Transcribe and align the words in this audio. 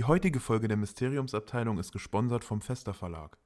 Die 0.00 0.04
heutige 0.04 0.40
Folge 0.40 0.66
der 0.66 0.78
Mysteriumsabteilung 0.78 1.78
ist 1.78 1.92
gesponsert 1.92 2.42
vom 2.42 2.62
Fester 2.62 2.94
Verlag. 2.94 3.36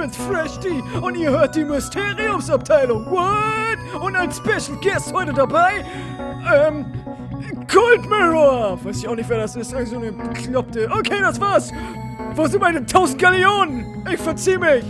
Bin's 0.00 0.16
Fresh 0.16 0.58
D 0.60 0.80
und 1.02 1.14
ihr 1.14 1.30
hört 1.30 1.54
die 1.54 1.64
Mysteriumsabteilung. 1.64 3.04
What? 3.10 4.02
Und 4.02 4.16
ein 4.16 4.32
Special 4.32 4.78
Guest 4.80 5.12
heute 5.12 5.34
dabei? 5.34 5.84
Ähm, 6.54 6.86
Cold 7.70 8.08
Mirror. 8.08 8.82
Weiß 8.82 8.96
ich 8.96 9.08
auch 9.08 9.14
nicht, 9.14 9.28
wer 9.28 9.38
das 9.38 9.56
ist. 9.56 9.72
Irgend 9.72 9.88
so 9.88 9.96
eine 9.98 10.12
bekloppte. 10.12 10.90
Okay, 10.90 11.20
das 11.20 11.38
war's. 11.38 11.70
Wo 12.34 12.46
sind 12.46 12.60
meine 12.60 12.78
1000 12.78 13.20
Gallionen? 13.20 14.06
Ich 14.10 14.18
verzieh 14.18 14.56
mich. 14.56 14.84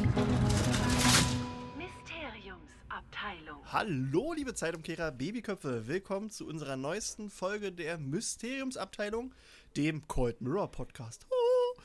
Mysteriumsabteilung. 1.77 3.65
Hallo, 3.67 4.33
liebe 4.33 4.55
Zeitumkehrer, 4.55 5.11
Babyköpfe. 5.11 5.89
Willkommen 5.89 6.31
zu 6.31 6.47
unserer 6.47 6.77
neuesten 6.77 7.31
Folge 7.31 7.73
der 7.73 7.99
Mysteriumsabteilung, 7.99 9.35
dem 9.77 10.07
Cold 10.07 10.41
Mirror 10.41 10.71
Podcast. 10.71 11.27
Oh. 11.31 11.81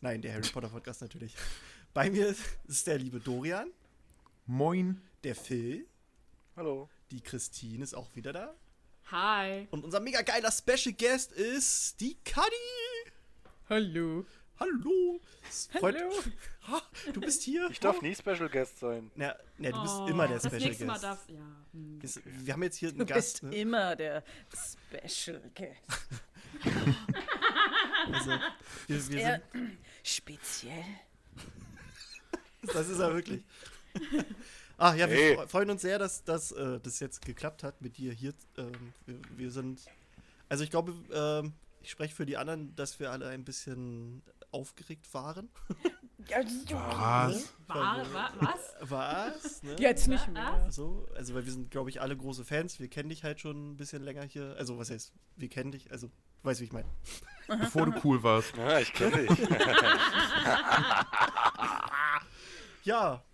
Nein, 0.00 0.22
der 0.22 0.34
Harry 0.34 0.48
Potter 0.52 0.70
Podcast 0.70 1.02
natürlich. 1.02 1.36
Bei 1.94 2.10
mir 2.10 2.34
ist 2.66 2.86
der 2.86 2.98
liebe 2.98 3.20
Dorian, 3.20 3.70
Moin. 4.46 5.00
der 5.22 5.34
Phil, 5.34 5.86
Hallo. 6.56 6.88
die 7.10 7.20
Christine 7.20 7.82
ist 7.84 7.94
auch 7.94 8.14
wieder 8.16 8.32
da. 8.32 8.54
Hi. 9.10 9.68
Und 9.70 9.84
unser 9.84 10.00
mega 10.00 10.22
geiler 10.22 10.50
Special 10.50 10.94
Guest 10.94 11.32
ist 11.32 12.00
die 12.00 12.16
Kadi. 12.24 12.50
Hallo. 13.68 14.26
Hallo. 14.58 15.20
Hallo. 15.82 16.10
Ha, 16.68 16.82
du 17.12 17.20
bist 17.20 17.42
hier. 17.42 17.68
Ich 17.70 17.80
darf 17.80 18.00
nie 18.02 18.14
Special 18.14 18.48
Guest 18.48 18.78
sein. 18.78 19.10
Na, 19.14 19.34
na 19.58 19.70
du 19.70 19.82
bist 19.82 19.94
Oh, 19.94 20.06
immer 20.06 20.26
der 20.28 20.38
das 20.38 20.46
Special 20.46 20.60
nächste 20.68 20.84
Mal 20.86 20.92
Guest. 20.94 21.04
darf, 21.04 21.28
ja. 21.28 21.56
hm. 21.72 22.02
Wir, 22.02 22.10
wir 22.46 22.52
haben 22.54 22.62
jetzt 22.62 22.76
hier 22.76 22.88
einen 22.90 22.98
Du 22.98 23.06
Gast. 23.06 23.40
bist 23.40 23.42
Ne? 23.44 23.56
immer 23.56 23.96
der 23.96 24.24
Special 24.52 25.40
Guest. 25.54 25.80
Also, 28.12 28.30
wir, 28.30 28.40
wir 28.88 29.00
sind, 29.00 29.42
speziell. 30.02 30.84
Das 32.72 32.88
ist 32.88 32.98
er 33.00 33.14
wirklich. 33.14 33.44
Ah 34.78 34.94
ja, 34.94 35.08
wir 35.08 35.16
Hey. 35.16 35.36
fre- 35.38 35.48
freuen 35.48 35.70
uns 35.70 35.82
sehr, 35.82 35.98
dass, 35.98 36.24
dass 36.24 36.52
äh, 36.52 36.80
das 36.80 37.00
jetzt 37.00 37.24
geklappt 37.24 37.62
hat 37.62 37.80
mit 37.80 37.96
dir 37.96 38.12
hier. 38.12 38.32
Ähm, 38.56 38.92
wir, 39.06 39.18
wir 39.36 39.50
sind. 39.50 39.80
Also 40.48 40.64
ich 40.64 40.70
glaube, 40.70 40.94
ähm, 41.12 41.52
ich 41.80 41.90
spreche 41.90 42.14
für 42.14 42.26
die 42.26 42.36
anderen, 42.36 42.74
dass 42.76 42.98
wir 42.98 43.10
alle 43.12 43.28
ein 43.28 43.44
bisschen 43.44 44.22
aufgeregt 44.50 45.12
waren. 45.14 45.48
Was? 46.70 47.52
War, 47.66 48.12
war, 48.12 48.32
was? 48.40 48.90
Was? 48.90 49.62
Ne? 49.62 49.76
Jetzt 49.78 50.08
nicht 50.08 50.26
mehr. 50.28 50.66
So, 50.70 51.06
also 51.14 51.34
weil 51.34 51.44
wir 51.44 51.52
sind, 51.52 51.70
glaube 51.70 51.90
ich, 51.90 52.00
alle 52.00 52.16
große 52.16 52.44
Fans. 52.44 52.80
Wir 52.80 52.88
kennen 52.88 53.10
dich 53.10 53.24
halt 53.24 53.40
schon 53.40 53.72
ein 53.72 53.76
bisschen 53.76 54.02
länger 54.02 54.22
hier. 54.24 54.54
Also 54.58 54.78
was 54.78 54.90
heißt, 54.90 55.12
wir 55.36 55.48
kennen 55.48 55.70
dich. 55.72 55.90
Also, 55.92 56.08
du 56.08 56.12
weißt, 56.48 56.60
wie 56.60 56.64
ich 56.64 56.72
meine. 56.72 56.88
Bevor 57.46 57.86
du 57.86 57.92
cool 58.04 58.22
warst. 58.22 58.56
Ja, 58.56 58.78
ich 58.80 58.92
kenne 58.92 59.26
dich. 59.26 59.30
Ja, 62.84 63.24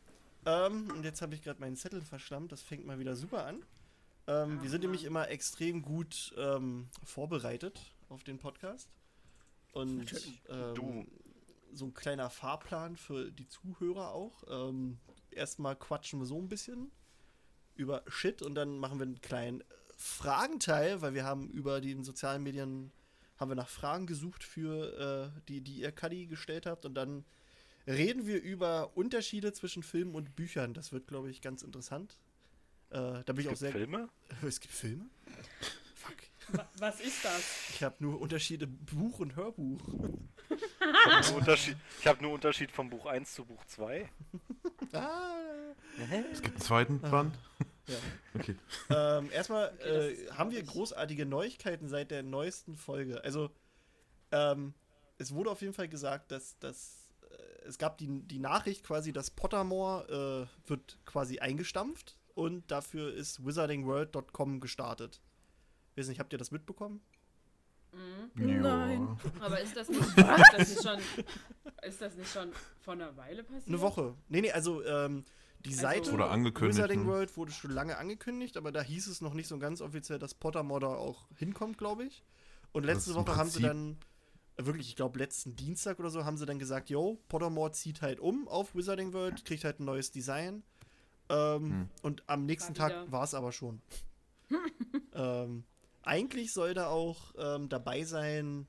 ähm, 0.47 0.91
und 0.91 1.05
jetzt 1.05 1.23
habe 1.23 1.35
ich 1.35 1.43
gerade 1.43 1.61
meinen 1.61 1.77
Zettel 1.77 2.01
verschlammt. 2.01 2.53
Das 2.53 2.63
fängt 2.63 2.87
mal 2.87 2.99
wieder 2.99 3.17
super 3.17 3.47
an. 3.47 3.63
Ähm, 4.27 4.63
wir 4.63 4.71
sind 4.71 4.83
nämlich 4.83 5.05
immer 5.05 5.29
extrem 5.29 5.83
gut 5.83 6.33
ähm, 6.39 6.89
vorbereitet 7.05 7.81
auf 8.09 8.23
den 8.23 8.39
Podcast. 8.39 8.89
Und 9.73 10.07
ähm, 10.49 11.09
so 11.73 11.85
ein 11.87 11.95
kleiner 11.95 12.31
Fahrplan 12.31 12.97
für 12.97 13.31
die 13.31 13.49
Zuhörer 13.49 14.13
auch. 14.13 14.45
Ähm, 14.49 14.99
erstmal 15.31 15.77
quatschen 15.77 16.21
wir 16.21 16.27
so 16.27 16.39
ein 16.39 16.49
bisschen 16.49 16.91
über 17.75 18.03
Shit 18.09 18.43
und 18.43 18.55
dann 18.55 18.79
machen 18.79 18.99
wir 18.99 19.07
einen 19.07 19.21
kleinen 19.21 19.65
Fragenteil, 19.97 21.03
weil 21.03 21.15
wir 21.15 21.25
haben 21.25 21.51
über 21.51 21.81
die 21.81 22.03
sozialen 22.03 22.43
Medien 22.43 22.93
haben 23.37 23.51
wir 23.51 23.57
nach 23.57 23.69
Fragen 23.69 24.07
gesucht 24.07 24.45
für 24.45 25.33
äh, 25.35 25.41
die, 25.49 25.61
die 25.61 25.81
ihr 25.81 25.93
Kadi 25.93 26.27
gestellt 26.27 26.67
habt 26.67 26.85
und 26.85 26.95
dann 26.95 27.25
reden 27.91 28.27
wir 28.27 28.43
über 28.43 28.97
Unterschiede 28.97 29.53
zwischen 29.53 29.83
Filmen 29.83 30.15
und 30.15 30.37
Büchern. 30.37 30.75
Das 30.75 30.93
wird, 30.93 31.07
glaube 31.07 31.31
ich, 31.31 31.41
ganz 31.43 31.63
interessant. 31.63 32.19
Äh, 32.91 33.23
da 33.25 33.33
bin 33.33 33.39
ich 33.41 33.47
auch 33.47 33.51
Gibt 33.51 33.59
sehr. 33.59 33.73
Filme? 33.73 34.09
Es 34.47 34.61
gibt 34.61 34.75
Filme? 34.75 35.07
Fuck. 35.95 36.17
Wa- 36.59 36.69
Was 36.79 37.01
ist 37.01 37.25
das? 37.25 37.71
Ich 37.71 37.83
habe 37.83 37.97
nur 38.01 38.21
Unterschiede 38.21 38.67
Buch 38.67 39.21
und 39.21 39.37
Hörbuch. 39.37 39.81
Ich 40.49 41.07
habe 41.07 41.27
nur, 41.29 41.37
Unterschied- 41.39 41.77
ich 42.01 42.07
hab 42.07 42.21
nur 42.21 42.33
Unterschied 42.33 42.73
von 42.73 42.91
Buch 42.91 43.07
1 43.07 43.35
zu 43.35 43.45
Buch 43.45 43.65
2. 43.67 44.09
Ah. 44.93 45.37
Es 46.33 46.41
gibt 46.43 46.57
einen 46.57 46.61
zweiten 46.65 47.01
Band. 47.01 47.37
Ja. 47.87 47.97
Okay. 48.35 48.55
Ähm, 48.91 49.31
erstmal 49.33 49.73
das 49.79 49.87
äh, 49.87 50.31
haben 50.33 50.51
wir 50.53 50.63
großartige 50.63 51.27
Neuigkeiten 51.27 51.89
seit 51.89 52.11
der 52.13 52.23
neuesten 52.23 52.77
Folge. 52.77 53.23
Also, 53.25 53.51
ähm, 54.33 54.73
es 55.19 55.33
wurde 55.35 55.51
auf 55.51 55.61
jeden 55.61 55.75
Fall 55.75 55.89
gesagt, 55.89 56.31
dass, 56.33 56.57
dass 56.61 57.00
es 57.67 57.79
gab 57.79 57.99
die, 57.99 58.23
die 58.23 58.39
Nachricht 58.39 58.85
quasi, 58.85 59.13
dass 59.13 59.31
Pottermore 59.31 60.49
äh, 60.67 60.69
wird 60.69 60.99
quasi 61.05 61.39
eingestampft 61.39 62.17
und 62.35 62.71
dafür 62.71 63.13
ist 63.13 63.45
wizardingworld.com 63.45 64.61
gestartet. 64.61 65.21
Weiß 65.97 66.09
nicht, 66.09 66.21
habt 66.21 66.33
ihr 66.33 66.39
das 66.39 66.51
mitbekommen? 66.51 67.01
Nein. 68.35 69.19
Aber 69.41 69.61
ist 69.61 69.77
das 69.77 69.89
nicht, 69.89 70.01
ist 70.17 70.17
das 70.17 70.69
nicht 70.69 70.83
schon, 70.83 70.99
ist 71.83 72.01
das 72.01 72.17
nicht 72.17 72.33
schon 72.33 72.53
vor 72.79 72.95
einer 72.95 73.17
Weile 73.17 73.43
passiert? 73.43 73.69
Eine 73.69 73.81
Woche. 73.81 74.15
Nee, 74.29 74.43
nee, 74.43 74.53
also 74.53 74.85
ähm, 74.85 75.25
die 75.65 75.75
Seite 75.75 76.13
Wurde 76.13 76.27
angekündigt, 76.27 76.79
Wizarding 76.79 77.03
ne? 77.03 77.07
World 77.07 77.37
wurde 77.37 77.53
schon 77.53 77.71
lange 77.71 77.99
angekündigt, 77.99 78.57
aber 78.57 78.73
da 78.73 78.83
hieß 78.83 79.09
es 79.09 79.21
noch 79.21 79.35
nicht 79.35 79.49
so 79.49 79.59
ganz 79.59 79.81
offiziell, 79.81 80.19
dass 80.19 80.35
Pottermore 80.35 80.81
da 80.81 80.89
auch 80.89 81.29
hinkommt, 81.37 81.79
glaube 81.79 82.05
ich. 82.05 82.25
Und 82.73 82.85
letzte 82.85 83.15
Woche 83.15 83.37
haben 83.37 83.51
sie 83.51 83.63
dann, 83.63 83.93
äh, 83.93 83.97
wirklich, 84.67 84.89
ich 84.89 84.97
glaube 84.97 85.19
letzten 85.19 85.57
Dienstag 85.57 85.99
oder 85.99 86.11
so, 86.11 86.25
haben 86.25 86.37
sie 86.37 86.47
dann 86.47 86.59
gesagt, 86.59 86.91
yo, 86.91 87.21
Pottermore 87.29 87.73
zieht 87.73 88.03
halt 88.03 88.21
um 88.21 88.49
auf 88.49 88.75
Wizarding 88.75 89.13
World, 89.13 89.45
kriegt 89.45 89.65
halt 89.65 89.81
ein 89.81 89.85
neues 89.85 90.11
Design. 90.11 90.63
Ähm, 91.29 91.71
Hm. 91.71 91.89
Und 92.03 92.23
am 92.27 92.47
nächsten 92.47 92.77
War 92.79 92.89
Tag 92.89 93.13
war 93.13 93.25
es 93.25 93.35
aber 93.35 93.53
schon. 93.53 93.81
ähm, 95.15 95.65
eigentlich 96.03 96.53
soll 96.53 96.75
da 96.75 96.89
auch 96.89 97.35
ähm, 97.39 97.69
dabei 97.69 98.05
sein, 98.05 98.67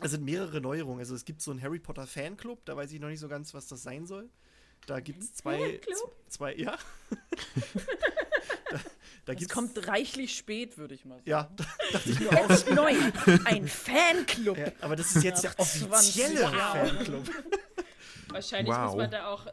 es 0.00 0.10
sind 0.10 0.24
mehrere 0.24 0.60
Neuerungen. 0.60 0.98
Also 0.98 1.14
es 1.14 1.24
gibt 1.24 1.40
so 1.40 1.50
einen 1.50 1.62
Harry 1.62 1.78
Potter 1.78 2.06
Fanclub, 2.06 2.64
da 2.64 2.76
weiß 2.76 2.90
ich 2.92 3.00
noch 3.00 3.08
nicht 3.08 3.20
so 3.20 3.28
ganz, 3.28 3.54
was 3.54 3.68
das 3.68 3.82
sein 3.82 4.06
soll. 4.06 4.28
Da 4.86 5.00
gibt 5.00 5.22
es 5.22 5.34
zwei, 5.34 5.58
Fanclub? 5.58 6.16
zwei, 6.28 6.54
ja. 6.56 6.76
da 8.70 8.80
da 9.24 9.32
Das 9.32 9.38
gibt's, 9.40 9.54
kommt 9.54 9.88
reichlich 9.88 10.36
spät, 10.36 10.76
würde 10.78 10.94
ich 10.94 11.04
mal 11.04 11.16
sagen. 11.16 11.30
ja, 11.30 11.50
da, 11.56 11.64
dachte 11.92 12.10
ich 12.10 12.20
mir 12.20 12.30
auch. 12.32 12.70
Neu. 12.74 12.94
Ein 13.44 13.68
Fanclub. 13.68 14.58
Ja, 14.58 14.66
aber 14.80 14.96
das 14.96 15.16
ist 15.16 15.22
jetzt 15.24 15.42
der 15.44 15.50
Nach 15.50 15.56
20 15.56 15.90
offizielle 15.90 16.40
Jahren. 16.42 16.88
Fanclub. 16.88 17.30
Wahrscheinlich 18.28 18.74
Wow. 18.74 18.86
muss 18.86 18.96
man 18.96 19.10
da 19.10 19.26
auch 19.28 19.46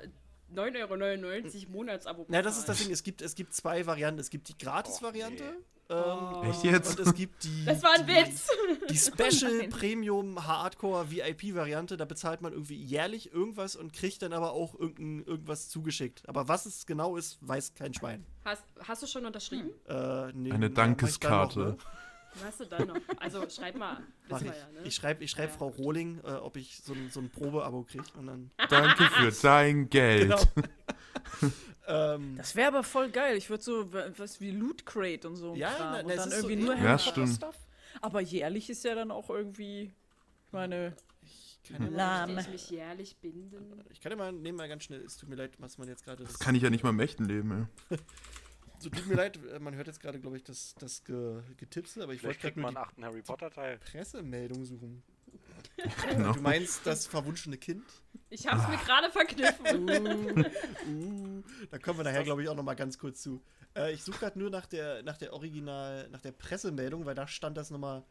9,99 0.55 1.63
Euro 1.67 1.71
Monatsabo 1.71 2.25
Na, 2.29 2.41
das 2.41 2.57
ist 2.57 2.67
das. 2.69 2.79
Ding. 2.79 2.91
Es 2.91 3.03
gibt, 3.03 3.21
es 3.21 3.35
gibt 3.35 3.53
zwei 3.53 3.85
Varianten. 3.85 4.19
Es 4.19 4.29
gibt 4.29 4.49
die 4.49 4.57
Gratis-Variante. 4.57 5.43
nee. 5.43 5.65
Ähm, 5.91 6.49
Echt 6.49 6.63
jetzt? 6.63 6.99
Und 6.99 7.07
es 7.07 7.13
gibt 7.13 7.43
die, 7.43 7.65
Das 7.65 7.83
war 7.83 7.91
ein 7.93 8.05
die, 8.07 8.13
Witz. 8.15 8.47
die 8.89 8.97
Special 9.37 9.67
Premium 9.67 10.47
Hardcore 10.47 11.11
VIP 11.11 11.53
Variante. 11.53 11.97
Da 11.97 12.05
bezahlt 12.05 12.41
man 12.41 12.53
irgendwie 12.53 12.81
jährlich 12.81 13.33
irgendwas 13.33 13.75
und 13.75 13.91
kriegt 13.91 14.21
dann 14.21 14.31
aber 14.31 14.53
auch 14.53 14.73
irgendein, 14.79 15.25
irgendwas 15.25 15.67
zugeschickt. 15.67 16.27
Aber 16.29 16.47
was 16.47 16.65
es 16.65 16.85
genau 16.85 17.17
ist, 17.17 17.37
weiß 17.41 17.73
kein 17.73 17.93
Schwein. 17.93 18.25
Hast, 18.45 18.63
hast 18.79 19.03
du 19.03 19.07
schon 19.07 19.25
unterschrieben? 19.25 19.71
Äh, 19.89 20.31
nee, 20.33 20.51
Eine 20.51 20.69
dann 20.69 20.91
Dankeskarte. 20.95 21.77
Hast 22.43 22.59
du 22.59 22.65
dann 22.65 22.87
noch? 22.87 22.95
Also 23.17 23.47
schreib 23.49 23.75
mal. 23.75 24.01
Mach 24.29 24.41
ich. 24.41 24.47
ja, 24.47 24.53
ne? 24.53 24.81
Ich 24.85 24.95
schreibe 24.95 25.23
ich 25.23 25.31
schreib 25.31 25.49
Ja. 25.49 25.57
Frau 25.57 25.67
Rohling, 25.67 26.19
äh, 26.23 26.31
ob 26.31 26.55
ich 26.55 26.77
so 26.83 26.93
ein, 26.93 27.09
so 27.11 27.19
ein 27.19 27.29
Probeabo 27.29 27.83
kriege. 27.83 28.03
Und 28.17 28.27
dann. 28.27 28.51
Danke 28.69 29.03
für 29.05 29.31
dein 29.41 29.89
Geld. 29.89 30.29
Genau. 30.55 31.51
ähm, 31.87 32.35
Das 32.37 32.55
wäre 32.55 32.69
aber 32.69 32.83
voll 32.83 33.09
geil. 33.09 33.37
Ich 33.37 33.49
würde 33.49 33.63
so 33.63 33.91
was 34.17 34.39
wie 34.39 34.51
Loot 34.51 34.85
Crate 34.85 35.27
und 35.27 35.35
so. 35.35 35.55
Ja, 35.55 35.73
Kram. 35.73 35.91
na, 35.93 35.99
und 36.01 36.07
das 36.09 36.15
dann 36.17 36.29
ist 36.29 36.41
so 36.41 36.49
irgendwie 36.49 36.65
nur 36.65 36.75
Ja, 36.75 36.97
stimmt. 36.97 37.35
Stuff. 37.35 37.55
Aber 38.01 38.21
jährlich 38.21 38.69
ist 38.69 38.83
ja 38.83 38.95
dann 38.95 39.11
auch 39.11 39.29
irgendwie, 39.29 39.93
ich 40.47 40.53
meine, 40.53 40.95
ich 41.63 42.47
mich 42.49 42.69
jährlich 42.69 43.17
binden? 43.17 43.83
Ich 43.91 44.01
kann 44.01 44.11
ja 44.11 44.17
mal, 44.17 44.31
nehmen 44.31 44.57
mal 44.57 44.67
ganz 44.67 44.83
schnell, 44.83 45.01
es 45.01 45.17
tut 45.17 45.29
mir 45.29 45.35
leid, 45.35 45.51
was 45.59 45.77
man 45.77 45.87
jetzt 45.87 46.03
gerade. 46.05 46.23
Das 46.23 46.39
kann 46.39 46.55
ich 46.55 46.63
ja 46.63 46.69
nicht 46.69 46.83
mal 46.83 46.89
im 46.89 46.99
echten 46.99 47.25
Leben, 47.25 47.69
ey. 47.89 47.97
So, 48.81 48.89
tut 48.89 49.05
mir 49.05 49.13
leid, 49.13 49.39
äh, 49.53 49.59
man 49.59 49.75
hört 49.75 49.85
jetzt 49.85 49.99
gerade, 49.99 50.19
glaube 50.19 50.37
ich, 50.37 50.43
das, 50.43 50.73
das 50.79 51.03
Ge 51.03 51.43
Getipse, 51.57 52.01
aber 52.01 52.13
ich 52.13 52.23
wollte 52.23 52.39
Vielleicht 52.39 52.41
gerade 52.41 52.53
kriegt 52.53 52.63
man 52.63 52.73
nur 52.73 52.81
einen 52.81 52.89
achten 52.89 53.05
Harry 53.05 53.21
Potter 53.21 53.51
Teil. 53.51 53.77
die 53.77 53.91
Pressemeldung 53.91 54.65
suchen. 54.65 55.03
Genau. 56.09 56.33
Du 56.33 56.41
meinst 56.41 56.85
das 56.85 57.05
verwunschene 57.05 57.57
Kind? 57.57 57.85
Ich 58.29 58.47
hab's 58.47 58.67
mir 58.67 58.77
gerade 58.77 59.11
verkniffen. 59.11 60.45
Uh, 60.87 61.43
da 61.69 61.77
kommen 61.77 61.99
wir 61.99 62.03
nachher, 62.03 62.23
glaube 62.23 62.41
ich, 62.41 62.49
auch 62.49 62.55
noch 62.55 62.63
mal 62.63 62.73
ganz 62.73 62.97
kurz 62.97 63.21
zu. 63.21 63.43
Äh, 63.75 63.93
ich 63.93 64.03
suche 64.03 64.19
gerade 64.19 64.39
nur 64.39 64.49
nach 64.49 64.65
der, 64.65 65.03
nach 65.03 65.17
der 65.17 65.33
Original, 65.33 66.09
nach 66.09 66.21
der 66.21 66.31
Pressemeldung, 66.31 67.05
weil 67.05 67.15
da 67.15 67.27
stand 67.27 67.57
das 67.57 67.69
nochmal 67.69 68.03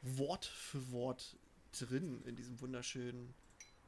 Wort 0.00 0.46
für 0.46 0.90
Wort 0.90 1.36
drin 1.78 2.22
in 2.24 2.34
diesem 2.34 2.60
wunderschönen 2.60 3.34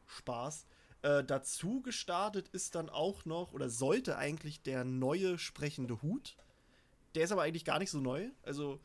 Spaß. 0.06 0.66
Äh, 1.02 1.24
dazu 1.24 1.80
gestartet 1.80 2.48
ist 2.48 2.74
dann 2.74 2.90
auch 2.90 3.24
noch, 3.24 3.52
oder 3.52 3.70
sollte 3.70 4.16
eigentlich 4.18 4.62
der 4.62 4.84
neue 4.84 5.38
sprechende 5.38 6.02
Hut. 6.02 6.36
Der 7.14 7.24
ist 7.24 7.32
aber 7.32 7.42
eigentlich 7.42 7.64
gar 7.64 7.78
nicht 7.78 7.90
so 7.90 8.00
neu. 8.00 8.28
Also 8.42 8.78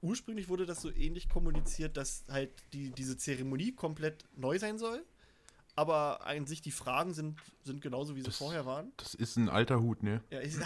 ursprünglich 0.00 0.48
wurde 0.48 0.66
das 0.66 0.82
so 0.82 0.90
ähnlich 0.90 1.28
kommuniziert, 1.28 1.96
dass 1.96 2.24
halt 2.28 2.50
die, 2.72 2.90
diese 2.90 3.16
Zeremonie 3.16 3.72
komplett 3.72 4.24
neu 4.36 4.58
sein 4.58 4.78
soll. 4.78 5.04
Aber 5.74 6.26
an 6.26 6.46
sich 6.46 6.60
die 6.60 6.70
Fragen 6.72 7.14
sind, 7.14 7.38
sind 7.64 7.80
genauso, 7.80 8.14
wie 8.14 8.20
sie 8.20 8.26
Das- 8.26 8.36
vorher 8.36 8.66
waren. 8.66 8.92
Das 8.98 9.14
ist 9.14 9.36
ein 9.36 9.48
alter 9.48 9.80
Hut, 9.80 10.02
ne? 10.02 10.22
Ja, 10.30 10.40
ich 10.40 10.54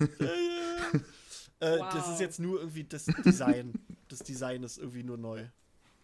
äh, 1.60 1.78
Das 1.78 2.08
ist 2.08 2.20
jetzt 2.20 2.38
nur 2.40 2.60
irgendwie 2.60 2.84
das 2.84 3.04
Design. 3.04 3.72
Das 4.08 4.20
Design 4.20 4.62
ist 4.62 4.78
irgendwie 4.78 5.02
nur 5.02 5.18
neu. 5.18 5.46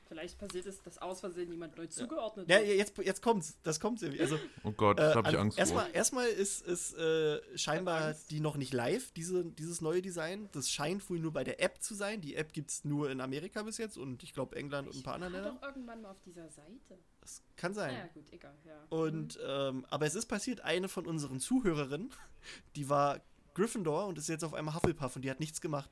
Vielleicht 0.08 0.38
passiert 0.38 0.66
es, 0.66 0.80
dass 0.82 0.98
aus 0.98 1.20
Versehen 1.20 1.50
jemand 1.50 1.76
neu 1.76 1.86
zugeordnet 1.88 2.48
Ja, 2.48 2.58
wird. 2.58 2.76
jetzt, 2.76 2.96
jetzt 2.98 3.22
kommt's. 3.22 3.56
Das 3.64 3.80
kommt's 3.80 4.02
irgendwie. 4.02 4.20
Also, 4.22 4.38
Oh 4.64 4.70
Gott, 4.70 4.98
äh, 4.98 5.02
das 5.02 5.14
habe 5.16 5.28
ich 5.30 5.34
an- 5.34 5.40
Angst 5.42 5.58
erstmal, 5.58 5.84
vor. 5.86 5.94
erstmal 5.94 6.28
ist, 6.28 6.62
ist 6.66 6.94
äh, 6.96 7.40
scheinbar 7.58 8.14
die 8.30 8.40
noch 8.40 8.56
nicht 8.56 8.72
live, 8.72 9.10
diese, 9.12 9.44
dieses 9.44 9.80
neue 9.80 10.02
Design. 10.02 10.48
Das 10.52 10.70
scheint 10.70 11.08
wohl 11.10 11.18
nur 11.18 11.32
bei 11.32 11.42
der 11.44 11.60
App 11.62 11.82
zu 11.82 11.94
sein. 11.94 12.20
Die 12.20 12.36
App 12.36 12.52
gibt's 12.52 12.84
nur 12.84 13.10
in 13.10 13.20
Amerika 13.20 13.62
bis 13.62 13.78
jetzt 13.78 13.98
und 13.98 14.22
ich 14.22 14.32
glaube 14.32 14.54
England 14.56 14.86
und 14.88 14.94
ein 14.94 14.98
Ich 14.98 15.04
paar 15.04 15.14
anderen 15.14 15.32
Ländern. 15.32 15.56
doch 15.60 15.68
irgendwann 15.68 16.02
mal 16.02 16.10
auf 16.12 16.20
dieser 16.24 16.48
Seite. 16.50 16.98
Das 17.20 17.42
kann 17.56 17.74
sein. 17.74 17.92
Naja, 17.94 18.08
gut, 18.14 18.32
egal, 18.32 18.54
ja. 18.64 18.74
Und, 18.90 19.38
ähm, 19.44 19.84
aber 19.90 20.06
es 20.06 20.14
ist 20.14 20.26
passiert, 20.26 20.60
eine 20.60 20.88
von 20.88 21.06
unseren 21.06 21.40
Zuhörerinnen, 21.40 22.10
die 22.76 22.88
war 22.88 23.20
Gryffindor 23.54 24.06
und 24.06 24.18
ist 24.18 24.28
jetzt 24.28 24.44
auf 24.44 24.54
einmal 24.54 24.74
Hufflepuff 24.74 25.16
und 25.16 25.22
die 25.22 25.30
hat 25.30 25.40
nichts 25.40 25.60
gemacht. 25.60 25.90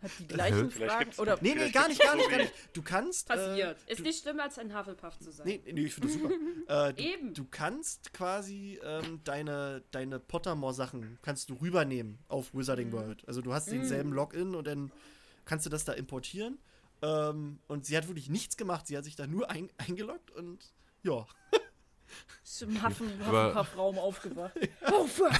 Hat 0.00 0.10
die 0.20 0.26
gleichen 0.28 0.70
Vielleicht 0.70 0.92
Fragen. 0.92 1.10
Oder 1.18 1.38
Nee, 1.40 1.54
nee, 1.56 1.70
gar 1.70 1.88
nicht, 1.88 2.00
gar 2.00 2.14
nicht, 2.14 2.30
gar 2.30 2.38
nicht. 2.38 2.52
Du 2.72 2.82
kannst. 2.82 3.26
Passiert. 3.26 3.78
Äh, 3.86 3.92
ist 3.92 3.98
du, 3.98 4.02
nicht 4.04 4.22
schlimmer, 4.22 4.44
als 4.44 4.58
ein 4.58 4.76
Hufflepuff 4.76 5.18
zu 5.18 5.32
sein. 5.32 5.46
Nee, 5.46 5.60
nee, 5.72 5.80
ich 5.82 5.94
finde 5.94 6.08
das 6.08 6.16
super. 6.16 6.30
äh, 6.88 6.94
du, 6.94 7.02
Eben. 7.02 7.34
du 7.34 7.44
kannst 7.50 8.12
quasi 8.12 8.78
ähm, 8.84 9.20
deine, 9.24 9.82
deine 9.90 10.20
Pottermore-Sachen 10.20 11.18
kannst 11.22 11.50
du 11.50 11.54
rübernehmen 11.54 12.18
auf 12.28 12.54
Wizarding 12.54 12.92
World. 12.92 13.26
Also 13.26 13.42
du 13.42 13.52
hast 13.52 13.70
denselben 13.70 14.12
Login 14.12 14.54
und 14.54 14.66
dann 14.66 14.92
kannst 15.44 15.66
du 15.66 15.70
das 15.70 15.84
da 15.84 15.94
importieren. 15.94 16.58
Ähm, 17.02 17.58
und 17.66 17.86
sie 17.86 17.96
hat 17.96 18.06
wirklich 18.06 18.28
nichts 18.28 18.56
gemacht. 18.56 18.86
Sie 18.86 18.96
hat 18.96 19.04
sich 19.04 19.16
da 19.16 19.26
nur 19.26 19.50
ein, 19.50 19.68
eingeloggt 19.78 20.30
und 20.30 20.58
ja. 21.02 21.26
ist 22.44 22.62
im 22.62 22.82
Hufflepuff-Raum 22.82 23.98
aufgewacht. 23.98 24.54
Oh 24.90 25.06
fuck! 25.06 25.32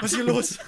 Was 0.00 0.12
ist 0.12 0.14
hier 0.14 0.24
los? 0.24 0.58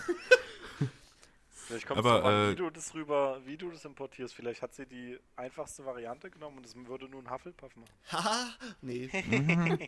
Vielleicht 1.69 1.87
kommt 1.87 1.99
Aber, 1.99 2.25
an, 2.25 2.35
äh, 2.35 2.51
wie 2.53 2.57
du 2.57 2.71
das 2.71 2.95
rüber, 2.95 3.41
wie 3.45 3.59
du 3.59 3.71
das 3.71 3.85
importierst. 3.85 4.35
Vielleicht 4.35 4.63
hat 4.63 4.75
sie 4.75 4.87
die 4.87 5.19
einfachste 5.37 5.85
Variante 5.85 6.31
genommen 6.31 6.57
und 6.57 6.65
es 6.65 6.75
würde 6.75 7.09
nur 7.11 7.23
ein 7.23 7.31
Hufflepuff 7.31 7.77
machen. 7.77 7.93
Haha, 8.11 8.49
nee. 8.81 9.11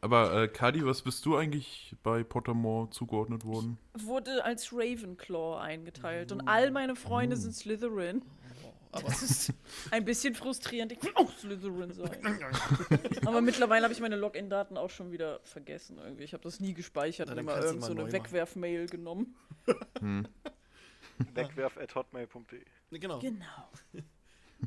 Aber 0.00 0.42
äh, 0.42 0.48
Kadi, 0.48 0.86
was 0.86 1.02
bist 1.02 1.26
du 1.26 1.36
eigentlich 1.36 1.96
bei 2.04 2.22
Pottermore 2.22 2.90
zugeordnet 2.90 3.44
worden? 3.44 3.76
Wurde 3.92 4.44
als 4.44 4.72
Ravenclaw 4.72 5.60
eingeteilt 5.60 6.30
und 6.30 6.46
all 6.46 6.70
meine 6.70 6.94
Freunde 6.94 7.36
sind 7.36 7.54
Slytherin. 7.54 8.22
Das 8.92 9.22
ist 9.22 9.52
ein 9.90 10.04
bisschen 10.04 10.36
frustrierend. 10.36 10.92
Ich 10.92 11.02
will 11.02 11.10
auch 11.16 11.30
Slytherin 11.36 11.92
sein. 11.92 12.16
Aber 13.26 13.40
mittlerweile 13.40 13.82
habe 13.82 13.92
ich 13.92 14.00
meine 14.00 14.14
Login-Daten 14.14 14.76
auch 14.76 14.90
schon 14.90 15.10
wieder 15.10 15.40
vergessen 15.42 15.98
irgendwie. 15.98 16.22
Ich 16.22 16.32
habe 16.32 16.44
das 16.44 16.60
nie 16.60 16.72
gespeichert 16.72 17.28
und 17.30 17.38
immer 17.38 17.60
irgend 17.60 17.82
so 17.82 17.90
eine. 17.90 18.12
Wegwerf-Mail 18.12 18.86
genommen. 18.86 19.34
Wegwerf.hotmail.de. 21.34 22.64
Genau. 22.98 23.18
Genau. 23.20 23.44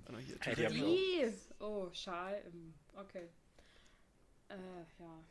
Ah, 0.05 0.17
hier, 0.19 0.37
Hey, 0.41 0.55
die 0.55 0.65
haben 0.65 0.75
Wie? 0.75 1.33
Oh, 1.59 1.89
Schal. 1.93 2.41
im- 2.51 2.73
Okay. 2.95 3.27
Äh, 4.49 4.55
ja. 4.99 5.23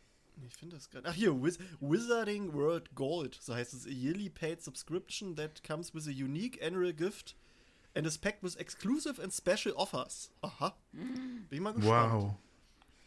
Ich 0.47 0.55
finde 0.55 0.77
das 0.77 0.91
gerade. 0.91 1.09
Ach 1.09 1.15
hier, 1.15 1.43
Wiz 1.43 1.59
Wizarding 1.81 2.53
World 2.53 2.95
Gold. 2.95 3.39
So 3.41 3.55
heißt 3.55 3.73
es. 3.75 3.87
A 3.87 3.91
yearly 3.91 4.29
paid 4.29 4.61
subscription 4.63 5.35
that 5.37 5.63
comes 5.65 5.95
with 5.95 6.07
a 6.07 6.11
unique 6.11 6.61
annual 6.63 6.93
gift 6.93 7.35
and 7.95 8.07
is 8.07 8.19
packed 8.19 8.43
with 8.43 8.57
exclusive 8.59 9.21
and 9.23 9.33
special 9.33 9.73
offers. 9.77 10.31
Aha. 10.43 10.77
Bin 10.93 11.47
ich 11.51 11.61
mal 11.61 11.73
gespannt. 11.73 12.13
Wow. 12.13 12.35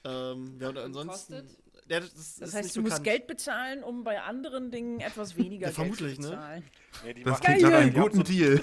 Ähm, 0.05 0.59
ja, 0.59 0.69
und 0.69 0.77
ansonsten. 0.77 1.33
Kostet? 1.35 1.57
Ja, 1.89 1.99
das, 2.01 2.35
das 2.37 2.53
heißt, 2.53 2.75
du 2.75 2.81
musst 2.81 2.91
bekannt. 2.97 3.03
Geld 3.05 3.27
bezahlen, 3.27 3.83
um 3.83 4.03
bei 4.03 4.21
anderen 4.21 4.69
Dingen 4.71 4.99
etwas 4.99 5.35
weniger 5.37 5.67
Ja, 5.67 5.73
vermutlich, 5.73 6.17
Geld 6.19 6.21
zu 6.23 6.29
ne? 6.29 6.35
bezahlen. 6.37 6.63
Nee, 7.03 7.13
die 7.15 7.23
Das 7.23 7.31
machen- 7.31 7.43
klingt 7.45 7.61
nach 7.61 7.69
Geil. 7.71 7.79
einem 7.81 7.91
die 7.93 7.97
haben 7.99 8.03
guten 8.03 8.17
so, 8.17 8.23
Deal. 8.23 8.57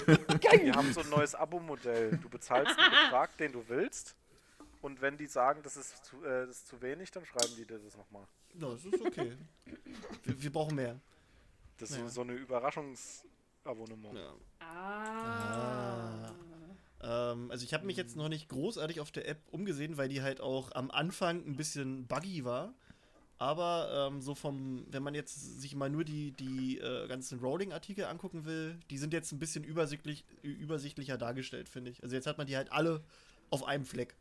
Die 0.63 0.71
haben 0.71 0.93
so 0.93 1.01
ein 1.01 1.09
neues 1.09 1.35
Abo-Modell. 1.35 2.17
Du 2.21 2.29
bezahlst 2.29 2.77
einen 2.79 2.89
Betrag, 2.89 3.35
den 3.37 3.51
du 3.51 3.63
willst. 3.67 4.15
Und 4.81 5.01
wenn 5.01 5.17
die 5.17 5.25
sagen, 5.25 5.59
das 5.63 5.75
ist 5.75 6.05
zu, 6.05 6.23
äh, 6.23 6.45
das 6.47 6.57
ist 6.57 6.67
zu 6.67 6.81
wenig, 6.81 7.11
dann 7.11 7.25
schreiben 7.25 7.53
die 7.57 7.65
dir 7.65 7.79
das 7.79 7.97
nochmal. 7.97 8.23
Ja, 8.59 8.69
das 8.69 8.85
ist 8.85 9.01
okay. 9.01 9.33
wir, 10.23 10.41
wir 10.43 10.51
brauchen 10.51 10.75
mehr. 10.75 10.99
Das 11.79 11.91
ist 11.91 11.97
Ja. 11.97 12.07
so, 12.09 12.21
eine 12.21 12.33
Überraschungsabonnement. 12.33 14.17
Ja. 14.17 14.33
Ah. 14.61 16.31
Ähm, 17.01 17.51
also 17.51 17.63
ich 17.63 17.73
habe 17.73 17.85
mich 17.85 17.97
jetzt 17.97 18.15
noch 18.15 18.29
nicht 18.29 18.49
großartig 18.49 18.99
auf 18.99 19.11
der 19.11 19.27
App 19.27 19.39
umgesehen, 19.51 19.97
weil 19.97 20.09
die 20.09 20.21
halt 20.21 20.41
auch 20.41 20.71
am 20.73 20.89
Anfang 20.91 21.45
ein 21.45 21.55
bisschen 21.55 22.07
buggy 22.07 22.43
war. 22.45 22.73
Aber 23.39 24.09
ähm, 24.09 24.21
so 24.21 24.33
vom, 24.33 24.85
wenn 24.89 25.03
man 25.03 25.13
jetzt 25.13 25.61
sich 25.61 25.75
mal 25.75 25.89
nur 25.89 26.03
die, 26.03 26.31
die 26.31 26.79
äh, 26.79 27.07
ganzen 27.07 27.39
Rolling-Artikel 27.39 28.05
angucken 28.05 28.45
will, 28.45 28.79
die 28.89 28.97
sind 28.97 29.13
jetzt 29.13 29.31
ein 29.31 29.37
bisschen 29.39 29.63
übersichtlich, 29.63 30.25
übersichtlicher 30.41 31.17
dargestellt, 31.17 31.69
finde 31.69 31.91
ich. 31.91 32.01
Also 32.01 32.15
jetzt 32.15 32.25
hat 32.25 32.39
man 32.39 32.47
die 32.47 32.57
halt 32.57 32.71
alle 32.71 33.03
auf 33.51 33.63
einem 33.63 33.85
Fleck. 33.85 34.15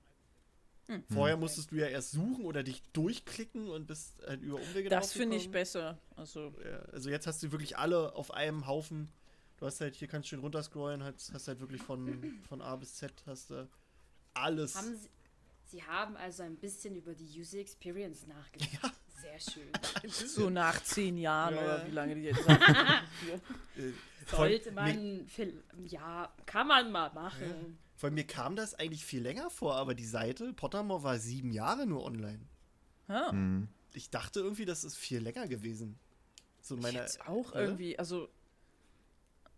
Vorher 1.11 1.37
musstest 1.37 1.73
du 1.73 1.77
ja 1.77 1.87
erst 1.87 2.13
suchen 2.13 2.45
oder 2.45 2.63
dich 2.63 2.81
durchklicken 2.93 3.69
und 3.69 3.87
bist 3.89 4.15
halt 4.25 4.41
über 4.43 4.61
Umwege 4.61 4.89
Das 4.89 5.13
finde 5.13 5.37
ich 5.37 5.51
besser. 5.51 5.99
Also, 6.15 6.55
Ja, 6.65 6.79
also 6.93 7.11
jetzt 7.11 7.27
hast 7.27 7.43
du 7.43 7.51
wirklich 7.51 7.77
alle 7.77 8.15
auf 8.15 8.33
einem 8.33 8.69
Haufen. 8.69 9.09
Du 9.57 9.67
hast 9.67 9.81
halt, 9.81 9.97
hier 9.97 10.07
kannst 10.07 10.27
du 10.27 10.31
schön 10.31 10.41
runterscrollen, 10.41 11.03
hast, 11.03 11.33
hast 11.33 11.49
halt 11.49 11.61
wirklich 11.61 11.83
von, 11.83 12.41
von 12.49 12.61
A 12.63 12.77
bis 12.77 12.95
Z 12.95 13.13
hast 13.27 13.51
du 13.51 13.69
alles. 14.35 14.77
Haben 14.77 14.95
Sie, 14.95 15.09
Sie 15.65 15.83
haben 15.83 16.17
also 16.17 16.45
ein 16.45 16.57
bisschen 16.57 16.95
über 16.95 17.15
die 17.15 17.41
User 17.41 17.59
Experience 17.59 18.27
nachgedacht. 18.29 18.95
Sehr 19.17 19.39
schön. 19.41 19.69
so 20.11 20.51
nach 20.51 20.83
zehn 20.83 21.17
Jahren 21.19 21.55
Ja, 21.55 21.63
oder 21.63 21.79
ja. 21.81 21.87
wie 21.87 21.91
lange 21.93 22.15
die 22.15 22.23
jetzt. 22.23 22.41
Äh, 23.77 23.93
Sollte 24.29 24.73
man, 24.73 25.27
viel- 25.29 25.63
ja, 25.85 26.33
kann 26.47 26.67
man 26.67 26.91
mal 26.91 27.13
machen. 27.13 27.79
von 27.95 28.13
mir 28.15 28.25
kam 28.27 28.57
das 28.57 28.75
eigentlich 28.75 29.05
viel 29.05 29.23
länger 29.23 29.51
vor, 29.51 29.77
aber 29.77 29.95
die 29.95 30.07
Seite 30.07 30.53
Pottermore 30.53 31.03
war 31.05 31.19
sieben 31.19 31.53
Jahre 31.53 31.87
nur 31.87 32.05
online. 32.05 32.41
Ja. 33.09 33.31
Hm. 33.31 33.69
Ich 33.93 34.11
dachte 34.11 34.41
irgendwie, 34.41 34.65
das 34.65 34.83
ist 34.83 34.97
viel 34.97 35.21
länger 35.21 35.47
gewesen. 35.47 35.99
So 36.61 36.77
meine, 36.77 36.99
jetzt 36.99 37.21
auch 37.29 37.53
oder? 37.53 37.61
irgendwie, 37.63 37.99
also 37.99 38.29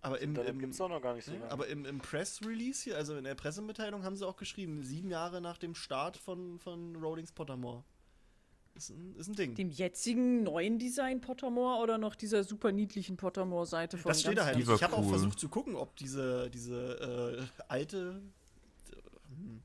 aber 0.02 0.20
im, 0.20 0.36
im, 0.36 0.58
gibt 0.58 0.74
es 0.74 0.80
auch 0.80 0.88
noch 0.88 1.00
gar 1.02 1.14
nicht 1.14 1.24
so 1.24 1.32
lange. 1.32 1.50
aber 1.50 1.66
im, 1.68 1.84
im 1.84 1.98
Press-Release 1.98 2.84
hier, 2.84 2.96
also 2.96 3.16
in 3.16 3.24
der 3.24 3.34
Pressemitteilung, 3.34 4.04
haben 4.04 4.14
sie 4.16 4.26
auch 4.26 4.36
geschrieben, 4.36 4.82
sieben 4.82 5.10
Jahre 5.10 5.40
nach 5.40 5.58
dem 5.58 5.74
Start 5.74 6.16
von, 6.16 6.58
von 6.58 6.94
Rowlings 6.96 7.32
Pottermore. 7.32 7.82
Ist 8.78 8.90
ein, 8.90 9.16
ist 9.16 9.28
ein 9.28 9.34
Ding. 9.34 9.54
dem 9.56 9.70
jetzigen 9.70 10.44
neuen 10.44 10.78
Design 10.78 11.20
Pottermore 11.20 11.82
oder 11.82 11.98
noch 11.98 12.14
dieser 12.14 12.44
super 12.44 12.70
niedlichen 12.70 13.16
Pottermore-Seite 13.16 13.98
von 13.98 14.10
Das 14.10 14.20
steht 14.20 14.38
da 14.38 14.44
halt. 14.44 14.56
Ich 14.56 14.82
habe 14.82 14.96
auch 14.96 15.08
versucht 15.08 15.40
zu 15.40 15.48
gucken, 15.48 15.74
ob 15.74 15.96
diese, 15.96 16.48
diese 16.48 17.48
äh, 17.58 17.62
alte. 17.66 18.22
Hm, 19.30 19.62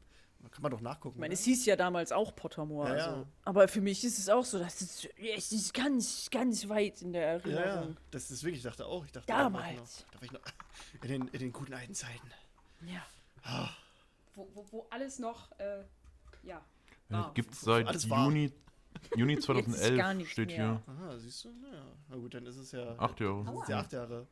kann 0.50 0.62
man 0.63 0.72
doch 0.72 0.82
nachgucken. 0.82 1.17
Ich 1.17 1.20
meine, 1.20 1.34
oder? 1.34 1.39
es 1.39 1.46
hieß 1.46 1.65
ja 1.65 1.75
damals 1.75 2.12
auch 2.12 2.36
Pottermore. 2.36 2.89
Ja, 2.89 2.93
also. 2.93 3.22
ja. 3.22 3.25
Aber 3.43 3.67
für 3.67 3.82
mich 3.82 4.03
ist 4.03 4.17
es 4.17 4.29
auch 4.29 4.46
so, 4.46 4.58
dass 4.58 4.82
es, 4.82 5.08
es 5.36 5.51
ist 5.51 5.74
ganz, 5.75 6.29
ganz 6.32 6.67
weit 6.67 7.03
in 7.03 7.13
der 7.13 7.25
Erinnerung. 7.27 7.89
ja, 7.89 7.96
das 8.10 8.32
ist 8.32 8.43
wirklich, 8.43 8.60
ich 8.60 8.63
dachte 8.63 8.88
auch. 8.88 9.05
Ich 9.05 9.12
dachte, 9.12 9.27
Damals. 9.27 10.08
Da 10.12 10.17
war 10.17 10.24
ich 10.24 10.32
noch, 10.32 10.41
in, 11.03 11.08
den, 11.08 11.27
in 11.27 11.39
den 11.39 11.53
guten 11.53 11.74
alten 11.74 11.93
Zeiten. 11.93 12.32
Ja. 12.82 13.70
Wo, 14.34 14.48
wo, 14.55 14.65
wo 14.72 14.88
alles 14.89 15.20
noch, 15.20 15.51
äh, 15.60 15.84
ja. 16.41 16.63
Ja, 17.10 17.17
war. 17.17 17.34
Gibt 17.36 17.53
es 17.53 17.62
seit. 17.62 18.03
Juni, 18.03 18.51
Juni 19.15 19.33
Jetzt 19.33 19.41
ist 19.41 19.48
gar 19.48 19.55
2011, 19.63 20.17
nichts 20.17 20.31
steht 20.31 20.48
mehr. 20.50 20.81
hier. 20.86 20.93
Aha, 20.95 21.17
siehst 21.19 21.43
du? 21.45 21.50
Naja, 21.62 21.83
na 22.10 22.15
gut, 22.17 22.33
dann 22.33 22.45
ist 22.45 22.57
es 22.57 22.72
ja. 22.72 22.98
Acht 22.98 23.19
Jahre. 23.19 23.60
Ist 23.62 23.69
ja 23.69 23.79
acht 23.79 23.93
Jahre. 23.93 24.27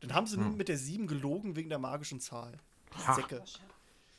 Dann 0.00 0.14
haben 0.14 0.26
sie 0.26 0.36
Hm. 0.36 0.44
nun 0.44 0.56
mit 0.56 0.68
der 0.68 0.78
7 0.78 1.06
gelogen 1.06 1.56
wegen 1.56 1.68
der 1.68 1.78
magischen 1.78 2.20
Zahl. 2.20 2.56
Ha. 3.06 3.14
Säcke. 3.14 3.42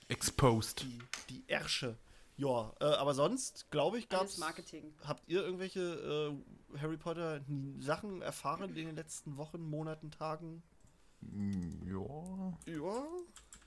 Exposed. 0.07 0.81
Die, 0.83 0.99
die 1.29 1.43
Ärsche. 1.47 1.97
Ja, 2.37 2.73
äh, 2.79 2.85
aber 2.85 3.13
sonst, 3.13 3.69
glaube 3.71 3.99
ich, 3.99 4.07
Alles 4.11 4.19
gab's. 4.21 4.37
Marketing. 4.39 4.93
Habt 5.05 5.27
ihr 5.27 5.43
irgendwelche 5.43 6.33
äh, 6.73 6.77
Harry 6.79 6.97
Potter 6.97 7.41
Sachen 7.79 8.21
erfahren 8.21 8.69
in 8.75 8.87
den 8.87 8.95
letzten 8.95 9.37
Wochen, 9.37 9.61
Monaten, 9.61 10.11
Tagen? 10.11 10.63
Ja. 11.85 12.53
Ja, 12.65 13.05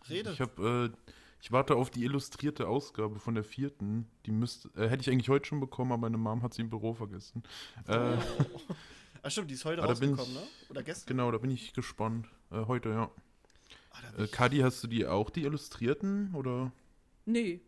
rede. 0.08 0.32
Ich 0.32 0.40
habe, 0.40 0.92
äh, 0.92 1.12
ich 1.44 1.52
warte 1.52 1.76
auf 1.76 1.90
die 1.90 2.04
illustrierte 2.04 2.66
Ausgabe 2.66 3.18
von 3.20 3.34
der 3.34 3.44
vierten. 3.44 4.06
Die 4.24 4.32
müsste, 4.32 4.70
äh, 4.76 4.88
hätte 4.88 5.02
ich 5.02 5.10
eigentlich 5.10 5.28
heute 5.28 5.46
schon 5.46 5.60
bekommen, 5.60 5.92
aber 5.92 6.00
meine 6.00 6.16
Mom 6.16 6.42
hat 6.42 6.54
sie 6.54 6.62
im 6.62 6.70
Büro 6.70 6.94
vergessen. 6.94 7.42
Äh, 7.86 8.16
Ach 9.22 9.30
stimmt, 9.30 9.50
die 9.50 9.54
ist 9.54 9.66
heute 9.66 9.82
Ah, 9.82 9.86
rausgekommen, 9.86 10.24
ich- 10.24 10.34
ne? 10.34 10.42
Oder 10.70 10.82
gestern? 10.82 11.06
genau, 11.08 11.30
da 11.30 11.36
bin 11.36 11.50
ich 11.50 11.74
gespannt. 11.74 12.28
Äh, 12.50 12.64
heute, 12.64 12.88
ja. 12.88 13.10
Ah, 13.90 14.22
Äh, 14.22 14.26
Kadi, 14.26 14.60
hast 14.60 14.82
du 14.84 14.86
die 14.88 15.06
auch, 15.06 15.28
die 15.28 15.42
illustrierten? 15.42 16.34
Oder? 16.34 16.72
Nee. 17.26 17.60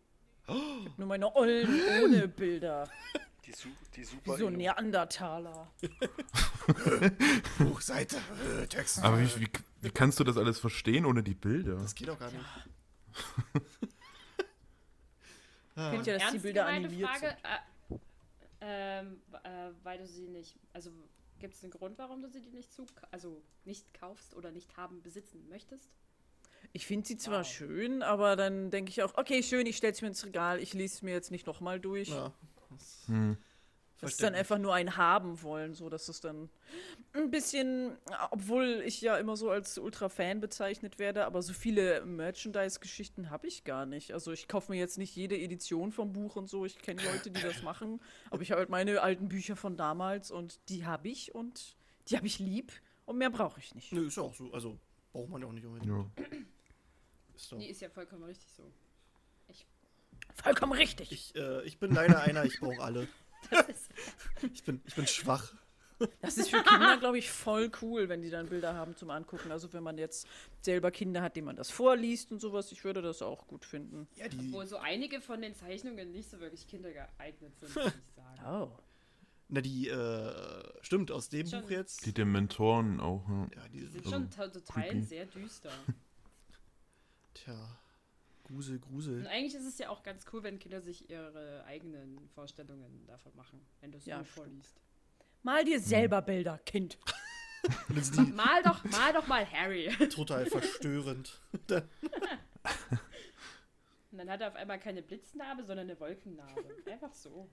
Ich 0.47 0.55
hab 0.89 0.97
nur 0.97 1.07
meine 1.07 1.35
Ollen 1.35 1.67
ohne 2.03 2.27
Bilder. 2.27 2.89
Die, 3.45 3.53
su 3.53 3.69
die 3.95 4.01
Wie 4.01 4.03
super. 4.03 4.37
so 4.37 4.47
Illu- 4.47 4.57
Neandertaler. 4.57 5.71
Buchseite, 7.59 8.17
äh, 8.61 8.67
Text. 8.67 9.01
Aber 9.03 9.19
wie, 9.21 9.39
wie, 9.39 9.47
wie 9.81 9.89
kannst 9.89 10.19
du 10.19 10.25
das 10.25 10.35
alles 10.37 10.59
verstehen 10.59 11.05
ohne 11.05 11.23
die 11.23 11.33
Bilder? 11.33 11.75
Das 11.75 11.95
geht 11.95 12.09
auch 12.09 12.19
gar 12.19 12.29
nicht. 12.31 12.43
Kennt 15.75 16.07
ja, 16.07 16.17
dass 16.17 16.31
die 16.31 16.39
Bilder 16.39 16.65
animiert 16.65 17.09
Frage, 17.09 17.35
sind. 17.37 17.45
äh, 17.45 17.99
ähm, 18.61 19.21
äh, 19.43 19.69
weil 19.83 19.99
du 19.99 20.07
sie 20.07 20.27
nicht, 20.27 20.57
also 20.73 20.91
gibt 21.39 21.53
es 21.53 21.63
einen 21.63 21.71
Grund, 21.71 21.97
warum 21.99 22.21
du 22.21 22.29
sie 22.29 22.41
dir 22.41 22.51
nicht 22.51 22.73
zu, 22.73 22.85
also 23.11 23.43
nicht 23.63 23.93
kaufst 23.93 24.33
oder 24.33 24.51
nicht 24.51 24.75
haben, 24.75 25.01
besitzen 25.03 25.47
möchtest? 25.49 25.89
Ich 26.73 26.87
finde 26.87 27.07
sie 27.07 27.17
zwar 27.17 27.43
schön, 27.43 28.01
aber 28.01 28.35
dann 28.35 28.71
denke 28.71 28.89
ich 28.89 29.03
auch, 29.03 29.15
okay, 29.15 29.43
schön, 29.43 29.67
ich 29.67 29.77
stelle 29.77 29.93
es 29.93 30.01
mir 30.01 30.07
ins 30.09 30.25
Regal, 30.25 30.59
ich 30.59 30.73
lese 30.73 30.95
es 30.95 31.01
mir 31.03 31.13
jetzt 31.13 31.31
nicht 31.31 31.45
nochmal 31.45 31.79
durch. 31.79 32.09
Ja, 32.09 32.33
Hm. 33.05 33.37
Das 33.99 34.11
ist 34.11 34.23
dann 34.23 34.35
einfach 34.35 34.59
nur 34.59 34.73
ein 34.75 34.95
Haben 34.95 35.41
wollen, 35.41 35.73
so 35.73 35.89
dass 35.89 36.07
es 36.07 36.21
dann 36.21 36.49
ein 37.13 37.31
bisschen, 37.31 37.97
obwohl 38.29 38.83
ich 38.85 39.01
ja 39.01 39.17
immer 39.17 39.35
so 39.35 39.49
als 39.49 39.77
Ultra-Fan 39.77 40.39
bezeichnet 40.39 40.99
werde, 40.99 41.25
aber 41.25 41.41
so 41.41 41.53
viele 41.53 42.05
Merchandise-Geschichten 42.05 43.31
habe 43.31 43.47
ich 43.47 43.63
gar 43.63 43.85
nicht. 43.85 44.13
Also 44.13 44.31
ich 44.31 44.47
kaufe 44.47 44.71
mir 44.71 44.77
jetzt 44.77 44.97
nicht 44.99 45.15
jede 45.15 45.37
Edition 45.37 45.91
vom 45.91 46.13
Buch 46.13 46.35
und 46.35 46.47
so. 46.47 46.65
Ich 46.65 46.77
kenne 46.77 47.01
Leute, 47.03 47.31
die 47.31 47.41
das 47.41 47.63
machen, 47.63 47.99
aber 48.29 48.41
ich 48.43 48.51
habe 48.51 48.59
halt 48.59 48.69
meine 48.69 49.01
alten 49.01 49.29
Bücher 49.29 49.55
von 49.55 49.77
damals 49.77 50.29
und 50.29 50.59
die 50.69 50.85
habe 50.85 51.07
ich 51.07 51.33
und 51.33 51.75
die 52.09 52.17
habe 52.17 52.27
ich 52.27 52.37
lieb 52.37 52.71
und 53.05 53.17
mehr 53.17 53.31
brauche 53.31 53.59
ich 53.59 53.73
nicht. 53.73 53.91
Nö, 53.91 54.07
ist 54.07 54.17
ja 54.17 54.23
auch 54.23 54.35
so. 54.35 54.53
Also, 54.53 54.77
braucht 55.11 55.29
man 55.29 55.41
ja 55.41 55.47
auch 55.47 55.53
nicht 55.53 55.65
unbedingt. 55.65 55.91
Ja. 55.91 56.25
Ist 57.35 57.51
doch. 57.51 57.57
Nee, 57.57 57.67
ist 57.67 57.81
ja 57.81 57.89
vollkommen 57.89 58.23
richtig 58.23 58.51
so. 58.55 58.71
Vollkommen 60.43 60.73
richtig. 60.73 61.11
Ich, 61.11 61.35
äh, 61.35 61.63
ich 61.63 61.79
bin 61.79 61.91
leider 61.91 62.21
einer, 62.21 62.45
ich 62.45 62.59
brauche 62.59 62.81
alle. 62.81 63.07
Ich 64.53 64.63
bin, 64.63 64.81
ich 64.85 64.95
bin 64.95 65.07
schwach. 65.07 65.53
Das 66.21 66.37
ist 66.37 66.49
für 66.51 66.61
Kinder, 66.61 66.97
glaube 66.97 67.17
ich, 67.17 67.31
voll 67.31 67.71
cool, 67.81 68.07
wenn 68.07 68.21
die 68.21 68.29
dann 68.29 68.47
Bilder 68.49 68.75
haben 68.75 68.95
zum 68.95 69.09
Angucken. 69.09 69.51
Also 69.51 69.73
wenn 69.73 69.81
man 69.81 69.97
jetzt 69.97 70.27
selber 70.61 70.91
Kinder 70.91 71.23
hat, 71.23 71.35
denen 71.35 71.45
man 71.47 71.55
das 71.55 71.71
vorliest 71.71 72.31
und 72.31 72.39
sowas, 72.39 72.71
ich 72.71 72.83
würde 72.83 73.01
das 73.01 73.23
auch 73.23 73.47
gut 73.47 73.65
finden. 73.65 74.07
Ja, 74.15 74.27
die, 74.27 74.37
obwohl 74.49 74.67
so 74.67 74.77
einige 74.77 75.21
von 75.21 75.41
den 75.41 75.55
Zeichnungen 75.55 76.11
nicht 76.11 76.29
so 76.29 76.39
wirklich 76.39 76.67
kindergeeignet 76.67 77.57
sind, 77.59 77.75
muss 77.75 77.85
ich 77.87 78.13
sagen. 78.15 78.37
Oh. 78.45 78.69
na, 79.49 79.61
die, 79.61 79.87
äh, 79.89 80.33
stimmt, 80.81 81.09
aus 81.11 81.29
dem 81.29 81.47
Schon. 81.47 81.61
Buch 81.63 81.71
jetzt. 81.71 82.05
Die 82.05 82.13
Dementoren 82.13 82.99
auch, 82.99 83.27
ja. 83.27 83.47
ja, 83.55 83.67
die 83.69 83.79
Die 83.79 83.85
sind 83.87 84.05
Also, 84.05 84.11
schon 84.11 84.29
to- 84.29 84.49
zu 84.51 84.63
Teilen 84.63 84.89
creepy. 84.99 85.01
sehr 85.05 85.25
düster. 85.25 85.71
Tja, 87.33 87.79
Grusel, 88.47 88.79
Grusel. 88.79 89.19
Und 89.19 89.27
eigentlich 89.27 89.55
ist 89.55 89.65
es 89.65 89.77
ja 89.77 89.89
auch 89.89 90.03
ganz 90.03 90.25
cool, 90.31 90.43
wenn 90.43 90.59
Kinder 90.59 90.81
sich 90.81 91.09
ihre 91.09 91.63
eigenen 91.65 92.29
Vorstellungen 92.33 93.05
davon 93.05 93.35
machen, 93.35 93.65
wenn 93.81 93.91
du 93.91 93.97
es 93.97 94.05
Ja, 94.05 94.23
vorliest. 94.23 94.79
Mal 95.43 95.65
dir 95.65 95.79
selber 95.79 96.21
Bilder, 96.21 96.57
Kind. 96.65 96.97
Mal 98.35 98.63
doch, 98.63 98.83
mal 98.85 99.11
doch 99.11 99.27
mal 99.27 99.45
Harry. 99.51 99.89
total 100.09 100.45
verstörend. 100.45 101.41
Dann, 101.65 101.89
Und 104.11 104.19
dann 104.19 104.29
hat 104.29 104.41
er 104.41 104.49
auf 104.49 104.55
einmal 104.55 104.79
keine 104.79 105.01
Blitznarbe, 105.01 105.63
sondern 105.63 105.89
eine 105.89 105.99
Wolkennarbe. 105.99 106.63
Einfach 106.89 107.13
so. 107.13 107.49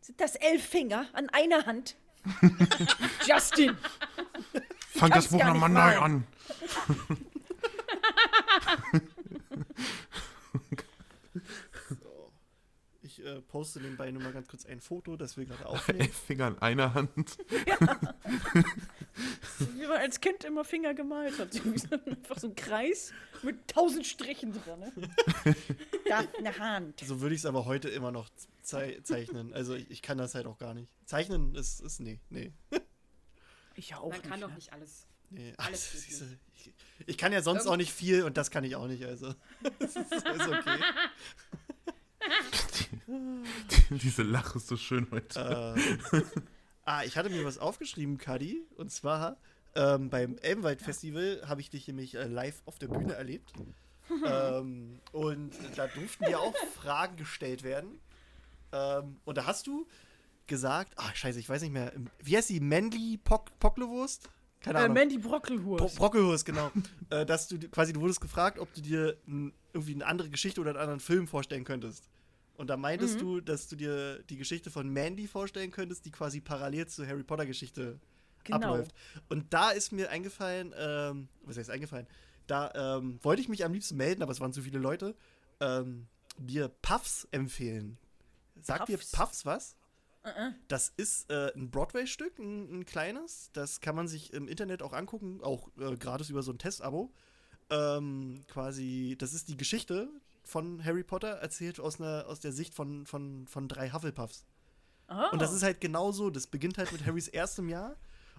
Sind 0.00 0.20
das 0.20 0.36
elf 0.36 0.64
Finger 0.64 1.08
an 1.14 1.28
einer 1.30 1.66
Hand? 1.66 1.96
Justin! 3.26 3.76
Fang 4.90 5.10
das 5.10 5.28
Buch 5.28 5.42
nochmal 5.44 5.68
neu 5.68 5.74
mal. 5.74 5.98
an. 5.98 6.26
so. 12.00 12.32
Ich 13.16 13.24
äh, 13.24 13.40
poste 13.42 13.80
nebenbei 13.80 14.10
nur 14.10 14.22
mal 14.22 14.32
ganz 14.32 14.48
kurz 14.48 14.66
ein 14.66 14.80
Foto, 14.80 15.16
das 15.16 15.36
wir 15.36 15.44
gerade 15.44 15.66
aufnehmen. 15.68 16.00
Elf 16.00 16.16
Finger 16.16 16.48
in 16.48 16.58
einer 16.58 16.94
Hand. 16.94 17.38
Wie 19.76 19.86
man 19.86 19.98
als 19.98 20.20
Kind 20.20 20.42
immer 20.42 20.64
Finger 20.64 20.94
gemalt 20.94 21.38
hat. 21.38 21.54
Einfach 22.06 22.38
so 22.38 22.48
ein 22.48 22.56
Kreis 22.56 23.12
mit 23.42 23.68
tausend 23.68 24.04
Strichen 24.06 24.52
dran. 24.52 24.80
Ne? 24.80 24.92
Da 26.08 26.24
eine 26.38 26.58
Hand. 26.58 27.00
So 27.00 27.20
würde 27.20 27.34
ich 27.34 27.40
es 27.40 27.46
aber 27.46 27.64
heute 27.64 27.88
immer 27.88 28.10
noch 28.10 28.28
zei 28.62 29.00
zeichnen. 29.04 29.54
Also 29.54 29.74
ich, 29.74 29.90
ich 29.90 30.02
kann 30.02 30.18
das 30.18 30.34
halt 30.34 30.46
auch 30.46 30.58
gar 30.58 30.74
nicht. 30.74 30.88
Zeichnen 31.06 31.54
ist, 31.54 31.80
ist 31.80 32.00
nee, 32.00 32.20
nee. 32.30 32.52
Ich 33.76 33.90
ja 33.90 33.98
auch 33.98 34.10
Man 34.10 34.22
kann 34.22 34.30
nicht, 34.32 34.42
doch 34.42 34.48
ne? 34.48 34.54
nicht 34.56 34.72
alles. 34.72 35.06
nee. 35.30 35.54
Alles 35.56 35.92
geht 35.92 36.00
siehste, 36.02 36.38
ich, 36.56 36.74
ich 37.06 37.16
kann 37.18 37.32
ja 37.32 37.42
sonst 37.42 37.66
auch 37.66 37.76
nicht 37.76 37.92
viel 37.92 38.24
und 38.24 38.36
das 38.36 38.50
kann 38.50 38.64
ich 38.64 38.76
auch 38.76 38.86
nicht, 38.86 39.04
also. 39.04 39.34
das 39.78 39.96
ist, 39.96 40.12
ist 40.12 40.26
okay. 40.26 40.80
Diese 43.90 44.22
Lache 44.22 44.58
ist 44.58 44.68
so 44.68 44.76
schön 44.76 45.06
heute. 45.10 45.74
äh, 46.12 46.22
ah, 46.84 47.02
ich 47.04 47.16
hatte 47.16 47.30
mir 47.30 47.44
was 47.44 47.58
aufgeschrieben, 47.58 48.18
Kadi. 48.18 48.62
Und 48.76 48.90
zwar 48.90 49.36
ähm, 49.74 50.08
beim 50.10 50.36
Elbenwald 50.38 50.80
Festival 50.82 51.42
habe 51.46 51.60
ich 51.60 51.70
dich 51.70 51.86
nämlich 51.86 52.14
äh, 52.14 52.24
live 52.26 52.62
auf 52.66 52.78
der 52.78 52.88
Bühne 52.88 53.14
erlebt. 53.14 53.52
ähm, 54.24 55.00
und 55.12 55.52
da 55.76 55.86
durften 55.86 56.24
dir 56.26 56.38
auch 56.40 56.54
Fragen 56.74 57.16
gestellt 57.16 57.62
werden. 57.62 58.00
Ähm, 58.72 59.16
und 59.24 59.36
da 59.38 59.46
hast 59.46 59.66
du 59.66 59.86
gesagt, 60.46 60.92
ah, 60.96 61.10
scheiße, 61.14 61.38
ich 61.38 61.48
weiß 61.48 61.62
nicht 61.62 61.72
mehr, 61.72 61.92
wie 62.22 62.36
heißt 62.36 62.50
die? 62.50 62.60
Mandy 62.60 63.18
Pock 63.22 63.58
Pocklewurst? 63.58 64.28
Keine 64.60 64.78
Äh, 64.78 64.82
Ahnung. 64.82 64.94
Mandy 64.94 65.18
Bro 65.18 65.30
Brockelhurst. 65.30 65.96
Brockelhurst, 65.96 66.44
genau. 66.46 66.70
äh, 67.10 67.24
dass 67.26 67.48
du 67.48 67.58
quasi, 67.70 67.92
du 67.92 68.00
wurdest 68.00 68.20
gefragt, 68.20 68.58
ob 68.58 68.72
du 68.74 68.80
dir 68.82 69.16
irgendwie 69.72 69.94
eine 69.94 70.06
andere 70.06 70.28
Geschichte 70.30 70.60
oder 70.60 70.70
einen 70.70 70.78
anderen 70.80 71.00
Film 71.00 71.26
vorstellen 71.28 71.64
könntest. 71.64 72.08
Und 72.56 72.68
da 72.68 72.76
meintest 72.76 73.20
du, 73.20 73.40
dass 73.40 73.68
du 73.68 73.76
dir 73.76 74.22
die 74.24 74.36
Geschichte 74.36 74.70
von 74.70 74.88
Mandy 74.88 75.26
vorstellen 75.26 75.70
könntest, 75.70 76.04
die 76.06 76.10
quasi 76.10 76.40
parallel 76.40 76.86
zur 76.86 77.06
Harry 77.06 77.24
Potter 77.24 77.46
Geschichte 77.46 77.98
Genau. 78.44 78.56
abläuft. 78.56 78.94
Und 79.28 79.52
da 79.52 79.70
ist 79.70 79.90
mir 79.92 80.10
eingefallen, 80.10 80.74
ähm, 80.76 81.28
was 81.42 81.56
heißt 81.56 81.70
eingefallen? 81.70 82.06
Da 82.46 82.98
ähm, 82.98 83.18
wollte 83.22 83.40
ich 83.40 83.48
mich 83.48 83.64
am 83.64 83.72
liebsten 83.72 83.96
melden, 83.96 84.22
aber 84.22 84.32
es 84.32 84.40
waren 84.40 84.52
zu 84.52 84.62
viele 84.62 84.78
Leute, 84.78 85.16
ähm, 85.60 86.06
dir 86.36 86.68
Puffs 86.68 87.26
empfehlen. 87.30 87.96
Sagt 88.60 88.88
dir 88.88 88.98
Puffs? 88.98 89.46
Was? 89.46 89.76
Das 90.68 90.92
ist 90.96 91.30
äh, 91.30 91.52
ein 91.54 91.70
Broadway-Stück, 91.70 92.38
ein, 92.38 92.80
ein 92.80 92.84
kleines. 92.86 93.50
Das 93.52 93.80
kann 93.80 93.94
man 93.96 94.08
sich 94.08 94.32
im 94.32 94.46
Internet 94.48 94.82
auch 94.82 94.92
angucken, 94.92 95.40
auch 95.42 95.68
äh, 95.78 95.96
gratis 95.96 96.30
über 96.30 96.42
so 96.42 96.52
ein 96.52 96.58
Testabo. 96.58 97.12
Ähm, 97.70 98.42
quasi, 98.48 99.16
das 99.18 99.32
ist 99.32 99.48
die 99.48 99.56
Geschichte 99.56 100.08
von 100.44 100.84
Harry 100.84 101.02
Potter, 101.02 101.28
erzählt 101.28 101.80
aus, 101.80 102.00
einer, 102.00 102.26
aus 102.28 102.40
der 102.40 102.52
Sicht 102.52 102.74
von, 102.74 103.06
von, 103.06 103.46
von 103.46 103.68
drei 103.68 103.90
Hufflepuffs. 103.90 104.44
Ah. 105.06 105.28
Und 105.30 105.40
das 105.42 105.52
ist 105.52 105.62
halt 105.62 105.80
genauso. 105.80 106.30
Das 106.30 106.46
beginnt 106.46 106.78
halt 106.78 106.92
mit 106.92 107.04
Harrys 107.06 107.28
erstem 107.28 107.68
Jahr. 107.68 107.96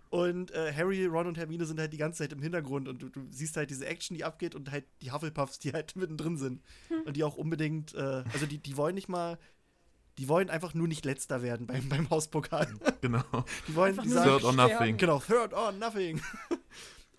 Und 0.10 0.52
äh, 0.52 0.72
Harry, 0.74 1.06
Ron 1.06 1.28
und 1.28 1.38
Hermine 1.38 1.66
sind 1.66 1.80
halt 1.80 1.92
die 1.92 1.98
ganze 1.98 2.20
Zeit 2.20 2.32
im 2.32 2.42
Hintergrund 2.42 2.88
und 2.88 3.02
du, 3.02 3.10
du 3.10 3.22
siehst 3.32 3.58
halt 3.58 3.70
diese 3.70 3.86
Action, 3.86 4.16
die 4.16 4.24
abgeht 4.24 4.56
und 4.56 4.72
halt 4.72 4.86
die 5.02 5.12
Hufflepuffs, 5.12 5.60
die 5.60 5.74
halt 5.74 5.96
mittendrin 5.98 6.38
sind. 6.38 6.62
Und 7.06 7.18
die 7.18 7.24
auch 7.24 7.36
unbedingt, 7.36 7.94
äh, 7.96 8.24
also 8.32 8.46
die, 8.46 8.60
die 8.60 8.78
wollen 8.78 8.96
nicht 8.96 9.10
mal, 9.10 9.38
die 10.18 10.30
wollen 10.30 10.50
einfach 10.50 10.74
nur 10.74 10.88
nicht 10.88 11.04
letzter 11.04 11.42
werden 11.42 11.68
beim, 11.68 11.90
beim 11.90 12.10
Hauspokal. 12.10 12.68
Genau. 13.02 13.24
Die 13.68 13.76
wollen, 13.76 13.92
Einfach 13.92 14.04
die 14.04 14.10
sagen, 14.10 14.30
Third 14.30 14.44
or 14.46 14.54
nothing. 14.54 14.98
genau, 14.98 15.20
third 15.20 15.54
or 15.54 15.72
nothing. 15.74 16.20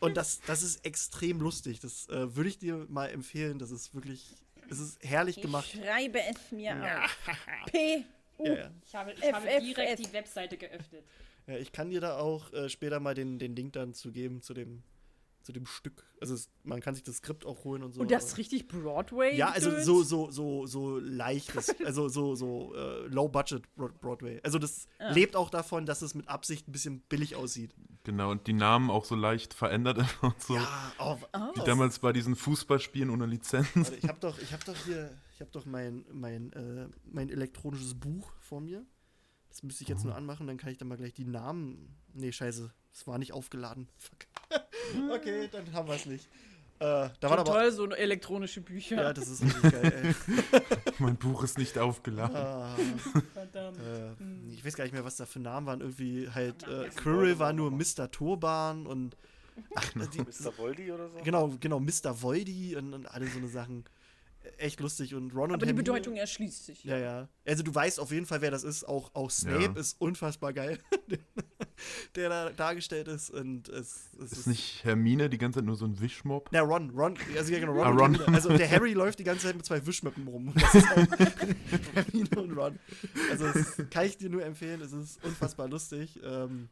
Und 0.00 0.16
das, 0.16 0.40
das 0.46 0.62
ist 0.62 0.84
extrem 0.84 1.40
lustig. 1.40 1.78
Das 1.78 2.08
äh, 2.08 2.34
würde 2.34 2.48
ich 2.48 2.58
dir 2.58 2.86
mal 2.88 3.06
empfehlen. 3.06 3.60
Das 3.60 3.70
ist 3.70 3.94
wirklich, 3.94 4.34
es 4.70 4.78
ist 4.78 5.04
herrlich 5.04 5.40
gemacht. 5.40 5.68
Ich 5.72 5.80
schreibe 5.80 6.20
es 6.20 6.52
mir 6.52 6.74
auf. 6.74 7.18
P. 7.70 8.04
Ja, 8.38 8.54
ja. 8.54 8.70
Ich 8.84 8.94
habe, 8.94 9.12
ich 9.12 9.22
F, 9.22 9.32
habe 9.32 9.48
F, 9.48 9.64
direkt 9.64 9.98
die 9.98 10.12
Webseite 10.12 10.56
geöffnet. 10.56 11.04
Ja, 11.46 11.56
ich 11.56 11.72
kann 11.72 11.90
dir 11.90 12.00
da 12.00 12.18
auch 12.18 12.52
äh, 12.52 12.68
später 12.68 13.00
mal 13.00 13.14
den, 13.14 13.38
den 13.38 13.54
Link 13.56 13.72
dann 13.72 13.94
zu 13.94 14.12
geben, 14.12 14.42
zu 14.42 14.52
dem, 14.52 14.82
zu 15.46 15.52
dem 15.52 15.64
Stück. 15.64 16.04
Also 16.20 16.34
es, 16.34 16.50
man 16.64 16.80
kann 16.80 16.94
sich 16.94 17.04
das 17.04 17.16
Skript 17.18 17.46
auch 17.46 17.62
holen 17.64 17.82
und 17.84 17.92
so. 17.92 18.00
Und 18.00 18.10
das 18.10 18.26
ist 18.26 18.36
richtig 18.38 18.66
Broadway. 18.68 19.36
Ja, 19.36 19.50
also 19.50 19.70
so, 19.80 20.02
so, 20.02 20.30
so, 20.30 20.66
so 20.66 20.98
leichtes, 20.98 21.74
also 21.86 22.08
so, 22.08 22.34
so 22.34 22.74
äh, 22.74 23.06
Low-Budget 23.06 23.62
Broadway. 23.76 24.40
Also 24.42 24.58
das 24.58 24.88
Ah. 24.98 25.12
lebt 25.12 25.36
auch 25.36 25.50
davon, 25.50 25.86
dass 25.86 26.02
es 26.02 26.14
mit 26.14 26.28
Absicht 26.28 26.66
ein 26.68 26.72
bisschen 26.72 27.00
billig 27.02 27.36
aussieht. 27.36 27.74
Genau, 28.02 28.30
und 28.30 28.46
die 28.46 28.52
Namen 28.54 28.90
auch 28.90 29.04
so 29.04 29.14
leicht 29.14 29.54
verändert 29.54 29.98
und 30.22 30.40
so. 30.42 30.54
Ja, 30.56 30.92
oh, 30.98 31.16
Wie 31.54 31.64
damals 31.64 32.00
bei 32.00 32.12
diesen 32.12 32.34
Fußballspielen 32.34 33.10
ohne 33.10 33.26
Lizenz. 33.26 33.68
Warte, 33.74 33.94
ich 33.96 34.08
habe 34.08 34.18
doch, 34.20 34.38
ich 34.40 34.52
habe 34.52 34.64
doch 34.64 34.76
hier, 34.84 35.16
ich 35.34 35.40
habe 35.40 35.50
doch 35.52 35.64
mein, 35.64 36.04
mein, 36.12 36.52
äh, 36.54 36.88
mein 37.04 37.30
elektronisches 37.30 37.94
Buch 37.94 38.32
vor 38.40 38.60
mir. 38.60 38.84
Das 39.48 39.62
müsste 39.62 39.84
ich 39.84 39.88
jetzt 39.88 40.04
nur 40.04 40.14
anmachen, 40.14 40.46
dann 40.46 40.56
kann 40.58 40.70
ich 40.70 40.78
dann 40.78 40.88
mal 40.88 40.96
gleich 40.96 41.14
die 41.14 41.24
Namen. 41.24 41.96
Nee, 42.12 42.32
scheiße, 42.32 42.72
es 42.92 43.06
war 43.06 43.18
nicht 43.18 43.32
aufgeladen. 43.32 43.88
Fuck. 43.96 44.26
Okay, 45.14 45.48
dann 45.50 45.72
haben 45.72 45.88
wir 45.88 45.94
es 45.94 46.06
nicht. 46.06 46.28
Äh, 46.78 47.08
da 47.20 47.30
waren 47.30 47.38
aber. 47.38 47.44
toll, 47.52 47.72
so 47.72 47.88
elektronische 47.88 48.60
Bücher. 48.60 48.96
Ja, 48.96 49.12
das 49.14 49.28
ist 49.28 49.42
richtig 49.42 49.72
geil, 49.72 50.14
ey. 50.52 50.60
Mein 50.98 51.16
Buch 51.16 51.42
ist 51.42 51.56
nicht 51.56 51.78
aufgeladen. 51.78 52.36
Ah, 52.36 52.76
Verdammt. 53.32 53.78
äh, 53.78 54.52
ich 54.52 54.62
weiß 54.62 54.76
gar 54.76 54.84
nicht 54.84 54.92
mehr, 54.92 55.04
was 55.04 55.16
da 55.16 55.24
für 55.24 55.40
Namen 55.40 55.66
waren. 55.66 55.80
Irgendwie 55.80 56.28
halt, 56.28 56.64
äh, 56.68 56.90
Quirrell 56.94 57.38
war 57.38 57.54
nur 57.54 57.70
Mr. 57.70 58.10
Turban 58.10 58.86
und. 58.86 59.16
Ach, 59.74 59.90
die, 60.12 60.20
Mr. 60.20 60.52
Voldy 60.58 60.92
oder 60.92 61.08
so? 61.08 61.16
genau, 61.24 61.50
genau, 61.58 61.80
Mr. 61.80 62.20
Voldy 62.20 62.76
und, 62.76 62.92
und 62.92 63.06
alle 63.06 63.26
so 63.26 63.38
eine 63.38 63.48
Sachen. 63.48 63.84
Echt 64.58 64.80
lustig 64.80 65.14
und 65.14 65.32
Ron 65.34 65.44
und 65.50 65.54
Aber 65.54 65.58
die 65.58 65.66
Hermine- 65.66 65.82
Bedeutung 65.84 66.16
erschließt 66.16 66.64
sich. 66.66 66.82
Ja, 66.84 66.96
ja. 66.96 67.28
Also 67.46 67.62
du 67.62 67.74
weißt 67.74 68.00
auf 68.00 68.10
jeden 68.10 68.24
Fall, 68.26 68.40
wer 68.40 68.50
das 68.50 68.64
ist. 68.64 68.84
Auch, 68.88 69.14
auch 69.14 69.30
Snape 69.30 69.64
Ja. 69.64 69.72
ist 69.80 70.00
unfassbar 70.00 70.52
geil, 70.54 70.78
der 72.14 72.28
da 72.30 72.50
dargestellt 72.50 73.08
ist. 73.08 73.30
Und 73.30 73.68
es, 73.68 74.14
es 74.22 74.32
Ist 74.32 74.46
nicht 74.46 74.84
Hermine 74.84 75.28
die 75.28 75.38
ganze 75.38 75.58
Zeit 75.58 75.66
nur 75.66 75.76
so 75.76 75.84
ein 75.84 76.00
Wischmob? 76.00 76.48
Na, 76.52 76.60
Ron, 76.60 76.90
Ron, 76.90 77.16
also 77.36 77.52
ja 77.52 77.58
genau, 77.60 77.72
Ron. 77.76 77.82
Ah, 77.86 77.90
und 77.90 77.98
Ron. 78.00 78.14
Hermine. 78.14 78.34
Also 78.36 78.56
der 78.56 78.70
Harry 78.70 78.92
läuft 78.94 79.18
die 79.18 79.24
ganze 79.24 79.46
Zeit 79.46 79.56
mit 79.56 79.66
zwei 79.66 79.84
Wischmöppen 79.86 80.26
rum. 80.26 80.52
Das 80.54 80.74
ist 80.74 80.88
halt 80.88 81.10
Hermine 81.94 82.40
und 82.40 82.52
Ron. 82.56 82.78
Also 83.30 83.46
das 83.52 83.76
kann 83.90 84.06
ich 84.06 84.16
dir 84.16 84.30
nur 84.30 84.44
empfehlen, 84.44 84.80
es 84.80 84.92
ist 84.92 85.22
unfassbar 85.24 85.68
lustig. 85.68 86.18
Ähm, 86.24 86.68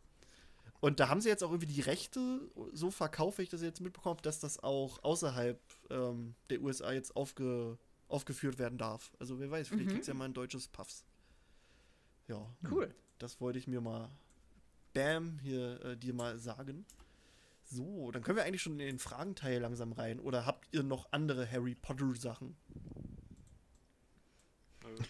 und 0.80 1.00
da 1.00 1.08
haben 1.08 1.20
sie 1.20 1.28
jetzt 1.28 1.42
auch 1.42 1.50
irgendwie 1.50 1.72
die 1.72 1.80
Rechte 1.80 2.40
so 2.72 2.90
verkauft, 2.90 3.38
wenn 3.38 3.44
ich 3.44 3.50
das 3.50 3.62
jetzt 3.62 3.80
mitbekomme, 3.80 4.20
dass 4.22 4.40
das 4.40 4.62
auch 4.62 5.02
außerhalb 5.02 5.58
ähm, 5.90 6.34
der 6.50 6.60
USA 6.62 6.92
jetzt 6.92 7.16
aufge, 7.16 7.78
aufgeführt 8.08 8.58
werden 8.58 8.78
darf. 8.78 9.12
Also 9.18 9.38
wer 9.40 9.50
weiß, 9.50 9.68
vielleicht 9.68 9.86
Mhm. 9.86 9.90
gibt 9.90 10.00
es 10.02 10.06
ja 10.08 10.14
mal 10.14 10.26
ein 10.26 10.34
deutsches 10.34 10.68
Puffs. 10.68 11.04
Ja, 12.28 12.46
Cool. 12.70 12.94
das 13.18 13.40
wollte 13.40 13.58
ich 13.58 13.66
mir 13.66 13.80
mal, 13.80 14.10
bam, 14.94 15.38
hier 15.40 15.84
äh, 15.84 15.96
dir 15.96 16.14
mal 16.14 16.38
sagen. 16.38 16.86
So, 17.64 18.10
dann 18.10 18.22
können 18.22 18.36
wir 18.36 18.44
eigentlich 18.44 18.62
schon 18.62 18.74
in 18.74 18.86
den 18.86 18.98
Fragenteil 18.98 19.60
langsam 19.60 19.92
rein. 19.92 20.20
Oder 20.20 20.44
habt 20.46 20.68
ihr 20.72 20.82
noch 20.82 21.08
andere 21.12 21.50
Harry 21.50 21.74
Potter 21.74 22.14
Sachen? 22.14 22.56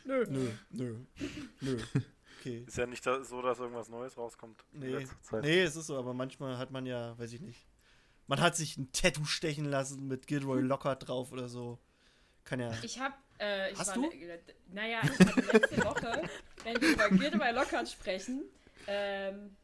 Nö. 0.05 0.25
Nö, 0.29 0.51
nö, 0.71 0.97
nö. 1.61 1.79
Okay. 2.41 2.63
Ist 2.67 2.77
ja 2.77 2.85
nicht 2.85 3.03
so, 3.03 3.41
dass 3.41 3.59
irgendwas 3.59 3.89
Neues 3.89 4.19
rauskommt 4.19 4.67
Nee. 4.73 5.07
Nee, 5.41 5.63
es 5.63 5.77
ist 5.77 5.87
so, 5.87 5.97
aber 5.97 6.13
manchmal 6.13 6.59
hat 6.59 6.71
man 6.71 6.85
ja, 6.85 7.19
weiß 7.19 7.33
ich 7.33 7.41
nicht. 7.41 7.67
Man 8.27 8.41
hat 8.41 8.57
sich 8.57 8.77
ein 8.77 8.91
Tattoo 8.93 9.25
stechen 9.25 9.67
lassen 9.67 10.09
mit 10.09 10.27
Gilroy 10.27 10.61
Lockhart 10.61 11.09
drauf 11.09 11.33
oder 11.33 11.49
so. 11.49 11.79
Kann 12.45 12.61
ja. 12.61 12.73
Ich 12.83 12.99
hab, 12.99 13.19
äh, 13.41 13.73
ich 13.73 13.79
Hast 13.79 13.89
war, 13.89 13.95
du? 13.95 14.11
naja, 14.73 15.01
ich 15.03 15.11
hatte 15.11 15.41
letzte 15.41 15.85
Woche, 15.85 16.23
wenn 16.65 16.81
wir 16.81 16.93
über 16.93 17.09
Gilderoy 17.11 17.53
Lockhart 17.53 17.89
sprechen, 17.89 18.43
ähm, 18.87 19.57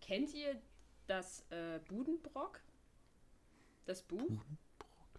kennt 0.00 0.34
ihr 0.34 0.60
das 1.06 1.44
äh, 1.50 1.78
Budenbrock? 1.88 2.60
Das 3.86 4.02
Buch? 4.02 4.30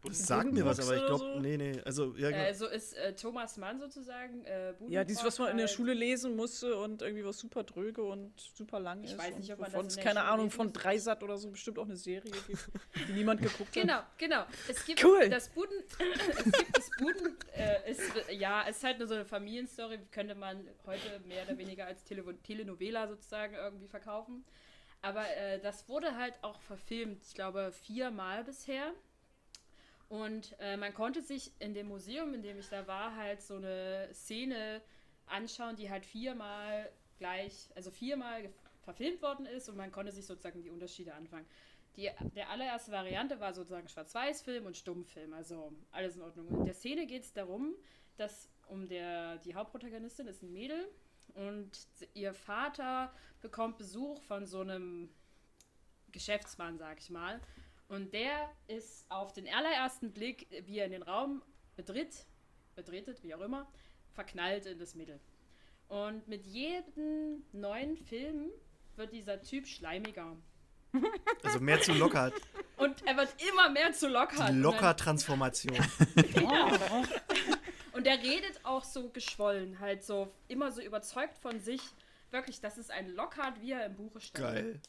Das 0.03 0.27
sagt 0.27 0.53
mir 0.53 0.63
was, 0.65 0.79
aber 0.79 0.95
ich 0.95 1.05
glaube, 1.05 1.33
so? 1.33 1.39
nee, 1.39 1.57
nee. 1.57 1.79
Also, 1.83 2.15
ja, 2.15 2.29
genau. 2.31 2.43
Äh, 2.43 2.53
so 2.53 2.67
ist 2.67 2.93
äh, 2.93 3.13
Thomas 3.15 3.57
Mann 3.57 3.79
sozusagen. 3.79 4.45
Äh, 4.45 4.73
Ja, 4.87 5.03
dieses, 5.03 5.23
was 5.25 5.37
man 5.39 5.51
in 5.51 5.57
der 5.57 5.67
Schule 5.67 5.93
lesen 5.93 6.35
musste 6.37 6.77
und 6.77 7.01
irgendwie 7.01 7.25
was 7.25 7.37
super 7.37 7.63
dröge 7.63 8.01
und 8.03 8.31
super 8.39 8.79
lang 8.79 9.03
Ich 9.03 9.11
ist. 9.11 9.17
weiß 9.17 9.37
nicht, 9.37 9.51
ob 9.51 9.59
man 9.59 9.71
das 9.71 9.85
es 9.87 9.93
in 9.93 9.95
der 9.97 10.03
keine 10.05 10.19
Schule 10.21 10.31
Ahnung 10.31 10.51
von. 10.51 10.71
Dreisat 10.71 11.21
oder 11.23 11.37
so 11.37 11.49
bestimmt 11.51 11.79
auch 11.79 11.85
eine 11.85 11.97
Serie 11.97 12.31
gibt, 12.31 12.69
die 13.07 13.11
niemand 13.13 13.41
geguckt 13.41 13.75
hat. 13.75 13.81
Genau, 13.81 13.99
genau. 14.17 14.45
Es 14.69 14.85
gibt 14.85 15.03
Cool. 15.03 15.27
das 15.29 15.49
Buden, 15.49 15.83
es 16.37 16.53
gibt 16.53 16.77
das 16.77 16.89
Buden, 16.97 17.35
äh, 17.55 17.91
ist, 17.91 18.01
ja, 18.31 18.63
es 18.69 18.77
ist 18.77 18.83
halt 18.85 18.99
nur 18.99 19.07
so 19.07 19.15
eine 19.15 19.25
Familienstory, 19.25 19.99
könnte 20.11 20.35
man 20.35 20.65
heute 20.85 21.19
mehr 21.27 21.43
oder 21.43 21.57
weniger 21.57 21.85
als 21.87 22.03
Tele 22.05 22.23
Telenovela 22.43 23.07
sozusagen 23.07 23.55
irgendwie 23.55 23.87
verkaufen. 23.87 24.45
Aber 25.01 25.25
äh, 25.37 25.59
das 25.59 25.87
wurde 25.87 26.15
halt 26.17 26.33
auch 26.41 26.59
verfilmt, 26.61 27.23
ich 27.25 27.33
glaube 27.33 27.71
viermal 27.71 28.43
bisher. 28.43 28.93
Und 30.09 30.55
äh, 30.59 30.75
man 30.75 30.93
konnte 30.93 31.21
sich 31.21 31.51
in 31.59 31.73
dem 31.73 31.87
Museum, 31.87 32.33
in 32.33 32.41
dem 32.41 32.59
ich 32.59 32.67
da 32.67 32.87
war, 32.87 33.15
halt 33.15 33.41
so 33.41 33.55
eine 33.55 34.09
Szene 34.11 34.81
anschauen, 35.27 35.75
die 35.75 35.89
halt 35.89 36.05
viermal 36.05 36.91
gleich, 37.19 37.69
also 37.75 37.91
viermal 37.91 38.49
verfilmt 38.81 39.21
worden 39.21 39.45
ist 39.45 39.69
und 39.69 39.77
man 39.77 39.91
konnte 39.91 40.11
sich 40.11 40.25
sozusagen 40.25 40.63
die 40.63 40.71
Unterschiede 40.71 41.13
anfangen. 41.13 41.45
Die, 41.95 42.09
der 42.35 42.49
allererste 42.49 42.91
Variante 42.91 43.39
war 43.39 43.53
sozusagen 43.53 43.87
Schwarz-Weiß-Film 43.87 44.65
und 44.65 44.77
Stummfilm, 44.77 45.33
also 45.33 45.73
alles 45.91 46.15
in 46.15 46.23
Ordnung. 46.23 46.47
Und 46.47 46.59
in 46.59 46.65
der 46.65 46.73
Szene 46.73 47.05
geht 47.05 47.23
es 47.23 47.33
darum, 47.33 47.75
dass 48.17 48.49
um 48.67 48.87
der, 48.87 49.37
die 49.39 49.53
Hauptprotagonistin 49.53 50.27
ist 50.27 50.41
ein 50.41 50.51
Mädel 50.51 50.87
und 51.35 51.69
ihr 52.13 52.33
Vater 52.33 53.13
bekommt 53.41 53.77
Besuch 53.77 54.21
von 54.23 54.45
so 54.45 54.61
einem 54.61 55.09
Geschäftsmann, 56.11 56.77
sag 56.77 56.99
ich 56.99 57.09
mal. 57.09 57.39
Und 57.89 58.13
der 58.13 58.49
ist 58.67 59.05
auf 59.09 59.33
den 59.33 59.49
allerersten 59.49 60.13
Blick, 60.13 60.47
wie 60.65 60.77
er 60.77 60.85
in 60.85 60.91
den 60.91 61.03
Raum 61.03 61.41
betritt, 61.75 62.25
betretet, 62.75 63.23
wie 63.23 63.33
auch 63.33 63.41
immer, 63.41 63.67
verknallt 64.13 64.67
in 64.67 64.77
das 64.77 64.95
Mädel. 64.95 65.19
Und 65.87 66.27
mit 66.27 66.45
jedem 66.45 67.43
neuen 67.51 67.97
Film 67.97 68.51
wird 68.95 69.11
dieser 69.11 69.41
Typ 69.41 69.67
schleimiger. 69.67 70.37
Also 71.43 71.59
mehr 71.59 71.81
zu 71.81 71.93
Lockhart. 71.93 72.35
Und 72.77 73.05
er 73.07 73.17
wird 73.17 73.35
immer 73.49 73.69
mehr 73.69 73.91
zu 73.91 74.07
Lockhart. 74.07 74.49
Die 74.49 74.57
Lockhart-Transformation. 74.57 75.77
Und 77.91 78.07
er 78.07 78.17
redet 78.21 78.63
auch 78.63 78.83
so 78.83 79.09
geschwollen, 79.09 79.79
halt 79.79 80.03
so 80.03 80.31
immer 80.47 80.71
so 80.71 80.81
überzeugt 80.81 81.37
von 81.39 81.59
sich. 81.59 81.81
Wirklich, 82.31 82.61
das 82.61 82.77
ist 82.77 82.91
ein 82.91 83.09
Lockhart, 83.09 83.61
wie 83.61 83.71
er 83.71 83.87
im 83.87 83.95
Buche 83.95 84.21
steht. 84.21 84.41
Geil. 84.41 84.79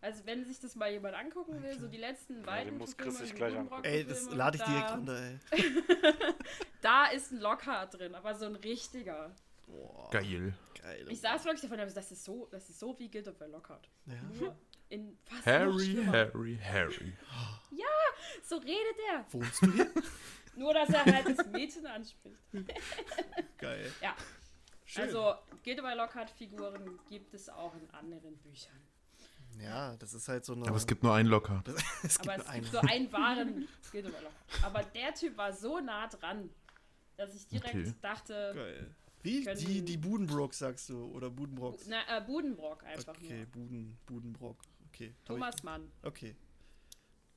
Also 0.00 0.24
wenn 0.26 0.44
sich 0.44 0.60
das 0.60 0.76
mal 0.76 0.90
jemand 0.92 1.14
angucken 1.16 1.60
will, 1.62 1.78
so 1.78 1.88
die 1.88 1.96
letzten 1.98 2.42
beiden 2.42 2.74
den 2.74 2.78
muss 2.78 2.96
Chris 2.96 3.18
sich 3.18 3.34
gleich 3.34 3.52
Buddenbrock 3.54 3.84
Ey, 3.84 4.04
das 4.04 4.30
lade 4.30 4.56
ich 4.56 4.62
direkt 4.62 4.90
da- 4.90 4.94
runter, 4.94 5.20
ey. 5.20 5.38
Da 6.80 7.06
ist 7.06 7.32
ein 7.32 7.40
Lockhart 7.40 7.94
drin, 7.98 8.14
aber 8.14 8.34
so 8.34 8.46
ein 8.46 8.54
richtiger. 8.56 9.34
Boah, 9.66 10.08
Geil. 10.10 10.54
geil. 10.80 11.06
Ich 11.10 11.20
saß 11.20 11.44
wirklich 11.44 11.62
davon, 11.68 11.78
das 11.78 12.12
ist 12.12 12.24
so, 12.24 12.46
das 12.50 12.70
ist 12.70 12.78
so 12.78 12.96
wie 12.98 13.08
Gilderoy 13.08 13.48
Lockhart. 13.48 13.88
Ja. 14.06 14.14
Nur 14.38 14.56
in 14.88 15.18
fast 15.24 15.44
Harry. 15.46 16.02
Harry, 16.06 16.58
Harry. 16.62 17.12
So 18.42 18.56
redet 18.56 18.96
er. 19.12 19.26
Wohnst 19.32 19.62
du 19.62 19.72
hier? 19.72 19.90
Nur, 20.56 20.74
dass 20.74 20.88
er 20.90 21.04
halt 21.04 21.38
das 21.38 21.46
Mädchen 21.48 21.86
anspricht. 21.86 22.38
Geil. 23.58 23.92
Ja. 24.00 24.16
Schön. 24.84 25.04
Also, 25.04 25.34
Gilderoy 25.62 25.94
Lockhart-Figuren 25.94 26.98
gibt 27.08 27.34
es 27.34 27.48
auch 27.48 27.74
in 27.76 27.88
anderen 27.90 28.36
Büchern. 28.38 28.80
Ja, 29.60 29.96
das 29.96 30.14
ist 30.14 30.28
halt 30.28 30.44
so 30.44 30.54
eine. 30.54 30.66
Aber 30.66 30.76
es 30.76 30.86
gibt 30.86 31.02
nur 31.02 31.14
einen 31.14 31.28
Lockhart. 31.28 31.68
es 32.02 32.18
gibt 32.18 32.28
Aber 32.28 32.36
nur 32.38 32.44
es 32.46 32.50
einen. 32.50 32.62
gibt 32.62 32.72
so 32.74 32.80
einen 32.80 33.12
wahren 33.12 33.68
Gilderoy 33.92 34.20
Lockhart. 34.22 34.64
Aber 34.64 34.82
der 34.82 35.14
Typ 35.14 35.36
war 35.36 35.52
so 35.52 35.80
nah 35.80 36.06
dran, 36.08 36.50
dass 37.16 37.34
ich 37.34 37.46
direkt 37.48 37.74
Okay. 37.74 37.94
dachte, 38.00 38.52
Geil. 38.54 38.94
Wie? 39.22 39.42
Können- 39.44 39.58
Die, 39.58 39.84
die 39.84 39.96
Budenbrooks 39.96 40.58
sagst 40.58 40.88
du? 40.90 41.04
Oder 41.06 41.28
Budenbrocks? 41.30 41.86
na, 41.88 41.98
äh, 42.16 42.20
Budenbrock 42.20 42.84
einfach 42.84 43.14
Okay, 43.16 43.38
nur. 43.38 43.46
Buden, 43.46 43.98
Budenbrock. 44.06 44.56
Okay. 44.92 45.14
Thomas 45.24 45.62
Mann. 45.64 45.90
Okay. 46.02 46.36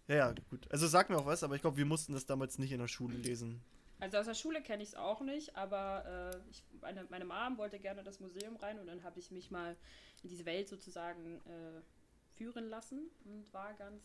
Ja, 0.08 0.16
ja, 0.16 0.36
gut. 0.50 0.68
Also 0.72 0.88
sag 0.88 1.10
mir 1.10 1.18
auch 1.18 1.26
was, 1.26 1.44
aber 1.44 1.56
ich 1.56 1.62
glaube, 1.62 1.78
wir 1.78 1.86
mussten 1.86 2.14
das 2.14 2.26
damals 2.26 2.60
nicht 2.60 2.72
in 2.72 2.80
der 2.80 2.88
Schule 2.88 3.18
lesen. 3.18 3.62
Also 4.00 4.18
aus 4.18 4.26
der 4.26 4.34
Schule 4.34 4.62
kenne 4.62 4.82
ich 4.84 4.90
es 4.90 4.96
auch 4.96 5.22
nicht, 5.22 5.56
aber 5.56 6.32
äh, 6.34 6.50
ich, 6.52 6.64
meine, 6.82 7.06
meine 7.10 7.24
Mom 7.26 7.58
wollte 7.58 7.80
gerne 7.80 8.04
das 8.04 8.20
Museum 8.20 8.56
rein 8.58 8.80
und 8.80 8.88
dann 8.88 9.04
habe 9.04 9.20
ich 9.20 9.30
mich 9.32 9.52
mal 9.52 9.76
in 10.24 10.30
diese 10.30 10.46
Welt 10.46 10.68
sozusagen 10.70 11.36
äh, 11.46 11.82
führen 12.42 12.70
lassen 12.70 13.12
und 13.26 13.54
war 13.54 13.72
ganz, 13.76 14.04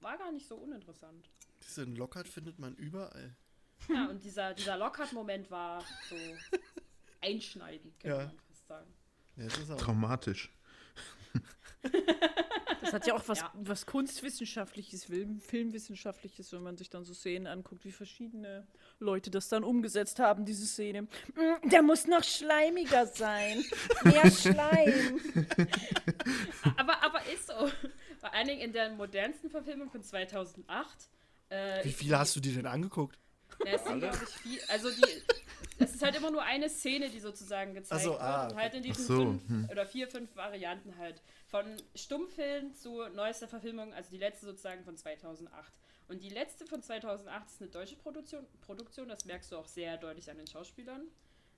war 0.00 0.18
gar 0.18 0.30
nicht 0.30 0.46
so 0.46 0.56
uninteressant. 0.56 1.30
Diesen 1.66 1.96
Lockhart 1.96 2.28
findet 2.28 2.58
man 2.58 2.74
überall. 2.76 3.34
Ja, 3.88 4.06
und 4.10 4.22
dieser, 4.24 4.52
dieser 4.52 4.76
Lockhart-Moment 4.76 5.50
war 5.50 5.82
so 6.10 6.16
einschneidend, 7.22 7.98
kann 7.98 8.10
Ja. 8.10 8.16
man 8.26 8.38
fast 8.48 8.66
sagen. 8.68 8.94
Ja, 9.36 9.44
das 9.44 9.58
ist 9.58 9.70
auch. 9.70 9.78
Traumatisch. 9.78 10.52
Das 12.82 12.92
hat 12.92 13.06
ja 13.06 13.14
auch 13.14 13.22
was, 13.26 13.40
Ja. 13.40 13.52
was 13.54 13.86
Kunstwissenschaftliches, 13.86 15.04
Film, 15.04 15.40
Filmwissenschaftliches, 15.40 16.52
wenn 16.52 16.62
man 16.62 16.76
sich 16.76 16.90
dann 16.90 17.04
so 17.04 17.12
Szenen 17.14 17.46
anguckt, 17.46 17.84
wie 17.84 17.92
verschiedene 17.92 18.66
Leute 19.00 19.30
das 19.30 19.48
dann 19.48 19.64
umgesetzt 19.64 20.18
haben, 20.18 20.44
diese 20.44 20.66
Szene. 20.66 21.02
Mm, 21.02 21.68
Der 21.70 21.82
muss 21.82 22.06
noch 22.06 22.24
schleimiger 22.24 23.06
sein. 23.06 23.64
Mehr 24.04 24.30
Schleim. 24.30 25.20
Aber, 26.76 27.02
aber 27.04 27.20
ist 27.32 27.46
so. 27.46 27.70
Vor 28.20 28.32
allen 28.34 28.48
Dingen 28.48 28.60
in 28.60 28.72
der 28.72 28.90
modernsten 28.90 29.50
Verfilmung 29.50 29.90
von 29.90 30.02
2008. 30.02 31.08
Äh, 31.50 31.84
Wie 31.84 31.92
viele 31.92 32.18
hast 32.18 32.34
du 32.36 32.40
dir 32.40 32.52
denn 32.54 32.66
angeguckt? 32.66 33.18
Ja, 33.64 33.72
es 33.72 33.84
sind, 33.84 34.00
glaube 34.00 34.18
ich, 34.22 34.30
viel. 34.30 34.60
Also, 34.68 34.90
die. 34.90 35.22
Es 35.80 35.94
ist 35.94 36.02
halt 36.02 36.16
immer 36.16 36.30
nur 36.30 36.42
eine 36.42 36.68
Szene, 36.68 37.08
die 37.08 37.20
sozusagen 37.20 37.74
gezeigt 37.74 38.00
Ach 38.00 38.04
so, 38.04 38.10
wird. 38.12 38.20
ah, 38.22 38.48
Und 38.48 38.56
halt 38.56 38.74
in 38.74 38.82
diesen 38.82 39.04
so, 39.04 39.16
fünf 39.16 39.48
hm. 39.48 39.68
oder 39.70 39.86
vier, 39.86 40.08
fünf 40.08 40.34
Varianten 40.36 40.96
halt. 40.98 41.22
Von 41.46 41.64
Stummfilm 41.94 42.74
zu 42.74 43.08
neuester 43.08 43.48
Verfilmung, 43.48 43.94
also 43.94 44.10
die 44.10 44.18
letzte 44.18 44.46
sozusagen 44.46 44.84
von 44.84 44.96
2008. 44.96 45.72
Und 46.08 46.22
die 46.22 46.30
letzte 46.30 46.66
von 46.66 46.82
2008 46.82 47.48
ist 47.48 47.60
eine 47.60 47.70
deutsche 47.70 47.96
Produktion, 47.96 48.46
Produktion 48.60 49.08
das 49.08 49.24
merkst 49.24 49.52
du 49.52 49.56
auch 49.56 49.66
sehr 49.66 49.96
deutlich 49.98 50.30
an 50.30 50.38
den 50.38 50.46
Schauspielern. 50.46 51.02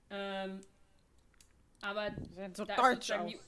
Ähm, 0.09 0.61
aber 1.81 2.11
so 2.53 2.65
da 2.65 2.75
deutsch 2.75 3.11
aus. 3.11 3.31
die, 3.31 3.39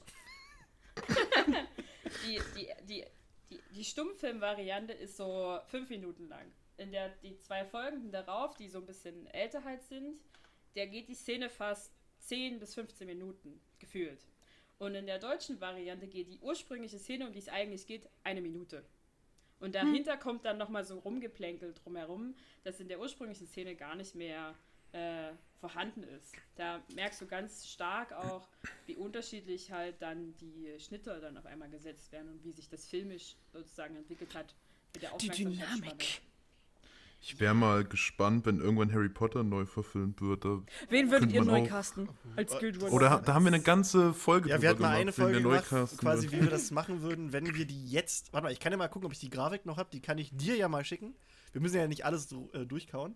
die, 2.25 2.41
die, 2.85 2.85
die, 2.87 3.05
Die, 3.49 3.59
die 3.75 3.83
Stummfilm-Variante 3.83 4.93
ist 4.93 5.17
so 5.17 5.59
fünf 5.67 5.89
Minuten 5.89 6.27
lang. 6.27 6.51
In 6.77 6.91
der 6.91 7.09
die 7.21 7.37
zwei 7.37 7.65
Folgen 7.65 8.11
darauf, 8.11 8.55
die 8.55 8.67
so 8.67 8.79
ein 8.79 8.85
bisschen 8.85 9.27
älter 9.27 9.63
halt 9.63 9.83
sind, 9.83 10.19
der 10.75 10.87
geht 10.87 11.07
die 11.07 11.15
Szene 11.15 11.49
fast 11.49 11.93
10 12.19 12.59
bis 12.59 12.73
15 12.73 13.05
Minuten 13.07 13.61
gefühlt. 13.79 14.25
Und 14.79 14.95
in 14.95 15.05
der 15.05 15.19
deutschen 15.19 15.61
Variante 15.61 16.07
geht 16.07 16.29
die 16.29 16.39
ursprüngliche 16.39 16.97
Szene, 16.97 17.27
um 17.27 17.33
die 17.33 17.39
es 17.39 17.49
eigentlich 17.49 17.85
geht, 17.85 18.09
eine 18.23 18.41
Minute. 18.41 18.83
Und 19.59 19.75
dahinter 19.75 20.17
kommt 20.17 20.43
dann 20.43 20.57
nochmal 20.57 20.83
so 20.83 20.99
rumgeplänkelt 20.99 21.85
drumherum, 21.85 22.35
das 22.63 22.79
in 22.79 22.89
der 22.89 22.99
ursprünglichen 22.99 23.47
Szene 23.47 23.75
gar 23.75 23.95
nicht 23.95 24.13
mehr 24.13 24.55
äh, 24.91 25.31
vorhanden 25.61 26.03
ist. 26.03 26.35
Da 26.55 26.83
merkst 26.93 27.21
du 27.21 27.27
ganz 27.27 27.67
stark 27.67 28.11
auch, 28.11 28.47
wie 28.85 28.95
unterschiedlich 28.95 29.71
halt 29.71 30.01
dann 30.01 30.35
die 30.37 30.77
Schnitte 30.79 31.17
dann 31.21 31.37
auf 31.37 31.45
einmal 31.45 31.69
gesetzt 31.69 32.11
werden 32.11 32.29
und 32.29 32.43
wie 32.43 32.51
sich 32.51 32.67
das 32.67 32.85
filmisch 32.85 33.35
sozusagen 33.53 33.95
entwickelt 33.95 34.35
hat 34.35 34.53
mit 34.93 35.03
der 35.03 35.09
Die 35.11 35.15
Aufmerksamkeitsspanne. 35.15 35.81
Dynamik. 35.81 36.21
Ich 37.25 37.39
wäre 37.39 37.53
mal 37.53 37.85
gespannt, 37.85 38.45
wenn 38.45 38.59
irgendwann 38.59 38.91
Harry 38.91 39.07
Potter 39.07 39.43
neu 39.45 39.65
verfilmt 39.65 40.21
wird. 40.21 40.43
Da, 40.43 40.61
Wen 40.89 41.09
würdet 41.09 41.31
ihr 41.31 41.41
neu 41.41 41.65
casten? 41.65 42.09
Als 42.35 42.59
Guild 42.59 42.81
Wars? 42.81 42.91
oder 42.91 43.21
da 43.25 43.33
haben 43.33 43.45
wir 43.45 43.53
eine 43.53 43.61
ganze 43.63 44.13
Folge 44.13 44.49
Ja, 44.49 44.61
wir 44.61 44.69
hatten 44.69 44.81
mal 44.81 44.89
eine 44.89 45.13
gemacht, 45.13 45.33
wegen 45.33 45.43
Folge 45.43 45.63
gemacht, 45.69 45.97
quasi 45.97 46.23
wird. 46.23 46.33
wie 46.33 46.41
wir 46.41 46.49
das 46.51 46.71
machen 46.71 47.01
würden, 47.01 47.31
wenn 47.31 47.55
wir 47.55 47.65
die 47.65 47.87
jetzt. 47.87 48.33
Warte 48.33 48.43
mal, 48.43 48.51
ich 48.51 48.59
kann 48.59 48.73
ja 48.73 48.77
mal 48.77 48.89
gucken, 48.89 49.05
ob 49.05 49.13
ich 49.13 49.19
die 49.19 49.29
Grafik 49.29 49.65
noch 49.65 49.77
habe. 49.77 49.89
Die 49.93 50.01
kann 50.01 50.17
ich 50.17 50.35
dir 50.35 50.57
ja 50.57 50.67
mal 50.67 50.83
schicken. 50.83 51.15
Wir 51.53 51.61
müssen 51.61 51.77
ja 51.77 51.87
nicht 51.87 52.03
alles 52.03 52.29
äh, 52.51 52.65
durchkauen. 52.65 53.15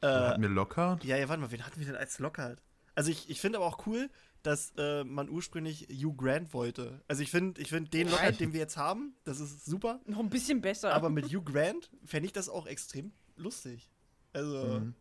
Äh, 0.00 0.06
Hatten 0.06 0.42
wir 0.42 0.48
Lockhart? 0.48 1.02
ja, 1.02 1.16
ja, 1.16 1.28
warte 1.28 1.42
mal, 1.42 1.50
wen 1.50 1.66
hatten 1.66 1.80
wir 1.80 1.86
denn 1.86 1.96
als 1.96 2.20
Lockhart? 2.20 2.62
Also 2.94 3.10
ich, 3.10 3.28
ich 3.28 3.40
finde 3.40 3.58
aber 3.58 3.66
auch 3.66 3.84
cool, 3.88 4.10
dass 4.44 4.72
äh, 4.76 5.02
man 5.02 5.28
ursprünglich 5.28 5.88
Hugh 5.90 6.14
Grant 6.16 6.52
wollte. 6.54 7.02
Also 7.08 7.22
ich 7.22 7.30
finde 7.32 7.60
ich 7.60 7.70
find 7.70 7.92
den 7.92 8.08
Lockhart, 8.10 8.38
den 8.38 8.52
wir 8.52 8.60
jetzt 8.60 8.76
haben, 8.76 9.16
das 9.24 9.40
ist 9.40 9.64
super. 9.64 10.00
Noch 10.06 10.20
ein 10.20 10.30
bisschen 10.30 10.60
besser. 10.60 10.94
Aber 10.94 11.10
mit 11.10 11.26
Hugh 11.34 11.42
Grant 11.42 11.90
fände 12.04 12.26
ich 12.26 12.32
das 12.32 12.48
auch 12.48 12.66
extrem 12.66 13.10
lustig. 13.36 13.90
Also, 14.32 14.80
Mhm. 14.80 14.94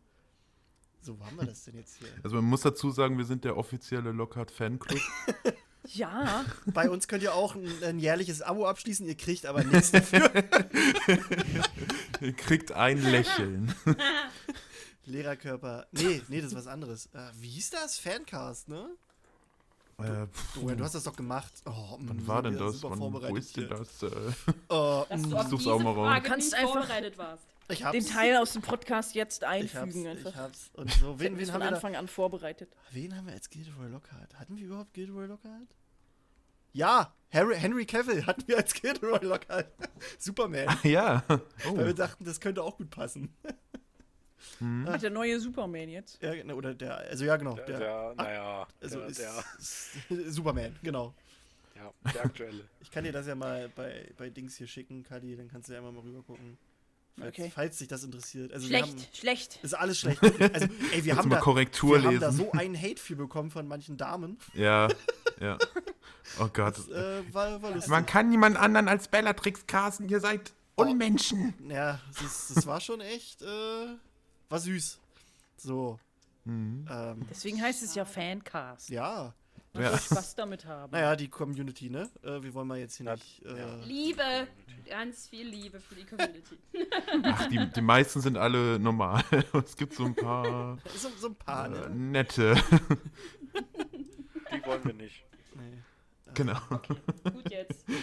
so, 1.01 1.19
wo 1.19 1.25
haben 1.25 1.37
wir 1.37 1.45
das 1.45 1.63
denn 1.65 1.75
jetzt 1.75 1.97
hier? 1.97 2.07
Also 2.23 2.35
man 2.37 2.45
muss 2.45 2.61
dazu 2.61 2.91
sagen, 2.91 3.17
wir 3.17 3.25
sind 3.25 3.43
der 3.43 3.57
offizielle 3.57 4.11
Lockhart 4.11 4.51
Fanclub. 4.51 4.99
ja, 5.87 6.45
Bei 6.67 6.89
uns 6.89 7.07
könnt 7.07 7.23
ihr 7.23 7.33
auch 7.33 7.55
ein, 7.55 7.67
ein 7.83 7.99
jährliches 7.99 8.41
Abo 8.41 8.65
abschließen, 8.67 9.05
ihr 9.07 9.15
kriegt 9.15 9.45
aber 9.45 9.63
nichts 9.63 9.91
dafür. 9.91 10.31
Ihr 12.21 12.33
kriegt 12.33 12.71
ein 12.71 13.01
Lächeln. 13.01 13.73
Lehrerkörper. 15.05 15.87
Nee, 15.91 16.21
nee, 16.29 16.39
das 16.41 16.51
ist 16.51 16.57
was 16.57 16.67
anderes. 16.67 17.07
Äh, 17.07 17.19
wie 17.39 17.49
hieß 17.49 17.71
das? 17.71 17.99
Fancast, 17.99 18.69
ne? 18.69 18.87
äh, 19.99 20.27
pf, 20.27 20.57
Oh, 20.63 20.69
ja, 20.69 20.75
du 20.75 20.83
hast 20.85 20.95
das 20.95 21.03
doch 21.03 21.15
gemacht. 21.15 21.51
Oh, 21.65 21.97
wann 21.99 22.25
war 22.27 22.41
denn 22.41 22.57
das? 22.57 22.79
Super 22.79 22.97
Wann, 22.97 23.13
wo 23.13 23.35
ist 23.35 23.57
denn 23.57 23.67
das? 23.67 24.03
Äh, 24.03 24.09
Oh, 24.69 25.05
Dass 25.09 25.21
mm, 25.21 25.29
du 25.29 25.35
auf 25.37 25.47
such's 25.49 25.63
diese 25.63 25.73
auch 25.73 25.79
mal 25.81 25.91
raus. 25.93 26.07
Frage 26.07 26.29
Kannst 26.29 26.51
nicht 26.51 26.59
einfach- 26.61 26.73
vorbereitet 26.73 27.17
warst. 27.17 27.43
Ich 27.69 27.83
hab's. 27.83 27.91
den 27.97 28.05
Teil 28.05 28.37
aus 28.37 28.53
dem 28.53 28.61
Podcast 28.61 29.15
jetzt 29.15 29.41
ich 29.43 29.47
hab's, 29.47 29.75
einfügen 29.75 30.01
ich 30.03 30.07
einfach. 30.09 30.35
hab's. 30.35 30.69
Und 30.73 30.91
so, 30.91 31.19
wen, 31.19 31.33
Wen 31.33 31.39
wen, 31.39 31.45
von 31.45 31.53
haben 31.55 31.61
wir 31.61 31.69
da, 31.69 31.75
Anfang 31.75 31.95
an 31.95 32.07
vorbereitet. 32.07 32.69
wen 32.91 33.15
haben 33.15 33.27
wir 33.27 33.33
als 33.33 33.49
Gilderoy 33.49 33.87
Lockhart? 33.89 34.33
Hatten 34.39 34.57
wir 34.57 34.65
überhaupt 34.65 34.93
Gilderoy 34.93 35.25
Lockhart? 35.27 35.67
Ja, 36.73 37.13
Harry, 37.31 37.55
Henry 37.55 37.85
Cavill 37.85 38.25
hatten 38.25 38.47
wir 38.47 38.57
als 38.57 38.73
Gilderoy 38.73 39.23
Lockhart. 39.25 39.67
Superman. 40.19 40.75
ja. 40.83 41.23
Weil 41.27 41.77
wir 41.85 41.89
Oh. 41.89 41.93
dachten, 41.93 42.25
das 42.25 42.39
könnte 42.39 42.63
auch 42.63 42.77
gut 42.77 42.89
passen. 42.89 43.35
Hm. 44.59 44.85
Ach, 44.89 44.99
der 44.99 45.09
neue 45.09 45.39
Superman 45.39 45.87
jetzt. 45.89 46.21
Ja, 46.21 46.33
genau, 46.35 46.55
oder 46.55 46.73
der, 46.73 46.97
also 46.97 47.23
ja, 47.25 47.37
genau. 47.37 47.53
Der, 47.55 47.65
Der, 47.65 47.79
der 47.79 48.13
naja, 48.15 48.67
also 48.81 48.99
der, 48.99 49.07
ist, 49.07 49.19
der, 50.09 50.31
Superman, 50.31 50.75
genau. 50.83 51.13
ja, 51.75 51.93
der 52.13 52.25
aktuelle. 52.25 52.65
Ich 52.81 52.91
kann 52.91 53.03
dir 53.05 53.11
das 53.13 53.25
ja 53.25 53.35
mal 53.35 53.69
bei, 53.69 54.11
bei 54.17 54.29
Dings 54.29 54.55
hier 54.57 54.67
schicken, 54.67 55.03
Kali, 55.03 55.35
dann 55.37 55.47
kannst 55.47 55.69
du 55.69 55.73
ja 55.73 55.79
immer 55.79 55.91
mal 55.93 56.01
rüber 56.01 56.21
gucken. 56.23 56.57
Falls, 57.19 57.29
Okay. 57.37 57.51
falls 57.53 57.77
dich 57.77 57.87
das 57.87 58.03
interessiert. 58.03 58.51
Also 58.53 58.69
wir 58.69 58.77
Schlecht, 58.79 58.93
haben, 58.97 59.05
schlecht. 59.13 59.59
ist 59.61 59.73
alles 59.75 59.99
schlecht. 59.99 60.21
Also, 60.23 60.67
ey, 60.93 61.03
wir 61.05 61.15
haben 61.15 61.29
mal 61.29 61.35
da, 61.35 61.41
Korrektur 61.41 62.01
wir 62.01 62.07
haben 62.09 62.19
da 62.19 62.29
lesen. 62.29 62.37
so 62.45 62.51
einen 62.53 62.75
Hate 62.75 62.97
für 62.99 63.15
bekommen 63.15 63.51
von 63.51 63.67
manchen 63.67 63.97
Damen. 63.97 64.39
Ja, 64.53 64.87
ja. 65.39 65.57
Oh 66.39 66.47
Gott. 66.51 66.77
Das 66.77 66.87
äh, 66.89 67.21
war, 67.33 67.61
war 67.61 67.71
lustig. 67.71 67.89
Man 67.91 68.05
kann 68.07 68.29
niemand 68.29 68.57
anderen 68.57 68.87
als 68.87 69.07
Bellatrix 69.07 69.67
casten. 69.67 70.09
Ihr 70.09 70.19
seid 70.21 70.53
Unmenschen. 70.75 71.53
Ja, 71.69 71.99
das, 72.21 72.51
das 72.55 72.65
war 72.65 72.81
schon 72.81 72.99
echt, 73.01 73.43
äh, 73.43 73.45
war 74.49 74.59
süß. 74.59 74.99
So, 75.57 75.99
Mhm. 76.45 76.85
ähm, 76.91 77.25
Deswegen 77.29 77.61
heißt 77.61 77.83
es 77.83 77.95
ja 77.95 78.03
Fancast. 78.05 78.89
ja. 78.89 79.33
Ja. 79.75 79.97
Spaß 79.97 80.35
damit 80.35 80.65
haben. 80.65 80.91
Naja, 80.91 81.15
die 81.15 81.27
Community, 81.27 81.89
ne? 81.89 82.09
Äh, 82.21 82.43
wir 82.43 82.53
wollen 82.53 82.67
mal 82.67 82.77
jetzt 82.77 82.95
hier 82.97 83.11
nicht. 83.11 83.43
Äh. 83.43 83.83
Liebe, 83.85 84.47
ganz 84.87 85.27
viel 85.27 85.47
Liebe 85.47 85.79
für 85.79 85.95
die 85.95 86.05
Community. 86.05 86.57
Ach, 87.23 87.47
die, 87.47 87.69
die 87.71 87.81
meisten 87.81 88.21
sind 88.21 88.37
alle 88.37 88.77
normal. 88.79 89.23
Es 89.65 89.75
gibt 89.75 89.93
so 89.93 90.05
ein 90.05 90.15
paar 90.15 90.77
so, 90.95 91.09
so 91.17 91.27
ein 91.27 91.35
paar, 91.35 91.65
äh, 91.67 91.89
ne? 91.89 91.89
nette. 91.89 92.55
Die 94.51 94.65
wollen 94.65 94.85
wir 94.85 94.93
nicht. 94.93 95.25
Nee. 95.55 95.81
Genau. 96.35 96.59
Gut 97.23 97.49
jetzt. 97.51 97.85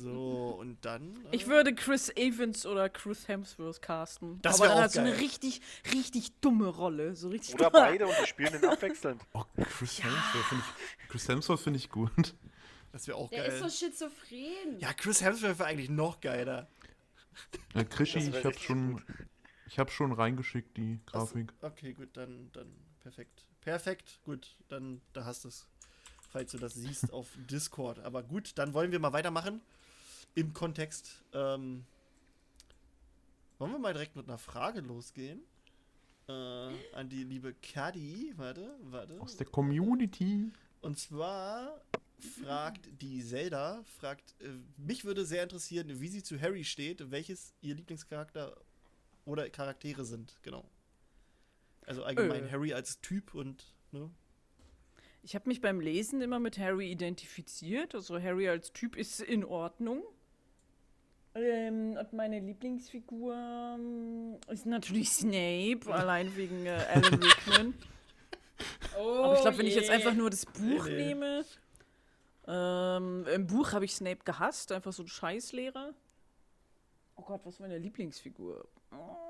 So, 0.00 0.56
und 0.58 0.82
dann. 0.82 1.14
Äh, 1.26 1.36
Ich 1.36 1.46
würde 1.46 1.74
Chris 1.74 2.08
Evans 2.16 2.64
oder 2.64 2.88
Chris 2.88 3.28
Hemsworth 3.28 3.82
casten. 3.82 4.40
Das 4.40 4.54
aber 4.58 4.62
wär 4.62 4.68
dann 4.68 4.76
auch 4.78 4.80
halt 4.82 4.92
so 4.92 5.00
eine 5.00 5.18
richtig, 5.18 5.60
richtig 5.92 6.32
dumme 6.40 6.68
Rolle. 6.68 7.14
So 7.16 7.28
richtig 7.28 7.56
Oder 7.56 7.70
beide 7.70 8.06
und 8.06 8.16
wir 8.18 8.26
spielen 8.26 8.52
den 8.52 8.64
abwechselnd. 8.64 9.20
Oh, 9.34 9.44
Chris 9.76 10.02
Hemsworth 10.02 10.44
finde 10.48 10.64
ich, 10.66 11.08
Chris 11.10 11.28
Hemsworth 11.28 11.60
finde 11.60 11.78
ich 11.78 11.90
gut. 11.90 12.34
Das 12.92 13.06
wäre 13.08 13.18
auch 13.18 13.28
Der 13.28 13.44
geil. 13.46 13.52
ist 13.52 13.78
so 13.78 13.86
schizophren. 13.86 14.78
ja, 14.78 14.92
Chris 14.94 15.20
Hemsworth 15.20 15.58
wäre 15.58 15.68
eigentlich 15.68 15.90
noch 15.90 16.20
geiler. 16.22 16.66
Äh, 17.74 17.84
Krischi, 17.84 18.18
ich 18.20 18.44
habe 18.44 18.58
schon, 18.58 19.04
ich 19.68 19.78
habe 19.78 19.90
schon 19.90 20.12
reingeschickt 20.12 20.76
die 20.78 20.98
Grafik. 21.04 21.52
Okay, 21.60 21.92
gut, 21.92 22.16
dann, 22.16 22.50
dann 22.52 22.72
perfekt. 23.00 23.44
Perfekt, 23.60 24.20
gut, 24.24 24.56
dann 24.68 25.02
da 25.12 25.26
hast 25.26 25.44
du 25.44 25.48
es, 25.48 25.66
falls 26.30 26.52
du 26.52 26.58
das 26.58 26.74
siehst 26.74 27.12
auf 27.12 27.28
Discord. 27.50 27.98
Aber 28.00 28.22
gut, 28.22 28.52
dann 28.56 28.72
wollen 28.74 28.90
wir 28.92 28.98
mal 28.98 29.12
weitermachen 29.12 29.60
im 30.34 30.52
Kontext. 30.52 31.22
Ähm, 31.32 31.84
wollen 33.58 33.72
wir 33.72 33.78
mal 33.78 33.92
direkt 33.92 34.16
mit 34.16 34.26
einer 34.28 34.38
Frage 34.38 34.80
losgehen? 34.80 35.40
Äh, 36.28 36.32
an 36.32 37.08
die 37.08 37.24
liebe 37.24 37.54
Kadi. 37.54 38.32
Warte, 38.36 38.74
warte. 38.84 39.20
Aus 39.20 39.36
der 39.36 39.46
Community. 39.46 40.50
Und 40.80 40.98
zwar 40.98 41.80
fragt 42.42 42.88
die 43.02 43.24
Zelda, 43.24 43.82
fragt, 43.98 44.34
äh, 44.40 44.48
mich 44.76 45.04
würde 45.04 45.24
sehr 45.26 45.42
interessieren, 45.42 46.00
wie 46.00 46.08
sie 46.08 46.22
zu 46.22 46.40
Harry 46.40 46.64
steht, 46.64 47.10
welches 47.10 47.52
ihr 47.60 47.74
Lieblingscharakter 47.74 48.56
oder 49.24 49.48
Charaktere 49.50 50.04
sind, 50.04 50.38
genau. 50.42 50.64
Also 51.86 52.04
allgemein 52.04 52.46
Äh. 52.46 52.50
Harry 52.50 52.72
als 52.72 53.00
Typ 53.00 53.34
und, 53.34 53.74
ne? 53.90 54.10
Ich 55.22 55.34
habe 55.34 55.48
mich 55.48 55.60
beim 55.60 55.80
Lesen 55.80 56.22
immer 56.22 56.38
mit 56.38 56.58
Harry 56.58 56.90
identifiziert. 56.90 57.94
Also 57.94 58.20
Harry 58.20 58.48
als 58.48 58.72
Typ 58.72 58.96
ist 58.96 59.20
in 59.20 59.44
Ordnung. 59.44 60.02
Ähm, 61.34 61.96
und 61.96 62.12
meine 62.12 62.40
Lieblingsfigur 62.40 63.34
ähm, 63.34 64.36
ist 64.48 64.66
natürlich 64.66 65.10
Snape, 65.10 65.80
allein 65.92 66.34
wegen 66.36 66.66
äh, 66.66 66.84
Alan 66.92 67.14
Rickman. 67.14 67.74
Oh 68.98 69.22
Aber 69.22 69.34
ich 69.36 69.40
glaube, 69.40 69.56
wenn 69.56 69.66
ich 69.66 69.74
jetzt 69.74 69.88
je. 69.88 69.94
einfach 69.94 70.12
nur 70.12 70.28
das 70.28 70.44
Buch 70.44 70.84
nee. 70.84 71.06
nehme. 71.06 71.46
Ähm, 72.46 73.26
Im 73.32 73.46
Buch 73.46 73.72
habe 73.72 73.86
ich 73.86 73.94
Snape 73.94 74.20
gehasst, 74.24 74.70
einfach 74.72 74.92
so 74.92 75.02
ein 75.02 75.08
Scheißlehrer. 75.08 75.94
Oh 77.16 77.22
Gott, 77.22 77.40
was 77.44 77.58
war 77.58 77.68
meine 77.68 77.78
Lieblingsfigur? 77.78 78.66
Oh. 78.92 79.29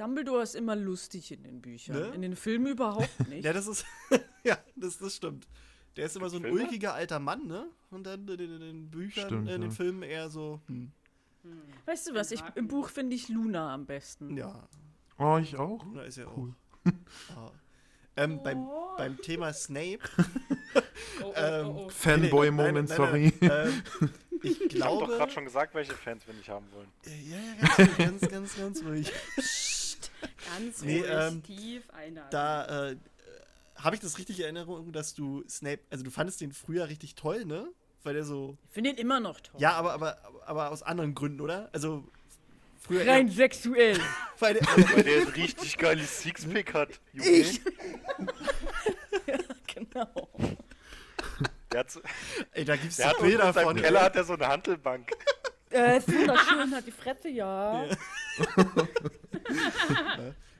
Dumbledore 0.00 0.42
ist 0.42 0.54
immer 0.54 0.76
lustig 0.76 1.30
in 1.30 1.42
den 1.42 1.60
Büchern. 1.60 1.96
Ne? 1.96 2.06
In 2.14 2.22
den 2.22 2.34
Filmen 2.36 2.66
überhaupt 2.66 3.10
nicht. 3.28 3.44
Ja, 3.44 3.52
das 3.52 3.66
ist, 3.66 3.84
ja, 4.44 4.56
das, 4.76 4.96
das 4.98 5.16
stimmt. 5.16 5.46
Der 5.96 6.06
ist 6.06 6.16
immer 6.16 6.30
so 6.30 6.36
ein 6.36 6.42
Filme? 6.42 6.62
ulkiger 6.62 6.94
alter 6.94 7.18
Mann, 7.18 7.46
ne? 7.46 7.66
Und 7.90 8.04
dann 8.04 8.20
in 8.26 8.38
den, 8.38 8.52
in 8.54 8.60
den 8.60 8.90
Büchern, 8.90 9.26
Stimmt, 9.26 9.48
äh, 9.48 9.54
in 9.56 9.60
den 9.60 9.70
ja. 9.70 9.76
Filmen 9.76 10.02
eher 10.02 10.30
so, 10.30 10.60
hm, 10.68 10.92
weißt 11.86 12.08
du 12.08 12.14
was? 12.14 12.30
Ich, 12.30 12.42
Im 12.54 12.68
Buch 12.68 12.88
finde 12.88 13.14
ich 13.16 13.28
Luna 13.28 13.74
am 13.74 13.84
besten. 13.86 14.36
ja, 14.36 14.68
Oh, 15.18 15.36
ich 15.36 15.56
auch. 15.56 15.84
da 15.94 16.02
ist 16.02 16.16
ja 16.16 16.26
Cool. 16.34 16.54
auch. 16.86 16.92
Ah. 17.36 17.50
Ähm, 18.16 18.42
beim, 18.42 18.66
beim 18.96 19.18
Thema 19.18 19.52
Snape 19.52 19.98
Oh, 21.22 21.26
oh, 21.26 21.32
ähm, 21.36 21.66
oh, 21.66 21.82
oh. 21.84 21.88
Fanboy-Moment, 21.90 22.88
sorry. 22.88 23.32
nein, 23.40 23.50
nein, 23.50 23.82
ähm, 24.00 24.10
ich 24.42 24.60
Ich 24.60 24.80
habe 24.82 24.98
doch 24.98 24.98
glaube. 25.06 25.16
gerade 25.18 25.32
schon 25.32 25.44
gesagt, 25.44 25.74
welche 25.74 25.92
Fans 25.92 26.26
wir 26.26 26.32
nicht 26.34 26.48
haben 26.48 26.66
wollen. 26.72 26.88
Ja, 27.04 27.36
ja, 27.36 27.54
ganz, 27.60 27.78
ruhig, 27.78 27.98
ganz, 27.98 28.28
ganz, 28.28 28.56
ganz 28.56 28.84
ruhig. 28.84 29.12
Ganz 30.52 30.82
Nee, 30.82 31.00
ruhig, 31.00 31.10
ähm, 31.10 31.42
tief 31.42 31.90
einatmen. 31.90 32.30
Da 32.30 32.90
äh, 32.90 32.96
habe 33.76 33.94
ich 33.96 34.00
das 34.00 34.18
richtig 34.18 34.38
in 34.38 34.44
Erinnerung, 34.44 34.92
dass 34.92 35.14
du 35.14 35.44
Snape, 35.48 35.80
also 35.90 36.04
du 36.04 36.10
fandest 36.10 36.40
den 36.40 36.52
früher 36.52 36.88
richtig 36.88 37.14
toll, 37.14 37.44
ne? 37.44 37.68
Weil 38.02 38.14
der 38.14 38.24
so. 38.24 38.56
Ich 38.68 38.74
finde 38.74 38.90
ihn 38.90 38.96
immer 38.96 39.20
noch 39.20 39.40
toll. 39.40 39.60
Ja, 39.60 39.72
aber, 39.72 39.92
aber, 39.92 40.18
aber 40.46 40.70
aus 40.70 40.82
anderen 40.82 41.14
Gründen, 41.14 41.40
oder? 41.40 41.68
Also 41.72 42.04
früher. 42.78 43.06
Rein 43.06 43.28
eher, 43.28 43.34
sexuell. 43.34 43.98
weil 44.38 44.54
der, 44.54 44.66
Weil 44.66 45.02
der 45.02 45.22
ein 45.22 45.28
richtig 45.28 45.76
geiles 45.76 46.20
Sixpack 46.22 46.74
hat. 46.74 47.00
Junge. 47.12 47.28
Ich? 47.28 47.60
genau. 49.74 50.30
Der 51.72 51.80
hat, 51.80 52.00
Ey, 52.52 52.64
da 52.64 52.76
gibt's 52.76 52.96
der 52.96 53.10
so 53.10 53.22
Bilder 53.22 53.52
von. 53.52 53.76
Keller 53.76 54.02
hat 54.02 54.16
er 54.16 54.24
so 54.24 54.32
eine 54.32 54.48
Handelbank. 54.48 55.10
Äh, 55.70 55.98
ist 55.98 56.08
wunderschön, 56.08 56.70
hat 56.74 56.86
die 56.86 56.90
Fresse, 56.90 57.28
ja. 57.28 57.84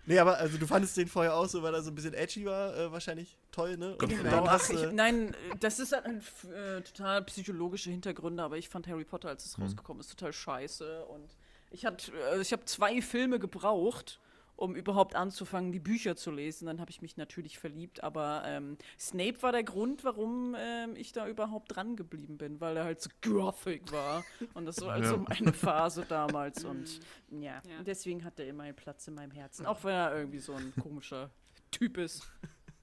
Nee, 0.06 0.18
aber 0.18 0.38
also 0.38 0.58
du 0.58 0.66
fandest 0.66 0.96
den 0.96 1.06
vorher 1.06 1.36
auch 1.36 1.46
so, 1.46 1.62
weil 1.62 1.72
er 1.72 1.82
so 1.82 1.90
ein 1.90 1.94
bisschen 1.94 2.14
edgy 2.14 2.44
war, 2.44 2.76
äh, 2.76 2.90
wahrscheinlich 2.90 3.36
toll, 3.52 3.76
ne? 3.76 3.94
Und 3.96 4.08
Genau. 4.08 4.30
dann 4.30 4.50
hast 4.50 4.70
ich, 4.70 4.80
du. 4.80 4.92
nein, 4.92 5.36
das 5.60 5.78
ist 5.78 5.94
ein, 5.94 6.20
äh, 6.52 6.80
total 6.80 7.22
psychologische 7.26 7.90
Hintergründe, 7.90 8.42
aber 8.42 8.56
ich 8.58 8.68
fand 8.68 8.88
Harry 8.88 9.04
Potter, 9.04 9.28
als 9.28 9.44
es 9.44 9.60
rausgekommen 9.60 10.00
ist, 10.00 10.10
total 10.10 10.32
scheiße. 10.32 11.04
Und 11.04 11.36
ich, 11.70 11.84
hat, 11.86 12.10
äh, 12.32 12.40
ich 12.40 12.50
habe 12.52 12.64
zwei 12.64 13.00
Filme 13.02 13.38
gebraucht, 13.38 14.18
um 14.60 14.76
überhaupt 14.76 15.14
anzufangen, 15.16 15.72
die 15.72 15.80
Bücher 15.80 16.16
zu 16.16 16.30
lesen. 16.30 16.66
Dann 16.66 16.80
habe 16.80 16.90
ich 16.90 17.00
mich 17.00 17.16
natürlich 17.16 17.58
verliebt, 17.58 18.02
aber 18.04 18.42
ähm, 18.44 18.76
Snape 18.98 19.42
war 19.42 19.52
der 19.52 19.64
Grund, 19.64 20.04
warum 20.04 20.54
ähm, 20.58 20.94
ich 20.96 21.12
da 21.12 21.26
überhaupt 21.26 21.74
dran 21.74 21.96
geblieben 21.96 22.36
bin, 22.36 22.60
weil 22.60 22.76
er 22.76 22.84
halt 22.84 23.00
so 23.00 23.08
gothic 23.22 23.90
war. 23.90 24.24
Und 24.52 24.66
das 24.66 24.80
war 24.82 24.92
also 24.92 25.14
Ja. 25.16 25.24
meine 25.28 25.52
Phase 25.54 26.04
damals. 26.06 26.62
Und 26.64 27.00
ja, 27.30 27.62
Ja. 27.66 27.82
deswegen 27.86 28.22
hat 28.22 28.38
er 28.38 28.46
immer 28.48 28.64
einen 28.64 28.76
Platz 28.76 29.08
in 29.08 29.14
meinem 29.14 29.30
Herzen. 29.32 29.64
Auch 29.64 29.82
wenn 29.82 29.94
er 29.94 30.14
irgendwie 30.14 30.40
so 30.40 30.52
ein 30.52 30.74
komischer 30.80 31.30
Typ 31.70 31.96
ist. 31.96 32.30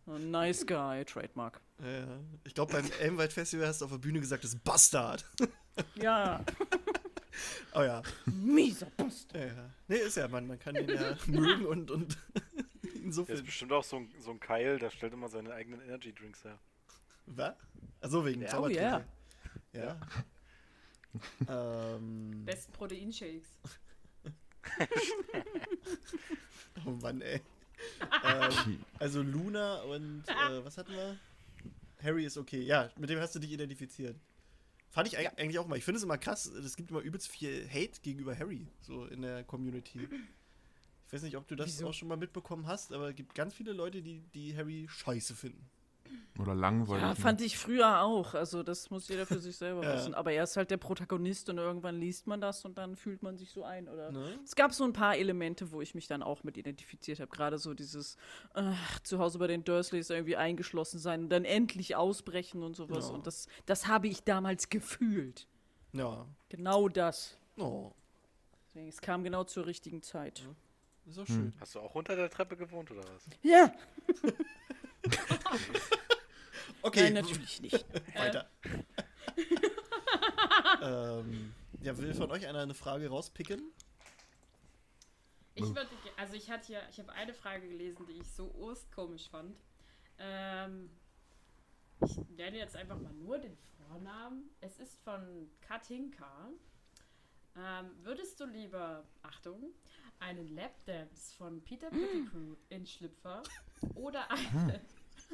So 0.07 0.13
ein 0.13 0.31
nice 0.31 0.65
guy, 0.65 1.05
Trademark. 1.05 1.61
Ja, 1.79 2.07
ich 2.43 2.55
glaube, 2.55 2.73
beim 2.73 2.85
Elmwald 2.99 3.31
Festival 3.33 3.67
hast 3.67 3.81
du 3.81 3.85
auf 3.85 3.91
der 3.91 3.97
Bühne 3.99 4.19
gesagt, 4.19 4.43
das 4.43 4.53
ist 4.53 4.63
Bastard. 4.63 5.23
Ja, 6.01 6.43
Oh 7.73 7.81
ja. 7.83 8.01
mieser 8.25 8.87
Bust. 8.97 9.31
ja, 9.33 9.45
ja. 9.45 9.69
Nee, 9.87 9.97
ist 9.97 10.17
ja, 10.17 10.27
man, 10.27 10.47
man 10.47 10.59
kann 10.59 10.75
ihn 10.75 10.89
ja 10.89 11.15
mögen 11.27 11.65
und, 11.65 11.91
und 11.91 12.17
ihn 12.95 13.11
so 13.11 13.23
Der 13.23 13.35
ist 13.35 13.41
viel. 13.41 13.45
bestimmt 13.47 13.71
auch 13.73 13.83
so 13.83 13.97
ein, 13.97 14.09
so 14.19 14.31
ein 14.31 14.39
Keil, 14.39 14.79
der 14.79 14.89
stellt 14.89 15.13
immer 15.13 15.29
seine 15.29 15.53
eigenen 15.53 15.81
Energy 15.81 16.13
Drinks 16.13 16.43
her. 16.43 16.57
Was? 17.27 17.53
Achso, 18.01 18.25
wegen 18.25 18.41
Ja, 18.41 18.47
oh 18.47 18.51
Zaubertränke. 18.51 19.05
Ja. 19.73 19.99
ähm, 21.95 22.43
Besten 22.45 22.71
Proteinshakes. 22.73 23.47
oh 26.85 26.91
Mann, 27.01 27.21
ey. 27.21 27.41
ähm, 28.23 28.83
also 28.99 29.21
Luna 29.21 29.81
und 29.83 30.23
äh, 30.27 30.63
was 30.65 30.77
hatten 30.77 30.91
wir? 30.93 31.17
Harry 32.03 32.25
ist 32.25 32.37
okay. 32.37 32.61
Ja, 32.61 32.89
mit 32.97 33.09
dem 33.09 33.19
hast 33.19 33.35
du 33.35 33.39
dich 33.39 33.51
identifiziert. 33.51 34.15
Fand 34.97 35.07
ich 35.13 35.19
eig- 35.19 35.37
eigentlich 35.37 35.59
auch 35.59 35.67
mal. 35.67 35.77
Ich 35.77 35.83
finde 35.85 35.97
es 35.97 36.03
immer 36.03 36.17
krass. 36.17 36.47
Es 36.47 36.75
gibt 36.75 36.89
immer 36.89 37.01
übelst 37.01 37.27
viel 37.27 37.69
Hate 37.69 38.01
gegenüber 38.01 38.35
Harry, 38.37 38.65
so 38.81 39.05
in 39.05 39.21
der 39.21 39.43
Community. 39.43 40.07
Ich 41.05 41.13
weiß 41.13 41.21
nicht, 41.21 41.37
ob 41.37 41.47
du 41.47 41.55
das 41.55 41.67
Wieso? 41.67 41.87
auch 41.89 41.93
schon 41.93 42.07
mal 42.07 42.17
mitbekommen 42.17 42.65
hast, 42.65 42.91
aber 42.91 43.09
es 43.09 43.15
gibt 43.15 43.35
ganz 43.35 43.53
viele 43.53 43.73
Leute, 43.73 44.01
die, 44.01 44.21
die 44.33 44.57
Harry 44.57 44.87
scheiße 44.89 45.35
finden. 45.35 45.63
Oder 46.39 46.53
langweilig. 46.53 47.01
Ja, 47.01 47.09
ne? 47.09 47.15
fand 47.15 47.41
ich 47.41 47.57
früher 47.57 48.01
auch. 48.01 48.35
Also 48.35 48.61
das 48.61 48.89
muss 48.91 49.07
jeder 49.07 49.25
für 49.25 49.39
sich 49.39 49.57
selber 49.57 49.83
Ja. 49.83 49.93
wissen. 49.95 50.13
Aber 50.13 50.31
er 50.31 50.43
ist 50.43 50.55
halt 50.55 50.69
der 50.69 50.77
Protagonist 50.77 51.49
und 51.49 51.57
irgendwann 51.57 51.99
liest 51.99 52.27
man 52.27 52.39
das 52.41 52.63
und 52.63 52.77
dann 52.77 52.95
fühlt 52.95 53.23
man 53.23 53.37
sich 53.37 53.49
so 53.51 53.63
ein. 53.63 53.87
Oder 53.87 54.11
Ne? 54.11 54.39
es 54.43 54.55
gab 54.55 54.71
so 54.73 54.83
ein 54.83 54.93
paar 54.93 55.17
Elemente, 55.17 55.71
wo 55.71 55.81
ich 55.81 55.95
mich 55.95 56.07
dann 56.07 56.21
auch 56.21 56.43
mit 56.43 56.57
identifiziert 56.57 57.19
habe. 57.19 57.31
Gerade 57.31 57.57
so 57.57 57.73
dieses 57.73 58.17
äh, 58.53 58.71
zu 59.03 59.17
Hause 59.19 59.39
bei 59.39 59.47
den 59.47 59.63
Dursleys 59.63 60.09
irgendwie 60.11 60.35
eingeschlossen 60.35 60.99
sein 60.99 61.23
und 61.23 61.29
dann 61.29 61.43
endlich 61.43 61.95
ausbrechen 61.95 62.61
und 62.61 62.75
sowas. 62.75 63.09
Ja. 63.09 63.15
Und 63.15 63.25
das, 63.25 63.47
das 63.65 63.87
habe 63.87 64.07
ich 64.07 64.23
damals 64.23 64.69
gefühlt. 64.69 65.47
Ja. 65.93 66.27
Genau 66.49 66.87
das. 66.87 67.37
Oh, 67.57 67.91
Deswegen, 68.67 68.89
es 68.89 69.01
kam 69.01 69.23
genau 69.23 69.43
zur 69.45 69.65
richtigen 69.65 70.03
Zeit. 70.03 70.47
ist 71.07 71.17
auch 71.17 71.25
schön. 71.25 71.53
Hast 71.59 71.73
du 71.73 71.79
auch 71.79 71.95
unter 71.95 72.15
der 72.15 72.29
Treppe 72.29 72.55
gewohnt 72.55 72.91
oder 72.91 73.01
was? 73.01 73.25
Ja, 73.41 73.73
Okay, 76.81 77.03
nein, 77.03 77.13
natürlich 77.13 77.61
nicht. 77.61 77.85
weiter. 78.15 78.49
ähm, 80.81 81.53
ja, 81.81 81.97
will 81.97 82.13
von 82.13 82.31
euch 82.31 82.47
einer 82.47 82.59
eine 82.59 82.73
Frage 82.73 83.09
rauspicken? 83.09 83.61
Ich 85.55 85.65
würde, 85.65 85.89
also 86.15 86.35
ich 86.35 86.49
hatte 86.49 86.71
ja, 86.71 86.79
ich 86.89 86.99
habe 86.99 87.11
eine 87.11 87.33
Frage 87.33 87.67
gelesen, 87.67 88.05
die 88.07 88.21
ich 88.21 88.31
so 88.31 88.51
urstkomisch 88.51 89.27
fand. 89.29 89.57
Ähm, 90.19 90.89
ich 92.05 92.15
nenne 92.37 92.57
jetzt 92.57 92.75
einfach 92.75 92.97
mal 92.97 93.13
nur 93.13 93.39
den 93.39 93.57
Vornamen. 93.57 94.49
Es 94.61 94.79
ist 94.79 94.97
von 95.03 95.49
Katinka. 95.61 96.49
Ähm, 97.55 97.91
würdest 98.03 98.39
du 98.39 98.45
lieber, 98.45 99.03
Achtung, 99.23 99.73
einen 100.19 100.47
Lapdance 100.55 101.33
von 101.35 101.61
Peter 101.63 101.89
Pettigrew 101.89 102.55
in 102.69 102.85
Schlüpfer 102.85 103.41
oder 103.95 104.29
eine, 104.29 104.81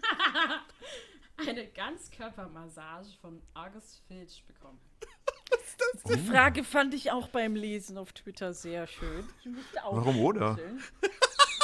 eine 1.38 1.68
Ganzkörpermassage 1.68 3.10
von 3.22 3.42
August 3.54 4.02
Filch 4.08 4.44
bekommen? 4.48 4.80
Die 6.10 6.20
Frage 6.20 6.64
fand 6.64 6.94
ich 6.94 7.12
auch 7.12 7.28
beim 7.30 7.56
Lesen 7.56 7.98
auf 7.98 8.14
Twitter 8.14 8.54
sehr 8.54 8.88
schön. 8.88 9.28
Ich 9.40 9.46
musste 9.46 9.84
auch 9.84 9.96
Warum 9.96 10.20
oder? 10.20 10.58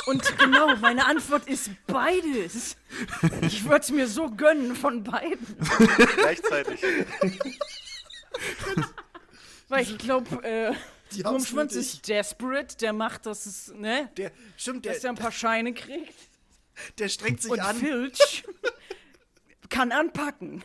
Und 0.06 0.38
genau, 0.38 0.76
meine 0.78 1.06
Antwort 1.06 1.48
ist 1.48 1.70
beides. 1.86 2.78
Ich 3.42 3.64
würde 3.66 3.82
es 3.82 3.92
mir 3.92 4.08
so 4.08 4.30
gönnen 4.30 4.76
von 4.76 5.04
beiden. 5.04 5.58
Gleichzeitig. 6.18 6.82
Weil 9.68 9.84
ich 9.84 9.98
glaube, 10.00 10.44
äh, 10.44 10.74
nötig. 11.54 11.78
ist 11.78 12.08
desperate, 12.08 12.78
der 12.78 12.94
macht, 12.94 13.26
dass 13.26 13.46
es, 13.46 13.74
ne, 13.74 14.10
Der, 14.18 14.32
stimmt, 14.58 14.86
der, 14.86 14.94
dass 14.94 15.04
er 15.04 15.12
ein 15.12 15.16
paar 15.16 15.32
Scheine 15.32 15.74
kriegt. 15.74 16.29
Der 16.98 17.10
strengt 17.10 17.42
sich 17.42 17.52
Und 17.52 17.60
an. 17.60 17.78
Filch 17.78 18.44
kann 19.70 19.92
anpacken. 19.92 20.64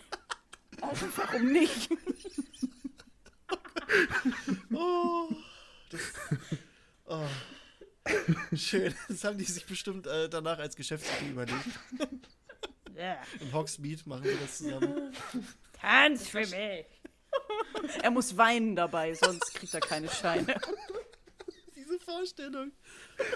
Also 0.80 1.06
warum 1.16 1.52
nicht? 1.52 1.90
Oh, 4.72 5.28
das, 5.90 6.00
oh. 7.06 7.26
Schön. 8.56 8.94
Das 9.08 9.24
haben 9.24 9.38
die 9.38 9.44
sich 9.44 9.64
bestimmt 9.66 10.06
äh, 10.06 10.28
danach 10.28 10.58
als 10.58 10.76
Geschäftsidee 10.76 11.30
überlegt. 11.30 11.66
Ja. 12.96 13.20
In 13.40 13.52
Hogsmeade 13.52 14.02
machen 14.06 14.24
wir 14.24 14.36
das 14.36 14.58
zusammen. 14.58 15.14
Tanz 15.80 16.28
für 16.28 16.40
mich. 16.40 16.86
Er 18.02 18.10
muss 18.10 18.36
weinen 18.36 18.76
dabei, 18.76 19.14
sonst 19.14 19.54
kriegt 19.54 19.74
er 19.74 19.80
keine 19.80 20.08
Scheine. 20.08 20.54
Diese 21.74 21.98
Vorstellung. 21.98 22.72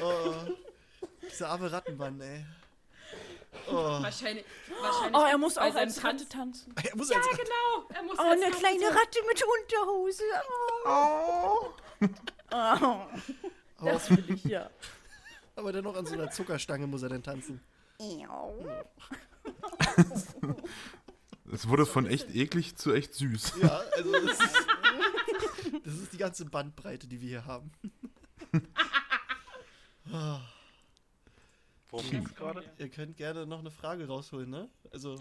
Oh, 0.00 0.34
dieser 1.28 1.48
arme 1.48 1.70
Rattenmann, 1.70 2.20
ey. 2.20 2.44
Oh, 3.66 3.72
Wahrscheinlich, 4.02 4.44
wahrscheinlich 4.80 5.16
Oh, 5.20 5.24
er 5.24 5.38
muss 5.38 5.58
auch 5.58 5.74
als 5.74 6.02
Ratte 6.04 6.28
tanzen. 6.28 6.72
er 6.82 6.96
muss 6.96 7.10
Ja, 7.10 7.16
als 7.16 7.26
genau. 7.30 7.88
Er 7.94 8.02
muss 8.04 8.18
Oh, 8.18 8.22
als 8.22 8.32
eine 8.42 8.46
Ratte 8.46 8.58
kleine 8.58 8.86
Ratte 8.86 9.18
mit 9.26 9.44
Unterhose. 9.60 10.22
Oh. 10.86 11.72
Oh. 12.50 13.00
Das 13.84 14.10
will 14.10 14.24
ich 14.34 14.44
ja. 14.44 14.70
Aber 15.56 15.72
dennoch 15.72 15.96
an 15.96 16.06
so 16.06 16.14
einer 16.14 16.30
Zuckerstange 16.30 16.86
muss 16.86 17.02
er 17.02 17.08
denn 17.10 17.22
tanzen. 17.22 17.60
Es 21.52 21.68
wurde 21.68 21.86
von 21.86 22.06
echt 22.06 22.34
eklig 22.34 22.76
zu 22.76 22.92
echt 22.92 23.14
süß. 23.14 23.54
Ja, 23.62 23.80
also 23.96 24.12
das 24.12 24.40
ist, 24.40 24.66
das 25.84 25.94
ist 25.94 26.12
die 26.12 26.18
ganze 26.18 26.44
Bandbreite, 26.44 27.06
die 27.06 27.20
wir 27.20 27.28
hier 27.28 27.44
haben. 27.46 27.72
Worum 31.90 32.10
ging's 32.10 32.34
gerade? 32.34 32.62
Ihr 32.78 32.88
könnt 32.90 33.16
gerne 33.16 33.46
noch 33.46 33.60
eine 33.60 33.70
Frage 33.70 34.06
rausholen, 34.06 34.50
ne? 34.50 34.68
Also, 34.92 35.16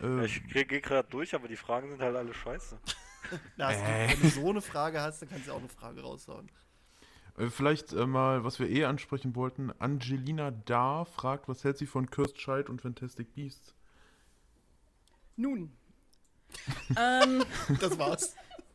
Ja, 0.00 0.20
Äh, 0.22 0.26
ich 0.26 0.46
gehe 0.48 0.64
gerade 0.66 1.08
durch, 1.08 1.34
aber 1.34 1.48
die 1.48 1.56
Fragen 1.56 1.88
sind 1.90 2.00
halt 2.02 2.16
alle 2.16 2.34
scheiße. 2.34 2.78
na, 3.56 3.68
hast 3.68 3.80
du, 3.80 3.84
Äh. 3.84 4.08
wenn 4.10 4.20
du 4.20 4.28
so 4.28 4.50
eine 4.50 4.60
Frage 4.60 5.00
hast, 5.00 5.22
dann 5.22 5.28
kannst 5.30 5.48
du 5.48 5.52
auch 5.52 5.58
eine 5.58 5.68
Frage 5.68 6.02
raushauen. 6.02 6.50
äh, 7.38 7.48
vielleicht 7.48 7.92
äh, 7.92 8.06
mal, 8.06 8.44
was 8.44 8.58
wir 8.58 8.68
eh 8.68 8.84
ansprechen 8.84 9.34
wollten. 9.36 9.70
Angelina 9.78 10.50
Da 10.50 11.04
fragt, 11.06 11.48
was 11.48 11.64
hält 11.64 11.78
sie 11.78 11.86
von 11.86 12.10
Cursed 12.10 12.36
Child 12.36 12.68
und 12.68 12.82
Fantastic 12.82 13.34
Beasts? 13.34 13.74
Nun. 15.36 15.72
ähm, 16.98 17.42
Das 17.80 17.98
war's. 17.98 18.34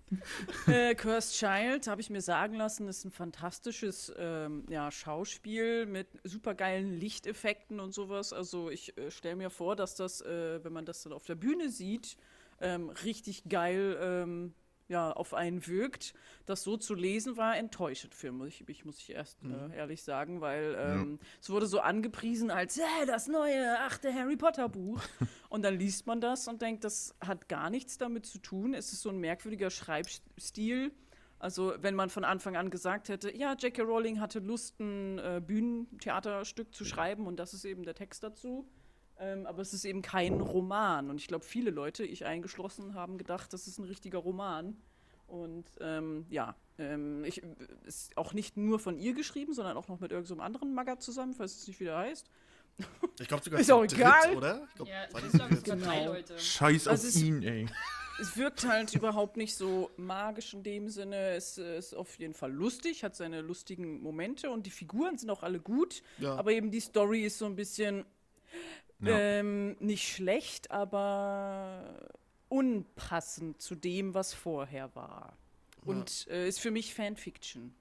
äh, 0.67 0.95
Cursed 0.95 1.35
Child, 1.35 1.87
habe 1.87 2.01
ich 2.01 2.09
mir 2.09 2.21
sagen 2.21 2.55
lassen, 2.55 2.87
ist 2.87 3.05
ein 3.05 3.11
fantastisches 3.11 4.11
ähm, 4.17 4.65
ja, 4.69 4.91
Schauspiel 4.91 5.85
mit 5.85 6.07
supergeilen 6.23 6.93
Lichteffekten 6.93 7.79
und 7.79 7.93
sowas. 7.93 8.33
Also 8.33 8.69
ich 8.69 8.97
äh, 8.97 9.11
stelle 9.11 9.35
mir 9.35 9.49
vor, 9.49 9.75
dass 9.75 9.95
das, 9.95 10.21
äh, 10.21 10.63
wenn 10.63 10.73
man 10.73 10.85
das 10.85 11.03
dann 11.03 11.13
auf 11.13 11.25
der 11.25 11.35
Bühne 11.35 11.69
sieht, 11.69 12.17
ähm, 12.59 12.89
richtig 12.89 13.43
geil 13.49 13.97
ähm, 14.01 14.53
ja, 14.87 15.11
auf 15.11 15.33
einen 15.33 15.65
wirkt. 15.67 16.13
Das 16.45 16.63
so 16.63 16.77
zu 16.77 16.93
lesen 16.93 17.37
war 17.37 17.57
enttäuschend 17.57 18.15
für 18.15 18.31
mich, 18.31 18.67
ich, 18.67 18.85
muss 18.85 18.99
ich 18.99 19.11
erst 19.11 19.39
äh, 19.43 19.75
ehrlich 19.75 20.03
sagen, 20.03 20.41
weil 20.41 20.75
ähm, 20.79 21.19
es 21.41 21.49
wurde 21.49 21.65
so 21.65 21.79
angepriesen 21.79 22.51
als 22.51 22.77
äh, 22.77 23.05
das 23.05 23.27
neue 23.27 23.79
achte 23.79 24.13
Harry 24.13 24.37
Potter 24.37 24.69
Buch. 24.69 25.01
und 25.49 25.63
dann 25.63 25.77
liest 25.77 26.07
man 26.07 26.21
das 26.21 26.47
und 26.47 26.61
denkt, 26.61 26.83
das 26.83 27.15
hat 27.19 27.49
gar 27.49 27.69
nichts 27.69 27.97
damit 27.97 28.25
zu 28.25 28.39
tun. 28.39 28.73
Es 28.73 28.93
ist 28.93 29.01
so 29.01 29.09
ein 29.09 29.17
merkwürdiger 29.17 29.69
Schreibstil. 29.69 30.91
Also 31.39 31.73
wenn 31.81 31.93
man 31.93 32.09
von 32.09 32.23
Anfang 32.23 32.55
an 32.55 32.71
gesagt 32.71 33.09
hätte, 33.09 33.35
ja, 33.35 33.53
J.K. 33.53 33.83
Rowling 33.83 34.19
hatte 34.19 34.39
Lust, 34.39 34.79
ein 34.79 35.19
äh, 35.19 35.41
Bühnentheaterstück 35.45 36.73
zu 36.73 36.83
schreiben 36.83 37.27
und 37.27 37.37
das 37.37 37.53
ist 37.53 37.63
eben 37.63 37.83
der 37.83 37.93
Text 37.93 38.23
dazu, 38.23 38.67
Ähm, 39.19 39.45
aber 39.47 39.61
es 39.61 39.73
ist 39.73 39.83
eben 39.85 40.01
kein 40.01 40.39
Roman. 40.41 41.09
Und 41.09 41.17
ich 41.19 41.27
glaube, 41.27 41.43
viele 41.45 41.71
Leute, 41.71 42.03
ich 42.03 42.25
eingeschlossen, 42.25 42.93
haben 42.93 43.17
gedacht, 43.17 43.51
das 43.53 43.67
ist 43.67 43.79
ein 43.79 43.85
richtiger 43.85 44.19
Roman. 44.19 44.77
Und 45.27 45.65
ähm, 45.81 46.25
ja, 46.29 46.55
ähm, 46.77 47.23
ich, 47.25 47.41
ist 47.85 48.15
auch 48.15 48.33
nicht 48.33 48.55
nur 48.57 48.79
von 48.79 48.97
ihr 48.97 49.13
geschrieben, 49.13 49.53
sondern 49.53 49.75
auch 49.75 49.87
noch 49.87 49.99
mit 49.99 50.11
irgendeinem 50.11 50.41
anderen 50.41 50.73
Magger 50.73 50.99
zusammen, 50.99 51.33
falls 51.33 51.57
es 51.57 51.67
nicht 51.67 51.79
wieder 51.79 51.97
heißt. 51.97 52.29
Ich 53.19 53.27
glaube 53.27 53.43
sogar 53.43 53.59
Ist 53.59 53.71
auch 53.71 53.81
dritt, 53.81 53.93
egal. 53.97 54.35
oder? 54.37 54.63
Ich 54.69 54.75
glaub, 54.75 54.87
Ja, 54.87 55.03
ich 55.05 55.31
glaube, 55.31 55.55
gibt 55.55 55.85
drei. 55.85 56.05
Leute. 56.05 56.37
Scheiß 56.37 56.87
Also 56.87 57.07
auf 57.07 57.13
es- 57.15 57.21
ihn, 57.21 57.41
ey. 57.43 57.65
Es 58.19 58.35
wirkt 58.35 58.67
halt 58.67 58.95
überhaupt 58.95 59.37
nicht 59.37 59.55
so 59.55 59.91
magisch 59.97 60.53
in 60.55 60.63
dem 60.63 60.89
Sinne. 60.89 61.31
Es 61.35 61.57
ist 61.59 61.93
auf 61.95 62.17
jeden 62.17 62.33
Fall 62.33 62.51
lustig, 62.51 63.03
hat 63.03 63.15
seine 63.15 63.41
lustigen 63.41 64.01
Momente 64.01 64.49
und 64.49 64.65
die 64.65 64.71
Figuren 64.71 65.17
sind 65.19 65.29
auch 65.29 65.43
alle 65.43 65.59
gut. 65.59 66.01
Ja. 66.17 66.35
Aber 66.35 66.51
eben 66.51 66.71
die 66.71 66.79
Story 66.79 67.23
ist 67.25 67.37
so 67.37 67.45
ein 67.45 67.55
bisschen 67.55 68.05
Ja. 68.99 69.17
ähm, 69.17 69.75
nicht 69.79 70.07
schlecht, 70.07 70.71
aber 70.71 72.09
unpassend 72.49 73.61
zu 73.61 73.75
dem, 73.75 74.13
was 74.13 74.33
vorher 74.33 74.93
war. 74.95 75.37
Und 75.85 76.27
äh, 76.29 76.47
ist 76.47 76.59
für 76.59 76.71
mich 76.71 76.93
Fanfiction. 76.93 77.73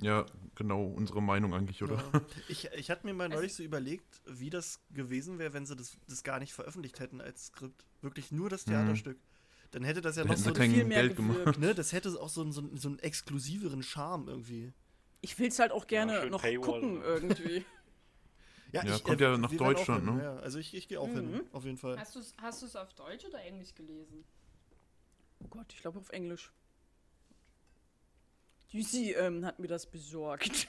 Ja, 0.00 0.24
genau, 0.54 0.84
unsere 0.86 1.20
Meinung 1.22 1.52
eigentlich, 1.54 1.82
oder? 1.82 1.96
Ja. 2.12 2.20
Ich, 2.48 2.68
ich 2.76 2.90
hatte 2.90 3.06
mir 3.06 3.12
mal 3.14 3.28
neulich 3.28 3.54
so 3.54 3.62
überlegt, 3.62 4.20
wie 4.26 4.48
das 4.50 4.80
gewesen 4.94 5.38
wäre, 5.38 5.52
wenn 5.52 5.66
sie 5.66 5.76
das, 5.76 5.96
das 6.08 6.22
gar 6.22 6.38
nicht 6.38 6.52
veröffentlicht 6.54 7.00
hätten 7.00 7.20
als 7.20 7.46
Skript. 7.46 7.84
Wirklich 8.00 8.32
nur 8.32 8.48
das 8.48 8.64
Theaterstück. 8.64 9.18
Dann 9.72 9.84
hätte 9.84 10.00
das 10.00 10.16
ja 10.16 10.24
noch 10.24 10.36
so 10.36 10.54
viel 10.54 10.84
mehr 10.84 11.02
Geld 11.02 11.16
gemacht. 11.16 11.58
ne, 11.58 11.74
das 11.74 11.92
hätte 11.92 12.08
auch 12.20 12.28
so, 12.28 12.42
einen- 12.42 12.52
so, 12.52 12.60
einen- 12.62 12.76
so 12.76 12.88
einen 12.88 12.98
exklusiveren 13.00 13.82
Charme 13.82 14.28
irgendwie. 14.28 14.72
Ich 15.20 15.38
will 15.38 15.48
es 15.48 15.58
halt 15.58 15.72
auch 15.72 15.86
gerne 15.86 16.20
schön 16.22 16.30
noch 16.30 16.42
Paywall, 16.42 16.60
gucken 16.80 16.98
ne? 16.98 17.04
irgendwie. 17.04 17.64
Ja, 18.72 18.98
kommt 19.00 19.20
ja 19.20 19.36
nach 19.36 19.50
wir 19.50 19.60
werden 19.60 19.74
auch 19.74 19.74
Deutschland, 19.78 20.04
hin. 20.06 20.16
ne? 20.16 20.22
Ja, 20.24 20.36
also 20.38 20.58
ich, 20.58 20.74
ich 20.74 20.88
gehe 20.88 20.98
auch 20.98 21.06
Mhm. 21.08 21.14
hin, 21.34 21.40
auf 21.52 21.64
jeden 21.64 21.76
Fall. 21.78 21.98
Hast 21.98 22.14
du 22.14 22.20
es 22.20 22.34
hast 22.40 22.62
du's 22.62 22.74
auf 22.74 22.92
Deutsch 22.94 23.24
oder 23.26 23.40
Englisch 23.42 23.74
gelesen? 23.74 24.24
Oh 25.44 25.48
Gott, 25.48 25.66
ich 25.74 25.80
glaube 25.80 25.98
auf 25.98 26.08
Englisch. 26.10 26.50
Düsi 28.72 29.12
ähm, 29.12 29.44
hat 29.44 29.58
mir 29.58 29.68
das 29.68 29.84
besorgt. 29.86 30.68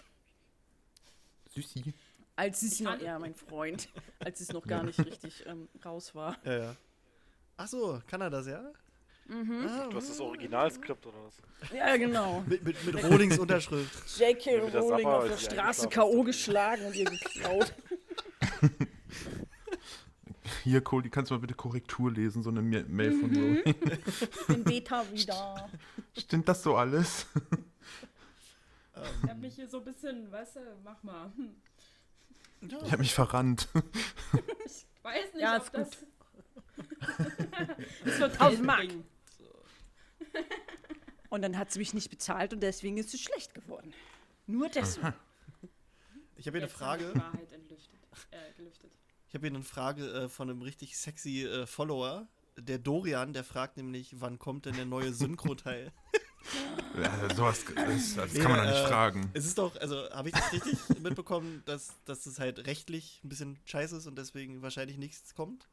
Süßi. 1.53 1.93
Als 2.35 2.61
es 2.63 2.73
Ich 2.73 2.79
noch, 2.81 2.99
ja, 2.99 3.19
mein 3.19 3.35
Freund, 3.35 3.87
als 4.19 4.41
es 4.41 4.51
noch 4.51 4.65
gar 4.65 4.83
nicht 4.83 4.99
richtig 4.99 5.45
ähm, 5.45 5.69
raus 5.85 6.13
war. 6.15 6.35
Ja, 6.43 6.57
ja. 6.57 6.75
Ach 7.57 7.67
so, 7.67 8.01
kann 8.07 8.19
er 8.21 8.29
das, 8.31 8.47
ja? 8.47 8.71
Mhm. 9.27 9.65
Ah, 9.69 9.87
Du 9.89 9.95
hast 9.97 10.09
das 10.09 10.19
Originalskript 10.19 11.05
oder 11.05 11.23
was? 11.23 11.37
Ja, 11.71 11.95
genau. 11.95 12.41
mit, 12.47 12.63
mit, 12.63 12.83
mit 12.83 13.03
Rollings 13.05 13.37
Unterschrift. 13.39 14.19
J.K. 14.19 14.51
Ja, 14.67 14.79
Rowling 14.79 15.05
auf 15.07 15.27
der 15.27 15.37
Straße. 15.37 15.87
K.O. 15.87 16.23
geschlagen 16.23 16.85
und 16.87 16.95
ihr 16.95 17.05
geklaut. 17.05 17.73
Hier, 20.63 20.81
Cody, 20.81 21.09
kannst 21.09 21.31
du 21.31 21.35
mal 21.35 21.39
bitte 21.41 21.53
Korrektur 21.55 22.11
lesen, 22.11 22.43
so 22.43 22.49
eine 22.49 22.61
Ma- 22.61 22.83
Mail 22.87 23.11
von 23.19 23.29
Mhm. 23.31 23.37
Rowling. 23.37 23.75
Den 24.49 24.63
Beta 24.63 25.05
wieder. 25.11 25.69
Stimmt 26.17 26.47
das 26.47 26.63
so 26.63 26.75
alles? 26.75 27.25
Ich 29.23 29.29
hab 29.29 29.37
mich 29.39 29.55
hier 29.55 29.67
so 29.67 29.79
ein 29.79 29.85
bisschen, 29.85 30.31
weißt 30.31 30.57
du, 30.57 30.59
mach 30.83 31.01
mal. 31.03 31.29
Ich 32.61 32.91
hab 32.91 32.99
mich 32.99 33.13
verrannt. 33.13 33.67
Ich 34.65 34.85
weiß 35.03 35.33
nicht, 35.33 35.41
Ja, 35.41 35.57
ob 35.57 35.63
ist 35.63 35.73
das. 35.73 35.89
das 38.05 38.19
wird 38.19 38.31
1000 38.39 38.63
Mark. 38.65 38.77
bringen. 38.79 39.03
Und 41.29 41.41
dann 41.41 41.57
hat 41.57 41.71
sie 41.71 41.79
mich 41.79 41.93
nicht 41.95 42.11
bezahlt 42.11 42.53
und 42.53 42.61
deswegen 42.61 42.97
ist 42.97 43.13
es 43.13 43.19
schlecht 43.21 43.53
geworden. 43.55 43.93
Nur 44.47 44.69
deswegen. 44.69 45.13
Ich 46.37 46.45
habe 46.47 46.59
hier 46.59 46.67
eine 46.67 46.69
Frage. 46.73 47.11
Äh, 48.31 48.53
gelüftet. 48.57 48.91
Ich 49.27 49.35
habe 49.35 49.47
hier 49.47 49.55
eine 49.55 49.63
Frage 49.63 50.07
äh, 50.11 50.29
von 50.29 50.49
einem 50.49 50.61
richtig 50.61 50.97
sexy 50.97 51.45
äh, 51.45 51.65
Follower. 51.65 52.27
Der 52.57 52.77
Dorian, 52.77 53.33
der 53.33 53.43
fragt 53.43 53.77
nämlich, 53.77 54.21
wann 54.21 54.37
kommt 54.37 54.65
denn 54.65 54.75
der 54.75 54.85
neue 54.85 55.13
Synchro-Teil? 55.13 55.91
Ja, 57.01 57.35
sowas, 57.35 57.63
das, 57.73 58.15
das 58.15 58.33
kann 58.33 58.51
man 58.51 58.59
doch 58.59 58.65
nicht 58.65 58.83
äh, 58.83 58.87
fragen. 58.87 59.31
Es 59.33 59.45
ist 59.45 59.57
doch, 59.57 59.75
also 59.77 60.09
habe 60.11 60.29
ich 60.29 60.35
das 60.35 60.51
richtig 60.51 60.77
mitbekommen, 61.01 61.63
dass, 61.65 61.93
dass 62.05 62.23
das 62.23 62.37
halt 62.37 62.67
rechtlich 62.67 63.21
ein 63.23 63.29
bisschen 63.29 63.59
scheiße 63.65 63.97
ist 63.97 64.07
und 64.07 64.17
deswegen 64.17 64.61
wahrscheinlich 64.61 64.97
nichts 64.97 65.33
kommt? 65.35 65.69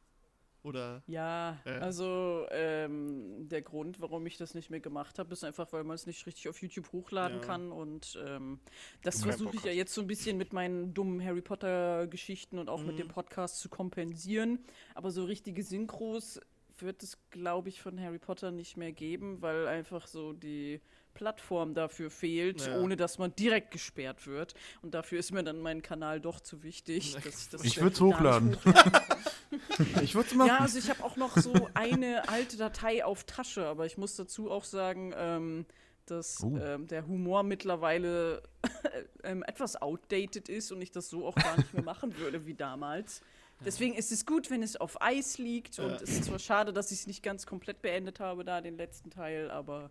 Oder? 0.62 1.02
Ja, 1.06 1.58
Ja. 1.64 1.78
also 1.78 2.46
ähm, 2.50 3.48
der 3.48 3.62
Grund, 3.62 4.00
warum 4.00 4.26
ich 4.26 4.36
das 4.36 4.54
nicht 4.54 4.68
mehr 4.70 4.80
gemacht 4.80 5.18
habe, 5.18 5.32
ist 5.32 5.42
einfach, 5.42 5.72
weil 5.72 5.84
man 5.84 5.94
es 5.94 6.06
nicht 6.06 6.26
richtig 6.26 6.48
auf 6.48 6.60
YouTube 6.60 6.92
hochladen 6.92 7.38
Ja. 7.40 7.44
kann. 7.46 7.72
Und 7.72 8.18
ähm, 8.26 8.60
das 9.02 9.22
versuche 9.22 9.56
ich 9.56 9.64
ja 9.64 9.72
jetzt 9.72 9.94
so 9.94 10.00
ein 10.02 10.06
bisschen 10.06 10.36
mit 10.36 10.52
meinen 10.52 10.92
dummen 10.92 11.24
Harry 11.24 11.40
Potter-Geschichten 11.40 12.58
und 12.58 12.68
auch 12.68 12.82
mit 12.82 12.98
dem 12.98 13.06
Mhm. 13.06 13.12
Podcast 13.12 13.58
zu 13.60 13.68
kompensieren. 13.70 14.58
Aber 14.94 15.10
so 15.10 15.24
richtige 15.24 15.62
Synchros 15.62 16.40
wird 16.78 17.02
es, 17.02 17.18
glaube 17.30 17.68
ich, 17.68 17.80
von 17.82 18.00
Harry 18.00 18.18
Potter 18.18 18.50
nicht 18.50 18.76
mehr 18.76 18.92
geben, 18.92 19.42
weil 19.42 19.66
einfach 19.68 20.06
so 20.06 20.32
die 20.32 20.80
Plattform 21.12 21.74
dafür 21.74 22.10
fehlt, 22.10 22.66
Ja. 22.66 22.78
ohne 22.80 22.96
dass 22.96 23.18
man 23.18 23.34
direkt 23.34 23.70
gesperrt 23.72 24.26
wird. 24.26 24.54
Und 24.80 24.94
dafür 24.94 25.18
ist 25.18 25.32
mir 25.32 25.42
dann 25.42 25.58
mein 25.60 25.82
Kanal 25.82 26.20
doch 26.20 26.40
zu 26.40 26.62
wichtig. 26.62 27.12
Dass 27.24 27.26
ich 27.26 27.48
das 27.50 27.64
Ich 27.64 27.76
gar 27.76 27.84
würd's 27.86 28.00
nicht 28.00 28.14
hochladen. 28.14 28.56
Ich 30.02 30.14
würde 30.14 30.34
machen. 30.36 30.48
ja, 30.48 30.58
also 30.58 30.78
ich 30.78 30.88
habe 30.90 31.02
auch 31.04 31.16
noch 31.16 31.36
so 31.36 31.68
eine 31.74 32.28
alte 32.28 32.56
Datei 32.56 33.04
auf 33.04 33.24
Tasche, 33.24 33.66
aber 33.66 33.86
ich 33.86 33.98
muss 33.98 34.16
dazu 34.16 34.50
auch 34.50 34.64
sagen, 34.64 35.12
ähm, 35.16 35.66
dass 36.06 36.42
Oh. 36.42 36.56
ähm, 36.56 36.86
der 36.88 37.06
Humor 37.06 37.42
mittlerweile 37.42 38.42
ähm, 39.24 39.42
etwas 39.44 39.80
outdated 39.80 40.48
ist 40.48 40.72
und 40.72 40.82
ich 40.82 40.90
das 40.90 41.08
so 41.08 41.26
auch 41.26 41.34
gar 41.34 41.56
nicht 41.56 41.72
mehr 41.74 41.82
machen 41.82 42.16
würde 42.18 42.46
wie 42.46 42.54
damals. 42.54 43.22
Deswegen 43.64 43.94
ist 43.94 44.10
es 44.12 44.24
gut, 44.24 44.48
wenn 44.50 44.62
es 44.62 44.76
auf 44.76 45.00
Eis 45.02 45.38
liegt 45.38 45.78
und 45.78 45.90
Ja. 45.90 45.96
es 45.96 46.10
ist 46.10 46.24
zwar 46.24 46.38
schade, 46.38 46.72
dass 46.72 46.90
ich 46.92 47.00
es 47.00 47.06
nicht 47.06 47.22
ganz 47.22 47.46
komplett 47.46 47.82
beendet 47.82 48.18
habe, 48.20 48.44
da 48.44 48.60
den 48.60 48.76
letzten 48.76 49.10
Teil, 49.10 49.50
aber 49.50 49.90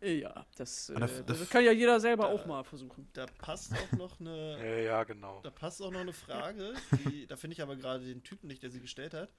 äh, 0.00 0.18
ja, 0.20 0.46
das, 0.56 0.88
äh, 0.90 0.94
Ah, 0.96 1.00
das- 1.00 1.24
das, 1.26 1.38
das- 1.40 1.50
kann 1.50 1.64
ja 1.64 1.72
jeder 1.72 2.00
selber 2.00 2.24
da- 2.24 2.28
auch 2.30 2.46
mal 2.46 2.64
versuchen. 2.64 3.08
Da 3.12 3.26
passt 3.38 3.72
auch 3.72 3.92
noch 3.98 4.18
eine, 4.20 4.58
Ja, 4.58 4.76
ja, 4.78 5.04
genau. 5.04 5.40
da 5.42 5.50
passt 5.50 5.80
auch 5.82 5.90
noch 5.92 6.00
eine 6.00 6.12
Frage, 6.12 6.74
die, 7.04 7.26
da 7.26 7.36
finde 7.36 7.54
ich 7.54 7.62
aber 7.62 7.76
gerade 7.76 8.04
den 8.04 8.22
Typen 8.22 8.48
nicht, 8.48 8.62
der 8.62 8.70
sie 8.70 8.80
gestellt 8.80 9.14
hat. 9.14 9.30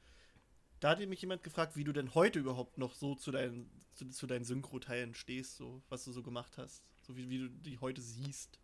Da 0.79 0.89
hat 0.89 0.99
mich 0.99 1.21
jemand 1.21 1.41
gefragt, 1.43 1.75
wie 1.77 1.83
du 1.83 1.93
denn 1.93 2.13
heute 2.15 2.39
überhaupt 2.39 2.77
noch 2.77 2.93
so 2.95 3.15
zu 3.15 3.31
deinen, 3.31 3.69
zu, 3.93 4.09
zu 4.09 4.27
deinen 4.27 4.43
Synchro-Teilen 4.45 5.15
stehst, 5.15 5.55
so, 5.57 5.81
was 5.89 6.03
du 6.03 6.11
so 6.11 6.21
gemacht 6.21 6.57
hast. 6.57 6.83
So 7.01 7.15
wie, 7.15 7.29
wie 7.29 7.37
du 7.39 7.49
die 7.49 7.77
heute 7.79 8.01
siehst. 8.01 8.59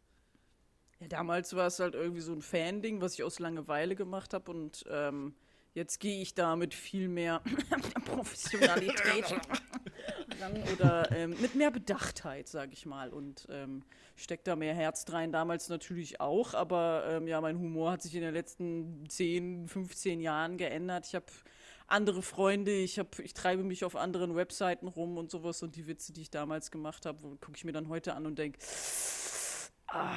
Ja, 1.01 1.07
damals 1.07 1.55
war 1.55 1.65
es 1.65 1.79
halt 1.79 1.95
irgendwie 1.95 2.21
so 2.21 2.31
ein 2.31 2.43
Fan-Ding, 2.43 3.01
was 3.01 3.15
ich 3.15 3.23
aus 3.23 3.39
Langeweile 3.39 3.95
gemacht 3.95 4.35
habe 4.35 4.51
und 4.51 4.85
ähm, 4.87 5.33
jetzt 5.73 5.99
gehe 5.99 6.21
ich 6.21 6.35
da 6.35 6.55
mit 6.55 6.75
viel 6.75 7.07
mehr 7.07 7.41
Professionalität 8.05 9.25
ran 10.39 10.63
oder 10.71 11.11
ähm, 11.11 11.35
mit 11.41 11.55
mehr 11.55 11.71
Bedachtheit, 11.71 12.47
sage 12.47 12.73
ich 12.73 12.85
mal, 12.85 13.09
und 13.09 13.47
ähm, 13.49 13.81
steckt 14.15 14.45
da 14.45 14.55
mehr 14.55 14.75
Herz 14.75 15.11
rein. 15.11 15.31
Damals 15.31 15.69
natürlich 15.69 16.21
auch, 16.21 16.53
aber 16.53 17.05
ähm, 17.07 17.27
ja, 17.27 17.41
mein 17.41 17.57
Humor 17.57 17.93
hat 17.93 18.03
sich 18.03 18.13
in 18.13 18.21
den 18.21 18.35
letzten 18.35 19.09
10, 19.09 19.69
15 19.69 20.21
Jahren 20.21 20.57
geändert. 20.57 21.07
Ich 21.07 21.15
habe 21.15 21.25
andere 21.87 22.21
Freunde, 22.21 22.73
ich, 22.73 22.99
hab, 22.99 23.17
ich 23.17 23.33
treibe 23.33 23.63
mich 23.63 23.83
auf 23.85 23.95
anderen 23.95 24.35
Webseiten 24.35 24.87
rum 24.87 25.17
und 25.17 25.31
sowas 25.31 25.63
und 25.63 25.75
die 25.75 25.87
Witze, 25.87 26.13
die 26.13 26.21
ich 26.21 26.29
damals 26.29 26.69
gemacht 26.69 27.07
habe, 27.07 27.37
gucke 27.37 27.57
ich 27.57 27.65
mir 27.65 27.73
dann 27.73 27.89
heute 27.89 28.13
an 28.13 28.27
und 28.27 28.37
denke, 28.37 28.59
ah, 29.87 30.15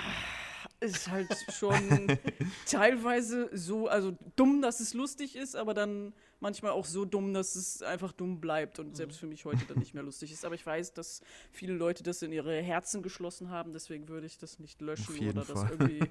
ist 0.80 1.10
halt 1.10 1.34
schon 1.52 1.74
teilweise 2.66 3.50
so, 3.52 3.88
also 3.88 4.16
dumm, 4.36 4.62
dass 4.62 4.80
es 4.80 4.94
lustig 4.94 5.36
ist, 5.36 5.56
aber 5.56 5.74
dann 5.74 6.12
manchmal 6.40 6.72
auch 6.72 6.84
so 6.84 7.04
dumm, 7.04 7.32
dass 7.32 7.56
es 7.56 7.82
einfach 7.82 8.12
dumm 8.12 8.40
bleibt 8.40 8.78
und 8.78 8.96
selbst 8.96 9.18
für 9.18 9.26
mich 9.26 9.44
heute 9.44 9.64
dann 9.66 9.78
nicht 9.78 9.94
mehr 9.94 10.02
lustig 10.02 10.30
ist. 10.30 10.44
Aber 10.44 10.54
ich 10.54 10.64
weiß, 10.64 10.92
dass 10.92 11.22
viele 11.50 11.72
Leute 11.72 12.02
das 12.02 12.22
in 12.22 12.32
ihre 12.32 12.60
Herzen 12.60 13.02
geschlossen 13.02 13.50
haben, 13.50 13.72
deswegen 13.72 14.08
würde 14.08 14.26
ich 14.26 14.38
das 14.38 14.58
nicht 14.58 14.80
löschen 14.80 15.16
oder 15.28 15.44
das 15.44 15.48
Fall. 15.48 15.70
irgendwie. 15.70 16.10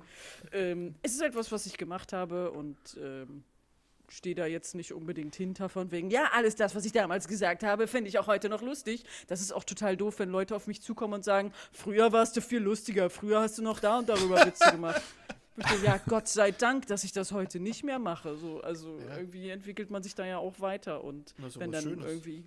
ähm, 0.51 0.95
es 1.03 1.13
ist 1.13 1.21
etwas, 1.21 1.51
was 1.51 1.65
ich 1.65 1.77
gemacht 1.77 2.13
habe 2.13 2.51
und 2.51 2.77
ähm, 2.99 3.43
stehe 4.09 4.35
da 4.35 4.45
jetzt 4.45 4.75
nicht 4.75 4.93
unbedingt 4.93 5.35
hinter 5.35 5.69
von 5.69 5.91
wegen, 5.91 6.09
ja, 6.11 6.29
alles 6.33 6.55
das, 6.55 6.75
was 6.75 6.85
ich 6.85 6.91
damals 6.91 7.27
gesagt 7.27 7.63
habe, 7.63 7.87
finde 7.87 8.09
ich 8.09 8.19
auch 8.19 8.27
heute 8.27 8.49
noch 8.49 8.61
lustig. 8.61 9.03
Das 9.27 9.41
ist 9.41 9.51
auch 9.51 9.63
total 9.63 9.97
doof, 9.97 10.19
wenn 10.19 10.29
Leute 10.29 10.55
auf 10.55 10.67
mich 10.67 10.81
zukommen 10.81 11.15
und 11.15 11.23
sagen, 11.23 11.51
früher 11.71 12.11
warst 12.11 12.35
du 12.37 12.41
viel 12.41 12.59
lustiger, 12.59 13.09
früher 13.09 13.39
hast 13.41 13.57
du 13.57 13.63
noch 13.63 13.79
da 13.79 13.99
und 13.99 14.09
darüber 14.09 14.45
Witze 14.45 14.69
gemacht. 14.71 15.01
So, 15.55 15.85
ja, 15.85 15.99
Gott 16.07 16.27
sei 16.27 16.51
Dank, 16.51 16.87
dass 16.87 17.03
ich 17.03 17.11
das 17.11 17.31
heute 17.31 17.59
nicht 17.59 17.83
mehr 17.83 17.99
mache. 17.99 18.35
So, 18.37 18.61
also 18.61 18.99
Ja. 18.99 19.17
irgendwie 19.17 19.49
entwickelt 19.49 19.91
man 19.91 20.01
sich 20.01 20.15
da 20.15 20.25
ja 20.25 20.37
auch 20.39 20.59
weiter 20.59 21.03
und 21.03 21.33
wenn 21.57 21.71
dann 21.71 21.83
Schönes. 21.83 22.05
irgendwie 22.05 22.43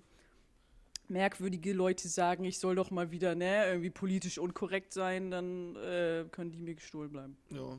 merkwürdige 1.07 1.71
Leute 1.73 2.07
sagen, 2.09 2.43
ich 2.43 2.59
soll 2.59 2.75
doch 2.75 2.91
mal 2.91 3.11
wieder, 3.11 3.33
ne, 3.33 3.65
irgendwie 3.67 3.89
politisch 3.89 4.37
unkorrekt 4.37 4.91
sein, 4.93 5.31
dann 5.31 5.75
äh, 5.77 6.25
können 6.31 6.51
die 6.51 6.61
mir 6.61 6.75
gestohlen 6.75 7.09
bleiben. 7.11 7.37
Ja. 7.49 7.77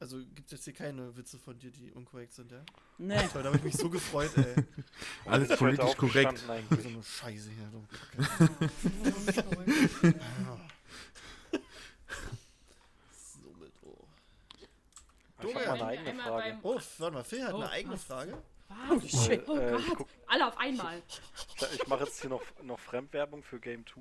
Also 0.00 0.18
gibt 0.18 0.46
es 0.46 0.52
jetzt 0.52 0.64
hier 0.64 0.74
keine 0.74 1.16
Witze 1.16 1.38
von 1.38 1.58
dir, 1.58 1.72
die 1.72 1.90
unkorrekt 1.90 2.32
sind, 2.32 2.52
ja? 2.52 2.62
Nee. 2.98 3.16
Toll, 3.32 3.42
da 3.42 3.48
habe 3.48 3.58
ich 3.58 3.64
mich 3.64 3.76
so 3.76 3.90
gefreut, 3.90 4.30
ey. 4.36 4.54
Alles 5.26 5.50
Ich 5.50 5.58
politisch 5.58 5.96
korrekt. 5.96 6.38
So 6.38 6.52
eine 6.52 7.02
Scheiße 7.02 7.50
hier. 7.50 7.66
Du 7.72 7.82
so 13.12 13.50
mit, 13.60 13.72
oh. 13.82 14.04
Ich 15.42 15.54
habe 15.54 15.66
mal 15.66 15.74
eine 15.74 15.86
eigene 15.86 16.22
Frage. 16.22 16.58
Oh, 16.62 16.80
warte 16.98 17.14
mal, 17.14 17.24
Phil 17.24 17.44
hat 17.44 17.52
Oh, 17.54 17.56
eine 17.56 17.70
eigene 17.70 17.94
was? 17.94 18.04
Frage. 18.04 18.42
Was? 18.68 19.24
shit. 19.26 19.42
Oh 19.48 19.56
Äh, 19.56 19.76
ich 19.78 19.86
Gott. 19.88 19.96
guck- 19.98 20.08
Alle 20.26 20.46
auf 20.46 20.58
einmal. 20.58 21.02
Ich 21.72 21.86
mache 21.86 22.04
jetzt 22.04 22.20
hier 22.20 22.30
noch, 22.30 22.42
noch 22.62 22.78
Fremdwerbung 22.78 23.42
für 23.42 23.58
Game 23.58 23.86
2. 23.86 24.00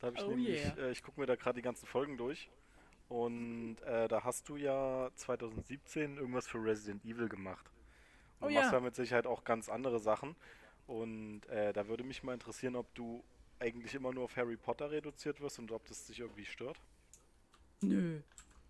Da 0.00 0.06
habe 0.08 0.16
ich 0.16 0.24
Oh 0.24 0.28
nämlich, 0.30 0.64
yeah. 0.64 0.76
äh, 0.78 0.90
ich 0.92 1.02
gucke 1.02 1.20
mir 1.20 1.26
da 1.26 1.36
gerade 1.36 1.56
die 1.56 1.62
ganzen 1.62 1.86
Folgen 1.86 2.16
durch. 2.16 2.48
Und 3.08 3.76
äh, 3.82 4.08
da 4.08 4.24
hast 4.24 4.48
du 4.48 4.56
ja 4.56 5.10
2017 5.14 6.16
irgendwas 6.16 6.46
für 6.46 6.58
Resident 6.62 7.04
Evil 7.04 7.28
gemacht. 7.28 7.70
Und 8.40 8.46
Oh 8.46 8.48
du 8.48 8.54
ja. 8.54 8.60
machst 8.60 8.72
da 8.72 8.80
mit 8.80 8.96
Sicherheit 8.96 9.26
auch 9.26 9.44
ganz 9.44 9.68
andere 9.68 10.00
Sachen. 10.00 10.34
Und 10.86 11.46
äh, 11.48 11.72
da 11.72 11.88
würde 11.88 12.04
mich 12.04 12.22
mal 12.22 12.34
interessieren, 12.34 12.76
ob 12.76 12.92
du 12.94 13.22
eigentlich 13.58 13.94
immer 13.94 14.12
nur 14.12 14.24
auf 14.24 14.36
Harry 14.36 14.56
Potter 14.56 14.90
reduziert 14.90 15.40
wirst 15.40 15.58
und 15.58 15.72
ob 15.72 15.86
das 15.86 16.06
dich 16.06 16.20
irgendwie 16.20 16.44
stört. 16.44 16.80
Nö. 17.80 18.20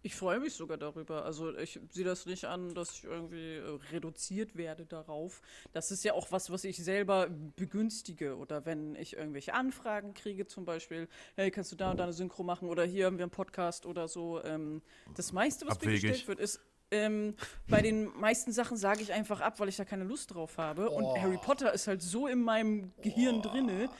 Ich 0.06 0.14
freue 0.14 0.38
mich 0.38 0.54
sogar 0.54 0.78
darüber. 0.78 1.24
Also 1.24 1.52
ich 1.58 1.80
sehe 1.90 2.04
das 2.04 2.26
nicht 2.26 2.44
an, 2.44 2.76
dass 2.76 2.92
ich 2.92 3.02
irgendwie 3.02 3.56
äh, 3.56 3.78
reduziert 3.90 4.54
werde 4.56 4.86
darauf. 4.86 5.42
Das 5.72 5.90
ist 5.90 6.04
ja 6.04 6.12
auch 6.12 6.30
was, 6.30 6.48
was 6.48 6.62
ich 6.62 6.76
selber 6.76 7.28
begünstige. 7.56 8.36
Oder 8.36 8.64
wenn 8.64 8.94
ich 8.94 9.16
irgendwelche 9.16 9.52
Anfragen 9.52 10.14
kriege, 10.14 10.46
zum 10.46 10.64
Beispiel, 10.64 11.08
hey, 11.34 11.50
kannst 11.50 11.72
du 11.72 11.76
da 11.76 11.90
und 11.90 11.96
da 11.96 12.04
eine 12.04 12.12
Synchro 12.12 12.44
machen? 12.44 12.68
Oder 12.68 12.84
hier 12.84 13.06
haben 13.06 13.18
wir 13.18 13.24
einen 13.24 13.32
Podcast 13.32 13.84
oder 13.84 14.06
so. 14.06 14.40
Ähm, 14.44 14.80
das 15.16 15.32
meiste, 15.32 15.66
was 15.66 15.74
mir 15.80 15.88
Abwegig. 15.88 16.02
gestellt 16.02 16.28
wird, 16.28 16.38
ist, 16.38 16.60
ähm, 16.92 17.34
bei 17.66 17.82
den 17.82 18.16
meisten 18.16 18.52
Sachen 18.52 18.76
sage 18.76 19.02
ich 19.02 19.12
einfach 19.12 19.40
ab, 19.40 19.58
weil 19.58 19.68
ich 19.68 19.76
da 19.76 19.84
keine 19.84 20.04
Lust 20.04 20.32
drauf 20.32 20.56
habe. 20.56 20.88
Oh. 20.88 20.98
Und 20.98 21.20
Harry 21.20 21.38
Potter 21.38 21.72
ist 21.72 21.88
halt 21.88 22.00
so 22.00 22.28
in 22.28 22.42
meinem 22.42 22.92
Gehirn 23.02 23.42
drinne, 23.42 23.90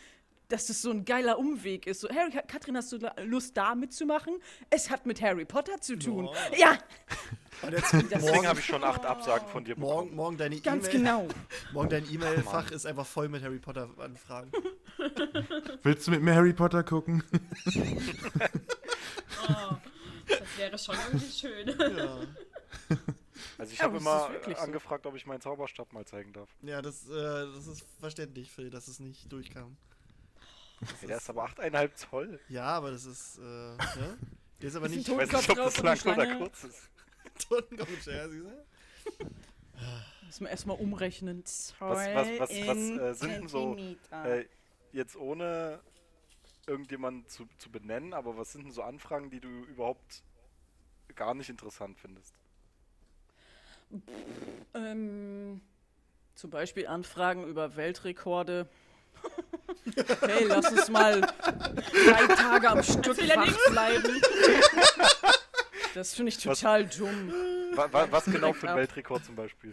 dass 0.48 0.66
das 0.66 0.82
so 0.82 0.90
ein 0.90 1.04
geiler 1.04 1.38
Umweg 1.38 1.86
ist. 1.86 2.00
So, 2.00 2.08
Harry, 2.08 2.30
Katrin, 2.46 2.76
hast 2.76 2.92
du 2.92 2.98
Lust, 3.24 3.56
da 3.56 3.74
mitzumachen? 3.74 4.34
Es 4.70 4.90
hat 4.90 5.06
mit 5.06 5.20
Harry 5.22 5.44
Potter 5.44 5.80
zu 5.80 5.96
tun. 5.98 6.28
Ja, 6.56 6.78
Und 7.62 7.72
jetzt 7.72 7.92
Deswegen 7.92 8.20
morgen, 8.20 8.46
habe 8.46 8.60
ich 8.60 8.66
schon 8.66 8.84
acht 8.84 9.04
Absagen 9.04 9.48
von 9.48 9.64
dir 9.64 9.76
morgen, 9.78 10.06
bekommen. 10.10 10.16
morgen 10.16 10.36
deine 10.36 10.60
ganz 10.60 10.84
E-Mail. 10.88 10.98
genau. 10.98 11.28
Morgen 11.72 11.88
dein 11.88 12.08
E-Mail-Fach 12.12 12.70
ist 12.70 12.86
einfach 12.86 13.06
voll 13.06 13.28
mit 13.28 13.42
Harry 13.42 13.58
Potter 13.58 13.88
Anfragen. 13.98 14.52
Willst 15.82 16.06
du 16.06 16.10
mit 16.12 16.22
mir 16.22 16.34
Harry 16.34 16.52
Potter 16.52 16.82
gucken? 16.84 17.22
Oh, 19.48 19.76
das 20.28 20.58
wäre 20.58 20.78
schon 20.78 20.96
irgendwie 21.06 21.30
schön. 21.30 21.68
Ja, 21.68 22.18
Also 23.58 23.72
ich 23.72 23.78
Ja, 23.78 23.84
habe 23.84 23.98
immer 23.98 24.30
äh, 24.46 24.54
so. 24.54 24.60
angefragt, 24.60 25.06
ob 25.06 25.14
ich 25.14 25.26
meinen 25.26 25.40
Zauberstab 25.40 25.92
mal 25.92 26.04
zeigen 26.04 26.32
darf. 26.32 26.48
ja 26.62 26.82
das, 26.82 27.08
äh, 27.08 27.12
das 27.54 27.66
ist 27.66 27.84
verständlich, 28.00 28.50
Phil, 28.50 28.70
dass 28.70 28.88
es 28.88 28.98
nicht 29.00 29.30
durchkam. 29.32 29.76
Hey, 31.00 31.08
der 31.08 31.16
ist 31.16 31.30
aber 31.30 31.46
8,5 31.46 31.94
Zoll. 31.94 32.40
Ja, 32.48 32.64
aber 32.66 32.90
das 32.90 33.04
ist, 33.06 33.38
äh, 33.38 33.42
ne? 33.42 34.18
Der 34.60 34.68
ist 34.68 34.76
aber 34.76 34.88
nicht 34.88 35.06
Ich 35.06 35.16
weiß 35.16 35.30
nicht, 35.32 35.50
ob 35.50 35.56
drauf 35.56 35.80
das 35.82 36.04
lang 36.04 36.14
oder 36.16 36.36
kurz 36.38 36.64
ist. 36.64 36.88
Totenkopf, 37.48 38.06
ja, 38.06 38.28
siehst 38.28 38.44
du? 38.44 39.26
Müssen 40.24 40.44
wir 40.44 40.50
erstmal 40.50 40.78
umrechnen. 40.78 41.42
Was- 41.44 41.78
was- 41.78 42.06
was- 42.40 42.50
was, 42.66 42.76
äh, 42.76 43.14
sind 43.14 43.30
denn 43.32 43.48
so. 43.48 43.76
Äh, 44.10 44.46
jetzt 44.92 45.14
ohne 45.16 45.80
irgendjemanden 46.66 47.28
zu, 47.28 47.46
zu 47.58 47.70
benennen, 47.70 48.14
aber 48.14 48.36
was 48.38 48.52
sind 48.52 48.64
denn 48.64 48.72
so 48.72 48.82
Anfragen, 48.82 49.28
die 49.30 49.40
du 49.40 49.48
überhaupt 49.48 50.22
gar 51.14 51.34
nicht 51.34 51.50
interessant 51.50 51.98
findest? 51.98 52.34
Ähm, 54.74 55.60
zum 56.34 56.50
Beispiel 56.50 56.86
Anfragen 56.86 57.46
über 57.46 57.76
Weltrekorde. 57.76 58.68
Hey, 60.26 60.44
lass 60.48 60.70
uns 60.72 60.88
mal 60.88 61.20
drei 61.20 62.26
Tage 62.34 62.68
am 62.70 62.82
Stück 62.82 63.16
wach 63.18 63.70
bleiben. 63.70 64.20
Das 65.94 66.14
finde 66.14 66.30
ich 66.30 66.38
total 66.38 66.84
dumm. 66.86 67.32
Wa 67.74 67.88
wa 67.90 68.06
was 68.10 68.24
genau 68.26 68.52
für 68.52 68.68
ein. 68.70 68.76
Weltrekord 68.76 69.24
zum 69.24 69.34
Beispiel? 69.36 69.72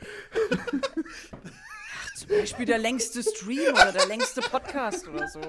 Zum 2.15 2.27
Beispiel 2.29 2.65
der 2.65 2.77
längste 2.77 3.21
Stream 3.23 3.73
oder 3.73 3.91
der 3.91 4.05
längste 4.07 4.41
Podcast 4.41 5.07
oder 5.07 5.27
so. 5.27 5.41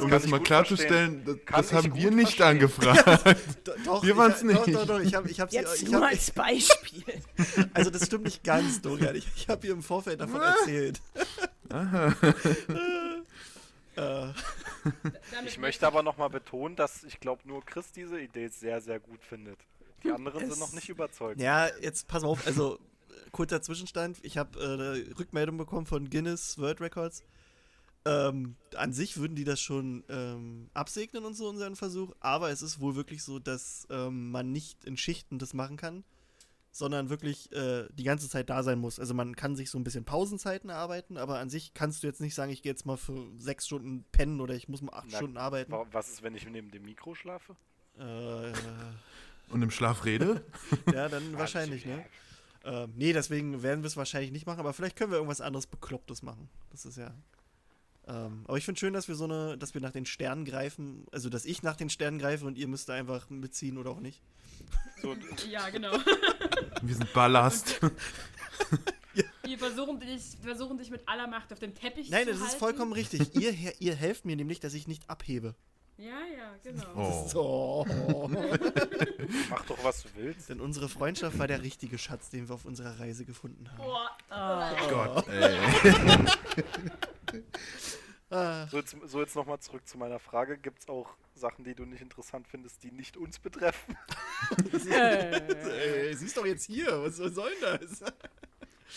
kann 0.00 0.10
das 0.10 0.24
ich 0.24 0.30
mal 0.30 0.40
klarzustellen, 0.40 1.24
das, 1.24 1.36
das 1.50 1.66
ich 1.70 1.76
haben 1.76 1.94
wir 1.96 2.10
nicht 2.10 2.36
verstehen. 2.36 2.46
angefragt. 2.46 3.38
Do- 3.64 3.72
Doch, 3.84 4.02
Wir 4.02 4.10
ich- 4.10 4.16
waren's 4.16 4.38
Doch, 4.40 4.44
nicht. 4.66 4.74
doch, 4.74 4.86
doch, 4.86 5.00
ich 5.00 5.14
habe 5.14 5.28
ich 5.30 5.40
hab 5.40 5.50
sie, 5.50 5.56
Jetzt 5.56 5.82
ich 5.82 5.90
nur 5.90 6.02
hab, 6.02 6.10
als 6.10 6.30
Beispiel. 6.30 7.02
also 7.74 7.90
das 7.90 8.06
stimmt 8.06 8.24
nicht 8.24 8.44
ganz, 8.44 8.80
Dorian. 8.82 9.14
Ich, 9.16 9.26
ich 9.36 9.48
habe 9.48 9.66
ihr 9.66 9.72
im 9.72 9.82
Vorfeld 9.82 10.20
davon 10.20 10.40
erzählt. 10.40 11.00
Äh, 11.70 13.20
Ich 15.46 15.58
möchte 15.58 15.86
aber 15.86 16.02
nochmal 16.02 16.30
betonen, 16.30 16.76
dass 16.76 17.04
ich 17.04 17.20
glaube, 17.20 17.42
nur 17.46 17.64
Chris 17.64 17.92
diese 17.92 18.20
Idee 18.20 18.48
sehr, 18.48 18.80
sehr 18.80 19.00
gut 19.00 19.22
findet. 19.24 19.58
Die 20.02 20.10
anderen 20.10 20.40
sind 20.40 20.52
Es- 20.52 20.58
noch 20.60 20.72
nicht 20.72 20.88
überzeugt. 20.88 21.40
ja, 21.40 21.68
jetzt 21.80 22.06
pass 22.08 22.22
mal 22.22 22.28
auf, 22.28 22.46
also 22.46 22.78
kurzer 23.32 23.62
Zwischenstand. 23.62 24.18
Ich 24.22 24.36
habe 24.38 24.58
äh, 24.60 24.64
eine 24.64 25.18
Rückmeldung 25.18 25.56
bekommen 25.56 25.86
von 25.86 26.10
Guinness 26.10 26.58
World 26.58 26.80
Records. 26.80 27.22
Ähm, 28.06 28.56
an 28.76 28.92
sich 28.92 29.16
würden 29.16 29.34
die 29.34 29.44
das 29.44 29.60
schon 29.62 30.04
ähm, 30.10 30.68
absegnen 30.74 31.24
und 31.24 31.32
so 31.34 31.48
unseren 31.48 31.74
Versuch, 31.74 32.12
aber 32.20 32.50
es 32.50 32.60
ist 32.60 32.78
wohl 32.78 32.96
wirklich 32.96 33.22
so, 33.22 33.38
dass 33.38 33.86
ähm, 33.88 34.30
man 34.30 34.52
nicht 34.52 34.84
in 34.84 34.98
Schichten 34.98 35.38
das 35.38 35.54
machen 35.54 35.78
kann, 35.78 36.04
sondern 36.76 37.08
wirklich 37.08 37.52
äh, 37.52 37.86
die 37.92 38.02
ganze 38.02 38.28
Zeit 38.28 38.50
da 38.50 38.64
sein 38.64 38.80
muss. 38.80 38.98
Also 38.98 39.14
man 39.14 39.36
kann 39.36 39.54
sich 39.54 39.70
so 39.70 39.78
ein 39.78 39.84
bisschen 39.84 40.04
Pausenzeiten 40.04 40.70
erarbeiten, 40.70 41.16
aber 41.16 41.38
an 41.38 41.48
sich 41.48 41.72
kannst 41.72 42.02
du 42.02 42.08
jetzt 42.08 42.20
nicht 42.20 42.34
sagen, 42.34 42.50
ich 42.50 42.62
gehe 42.62 42.72
jetzt 42.72 42.84
mal 42.84 42.96
für 42.96 43.28
sechs 43.38 43.66
Stunden 43.66 44.04
pennen 44.10 44.40
oder 44.40 44.54
ich 44.54 44.68
muss 44.68 44.82
mal 44.82 44.92
acht 44.92 45.06
Na, 45.10 45.16
Stunden 45.18 45.36
arbeiten. 45.36 45.70
Wa- 45.70 45.86
Was 45.92 46.08
ist, 46.10 46.24
wenn 46.24 46.34
ich 46.34 46.44
neben 46.50 46.72
dem 46.72 46.84
Mikro 46.84 47.14
schlafe? 47.14 47.54
Äh, 47.96 48.52
Und 49.52 49.62
im 49.62 49.70
Schlaf 49.70 50.04
rede? 50.04 50.44
ja, 50.92 51.08
dann 51.08 51.38
wahrscheinlich, 51.38 51.86
ne? 51.86 52.04
Ähm, 52.64 52.92
nee, 52.96 53.12
deswegen 53.12 53.62
werden 53.62 53.84
wir 53.84 53.88
es 53.88 53.96
wahrscheinlich 53.96 54.32
nicht 54.32 54.46
machen, 54.46 54.58
aber 54.58 54.72
vielleicht 54.72 54.96
können 54.96 55.12
wir 55.12 55.18
irgendwas 55.18 55.40
anderes 55.40 55.68
Beklopptes 55.68 56.22
machen. 56.22 56.48
Das 56.72 56.84
ist 56.86 56.96
ja. 56.98 57.14
Ähm, 58.06 58.44
aber 58.46 58.58
ich 58.58 58.64
finde 58.64 58.78
schön, 58.78 58.92
dass 58.92 59.08
wir 59.08 59.14
so 59.14 59.24
eine, 59.24 59.56
dass 59.56 59.72
wir 59.74 59.80
nach 59.80 59.92
den 59.92 60.04
Sternen 60.04 60.44
greifen, 60.44 61.06
also 61.10 61.30
dass 61.30 61.44
ich 61.44 61.62
nach 61.62 61.76
den 61.76 61.88
Sternen 61.88 62.18
greife 62.18 62.44
und 62.44 62.58
ihr 62.58 62.68
müsst 62.68 62.88
da 62.88 62.94
einfach 62.94 63.30
mitziehen 63.30 63.78
oder 63.78 63.90
auch 63.90 64.00
nicht. 64.00 64.20
So, 65.00 65.16
Ja, 65.50 65.70
genau. 65.70 65.92
Wir 66.82 66.94
sind 66.94 67.12
Ballast. 67.12 67.80
Wir 69.44 69.58
versuchen 69.58 70.00
dich, 70.00 70.22
versuchen 70.42 70.76
dich 70.76 70.90
mit 70.90 71.08
aller 71.08 71.26
Macht 71.28 71.52
auf 71.52 71.58
dem 71.60 71.74
Teppich 71.74 72.10
Nein, 72.10 72.24
zu 72.24 72.30
das 72.30 72.40
halten. 72.40 72.52
ist 72.52 72.58
vollkommen 72.58 72.92
richtig. 72.92 73.34
ihr, 73.34 73.54
ihr 73.80 73.94
helft 73.94 74.24
mir 74.24 74.36
nämlich, 74.36 74.60
dass 74.60 74.74
ich 74.74 74.88
nicht 74.88 75.08
abhebe. 75.08 75.54
Ja, 75.96 76.06
ja, 76.36 76.56
genau. 76.64 76.86
Oh. 76.96 77.28
So. 77.28 77.86
mach 79.48 79.64
doch, 79.66 79.84
was 79.84 80.02
du 80.02 80.08
willst. 80.16 80.48
Denn 80.48 80.60
unsere 80.60 80.88
Freundschaft 80.88 81.38
war 81.38 81.46
der 81.46 81.62
richtige 81.62 81.98
Schatz, 81.98 82.30
den 82.30 82.48
wir 82.48 82.54
auf 82.56 82.64
unserer 82.64 82.98
Reise 82.98 83.24
gefunden 83.24 83.70
haben. 83.70 83.76
Boah. 83.78 84.10
Gott, 84.90 85.28
ey. 85.28 85.56
So 88.70 88.78
jetzt, 88.78 88.96
so 89.06 89.20
jetzt 89.20 89.36
nochmal 89.36 89.60
zurück 89.60 89.86
zu 89.86 89.96
meiner 89.98 90.18
Frage. 90.18 90.58
Gibt 90.58 90.80
es 90.80 90.88
auch 90.88 91.14
Sachen, 91.34 91.64
die 91.64 91.74
du 91.74 91.84
nicht 91.84 92.02
interessant 92.02 92.48
findest, 92.48 92.82
die 92.82 92.90
nicht 92.90 93.16
uns 93.16 93.38
betreffen? 93.38 93.96
Ey, 94.90 96.14
siehst 96.14 96.36
doch 96.36 96.46
jetzt 96.46 96.64
hier, 96.64 97.02
was 97.02 97.16
soll 97.16 97.52
denn 97.60 97.78
das? 97.80 98.02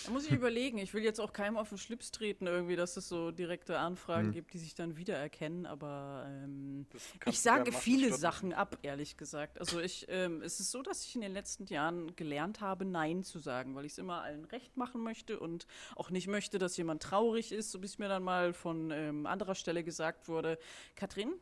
Da 0.06 0.12
muss 0.12 0.26
ich 0.26 0.32
überlegen. 0.32 0.78
Ich 0.78 0.94
will 0.94 1.04
jetzt 1.04 1.20
auch 1.20 1.34
keinem 1.34 1.58
auf 1.58 1.70
den 1.70 1.78
Schlips 1.78 2.12
treten, 2.12 2.48
irgendwie, 2.48 2.76
dass 2.76 2.98
es 2.98 3.08
so 3.08 3.32
direkte 3.32 3.80
Anfragen 3.80 4.32
gibt, 4.32 4.54
die 4.54 4.58
sich 4.58 4.76
dann 4.76 4.98
wiedererkennen, 4.98 5.66
aber 5.66 6.26
ähm, 6.28 6.86
ich 7.26 7.40
sage 7.40 7.72
viele 7.72 8.08
mich 8.08 8.16
Sachen 8.16 8.54
ab, 8.54 8.78
ehrlich 8.82 9.18
gesagt. 9.18 9.60
Also 9.60 9.80
ich, 9.80 10.06
ähm, 10.10 10.42
es 10.42 10.60
ist 10.60 10.72
so, 10.72 10.82
dass 10.82 11.06
ich 11.06 11.16
in 11.16 11.22
den 11.22 11.34
letzten 11.34 11.66
Jahren 11.66 12.16
gelernt 12.16 12.62
habe, 12.62 12.86
Nein 12.86 13.24
zu 13.24 13.40
sagen, 13.40 13.76
weil 13.76 13.86
ich 13.86 13.94
es 13.94 13.98
immer 13.98 14.22
allen 14.22 14.46
recht 14.46 14.78
machen 14.78 15.02
möchte 15.02 15.40
und 15.40 15.68
auch 15.96 16.10
nicht 16.10 16.28
möchte, 16.28 16.60
dass 16.60 16.78
jemand 16.78 17.04
traurig 17.04 17.52
ist, 17.52 17.72
so 17.72 17.80
bis 17.80 17.98
mir 17.98 18.08
dann 18.08 18.24
mal 18.24 18.54
von 18.54 18.92
ähm, 18.92 19.26
anderer 19.26 19.56
Stelle 19.56 19.84
gesagt 19.84 20.28
wurde, 20.28 20.58
Katrin, 20.96 21.34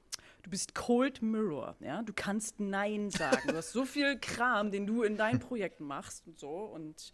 du 0.45 0.51
bist 0.51 0.75
Cold 0.75 1.23
Mirror, 1.23 1.75
ja, 1.79 2.03
du 2.03 2.13
kannst 2.13 2.59
Nein 2.59 3.09
sagen. 3.09 3.47
Du 3.47 3.55
hast 3.55 3.71
so 3.71 3.83
viel 3.83 4.19
Kram, 4.19 4.69
den 4.69 4.85
du 4.85 5.01
in 5.01 5.17
deinen 5.17 5.39
Projekten 5.39 5.85
machst 5.85 6.27
und 6.27 6.37
so 6.37 6.49
und 6.49 7.13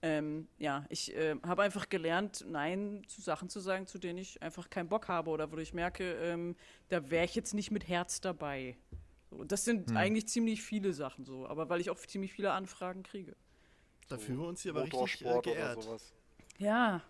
ähm, 0.00 0.48
ja, 0.56 0.86
ich 0.88 1.14
äh, 1.14 1.36
habe 1.42 1.62
einfach 1.62 1.90
gelernt, 1.90 2.46
Nein 2.48 3.02
zu 3.06 3.20
Sachen 3.20 3.50
zu 3.50 3.60
sagen, 3.60 3.86
zu 3.86 3.98
denen 3.98 4.18
ich 4.18 4.42
einfach 4.42 4.70
keinen 4.70 4.88
Bock 4.88 5.08
habe 5.08 5.28
oder 5.28 5.52
wo 5.52 5.58
ich 5.58 5.74
merke, 5.74 6.14
ähm, 6.14 6.56
da 6.88 7.10
wäre 7.10 7.26
ich 7.26 7.34
jetzt 7.34 7.52
nicht 7.52 7.70
mit 7.70 7.86
Herz 7.86 8.22
dabei. 8.22 8.78
So, 9.28 9.44
das 9.44 9.66
sind 9.66 9.94
eigentlich 9.94 10.26
ziemlich 10.28 10.62
viele 10.62 10.94
Sachen 10.94 11.26
so, 11.26 11.46
aber 11.46 11.68
weil 11.68 11.82
ich 11.82 11.90
auch 11.90 11.98
ziemlich 11.98 12.32
viele 12.32 12.52
Anfragen 12.52 13.02
kriege. 13.02 13.36
Da 14.08 14.16
fühlen 14.16 14.40
wir 14.40 14.48
uns 14.48 14.62
hier 14.62 14.72
aber 14.72 14.84
richtig 14.84 15.20
äh, 15.20 15.40
geehrt. 15.42 15.82
sowas. 15.82 16.14
Ja. 16.56 17.02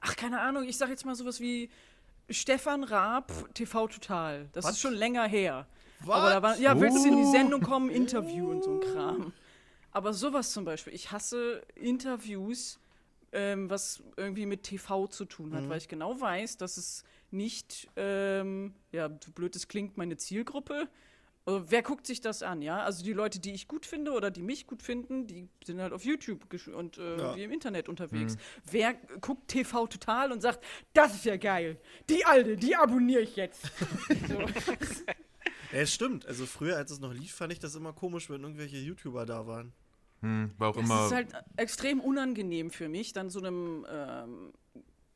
Ach, 0.00 0.14
keine 0.14 0.40
Ahnung, 0.40 0.64
ich 0.64 0.76
sag 0.76 0.90
jetzt 0.90 1.06
mal 1.06 1.14
sowas 1.14 1.40
wie 1.40 1.70
Stefan 2.30 2.84
Raab, 2.84 3.32
TV 3.54 3.86
Total. 3.88 4.48
Das 4.52 4.64
Was? 4.64 4.72
ist 4.72 4.80
schon 4.80 4.94
länger 4.94 5.26
her. 5.26 5.66
Was? 6.00 6.16
Aber 6.16 6.30
da 6.30 6.42
war, 6.42 6.58
ja, 6.58 6.78
willst 6.80 7.04
du 7.04 7.08
in 7.08 7.16
die 7.16 7.22
Oh. 7.24 7.32
Sendung 7.32 7.60
kommen, 7.62 7.90
Interview 7.90 8.50
und 8.50 8.64
so 8.64 8.72
ein 8.72 8.80
Kram. 8.80 9.32
Aber 9.92 10.12
sowas 10.12 10.52
zum 10.52 10.64
Beispiel. 10.64 10.92
Ich 10.92 11.10
hasse 11.12 11.62
Interviews, 11.74 12.78
ähm, 13.32 13.70
was 13.70 14.02
irgendwie 14.16 14.44
mit 14.46 14.62
TV 14.64 15.06
zu 15.06 15.24
tun 15.24 15.54
hat, 15.54 15.68
weil 15.68 15.78
ich 15.78 15.88
genau 15.88 16.20
weiß, 16.20 16.58
dass 16.58 16.76
es 16.76 17.02
nicht, 17.30 17.88
ähm, 17.96 18.74
ja, 18.92 19.08
so 19.24 19.30
blöd 19.32 19.56
es 19.56 19.68
klingt, 19.68 19.96
meine 19.96 20.16
Zielgruppe 20.16 20.88
Also, 21.46 21.70
wer 21.70 21.82
guckt 21.82 22.06
sich 22.08 22.20
das 22.20 22.42
an, 22.42 22.60
ja? 22.60 22.82
Also 22.82 23.04
die 23.04 23.12
Leute, 23.12 23.38
die 23.38 23.52
ich 23.52 23.68
gut 23.68 23.86
finde 23.86 24.10
oder 24.12 24.32
die 24.32 24.42
mich 24.42 24.66
gut 24.66 24.82
finden, 24.82 25.28
die 25.28 25.48
sind 25.64 25.80
halt 25.80 25.92
auf 25.92 26.04
YouTube 26.04 26.44
und 26.74 26.98
äh, 26.98 27.18
Ja. 27.18 27.36
wie 27.36 27.44
im 27.44 27.52
Internet 27.52 27.88
unterwegs. 27.88 28.36
Wer 28.70 28.94
guckt 29.20 29.46
TV 29.48 29.86
total 29.86 30.32
und 30.32 30.40
sagt, 30.42 30.64
das 30.92 31.14
ist 31.14 31.24
ja 31.24 31.36
geil, 31.36 31.80
die 32.10 32.24
alte, 32.24 32.56
die 32.56 32.74
abonniere 32.76 33.22
ich 33.22 33.36
jetzt. 33.36 33.70
Ja, 35.72 35.80
es 35.82 35.92
stimmt. 35.92 36.26
Also 36.26 36.46
früher, 36.46 36.76
als 36.76 36.90
es 36.92 37.00
noch 37.00 37.12
lief, 37.12 37.34
fand 37.34 37.52
ich 37.52 37.58
das 37.58 37.74
immer 37.74 37.92
komisch, 37.92 38.30
wenn 38.30 38.42
irgendwelche 38.42 38.76
YouTuber 38.78 39.26
da 39.26 39.46
waren. 39.46 39.72
Hm, 40.22 40.52
war 40.58 40.70
auch 40.70 40.76
Das 40.76 40.84
immer. 40.84 41.06
ist 41.06 41.12
halt 41.12 41.32
extrem 41.56 42.00
unangenehm 42.00 42.70
für 42.70 42.88
mich, 42.88 43.12
dann 43.12 43.30
so 43.30 43.40
einem 43.40 43.84
ähm, 43.90 44.52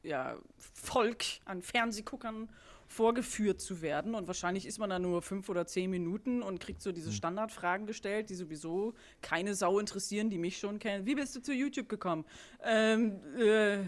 ja, 0.03 0.37
Volk 0.75 1.25
an 1.45 1.63
Fernsehguckern 1.63 2.51
vorgeführt 2.91 3.61
zu 3.61 3.83
werden. 3.83 4.17
Und 4.17 4.27
wahrscheinlich 4.27 4.67
ist 4.67 4.79
man 4.79 4.91
da 4.91 4.99
nur 4.99 5.23
fünf 5.23 5.49
oder 5.49 5.65
zehn 5.65 5.91
Minuten 5.91 6.43
und 6.43 6.59
kriegt 6.59 6.83
so 6.83 6.91
Hm. 6.91 6.95
diese 6.97 7.13
Standardfragen 7.13 7.87
gestellt, 7.87 8.31
die 8.31 8.35
sowieso 8.35 8.95
keine 9.23 9.55
Sau 9.55 9.79
interessieren, 9.79 10.29
die 10.29 10.39
mich 10.39 10.59
schon 10.59 10.81
kennen. 10.81 11.07
Wie 11.07 11.15
bist 11.15 11.37
du 11.37 11.41
zu 11.41 11.53
YouTube 11.53 11.89
gekommen? 11.89 12.25
Ähm, 12.65 13.21
äh, 13.39 13.79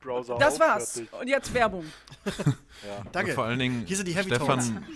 Browser 0.00 0.36
das 0.38 0.54
auf, 0.54 0.60
war's. 0.60 0.92
fertig. 0.92 1.12
Und 1.20 1.28
jetzt 1.28 1.52
Werbung. 1.54 1.84
Ja. 2.24 3.02
Danke. 3.12 3.32
vor 3.32 3.44
allen 3.44 3.58
Dingen 3.58 3.84
Hier 3.84 3.96
sind 3.96 4.06
die 4.06 4.14
Heavy 4.14 4.30
Talks. 4.30 4.66
Stefan, 4.66 4.86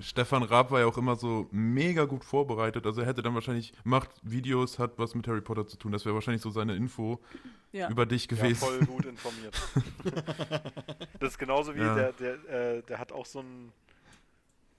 Stefan 0.00 0.42
Raab 0.42 0.70
war 0.70 0.80
ja 0.80 0.86
auch 0.86 0.98
immer 0.98 1.16
so 1.16 1.48
mega 1.50 2.04
gut 2.04 2.24
vorbereitet. 2.24 2.86
Also 2.86 3.00
er 3.02 3.06
hätte 3.06 3.22
dann 3.22 3.34
wahrscheinlich, 3.34 3.72
macht 3.84 4.10
Videos, 4.22 4.78
hat 4.78 4.98
was 4.98 5.14
mit 5.14 5.26
Harry 5.28 5.40
Potter 5.40 5.66
zu 5.66 5.76
tun. 5.76 5.92
Das 5.92 6.04
wäre 6.04 6.14
wahrscheinlich 6.14 6.42
so 6.42 6.50
seine 6.50 6.74
Info 6.76 7.20
Ja. 7.72 7.88
über 7.90 8.04
dich 8.06 8.24
Ja, 8.30 8.36
gewesen. 8.36 8.56
voll 8.66 8.80
gut 8.84 9.04
informiert. 9.06 9.54
das 11.20 11.32
ist 11.32 11.38
genauso 11.38 11.74
wie 11.74 11.80
Ja. 11.80 11.94
der, 11.94 12.12
der, 12.12 12.48
äh, 12.76 12.82
der 12.82 12.98
hat 12.98 13.12
auch 13.12 13.26
so 13.26 13.40
ein, 13.40 13.72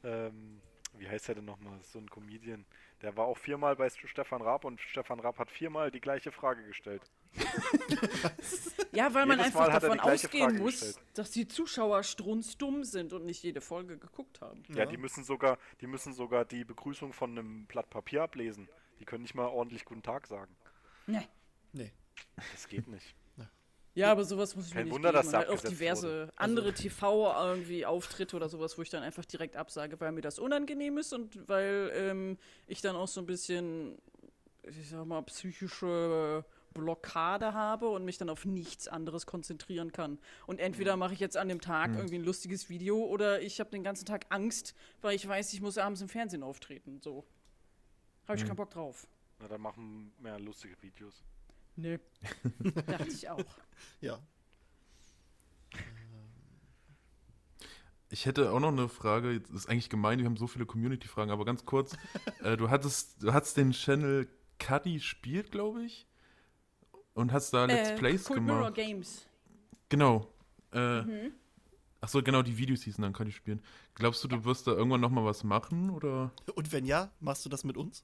ähm, 0.04 0.60
wie 0.98 1.08
heißt 1.08 1.28
der 1.28 1.36
denn 1.36 1.46
nochmal, 1.46 1.80
so 1.84 2.00
ein 2.00 2.10
Comedian. 2.10 2.66
Der 3.04 3.18
war 3.18 3.26
auch 3.26 3.38
viermal 3.38 3.76
bei 3.76 3.90
Stefan 3.90 4.42
Raab 4.42 4.64
und 4.64 4.80
Stefan 4.80 5.20
Raab 5.20 5.38
hat 5.38 5.52
viermal 5.52 5.92
die 5.92 6.00
gleiche 6.00 6.32
Frage 6.32 6.66
gestellt. 6.66 7.02
Ja, 8.94 9.12
weil 9.12 9.26
man 9.26 9.40
Jedes 9.40 9.56
einfach 9.56 9.80
davon 9.80 10.00
ausgehen 10.00 10.50
Frage 10.50 10.60
muss, 10.62 10.74
gestellt. 10.74 11.00
dass 11.16 11.32
die 11.32 11.48
Zuschauer 11.48 12.04
strunzdumm 12.04 12.84
sind 12.84 13.12
und 13.12 13.26
nicht 13.26 13.42
jede 13.42 13.60
Folge 13.60 13.98
geguckt 13.98 14.40
haben. 14.40 14.62
Ja, 14.70 14.86
die 14.86 14.98
müssen 14.98 15.24
sogar, 15.24 15.58
die 15.82 15.88
müssen 15.88 16.14
sogar 16.14 16.46
die 16.46 16.64
Begrüßung 16.64 17.12
von 17.12 17.32
einem 17.32 17.66
Blatt 17.66 17.90
Papier 17.90 18.22
ablesen. 18.22 18.70
Die 19.00 19.06
können 19.06 19.24
nicht 19.24 19.34
mal 19.34 19.48
ordentlich 19.48 19.84
Guten 19.84 20.04
Tag 20.04 20.28
sagen. 20.28 20.56
Nee. 21.08 21.28
Nee. 21.72 21.92
Das 22.52 22.68
geht 22.68 22.88
nicht. 22.88 23.16
Ja, 23.96 24.12
aber 24.12 24.24
sowas 24.26 24.56
muss 24.56 24.68
ich 24.68 24.74
Kein 24.74 24.82
mir 24.82 24.86
nicht 24.86 24.94
Wunder, 24.96 25.12
geben. 25.12 25.24
dass 25.24 25.34
halt 25.34 25.50
auch 25.50 25.62
diverse 25.62 26.08
wurde. 26.08 26.22
Also 26.24 26.34
andere 26.38 26.74
TV 26.74 27.48
irgendwie 27.52 27.86
Auftritte 27.86 28.36
oder 28.36 28.50
sowas, 28.50 28.78
wo 28.78 28.82
ich 28.82 28.90
dann 28.90 29.04
einfach 29.04 29.24
direkt 29.26 29.56
absage, 29.56 30.00
weil 30.00 30.12
mir 30.12 30.22
das 30.22 30.40
unangenehm 30.40 30.98
ist 30.98 31.14
und 31.14 31.48
weil 31.48 31.92
ähm, 31.94 32.38
ich 32.66 32.82
dann 32.82 32.96
auch 32.96 33.08
so 33.08 33.22
ein 33.22 33.28
bisschen, 33.28 33.98
ich 34.64 34.90
sag 34.90 35.06
mal, 35.06 35.22
psychische 35.24 36.44
Blockade 36.74 37.54
habe 37.54 37.88
und 37.90 38.04
mich 38.04 38.18
dann 38.18 38.32
auf 38.32 38.46
nichts 38.46 38.88
anderes 38.88 39.28
konzentrieren 39.28 39.92
kann. 39.92 40.18
Und 40.48 40.56
Mhm. 40.56 40.66
entweder 40.66 40.98
mache 40.98 41.14
ich 41.14 41.20
jetzt 41.20 41.38
an 41.38 41.48
dem 41.48 41.62
Tag 41.62 41.94
irgendwie 41.96 42.16
ein 42.16 42.24
lustiges 42.24 42.70
Video 42.70 42.98
oder 43.06 43.42
ich 43.44 43.60
habe 43.60 43.70
den 43.70 43.84
ganzen 43.84 44.06
Tag 44.06 44.26
Angst, 44.30 44.74
weil 45.02 45.16
ich 45.16 45.28
weiß, 45.28 45.54
ich 45.54 45.62
muss 45.62 45.78
abends 45.78 46.02
im 46.02 46.10
Fernsehen 46.10 46.42
auftreten. 46.42 47.00
So. 47.00 47.26
Habe 48.28 48.40
ich 48.40 48.46
keinen 48.46 48.56
Bock 48.56 48.72
drauf. 48.72 49.06
Na, 49.40 49.48
dann 49.48 49.62
machen 49.62 50.14
mehr 50.18 50.40
lustige 50.40 50.82
Videos. 50.82 51.22
Nee. 51.76 52.00
Dachte 52.86 53.08
ich 53.10 53.30
auch. 53.30 53.44
Ja. 54.02 54.20
Ich 58.10 58.26
hätte 58.28 58.52
auch 58.52 58.60
noch 58.60 58.72
eine 58.72 58.90
Frage. 58.90 59.32
Jetzt 59.32 59.50
ist 59.50 59.68
eigentlich 59.68 59.90
gemein, 59.90 60.20
wir 60.20 60.26
haben 60.26 60.38
so 60.38 60.46
viele 60.48 60.66
Community-Fragen, 60.68 61.32
aber 61.32 61.46
ganz 61.46 61.66
kurz. 61.66 61.96
äh, 62.44 62.56
du 62.58 62.70
hattest, 62.70 63.24
du 63.24 63.34
hattest 63.34 63.58
den 63.58 63.72
Channel 63.72 64.28
Cuddy 64.60 65.00
spielt, 65.00 65.52
glaube 65.52 65.84
ich. 65.84 66.06
Und 67.16 67.32
hast 67.32 67.54
da 67.54 67.66
Let's 67.66 67.90
Äh, 67.90 67.96
Plays 67.98 68.26
Cold 68.26 68.44
Mirror 68.44 68.72
gemacht. 68.72 68.76
Games. 68.76 69.26
Genau. 69.90 70.32
Äh, 70.72 71.02
Mhm. 71.02 71.32
Ach 72.02 72.10
so, 72.10 72.22
genau, 72.22 72.42
die 72.42 72.58
Videos 72.58 72.82
hießen 72.84 73.02
dann 73.02 73.14
Cuddy 73.14 73.32
spielen. 73.32 73.64
Glaubst 73.96 74.22
du, 74.24 74.28
du 74.28 74.44
wirst 74.44 74.68
da 74.68 74.72
irgendwann 74.72 75.00
noch 75.00 75.10
mal 75.10 75.24
was 75.24 75.46
machen 75.46 75.90
oder? 75.90 76.34
Und 76.54 76.72
wenn 76.74 76.86
ja, 76.86 77.12
machst 77.22 77.46
du 77.46 77.50
das 77.50 77.64
mit 77.64 77.78
uns? 77.78 78.04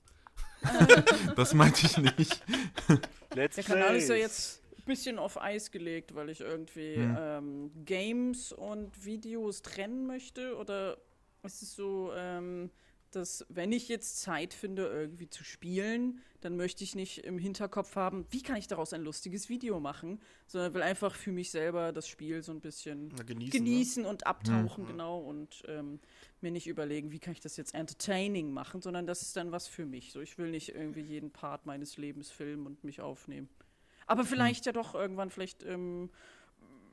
Das 1.35 1.53
meinte 1.53 1.85
ich 1.85 1.97
nicht. 1.97 2.41
Let's 3.35 3.55
Der 3.55 3.63
Kanal 3.63 3.95
ist 3.95 4.09
ja 4.09 4.15
jetzt 4.15 4.61
ein 4.77 4.83
bisschen 4.85 5.19
auf 5.19 5.41
Eis 5.41 5.71
gelegt, 5.71 6.15
weil 6.15 6.29
ich 6.29 6.41
irgendwie 6.41 6.95
Hm. 6.95 7.17
ähm, 7.19 7.71
Games 7.85 8.51
und 8.51 9.05
Videos 9.05 9.61
trennen 9.61 10.05
möchte. 10.05 10.55
Oder 10.57 10.97
ist 11.43 11.61
es 11.61 11.75
so, 11.75 12.11
ähm, 12.15 12.69
dass 13.11 13.45
wenn 13.49 13.71
ich 13.71 13.87
jetzt 13.87 14.21
Zeit 14.21 14.53
finde, 14.53 14.85
irgendwie 14.87 15.29
zu 15.29 15.43
spielen, 15.43 16.21
dann 16.41 16.55
möchte 16.57 16.83
ich 16.83 16.93
nicht 16.95 17.19
im 17.25 17.39
Hinterkopf 17.39 17.95
haben, 17.95 18.25
wie 18.29 18.43
kann 18.43 18.57
ich 18.57 18.67
daraus 18.67 18.93
ein 18.93 19.01
lustiges 19.03 19.49
Video 19.49 19.79
machen, 19.79 20.21
sondern 20.45 20.73
will 20.75 20.83
einfach 20.83 21.15
für 21.15 21.31
mich 21.31 21.49
selber 21.49 21.91
das 21.91 22.07
Spiel 22.07 22.43
so 22.43 22.51
ein 22.51 22.61
bisschen 22.61 23.11
Na, 23.17 23.23
genießen. 23.23 23.51
genießen 23.51 24.05
und 24.05 24.27
abtauchen, 24.27 24.85
genau, 24.85 25.19
und 25.19 25.63
ähm, 25.67 25.99
mir 26.43 26.51
nicht 26.51 26.67
überlegen, 26.67 27.11
wie 27.11 27.19
kann 27.19 27.33
ich 27.33 27.39
das 27.39 27.57
jetzt 27.57 27.73
entertaining 27.73 28.51
machen, 28.51 28.81
sondern 28.81 29.07
das 29.07 29.21
ist 29.21 29.35
dann 29.35 29.51
was 29.51 29.67
für 29.67 29.85
mich. 29.85 30.11
So, 30.11 30.21
ich 30.21 30.37
will 30.37 30.51
nicht 30.51 30.69
irgendwie 30.75 31.01
jeden 31.01 31.31
Part 31.31 31.65
meines 31.65 31.97
Lebens 31.97 32.31
filmen 32.31 32.65
und 32.65 32.83
mich 32.83 33.01
aufnehmen. 33.01 33.49
Aber 34.07 34.25
vielleicht 34.25 34.65
ja 34.65 34.71
doch 34.71 34.95
irgendwann, 34.95 35.29
vielleicht, 35.29 35.63
ähm, 35.63 36.09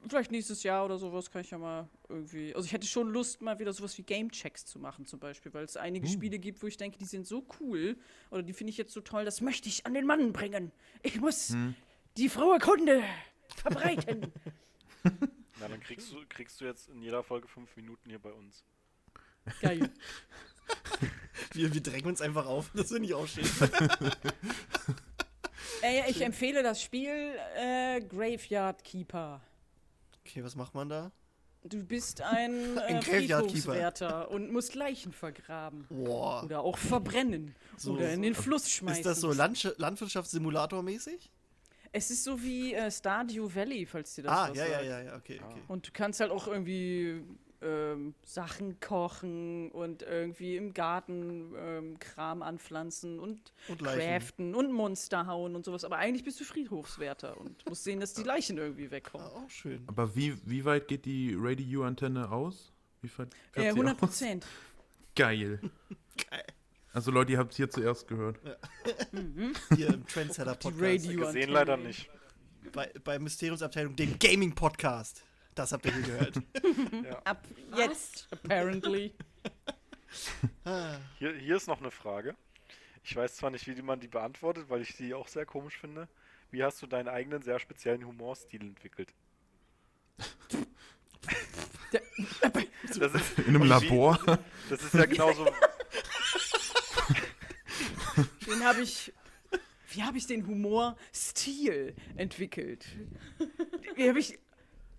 vielleicht 0.09 0.31
nächstes 0.31 0.63
Jahr 0.63 0.85
oder 0.85 0.99
sowas 0.99 1.31
kann 1.31 1.41
ich 1.41 1.51
ja 1.51 1.59
mal 1.59 1.89
irgendwie. 2.09 2.55
Also 2.55 2.67
ich 2.67 2.73
hätte 2.73 2.87
schon 2.87 3.09
Lust, 3.09 3.41
mal 3.41 3.59
wieder 3.59 3.73
sowas 3.73 3.97
wie 3.97 4.03
Game-Checks 4.03 4.67
zu 4.67 4.79
machen, 4.79 5.07
zum 5.07 5.19
Beispiel, 5.19 5.53
weil 5.55 5.65
es 5.65 5.77
einige 5.77 6.07
Spiele 6.09 6.39
gibt, 6.39 6.63
wo 6.63 6.67
ich 6.67 6.77
denke, 6.77 6.99
die 6.99 7.07
sind 7.07 7.27
so 7.27 7.47
cool 7.61 7.97
oder 8.31 8.43
die 8.43 8.53
finde 8.53 8.71
ich 8.71 8.77
jetzt 8.77 8.93
so 8.93 9.01
toll, 9.01 9.25
das 9.25 9.41
möchte 9.41 9.69
ich 9.69 9.87
an 9.87 9.95
den 9.95 10.05
Mann 10.07 10.33
bringen. 10.33 10.73
Ich 11.03 11.21
muss 11.21 11.57
die 12.17 12.29
frohe 12.29 12.59
Kunde 12.59 13.03
verbreiten. 13.55 14.33
Na, 15.61 15.69
dann 15.69 15.81
kriegst 15.81 16.13
du, 16.13 16.17
kriegst 16.29 16.61
du 16.61 16.67
jetzt 16.67 16.89
in 16.89 17.01
jeder 17.01 17.23
Folge 17.23 17.49
fünf 17.49 17.75
Minuten 17.77 18.11
hier 18.11 18.19
bei 18.19 18.33
uns. 18.33 18.65
Geil. 19.61 19.91
Wir, 21.53 21.73
wir 21.73 21.83
drängen 21.83 22.07
uns 22.07 22.21
einfach 22.21 22.47
auf. 22.47 22.71
Das 22.75 22.89
finde 22.89 23.05
ich 23.07 23.15
auch 23.15 23.27
schön. 23.27 23.45
Ey, 25.83 26.05
ich 26.11 26.21
empfehle 26.23 26.63
das 26.63 26.83
Spiel 26.83 27.35
äh, 27.57 28.01
Graveyard 28.01 28.83
Keeper. 28.85 29.41
Okay, 30.27 30.43
was 30.43 30.57
macht 30.57 30.75
man 30.75 30.89
da? 30.89 31.13
Du 31.63 31.83
bist 31.85 32.21
ein, 32.23 32.79
Ein 32.79 32.97
äh, 32.97 33.01
Keeper. 33.01 33.43
Friedhofswärter 33.43 34.31
und 34.31 34.53
musst 34.53 34.75
Leichen 34.75 35.13
vergraben. 35.13 35.87
Boah. 35.89 36.45
Oder 36.45 36.61
auch 36.61 36.79
verbrennen. 36.79 37.55
So- 37.77 37.93
oder 37.95 38.13
in 38.13 38.23
den 38.23 38.35
Fluss 38.35 38.71
schmeißen. 38.71 39.01
Ist 39.01 39.07
das 39.07 39.21
so 39.21 39.33
Landsch 39.33 39.67
Landwirtschaftssimulator-mäßig? 39.77 41.31
Es 41.93 42.11
ist 42.11 42.25
so 42.25 42.43
wie 42.43 42.75
äh, 42.75 42.91
Stardew 42.91 43.49
Valley, 43.55 43.87
falls 43.87 44.15
dir 44.15 44.25
das 44.25 44.33
Ah, 44.33 44.49
was 44.51 44.59
ja, 44.59 44.65
ja, 44.67 44.71
sagt. 44.73 44.85
ja, 44.87 45.01
ja, 45.03 45.17
okay, 45.17 45.41
okay. 45.45 45.63
Und 45.69 45.87
du 45.87 45.91
kannst 45.93 46.21
halt 46.21 46.31
auch 46.31 46.47
irgendwie 46.47 47.23
ähm, 47.63 48.15
Sachen 48.25 48.81
kochen 48.81 49.71
und 49.71 50.03
irgendwie 50.03 50.57
im 50.57 50.73
Garten 50.75 51.53
ähm, 51.57 51.99
Kram 51.99 52.43
anpflanzen 52.43 53.19
und, 53.19 53.53
Und 53.69 53.83
craften 53.83 54.55
und 54.55 54.73
Monster 54.73 55.27
hauen 55.27 55.55
und 55.57 55.65
sowas. 55.65 55.85
Aber 55.85 55.97
eigentlich 55.99 56.25
bist 56.25 56.39
du 56.41 56.45
Friedhofswärter 56.45 57.39
und 57.41 57.67
musst 57.69 57.85
sehen, 57.85 58.01
dass 58.01 58.15
die 58.15 58.23
Leichen 58.23 58.59
irgendwie 58.59 58.91
wegkommen. 58.91 59.27
auch 59.27 59.51
schön. 59.51 59.83
Aber 59.87 60.15
wie, 60.17 60.37
wie 60.49 60.65
weit 60.65 60.89
geht 60.89 61.05
die 61.05 61.35
Radio-Antenne 61.39 62.31
aus? 62.31 62.73
Wie 63.03 63.11
weit 63.19 63.35
Äh, 63.55 63.63
sie 63.63 63.69
100 63.69 63.95
aus? 63.95 64.01
Prozent. 64.01 64.47
Geil. 65.15 65.61
Geil. 66.31 66.45
Also 66.93 67.11
Leute, 67.11 67.33
ihr 67.33 67.39
habt 67.39 67.51
es 67.53 67.57
hier 67.59 67.69
zuerst 67.69 68.09
gehört. 68.09 68.39
Hier 69.75 69.89
im 69.89 70.07
Trendsetter 70.07 70.55
Die 70.57 70.69
Podcast. 70.71 71.07
Radio- 71.07 71.27
Gesehen 71.27 71.51
leider 71.51 71.77
nicht. 71.77 72.09
Bei, 72.73 72.91
bei 73.05 73.19
Mysteriumsabteilung, 73.19 73.95
dem 73.97 74.19
Gaming 74.19 74.55
Podcast. 74.55 75.23
Das 75.57 75.73
habt 75.73 75.87
ihr 75.87 75.93
hier 75.93 76.03
gehört. 76.03 76.37
Ab 77.25 77.45
jetzt, 77.77 78.29
apparently. 78.31 79.13
Hier, 81.19 81.35
hier 81.35 81.57
ist 81.57 81.67
noch 81.67 81.81
eine 81.81 81.91
Frage. 81.91 82.35
Ich 83.05 83.15
weiß 83.15 83.37
zwar 83.37 83.51
nicht, 83.51 83.67
wie 83.67 83.83
man 83.83 84.01
die 84.01 84.09
beantwortet, 84.09 84.69
weil 84.69 84.81
ich 84.81 84.97
die 84.97 85.13
auch 85.15 85.29
sehr 85.29 85.45
komisch 85.45 85.79
finde. 85.79 86.09
Wie 86.51 86.65
hast 86.65 86.81
du 86.81 86.87
deinen 86.87 87.09
eigenen 87.09 87.43
sehr 87.43 87.59
speziellen 87.59 88.07
Humorstil 88.07 88.63
entwickelt? 88.63 89.13
Das 92.99 93.15
ist, 93.15 93.39
In 93.47 93.57
einem 93.57 93.65
Labor. 93.65 94.19
Das 94.71 94.83
ist 94.83 94.95
ja 94.95 95.05
genauso. 95.07 95.47
Den 98.47 98.65
habe 98.65 98.81
ich. 98.81 99.13
Wie 99.91 100.03
habe 100.03 100.19
ich 100.19 100.27
den 100.27 100.47
Humorstil 100.47 101.95
entwickelt? 102.17 102.87
Wie 103.95 104.09
habe 104.09 104.19
ich. 104.19 104.39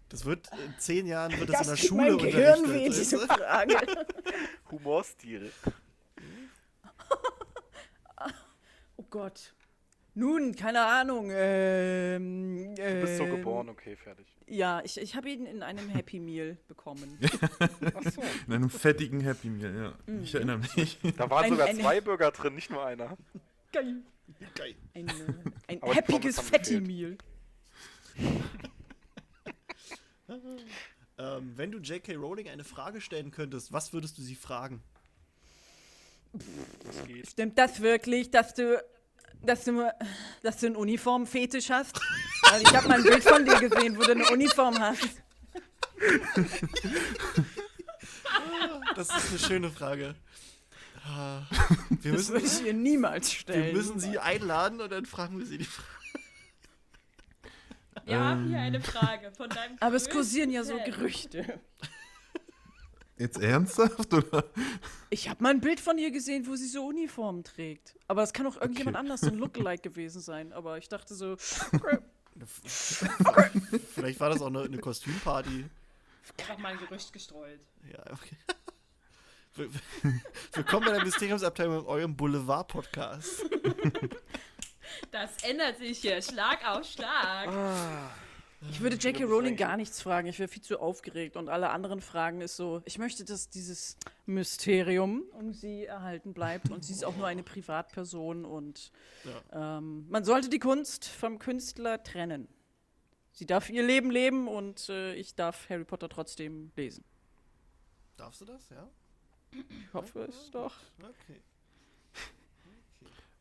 Das 0.10 0.26
wird 0.26 0.50
in 0.66 0.74
zehn 0.80 1.06
Jahren 1.08 1.38
wird 1.40 1.50
das, 1.50 1.62
in 1.62 1.68
der 1.68 1.76
Schule 1.78 2.12
mein 2.12 2.18
Gehirn 2.18 2.60
weh, 2.60 2.64
unterrichtet. 2.88 3.00
diese 3.02 3.18
weißt 3.22 3.30
du? 3.32 3.36
Frage. 3.36 3.76
Humorstil. 4.72 5.52
Oh 9.00 9.06
Gott. 9.10 9.54
Nun, 10.16 10.56
keine 10.56 10.84
Ahnung. 10.84 11.30
Ähm, 11.32 12.74
Du 12.76 13.02
bist 13.02 13.18
so 13.18 13.24
Ähm, 13.26 13.36
geboren, 13.36 13.70
okay, 13.70 13.96
fertig. 13.96 14.26
Ja, 14.48 14.82
ich, 14.84 15.00
ich 15.00 15.16
habe 15.16 15.30
ihn 15.30 15.46
in 15.46 15.62
einem 15.62 15.88
Happy 15.90 16.20
Meal 16.20 16.58
bekommen. 16.68 17.20
Ach 17.94 18.12
so. 18.12 18.22
In 18.48 18.54
einem 18.54 18.70
fettigen 18.72 19.20
Happy 19.22 19.50
Meal, 19.50 19.76
ja. 20.08 20.16
Ich 20.24 20.34
erinnere 20.34 20.58
mich. 20.76 20.98
Da 21.18 21.30
waren 21.30 21.44
Ein- 21.46 21.52
sogar 21.52 21.68
ein- 21.68 21.80
zwei 21.80 22.02
Burger 22.02 22.32
drin, 22.32 22.56
nicht 22.56 22.72
nur 22.72 22.84
einer. 22.84 23.16
Geil. 23.72 23.98
Geil. 24.56 24.76
Ein, 24.96 25.08
äh, 25.08 25.12
ein 25.68 25.82
happiges 25.96 26.38
gefehlt. 26.38 26.88
Meal. 26.88 27.18
Ähm, 30.30 31.54
wenn 31.56 31.72
du 31.72 31.80
J.K. 31.80 32.16
Rowling 32.16 32.48
eine 32.50 32.64
Frage 32.64 33.02
stellen 33.02 33.32
könntest, 33.32 33.72
was 33.74 33.94
würdest 33.94 34.18
du 34.18 34.22
sie 34.22 34.36
fragen? 34.36 34.82
Das. 36.34 37.32
Stimmt 37.32 37.58
das 37.58 37.82
wirklich, 37.82 38.30
dass 38.30 38.54
du, 38.54 38.84
dass 39.42 39.64
du, 39.64 39.92
dass 40.44 40.58
du 40.58 40.68
einen 40.68 40.76
Uniformfetisch 40.76 41.70
hast? 41.70 42.00
Weil 42.52 42.62
ich 42.62 42.76
habe 42.76 42.88
mal 42.88 42.98
ein 42.98 43.04
Bild 43.04 43.24
von 43.24 43.44
dir 43.46 43.60
gesehen, 43.70 43.98
wo 43.98 44.04
du 44.04 44.12
eine 44.12 44.30
Uniform 44.30 44.78
hast. 44.80 45.08
Das 48.96 49.08
ist 49.10 49.30
eine 49.30 49.40
schöne 49.40 49.72
Frage. 49.72 50.16
Ah, 51.06 51.44
Wir 52.02 52.12
Das 52.14 52.28
würde 52.30 52.42
müssen, 52.44 52.62
ich 52.62 52.68
ihr 52.68 52.74
niemals 52.74 53.32
wir 53.32 53.40
stellen. 53.40 53.76
müssen 53.76 54.00
sie 54.00 54.20
einladen 54.20 54.82
und 54.82 54.92
dann 54.92 55.06
fragen 55.06 55.40
wir 55.40 55.46
sie 55.46 55.58
die 55.58 55.64
Frage. 55.66 55.88
Wir 58.08 58.20
haben 58.20 58.44
Ähm. 58.46 58.50
hier 58.50 58.60
eine 58.60 58.82
Frage 58.82 59.32
von 59.32 59.50
deinem 59.50 59.78
Aber 59.80 59.96
es 59.96 60.10
kursieren 60.10 60.50
ja 60.50 60.64
so. 60.64 60.78
Gerüchte. 60.86 61.60
Jetzt 63.18 63.40
ernsthaft, 63.42 64.14
oder? 64.14 64.44
Ich 65.10 65.28
habe 65.28 65.42
mal 65.44 65.50
ein 65.50 65.60
Bild 65.60 65.80
von 65.80 65.98
ihr 65.98 66.12
gesehen, 66.12 66.46
wo 66.48 66.56
sie 66.56 66.68
so 66.68 66.86
Uniformen 66.86 67.44
trägt. 67.44 67.96
Aber 68.08 68.22
es 68.24 68.32
kann 68.32 68.46
auch 68.48 68.56
irgendjemand 68.56 68.96
Okay. 68.96 69.06
anders, 69.06 69.22
so 69.22 69.28
ein 69.28 69.38
Lookalike 69.38 69.90
gewesen 69.90 70.22
sein. 70.22 70.54
Aber 70.54 70.78
ich 70.78 70.88
dachte 70.88 71.16
so, 71.16 71.36
Vielleicht 73.96 74.20
war 74.20 74.30
das 74.30 74.42
auch 74.42 74.48
eine, 74.48 74.62
eine 74.62 74.78
Kostümparty. 74.78 75.66
Einfach 76.38 76.58
mal 76.60 76.74
ein 76.74 76.78
Gerücht 76.80 77.12
gestreut. 77.12 77.60
Ja, 77.92 78.04
okay. 78.12 78.38
Will- 79.56 79.72
Willkommen 80.54 80.86
bei 80.86 80.92
der 80.94 81.04
Mysteriumsabteilung 81.04 81.80
in 81.80 81.86
eurem 81.86 82.16
Boulevard-Podcast. 82.16 83.44
Das 85.12 85.44
ändert 85.44 85.78
sich 85.78 86.00
hier, 86.00 86.22
Schlag 86.22 86.68
auf 86.68 86.86
Schlag. 86.86 87.50
ich 88.70 88.82
würde 88.82 88.96
J.K. 88.96 89.24
Rowling 89.24 89.56
gar 89.56 89.78
nichts 89.78 90.02
fragen. 90.02 90.28
Ich 90.28 90.40
wäre 90.40 90.48
viel 90.48 90.62
zu 90.62 90.80
aufgeregt. 90.80 91.38
Und 91.38 91.50
alle 91.50 91.70
anderen 91.70 92.02
Fragen 92.02 92.42
ist 92.42 92.56
so, 92.56 92.82
ich 92.86 92.98
möchte, 92.98 93.26
dass 93.26 93.50
dieses 93.50 93.98
Mysterium 94.26 95.24
um 95.34 95.54
sie 95.54 95.86
erhalten 95.86 96.34
bleibt. 96.34 96.70
Und 96.70 96.84
sie 96.84 96.94
ist 96.94 97.06
auch 97.06 97.16
nur 97.16 97.28
eine 97.28 97.44
Privatperson. 97.44 98.46
Und 98.46 98.92
ähm, 99.54 100.08
man 100.10 100.24
sollte 100.24 100.50
die 100.50 100.60
Kunst 100.60 101.06
vom 101.06 101.40
Künstler 101.40 102.04
trennen. 102.04 102.48
Sie 103.38 103.46
darf 103.46 103.70
ihr 103.70 103.84
Leben 103.84 104.10
leben 104.10 104.48
und 104.48 104.90
äh, 104.90 105.14
ich 105.14 105.36
darf 105.36 105.70
Harry 105.70 105.86
Potter 105.86 106.10
trotzdem 106.10 106.72
lesen. 106.76 107.04
Darfst 108.18 108.42
du 108.42 108.46
das, 108.46 108.68
ja? 108.70 108.90
Ich 109.52 109.94
hoffe 109.94 110.22
es 110.24 110.50
doch. 110.50 110.74
Okay. 110.98 111.40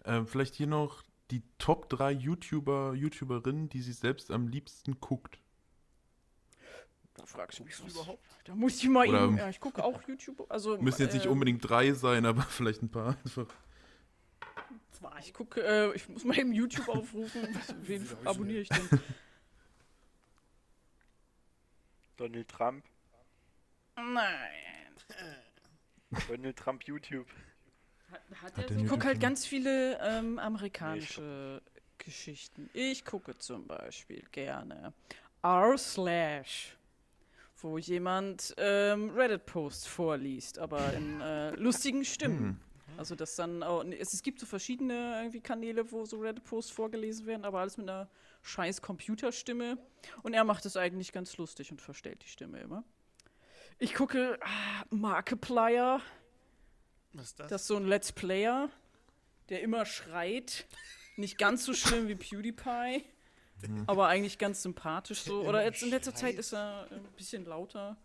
Ähm, 0.05 0.27
vielleicht 0.27 0.55
hier 0.55 0.67
noch 0.67 1.03
die 1.31 1.43
Top 1.59 1.89
3 1.89 2.13
YouTuber, 2.13 2.95
YouTuberinnen, 2.95 3.69
die 3.69 3.83
sie 3.83 3.93
selbst 3.93 4.31
am 4.31 4.49
liebsten 4.49 5.01
guckt. 5.01 5.39
Da 7.15 7.25
fragst 7.25 7.59
du 7.59 7.65
mich 7.65 7.83
was. 7.83 7.93
Überhaupt? 7.95 8.23
Da 8.45 8.55
muss 8.55 8.77
ich 8.83 8.89
mal 8.89 9.09
Oder- 9.09 9.25
eben. 9.25 9.39
Ja, 9.39 9.49
ich 9.49 9.59
gucke 9.61 9.83
auch 9.83 10.03
YouTube. 10.07 10.45
Also, 10.51 10.77
Müssen 10.81 11.03
jetzt 11.03 11.15
nicht 11.15 11.27
äh, 11.27 11.31
unbedingt 11.31 11.69
drei 11.69 11.93
sein, 11.93 12.27
aber 12.27 12.43
vielleicht 12.49 12.83
ein 12.83 12.91
paar 12.91 13.17
einfach. 13.25 13.47
Zwei. 14.93 15.19
Ich 15.21 15.35
gucke, 15.35 15.63
äh, 15.63 15.95
ich 15.95 16.09
muss 16.09 16.25
mal 16.25 16.39
eben 16.39 16.53
YouTube 16.53 16.89
aufrufen. 16.89 17.43
Wen 17.83 18.07
abonniere 18.25 18.61
ich 18.61 18.69
denn? 18.69 19.01
Donald 22.17 22.49
Trump. 22.49 22.85
Nein. 23.97 24.95
Donald 26.29 26.57
Trump 26.57 26.83
YouTube. 26.85 27.27
Hat, 28.11 28.21
hat 28.43 28.59
er 28.59 28.69
so 28.73 28.81
Ich 28.81 28.89
gucke 28.89 29.07
halt 29.07 29.21
ganz 29.21 29.47
viele 29.47 29.99
ähm, 30.01 30.39
amerikanische 30.39 31.63
Geschichten. 31.99 32.71
Ich 32.73 33.05
gucke 33.05 33.37
zum 33.39 33.67
Beispiel 33.67 34.23
gerne 34.33 34.93
R 35.43 35.79
slash, 35.79 36.77
wo 37.61 37.79
jemand 37.79 38.55
ähm, 38.59 39.11
Reddit-Posts 39.11 39.87
vorliest, 39.87 40.59
aber 40.59 40.93
in 40.93 41.21
äh, 41.21 41.51
lustigen 41.57 42.05
Stimmen. 42.05 42.61
Also 42.97 43.15
das 43.15 43.37
dann 43.37 43.63
auch, 43.63 43.85
es, 43.85 44.15
es 44.15 44.23
gibt 44.23 44.41
so 44.41 44.47
verschiedene 44.47 45.19
irgendwie 45.19 45.41
Kanäle, 45.41 45.91
wo 45.93 46.05
so 46.05 46.19
Reddit-Posts 46.19 46.71
vorgelesen 46.71 47.27
werden, 47.27 47.45
aber 47.45 47.61
alles 47.61 47.77
mit 47.77 47.89
einer 47.89 48.09
scheiß 48.43 48.81
Computerstimme. 48.81 49.79
Und 50.23 50.35
er 50.35 50.45
macht 50.45 50.65
es 50.67 50.77
eigentlich 50.77 51.13
ganz 51.13 51.37
lustig 51.37 51.71
und 51.71 51.81
verstellt 51.81 52.23
die 52.23 52.29
Stimme 52.29 52.61
immer. 52.61 52.85
Ich 53.79 53.95
gucke 53.95 54.39
ah, 54.41 54.85
Markiplier. 54.91 56.01
Was 57.17 57.25
ist 57.27 57.41
das? 57.41 57.49
Das 57.49 57.61
ist 57.63 57.69
so 57.69 57.77
ein 57.77 57.87
Let's 57.87 58.13
Player, 58.13 58.69
der 59.49 59.63
immer 59.63 59.85
schreit. 59.87 60.67
Nicht 61.17 61.39
ganz 61.39 61.65
so 61.65 61.73
schlimm 61.73 62.09
wie 62.09 62.15
PewDiePie, 62.15 63.05
aber 63.87 64.09
eigentlich 64.09 64.37
ganz 64.39 64.63
sympathisch 64.63 65.23
so. 65.23 65.41
Der 65.41 65.49
Oder 65.49 65.65
jetzt 65.65 65.83
in 65.83 65.89
letzter 65.91 66.15
Zeit 66.15 66.35
ist 66.35 66.53
er 66.53 66.89
ein 66.91 67.03
bisschen 67.17 67.45
lauter. 67.47 67.97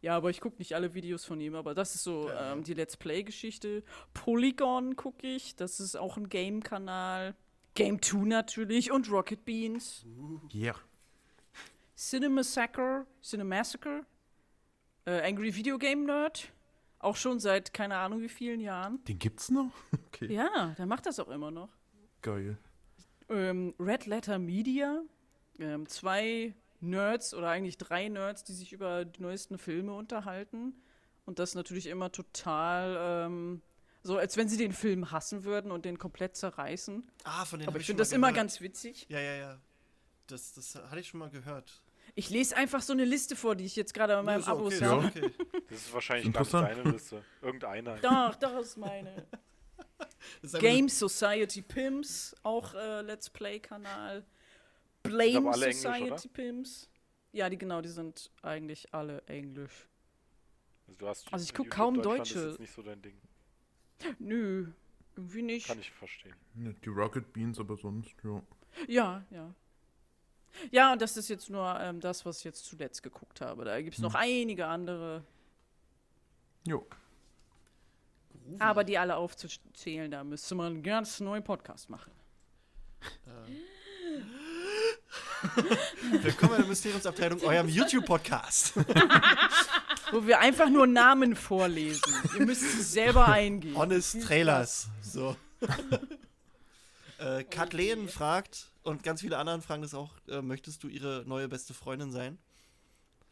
Ja, 0.00 0.16
aber 0.16 0.30
ich 0.30 0.40
gucke 0.40 0.58
nicht 0.58 0.74
alle 0.76 0.94
Videos 0.94 1.24
von 1.24 1.40
ihm, 1.40 1.56
aber 1.56 1.74
das 1.74 1.96
ist 1.96 2.04
so 2.04 2.28
Ja. 2.28 2.52
ähm, 2.52 2.62
die 2.62 2.74
Let's 2.74 2.96
Play-Geschichte. 2.96 3.82
Polygon 4.14 4.94
gucke 4.94 5.26
ich, 5.26 5.56
das 5.56 5.80
ist 5.80 5.96
auch 5.96 6.16
ein 6.16 6.28
Game-Kanal. 6.28 7.34
Game 7.74 8.00
2 8.00 8.18
natürlich 8.26 8.92
und 8.92 9.10
Rocket 9.10 9.44
Beans. 9.44 10.04
Ja. 10.52 10.74
Cinemassacre, 11.96 13.06
Cinemassacre, 13.22 14.06
äh, 15.04 15.20
Angry 15.28 15.54
Video 15.56 15.78
Game 15.78 16.04
Nerd, 16.04 16.52
auch 16.98 17.16
schon 17.16 17.38
seit 17.40 17.72
keine 17.72 17.96
Ahnung 17.96 18.20
wie 18.20 18.28
vielen 18.28 18.60
Jahren. 18.60 19.02
Den 19.04 19.18
gibt's 19.18 19.50
noch? 19.50 19.70
Okay, 20.08 20.32
Ja, 20.34 20.74
der 20.78 20.86
macht 20.86 21.06
das 21.06 21.20
auch 21.20 21.28
immer 21.28 21.50
noch. 21.50 21.68
geil. 22.22 22.58
Ähm, 23.28 23.74
Red 23.78 24.06
Letter 24.06 24.38
Media, 24.38 25.02
ähm, 25.58 25.86
zwei 25.86 26.54
Nerds 26.80 27.34
oder 27.34 27.50
eigentlich 27.50 27.76
drei 27.76 28.08
Nerds, 28.08 28.42
die 28.42 28.52
sich 28.54 28.72
über 28.72 29.04
die 29.04 29.20
neuesten 29.22 29.58
Filme 29.58 29.92
unterhalten. 29.94 30.74
Und 31.26 31.38
das 31.38 31.54
natürlich 31.54 31.86
immer 31.88 32.10
total 32.10 33.26
ähm, 33.26 33.62
so, 34.02 34.16
als 34.16 34.36
wenn 34.38 34.48
sie 34.48 34.56
den 34.56 34.72
Film 34.72 35.10
hassen 35.10 35.44
würden 35.44 35.70
und 35.70 35.84
den 35.84 35.98
komplett 35.98 36.36
zerreißen. 36.36 37.06
Ah, 37.24 37.44
von 37.44 37.58
denen 37.58 37.68
Aber 37.68 37.78
ich 37.78 37.86
finde 37.86 38.00
das 38.00 38.10
mal 38.12 38.16
immer 38.16 38.28
gehört. 38.28 38.36
ganz 38.44 38.60
witzig. 38.62 39.06
Ja, 39.10 39.20
ja, 39.20 39.34
ja. 39.34 39.58
Das, 40.26 40.54
das 40.54 40.74
hatte 40.76 41.00
ich 41.00 41.08
schon 41.08 41.20
mal 41.20 41.30
gehört. 41.30 41.82
Ich 42.18 42.30
lese 42.30 42.56
einfach 42.56 42.82
so 42.82 42.92
eine 42.92 43.04
Liste 43.04 43.36
vor, 43.36 43.54
die 43.54 43.64
ich 43.64 43.76
jetzt 43.76 43.94
gerade 43.94 44.12
bei 44.14 44.22
meinem 44.24 44.42
Abo 44.42 44.66
okay, 44.66 44.84
habe. 44.84 45.06
okay. 45.06 45.30
Das 45.68 45.78
ist 45.78 45.94
wahrscheinlich 45.94 46.32
gar 46.32 46.40
nicht 46.40 46.48
Interessant. 46.52 46.76
deine 46.76 46.90
Liste. 46.90 47.24
Irgendeiner. 47.40 47.96
Doch, 47.98 48.34
das 48.34 48.66
ist 48.66 48.76
meine. 48.76 49.24
Das 50.42 50.54
ist 50.54 50.58
Game 50.58 50.88
Society 50.88 51.62
Pimps, 51.62 52.34
auch 52.42 52.74
äh, 52.74 53.02
Let's 53.02 53.30
Play-Kanal. 53.30 54.26
Blame 55.04 55.48
Englisch, 55.48 55.76
Society 55.76 56.10
oder? 56.10 56.22
Pimps. 56.32 56.90
Ja, 57.30 57.48
die 57.48 57.56
genau, 57.56 57.82
die 57.82 57.88
sind 57.88 58.32
eigentlich 58.42 58.92
alle 58.92 59.22
Englisch. 59.26 59.86
Also, 60.88 60.98
du 60.98 61.06
hast 61.06 61.32
Also 61.32 61.44
ich 61.44 61.54
guck 61.54 61.66
YouTube 61.66 61.76
kaum 61.76 62.02
Deutsche. 62.02 62.40
Ist 62.40 62.46
jetzt 62.46 62.60
nicht 62.60 62.74
so 62.74 62.82
dein 62.82 63.00
Ding. 63.00 63.20
Nö, 64.18 64.72
irgendwie 65.14 65.42
nicht. 65.42 65.68
Kann 65.68 65.78
ich 65.78 65.92
verstehen. 65.92 66.34
Die 66.54 66.88
Rocket 66.88 67.32
Beans, 67.32 67.60
aber 67.60 67.76
sonst, 67.76 68.16
ja. 68.24 68.42
Ja, 68.88 69.24
ja. 69.30 69.54
Ja, 70.70 70.92
und 70.92 71.02
das 71.02 71.16
ist 71.16 71.28
jetzt 71.28 71.50
nur 71.50 71.78
ähm, 71.80 72.00
das, 72.00 72.24
was 72.26 72.38
ich 72.38 72.44
jetzt 72.44 72.64
zuletzt 72.64 73.02
geguckt 73.02 73.40
habe. 73.40 73.64
Da 73.64 73.80
gibt 73.80 73.96
es 73.96 74.02
noch 74.02 74.14
einige 74.14 74.66
andere, 74.66 75.22
Jo. 76.66 76.80
groovy. 78.44 78.56
aber 78.58 78.84
die 78.84 78.98
alle 78.98 79.16
aufzuzählen, 79.16 80.10
da 80.10 80.24
müsste 80.24 80.54
man 80.54 80.74
einen 80.74 80.82
ganz 80.82 81.20
neuen 81.20 81.44
Podcast 81.44 81.90
machen. 81.90 82.12
Willkommen 86.22 86.54
in 86.54 86.60
der 86.62 86.68
Mysteriumsabteilung, 86.68 87.40
eurem 87.42 87.68
YouTube-Podcast. 87.68 88.74
Wo 90.10 90.26
wir 90.26 90.40
einfach 90.40 90.68
nur 90.68 90.86
Namen 90.86 91.36
vorlesen. 91.36 92.02
Ihr 92.36 92.46
müsst 92.46 92.62
es 92.62 92.92
selber 92.92 93.28
eingeben. 93.28 93.76
Honest 93.76 94.22
Trailers. 94.22 94.88
So. 95.02 95.36
äh, 97.18 97.44
Kathleen 97.44 98.08
fragt, 98.08 98.72
und 98.82 99.02
ganz 99.02 99.20
viele 99.20 99.38
anderen 99.38 99.62
fragen 99.62 99.82
das 99.82 99.94
auch, 99.94 100.14
äh, 100.28 100.40
möchtest 100.40 100.82
du 100.82 100.88
ihre 100.88 101.24
neue 101.26 101.48
beste 101.48 101.74
Freundin 101.74 102.10
sein? 102.10 102.38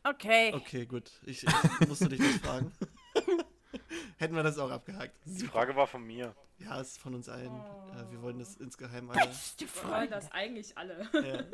Okay. 0.04 0.52
Okay, 0.54 0.86
gut. 0.86 1.10
Ich, 1.24 1.44
ich 1.44 1.88
musste 1.88 2.08
dich 2.08 2.20
nicht 2.20 2.44
fragen. 2.44 2.72
Hätten 4.18 4.34
wir 4.34 4.42
das 4.42 4.58
auch 4.58 4.70
abgehakt. 4.70 5.14
Die 5.24 5.46
Frage 5.46 5.74
war 5.74 5.86
von 5.86 6.04
mir. 6.04 6.34
Ja, 6.58 6.80
ist 6.80 6.98
von 6.98 7.14
uns 7.14 7.28
allen. 7.28 7.52
Äh, 7.52 8.10
wir 8.10 8.22
wollen 8.22 8.38
das 8.38 8.56
insgeheim 8.56 9.10
alle. 9.10 9.30
Wir 9.58 9.90
wollen 9.90 10.10
das 10.10 10.30
eigentlich 10.32 10.78
alle. 10.78 11.08
Ja. 11.12 11.44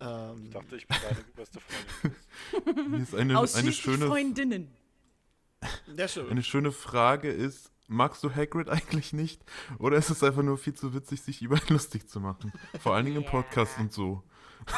ähm, 0.32 0.44
Ich 0.46 0.50
dachte, 0.50 0.76
ich 0.76 0.88
bin 0.88 0.96
deine 1.02 1.24
beste 1.34 1.60
Freundin. 1.60 2.94
Hier 2.94 3.02
ist 3.02 3.14
eine, 3.14 3.38
eine, 3.38 3.72
schöne, 3.72 4.06
Freundinnen. 4.06 4.74
ja, 5.96 6.06
eine 6.30 6.42
schöne 6.42 6.72
Frage 6.72 7.30
ist, 7.30 7.70
magst 7.88 8.22
du 8.24 8.34
Hagrid 8.34 8.68
eigentlich 8.70 9.12
nicht? 9.12 9.42
Oder 9.78 9.96
ist 9.96 10.10
es 10.10 10.22
einfach 10.22 10.42
nur 10.42 10.58
viel 10.58 10.74
zu 10.74 10.94
witzig, 10.94 11.22
sich 11.22 11.42
über 11.42 11.56
ihn 11.56 11.68
lustig 11.68 12.08
zu 12.08 12.20
machen? 12.20 12.52
Vor 12.80 12.94
allen 12.94 13.04
Dingen 13.06 13.18
im 13.18 13.24
Podcast 13.24 13.78
und 13.78 13.92
so. 13.92 14.22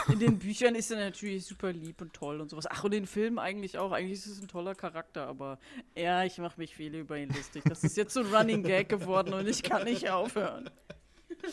In 0.08 0.18
den 0.18 0.38
Büchern 0.40 0.74
ist 0.74 0.90
er 0.90 0.98
natürlich 0.98 1.46
super 1.46 1.72
lieb 1.72 2.00
und 2.02 2.12
toll 2.12 2.40
und 2.40 2.50
sowas. 2.50 2.66
Ach, 2.68 2.84
und 2.84 2.92
in 2.92 3.02
den 3.04 3.06
Filmen 3.06 3.38
eigentlich 3.38 3.78
auch. 3.78 3.92
Eigentlich 3.92 4.18
ist 4.18 4.26
es 4.26 4.40
ein 4.40 4.48
toller 4.48 4.74
Charakter, 4.74 5.26
aber 5.26 5.58
ja, 5.96 6.24
ich 6.24 6.38
mache 6.38 6.60
mich 6.60 6.74
viel 6.74 6.94
über 6.94 7.16
ihn 7.16 7.30
lustig. 7.30 7.62
Das 7.64 7.84
ist 7.84 7.96
jetzt 7.96 8.12
so 8.12 8.20
ein 8.20 8.34
Running 8.34 8.62
Gag 8.62 8.88
geworden 8.88 9.32
und 9.32 9.46
ich 9.46 9.62
kann 9.62 9.84
nicht 9.84 10.10
aufhören. 10.10 10.68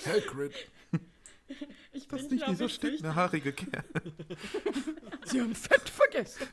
Hagrid, 0.05 0.53
Ich 1.93 2.07
das 2.07 2.21
bin, 2.21 2.25
ist 2.25 2.31
nicht 2.31 2.47
dieser 2.47 2.69
stinkende, 2.69 3.15
haarige 3.15 3.53
Kerl. 3.53 3.85
Sie 5.25 5.39
haben 5.39 5.55
Fett 5.55 5.87
vergessen. 5.87 6.47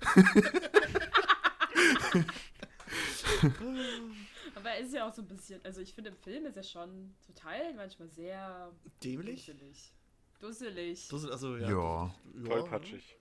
Aber 4.62 4.70
er 4.76 4.78
ist 4.80 4.94
ja 4.94 5.08
auch 5.08 5.12
so 5.12 5.22
ein 5.22 5.26
bisschen, 5.28 5.60
also 5.64 5.80
ich 5.80 5.92
finde 5.92 6.10
im 6.10 6.16
Film 6.16 6.46
ist 6.46 6.56
er 6.56 6.62
schon 6.62 7.12
zu 7.20 7.34
Teilen 7.34 7.74
manchmal 7.74 8.08
sehr 8.08 8.70
Dämlich? 9.02 9.46
dusselig. 9.46 9.92
Dusselig. 10.38 11.12
Ist 11.12 11.26
also, 11.30 11.56
ja. 11.56 11.68
Ja. 11.68 12.14
Tollpatschig. 12.46 13.16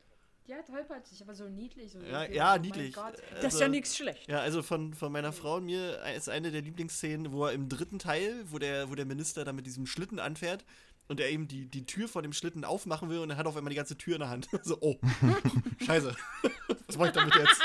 Ja, 0.45 0.61
tollpatschig, 0.61 1.19
aber 1.23 1.33
so 1.33 1.49
niedlich. 1.49 1.91
So 1.91 1.99
Ja, 1.99 2.23
ja, 2.25 2.49
oh 2.49 2.51
mein 2.53 2.61
niedlich. 2.61 2.93
Gott. 2.93 3.13
Das 3.31 3.39
ist 3.39 3.43
Also- 3.45 3.61
ja 3.61 3.67
nichts 3.69 3.97
schlecht. 3.97 4.27
Ja, 4.27 4.39
also 4.41 4.61
von, 4.61 4.93
von 4.93 5.11
meiner 5.11 5.31
Frau 5.33 5.55
und 5.57 5.65
mir 5.65 5.99
ist 6.15 6.29
eine 6.29 6.51
der 6.51 6.61
Lieblingsszenen, 6.61 7.31
wo 7.31 7.45
er 7.45 7.53
im 7.53 7.69
dritten 7.69 7.97
Teil, 7.97 8.43
wo 8.51 8.59
der, 8.59 8.89
wo 8.91 8.95
der 8.95 9.05
Minister 9.05 9.43
da 9.43 9.51
mit 9.53 9.65
diesem 9.65 9.87
Schlitten 9.87 10.19
anfährt 10.19 10.63
und 11.11 11.19
er 11.19 11.29
eben 11.29 11.47
die, 11.47 11.67
die 11.67 11.85
Tür 11.85 12.07
von 12.07 12.23
dem 12.23 12.31
Schlitten 12.31 12.63
aufmachen 12.63 13.09
will 13.09 13.19
und 13.19 13.29
er 13.29 13.37
hat 13.37 13.45
auf 13.45 13.57
einmal 13.57 13.69
die 13.69 13.75
ganze 13.75 13.97
Tür 13.97 14.15
in 14.15 14.21
der 14.21 14.29
Hand. 14.29 14.47
So, 14.63 14.77
oh, 14.79 14.97
scheiße. 15.85 16.15
Was 16.87 16.97
mache 16.97 17.09
ich 17.09 17.13
damit 17.13 17.35
jetzt? 17.35 17.61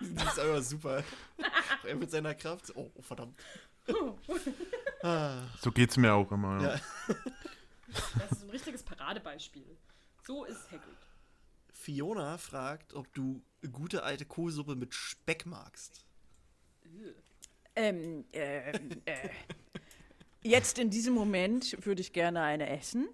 Die 0.00 0.14
ist 0.14 0.38
einfach 0.38 0.62
super. 0.62 1.02
Er 1.84 1.96
mit 1.96 2.10
seiner 2.10 2.34
Kraft. 2.34 2.72
Oh, 2.74 2.90
oh 2.94 3.02
verdammt. 3.02 3.40
Ah, 5.02 5.42
So 5.60 5.72
geht's 5.72 5.96
mir 5.96 6.12
auch 6.12 6.30
immer. 6.30 6.60
Ja. 6.60 6.74
Ja. 6.74 7.14
Das 8.18 8.32
ist 8.32 8.42
ein 8.44 8.50
richtiges 8.50 8.82
Paradebeispiel. 8.82 9.78
So 10.26 10.44
ist 10.44 10.70
Hagrid. 10.70 10.82
Fiona 11.72 12.36
fragt, 12.36 12.92
ob 12.94 13.12
du 13.14 13.42
gute 13.70 14.02
alte 14.02 14.26
Kohlsuppe 14.26 14.76
mit 14.76 14.94
Speck 14.94 15.46
magst. 15.46 16.04
Ähm, 17.74 18.24
ähm, 18.32 19.02
äh. 19.06 19.30
Jetzt 20.42 20.78
in 20.78 20.90
diesem 20.90 21.14
Moment 21.14 21.76
würde 21.86 22.00
ich 22.00 22.12
gerne 22.12 22.42
eine 22.42 22.68
essen. 22.68 23.08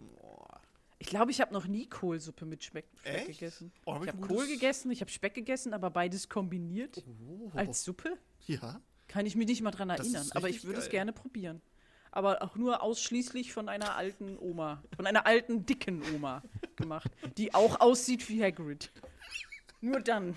Ich 1.01 1.07
glaube, 1.09 1.31
ich 1.31 1.41
habe 1.41 1.53
noch 1.53 1.67
nie 1.67 1.87
Kohlsuppe 1.87 2.45
mit 2.45 2.65
Speck, 2.65 2.87
Speck 3.01 3.27
gegessen. 3.27 3.71
Oh, 3.85 3.95
hab 3.95 4.03
ich 4.03 4.09
ich 4.09 4.15
habe 4.15 4.27
Kohl 4.27 4.47
gegessen, 4.49 4.91
ich 4.91 5.01
habe 5.01 5.11
Speck 5.11 5.35
gegessen, 5.35 5.73
aber 5.73 5.91
beides 5.91 6.29
kombiniert 6.29 7.05
Oh. 7.29 7.51
als 7.55 7.85
Suppe. 7.85 8.19
Ja. 8.47 8.81
Kann 9.07 9.25
ich 9.25 9.37
mich 9.37 9.47
nicht 9.47 9.63
mal 9.63 9.71
dran 9.71 9.91
erinnern, 9.91 10.29
aber 10.35 10.49
ich 10.49 10.65
würde 10.65 10.81
es 10.81 10.89
gerne 10.91 11.13
probieren. 11.13 11.63
Aber 12.11 12.43
auch 12.43 12.57
nur 12.57 12.83
ausschließlich 12.83 13.53
von 13.53 13.69
einer 13.69 13.95
alten 13.95 14.39
Oma, 14.39 14.83
von 14.97 15.07
einer 15.07 15.25
alten, 15.27 15.67
dicken 15.67 16.03
Oma 16.15 16.43
gemacht, 16.77 17.11
die 17.37 17.55
auch 17.55 17.81
aussieht 17.81 18.29
wie 18.29 18.43
Hagrid. 18.43 18.91
Nur 19.81 20.01
dann. 20.01 20.35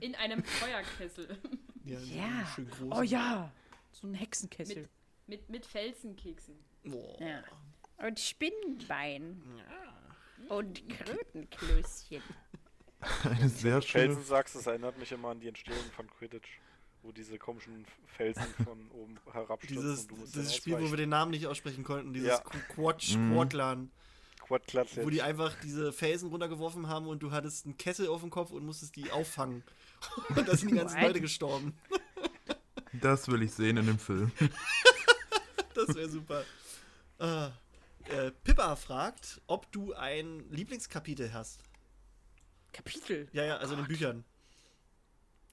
In 0.00 0.14
einem 0.14 0.44
Feuerkessel. 0.44 1.36
Ja. 1.84 1.98
Ja. 2.00 2.56
Oh 2.90 3.02
ja, 3.02 3.50
so 3.90 4.06
ein 4.06 4.14
Hexenkessel. 4.14 4.82
Mit, 4.82 4.90
mit 5.48 5.66
Felsenkeksen. 5.66 6.54
Oh. 6.90 7.16
Ja. 7.20 7.42
Und 8.06 8.18
Spinnenbein. 8.18 9.42
Und 10.48 10.82
Krötenklößchen. 10.88 12.22
Eine 13.24 13.48
sehr 13.48 13.80
schöne. 13.82 14.04
Felsen 14.06 14.24
sagst, 14.24 14.54
das 14.56 14.66
erinnert 14.66 14.98
mich 14.98 15.12
immer 15.12 15.28
an 15.28 15.40
die 15.40 15.48
Entstehung 15.48 15.78
von 15.94 16.08
Quidditch, 16.10 16.48
wo 17.02 17.12
diese 17.12 17.38
komischen 17.38 17.86
Felsen 18.06 18.42
von 18.64 18.90
oben 18.90 19.18
herabstürzen 19.32 19.76
Dieses, 19.82 20.00
und 20.02 20.10
du 20.10 20.16
musst 20.16 20.34
dieses 20.34 20.54
Spiel, 20.56 20.78
wo 20.80 20.90
wir 20.90 20.96
den 20.96 21.08
Namen 21.10 21.30
nicht 21.30 21.46
aussprechen 21.46 21.84
konnten, 21.84 22.12
dieses 22.12 22.28
Ja. 22.30 22.36
Qu- 22.42 22.74
Quatsch, 22.74 23.14
Mhm. 23.16 23.34
Quadlan, 23.34 23.90
Quadklatsch 24.40 24.96
wo 24.96 25.08
die 25.10 25.22
einfach 25.22 25.54
diese 25.62 25.92
Felsen 25.92 26.28
runtergeworfen 26.30 26.88
haben 26.88 27.06
und 27.06 27.22
du 27.22 27.30
hattest 27.30 27.66
einen 27.66 27.76
Kessel 27.76 28.08
auf 28.08 28.20
dem 28.22 28.30
Kopf 28.30 28.50
und 28.50 28.64
musstest 28.66 28.96
die 28.96 29.10
auffangen. 29.12 29.62
Und 30.34 30.48
da 30.48 30.56
sind 30.56 30.70
die 30.70 30.76
ganzen? 30.78 30.98
Leute 31.02 31.20
gestorben. 31.20 31.74
Das 32.94 33.28
will 33.28 33.42
ich 33.42 33.52
sehen 33.52 33.76
in 33.76 33.84
dem 33.86 33.98
Film. 33.98 34.32
Das 35.86 35.96
wäre 35.96 36.08
super. 36.08 36.44
Äh, 37.18 37.46
äh, 38.08 38.30
Pippa 38.44 38.76
fragt, 38.76 39.40
ob 39.46 39.70
du 39.72 39.92
ein 39.94 40.50
Lieblingskapitel 40.50 41.32
hast. 41.32 41.60
Kapitel. 42.72 43.28
Ja, 43.32 43.44
ja, 43.44 43.56
also 43.58 43.74
in 43.74 43.80
den 43.80 43.88
Büchern. 43.88 44.24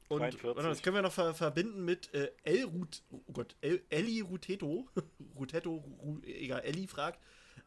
Und 0.09 0.19
43. 0.19 0.43
warte, 0.55 0.69
das 0.69 0.81
können 0.81 0.95
wir 0.95 1.01
noch 1.01 1.11
ver 1.11 1.33
verbinden 1.33 1.83
mit 1.83 2.13
äh, 2.13 2.31
El 2.43 2.63
Rut, 2.63 3.03
oh 3.11 3.33
Gott, 3.33 3.57
El 3.59 3.83
Elli 3.89 4.21
Ruteto, 4.21 4.87
Ruteto, 5.35 5.83
Ru 6.01 6.21
egal, 6.23 6.61
Elli 6.61 6.87
fragt, 6.87 7.19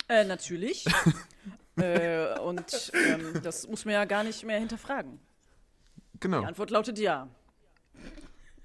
Äh, 0.08 0.24
natürlich. 0.24 0.86
äh, 1.76 2.38
und 2.38 2.90
ähm, 2.94 3.42
das 3.42 3.68
muss 3.68 3.84
man 3.84 3.92
ja 3.92 4.06
gar 4.06 4.24
nicht 4.24 4.42
mehr 4.44 4.58
hinterfragen. 4.58 5.20
Die 6.14 6.20
Genau. 6.20 6.42
Antwort 6.42 6.70
lautet 6.70 6.98
ja. 6.98 7.28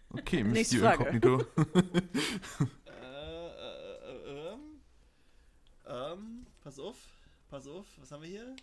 Okay, 0.09 0.43
Nächste 0.43 0.77
Frage. 0.79 1.05
Incognito. 1.09 1.45
Äh, 2.87 3.47
äh, 3.47 4.15
äh, 4.31 4.53
ähm, 4.53 4.81
ähm, 5.87 6.45
pass 6.63 6.79
auf, 6.79 6.95
pass 7.49 7.67
auf, 7.67 7.85
was 7.97 8.11
haben 8.11 8.23
wir 8.23 8.29
hier? 8.29 8.55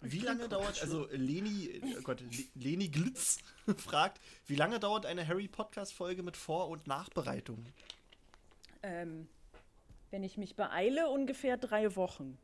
Wie 0.00 0.20
lange 0.20 0.48
dauert, 0.48 0.80
also 0.82 1.08
Leni, 1.10 1.80
oh 1.98 2.02
Gott, 2.02 2.20
Le- 2.20 2.44
Leni 2.54 2.88
Glitz 2.88 3.38
fragt, 3.78 4.20
wie 4.46 4.54
lange 4.54 4.78
dauert 4.78 5.06
eine 5.06 5.26
Harry 5.26 5.48
Podcast 5.48 5.92
Folge 5.92 6.22
mit 6.22 6.36
Vor- 6.36 6.68
und 6.68 6.86
Nachbereitung? 6.86 7.64
Ähm, 8.82 9.28
wenn 10.10 10.22
ich 10.22 10.36
mich 10.38 10.54
beeile, 10.56 11.08
ungefähr 11.08 11.56
drei 11.56 11.96
Wochen. 11.96 12.38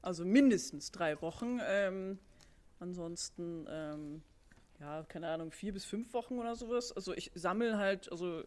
Also 0.00 0.24
mindestens 0.24 0.90
drei 0.92 1.20
Wochen. 1.22 1.60
Ähm, 1.64 2.18
ansonsten, 2.78 3.66
ähm, 3.68 4.22
ja, 4.82 5.04
keine 5.04 5.28
Ahnung, 5.28 5.52
vier 5.52 5.72
bis 5.72 5.84
fünf 5.84 6.12
Wochen 6.12 6.38
oder 6.40 6.56
sowas. 6.56 6.90
Also 6.92 7.14
ich 7.14 7.30
sammle 7.34 7.78
halt, 7.78 8.10
also 8.10 8.42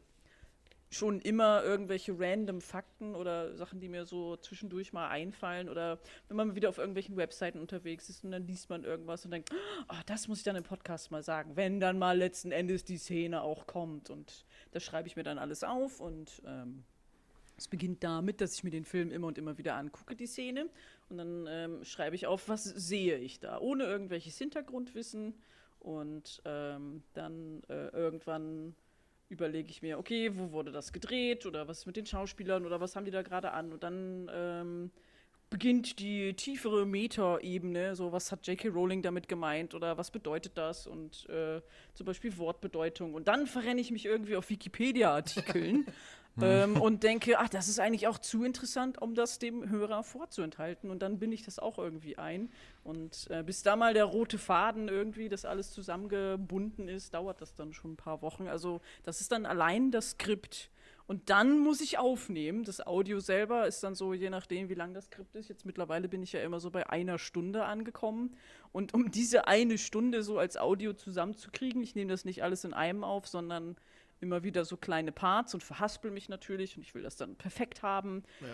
schon 0.90 1.20
immer 1.22 1.64
irgendwelche 1.64 2.14
random 2.18 2.62
Fakten 2.62 3.16
oder 3.16 3.56
Sachen, 3.56 3.80
die 3.80 3.88
mir 3.88 4.06
so 4.06 4.36
zwischendurch 4.38 4.94
mal 4.94 5.08
einfallen 5.08 5.70
oder 5.70 5.98
wenn 6.28 6.38
man 6.38 6.56
wieder 6.56 6.70
auf 6.70 6.78
irgendwelchen 6.78 7.18
Webseiten 7.18 7.60
unterwegs 7.60 8.10
ist 8.10 8.24
und 8.24 8.32
dann 8.32 8.46
liest 8.46 8.70
man 8.70 8.84
irgendwas 8.84 9.26
und 9.26 9.32
denkt, 9.32 9.50
oh, 9.90 10.02
das 10.06 10.28
muss 10.28 10.40
ich 10.40 10.44
dann 10.44 10.56
im 10.56 10.64
Podcast 10.64 11.10
mal 11.10 11.24
sagen, 11.24 11.56
wenn 11.56 11.80
dann 11.80 11.98
mal 11.98 12.18
letzten 12.18 12.52
Endes 12.52 12.84
die 12.84 12.98
Szene 12.98 13.42
auch 13.42 13.66
kommt 13.66 14.10
und 14.10 14.46
Das 14.72 14.84
schreibe 14.84 15.08
ich 15.08 15.16
mir 15.16 15.24
dann 15.24 15.38
alles 15.38 15.64
auf 15.64 16.02
und 16.02 16.42
ähm, 16.46 16.84
es 17.58 17.68
beginnt 17.70 18.04
damit, 18.04 18.42
dass 18.42 18.56
ich 18.56 18.64
mir 18.64 18.72
den 18.72 18.86
Film 18.86 19.12
immer 19.12 19.28
und 19.28 19.38
immer 19.38 19.58
wieder 19.58 19.76
angucke, 19.76 20.16
die 20.16 20.28
Szene. 20.28 20.70
Und 21.10 21.18
dann 21.18 21.46
ähm, 21.48 21.84
schreibe 21.86 22.16
ich 22.16 22.28
auf, 22.28 22.50
was 22.50 22.64
sehe 22.64 23.18
ich 23.18 23.40
da, 23.40 23.60
ohne 23.60 23.86
irgendwelches 23.86 24.38
Hintergrundwissen. 24.38 25.34
Und 25.86 26.42
ähm, 26.46 27.04
dann 27.14 27.62
äh, 27.70 27.90
irgendwann 27.90 28.76
überlege 29.30 29.70
ich 29.70 29.84
mir, 29.84 30.00
okay, 30.00 30.32
wo 30.34 30.52
wurde 30.52 30.72
das 30.72 30.92
gedreht 30.92 31.46
oder 31.46 31.68
was 31.68 31.80
ist 31.80 31.86
mit 31.86 31.96
den 31.96 32.08
Schauspielern 32.08 32.66
oder 32.66 32.82
was 32.82 32.96
haben 32.96 33.06
die 33.06 33.12
da 33.12 33.22
gerade 33.22 33.52
an? 33.52 33.72
Und 33.72 33.84
dann 33.84 34.28
ähm, 34.34 34.92
beginnt 35.52 36.00
die 36.00 36.34
tiefere 36.34 36.88
Meta-Ebene, 36.88 37.96
so 37.96 38.12
was 38.12 38.32
hat 38.32 38.48
J.K. 38.48 38.70
Rowling 38.70 39.04
damit 39.04 39.28
gemeint 39.28 39.76
oder 39.76 39.96
was 39.96 40.10
bedeutet 40.10 40.54
das 40.58 40.88
und 40.88 41.30
äh, 41.30 41.62
zum 41.94 42.08
Beispiel 42.08 42.36
Wortbedeutung. 42.36 43.14
Und 43.14 43.28
dann 43.28 43.46
verrenne 43.46 43.80
ich 43.80 43.92
mich 43.92 44.08
irgendwie 44.08 44.38
auf 44.38 44.50
Wikipedia-Artikeln 44.50 45.86
ähm, 46.42 46.82
und 46.82 47.04
denke, 47.04 47.40
ach, 47.40 47.50
das 47.50 47.68
ist 47.68 47.80
eigentlich 47.80 48.08
auch 48.08 48.18
zu 48.18 48.44
interessant, 48.44 49.02
um 49.02 49.16
das 49.16 49.40
dem 49.40 49.70
Hörer 49.70 50.04
vorzuenthalten. 50.04 50.90
Und 50.90 51.00
dann 51.02 51.20
binde 51.20 51.36
ich 51.36 51.44
das 51.44 51.60
auch 51.60 51.78
irgendwie 51.78 52.18
ein. 52.18 52.52
Und 52.84 53.28
äh, 53.30 53.44
bis 53.44 53.64
da 53.64 53.76
mal 53.76 53.94
der 53.94 54.06
rote 54.06 54.38
Faden 54.38 54.88
irgendwie, 54.90 55.30
das 55.30 55.46
alles 55.46 55.72
zusammengebunden 55.72 56.90
ist, 56.90 57.14
dauert 57.14 57.42
das 57.42 57.56
dann 57.56 57.74
schon 57.74 57.94
ein 57.94 57.98
paar 57.98 58.22
Wochen. 58.22 58.48
Also 58.48 58.82
das 59.04 59.22
ist 59.22 59.32
dann 59.32 59.46
allein 59.46 59.92
das 59.92 60.12
Skript. 60.12 60.70
Und 61.08 61.30
dann 61.30 61.60
muss 61.60 61.82
ich 61.82 62.00
aufnehmen. 62.00 62.64
Das 62.64 62.86
Audio 62.86 63.20
selber 63.20 63.68
ist 63.68 63.84
dann 63.84 63.94
so, 63.94 64.14
je 64.14 64.32
nachdem, 64.32 64.70
wie 64.70 64.74
lang 64.74 64.94
das 64.94 65.06
Skript 65.06 65.36
ist. 65.36 65.50
Jetzt 65.50 65.66
mittlerweile 65.66 66.10
bin 66.10 66.24
ich 66.24 66.34
ja 66.34 66.42
immer 66.42 66.60
so 66.60 66.72
bei 66.72 66.90
einer 66.90 67.20
Stunde 67.20 67.66
angekommen. 67.66 68.36
Und 68.72 68.94
um 68.94 69.12
diese 69.12 69.48
eine 69.48 69.78
Stunde 69.78 70.24
so 70.24 70.40
als 70.40 70.58
Audio 70.58 70.94
zusammenzukriegen, 70.94 71.84
ich 71.84 71.96
nehme 71.96 72.10
das 72.10 72.26
nicht 72.26 72.44
alles 72.44 72.64
in 72.64 72.74
einem 72.74 73.04
auf, 73.04 73.28
sondern 73.28 73.78
immer 74.22 74.44
wieder 74.44 74.66
so 74.66 74.78
kleine 74.78 75.12
Parts 75.12 75.54
und 75.54 75.64
verhaspel 75.64 76.12
mich 76.12 76.30
natürlich 76.30 76.78
und 76.78 76.84
ich 76.84 76.96
will 76.96 77.04
das 77.04 77.16
dann 77.16 77.36
perfekt 77.36 77.84
haben. 77.84 78.24
Ja. 78.42 78.48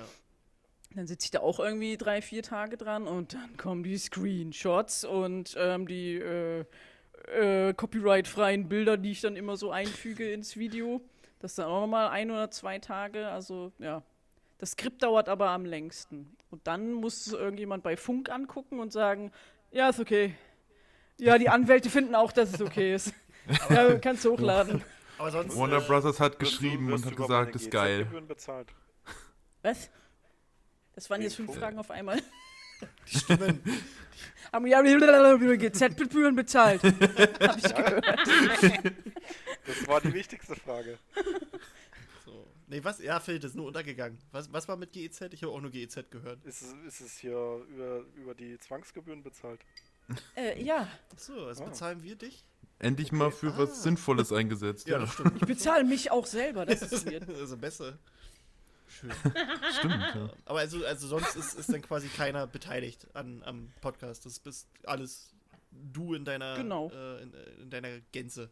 Dann 0.95 1.07
sitze 1.07 1.25
ich 1.25 1.31
da 1.31 1.39
auch 1.39 1.59
irgendwie 1.59 1.95
drei, 1.97 2.21
vier 2.21 2.43
Tage 2.43 2.75
dran 2.77 3.07
und 3.07 3.33
dann 3.33 3.55
kommen 3.57 3.83
die 3.83 3.97
Screenshots 3.97 5.05
und 5.05 5.55
ähm, 5.57 5.87
die 5.87 6.15
äh, 6.15 6.65
äh, 7.33 7.73
copyright-freien 7.73 8.67
Bilder, 8.67 8.97
die 8.97 9.11
ich 9.11 9.21
dann 9.21 9.35
immer 9.35 9.55
so 9.55 9.71
einfüge 9.71 10.31
ins 10.33 10.57
Video. 10.57 11.01
Das 11.39 11.51
ist 11.51 11.59
dann 11.59 11.67
auch 11.67 11.81
nochmal 11.81 12.09
ein 12.09 12.29
oder 12.29 12.51
zwei 12.51 12.79
Tage. 12.79 13.29
Also 13.29 13.71
ja, 13.79 14.03
das 14.57 14.71
Skript 14.71 15.01
dauert 15.01 15.29
aber 15.29 15.49
am 15.49 15.65
längsten. 15.65 16.35
Und 16.49 16.67
dann 16.67 16.93
muss 16.93 17.25
es 17.25 17.33
irgendjemand 17.33 17.83
bei 17.83 17.95
Funk 17.95 18.29
angucken 18.29 18.79
und 18.79 18.91
sagen, 18.91 19.31
ja, 19.71 19.89
ist 19.89 19.99
okay. 19.99 20.35
Ja, 21.17 21.37
die 21.37 21.49
Anwälte 21.49 21.89
finden 21.89 22.15
auch, 22.15 22.31
dass 22.31 22.53
es 22.53 22.61
okay 22.61 22.93
ist. 22.93 23.13
Ja, 23.71 23.97
kannst 23.97 24.23
du 24.23 24.33
hochladen. 24.33 24.83
Aber 25.21 25.31
sonst. 25.31 25.55
Warner 25.55 25.77
äh, 25.77 25.81
Brothers 25.87 26.19
hat 26.19 26.33
du- 26.33 26.37
geschrieben 26.39 26.87
wirst 26.87 27.05
und 27.05 27.15
du 27.17 27.23
hat 27.23 27.27
gesagt, 27.27 27.55
ist 27.55 27.69
geil. 27.69 28.07
Was? 29.61 29.89
Das 30.95 31.09
waren 31.09 31.21
jetzt 31.21 31.35
fünf. 31.35 31.53
Fragen 31.55 31.77
auf 31.77 31.91
einmal. 31.91 32.19
die 33.11 33.17
Stimmen. 33.19 33.61
Haben 34.51 34.65
ja 34.67 34.81
GZ-Gebühren 34.81 36.35
bezahlt. 36.35 36.81
Hab 36.83 37.57
ich 37.57 37.75
gehört. 37.75 38.05
Das 39.65 39.87
war 39.87 40.01
die 40.01 40.13
wichtigste 40.13 40.55
Frage. 40.55 40.97
So. 42.25 42.47
Nee, 42.67 42.83
was? 42.83 42.99
Ja, 42.99 43.19
Phil, 43.19 43.37
das 43.39 43.51
ist 43.51 43.55
nur 43.55 43.67
untergegangen. 43.67 44.17
Was, 44.31 44.51
was 44.51 44.67
war 44.67 44.75
mit 44.75 44.91
GEZ? 44.91 45.21
Ich 45.31 45.43
habe 45.43 45.53
auch 45.53 45.61
nur 45.61 45.69
GEZ 45.71 46.09
gehört. 46.09 46.43
Ist 46.43 46.63
es, 46.63 46.73
ist 46.87 47.01
es 47.01 47.17
hier 47.19 47.63
über, 47.69 47.99
über 48.15 48.33
die 48.33 48.57
Zwangsgebühren 48.59 49.21
bezahlt? 49.23 49.61
Äh, 50.35 50.61
ja, 50.61 50.87
Achso, 51.13 51.45
also 51.45 51.63
Ah. 51.63 51.67
bezahlen 51.67 52.03
wir 52.03 52.15
dich? 52.15 52.43
Endlich 52.81 53.11
mal 53.11 53.29
für 53.31 53.53
Ah. 53.53 53.57
was 53.59 53.83
Sinnvolles 53.83 54.31
eingesetzt. 54.33 54.87
Ja, 54.87 54.95
Ja, 54.95 54.99
das 55.01 55.13
stimmt. 55.13 55.35
ich 55.35 55.47
bezahle 55.47 55.83
mich 55.83 56.09
auch 56.11 56.25
selber, 56.25 56.65
das 56.65 56.81
ist 56.81 57.05
weird. 57.05 57.29
also 57.39 57.55
besser. 57.57 57.97
Schön. 58.89 59.11
stimmt. 59.77 59.93
Ja. 60.15 60.29
Aber 60.45 60.59
also, 60.59 60.83
also 60.85 61.07
sonst 61.07 61.35
ist, 61.35 61.53
ist 61.53 61.71
dann 61.71 61.81
quasi 61.83 62.07
keiner 62.09 62.47
beteiligt 62.47 63.07
an, 63.15 63.43
am 63.43 63.71
Podcast. 63.81 64.25
Das 64.25 64.39
bist 64.39 64.67
alles 64.85 65.31
du 65.71 66.13
in 66.15 66.25
deiner, 66.25 66.55
Genau. 66.57 66.89
äh, 66.91 67.21
in, 67.21 67.33
in 67.61 67.69
deiner 67.69 67.99
Gänze. 68.11 68.49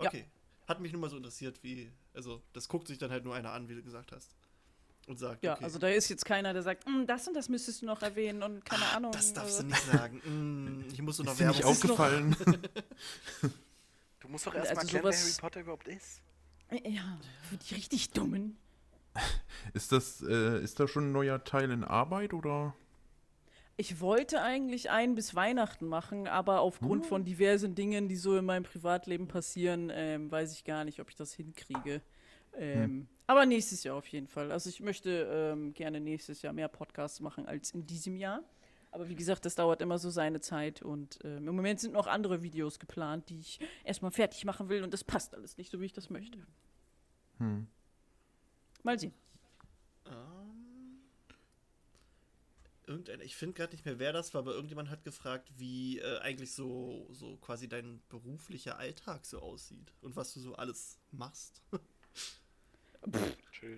Ja. 0.00 0.08
Okay. 0.08 0.24
Hat 0.66 0.80
mich 0.80 0.92
nur 0.92 1.00
mal 1.00 1.10
so 1.10 1.16
interessiert, 1.16 1.62
wie. 1.62 1.90
Also, 2.12 2.42
das 2.54 2.68
guckt 2.68 2.88
sich 2.88 2.98
dann 2.98 3.10
halt 3.10 3.24
nur 3.24 3.34
einer 3.34 3.52
an, 3.52 3.68
wie 3.68 3.74
du 3.74 3.82
gesagt 3.82 4.10
hast. 4.12 4.34
Und 5.06 5.18
sagt, 5.18 5.42
Ja, 5.44 5.54
okay. 5.54 5.64
also 5.64 5.78
da 5.78 5.88
ist 5.88 6.08
jetzt 6.08 6.24
keiner, 6.24 6.52
der 6.54 6.62
sagt, 6.62 6.86
"Mm, 6.88 7.04
das 7.06 7.28
und 7.28 7.34
das 7.34 7.48
müsstest 7.50 7.82
du 7.82 7.86
noch 7.86 8.00
erwähnen 8.02 8.42
und 8.42 8.64
keine 8.64 8.86
Ahnung. 8.86 9.12
das 9.12 9.32
darfst 9.34 9.60
äh, 9.60 9.62
du 9.62 9.68
nicht 9.68 9.82
sagen. 9.84 10.16
Mm, 10.24 10.84
ich 10.92 11.02
muss 11.02 11.16
so 11.18 11.22
noch 11.22 11.32
Ist 11.32 11.40
dir 11.40 11.48
nicht 11.48 11.58
Werbung. 11.58 11.72
ist 11.72 11.82
aufgefallen? 11.84 12.36
Du 14.20 14.28
musst 14.30 14.46
doch 14.46 14.54
Also 14.54 14.66
erstmal 14.66 14.84
erklären, 14.86 15.04
wer 15.04 15.12
Harry 15.20 15.32
Potter 15.38 15.60
überhaupt 15.60 15.88
ist. 15.88 16.22
Ja, 16.86 17.18
für 17.48 17.56
die 17.58 17.74
richtig 17.74 18.10
Dummen. 18.12 18.56
ist, 19.74 19.92
das, 19.92 20.22
äh, 20.22 20.62
ist 20.62 20.80
da 20.80 20.88
schon 20.88 21.08
ein 21.08 21.12
neuer 21.12 21.44
Teil 21.44 21.70
in 21.70 21.84
Arbeit 21.84 22.32
oder? 22.32 22.74
Ich 23.76 24.00
wollte 24.00 24.40
eigentlich 24.40 24.88
einen 24.90 25.14
bis 25.14 25.34
Weihnachten 25.34 25.86
machen, 25.86 26.26
aber 26.26 26.60
aufgrund 26.60 27.06
von 27.06 27.24
diversen 27.24 27.74
Dingen, 27.74 28.08
die 28.08 28.16
so 28.16 28.36
in 28.38 28.44
meinem 28.46 28.62
Privatleben 28.62 29.28
passieren, 29.28 29.90
ähm, 29.92 30.30
weiß 30.30 30.52
ich 30.54 30.64
gar 30.64 30.84
nicht, 30.84 31.00
ob 31.00 31.10
ich 31.10 31.16
das 31.16 31.34
hinkriege. 31.34 32.00
Ähm, 32.56 33.08
Aber 33.26 33.46
nächstes 33.46 33.84
Jahr 33.84 33.96
auf 33.96 34.06
jeden 34.08 34.26
Fall. 34.26 34.52
Also 34.52 34.68
ich 34.68 34.80
möchte 34.80 35.28
ähm, 35.30 35.72
gerne 35.74 36.00
nächstes 36.00 36.42
Jahr 36.42 36.52
mehr 36.52 36.68
Podcasts 36.68 37.20
machen 37.20 37.46
als 37.46 37.70
in 37.70 37.86
diesem 37.86 38.16
Jahr. 38.16 38.42
Aber 38.94 39.08
wie 39.08 39.16
gesagt, 39.16 39.44
das 39.44 39.56
dauert 39.56 39.82
immer 39.82 39.98
so 39.98 40.08
seine 40.08 40.40
Zeit 40.40 40.80
und 40.80 41.18
ähm, 41.24 41.48
im 41.48 41.56
Moment 41.56 41.80
sind 41.80 41.94
noch 41.94 42.06
andere 42.06 42.42
Videos 42.42 42.78
geplant, 42.78 43.28
die 43.28 43.40
ich 43.40 43.58
erstmal 43.82 44.12
fertig 44.12 44.44
machen 44.44 44.68
will 44.68 44.84
und 44.84 44.94
das 44.94 45.02
passt 45.02 45.34
alles 45.34 45.56
nicht 45.58 45.72
so, 45.72 45.80
wie 45.80 45.86
ich 45.86 45.92
das 45.92 46.10
möchte. 46.10 46.38
Hm. 47.38 47.66
Mal 48.84 48.96
sehen. 48.96 49.12
Ähm, 50.06 51.00
irgendein, 52.86 53.20
ich 53.20 53.34
finde 53.34 53.54
gerade 53.54 53.72
nicht 53.72 53.84
mehr, 53.84 53.98
wer 53.98 54.12
das 54.12 54.32
war, 54.32 54.42
aber 54.42 54.52
irgendjemand 54.52 54.90
hat 54.90 55.02
gefragt, 55.02 55.50
wie 55.56 55.98
äh, 55.98 56.18
eigentlich 56.20 56.52
so, 56.52 57.08
so 57.10 57.36
quasi 57.38 57.68
dein 57.68 58.00
beruflicher 58.08 58.78
Alltag 58.78 59.26
so 59.26 59.40
aussieht 59.40 59.92
und 60.02 60.14
was 60.14 60.34
du 60.34 60.40
so 60.40 60.54
alles 60.54 61.00
machst. 61.10 61.62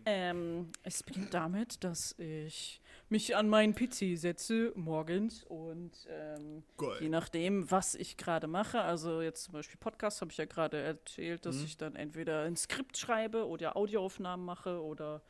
Ähm, 0.05 0.71
es 0.85 1.03
beginnt 1.03 1.35
damit, 1.35 1.83
dass 1.83 2.15
ich 2.19 2.81
mich 3.09 3.35
an 3.37 3.49
meinen 3.49 3.75
PC 3.75 4.17
setze 4.17 4.73
morgens 4.77 5.43
und 5.45 5.93
ähm, 6.09 6.63
je 7.01 7.09
nachdem, 7.09 7.69
was 7.71 7.95
ich 7.97 8.17
gerade 8.17 8.47
mache, 8.47 8.81
also 8.81 9.21
jetzt 9.21 9.45
zum 9.45 9.55
Beispiel 9.55 9.79
Podcast, 9.79 10.21
habe 10.21 10.31
ich 10.31 10.39
ja 10.39 10.45
gerade 10.45 10.79
erzählt, 10.79 11.45
dass 11.45 11.57
Mhm. 11.57 11.65
ich 11.65 11.77
dann 11.77 11.97
entweder 11.97 12.43
ein 12.43 12.57
Skript 12.57 12.97
schreibe 12.97 13.47
oder 13.49 13.77
Audioaufnahmen 13.77 14.47
mache 14.47 14.81
oder 14.83 15.23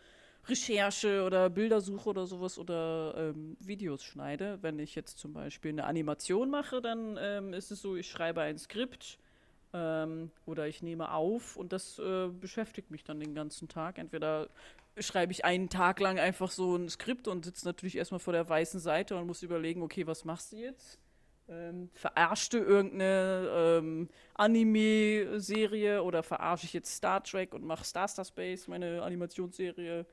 Recherche 0.46 1.24
oder 1.24 1.50
Bildersuche 1.50 2.08
oder 2.10 2.26
sowas 2.26 2.58
oder 2.58 3.14
ähm, 3.16 3.56
Videos 3.60 4.04
schneide. 4.04 4.58
Wenn 4.62 4.78
ich 4.78 4.94
jetzt 4.94 5.18
zum 5.18 5.32
Beispiel 5.32 5.72
eine 5.72 5.84
Animation 5.84 6.50
mache, 6.50 6.80
dann 6.80 7.18
ähm, 7.20 7.52
ist 7.52 7.70
es 7.72 7.80
so, 7.82 7.96
ich 7.96 8.08
schreibe 8.10 8.42
ein 8.42 8.58
Skript 8.58 9.18
ähm, 9.72 10.30
oder 10.44 10.68
ich 10.68 10.82
nehme 10.82 11.12
auf 11.12 11.56
und 11.56 11.72
das 11.72 11.98
äh, 11.98 12.28
beschäftigt 12.28 12.90
mich 12.90 13.04
dann 13.04 13.20
den 13.20 13.34
ganzen 13.34 13.68
Tag. 13.68 13.98
Entweder 13.98 14.48
schreibe 14.98 15.32
ich 15.32 15.44
einen 15.44 15.68
Tag 15.68 16.00
lang 16.00 16.18
einfach 16.18 16.50
so 16.50 16.76
ein 16.76 16.88
Skript 16.88 17.28
und 17.28 17.44
sitze 17.44 17.66
natürlich 17.66 17.96
erstmal 17.96 18.20
vor 18.20 18.32
der 18.32 18.48
weißen 18.48 18.80
Seite 18.80 19.16
und 19.16 19.26
muss 19.26 19.42
überlegen, 19.42 19.82
okay, 19.82 20.06
was 20.06 20.24
machst 20.24 20.52
du 20.52 20.56
jetzt? 20.56 20.98
Ähm, 21.48 21.90
verarscht 21.92 22.54
du 22.54 22.58
irgendeine 22.58 23.78
ähm, 23.78 24.08
Anime-Serie 24.34 26.02
oder 26.02 26.22
verarsche 26.22 26.66
ich 26.66 26.72
jetzt 26.72 26.92
Star 26.92 27.22
Trek 27.22 27.54
und 27.54 27.64
mache 27.64 27.84
Star 27.84 28.08
Star 28.08 28.24
Space, 28.24 28.66
meine 28.66 29.02
Animationsserie? 29.02 30.06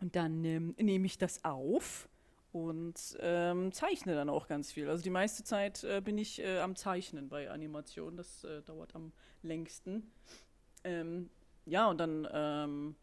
Und 0.00 0.14
dann 0.14 0.44
ähm, 0.44 0.74
nehme 0.78 1.06
ich 1.06 1.18
das 1.18 1.44
auf 1.44 2.08
und 2.52 3.16
ähm, 3.20 3.72
zeichne 3.72 4.14
dann 4.14 4.28
auch 4.28 4.46
ganz 4.46 4.70
viel. 4.70 4.88
Also 4.88 5.02
die 5.02 5.10
meiste 5.10 5.42
Zeit 5.42 5.84
äh, 5.84 6.00
bin 6.00 6.18
ich 6.18 6.40
äh, 6.42 6.58
am 6.60 6.76
Zeichnen 6.76 7.28
bei 7.28 7.50
Animationen. 7.50 8.16
Das 8.16 8.44
äh, 8.44 8.62
dauert 8.62 8.94
am 8.94 9.12
längsten. 9.42 10.12
Ähm, 10.84 11.30
ja, 11.64 11.88
und 11.88 11.98
dann 11.98 12.28
ähm, 12.32 12.96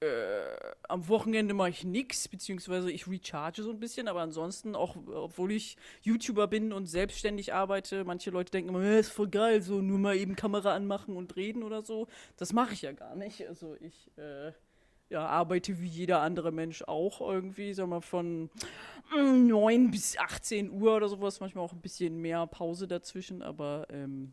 äh, 0.00 0.56
am 0.88 1.08
Wochenende 1.08 1.54
mache 1.54 1.70
ich 1.70 1.84
nichts, 1.84 2.28
beziehungsweise 2.28 2.90
ich 2.90 3.06
recharge 3.06 3.62
so 3.62 3.70
ein 3.70 3.80
bisschen, 3.80 4.08
aber 4.08 4.20
ansonsten, 4.20 4.74
auch 4.74 4.96
obwohl 5.06 5.52
ich 5.52 5.76
YouTuber 6.02 6.48
bin 6.48 6.72
und 6.72 6.86
selbstständig 6.86 7.54
arbeite, 7.54 8.04
manche 8.04 8.30
Leute 8.30 8.50
denken 8.50 8.70
immer, 8.70 8.82
"Äh, 8.82 9.00
ist 9.00 9.10
voll 9.10 9.28
geil, 9.28 9.62
so 9.62 9.80
nur 9.80 9.98
mal 9.98 10.16
eben 10.16 10.36
Kamera 10.36 10.74
anmachen 10.74 11.16
und 11.16 11.36
reden 11.36 11.62
oder 11.62 11.82
so. 11.82 12.08
Das 12.36 12.52
mache 12.52 12.74
ich 12.74 12.82
ja 12.82 12.92
gar 12.92 13.16
nicht. 13.16 13.46
Also 13.48 13.74
ich 13.80 14.10
äh, 14.18 14.52
ja, 15.08 15.26
arbeite 15.26 15.80
wie 15.80 15.86
jeder 15.88 16.20
andere 16.20 16.52
Mensch 16.52 16.82
auch 16.82 17.20
irgendwie, 17.20 17.72
sag 17.74 17.88
mal, 17.88 18.00
von 18.00 18.50
mm, 19.16 19.46
9 19.46 19.90
bis 19.90 20.18
18 20.18 20.70
Uhr 20.70 20.96
oder 20.96 21.08
sowas, 21.08 21.40
manchmal 21.40 21.64
auch 21.64 21.72
ein 21.72 21.80
bisschen 21.80 22.18
mehr 22.18 22.46
Pause 22.46 22.88
dazwischen, 22.88 23.42
aber 23.42 23.86
ähm, 23.90 24.32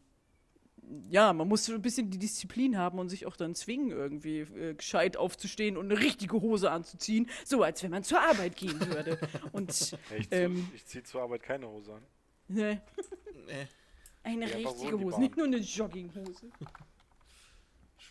ja, 1.09 1.31
man 1.33 1.47
muss 1.47 1.65
so 1.65 1.73
ein 1.73 1.81
bisschen 1.81 2.09
die 2.09 2.17
Disziplin 2.19 2.77
haben 2.77 2.99
und 2.99 3.09
sich 3.09 3.25
auch 3.25 3.35
dann 3.35 3.55
zwingen, 3.55 3.91
irgendwie 3.91 4.39
äh, 4.39 4.73
gescheit 4.73 5.17
aufzustehen 5.17 5.77
und 5.77 5.91
eine 5.91 5.99
richtige 5.99 6.41
Hose 6.41 6.71
anzuziehen, 6.71 7.29
so 7.45 7.63
als 7.63 7.83
wenn 7.83 7.91
man 7.91 8.03
zur 8.03 8.19
Arbeit 8.21 8.55
gehen 8.55 8.79
würde. 8.87 9.17
Und 9.53 9.91
Ja, 9.91 9.97
ich, 10.17 10.27
Ähm. 10.31 10.67
ich 10.75 10.85
ziehe 10.85 11.03
zur 11.03 11.21
Arbeit 11.21 11.43
keine 11.43 11.67
Hose 11.69 11.93
an. 11.93 12.03
ne, 12.47 12.81
Nee, 13.45 13.67
eine 14.23 14.49
in 14.49 14.67
richtige 14.67 14.99
Hose, 14.99 15.19
nicht 15.19 15.37
nur 15.37 15.45
eine 15.45 15.57
Jogginghose. 15.57 16.49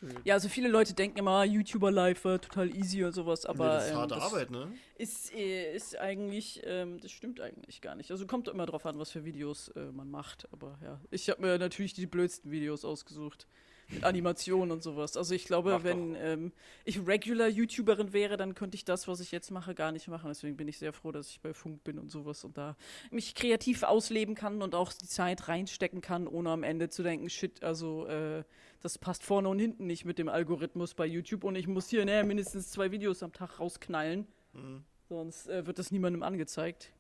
Schön. 0.03 0.19
Ja, 0.25 0.35
also 0.35 0.49
viele 0.49 0.69
Leute 0.69 0.95
denken 0.95 1.19
immer, 1.19 1.45
YouTuber 1.45 1.93
live 1.93 2.25
war 2.25 2.41
total 2.41 2.75
easy 2.75 3.05
und 3.05 3.13
sowas, 3.13 3.47
aber 3.47 3.67
das 3.67 3.85
ist 3.85 3.91
ähm, 3.93 3.97
harte 3.99 4.15
das 4.17 4.25
Arbeit, 4.25 4.51
ne? 4.51 4.73
Ist, 4.99 5.33
äh, 5.33 5.77
ist 5.77 5.97
eigentlich, 5.97 6.61
ähm, 6.65 6.99
das 7.01 7.13
stimmt 7.13 7.41
eigentlich 7.41 7.81
gar 7.81 7.95
nicht. 7.95 8.11
Also 8.11 8.27
kommt 8.27 8.49
immer 8.49 8.67
drauf 8.67 8.85
an, 8.85 8.99
was 8.99 9.13
für 9.13 9.25
Videos 9.25 9.69
äh, 9.69 9.93
man 9.93 10.11
macht. 10.11 10.49
Aber 10.51 10.77
ja, 10.83 11.01
ich 11.13 11.31
habe 11.31 11.41
mir 11.41 11.57
natürlich 11.57 11.95
die 11.95 12.07
blödsten 12.07 12.51
Videos 12.51 12.85
ausgesucht. 12.85 13.47
Mit 13.93 14.05
Animationen 14.05 14.71
und 14.71 14.83
sowas. 14.83 15.17
Also 15.17 15.35
ich 15.35 15.45
glaube, 15.45 15.73
Mach 15.73 15.85
wenn 15.85 16.15
ähm, 16.17 16.53
ich 16.85 17.07
regular 17.07 17.49
YouTuberin 17.49 18.13
wäre, 18.13 18.37
dann 18.37 18.55
könnte 18.55 18.77
ich 18.77 18.85
das, 18.85 19.09
was 19.09 19.21
ich 19.21 19.33
jetzt 19.33 19.51
mache, 19.51 19.75
gar 19.75 19.93
nicht 19.93 20.09
machen. 20.09 20.29
Deswegen 20.29 20.57
bin 20.57 20.69
ich 20.69 20.79
sehr 20.79 20.93
froh, 20.93 21.13
dass 21.13 21.29
ich 21.29 21.41
bei 21.41 21.53
Funk 21.53 21.85
bin 21.85 21.99
und 21.99 22.11
sowas 22.11 22.45
und 22.45 22.57
da 22.57 22.77
mich 23.11 23.35
kreativ 23.35 23.83
ausleben 23.83 24.35
kann 24.35 24.63
und 24.63 24.75
auch 24.75 24.93
die 24.93 25.07
Zeit 25.07 25.49
reinstecken 25.49 26.01
kann, 26.01 26.27
ohne 26.27 26.51
am 26.51 26.63
Ende 26.63 26.89
zu 26.89 27.03
denken, 27.03 27.29
shit, 27.29 27.63
also 27.63 28.07
äh, 28.07 28.45
das 28.81 28.99
passt 28.99 29.23
vorne 29.25 29.49
und 29.49 29.59
hinten 29.59 29.87
nicht 29.87 30.05
mit 30.05 30.19
dem 30.19 30.29
Algorithmus 30.29 30.95
bei 30.95 31.07
YouTube 31.07 31.45
und 31.45 31.55
ich 31.55 31.69
muss 31.69 31.89
hier 31.89 32.05
ne, 32.05 32.25
mindestens 32.25 32.71
zwei 32.71 32.91
Videos 32.91 33.23
am 33.23 33.33
Tag 33.33 33.61
rausknallen. 33.61 34.27
Mhm. 34.53 34.85
Sonst 35.09 35.49
äh, 35.49 35.67
wird 35.67 35.79
das 35.79 35.91
niemandem 35.91 36.23
angezeigt. 36.23 36.91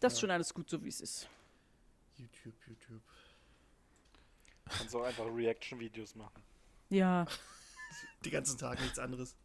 Das 0.00 0.14
ist 0.14 0.20
schon 0.20 0.30
alles 0.30 0.52
gut, 0.52 0.68
so 0.68 0.84
wie 0.84 0.88
es 0.88 1.00
ist. 1.00 1.28
YouTube, 2.18 2.54
YouTube. 2.66 2.83
Kannst 4.68 4.94
auch 4.96 5.02
einfach 5.02 5.26
Reaction-Videos 5.26 6.14
machen. 6.14 6.42
Ja, 6.90 7.26
Die 8.24 8.30
ganzen 8.30 8.58
Tage 8.58 8.82
nichts 8.82 8.98
anderes. 8.98 9.36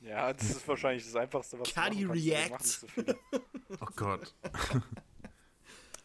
Ja, 0.00 0.32
das 0.32 0.50
ist 0.50 0.68
wahrscheinlich 0.68 1.04
das 1.04 1.14
Einfachste, 1.16 1.58
was 1.58 1.72
Kadi 1.74 2.04
du 2.04 2.12
Reacts. 2.12 2.82
machen 2.82 3.04
nicht 3.06 3.18
so. 3.30 3.40
Oh 3.80 3.86
Gott. 3.96 4.34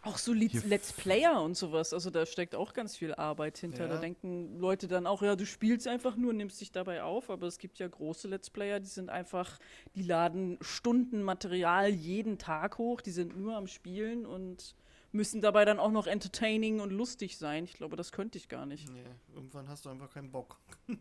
auch 0.04 0.18
so 0.18 0.34
Let's, 0.34 0.64
Let's 0.66 0.94
Player 0.94 1.42
und 1.42 1.56
sowas. 1.56 1.94
Also 1.94 2.10
da 2.12 2.26
steckt 2.26 2.54
auch 2.56 2.74
ganz 2.74 2.96
viel 2.96 3.14
Arbeit 3.16 3.58
hinter. 3.58 3.86
Ja. 3.86 3.94
Da 3.94 3.98
denken 4.00 4.60
Leute 4.60 4.88
dann 4.88 5.08
auch, 5.08 5.22
ja, 5.24 5.36
du 5.36 5.46
spielst 5.46 5.88
einfach 5.88 6.16
nur, 6.16 6.34
nimmst 6.34 6.62
dich 6.62 6.72
dabei 6.72 7.04
auf. 7.04 7.30
Aber 7.30 7.48
es 7.48 7.58
gibt 7.58 7.80
ja 7.80 7.88
große 7.88 8.28
Let's 8.28 8.50
Player, 8.50 8.80
die 8.80 8.88
sind 8.90 9.10
einfach, 9.10 9.60
die 9.96 10.04
laden 10.04 10.58
Stunden 10.62 11.24
Material 11.24 11.90
jeden 11.90 12.38
Tag 12.38 12.78
hoch. 12.78 13.02
Die 13.02 13.12
sind 13.12 13.36
nur 13.38 13.56
am 13.56 13.68
Spielen 13.68 14.26
und 14.26 14.76
müssen 15.16 15.42
dabei 15.42 15.66
dann 15.66 15.80
auch 15.80 15.92
noch 15.92 16.08
entertaining 16.08 16.80
und 16.80 16.92
lustig 16.92 17.38
sein. 17.38 17.64
Ich 17.64 17.74
glaube, 17.74 17.96
das 17.96 18.12
könnte 18.12 18.38
ich 18.38 18.50
gar 18.50 18.66
nicht. 18.66 18.90
Nee, 18.90 19.04
irgendwann 19.34 19.68
hast 19.68 19.86
du 19.86 19.90
einfach 19.90 20.12
keinen 20.12 20.32
Bock, 20.32 20.60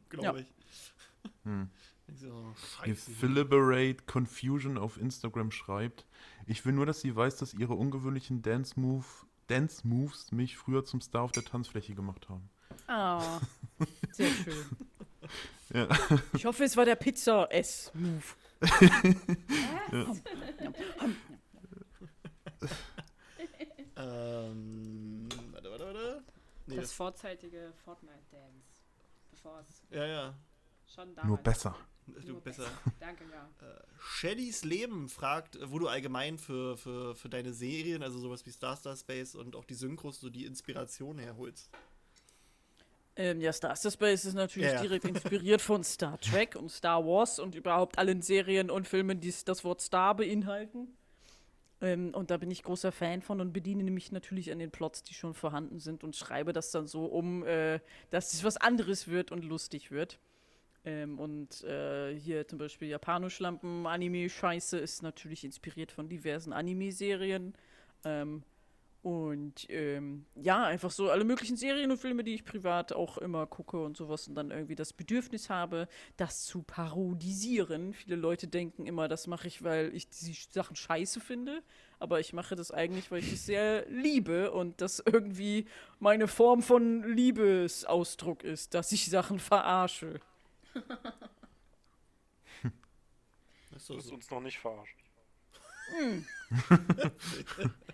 glaube 0.08 0.38
Ja. 0.40 0.44
ich. 0.44 0.94
Hm. 1.44 1.68
Ich 2.06 2.20
so, 2.20 2.28
oh. 2.34 2.94
Philiberate 2.94 4.04
Confusion 4.06 4.76
auf 4.76 5.00
Instagram 5.00 5.50
schreibt, 5.50 6.04
ich 6.44 6.66
will 6.66 6.74
nur, 6.74 6.84
dass 6.84 7.00
sie 7.00 7.16
weiß, 7.16 7.36
dass 7.38 7.54
ihre 7.54 7.72
ungewöhnlichen 7.72 8.42
Dance, 8.42 8.78
Move, 8.78 9.06
Dance 9.46 9.88
Moves 9.88 10.30
mich 10.30 10.58
früher 10.58 10.84
zum 10.84 11.00
Star 11.00 11.22
auf 11.22 11.32
der 11.32 11.44
Tanzfläche 11.44 11.94
gemacht 11.94 12.28
haben. 12.28 12.50
Ah, 12.88 13.40
sehr 14.12 14.28
schön. 14.28 14.66
Ja. 15.72 15.88
Ich 16.34 16.44
hoffe, 16.44 16.64
es 16.64 16.76
war 16.76 16.84
der 16.84 16.96
Pizza-S-Move. 16.96 18.22
Ähm, 23.96 25.28
warte, 25.52 25.70
warte, 25.70 25.84
warte. 25.84 26.24
Nee, 26.66 26.76
das 26.76 26.84
das, 26.86 26.92
vorzeitige 26.92 27.72
Fortnite-Dance. 27.84 28.82
Bevor 29.30 29.60
es 29.60 29.82
ja, 29.90 30.06
ja. 30.06 30.34
schon 30.86 31.14
damals. 31.14 31.28
Nur 31.28 31.38
besser. 31.38 31.76
Du 32.06 32.32
Nur 32.32 32.40
besser. 32.40 32.66
Danke, 33.00 33.24
ja. 33.30 33.48
Äh, 33.66 33.80
Shellys 33.98 34.64
Leben 34.64 35.08
fragt, 35.08 35.56
äh, 35.56 35.70
wo 35.70 35.78
du 35.78 35.88
allgemein 35.88 36.38
für, 36.38 36.76
für, 36.76 37.14
für 37.14 37.28
deine 37.28 37.54
Serien, 37.54 38.02
also 38.02 38.18
sowas 38.18 38.44
wie 38.44 38.50
Star 38.50 38.76
Star 38.76 38.96
Space 38.96 39.34
und 39.34 39.56
auch 39.56 39.64
die 39.64 39.74
Synchros, 39.74 40.20
so 40.20 40.28
die 40.28 40.44
Inspiration 40.44 41.18
herholst. 41.18 41.70
Ähm, 43.16 43.40
ja, 43.40 43.52
Star 43.52 43.76
Space 43.76 44.24
ist 44.24 44.34
natürlich 44.34 44.68
Ja, 44.68 44.74
ja. 44.74 44.82
direkt 44.82 45.04
inspiriert 45.04 45.62
von 45.62 45.84
Star 45.84 46.18
Trek 46.20 46.56
und 46.56 46.70
Star 46.70 47.04
Wars 47.04 47.38
und 47.38 47.54
überhaupt 47.54 47.96
allen 47.96 48.22
Serien 48.22 48.70
und 48.70 48.88
Filmen, 48.88 49.20
die 49.20 49.32
das 49.44 49.64
Wort 49.64 49.80
Star 49.80 50.16
beinhalten. 50.16 50.96
Ähm, 51.84 52.14
und 52.14 52.30
da 52.30 52.38
bin 52.38 52.50
ich 52.50 52.62
großer 52.62 52.92
Fan 52.92 53.20
von 53.20 53.42
und 53.42 53.52
bediene 53.52 53.90
mich 53.90 54.10
natürlich 54.10 54.50
an 54.50 54.58
den 54.58 54.70
Plots, 54.70 55.02
die 55.02 55.12
schon 55.12 55.34
vorhanden 55.34 55.80
sind 55.80 56.02
und 56.02 56.16
schreibe 56.16 56.54
das 56.54 56.70
dann 56.70 56.86
so 56.86 57.04
um, 57.04 57.44
äh, 57.44 57.78
dass 58.08 58.32
es 58.32 58.42
was 58.42 58.56
anderes 58.56 59.06
wird 59.08 59.30
und 59.30 59.44
lustig 59.44 59.90
wird. 59.90 60.18
Ähm, 60.86 61.18
und 61.18 61.62
äh, 61.64 62.18
hier 62.18 62.48
zum 62.48 62.58
Beispiel 62.58 62.88
Japanoschlampen, 62.88 63.86
Anime-Scheiße 63.86 64.78
ist 64.78 65.02
natürlich 65.02 65.44
inspiriert 65.44 65.92
von 65.92 66.08
diversen 66.08 66.54
Anime-Serien. 66.54 67.54
Ähm, 68.04 68.44
und 69.04 69.66
ähm, 69.68 70.24
ja, 70.34 70.64
einfach 70.64 70.90
so 70.90 71.10
alle 71.10 71.24
möglichen 71.24 71.58
Serien 71.58 71.90
und 71.90 71.98
Filme, 71.98 72.24
die 72.24 72.36
ich 72.36 72.42
privat 72.46 72.94
auch 72.94 73.18
immer 73.18 73.46
gucke 73.46 73.84
und 73.84 73.98
sowas 73.98 74.26
und 74.28 74.34
dann 74.34 74.50
irgendwie 74.50 74.76
das 74.76 74.94
Bedürfnis 74.94 75.50
habe, 75.50 75.88
das 76.16 76.46
zu 76.46 76.62
parodisieren. 76.62 77.92
Viele 77.92 78.16
Leute 78.16 78.48
denken 78.48 78.86
immer, 78.86 79.06
das 79.06 79.26
mache 79.26 79.46
ich, 79.46 79.62
weil 79.62 79.94
ich 79.94 80.08
diese 80.08 80.32
Sachen 80.50 80.74
scheiße 80.74 81.20
finde. 81.20 81.62
Aber 81.98 82.18
ich 82.18 82.32
mache 82.32 82.56
das 82.56 82.70
eigentlich, 82.70 83.10
weil 83.10 83.18
ich 83.18 83.34
es 83.34 83.44
sehr 83.44 83.86
liebe 83.90 84.52
und 84.52 84.80
das 84.80 85.02
irgendwie 85.04 85.66
meine 86.00 86.26
Form 86.26 86.62
von 86.62 87.02
Liebesausdruck 87.14 88.42
ist, 88.42 88.72
dass 88.72 88.90
ich 88.90 89.10
Sachen 89.10 89.38
verarsche. 89.38 90.18
Das 93.70 93.82
ist 93.82 93.90
Du 93.90 93.96
hast 93.96 94.12
uns 94.12 94.30
noch 94.30 94.40
nicht 94.40 94.60
verarscht. 94.60 95.03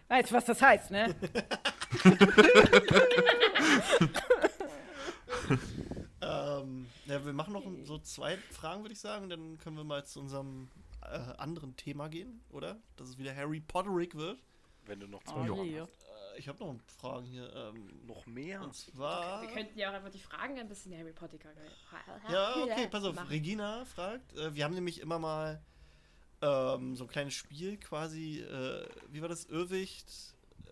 Weißt 0.09 0.30
du, 0.30 0.34
was 0.34 0.45
das 0.45 0.61
heißt, 0.61 0.91
ne? 0.91 1.14
Ähm, 6.22 6.86
ja, 7.07 7.24
wir 7.24 7.32
machen 7.32 7.53
noch 7.55 7.64
so 7.84 7.99
zwei 7.99 8.36
Fragen, 8.36 8.82
würde 8.82 8.93
ich 8.93 9.01
sagen. 9.01 9.28
Dann 9.30 9.59
können 9.59 9.76
wir 9.76 9.84
mal 9.84 10.05
zu 10.05 10.20
unserem 10.20 10.68
äh, 11.03 11.16
anderen 11.38 11.76
Thema 11.76 12.09
gehen, 12.09 12.43
oder? 12.51 12.78
Dass 12.97 13.09
es 13.09 13.18
wieder 13.18 13.34
Harry 13.34 13.61
Potterig 13.61 14.14
wird. 14.14 14.38
Wenn 14.86 15.01
du 15.01 15.07
noch 15.07 15.20
Oh, 15.28 15.32
zwei 15.32 15.47
Fragen 15.47 15.64
je. 15.64 15.80
hast. 15.80 15.88
Äh, 15.88 16.38
ich 16.38 16.49
habe 16.49 16.59
noch 16.64 16.74
Fragen 16.99 17.24
hier. 17.26 17.53
Ähm, 17.55 18.07
Noch 18.07 18.26
mehr? 18.26 18.62
und 18.62 18.74
zwar. 18.74 19.43
Wir 19.43 19.49
könnten 19.51 19.78
ja 19.78 19.91
auch 19.91 19.95
einfach 19.95 20.11
die 20.11 20.18
Fragen 20.20 20.59
ein 20.59 20.68
bisschen 20.68 20.97
Harry 20.97 21.12
Potter 21.12 21.38
Ja, 22.30 22.55
okay, 22.62 22.88
pass 22.88 23.05
auf. 23.05 23.14
machen. 23.14 23.28
Regina 23.28 23.84
fragt, 23.84 24.34
äh, 24.36 24.55
wir 24.55 24.64
haben 24.64 24.74
nämlich 24.74 25.01
immer 25.01 25.18
mal 25.18 25.62
ähm, 26.43 26.97
so 26.97 27.05
ein 27.05 27.09
kleines 27.09 27.34
Spiel 27.34 27.76
quasi, 27.76 28.41
äh, 28.41 28.86
wie 29.11 29.20
war 29.20 29.28
das? 29.28 29.45
Irrwicht, 29.45 30.07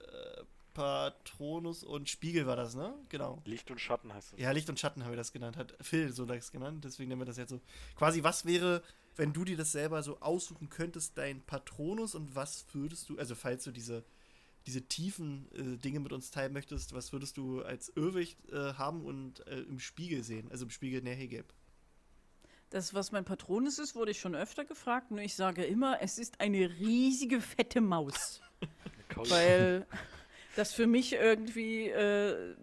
äh, 0.00 0.42
Patronus 0.74 1.82
und 1.82 2.08
Spiegel 2.08 2.46
war 2.46 2.56
das, 2.56 2.74
ne? 2.74 2.94
Genau. 3.08 3.42
Licht 3.44 3.70
und 3.70 3.80
Schatten 3.80 4.12
heißt 4.12 4.32
das. 4.32 4.38
Ja, 4.40 4.50
Licht 4.52 4.68
und 4.70 4.78
Schatten 4.78 5.02
haben 5.02 5.10
wir 5.10 5.16
das 5.16 5.32
genannt, 5.32 5.56
hat 5.56 5.74
Phil 5.80 6.12
so 6.12 6.24
das 6.24 6.52
genannt, 6.52 6.84
deswegen 6.84 7.08
nennen 7.08 7.20
wir 7.20 7.26
das 7.26 7.36
jetzt 7.36 7.50
so. 7.50 7.60
Quasi, 7.96 8.22
was 8.22 8.44
wäre, 8.44 8.82
wenn 9.16 9.32
du 9.32 9.44
dir 9.44 9.56
das 9.56 9.72
selber 9.72 10.02
so 10.02 10.20
aussuchen 10.20 10.68
könntest, 10.68 11.18
dein 11.18 11.42
Patronus 11.42 12.14
und 12.14 12.34
was 12.36 12.64
würdest 12.72 13.08
du, 13.08 13.18
also 13.18 13.34
falls 13.34 13.64
du 13.64 13.72
diese, 13.72 14.04
diese 14.66 14.82
tiefen 14.82 15.48
äh, 15.52 15.78
Dinge 15.78 16.00
mit 16.00 16.12
uns 16.12 16.30
teilen 16.30 16.52
möchtest, 16.52 16.94
was 16.94 17.12
würdest 17.12 17.36
du 17.36 17.62
als 17.62 17.88
Irrwicht 17.96 18.38
äh, 18.50 18.74
haben 18.74 19.04
und 19.04 19.46
äh, 19.48 19.60
im 19.62 19.80
Spiegel 19.80 20.22
sehen, 20.22 20.48
also 20.50 20.64
im 20.64 20.70
Spiegel 20.70 21.02
Nehegeb? 21.02 21.52
Das, 22.70 22.92
was 22.92 23.12
mein 23.12 23.24
Patronus 23.24 23.78
ist, 23.78 23.94
wurde 23.94 24.10
ich 24.10 24.20
schon 24.20 24.34
öfter 24.34 24.64
gefragt. 24.64 25.10
Nur 25.10 25.20
ich 25.20 25.34
sage 25.34 25.64
immer, 25.64 26.02
es 26.02 26.18
ist 26.18 26.40
eine 26.40 26.68
riesige, 26.78 27.40
fette 27.40 27.80
Maus. 27.80 28.42
Weil 29.16 29.86
das 30.54 30.72
für 30.72 30.86
mich 30.86 31.14
irgendwie 31.14 31.88
äh, 31.88 32.54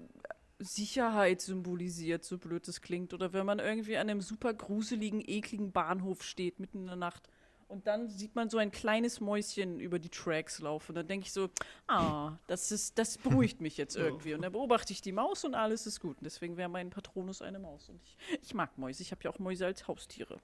Sicherheit 0.60 1.42
symbolisiert, 1.42 2.24
so 2.24 2.38
blöd 2.38 2.68
es 2.68 2.82
klingt. 2.82 3.14
Oder 3.14 3.34
wenn 3.34 3.46
man 3.46 3.60
irgendwie 3.60 3.98
an 3.98 4.10
einem 4.10 4.22
super 4.22 4.54
gruseligen, 4.54 5.22
ekligen 5.26 5.72
Bahnhof 5.72 6.24
steht, 6.24 6.60
mitten 6.60 6.80
in 6.80 6.88
der 6.88 6.96
Nacht. 6.96 7.30
Und 7.68 7.88
dann 7.88 8.08
sieht 8.08 8.36
man 8.36 8.50
so 8.50 8.58
ein 8.58 8.72
kleines 8.72 9.20
Mäuschen 9.20 9.80
über 9.80 9.98
die 9.98 10.10
Tracks 10.10 10.60
laufen. 10.60 10.92
Und 10.92 10.96
dann 10.96 11.08
denke 11.08 11.26
ich 11.26 11.34
so, 11.34 11.50
ah, 11.88 12.34
das, 12.48 12.72
ist, 12.72 12.98
das 13.00 13.18
beruhigt 13.18 13.60
mich 13.60 13.78
jetzt 13.78 13.96
irgendwie. 13.98 14.34
Und 14.34 14.44
dann 14.44 14.52
beobachte 14.52 14.94
ich 14.94 15.02
die 15.02 15.12
Maus 15.12 15.44
und 15.44 15.56
alles 15.56 15.88
ist 15.88 16.00
gut. 16.00 16.18
Und 16.18 16.26
deswegen 16.26 16.58
wäre 16.58 16.70
mein 16.70 16.92
Patronus 16.92 17.42
eine 17.42 17.60
Maus. 17.60 17.90
Und 17.90 18.00
ich, 18.04 18.18
ich 18.42 18.54
mag 18.54 18.78
Mäuse. 18.78 19.02
Ich 19.02 19.12
habe 19.12 19.24
ja 19.24 19.32
auch 19.32 19.40
Mäuse 19.40 19.66
als 19.66 19.88
Haustiere. 19.88 20.40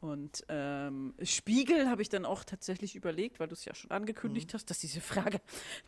Und 0.00 0.44
ähm, 0.48 1.14
Spiegel 1.22 1.88
habe 1.88 2.02
ich 2.02 2.08
dann 2.08 2.26
auch 2.26 2.42
tatsächlich 2.42 2.96
überlegt, 2.96 3.38
weil 3.38 3.46
du 3.46 3.54
es 3.54 3.64
ja 3.64 3.72
schon 3.72 3.92
angekündigt 3.92 4.52
hast, 4.52 4.68
dass 4.68 4.80
diese 4.80 5.00
Frage, 5.00 5.40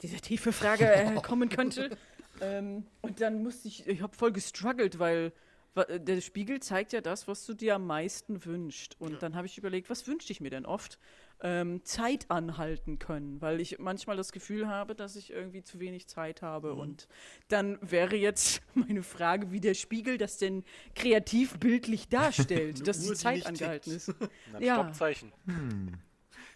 diese 0.03 0.19
tiefe 0.19 0.53
Frage 0.53 0.87
äh, 0.87 1.15
kommen 1.23 1.49
könnte. 1.49 1.97
ähm, 2.41 2.87
und 3.03 3.21
dann 3.21 3.43
musste 3.43 3.67
ich, 3.67 3.89
ich 3.89 4.03
habe 4.03 4.15
voll 4.15 4.31
gestruggelt, 4.31 5.01
weil 5.01 5.33
der 5.75 6.21
Spiegel 6.21 6.61
zeigt 6.61 6.93
ja 6.93 7.01
das, 7.01 7.27
was 7.27 7.45
du 7.47 7.55
dir 7.55 7.75
am 7.75 7.87
meisten 7.87 8.45
wünschst. 8.45 9.01
Und 9.01 9.23
dann 9.23 9.35
habe 9.35 9.47
ich 9.47 9.59
überlegt, 9.59 9.91
was 9.91 10.07
wünschte 10.07 10.33
ich 10.33 10.41
mir 10.41 10.51
denn 10.51 10.67
oft? 10.67 10.99
Ähm, 11.41 11.85
Zeit 11.85 12.31
anhalten 12.31 13.01
können, 13.01 13.41
weil 13.43 13.61
ich 13.61 13.79
manchmal 13.81 14.17
das 14.17 14.31
Gefühl 14.31 14.69
habe, 14.69 14.95
dass 14.95 15.17
ich 15.17 15.33
irgendwie 15.33 15.65
zu 15.65 15.81
wenig 15.81 16.07
Zeit 16.07 16.43
habe. 16.43 16.75
Und 16.75 17.09
dann 17.49 17.79
wäre 17.83 18.15
jetzt 18.15 18.63
meine 18.75 19.03
Frage, 19.03 19.51
wie 19.51 19.61
der 19.61 19.75
Spiegel 19.75 20.17
das 20.17 20.39
denn 20.39 20.65
kreativ 20.95 21.59
bildlich 21.59 22.09
darstellt, 22.09 22.87
dass 22.87 22.99
Uhr, 22.99 23.03
die 23.03 23.11
die 23.11 23.17
Zeit 23.17 23.35
nicht 23.37 23.47
angehalten 23.47 23.91
tickt. 23.91 24.09
ist. 24.09 24.15
Ein 24.55 24.63
ja. 24.63 24.75
Stoppzeichen. 24.75 25.33
Hm. 25.47 25.99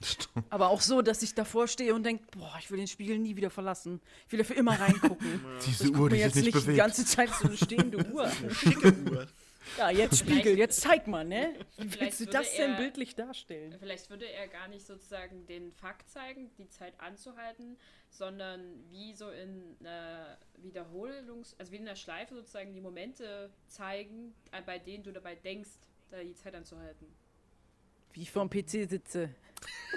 Stimmt. 0.03 0.47
Aber 0.51 0.69
auch 0.69 0.81
so, 0.81 1.03
dass 1.03 1.23
ich 1.23 1.35
davor 1.35 1.67
stehe 1.69 1.95
und 1.95 2.05
denke, 2.05 2.25
boah, 2.31 2.55
ich 2.61 2.71
will 2.71 2.79
den 2.79 2.87
Spiegel 2.87 3.19
nie 3.19 3.35
wieder 3.37 3.51
verlassen. 3.51 4.01
Ich 4.27 4.33
will 4.33 4.39
dafür 4.39 4.57
immer 4.57 4.79
reingucken. 4.79 5.41
Diese 5.67 5.85
ich 5.85 5.91
Uhr, 5.91 5.97
gucke 5.97 6.11
die 6.11 6.17
mir 6.17 6.25
sich 6.31 6.35
jetzt 6.35 6.35
nicht 6.37 6.45
nicht 6.47 6.57
die 6.57 6.61
bewegt. 6.67 6.79
ganze 6.79 7.05
Zeit 7.05 7.31
so 7.31 7.49
eine 7.49 7.57
stehende 7.57 8.07
Uhr. 8.13 8.31
Schicke 8.51 8.93
Uhr. 9.11 9.27
Ja, 9.77 9.91
jetzt 9.91 10.21
Spiegel, 10.21 10.57
jetzt 10.57 10.81
zeig 10.81 11.07
mal, 11.09 11.27
ne? 11.27 11.53
Wie 11.77 12.01
willst 12.01 12.21
du 12.21 12.25
würde 12.25 12.39
das 12.39 12.55
denn 12.57 12.71
er- 12.71 12.77
bildlich 12.79 13.15
darstellen? 13.17 13.77
Vielleicht 13.79 14.09
würde 14.09 14.25
er 14.27 14.49
gar 14.49 14.67
nicht 14.69 14.87
sozusagen 14.87 15.45
den 15.47 15.73
Fakt 15.73 16.09
zeigen, 16.09 16.51
die 16.57 16.69
Zeit 16.71 16.99
anzuhalten, 17.01 17.77
sondern 18.09 18.61
wie 18.91 19.13
so 19.13 19.29
in 19.31 19.77
einer 19.81 20.39
Wiederholungs-, 20.63 21.55
also 21.59 21.71
wie 21.73 21.77
in 21.77 21.83
einer 21.83 21.97
Schleife 21.97 22.35
sozusagen 22.35 22.73
die 22.73 22.81
Momente 22.81 23.51
zeigen, 23.67 24.33
äh, 24.53 24.63
bei 24.63 24.79
denen 24.79 25.03
du 25.05 25.13
dabei 25.13 25.35
denkst, 25.35 25.69
da 26.11 26.23
die 26.23 26.35
Zeit 26.35 26.55
anzuhalten. 26.55 27.07
Wie 28.15 28.23
ich 28.23 28.31
vorm 28.31 28.49
PC 28.49 28.89
sitze. 28.89 29.29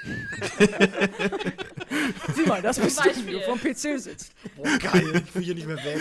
Sieh 2.34 2.46
mal, 2.48 2.62
das 2.62 2.80
bist 2.80 3.06
du, 3.06 3.28
wie 3.28 3.34
du 3.34 3.42
vorm 3.42 3.60
PC 3.60 4.00
sitzt. 4.00 4.34
Boah, 4.56 4.78
geil. 4.80 5.22
Ich 5.26 5.36
will 5.36 5.44
hier 5.44 5.56
nicht 5.56 5.68
mehr 5.68 5.76
weg. 5.78 6.00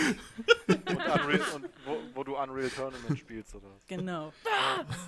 Und, 0.67 0.89
Unreal, 0.89 1.41
und 1.55 1.65
wo, 1.85 1.97
wo 2.15 2.23
du 2.23 2.37
Unreal 2.37 2.69
Tournament 2.69 3.19
spielst 3.19 3.53
oder. 3.55 3.67
Genau. 3.87 4.31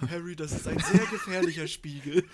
Harry, 0.09 0.35
das 0.35 0.51
ist 0.51 0.67
ein 0.67 0.79
sehr 0.79 1.05
gefährlicher 1.07 1.67
Spiegel. 1.67 2.25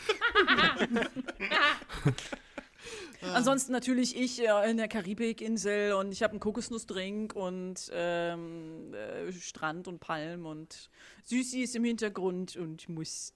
Ansonsten 3.21 3.73
natürlich 3.73 4.17
ich 4.17 4.41
äh, 4.41 4.69
in 4.69 4.77
der 4.77 4.87
Karibikinsel 4.87 5.93
und 5.93 6.11
ich 6.11 6.23
habe 6.23 6.31
einen 6.31 6.39
Kokosnussdrink 6.39 7.35
und 7.35 7.91
ähm, 7.93 8.93
äh, 8.93 9.31
Strand 9.33 9.87
und 9.87 9.99
Palm 9.99 10.45
und 10.45 10.89
Süßi 11.25 11.63
ist 11.63 11.75
im 11.75 11.83
Hintergrund 11.83 12.55
und 12.55 12.87
muss 12.87 13.33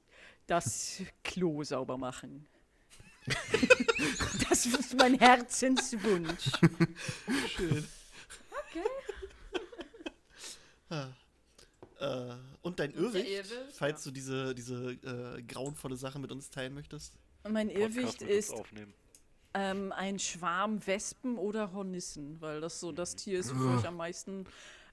das 0.48 1.02
Klo 1.24 1.64
sauber 1.64 1.98
machen. 1.98 2.48
das 4.50 4.66
ist 4.66 4.96
mein 4.98 5.18
Herzenswunsch. 5.20 6.52
Schön. 7.56 7.88
Ah. 10.90 11.08
Äh, 12.00 12.36
und 12.62 12.80
dein 12.80 12.92
Irrwicht, 12.94 13.28
Irrwicht, 13.30 13.74
falls 13.74 14.04
ja. 14.06 14.10
du 14.10 14.14
diese, 14.14 14.56
diese 14.56 14.92
äh, 14.94 15.42
grauenvolle 15.44 15.96
Sache 15.96 16.20
mit 16.20 16.32
uns 16.32 16.50
teilen 16.50 16.74
möchtest. 16.74 17.14
Mein 17.50 17.70
Irrwicht 17.70 18.22
ist 18.22 18.52
Aufnehmen. 18.52 18.94
ähm, 19.54 19.92
ein 19.92 20.20
Schwarm 20.20 20.86
Wespen 20.86 21.38
oder 21.38 21.74
Hornissen, 21.74 22.40
weil 22.42 22.62
das 22.62 22.80
so 22.80 22.92
das 22.92 23.16
Tier 23.16 23.40
ist, 23.40 23.56
wovor 23.56 23.80
ich 23.80 23.88
am 23.88 23.98
meisten 23.98 24.46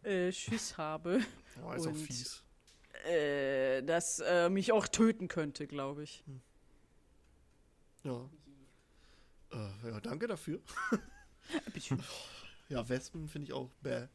äh, 0.02 0.32
Schiss 0.32 0.76
habe. 0.78 1.20
Oh, 1.64 1.72
ist 1.72 1.86
auch 1.86 1.92
Und- 1.92 1.96
fies. 1.96 2.42
Äh, 3.06 3.82
das 3.82 4.20
äh, 4.20 4.50
mich 4.50 4.72
auch 4.72 4.86
töten 4.86 5.26
könnte, 5.28 5.66
glaube 5.66 6.02
ich. 6.02 6.22
Ja. 8.04 8.30
Äh, 9.52 9.90
ja, 9.90 10.00
danke 10.00 10.26
dafür. 10.26 10.60
Ja, 12.68 12.88
Wespen 12.88 13.28
finde 13.28 13.48
ich 13.48 13.52
auch 13.52 13.68
bäh. 13.82 14.06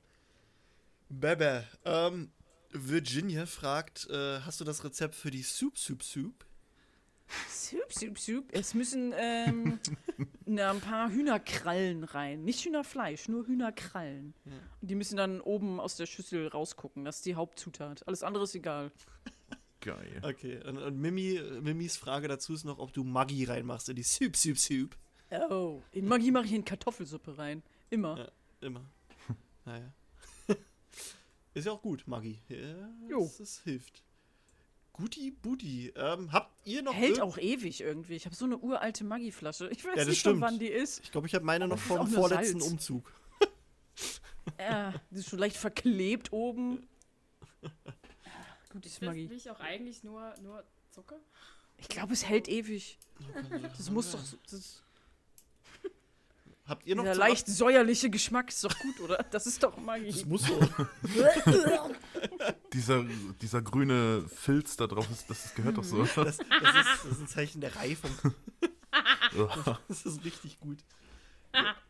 Bäh, 1.09 1.36
bäh. 1.36 1.61
Ähm, 1.83 2.31
Virginia 2.71 3.45
fragt, 3.45 4.09
äh, 4.09 4.39
hast 4.39 4.61
du 4.61 4.63
das 4.63 4.86
Rezept 4.86 5.13
für 5.13 5.29
die 5.29 5.43
Soup 5.43 5.77
Soup 5.77 6.01
Soup? 6.01 6.45
Soup, 7.49 7.91
soup, 7.91 8.19
soup. 8.19 8.45
Es 8.51 8.73
müssen 8.73 9.13
ähm, 9.17 9.79
na, 10.45 10.71
ein 10.71 10.79
paar 10.79 11.09
Hühnerkrallen 11.09 12.03
rein. 12.03 12.43
Nicht 12.43 12.63
Hühnerfleisch, 12.63 13.27
nur 13.27 13.47
Hühnerkrallen. 13.47 14.36
Und 14.81 14.88
die 14.91 14.95
müssen 14.95 15.17
dann 15.17 15.41
oben 15.41 15.79
aus 15.79 15.95
der 15.95 16.05
Schüssel 16.05 16.47
rausgucken. 16.47 17.03
Das 17.03 17.17
ist 17.17 17.25
die 17.25 17.36
Hauptzutat. 17.36 18.07
Alles 18.07 18.23
andere 18.23 18.43
ist 18.43 18.55
egal. 18.55 18.91
Geil. 19.86 20.19
Okay, 20.23 20.59
und, 20.65 20.79
und 20.79 20.99
Mimi, 20.99 21.39
Mimis 21.61 21.95
Frage 21.95 22.27
dazu 22.27 22.55
ist 22.55 22.63
noch, 22.63 22.79
ob 22.79 22.91
du 22.91 23.03
Maggi 23.03 23.43
reinmachst 23.43 23.88
in 23.88 23.95
die 23.95 24.01
Soup 24.03 24.36
Soup 24.36 24.57
Soup. 24.57 24.97
Oh. 25.49 25.79
In 25.91 26.07
Magie 26.07 26.31
mache 26.31 26.45
ich 26.45 26.53
in 26.53 26.65
Kartoffelsuppe 26.65 27.38
rein. 27.38 27.61
Immer. 27.91 28.17
Ja. 28.17 28.31
Immer. 28.61 28.81
naja. 29.65 29.93
ist 31.53 31.65
ja 31.65 31.71
auch 31.71 31.83
gut, 31.83 32.07
Maggi. 32.07 32.39
Ja, 32.49 32.89
Jo. 33.07 33.21
das, 33.21 33.38
das 33.38 33.61
hilft. 33.63 34.01
Guti 34.91 35.29
Budi. 35.29 35.93
Ähm, 35.95 36.31
habt 36.31 36.51
ihr 36.65 36.81
noch 36.81 36.95
Hält 36.95 37.21
auch 37.21 37.38
ewig 37.38 37.81
irgendwie. 37.81 38.15
Ich 38.15 38.25
habe 38.25 38.36
so 38.36 38.45
eine 38.45 38.57
uralte 38.57 39.03
Maggi-Flasche. 39.03 39.69
Ich 39.69 39.86
weiß 39.86 39.97
Ja, 39.97 40.05
nicht, 40.05 40.21
stimmt. 40.21 40.41
wann 40.41 40.57
die 40.57 40.67
ist. 40.67 41.03
Ich 41.03 41.11
glaube, 41.11 41.27
ich 41.27 41.36
habe 41.36 41.45
meine 41.45 41.67
noch 41.67 41.77
vom 41.77 42.07
vorletzten 42.07 42.59
Salz. 42.59 42.71
Umzug. 42.71 43.11
Ja, 44.57 44.93
die 45.11 45.19
ist 45.19 45.29
schon 45.29 45.39
leicht 45.39 45.57
verklebt 45.57 46.31
oben. 46.33 46.88
Gutes 48.76 48.91
Ist 48.93 49.01
das 49.01 49.07
Maggi. 49.07 49.28
nicht 49.28 49.49
auch 49.49 49.59
eigentlich 49.61 50.03
nur, 50.03 50.34
nur 50.41 50.63
Zucker? 50.91 51.17
Ich 51.78 51.88
glaube, 51.88 52.13
es 52.13 52.26
hält 52.26 52.47
ewig. 52.49 52.99
Das 53.78 53.89
muss 53.89 54.11
doch. 54.11 54.19
so- 54.23 54.38
Das, 54.51 54.82
Habt 56.67 56.86
ihr 56.88 56.95
noch 56.95 57.03
zum 57.05 57.13
leicht 57.19 57.45
säuerliche 57.47 58.09
Geschmack 58.09 58.49
ist 58.49 58.63
doch 58.63 58.76
gut, 58.80 58.99
oder? 58.99 59.23
Das 59.30 59.45
ist 59.45 59.61
doch 59.61 59.78
Maggi. 59.78 60.07
Das 60.11 60.26
muss 60.26 60.43
so. 60.47 60.59
Dieser, 62.73 63.05
dieser 63.41 63.61
grüne 63.61 64.28
Filz 64.28 64.76
da 64.76 64.88
drauf, 64.88 65.09
ist, 65.09 65.30
das 65.30 65.53
gehört 65.55 65.78
doch 65.78 65.84
so. 65.84 66.03
Das, 66.03 66.15
das, 66.15 66.38
ist, 66.39 66.43
das 66.49 67.05
ist 67.05 67.19
ein 67.21 67.28
Zeichen 67.28 67.61
der 67.61 67.76
Reifung. 67.76 68.11
Das 69.88 70.05
ist 70.05 70.23
richtig 70.23 70.59
gut. 70.59 70.78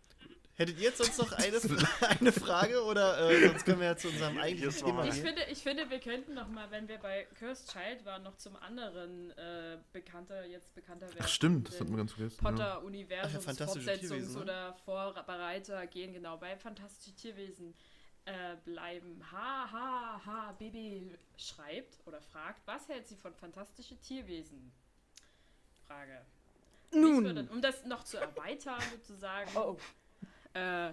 Hättet 0.57 0.77
ihr 0.77 0.83
jetzt 0.83 0.99
sonst 0.99 1.17
noch 1.17 1.31
eine, 1.33 1.57
eine 2.19 2.31
Frage 2.31 2.81
oder 2.85 3.29
äh, 3.29 3.47
sonst 3.49 3.65
können 3.65 3.79
wir 3.81 3.87
ja 3.87 3.97
zu 3.97 4.07
unserem 4.07 4.37
eigentlichen 4.37 4.85
Thema. 4.85 5.05
Ich 5.05 5.15
finde, 5.15 5.43
ich 5.51 5.57
finde, 5.61 5.89
wir 5.89 5.99
könnten 5.99 6.33
noch 6.33 6.47
mal, 6.47 6.71
wenn 6.71 6.87
wir 6.87 6.97
bei 6.97 7.27
Cursed 7.37 7.69
Child 7.73 8.05
waren, 8.05 8.23
noch 8.23 8.37
zum 8.37 8.55
anderen 8.55 9.31
äh, 9.31 9.77
bekannter, 9.91 10.45
jetzt 10.45 10.73
bekannter 10.73 11.07
werden. 11.07 11.19
Ach 11.21 11.27
stimmt, 11.27 11.67
das 11.67 11.81
hat 11.81 11.89
man 11.89 11.97
ganz 11.97 12.13
vergessen. 12.13 12.37
Ja. 12.41 12.81
Ach 13.25 13.33
ja, 13.33 13.39
Fortsetzungs- 13.89 14.33
ne? 14.35 14.41
oder 14.41 14.73
Vorbereiter 14.85 15.87
gehen 15.87 16.13
genau 16.13 16.37
bei 16.37 16.55
Fantastische 16.55 17.13
Tierwesen 17.17 17.73
äh, 18.23 18.55
bleiben. 18.63 19.21
Ha, 19.33 19.69
ha, 19.71 20.21
ha, 20.25 20.51
Baby 20.57 21.11
schreibt 21.37 21.99
oder 22.05 22.21
fragt, 22.21 22.61
was 22.65 22.87
hält 22.87 23.07
sie 23.07 23.17
von 23.17 23.33
Fantastische 23.35 23.97
Tierwesen? 23.99 24.71
Frage. 25.85 26.21
Nun. 26.93 27.25
würde- 27.25 27.47
um 27.51 27.61
das 27.61 27.83
noch 27.85 28.05
zu 28.05 28.17
erweitern, 28.17 28.81
sozusagen, 28.93 29.51
Oh. 29.55 29.77
Äh, 30.55 30.91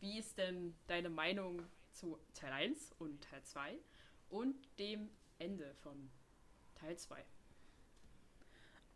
wie 0.00 0.18
ist 0.18 0.36
denn 0.38 0.74
deine 0.86 1.08
Meinung 1.08 1.62
zu 1.92 2.18
Teil 2.34 2.52
1 2.52 2.92
und 2.98 3.22
Teil 3.22 3.42
2 3.42 3.78
und 4.30 4.54
dem 4.78 5.08
Ende 5.38 5.74
von 5.82 6.10
Teil 6.74 6.96
2? 6.96 7.24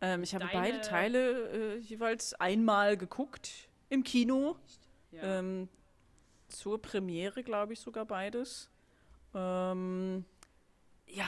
Ähm, 0.01 0.23
ich 0.23 0.33
habe 0.33 0.45
Deine- 0.45 0.59
beide 0.59 0.81
Teile 0.81 1.49
äh, 1.49 1.77
jeweils 1.79 2.33
einmal 2.35 2.97
geguckt 2.97 3.69
im 3.89 4.03
Kino. 4.03 4.55
Ja. 5.11 5.39
Ähm, 5.39 5.67
zur 6.47 6.81
Premiere, 6.81 7.43
glaube 7.43 7.73
ich, 7.73 7.79
sogar 7.79 8.05
beides. 8.05 8.69
Ähm, 9.33 10.25
ja, 11.07 11.27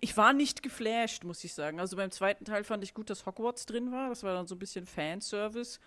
ich 0.00 0.16
war 0.16 0.32
nicht 0.32 0.62
geflasht, 0.62 1.24
muss 1.24 1.44
ich 1.44 1.54
sagen. 1.54 1.78
Also 1.80 1.96
beim 1.96 2.10
zweiten 2.10 2.44
Teil 2.44 2.64
fand 2.64 2.82
ich 2.84 2.94
gut, 2.94 3.08
dass 3.10 3.26
Hogwarts 3.26 3.64
drin 3.66 3.92
war. 3.92 4.08
Das 4.08 4.22
war 4.22 4.34
dann 4.34 4.46
so 4.46 4.54
ein 4.54 4.58
bisschen 4.58 4.86
Fanservice. 4.86 5.78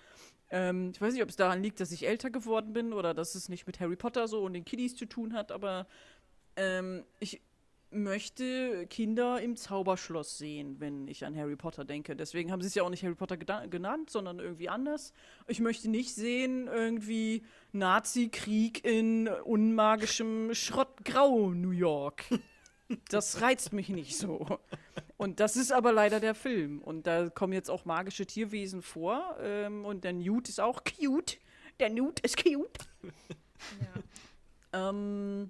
Ähm, 0.49 0.91
ich 0.93 1.01
weiß 1.01 1.13
nicht, 1.13 1.23
ob 1.23 1.29
es 1.29 1.35
daran 1.35 1.61
liegt, 1.61 1.79
dass 1.79 1.91
ich 1.91 2.07
älter 2.07 2.29
geworden 2.29 2.73
bin 2.73 2.93
oder 2.93 3.13
dass 3.13 3.35
es 3.35 3.49
nicht 3.49 3.67
mit 3.67 3.79
Harry 3.79 3.95
Potter 3.95 4.27
so 4.27 4.43
und 4.43 4.53
den 4.53 4.65
Kiddies 4.65 4.95
zu 4.95 5.05
tun 5.05 5.33
hat, 5.33 5.51
aber 5.51 5.87
ähm, 6.55 7.03
ich 7.19 7.41
möchte 7.91 8.85
Kinder 8.87 9.41
im 9.41 9.55
Zauberschloss 9.55 10.37
sehen, 10.37 10.79
wenn 10.79 11.07
ich 11.07 11.25
an 11.25 11.35
Harry 11.35 11.55
Potter 11.55 11.85
denke. 11.85 12.15
Deswegen 12.15 12.51
haben 12.51 12.61
sie 12.61 12.67
es 12.67 12.75
ja 12.75 12.83
auch 12.83 12.89
nicht 12.89 13.03
Harry 13.03 13.15
Potter 13.15 13.37
genannt, 13.37 14.09
sondern 14.09 14.39
irgendwie 14.39 14.69
anders. 14.69 15.13
Ich 15.47 15.59
möchte 15.59 15.89
nicht 15.89 16.13
sehen, 16.13 16.67
irgendwie 16.67 17.43
Nazi-Krieg 17.71 18.85
in 18.85 19.27
unmagischem 19.27 20.53
Schrottgrau 20.53 21.51
New 21.51 21.71
York. 21.71 22.23
Das 23.09 23.39
reizt 23.41 23.71
mich 23.71 23.89
nicht 23.89 24.17
so. 24.17 24.59
Und 25.19 25.41
das 25.41 25.57
ist 25.57 25.73
aber 25.73 25.91
leider 25.91 26.21
der 26.21 26.33
Film. 26.33 26.79
Und 26.79 27.05
da 27.05 27.29
kommen 27.29 27.51
jetzt 27.51 27.69
auch 27.69 27.83
magische 27.83 28.25
Tierwesen 28.25 28.81
vor. 28.81 29.35
Ähm, 29.41 29.83
und 29.83 30.05
der 30.05 30.13
Newt 30.13 30.47
ist 30.47 30.61
auch 30.61 30.81
cute. 30.85 31.39
Der 31.81 31.89
Newt 31.89 32.21
ist 32.21 32.41
cute. 32.41 32.79
ja. 34.71 34.89
Ähm, 34.89 35.49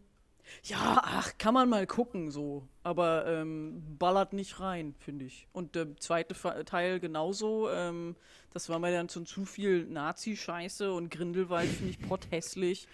ja, 0.64 1.00
ach, 1.04 1.38
kann 1.38 1.54
man 1.54 1.70
mal 1.70 1.86
gucken 1.86 2.32
so. 2.32 2.68
Aber 2.82 3.28
ähm, 3.28 3.84
ballert 4.00 4.34
nicht 4.34 4.60
rein, 4.60 4.96
finde 4.98 5.26
ich. 5.26 5.48
Und 5.52 5.76
der 5.76 5.96
zweite 5.98 6.34
Teil 6.66 7.00
genauso. 7.00 7.70
Ähm, 7.70 8.16
das 8.52 8.70
war 8.70 8.80
mir 8.80 8.92
dann 8.92 9.08
schon 9.08 9.28
zu 9.28 9.46
viel 9.46 9.86
Nazi-Scheiße 9.86 10.92
und 10.92 11.12
Grindelwald 11.12 11.70
finde 11.70 11.92
ich 11.92 12.02
potthässlich. 12.02 12.88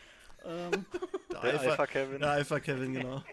Ähm, 0.43 0.85
Der 1.31 1.41
Der 1.41 1.61
Alpha 1.61 1.87
Kevin. 1.87 2.19
Der 2.19 2.31
Alpha 2.31 2.59
Kevin, 2.59 2.93
genau. 2.95 3.23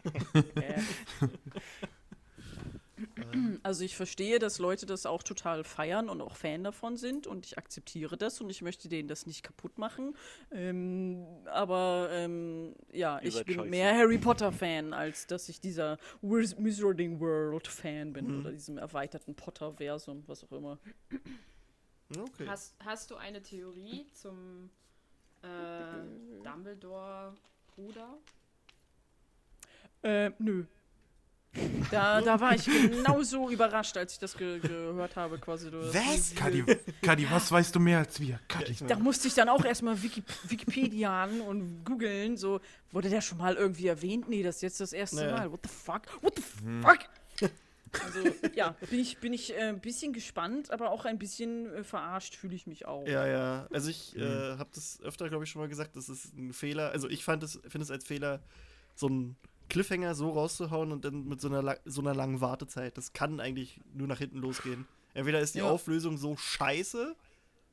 Äh. 3.16 3.58
Also 3.62 3.84
ich 3.84 3.96
verstehe, 3.96 4.38
dass 4.38 4.58
Leute 4.58 4.86
das 4.86 5.06
auch 5.06 5.22
total 5.22 5.64
feiern 5.64 6.08
und 6.08 6.20
auch 6.20 6.36
Fan 6.36 6.64
davon 6.64 6.96
sind 6.96 7.26
und 7.26 7.46
ich 7.46 7.58
akzeptiere 7.58 8.16
das 8.16 8.40
und 8.40 8.50
ich 8.50 8.62
möchte 8.62 8.88
denen 8.88 9.08
das 9.08 9.26
nicht 9.26 9.42
kaputt 9.42 9.78
machen. 9.78 10.16
Ähm, 10.50 11.24
aber 11.46 12.08
ähm, 12.12 12.74
ja, 12.92 13.18
Ihr 13.20 13.28
ich 13.28 13.44
bin 13.44 13.54
scheiße. 13.56 13.68
mehr 13.68 13.96
Harry 13.96 14.18
Potter 14.18 14.52
Fan, 14.52 14.92
als 14.92 15.26
dass 15.26 15.48
ich 15.48 15.60
dieser 15.60 15.98
Wiz- 16.22 16.56
Wizarding 16.58 17.20
World 17.20 17.66
Fan 17.68 18.12
bin 18.12 18.26
Mhm. 18.32 18.40
oder 18.40 18.52
diesem 18.52 18.78
erweiterten 18.78 19.34
Potter-Versum, 19.34 20.24
was 20.26 20.44
auch 20.44 20.52
immer. 20.52 20.78
Okay. 22.18 22.46
Hast, 22.46 22.74
hast 22.84 23.10
du 23.10 23.16
eine 23.16 23.42
Theorie 23.42 24.06
zum 24.12 24.68
äh, 25.42 26.44
Dumbledore-Bruder? 26.44 28.18
Äh, 30.02 30.30
nö. 30.38 30.64
Da, 31.90 32.22
da 32.22 32.40
war 32.40 32.54
ich 32.54 32.64
genauso 32.64 33.50
überrascht, 33.50 33.96
als 33.98 34.14
ich 34.14 34.18
das 34.18 34.36
ge 34.36 34.58
gehört 34.58 35.16
habe, 35.16 35.38
quasi. 35.38 35.70
Du, 35.70 35.78
Was? 35.92 36.34
Kadi, 36.34 36.64
Kadi, 37.02 37.30
was 37.30 37.52
weißt 37.52 37.74
du 37.74 37.80
mehr 37.80 37.98
als 37.98 38.18
wir? 38.20 38.40
Kadi. 38.48 38.74
Da 38.86 38.98
musste 38.98 39.28
ich 39.28 39.34
dann 39.34 39.50
auch 39.50 39.64
erstmal 39.64 40.02
Wiki 40.02 40.22
Wikipedianen 40.44 41.42
und 41.42 41.84
googeln, 41.84 42.38
so, 42.38 42.60
wurde 42.90 43.10
der 43.10 43.20
schon 43.20 43.38
mal 43.38 43.54
irgendwie 43.54 43.88
erwähnt? 43.88 44.28
Nee, 44.28 44.42
das 44.42 44.56
ist 44.56 44.62
jetzt 44.62 44.80
das 44.80 44.92
erste 44.94 45.16
Naja. 45.16 45.36
Mal. 45.36 45.52
What 45.52 45.60
the 45.64 45.68
fuck? 45.68 46.22
What 46.22 46.36
the 46.36 46.42
fuck? 46.80 46.98
Also, 48.02 48.20
ja, 48.54 48.74
bin 48.88 49.00
ich, 49.00 49.18
bin 49.18 49.34
ich 49.34 49.54
äh, 49.54 49.68
ein 49.68 49.80
bisschen 49.80 50.14
gespannt, 50.14 50.70
aber 50.70 50.90
auch 50.90 51.04
ein 51.04 51.18
bisschen 51.18 51.66
äh, 51.74 51.84
verarscht 51.84 52.34
fühle 52.34 52.54
ich 52.54 52.66
mich 52.66 52.86
auch. 52.86 53.06
Ja, 53.06 53.26
ja. 53.26 53.66
Also 53.70 53.90
ich 53.90 54.16
äh, 54.16 54.56
habe 54.56 54.70
das 54.74 54.98
öfter, 55.02 55.28
glaube 55.28 55.44
ich, 55.44 55.50
schon 55.50 55.60
mal 55.60 55.68
gesagt, 55.68 55.96
das 55.96 56.08
ist 56.08 56.34
ein 56.34 56.54
Fehler. 56.54 56.90
Also 56.92 57.10
ich 57.10 57.22
fand 57.22 57.42
es, 57.42 57.60
finde 57.68 57.82
es 57.82 57.90
als 57.90 58.06
Fehler, 58.06 58.40
so 58.94 59.08
einen 59.08 59.36
Cliffhanger 59.68 60.14
so 60.14 60.30
rauszuhauen 60.30 60.92
und 60.92 61.04
dann 61.04 61.26
mit 61.26 61.40
so 61.40 61.48
einer, 61.48 61.76
so 61.84 62.00
einer 62.00 62.14
langen 62.14 62.40
Wartezeit. 62.40 62.96
Das 62.98 63.12
kann 63.12 63.40
eigentlich 63.40 63.80
nur 63.94 64.06
nach 64.08 64.18
hinten 64.18 64.38
losgehen. 64.38 64.86
Entweder 65.14 65.40
ist 65.40 65.54
die 65.54 65.58
Ja. 65.60 65.70
Auflösung 65.70 66.16
so 66.18 66.36
scheiße, 66.36 67.14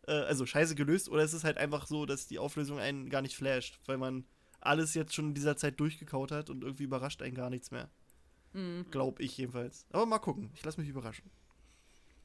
äh, 0.08 0.12
also 0.12 0.46
scheiße 0.46 0.76
gelöst, 0.76 1.10
oder 1.10 1.24
es 1.24 1.34
ist 1.34 1.44
halt 1.44 1.58
einfach 1.58 1.88
so, 1.88 2.06
dass 2.06 2.28
die 2.28 2.40
Auflösung 2.40 2.80
einen 2.80 3.10
gar 3.10 3.22
nicht 3.22 3.36
flasht, 3.36 3.80
weil 3.86 3.98
man 3.98 4.26
alles 4.62 4.94
jetzt 4.94 5.14
schon 5.14 5.30
in 5.30 5.34
dieser 5.34 5.56
Zeit 5.58 5.80
durchgekaut 5.80 6.32
hat 6.32 6.50
und 6.50 6.64
irgendwie 6.64 6.84
überrascht 6.84 7.22
einen 7.22 7.36
gar 7.36 7.50
nichts 7.50 7.72
mehr. 7.72 7.90
Mhm. 8.54 8.86
Glaub 8.92 9.20
ich 9.20 9.38
jedenfalls. 9.38 9.86
Aber 9.92 10.06
mal 10.06 10.20
gucken. 10.20 10.52
Ich 10.56 10.64
lasse 10.66 10.80
mich 10.82 10.90
überraschen. 10.90 11.30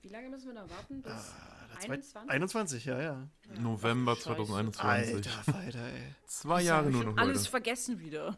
Wie 0.02 0.08
lange 0.08 0.28
müssen 0.30 0.48
wir 0.48 0.54
da 0.54 0.68
warten? 0.68 1.00
Bis 1.00 1.12
Ah, 1.12 1.66
der 1.80 1.90
21? 1.92 2.30
21, 2.30 2.84
ja, 2.84 3.00
ja. 3.00 3.28
November 3.60 4.12
Ach, 4.12 4.16
Scheiße. 4.20 4.46
2021. 4.50 5.14
Alter 5.14 5.52
Falter, 5.52 5.78
ey. 5.86 6.14
Zwei 6.26 6.62
Jahre 6.62 6.90
nur 6.90 7.04
noch 7.04 7.16
alles 7.16 7.42
heute. 7.42 7.50
vergessen 7.50 8.00
wieder. 8.00 8.36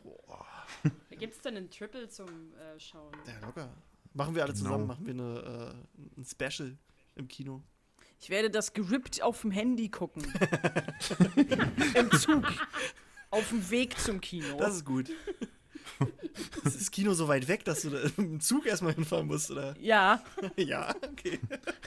Gibt 1.10 1.34
es 1.34 1.40
denn 1.40 1.56
einen 1.56 1.70
Triple 1.70 2.08
zum 2.08 2.28
äh, 2.54 2.78
Schauen? 2.78 3.12
Ja, 3.26 3.46
locker. 3.46 3.74
Machen 4.14 4.34
wir 4.34 4.42
alle 4.44 4.52
Genau. 4.52 4.64
zusammen, 4.64 4.86
machen 4.86 5.06
wir 5.06 5.12
eine, 5.14 5.76
äh, 6.16 6.20
ein 6.20 6.24
Special 6.24 6.76
im 7.16 7.28
Kino. 7.28 7.62
Ich 8.20 8.30
werde 8.30 8.50
das 8.50 8.72
gerippt 8.72 9.22
auf 9.22 9.42
dem 9.42 9.50
Handy 9.50 9.90
gucken. 9.90 10.22
Im 11.94 12.10
Zug. 12.12 12.44
Auf 13.30 13.48
dem 13.50 13.68
Weg 13.70 13.98
zum 13.98 14.20
Kino. 14.22 14.56
Das 14.56 14.76
ist 14.76 14.84
gut. 14.86 15.10
ist 16.64 16.80
das 16.80 16.90
Kino 16.90 17.12
so 17.14 17.28
weit 17.28 17.48
weg, 17.48 17.64
dass 17.64 17.82
du 17.82 17.90
da 17.90 17.98
im 18.18 18.40
Zug 18.40 18.66
erstmal 18.66 18.94
hinfahren 18.94 19.26
musst, 19.26 19.50
oder? 19.50 19.74
ja, 19.80 20.22
ja, 20.56 20.94
okay. 21.10 21.38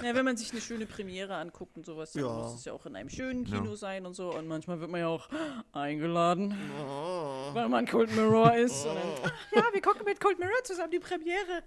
Ja, 0.03 0.15
wenn 0.15 0.25
man 0.25 0.37
sich 0.37 0.51
eine 0.51 0.61
schöne 0.61 0.85
Premiere 0.85 1.35
anguckt 1.35 1.77
und 1.77 1.85
sowas, 1.85 2.13
dann 2.13 2.23
Ja. 2.23 2.33
muss 2.33 2.55
es 2.55 2.65
ja 2.65 2.73
auch 2.73 2.85
in 2.85 2.95
einem 2.95 3.09
schönen 3.09 3.45
Ja. 3.45 3.57
Kino 3.59 3.75
sein 3.75 4.05
und 4.05 4.13
so. 4.15 4.33
Und 4.33 4.47
manchmal 4.47 4.79
wird 4.79 4.89
man 4.89 5.01
ja 5.01 5.07
auch 5.07 5.29
eingeladen, 5.71 6.55
Oh. 6.81 7.53
weil 7.53 7.69
man 7.69 7.85
Cold 7.85 8.15
Mirror 8.15 8.55
ist. 8.55 8.85
Und 8.85 8.95
dann, 8.95 9.31
ja, 9.55 9.63
wir 9.71 9.81
gucken 9.81 10.03
mit 10.05 10.19
Cold 10.19 10.39
Mirror 10.39 10.63
zusammen 10.63 10.91
die 10.91 10.99
Premiere. 10.99 11.63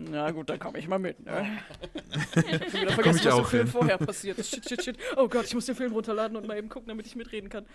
Na 0.00 0.30
gut, 0.30 0.48
dann 0.48 0.60
komme 0.60 0.78
ich 0.78 0.86
mal 0.86 1.00
mit. 1.00 1.18
Ne? 1.24 1.58
Ich 2.36 2.36
hab 2.36 2.72
wieder 2.72 2.92
vergessen, 2.92 3.18
ich 3.18 3.24
was 3.26 3.34
im 3.34 3.40
auch 3.44 3.48
Film 3.48 3.62
hin. 3.64 3.72
vorher 3.72 3.98
passiert 3.98 4.38
ist. 4.38 4.54
Shit, 4.54 4.68
shit, 4.68 4.84
shit. 4.84 4.96
Oh 5.16 5.26
Gott, 5.28 5.46
ich 5.46 5.54
muss 5.54 5.66
den 5.66 5.74
Film 5.74 5.92
runterladen 5.92 6.36
und 6.36 6.46
mal 6.46 6.56
eben 6.56 6.68
gucken, 6.68 6.86
damit 6.88 7.06
ich 7.06 7.16
mitreden 7.16 7.48
kann. 7.50 7.66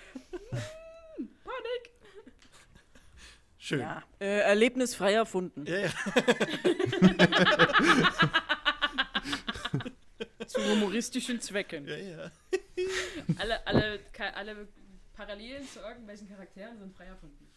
Schön. 3.64 3.80
Ja, 3.80 4.03
äh, 4.19 4.40
erlebnisfrei 4.40 5.14
erfunden. 5.14 5.65
Ja, 5.65 5.77
ja. 5.77 5.90
Zu 10.48 10.61
humoristischen 10.69 11.40
Zwecken. 11.40 11.88
ja, 11.88 11.95
ja. 11.95 12.30
Alle, 13.38 13.65
alle, 13.65 14.02
alle 14.35 14.68
Parallelen 15.14 15.65
zu 15.65 15.80
irgendwelchen 15.80 16.27
Charakteren 16.27 16.77
sind 16.77 16.94
frei 16.94 17.06
erfunden. 17.06 17.48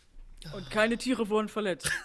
Und 0.55 0.71
keine 0.71 0.97
Tiere 0.97 1.29
wurden 1.29 1.49
verletzt. 1.49 1.91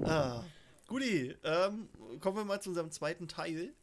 Ah. 0.00 0.44
Guti, 0.86 1.34
ähm, 1.42 1.88
kommen 2.20 2.36
wir 2.36 2.44
mal 2.44 2.62
zu 2.62 2.68
unserem 2.68 2.92
zweiten 2.92 3.26
Teil. 3.26 3.74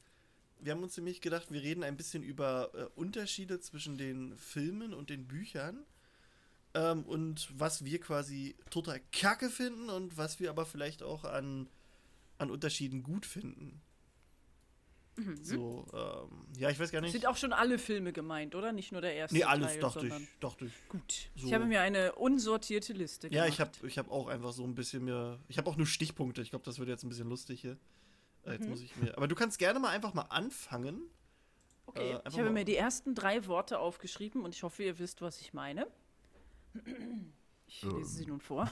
Wir 0.61 0.71
haben 0.71 0.81
uns 0.81 0.95
nämlich 0.95 1.19
gedacht, 1.19 1.51
wir 1.51 1.61
reden 1.61 1.83
ein 1.83 1.97
bisschen 1.97 2.23
über 2.23 2.71
äh, 2.73 2.85
Unterschiede 2.95 3.59
zwischen 3.59 3.97
den 3.97 4.37
Filmen 4.37 4.93
und 4.93 5.09
den 5.09 5.27
Büchern. 5.27 5.85
Ähm, 6.75 7.03
und 7.05 7.47
was 7.57 7.83
wir 7.85 7.99
quasi 7.99 8.55
total 8.69 8.99
kacke 9.11 9.49
finden 9.49 9.89
und 9.89 10.17
was 10.17 10.39
wir 10.39 10.49
aber 10.49 10.65
vielleicht 10.65 11.01
auch 11.03 11.23
an, 11.23 11.67
an 12.37 12.51
Unterschieden 12.51 13.01
gut 13.01 13.25
finden. 13.25 13.81
So, 15.41 15.85
ähm, 15.93 16.45
ja, 16.59 16.69
ich 16.69 16.77
weiß 16.77 16.91
gar 16.91 16.99
nicht. 16.99 17.13
Sind 17.13 17.25
auch 17.25 17.37
schon 17.37 17.53
alle 17.53 17.79
Filme 17.79 18.11
gemeint, 18.11 18.53
oder? 18.53 18.73
Nicht 18.73 18.91
nur 18.91 18.99
der 18.99 19.13
erste 19.15 19.37
nee, 19.37 19.45
alles, 19.45 19.67
Teil, 19.71 19.79
dachte 19.79 20.07
ich, 20.07 20.13
dachte 20.41 20.65
ich. 20.65 20.73
Gut. 20.89 21.29
So. 21.37 21.47
Ich 21.47 21.53
habe 21.53 21.65
mir 21.65 21.79
eine 21.79 22.15
unsortierte 22.15 22.91
Liste 22.91 23.27
Ja, 23.27 23.45
gemacht. 23.45 23.49
ich 23.53 23.59
habe 23.61 23.87
ich 23.87 23.97
hab 23.97 24.11
auch 24.11 24.27
einfach 24.27 24.51
so 24.51 24.65
ein 24.65 24.75
bisschen 24.75 25.05
mir. 25.05 25.39
Ich 25.47 25.57
habe 25.57 25.69
auch 25.69 25.77
nur 25.77 25.87
Stichpunkte. 25.87 26.41
Ich 26.41 26.49
glaube, 26.49 26.65
das 26.65 26.79
wird 26.79 26.89
jetzt 26.89 27.03
ein 27.03 27.09
bisschen 27.09 27.29
lustig 27.29 27.61
hier. 27.61 27.77
Äh, 28.43 28.47
Mhm. 28.49 28.51
jetzt 28.55 28.67
muss 28.67 28.81
ich 28.81 28.93
mir. 28.97 29.15
Aber 29.15 29.29
du 29.29 29.35
kannst 29.35 29.57
gerne 29.57 29.79
mal 29.79 29.89
einfach 29.91 30.13
mal 30.13 30.23
anfangen. 30.23 31.01
Okay, 31.85 32.11
Äh, 32.11 32.19
ich 32.27 32.37
habe 32.37 32.49
mir 32.49 32.65
die 32.65 32.75
ersten 32.75 33.15
drei 33.15 33.47
Worte 33.47 33.79
aufgeschrieben 33.79 34.43
und 34.43 34.53
ich 34.53 34.63
hoffe, 34.63 34.83
ihr 34.83 34.99
wisst, 34.99 35.21
was 35.21 35.39
ich 35.39 35.53
meine. 35.53 35.87
Ich 37.67 37.83
Ähm. 37.83 37.97
lese 37.97 38.09
sie 38.09 38.25
nun 38.25 38.39
vor. 38.39 38.69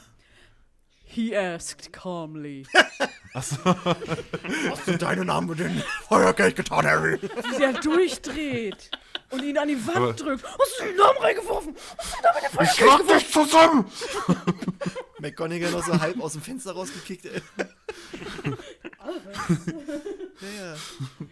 He 1.06 1.36
asked 1.38 1.92
calmly. 1.94 2.66
Achso, 3.34 3.58
Was 3.66 4.86
sind 4.86 5.02
deine 5.02 5.26
Namen 5.26 5.50
mit 5.50 5.60
dem 5.60 5.82
Feuergeld 6.08 6.56
getan, 6.56 6.86
Harry? 6.86 7.20
Wie 7.22 7.62
er 7.64 7.74
durchdreht 7.74 8.90
und 9.32 9.44
ihn 9.44 9.58
an 9.58 9.68
die 9.68 9.88
Wand 9.88 9.98
Aber- 9.98 10.14
drückt. 10.14 10.44
Hast 10.46 10.80
du 10.80 10.86
den 10.86 10.96
Namen 10.96 11.18
reingeworfen? 11.20 11.76
Hast 11.98 12.14
du 12.14 12.18
in 12.18 12.58
den 12.58 12.64
ich 12.66 12.72
schlag 12.72 13.08
dich 13.08 13.32
zusammen! 13.32 13.86
McGonagall 15.20 15.72
noch 15.72 15.86
so 15.86 16.00
halb 16.00 16.20
aus 16.22 16.34
dem 16.34 16.42
Fenster 16.42 16.72
rausgekickt, 16.74 17.26
ey. 17.26 17.42
ja, 20.42 20.66
ja. 20.66 20.76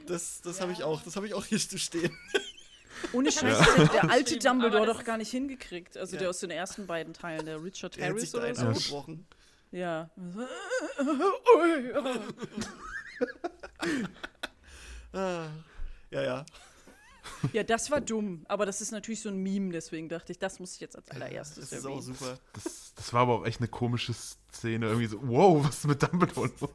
Das, 0.07 0.41
das 0.41 0.61
habe 0.61 0.71
ich 0.71 0.83
auch. 0.83 1.01
Das 1.03 1.15
habe 1.15 1.27
ich 1.27 1.33
auch 1.33 1.45
hier 1.45 1.59
zu 1.59 1.77
stehen. 1.77 2.15
Ohne 3.13 3.31
Scheiß, 3.31 3.59
hat 3.77 3.93
der 3.93 4.09
alte 4.11 4.37
Dumbledore 4.37 4.85
doch 4.85 5.03
gar 5.03 5.17
nicht 5.17 5.31
hingekriegt. 5.31 5.97
Also 5.97 6.13
Ja. 6.15 6.19
der 6.21 6.29
aus 6.29 6.39
den 6.39 6.51
ersten 6.51 6.87
beiden 6.87 7.13
Teilen, 7.13 7.45
der 7.45 7.63
Richard 7.63 7.95
Der 7.97 8.09
hat 8.09 8.19
sich 8.19 8.33
Harris 8.33 8.55
da 8.55 8.63
oder 8.65 8.73
so. 8.73 8.79
abgebrochen. 8.79 9.27
Ja. 9.73 10.09
Ja, 15.13 16.21
ja. 16.21 16.45
Ja, 17.53 17.63
das 17.63 17.91
war 17.91 18.01
dumm. 18.01 18.45
Aber 18.47 18.65
das 18.65 18.81
ist 18.81 18.91
natürlich 18.91 19.21
so 19.21 19.29
ein 19.29 19.37
Meme, 19.37 19.71
deswegen 19.71 20.09
dachte 20.09 20.31
ich, 20.31 20.39
das 20.39 20.59
muss 20.59 20.73
ich 20.75 20.79
jetzt 20.81 20.95
als 20.95 21.09
allererstes 21.11 21.69
Das 21.69 21.79
ist 21.79 21.85
auch 21.85 21.89
erwähnen. 21.91 22.01
super. 22.15 22.39
Das, 22.53 22.93
das 22.95 23.13
war 23.13 23.21
aber 23.21 23.35
auch 23.39 23.45
echt 23.45 23.59
eine 23.59 23.67
komische 23.67 24.13
Szene. 24.13 24.87
Irgendwie 24.87 25.07
so, 25.07 25.19
wow, 25.23 25.63
was 25.65 25.79
ist 25.79 25.87
mit 25.87 26.01
Dumbledore 26.01 26.51
los? 26.59 26.69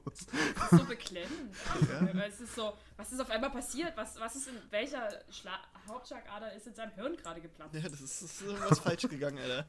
Das 0.54 0.72
ist 0.72 0.78
so 0.78 0.84
beklemmend. 0.84 1.54
Weil 2.12 2.30
es 2.30 2.40
ist 2.40 2.54
so, 2.54 2.72
was 2.96 3.12
ist 3.12 3.20
auf 3.20 3.30
einmal 3.30 3.50
passiert? 3.50 3.92
Was, 3.96 4.18
was 4.20 4.36
ist 4.36 4.48
in 4.48 4.54
welcher 4.70 5.08
Schla 5.30 5.58
Hauptschlagader 5.88 6.52
ist 6.54 6.66
in 6.66 6.74
seinem 6.74 6.92
Hirn 6.94 7.16
gerade 7.16 7.40
geplatzt? 7.40 7.74
Ja, 7.74 7.82
das 7.88 8.00
ist, 8.00 8.22
das 8.22 8.30
ist 8.32 8.42
irgendwas 8.42 8.78
falsch 8.80 9.02
gegangen, 9.08 9.38
Alter. 9.38 9.66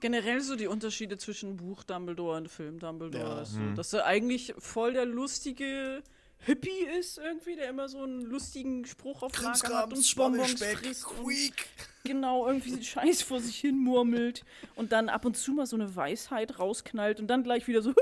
Generell 0.00 0.40
so 0.40 0.56
die 0.56 0.66
Unterschiede 0.66 1.18
zwischen 1.18 1.56
Buch 1.58 1.84
Dumbledore 1.84 2.38
und 2.38 2.48
Film 2.50 2.78
Dumbledore. 2.78 3.24
Ja. 3.36 3.42
ist 3.42 3.52
so, 3.52 3.58
Hm. 3.60 3.74
Dass 3.76 3.92
er 3.92 4.06
eigentlich 4.06 4.54
voll 4.58 4.94
der 4.94 5.04
lustige 5.04 6.02
Hippie 6.44 6.86
ist 6.98 7.18
irgendwie, 7.18 7.54
der 7.56 7.68
immer 7.70 7.88
so 7.88 8.02
einen 8.02 8.20
lustigen 8.22 8.84
Spruch 8.84 9.22
auf 9.22 9.32
Lager 9.40 9.78
hat 9.78 9.92
und 9.92 10.16
Bonbons 10.16 10.52
frisst 10.62 10.84
und 10.84 10.94
Squeak. 10.94 11.66
genau 12.04 12.46
irgendwie 12.48 12.82
Scheiß 12.82 13.22
vor 13.22 13.40
sich 13.40 13.56
hin 13.58 13.78
murmelt 13.78 14.44
und 14.74 14.90
dann 14.92 15.08
ab 15.08 15.24
und 15.24 15.36
zu 15.36 15.52
mal 15.52 15.66
so 15.66 15.76
eine 15.76 15.94
Weisheit 15.94 16.58
rausknallt 16.58 17.20
und 17.20 17.28
dann 17.28 17.42
gleich 17.44 17.68
wieder 17.68 17.80
so 17.82 17.92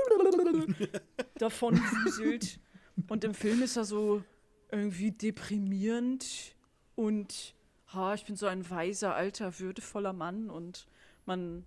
davon 1.35 1.77
wuselt. 2.05 2.59
Und 3.07 3.23
im 3.23 3.33
Film 3.33 3.61
ist 3.61 3.77
er 3.77 3.85
so 3.85 4.23
irgendwie 4.71 5.11
deprimierend 5.11 6.55
und 6.95 7.53
ha, 7.93 8.13
ich 8.13 8.25
bin 8.25 8.35
so 8.35 8.47
ein 8.47 8.69
weiser, 8.69 9.15
alter, 9.15 9.59
würdevoller 9.59 10.13
Mann 10.13 10.49
und 10.49 10.87
man, 11.25 11.65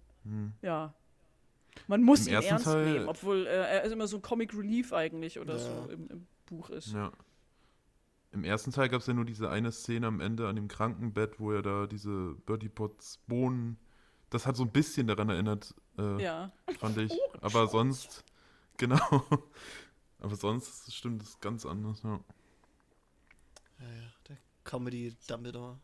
ja, 0.63 0.95
man 1.87 2.03
muss 2.03 2.27
Im 2.27 2.35
ihn 2.35 2.43
ernst 2.43 2.65
Teil- 2.65 2.93
nehmen, 2.93 3.09
obwohl 3.09 3.47
äh, 3.47 3.51
er 3.51 3.83
ist 3.83 3.93
immer 3.93 4.07
so 4.07 4.17
ein 4.17 4.23
Comic 4.23 4.55
Relief 4.57 4.93
eigentlich 4.93 5.39
oder 5.39 5.55
Ja. 5.57 5.59
so 5.61 5.91
im, 5.91 6.09
im 6.09 6.27
Buch 6.47 6.71
ist. 6.71 6.93
Ja. 6.93 7.12
Im 8.33 8.43
ersten 8.45 8.73
Teil 8.73 8.89
gab 8.89 9.01
es 9.01 9.07
ja 9.07 9.15
nur 9.15 9.25
diese 9.25 9.49
eine 9.49 9.71
Szene 9.71 10.07
am 10.09 10.21
Ende 10.21 10.49
an 10.49 10.57
dem 10.57 10.66
Krankenbett, 10.69 11.39
wo 11.39 11.53
er 11.53 11.62
da 11.62 11.87
diese 11.87 12.35
Bertie 12.47 12.69
Potts 12.69 13.19
Bohnen. 13.29 13.79
Das 14.31 14.47
hat 14.47 14.57
so 14.57 14.65
ein 14.65 14.73
bisschen 14.73 15.07
daran 15.07 15.29
erinnert, 15.29 15.75
äh, 15.99 16.21
Ja. 16.23 16.53
fand 16.79 16.99
ich. 16.99 17.12
Aber 17.41 17.69
sonst, 17.69 18.25
genau. 18.77 18.99
Aber 20.19 20.35
sonst 20.35 20.93
stimmt 20.93 21.23
es 21.23 21.39
ganz 21.41 21.65
anders, 21.65 22.03
ja. 22.03 22.19
Ja, 23.79 23.87
ja, 23.89 24.12
der 24.29 24.39
Comedy 24.65 25.16
Dumbledore. 25.29 25.79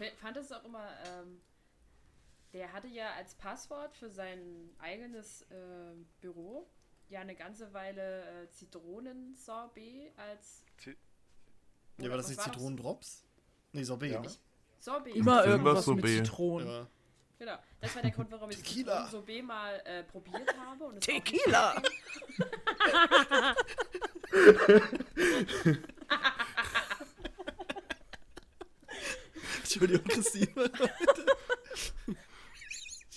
Ich 0.00 0.12
fand 0.14 0.36
es 0.36 0.50
auch 0.52 0.64
immer, 0.64 0.88
ähm, 1.06 1.40
der 2.52 2.72
hatte 2.72 2.88
ja 2.88 3.12
als 3.16 3.34
Passwort 3.34 3.94
für 3.96 4.10
sein 4.10 4.70
eigenes 4.78 5.42
äh, 5.50 5.94
Büro 6.20 6.66
ja 7.12 7.20
eine 7.20 7.34
ganze 7.36 7.72
Weile 7.72 8.42
äh, 8.44 8.50
Zitronensorbet 8.50 10.12
als 10.16 10.64
Ja, 11.98 12.08
war 12.10 12.16
das 12.16 12.28
nicht? 12.28 12.40
Zitronendrops? 12.40 13.24
Nee, 13.72 13.84
Sorbet, 13.84 14.12
Ja. 14.12 14.20
ne? 14.20 14.30
Sorbet. 14.80 15.14
Immer 15.14 15.44
irgendwas 15.44 15.86
war 15.86 15.94
mit 15.94 16.04
Sorbet. 16.04 16.26
Zitronen. 16.26 16.66
Ja. 16.68 16.86
Genau. 17.38 17.58
Das 17.80 17.94
war 17.94 18.02
der 18.02 18.10
Grund, 18.12 18.30
warum 18.30 18.50
ich 18.50 18.56
Tequila. 18.56 19.04
Zitronensorbet 19.04 19.44
mal 19.44 19.80
äh, 19.84 20.02
probiert 20.04 20.56
habe. 20.58 20.84
Und 20.84 21.00
Tequila! 21.00 21.80
Entschuldigung, 29.58 30.04
Christine. 30.08 30.48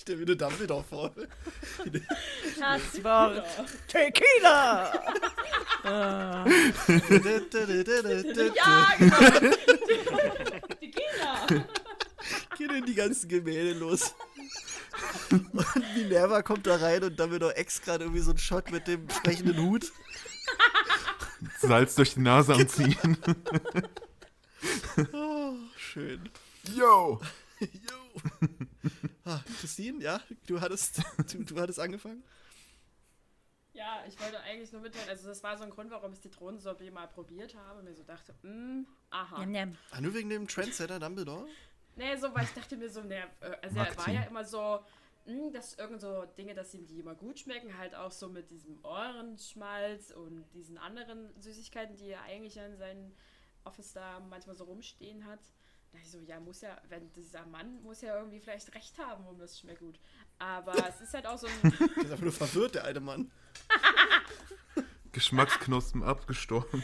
Ich 0.06 0.12
stell 0.12 0.18
mir 0.18 0.26
eine 0.28 0.36
Dumbledore 0.36 0.84
vor. 0.84 1.12
Das 2.60 3.04
war 3.04 3.44
Tequila! 3.88 4.94
Ah. 5.84 6.46
Ja, 8.56 8.94
genau. 9.00 9.40
Tequila. 10.80 11.48
Gehen 12.56 12.70
denn 12.70 12.86
die 12.86 12.94
ganzen 12.94 13.28
Gemälde 13.30 13.74
los. 13.80 14.14
Und 15.32 15.96
Minerva 15.96 16.44
kommt 16.44 16.68
da 16.68 16.76
rein 16.76 17.04
und 17.04 17.20
Dumbledore 17.20 17.56
ex 17.56 17.82
gerade 17.82 18.04
irgendwie 18.04 18.22
so 18.22 18.30
einen 18.30 18.38
Shot 18.38 18.72
mit 18.72 18.88
dem 18.88 19.10
sprechenden 19.10 19.58
Hut. 19.58 19.92
Salz 21.62 21.96
durch 21.96 22.14
die 22.14 22.20
Nase 22.20 22.54
am 22.54 22.68
Ziehen. 22.68 23.18
Oh, 25.14 25.54
schön. 25.76 26.30
Yo! 26.76 27.20
Yo. 27.60 28.46
Ah, 29.26 29.42
Christine, 29.60 30.04
ja, 30.04 30.22
du 30.46 30.62
hattest, 30.62 31.02
du, 31.34 31.44
du 31.44 31.60
hattest 31.60 31.80
angefangen? 31.80 32.24
Ja, 33.74 34.04
ich 34.08 34.20
wollte 34.22 34.40
eigentlich 34.42 34.72
nur 34.72 34.82
mitteilen, 34.82 35.10
also 35.10 35.28
das 35.28 35.44
war 35.44 35.58
so 35.58 35.64
ein 35.64 35.70
Grund, 35.70 35.92
warum 35.92 36.14
ich 36.14 36.22
Zitronensorbet 36.22 36.94
mal 36.94 37.08
probiert 37.08 37.56
habe 37.56 37.80
und 37.80 37.86
mir 37.86 37.94
so 37.94 38.04
dachte, 38.04 38.34
mm, 38.44 38.86
aha. 39.10 39.48
Ah, 39.92 40.00
nur 40.00 40.14
wegen 40.14 40.30
dem 40.30 40.48
Trendsetter 40.48 41.00
Dumbledore? 41.00 41.48
Nee, 41.96 42.16
so, 42.16 42.34
weil 42.34 42.44
ich 42.46 42.54
dachte 42.54 42.78
mir 42.78 42.90
so, 42.90 43.02
ne, 43.02 43.24
äh, 43.42 43.58
also 43.62 43.80
er 43.80 43.98
war 43.98 44.12
ja 44.12 44.24
immer 44.24 44.46
so, 44.46 44.80
mh, 45.26 45.52
dass 45.52 45.74
irgend 45.74 46.02
so 46.02 46.26
Dinge, 46.38 46.54
dass 46.54 46.74
ihm 46.74 46.86
die 46.86 47.00
immer 47.00 47.16
gut 47.16 47.40
schmecken, 47.40 47.78
halt 47.78 47.96
auch 47.96 48.12
so 48.12 48.30
mit 48.30 48.50
diesem 48.52 48.84
Ohrenschmalz 48.84 50.12
und 50.12 50.46
diesen 50.54 50.78
anderen 50.78 51.30
Süßigkeiten, 51.42 51.96
die 51.98 52.10
er 52.10 52.22
eigentlich 52.24 52.60
an 52.60 52.78
seinem 52.78 53.14
Office 53.66 53.94
da 53.94 54.20
manchmal 54.20 54.56
so 54.56 54.66
rumstehen 54.66 55.26
hat. 55.26 55.40
Da 55.96 56.02
ich 56.02 56.12
so, 56.12 56.20
ja, 56.20 56.40
muss 56.42 56.60
ja, 56.60 56.78
wenn 56.90 57.10
dieser 57.14 57.46
Mann 57.46 57.82
muss 57.82 58.02
ja 58.02 58.18
irgendwie 58.18 58.42
vielleicht 58.42 58.74
recht 58.76 58.98
haben, 58.98 59.26
um 59.28 59.40
das 59.40 59.58
schmeckt 59.58 59.80
gut. 59.80 59.98
Aber 60.40 60.74
es 60.90 61.00
ist 61.00 61.14
halt 61.14 61.26
auch 61.26 61.38
so 61.38 61.48
ein, 61.48 61.54
Der 61.62 61.72
ist 62.04 62.12
einfach 62.12 62.20
nur 62.20 62.32
verwirrt, 62.34 62.76
der 62.76 62.84
alte 62.84 63.00
Mann. 63.00 63.32
Geschmacksknospen 65.14 66.04
abgestorben. 66.04 66.84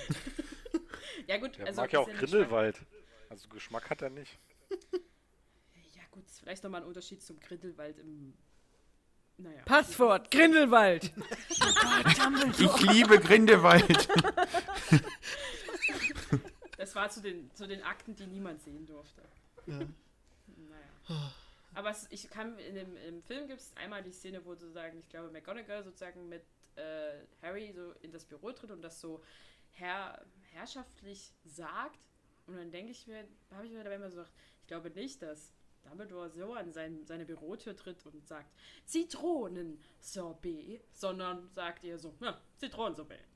ja 1.28 1.38
gut, 1.38 1.58
Der 1.58 1.68
also 1.68 1.82
mag 1.82 1.92
ja 1.92 2.00
auch 2.00 2.10
Grindelwald. 2.10 2.80
Also 3.30 3.50
Geschmack 3.50 3.90
hat 3.90 4.02
er 4.02 4.10
nicht. 4.10 4.40
Ja 5.94 6.04
gut, 6.12 6.26
ist 6.26 6.40
vielleicht 6.40 6.64
nochmal 6.64 6.82
ein 6.82 6.88
Unterschied 6.88 7.22
zum 7.22 7.38
Grindelwald 7.42 8.00
im, 8.00 8.34
naja. 9.36 9.62
Passwort, 9.66 10.32
Grindelwald. 10.32 11.12
Ich 11.50 12.82
liebe 12.82 13.20
Grindelwald. 13.20 14.08
Das 16.82 16.96
war 16.96 17.12
zu 17.12 17.22
den, 17.22 17.54
zu 17.54 17.68
den 17.68 17.84
Akten, 17.84 18.16
die 18.16 18.26
niemand 18.26 18.60
sehen 18.64 18.88
durfte. 18.88 19.22
Ja. 19.68 19.78
Naja. 19.78 21.32
Aber 21.76 21.92
es, 21.92 22.08
ich 22.10 22.28
kann 22.28 22.58
in 22.58 22.74
dem 22.74 22.98
im 22.98 23.22
Film 23.22 23.48
gibt 23.48 23.62
es 23.62 23.72
einmal 23.78 24.02
die 24.02 24.12
Szene, 24.12 24.44
wo 24.44 24.56
sozusagen, 24.56 24.98
ich 24.98 25.08
glaube, 25.08 25.30
McGonagall 25.30 25.84
sozusagen 25.84 26.28
mit 26.28 26.42
äh, 26.78 27.20
Harry 27.44 27.72
so 27.72 27.92
in 28.02 28.12
das 28.12 28.26
Büro 28.26 28.52
tritt 28.52 28.72
und 28.72 28.82
das 28.82 29.00
so 29.00 29.22
herr, 29.74 30.26
herrschaftlich 30.54 31.32
sagt. 31.46 32.00
Und 32.48 32.58
dann 32.58 32.72
denke 32.72 32.94
ich 32.94 33.06
mir, 33.06 33.28
habe 33.52 33.68
ich 33.68 33.72
mir 33.72 33.84
dabei 33.84 33.98
immer 33.98 34.10
so 34.10 34.18
gedacht, 34.18 34.34
ich 34.62 34.68
glaube 34.68 34.90
nicht, 34.90 35.22
dass 35.22 35.54
Dumbledore 35.84 36.32
so 36.32 36.56
an 36.56 36.74
sein, 36.74 37.06
seine 37.06 37.26
Bürotür 37.26 37.76
tritt 37.76 38.04
und 38.08 38.28
sagt 38.28 38.52
Zitronensorbet, 38.86 40.84
sondern 40.94 41.48
sagt 41.52 41.84
ihr 41.84 42.00
so, 42.00 42.16
ja, 42.22 42.42
Zitronensorbet. 42.58 43.31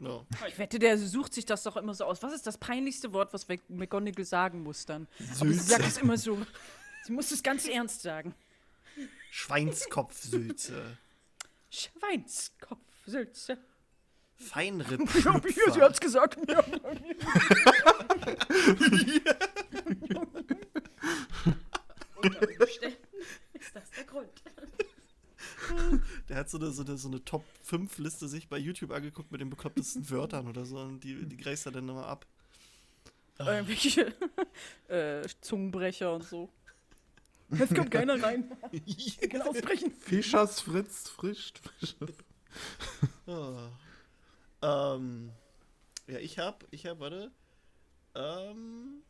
No. 0.00 0.26
Ich 0.46 0.58
wette, 0.58 0.78
der 0.78 0.96
sucht 0.96 1.34
sich 1.34 1.44
das 1.44 1.64
doch 1.64 1.76
immer 1.76 1.92
so 1.94 2.04
aus. 2.04 2.22
Was 2.22 2.32
ist 2.32 2.46
das 2.46 2.56
peinlichste 2.58 3.12
Wort, 3.12 3.32
was 3.32 3.46
McGonagall 3.68 4.24
sagen 4.24 4.62
muss 4.62 4.86
dann? 4.86 5.08
Aber 5.40 5.50
sie 5.52 5.58
sagt 5.58 5.86
es 5.86 5.98
immer 5.98 6.16
so. 6.16 6.38
Sie 7.04 7.12
muss 7.12 7.30
es 7.32 7.42
ganz 7.42 7.66
ernst 7.66 8.02
sagen. 8.02 8.34
Schweinskopfsülze. 9.30 10.98
Schweinskopfsülze. 11.70 13.58
Ja, 14.40 14.46
Feinripp. 14.46 15.10
sie 15.10 15.82
hat's 15.82 15.98
gesagt. 15.98 16.38
Ja. 16.48 16.60
Unter 22.22 22.48
Umständen 22.60 22.96
ist 23.52 23.74
das 23.74 23.90
der 23.90 24.04
Grund. 24.04 24.30
Der 26.28 26.36
hat 26.36 26.50
so 26.50 26.58
eine, 26.58 26.70
so 26.70 26.82
eine, 26.82 26.96
so 26.98 27.08
eine 27.08 27.24
Top-5-Liste 27.24 28.28
sich 28.28 28.48
bei 28.48 28.58
YouTube 28.58 28.90
angeguckt 28.90 29.30
mit 29.32 29.40
den 29.40 29.50
beklopptesten 29.50 30.08
Wörtern 30.10 30.48
oder 30.48 30.64
so 30.64 30.78
und 30.78 31.02
die, 31.04 31.26
die 31.26 31.36
greift 31.36 31.66
er 31.66 31.72
dann 31.72 31.88
immer 31.88 32.06
ab. 32.06 32.26
Irgendwelche 33.38 34.14
äh, 34.88 35.26
Zungenbrecher 35.40 36.12
und 36.12 36.24
so. 36.24 36.48
Jetzt 37.50 37.74
kommt 37.74 37.90
keiner 37.90 38.22
rein. 38.22 38.50
Ich 38.72 39.18
kann 39.20 39.42
ausbrechen. 39.42 39.92
Fischers 39.92 40.60
Fritz 40.60 41.08
frischt. 41.08 41.60
Ah. 43.26 43.70
Ähm, 44.60 45.30
ja, 46.06 46.18
ich 46.18 46.38
hab, 46.38 46.66
ich 46.70 46.86
hab, 46.86 47.00
warte. 47.00 47.30
Ähm, 48.14 49.02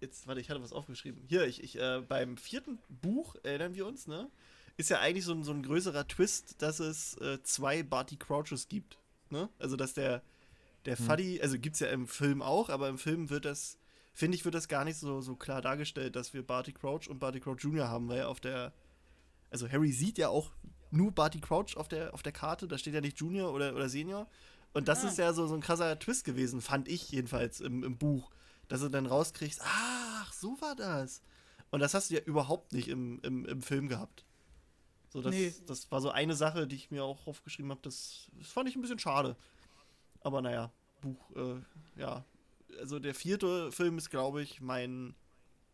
jetzt, 0.00 0.26
warte, 0.26 0.40
ich 0.40 0.50
hatte 0.50 0.62
was 0.62 0.72
aufgeschrieben. 0.72 1.22
Hier, 1.28 1.46
ich, 1.46 1.62
ich, 1.62 1.78
äh, 1.78 2.02
beim 2.06 2.36
vierten 2.36 2.78
Buch, 2.88 3.36
erinnern 3.42 3.74
wir 3.74 3.86
uns, 3.86 4.06
ne? 4.06 4.30
Ist 4.76 4.90
ja 4.90 5.00
eigentlich 5.00 5.24
so 5.24 5.32
ein, 5.32 5.44
so 5.44 5.52
ein 5.52 5.62
größerer 5.62 6.08
Twist, 6.08 6.62
dass 6.62 6.80
es 6.80 7.16
äh, 7.18 7.42
zwei 7.42 7.82
Barty 7.82 8.16
Crouches 8.16 8.68
gibt. 8.68 8.98
Ne? 9.28 9.48
Also, 9.58 9.76
dass 9.76 9.92
der, 9.92 10.22
der 10.86 10.96
Fuddy, 10.96 11.40
also 11.42 11.58
gibt's 11.58 11.80
ja 11.80 11.88
im 11.88 12.06
Film 12.06 12.40
auch, 12.40 12.70
aber 12.70 12.88
im 12.88 12.96
Film 12.96 13.28
wird 13.28 13.44
das, 13.44 13.76
finde 14.14 14.36
ich, 14.36 14.44
wird 14.44 14.54
das 14.54 14.68
gar 14.68 14.84
nicht 14.84 14.96
so, 14.96 15.20
so 15.20 15.36
klar 15.36 15.60
dargestellt, 15.60 16.16
dass 16.16 16.32
wir 16.32 16.42
Barty 16.42 16.72
Crouch 16.72 17.08
und 17.08 17.18
Barty 17.18 17.40
Crouch 17.40 17.60
Jr. 17.60 17.88
haben, 17.88 18.08
weil 18.08 18.22
auf 18.22 18.40
der, 18.40 18.72
also 19.50 19.70
Harry 19.70 19.92
sieht 19.92 20.16
ja 20.16 20.30
auch 20.30 20.50
nur 20.90 21.12
Barty 21.12 21.40
Crouch 21.40 21.76
auf 21.76 21.88
der, 21.88 22.14
auf 22.14 22.22
der 22.22 22.32
Karte, 22.32 22.66
da 22.66 22.78
steht 22.78 22.94
ja 22.94 23.00
nicht 23.00 23.18
Junior 23.18 23.52
oder, 23.52 23.74
oder 23.74 23.88
Senior. 23.88 24.26
Und 24.72 24.88
das 24.88 25.02
ist 25.04 25.18
ja 25.18 25.32
so, 25.32 25.46
so 25.46 25.54
ein 25.54 25.60
krasser 25.60 25.98
Twist 25.98 26.24
gewesen, 26.24 26.60
fand 26.60 26.88
ich 26.88 27.10
jedenfalls 27.10 27.60
im, 27.60 27.82
im 27.82 27.98
Buch. 27.98 28.30
Dass 28.70 28.80
du 28.80 28.88
dann 28.88 29.06
rauskriegst, 29.06 29.60
ach, 29.62 30.32
so 30.32 30.58
war 30.60 30.74
das. 30.76 31.22
Und 31.70 31.80
das 31.80 31.92
hast 31.92 32.10
du 32.10 32.14
ja 32.14 32.20
überhaupt 32.20 32.72
nicht 32.72 32.88
im, 32.88 33.20
im, 33.22 33.44
im 33.44 33.62
Film 33.62 33.88
gehabt. 33.88 34.24
So, 35.10 35.20
das, 35.20 35.34
Nee. 35.34 35.52
das 35.66 35.90
war 35.90 36.00
so 36.00 36.10
eine 36.10 36.34
Sache, 36.34 36.66
die 36.68 36.76
ich 36.76 36.90
mir 36.90 37.04
auch 37.04 37.26
aufgeschrieben 37.26 37.70
habe. 37.72 37.80
Das, 37.82 38.30
das 38.38 38.46
fand 38.52 38.68
ich 38.68 38.76
ein 38.76 38.80
bisschen 38.80 38.98
schade. 39.00 39.36
Aber 40.20 40.40
naja, 40.40 40.72
Buch, 41.00 41.30
äh, 41.34 41.60
ja. 42.00 42.24
Also 42.78 43.00
der 43.00 43.14
vierte 43.14 43.72
Film 43.72 43.98
ist, 43.98 44.10
glaube 44.10 44.40
ich, 44.42 44.60
mein, 44.60 45.14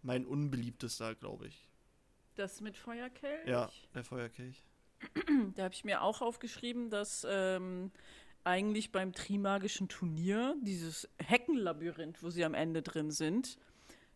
mein 0.02 0.24
unbeliebtester, 0.24 1.14
glaube 1.14 1.48
ich. 1.48 1.68
Das 2.34 2.60
mit 2.62 2.76
Feuerkelch? 2.78 3.46
Ja, 3.46 3.70
der 3.94 4.04
Feuerkelch. 4.04 4.64
Da 5.54 5.64
habe 5.64 5.74
ich 5.74 5.84
mir 5.84 6.00
auch 6.02 6.22
aufgeschrieben, 6.22 6.88
dass 6.88 7.26
ähm, 7.28 7.92
eigentlich 8.46 8.92
beim 8.92 9.12
Trimagischen 9.12 9.88
Turnier 9.88 10.54
dieses 10.62 11.08
Heckenlabyrinth, 11.18 12.22
wo 12.22 12.30
sie 12.30 12.44
am 12.44 12.54
Ende 12.54 12.82
drin 12.82 13.10
sind, 13.10 13.58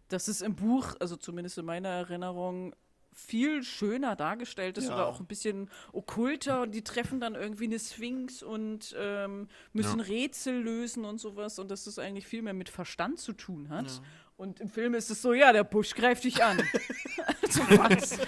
das 0.08 0.28
ist 0.28 0.40
im 0.42 0.56
Buch, 0.56 0.94
also 1.00 1.16
zumindest 1.16 1.58
in 1.58 1.64
meiner 1.66 1.88
Erinnerung, 1.88 2.74
viel 3.12 3.64
schöner 3.64 4.14
dargestellt 4.14 4.78
ist 4.78 4.86
Ja. 4.88 4.94
oder 4.94 5.06
auch 5.08 5.18
ein 5.20 5.26
bisschen 5.26 5.68
okkulter 5.92 6.62
und 6.62 6.72
die 6.72 6.82
treffen 6.84 7.20
dann 7.20 7.34
irgendwie 7.34 7.64
eine 7.64 7.78
Sphinx 7.80 8.40
und 8.42 8.94
ähm, 8.96 9.48
müssen 9.72 9.98
Ja. 9.98 10.04
Rätsel 10.06 10.62
lösen 10.62 11.04
und 11.04 11.18
sowas 11.18 11.58
und 11.58 11.70
dass 11.70 11.84
das 11.84 11.98
eigentlich 11.98 12.26
viel 12.26 12.42
mehr 12.42 12.54
mit 12.54 12.68
Verstand 12.68 13.18
zu 13.18 13.32
tun 13.32 13.68
hat. 13.68 13.88
Ja. 13.90 14.00
Und 14.36 14.60
im 14.60 14.70
Film 14.70 14.94
ist 14.94 15.10
es 15.10 15.20
so, 15.22 15.34
ja, 15.34 15.52
der 15.52 15.64
Busch 15.64 15.94
greift 15.94 16.22
dich 16.24 16.42
an. 16.42 16.58
also 17.42 17.60
was? 17.70 18.18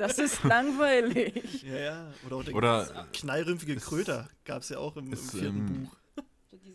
Das 0.00 0.18
ist 0.18 0.42
langweilig. 0.44 1.62
Ja, 1.62 1.76
ja. 1.78 2.14
Oder 2.26 2.36
auch 2.36 2.44
der 2.44 2.54
Oder 2.54 3.06
knallrümpfige 3.12 3.76
Kröter 3.76 4.28
gab 4.44 4.62
es 4.62 4.70
ja 4.70 4.78
auch 4.78 4.96
im, 4.96 5.06
im 5.06 5.12
ist, 5.12 5.30
vierten 5.30 5.58
ähm, 5.58 5.66
Buch. 5.84 5.96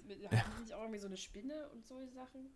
Mit, 0.07 0.31
hatten 0.31 0.51
die 0.57 0.61
nicht 0.63 0.73
auch 0.73 0.81
irgendwie 0.81 0.99
so 0.99 1.07
eine 1.07 1.17
Spinne 1.17 1.67
und 1.73 1.85
so 1.85 2.05
Sachen? 2.13 2.49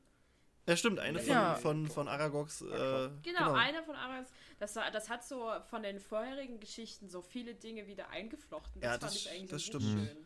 Ja, 0.68 0.78
stimmt, 0.78 1.00
eine 1.00 1.20
von, 1.20 1.28
Ja. 1.34 1.56
von, 1.56 1.88
von 1.88 2.08
Aragogs. 2.08 2.62
Äh, 2.62 3.10
Genau, 3.24 3.54
eine 3.54 3.82
von 3.84 3.96
Aras, 3.96 4.28
das, 4.60 4.74
das 4.74 5.10
hat 5.10 5.26
so 5.26 5.52
von 5.70 5.82
den 5.82 6.00
vorherigen 6.00 6.60
Geschichten 6.60 7.10
so 7.10 7.22
viele 7.24 7.56
Dinge 7.56 7.88
wieder 7.88 8.10
eingeflochten. 8.10 8.80
Das 8.82 8.84
Ja, 8.88 8.92
fand 8.92 9.04
das- 9.04 9.16
ich 9.16 9.30
eigentlich 9.32 9.50
das 9.50 9.62
so 9.64 9.68
stimmt. 9.80 9.84
schön. 9.84 10.18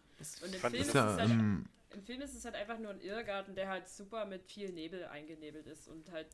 Und 0.47 0.53
im 0.55 0.59
Fand 0.61 0.75
Film 0.75 0.81
ich 0.83 0.89
ist 0.89 0.95
es 0.95 1.01
halt, 1.01 1.29
ähm, 1.29 1.65
im 1.93 2.03
Film 2.03 2.21
ist 2.21 2.33
es 2.33 2.45
halt 2.45 2.55
einfach 2.55 2.79
nur 2.79 2.91
ein 2.91 2.99
Irrgarten, 3.01 3.55
der 3.55 3.69
halt 3.69 3.87
super 3.87 4.25
mit 4.25 4.45
viel 4.45 4.71
Nebel 4.71 5.05
eingenebelt 5.05 5.67
ist 5.67 5.87
und 5.87 6.11
halt 6.11 6.27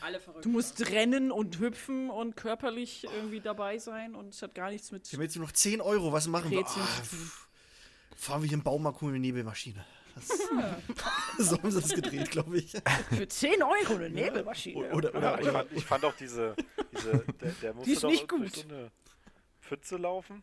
alle 0.00 0.20
verrückt 0.20 0.44
Du 0.44 0.48
musst 0.48 0.80
machen. 0.80 0.92
rennen 0.94 1.32
und 1.32 1.58
hüpfen 1.58 2.10
und 2.10 2.36
körperlich 2.36 3.04
irgendwie 3.04 3.40
dabei 3.40 3.78
sein 3.78 4.14
und 4.14 4.34
es 4.34 4.42
hat 4.42 4.54
gar 4.54 4.70
nichts 4.70 4.90
mit. 4.92 5.06
Ich 5.06 5.12
habe 5.14 5.22
jetzt 5.24 5.36
nur 5.36 5.44
noch 5.46 5.52
10 5.52 5.80
Euro, 5.80 6.12
was 6.12 6.26
machen 6.28 6.50
wir? 6.50 6.58
Rätseln 6.60 6.84
Ah, 6.84 8.16
fahren 8.16 8.42
wir 8.42 8.48
hier 8.48 8.58
im 8.58 8.64
Baumarkt, 8.64 9.00
holen 9.00 9.12
wir 9.12 9.16
eine 9.16 9.26
Nebelmaschine. 9.26 9.84
Das, 10.14 10.28
so 11.38 11.56
haben 11.58 11.70
sie 11.70 11.80
das 11.80 11.94
gedreht, 11.94 12.30
glaube 12.30 12.58
ich. 12.58 12.72
Für 13.10 13.26
10 13.26 13.62
Euro 13.62 13.94
eine 13.94 14.10
Nebelmaschine. 14.10 14.92
Oder, 14.92 15.14
oder, 15.14 15.34
Ich 15.40 15.42
oder, 15.46 15.52
fand, 15.52 15.72
ich 15.72 15.84
fand 15.86 16.04
auch 16.04 16.14
diese, 16.16 16.54
diese 16.94 17.24
der, 17.40 17.52
der 17.62 17.74
musste 17.74 17.90
ist 17.92 18.04
doch 18.04 18.10
nicht 18.10 18.30
durch 18.30 18.52
gut. 18.52 18.56
so 18.56 18.68
eine 18.68 18.90
Pfütze 19.62 19.96
laufen. 19.96 20.42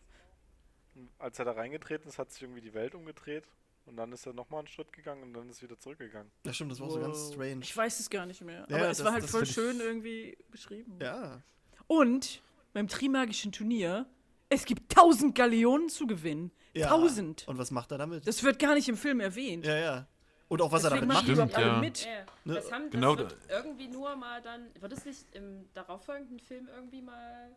Als 1.19 1.37
er 1.39 1.45
da 1.45 1.51
reingetreten 1.51 2.09
ist, 2.09 2.17
hat 2.17 2.31
sich 2.31 2.41
irgendwie 2.41 2.61
die 2.61 2.73
Welt 2.73 2.95
umgedreht. 2.95 3.45
Und 3.85 3.97
dann 3.97 4.11
ist 4.11 4.25
er 4.27 4.33
nochmal 4.33 4.59
einen 4.59 4.67
Schritt 4.67 4.93
gegangen 4.93 5.23
und 5.23 5.33
dann 5.33 5.49
ist 5.49 5.61
wieder 5.63 5.79
zurückgegangen. 5.79 6.31
ja, 6.45 6.53
stimmt, 6.53 6.71
das 6.71 6.79
war 6.79 6.87
auch 6.87 6.91
so 6.91 6.99
ganz 6.99 7.33
strange. 7.33 7.59
Ich 7.63 7.75
weiß 7.75 7.99
es 7.99 8.09
gar 8.09 8.25
nicht 8.27 8.41
mehr. 8.41 8.65
Ja, 8.69 8.75
Aber 8.77 8.89
es 8.89 8.97
das- 8.99 9.05
war 9.05 9.13
halt 9.13 9.25
voll 9.25 9.45
schön 9.45 9.79
irgendwie 9.79 10.37
beschrieben. 10.49 10.99
Ja. 11.01 11.41
Und 11.87 12.41
beim 12.73 12.87
Trimagischen 12.87 13.51
Turnier, 13.51 14.05
es 14.49 14.65
gibt 14.65 14.91
1000 14.95 15.33
Galeonen 15.35 15.89
zu 15.89 16.05
gewinnen. 16.05 16.51
ja. 16.73 16.87
1000. 16.87 17.47
Und 17.47 17.57
was 17.57 17.71
macht 17.71 17.91
er 17.91 17.97
damit? 17.97 18.27
Das 18.27 18.43
wird 18.43 18.59
gar 18.59 18.75
nicht 18.75 18.87
im 18.89 18.97
Film 18.97 19.19
erwähnt. 19.19 19.65
ja, 19.65 19.77
ja. 19.77 20.07
Und 20.49 20.63
auch 20.63 20.71
was 20.71 20.83
er 20.83 20.89
Deswegen 20.89 21.09
damit 21.09 21.27
machen 21.27 21.37
macht. 21.37 21.51
Stimmt, 21.51 21.51
überhaupt 21.51 21.55
alle 21.57 21.75
ja. 21.75 21.79
mit. 21.79 22.05
Ja, 22.05 22.25
Ne? 22.45 22.53
das, 22.55 22.71
haben, 22.71 22.83
das 22.85 22.91
Genau 22.91 23.17
wird 23.17 23.37
irgendwie 23.49 23.87
nur 23.87 24.15
mal 24.15 24.41
dann, 24.41 24.67
wird 24.79 24.93
es 24.93 25.05
nicht 25.05 25.25
im 25.35 25.69
darauffolgenden 25.75 26.39
Film 26.39 26.67
irgendwie 26.75 27.01
mal 27.03 27.55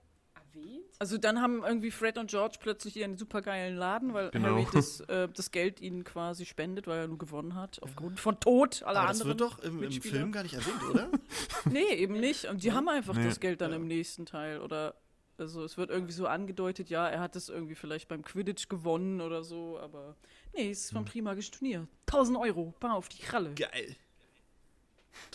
erwähnt? 0.55 0.85
Also 0.99 1.19
dann 1.19 1.41
haben 1.41 1.63
irgendwie 1.65 1.91
Fred 1.91 2.19
und 2.19 2.31
George 2.31 2.57
plötzlich 2.61 2.97
ihren 2.97 3.17
supergeilen 3.17 3.77
Laden, 3.77 4.15
weil 4.15 4.31
Genau. 4.31 4.49
Harry 4.49 4.67
das, 4.73 5.01
äh, 5.09 5.29
das 5.29 5.51
Geld 5.51 5.81
ihnen 5.81 6.05
quasi 6.05 6.47
spendet, 6.47 6.87
weil 6.87 7.01
er 7.01 7.09
nur 7.09 7.19
gewonnen 7.19 7.55
hat, 7.55 7.83
aufgrund 7.83 8.21
von 8.21 8.39
Tod 8.41 8.83
aller 8.83 9.01
Aber 9.01 9.09
das 9.09 9.21
anderen. 9.21 9.39
wird 9.41 9.53
doch 9.53 9.59
im, 9.61 9.83
im. 9.83 9.93
Film 10.03 10.33
gar 10.33 10.43
nicht 10.43 10.55
erwähnt, 10.55 10.83
oder? 10.91 11.09
Nee, 11.71 11.95
eben 11.95 12.15
nicht. 12.21 12.45
Und 12.47 12.63
die 12.65 12.73
haben 12.73 12.89
einfach 12.89 13.15
Nee. 13.15 13.25
das 13.25 13.41
Geld 13.41 13.61
dann 13.61 13.71
Ja. 13.71 13.77
im 13.77 13.87
nächsten 13.87 14.27
Teil. 14.27 14.61
Oder 14.61 14.95
also 15.39 15.65
es 15.65 15.77
wird 15.77 15.91
irgendwie 15.91 16.13
so 16.13 16.27
angedeutet, 16.27 16.89
ja, 16.91 17.09
er 17.09 17.21
hat 17.21 17.35
es 17.37 17.49
irgendwie 17.49 17.75
vielleicht 17.75 18.07
beim 18.09 18.23
Quidditch 18.23 18.69
gewonnen 18.69 19.21
oder 19.21 19.43
so, 19.43 19.79
aber 19.81 20.15
nee, 20.55 20.71
es 20.71 20.85
ist 20.85 20.91
Hm. 20.91 20.99
vom 20.99 21.07
Trimagischen 21.07 21.53
Turnier. 21.55 21.89
1000 22.07 22.39
Euro, 22.39 22.75
bar 22.79 22.95
auf 22.95 23.09
die 23.09 23.23
Kralle. 23.23 23.53
Geil. 23.55 23.97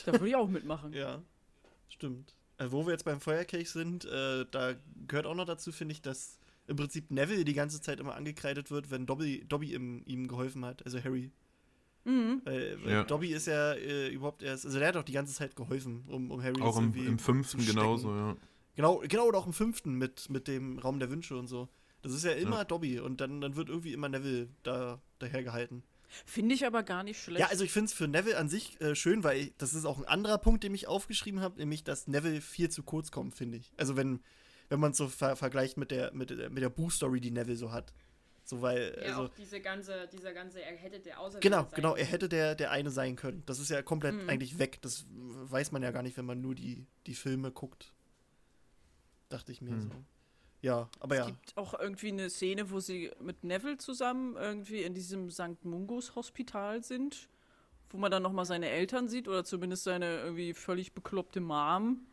Da 0.05 0.13
würde 0.13 0.29
ich 0.29 0.35
auch 0.35 0.47
mitmachen. 0.47 0.93
Ja, 0.93 1.21
stimmt. 1.89 2.33
Also, 2.57 2.71
wo 2.71 2.85
wir 2.85 2.91
jetzt 2.91 3.05
beim 3.05 3.19
Feuerkelch 3.19 3.69
sind, 3.69 4.05
äh, 4.05 4.45
da 4.49 4.75
gehört 5.07 5.25
auch 5.25 5.35
noch 5.35 5.45
dazu, 5.45 5.71
finde 5.71 5.93
ich, 5.93 6.01
dass 6.01 6.39
im 6.67 6.75
Prinzip 6.75 7.11
Neville 7.11 7.45
die 7.45 7.53
ganze 7.53 7.81
Zeit 7.81 7.99
immer 7.99 8.15
angekreidet 8.15 8.71
wird, 8.71 8.91
wenn 8.91 9.05
Dobby, 9.05 9.45
Dobby 9.47 9.73
ihm, 9.73 10.03
ihm 10.05 10.27
geholfen 10.27 10.65
hat, 10.65 10.83
also 10.85 11.01
Harry. 11.03 11.31
Mhm. 12.03 12.41
Weil, 12.45 12.83
weil 12.83 12.91
Ja. 12.91 13.03
Dobby 13.03 13.27
ist 13.29 13.47
ja 13.47 13.73
äh, 13.73 14.09
überhaupt 14.09 14.43
erst, 14.43 14.65
also 14.65 14.79
der 14.79 14.89
hat 14.89 14.97
auch 14.97 15.03
die 15.03 15.13
ganze 15.13 15.33
Zeit 15.33 15.55
geholfen, 15.55 16.03
um, 16.07 16.31
um 16.31 16.41
Harry 16.41 16.61
Auch 16.61 16.77
im, 16.77 16.85
irgendwie 16.85 17.05
im 17.05 17.19
fünften 17.19 17.65
genauso, 17.65 18.13
ja. 18.13 18.35
Genau, 18.75 19.01
genau, 19.07 19.25
oder 19.25 19.39
auch 19.39 19.47
im 19.47 19.53
fünften 19.53 19.95
mit, 19.95 20.29
mit 20.29 20.47
dem 20.47 20.77
Raum 20.79 20.99
der 20.99 21.09
Wünsche 21.09 21.35
und 21.37 21.47
so. 21.47 21.67
Das 22.01 22.13
ist 22.13 22.23
ja 22.23 22.31
immer 22.31 22.57
Ja. 22.57 22.63
Dobby 22.63 22.99
und 22.99 23.21
dann, 23.21 23.41
dann 23.41 23.55
wird 23.55 23.69
irgendwie 23.69 23.93
immer 23.93 24.07
Neville 24.07 24.49
da 24.63 25.01
dahergehalten. 25.19 25.83
Finde 26.25 26.55
ich 26.55 26.65
aber 26.65 26.83
gar 26.83 27.03
nicht 27.03 27.21
schlecht. 27.21 27.39
Ja, 27.39 27.47
also 27.47 27.63
ich 27.63 27.71
finde 27.71 27.85
es 27.87 27.93
für 27.93 28.07
Neville 28.07 28.37
an 28.37 28.49
sich 28.49 28.79
äh, 28.81 28.95
schön, 28.95 29.23
weil 29.23 29.37
ich, 29.39 29.53
das 29.57 29.73
ist 29.73 29.85
auch 29.85 29.97
ein 29.99 30.05
anderer 30.05 30.37
Punkt, 30.37 30.63
den 30.63 30.73
ich 30.73 30.87
aufgeschrieben 30.87 31.41
habe, 31.41 31.57
nämlich, 31.59 31.83
dass 31.83 32.07
Neville 32.07 32.41
viel 32.41 32.69
zu 32.69 32.83
kurz 32.83 33.11
kommt, 33.11 33.35
finde 33.35 33.57
ich. 33.57 33.71
Also 33.77 33.95
wenn, 33.97 34.21
wenn 34.69 34.79
man 34.79 34.91
es 34.91 34.97
so 34.97 35.07
ver 35.09 35.35
vergleicht 35.35 35.77
mit 35.77 35.91
der, 35.91 36.13
mit, 36.13 36.29
der- 36.29 36.49
mit 36.49 36.63
der 36.63 36.69
Buch-Story, 36.69 37.19
die 37.19 37.31
Neville 37.31 37.57
so 37.57 37.71
hat. 37.71 37.93
So, 38.45 38.61
weil, 38.61 38.97
Ja, 39.01 39.09
also, 39.09 39.23
auch 39.23 39.29
diese 39.35 39.59
ganze, 39.59 40.07
dieser 40.07 40.33
ganze, 40.33 40.61
er 40.61 40.73
hätte 40.77 41.01
der 41.01 41.19
Auserwählte 41.19 41.49
genau, 41.49 41.63
sein 41.63 41.71
genau, 41.75 41.89
er 41.91 41.95
können. 41.97 42.09
hätte 42.09 42.29
der, 42.29 42.55
der 42.55 42.71
eine 42.71 42.89
sein 42.91 43.17
können. 43.17 43.43
Das 43.45 43.59
ist 43.59 43.69
ja 43.69 43.81
komplett 43.81 44.15
Mhm. 44.15 44.29
eigentlich 44.29 44.57
weg. 44.57 44.79
Das 44.81 45.05
weiß 45.09 45.73
man 45.73 45.83
ja 45.83 45.91
gar 45.91 46.01
nicht, 46.01 46.15
wenn 46.15 46.25
man 46.25 46.39
nur 46.39 46.55
die, 46.55 46.85
die 47.07 47.15
Filme 47.15 47.51
guckt. 47.51 47.91
Dachte 49.27 49.51
ich 49.51 49.61
mir 49.61 49.71
Mhm. 49.71 49.81
so. 49.81 49.89
Ja, 50.61 50.89
aber 50.99 51.15
Es 51.15 51.19
ja. 51.19 51.25
gibt 51.27 51.55
auch 51.55 51.79
irgendwie 51.79 52.09
eine 52.09 52.29
Szene, 52.29 52.71
wo 52.71 52.79
sie 52.79 53.11
mit 53.21 53.43
Neville 53.43 53.77
zusammen 53.77 54.35
irgendwie 54.35 54.81
in 54.81 54.93
diesem 54.93 55.29
St. 55.29 55.63
Mungos 55.63 56.15
Hospital 56.15 56.83
sind, 56.83 57.29
wo 57.89 57.97
man 57.97 58.11
dann 58.11 58.23
nochmal 58.23 58.45
seine 58.45 58.69
Eltern 58.69 59.07
sieht 59.07 59.27
oder 59.27 59.43
zumindest 59.43 59.83
seine 59.83 60.19
irgendwie 60.19 60.53
völlig 60.53 60.93
bekloppte 60.93 61.39
Mom. 61.39 62.07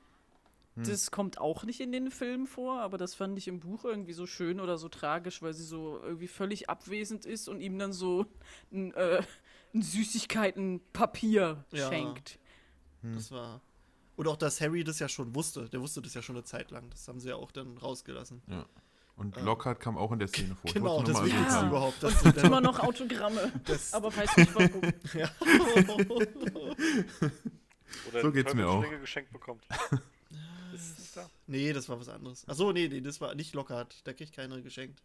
Das 0.76 1.12
kommt 1.12 1.38
auch 1.38 1.62
nicht 1.62 1.78
in 1.80 1.92
den 1.92 2.10
Film 2.10 2.48
vor, 2.48 2.80
aber 2.80 2.98
das 2.98 3.14
fand 3.14 3.38
ich 3.38 3.46
im 3.46 3.60
Buch 3.60 3.84
irgendwie 3.84 4.12
so 4.12 4.26
schön 4.26 4.58
oder 4.58 4.76
so 4.76 4.88
tragisch, 4.88 5.40
weil 5.40 5.54
sie 5.54 5.62
so 5.62 6.00
irgendwie 6.02 6.26
völlig 6.26 6.68
abwesend 6.68 7.26
ist 7.26 7.48
und 7.48 7.60
ihm 7.60 7.78
dann 7.78 7.92
so 7.92 8.26
ein, 8.72 8.92
äh, 8.94 9.22
ein 9.72 9.82
Süßigkeitenpapier 9.82 11.64
Ja. 11.70 11.88
schenkt. 11.88 12.40
Das 13.02 13.30
war. 13.30 13.60
Und 14.16 14.28
auch, 14.28 14.36
dass 14.36 14.61
Harry 14.61 14.85
das 14.85 14.99
ja 15.01 15.09
schon 15.09 15.35
wusste. 15.35 15.69
Der 15.69 15.81
wusste 15.81 16.01
das 16.01 16.15
ja 16.15 16.23
schon 16.23 16.36
eine 16.36 16.45
Zeit 16.45 16.70
lang. 16.70 16.89
Das 16.91 17.09
haben 17.09 17.19
sie 17.20 17.28
ja 17.31 17.36
auch 17.36 17.51
dann 17.51 17.77
rausgelassen. 17.78 18.43
Und 19.16 19.36
Äh, 19.36 19.41
Lockhart 19.43 19.81
kam 19.81 19.97
auch 19.99 20.11
in 20.12 20.19
der 20.19 20.28
Szene 20.28 20.55
vor. 20.57 20.65
Ich 20.65 20.74
Genau, 20.74 21.03
das 21.03 21.16
Wichtigste 21.23 21.36
erwähnt 21.39 21.51
haben. 21.53 21.69
überhaupt. 21.69 22.01
Sie 22.01 22.32
dann- 22.32 22.45
Immer 22.47 22.61
noch 22.61 22.78
Autogramme, 22.81 23.53
das, 23.65 23.93
aber 23.95 24.15
weiß 24.16 24.36
nicht 24.36 24.55
warum. 24.55 24.82
ja. 25.15 25.31
Oder 28.09 28.23
So 28.23 28.32
geht's 28.32 28.55
mir 28.55 28.69
auch. 28.69 28.85
Geschenkt 29.01 29.32
bekommt. 29.32 29.65
ist 30.74 30.99
nicht 30.99 31.16
da? 31.16 31.28
nee, 31.47 31.73
das 31.73 31.89
war 31.89 31.99
was 32.01 32.09
anderes. 32.09 32.47
Achso, 32.49 32.73
nee, 32.73 32.89
nee, 32.89 33.01
das 33.01 33.20
war 33.20 33.35
nicht 33.35 33.55
Lockhart. 33.55 34.05
Der 34.07 34.15
kriegt 34.15 34.35
keine 34.35 34.62
geschenkt. 34.62 35.01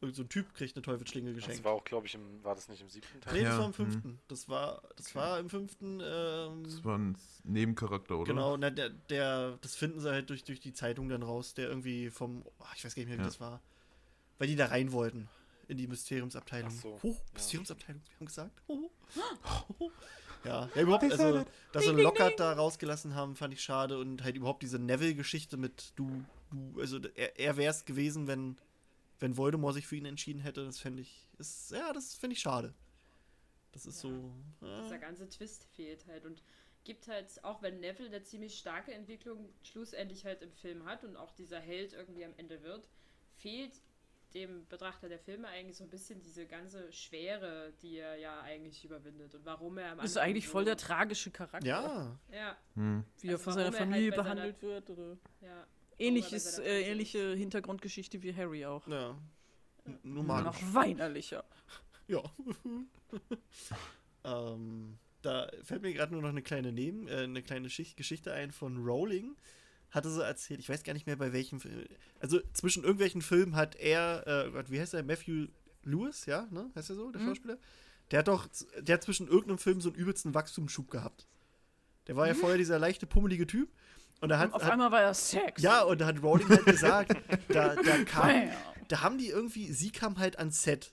Irgend 0.00 0.14
so 0.14 0.22
ein 0.22 0.28
Typ 0.28 0.54
kriegt 0.54 0.76
eine 0.76 0.82
Teufelsschlinge 0.82 1.32
Das 1.32 1.44
geschenkt. 1.44 1.64
war 1.64 1.72
auch, 1.72 1.82
glaube 1.82 2.06
ich, 2.06 2.14
im, 2.14 2.44
war 2.44 2.54
das 2.54 2.68
nicht 2.68 2.80
im 2.80 2.88
siebten 2.88 3.20
Teil? 3.20 3.34
Nee, 3.34 3.42
das 3.42 3.54
Ja, 3.54 3.58
war 3.58 3.66
im 3.66 3.72
hm. 3.72 3.74
fünften. 3.74 4.20
Das 4.28 4.48
war, 4.48 4.82
das 4.96 5.14
war 5.16 5.40
im 5.40 5.50
fünften. 5.50 6.00
Ähm, 6.04 6.62
Das 6.64 6.84
war 6.84 6.96
ein 6.98 7.16
Nebencharakter, 7.42 8.16
oder? 8.16 8.24
genau, 8.32 8.56
na, 8.56 8.70
der, 8.70 8.90
der, 8.90 9.58
das 9.60 9.74
finden 9.74 9.98
sie 9.98 10.08
halt 10.10 10.30
durch, 10.30 10.44
durch 10.44 10.60
die 10.60 10.72
Zeitung 10.72 11.08
dann 11.08 11.24
raus, 11.24 11.54
der 11.54 11.68
irgendwie 11.68 12.10
vom, 12.10 12.44
oh, 12.46 12.64
ich 12.76 12.84
weiß 12.84 12.94
gar 12.94 13.00
nicht 13.00 13.08
mehr, 13.08 13.18
wie 13.18 13.22
Ja. 13.22 13.26
das 13.26 13.40
war, 13.40 13.60
weil 14.38 14.46
die 14.46 14.54
da 14.56 14.66
rein 14.66 14.92
wollten 14.92 15.28
in 15.66 15.76
die 15.76 15.88
Mysteriumsabteilung. 15.88 16.72
Ach 16.76 16.80
so, 16.80 16.98
Hoch, 17.02 17.16
ja. 17.26 17.32
Mysteriumsabteilung, 17.34 18.00
wir 18.06 18.16
haben 18.20 18.26
gesagt. 18.26 18.62
Hoch. 18.68 18.90
ja, 20.44 20.68
ja, 20.74 20.82
überhaupt, 20.82 21.10
also, 21.10 21.44
dass 21.72 21.84
sie 21.84 21.90
Lockhart 21.90 22.38
da 22.38 22.52
rausgelassen 22.52 23.14
haben, 23.16 23.34
fand 23.34 23.52
ich 23.52 23.62
schade 23.62 23.98
und 23.98 24.22
halt 24.22 24.36
überhaupt 24.36 24.62
diese 24.62 24.78
Neville-Geschichte 24.78 25.56
mit 25.56 25.92
du, 25.96 26.24
du, 26.50 26.80
also 26.80 26.98
er, 27.16 27.38
er 27.38 27.56
wäre 27.56 27.72
es 27.72 27.84
gewesen, 27.84 28.26
wenn, 28.28 28.56
wenn 29.20 29.36
Voldemort 29.36 29.74
sich 29.74 29.86
für 29.86 29.96
ihn 29.96 30.04
entschieden 30.06 30.40
hätte, 30.40 30.64
das 30.64 30.78
fände 30.78 31.02
ich, 31.02 31.28
ist, 31.38 31.70
ja, 31.72 31.92
das 31.92 32.14
finde 32.14 32.34
ich 32.34 32.40
schade. 32.40 32.74
Das 33.72 33.84
ist 33.86 34.02
Ja. 34.02 34.10
so. 34.10 34.66
äh, 34.66 34.82
Dieser 34.82 34.98
ganze 34.98 35.28
Twist 35.28 35.64
fehlt 35.74 36.06
halt 36.06 36.24
und 36.24 36.42
gibt 36.84 37.06
halt, 37.08 37.42
auch 37.44 37.60
wenn 37.62 37.80
Neville 37.80 38.08
eine 38.08 38.22
ziemlich 38.22 38.56
starke 38.58 38.92
Entwicklung 38.94 39.52
schlussendlich 39.62 40.24
halt 40.24 40.42
im 40.42 40.52
Film 40.52 40.84
hat 40.86 41.04
und 41.04 41.16
auch 41.16 41.32
dieser 41.32 41.60
Held 41.60 41.92
irgendwie 41.92 42.24
am 42.24 42.32
Ende 42.36 42.62
wird, 42.62 42.88
fehlt 43.36 43.82
dem 44.34 44.66
Betrachter 44.68 45.08
der 45.08 45.18
Filme 45.18 45.48
eigentlich 45.48 45.76
so 45.78 45.84
ein 45.84 45.90
bisschen 45.90 46.20
diese 46.20 46.46
ganze 46.46 46.92
Schwere, 46.92 47.72
die 47.82 47.96
er 47.96 48.16
ja 48.16 48.40
eigentlich 48.42 48.84
überwindet 48.84 49.34
und 49.34 49.44
warum 49.46 49.78
er 49.78 49.92
am 49.92 49.98
Das 49.98 50.10
ist 50.10 50.16
Anfang 50.18 50.30
eigentlich 50.30 50.46
so- 50.46 50.52
voll 50.52 50.64
der 50.66 50.76
tragische 50.76 51.30
Charakter. 51.30 51.66
ja, 51.66 52.18
Ja, 52.30 52.56
Hm. 52.74 53.04
Wie 53.20 53.28
er 53.28 53.32
Also 53.32 53.44
von 53.44 53.52
seiner 53.54 53.72
warum 53.72 53.74
er 53.74 53.80
halt 53.80 53.88
Familie 53.90 54.10
bei 54.10 54.16
seiner- 54.16 54.34
behandelt 54.34 54.62
wird. 54.62 54.90
Oder 54.90 55.16
ja. 55.40 55.66
Ähnliches, 55.98 56.58
äh, 56.58 56.82
ähnliche 56.90 57.34
Hintergrundgeschichte 57.34 58.22
wie 58.22 58.34
Harry 58.34 58.64
auch. 58.66 58.86
ja. 58.88 59.16
N- 59.84 59.98
Nur 60.02 60.24
magisch. 60.24 60.60
noch 60.62 60.74
weinerlicher. 60.74 61.44
Ja. 62.08 62.22
ähm, 64.24 64.98
da 65.22 65.50
fällt 65.62 65.82
mir 65.82 65.92
gerade 65.92 66.12
nur 66.12 66.22
noch 66.22 66.28
eine 66.30 66.42
kleine 66.42 66.72
Neben, 66.72 67.08
äh, 67.08 67.22
eine 67.24 67.42
kleine 67.42 67.70
Schicht, 67.70 67.96
Geschichte 67.96 68.32
ein 68.32 68.50
von 68.50 68.78
Rowling. 68.78 69.36
Hatte 69.90 70.10
sie 70.10 70.22
erzählt, 70.24 70.60
ich 70.60 70.68
weiß 70.68 70.82
gar 70.84 70.92
nicht 70.92 71.06
mehr 71.06 71.16
bei 71.16 71.32
welchem 71.32 71.60
Film. 71.60 71.86
Also 72.20 72.40
zwischen 72.52 72.82
irgendwelchen 72.82 73.22
Filmen 73.22 73.56
hat 73.56 73.74
er, 73.76 74.26
äh, 74.26 74.50
Gott, 74.50 74.70
wie 74.70 74.80
heißt 74.80 74.94
er? 74.94 75.02
Matthew 75.02 75.46
Lewis, 75.82 76.26
ja, 76.26 76.46
ne? 76.50 76.70
Heißt 76.74 76.90
er 76.90 76.96
so, 76.96 77.10
der 77.10 77.22
Mhm. 77.22 77.26
Schauspieler? 77.26 77.58
Der 78.10 78.18
hat 78.20 78.28
doch, 78.28 78.48
der 78.78 78.94
hat 78.94 79.02
zwischen 79.02 79.28
irgendeinem 79.28 79.58
Film 79.58 79.80
so 79.80 79.88
einen 79.90 79.98
übelsten 79.98 80.34
Wachstumsschub 80.34 80.90
gehabt. 80.90 81.26
Der 82.06 82.16
war 82.16 82.26
ja 82.26 82.34
vorher 82.34 82.58
dieser 82.58 82.78
leichte, 82.78 83.06
pummelige 83.06 83.46
Typ. 83.46 83.70
Und 84.20 84.28
da 84.30 84.38
hat, 84.38 84.48
Und 84.48 84.54
auf 84.54 84.64
hat 84.64 84.72
einmal 84.72 84.90
war 84.90 85.00
er 85.02 85.14
Sex. 85.14 85.62
ja, 85.62 85.82
und 85.82 86.00
da 86.00 86.06
hat 86.06 86.22
Rowling 86.22 86.48
halt 86.48 86.64
gesagt, 86.66 87.14
da, 87.48 87.74
da 87.76 88.04
kam, 88.04 88.50
da 88.88 89.00
haben 89.02 89.18
die 89.18 89.28
irgendwie, 89.28 89.72
sie 89.72 89.90
kam 89.90 90.18
halt 90.18 90.38
ans 90.38 90.62
Set 90.62 90.92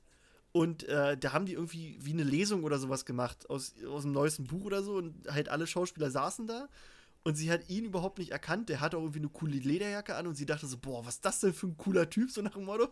und 0.52 0.84
äh, 0.84 1.18
da 1.18 1.34
haben 1.34 1.45
die 1.45 1.53
irgendwie 1.53 1.97
wie 2.02 2.14
eine 2.14 2.23
Lesung 2.23 2.64
oder 2.64 2.77
sowas 2.77 3.03
gemacht 3.06 3.49
aus, 3.49 3.73
aus 3.88 4.03
dem 4.03 4.11
neuesten 4.11 4.45
Buch 4.45 4.65
oder 4.65 4.84
so 4.84 4.95
und 4.95 5.15
halt 5.30 5.49
alle 5.49 5.65
Schauspieler 5.68 6.11
saßen 6.11 6.45
da 6.47 6.69
und 7.23 7.35
sie 7.35 7.52
hat 7.52 7.68
ihn 7.69 7.85
überhaupt 7.85 8.19
nicht 8.19 8.31
erkannt. 8.31 8.69
Der 8.69 8.80
hatte 8.80 8.97
auch 8.97 9.02
irgendwie 9.02 9.19
eine 9.19 9.30
coole 9.30 9.53
Lederjacke 9.57 10.15
an 10.15 10.27
und 10.27 10.35
sie 10.35 10.45
dachte 10.45 10.68
so, 10.68 10.77
boah, 10.77 11.03
was 11.06 11.15
ist 11.15 11.26
das 11.26 11.39
denn 11.39 11.53
für 11.56 11.65
ein 11.65 11.76
cooler 11.77 12.07
Typ, 12.07 12.30
so 12.30 12.43
nach 12.43 12.53
dem 12.53 12.65
Motto. 12.65 12.89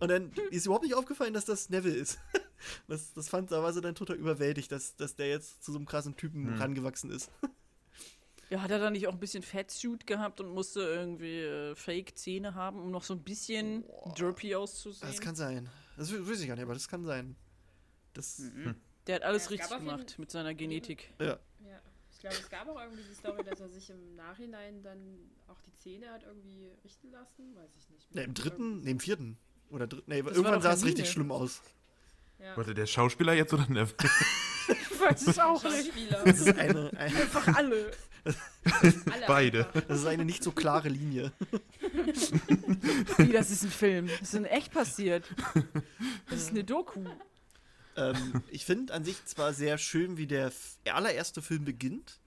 Und 0.00 0.10
dann 0.10 0.32
ist 0.50 0.64
überhaupt 0.64 0.84
nicht 0.84 0.94
aufgefallen, 0.94 1.34
dass 1.34 1.44
das 1.44 1.68
Neville 1.70 1.94
ist. 1.96 2.18
Das, 2.88 3.12
das 3.12 3.28
fand, 3.28 3.52
da 3.52 3.62
war 3.62 3.74
sie 3.74 3.82
dann 3.82 3.94
total 3.94 4.16
überwältigt, 4.16 4.72
dass, 4.72 4.96
dass 4.96 5.16
der 5.16 5.28
jetzt 5.28 5.62
zu 5.62 5.70
so 5.70 5.76
einem 5.76 5.84
krassen 5.84 6.16
Typen 6.16 6.46
Hm. 6.46 6.58
rangewachsen 6.58 7.10
ist. 7.10 7.30
Ja, 8.50 8.60
hat 8.62 8.70
er 8.70 8.78
da 8.78 8.90
nicht 8.90 9.06
auch 9.06 9.12
ein 9.12 9.20
bisschen 9.20 9.42
Fatsuit 9.42 10.06
gehabt 10.06 10.40
und 10.40 10.48
musste 10.50 10.80
irgendwie 10.80 11.40
äh, 11.40 11.74
Fake-Zähne 11.74 12.54
haben, 12.54 12.78
um 12.80 12.90
noch 12.90 13.02
so 13.04 13.14
ein 13.14 13.22
bisschen 13.22 13.84
derpy 14.18 14.54
auszusehen? 14.54 15.08
Das 15.10 15.20
kann 15.20 15.34
sein. 15.34 15.68
Das 15.96 16.12
weiß 16.12 16.40
ich 16.40 16.46
gar 16.48 16.54
nicht, 16.54 16.64
aber 16.64 16.74
das 16.74 16.88
kann 16.88 17.04
sein. 17.04 17.36
Das, 18.12 18.42
Der 19.06 19.16
hat 19.16 19.22
alles 19.22 19.44
Ja, 19.44 19.50
richtig 19.50 19.78
gemacht 19.78 20.18
mit 20.18 20.30
seiner 20.30 20.54
Genetik. 20.54 21.12
ja. 21.20 21.26
Ja. 21.26 21.38
Ich 22.12 22.20
glaube, 22.20 22.36
es 22.36 22.48
gab 22.48 22.68
auch 22.68 22.80
irgendwie 22.80 23.02
die 23.02 23.14
Story, 23.14 23.44
dass 23.44 23.60
er 23.60 23.68
sich 23.68 23.90
im 23.90 24.14
Nachhinein 24.16 24.82
dann 24.82 25.30
auch 25.46 25.60
die 25.60 25.74
Zähne 25.74 26.10
hat 26.10 26.22
irgendwie 26.22 26.70
richten 26.82 27.10
lassen. 27.10 27.54
Weiß 27.54 27.70
ich 27.76 27.90
nicht. 27.90 28.14
Ne, 28.14 28.22
im 28.22 28.32
dritten, 28.34 28.80
ne, 28.82 28.90
im 28.92 29.00
vierten. 29.00 29.36
Oder 29.68 29.86
dritten. 29.86 30.10
Nee, 30.10 30.24
war 30.24 30.32
irgendwann 30.32 30.62
sah 30.62 30.72
es 30.72 30.84
richtig 30.84 31.10
schlimm 31.10 31.30
aus. 31.32 31.60
Ja. 32.38 32.56
Warte, 32.56 32.72
der 32.74 32.86
Schauspieler 32.86 33.34
jetzt 33.34 33.52
oder 33.52 33.66
Neville? 33.68 33.94
Ich 34.94 35.00
weiß 35.00 35.26
es 35.26 35.38
auch 35.38 35.62
nicht. 35.64 35.86
Schauspieler. 35.86 36.22
Das 36.24 36.40
ist 36.40 36.58
eine, 36.58 36.90
eine, 36.96 36.98
Einfach 36.98 37.48
alle. 37.56 37.90
Alle 38.80 38.92
Beide. 39.26 39.66
einfach. 39.66 39.82
das 39.88 40.00
ist 40.00 40.06
eine 40.06 40.24
nicht 40.24 40.42
so 40.42 40.50
klare 40.52 40.88
Linie. 40.88 41.32
Wie, 43.18 43.32
das 43.32 43.50
ist 43.50 43.64
ein 43.64 43.70
Film. 43.70 44.06
Das 44.08 44.22
ist 44.22 44.34
in 44.34 44.44
echt 44.44 44.72
passiert. 44.72 45.24
Das 46.30 46.40
ist 46.40 46.50
eine 46.50 46.64
Doku. 46.64 47.04
ähm, 47.96 48.42
ich 48.50 48.64
finde 48.64 48.92
an 48.94 49.04
sich 49.04 49.24
zwar 49.26 49.52
sehr 49.52 49.78
schön, 49.78 50.16
wie 50.16 50.26
der 50.26 50.52
allererste 50.90 51.42
Film 51.42 51.64
beginnt, 51.64 52.18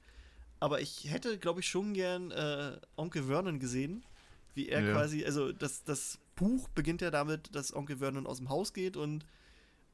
aber 0.60 0.82
ich 0.82 1.10
hätte, 1.10 1.38
glaube 1.38 1.60
ich, 1.62 1.68
schon 1.68 1.94
gern 1.94 2.32
äh, 2.32 2.78
Onkel 2.96 3.24
Vernon 3.24 3.60
gesehen, 3.60 4.04
wie 4.56 4.70
er 4.70 4.82
Ja. 4.82 4.94
quasi, 4.94 5.26
also 5.26 5.52
das, 5.52 5.84
das 5.84 6.20
Buch 6.36 6.68
beginnt 6.70 7.02
ja 7.02 7.12
damit, 7.12 7.56
dass 7.56 7.76
Onkel 7.76 7.98
Vernon 7.98 8.28
aus 8.28 8.38
dem 8.38 8.50
Haus 8.50 8.74
geht 8.74 8.98
und 8.98 9.26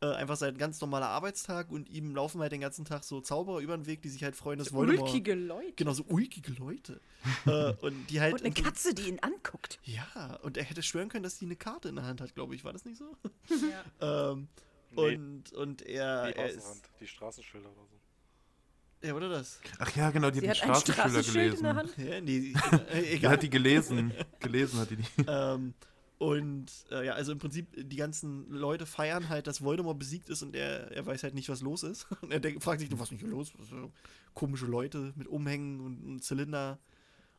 äh, 0.03 0.15
einfach 0.15 0.35
sein 0.35 0.57
ganz 0.57 0.81
normaler 0.81 1.07
Arbeitstag 1.07 1.71
und 1.71 1.89
ihm 1.89 2.13
laufen 2.15 2.41
halt 2.41 2.51
den 2.51 2.61
ganzen 2.61 2.83
Tag 2.85 3.03
so 3.03 3.21
Zauberer 3.21 3.59
über 3.59 3.77
den 3.77 3.85
Weg, 3.85 4.01
die 4.01 4.09
sich 4.09 4.23
halt 4.23 4.35
freuen, 4.35 4.59
dass 4.59 4.73
Voldemort... 4.73 5.09
Ulkige 5.09 5.33
Leute. 5.33 5.73
Genau, 5.77 5.93
so 5.93 6.03
ulkige 6.07 6.51
Leute. 6.53 6.99
äh, 7.45 7.73
und 7.81 8.07
die 8.07 8.19
halt... 8.19 8.33
Und 8.33 8.43
eine 8.43 8.53
Katze, 8.53 8.93
die 8.93 9.07
ihn 9.07 9.19
anguckt. 9.19 9.79
Ja, 9.83 10.37
und 10.41 10.57
er 10.57 10.63
hätte 10.63 10.83
schwören 10.83 11.09
können, 11.09 11.23
dass 11.23 11.37
die 11.37 11.45
eine 11.45 11.55
Karte 11.55 11.89
in 11.89 11.95
der 11.95 12.05
Hand 12.05 12.21
hat, 12.21 12.35
glaube 12.35 12.53
ich. 12.55 12.63
War 12.63 12.73
das 12.73 12.85
nicht 12.85 12.97
so? 12.97 13.15
Ja. 13.99 14.31
ähm, 14.31 14.47
Nee. 14.95 15.15
und, 15.15 15.53
und 15.53 15.81
er, 15.81 16.27
Die 16.27 16.37
er 16.37 16.49
ist. 16.49 16.57
Außenhand, 16.59 16.89
die 16.99 17.07
Straßenschilder 17.07 17.69
oder 17.69 17.81
so. 17.89 19.07
Ja, 19.07 19.13
oder 19.15 19.27
das? 19.27 19.59
Ach 19.79 19.95
ja, 19.95 20.11
genau, 20.11 20.29
die 20.29 20.39
Sie 20.39 20.49
hat 20.49 20.61
in 20.63 21.13
der 21.13 21.23
gelesen. 21.23 21.75
Hand. 21.75 21.97
Ja, 21.97 22.21
nee, 22.21 22.53
äh, 22.91 23.01
Die 23.01 23.07
egal. 23.15 23.31
hat 23.33 23.43
die 23.43 23.49
gelesen. 23.49 24.13
Gelesen 24.39 24.79
hat 24.79 24.91
die 24.91 24.95
die. 24.97 25.05
ähm, 25.27 25.73
und 26.19 26.67
äh, 26.91 27.05
ja, 27.07 27.13
also 27.13 27.31
im 27.31 27.39
Prinzip, 27.39 27.67
die 27.75 27.95
ganzen 27.95 28.49
Leute 28.49 28.85
feiern 28.85 29.29
halt, 29.29 29.47
dass 29.47 29.61
Voldemort 29.61 29.99
besiegt 29.99 30.29
ist 30.29 30.41
und 30.41 30.55
er, 30.55 30.91
er 30.91 31.05
weiß 31.05 31.23
halt 31.23 31.33
nicht, 31.33 31.49
was 31.49 31.61
los 31.61 31.83
ist. 31.83 32.07
Und 32.21 32.31
er 32.31 32.39
denkt, 32.39 32.63
fragt 32.63 32.79
sich, 32.81 32.89
was 32.93 33.01
ist 33.01 33.11
denn 33.11 33.19
hier 33.19 33.27
los? 33.27 33.51
Was 33.57 33.67
so 33.69 33.91
komische 34.33 34.65
Leute 34.65 35.11
mit 35.15 35.27
Umhängen 35.27 35.79
und 35.81 36.03
einem 36.03 36.21
Zylinder 36.21 36.79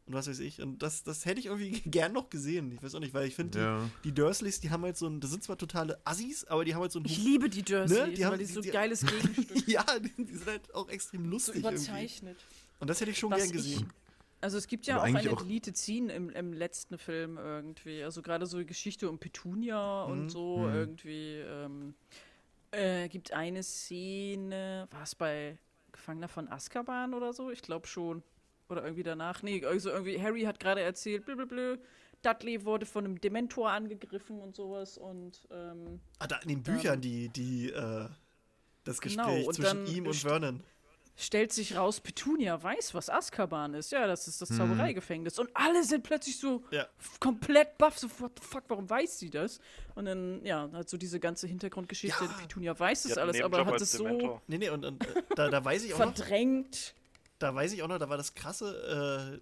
und 0.06 0.12
was 0.14 0.28
weiß 0.28 0.38
ich. 0.40 0.60
Und 0.60 0.82
das, 0.82 1.02
das 1.02 1.24
hätte 1.24 1.40
ich 1.40 1.46
irgendwie 1.46 1.70
gern 1.90 2.12
noch 2.12 2.28
gesehen. 2.28 2.72
Ich 2.72 2.82
weiß 2.82 2.94
auch 2.94 3.01
nicht, 3.01 3.14
weil 3.14 3.26
ich 3.26 3.34
finde, 3.34 3.59
Ja. 3.59 3.90
die, 4.05 4.09
die 4.10 4.14
Dursleys, 4.14 4.60
die 4.60 4.70
haben 4.70 4.82
halt 4.82 4.98
so 4.98 5.06
ein, 5.06 5.18
das 5.20 5.30
sind 5.30 5.42
zwar 5.42 5.56
totale 5.56 5.98
Assis, 6.05 6.44
aber 6.44 6.64
die 6.66 6.74
haben 6.74 6.82
halt 6.82 6.92
so 6.92 6.98
ein 6.98 7.05
Ich 7.06 7.16
liebe 7.16 7.48
die 7.48 7.62
Dursleys, 7.62 8.09
Ne, 8.09 8.12
die 8.14 8.24
haben- 8.24 8.32
weil 8.32 8.38
die 8.38 8.44
so 8.44 8.60
die- 8.60 8.68
geiles 8.70 9.01
Gegenstück. 9.06 9.66
Ja, 9.66 9.84
die, 9.98 10.24
die 10.24 10.34
sind 10.36 10.46
halt 10.46 10.74
auch 10.74 10.88
extrem 10.90 11.24
so 11.24 11.30
lustig 11.30 11.55
irgendwie. 11.56 11.74
überzeichnet. 11.76 12.36
Und 12.80 12.90
das 12.90 13.01
hätte 13.01 13.12
ich 13.12 13.18
schon 13.18 13.30
Was 13.30 13.38
gern 13.38 13.46
ich- 13.48 13.52
gesehen. 13.55 13.92
Also 14.45 14.59
es 14.59 14.66
gibt 14.66 14.87
ja 14.87 14.97
Aber 14.97 15.05
auch 15.05 15.15
eine 15.15 15.33
auch- 15.33 15.41
Deleted-Scene 15.43 16.12
im, 16.12 16.29
im 16.29 16.53
letzten 16.53 16.99
Film 16.99 17.39
irgendwie. 17.39 18.03
Also 18.05 18.21
gerade 18.21 18.45
so 18.45 18.59
die 18.59 18.66
Geschichte 18.66 19.09
um 19.09 19.19
Petunia 19.19 20.05
Mhm. 20.07 20.12
und 20.12 20.29
so 20.29 20.59
Mhm. 20.59 20.75
irgendwie. 20.75 21.37
Ähm, 21.39 21.95
äh, 22.73 23.09
gibt 23.09 23.33
eine 23.33 23.62
Szene, 23.62 24.87
war 24.91 25.03
es 25.05 25.15
bei 25.15 25.57
Gefangener 25.93 26.29
von 26.29 26.49
Azkaban 26.49 27.15
oder 27.15 27.33
so? 27.33 27.51
Ich 27.51 27.62
glaube 27.62 27.87
schon. 27.87 28.23
Oder 28.69 28.83
irgendwie 28.83 29.03
danach. 29.03 29.43
Nee, 29.43 29.65
also 29.65 29.89
irgendwie, 29.91 30.21
Harry 30.21 30.43
hat 30.43 30.61
gerade 30.61 30.83
erzählt, 30.83 31.25
blablabla, 31.25 31.77
Dudley 32.23 32.65
wurde 32.66 32.85
von 32.85 33.05
einem 33.07 33.21
Dementor 33.21 33.71
angegriffen 33.71 34.41
und 34.41 34.55
sowas 34.55 34.99
und 34.99 35.41
ähm, 35.51 36.01
Ah, 36.19 36.27
da 36.27 36.37
in 36.39 36.49
den 36.49 36.62
Büchern, 36.62 37.01
die, 37.01 37.29
die, 37.31 37.71
äh, 37.71 38.09
das 38.85 39.01
Genau, 39.01 39.25
Gespräch 39.25 39.47
und 39.47 39.55
zwischen 39.55 39.87
ihm 39.87 40.07
und 40.07 40.16
Vernon. 40.16 40.62
Stellt 41.16 41.53
sich 41.53 41.77
raus, 41.77 42.01
Petunia 42.01 42.61
weiß, 42.61 42.93
was 42.95 43.09
Azkaban 43.09 43.74
ist. 43.74 43.93
Ja, 43.93 44.07
das 44.07 44.27
ist 44.27 44.43
das 44.43 44.51
Mhm. 44.51 44.57
Zaubereigefängnis. 44.57 45.39
Und 45.39 45.49
alle 45.55 45.85
sind 45.85 46.03
plötzlich 46.03 46.39
so 46.39 46.65
Ja. 46.70 46.86
komplett 47.20 47.78
baff, 47.78 47.99
so, 47.99 48.09
what 48.19 48.32
the 48.41 48.45
fuck, 48.47 48.65
warum 48.69 48.91
weiß 48.91 49.19
sie 49.20 49.31
das? 49.31 49.61
Und 49.95 50.07
dann, 50.07 50.45
ja, 50.45 50.69
hat 50.73 50.89
so 50.89 50.97
diese 50.97 51.20
ganze 51.20 51.47
Hintergrundgeschichte, 51.47 52.24
Ja. 52.24 52.31
Petunia 52.41 52.78
weiß 52.78 53.05
das 53.05 53.16
alles, 53.19 53.41
aber 53.41 53.65
hat 53.65 53.81
es 53.81 53.93
so 53.93 54.05
Dementor. 54.05 54.43
Nee, 54.49 54.59
nee, 54.59 54.70
und, 54.70 54.85
und 54.85 55.07
äh, 55.07 55.23
da, 55.36 55.49
da 55.51 55.65
weiß 55.65 55.85
ich 55.85 55.95
auch 55.95 55.99
noch, 56.01 56.15
verdrängt. 56.16 56.95
da 57.39 57.55
weiß 57.55 57.73
ich 57.73 57.82
auch 57.82 57.89
noch, 57.89 57.99
da 57.99 58.09
war 58.09 58.16
das 58.16 58.35
krasse, 58.35 59.41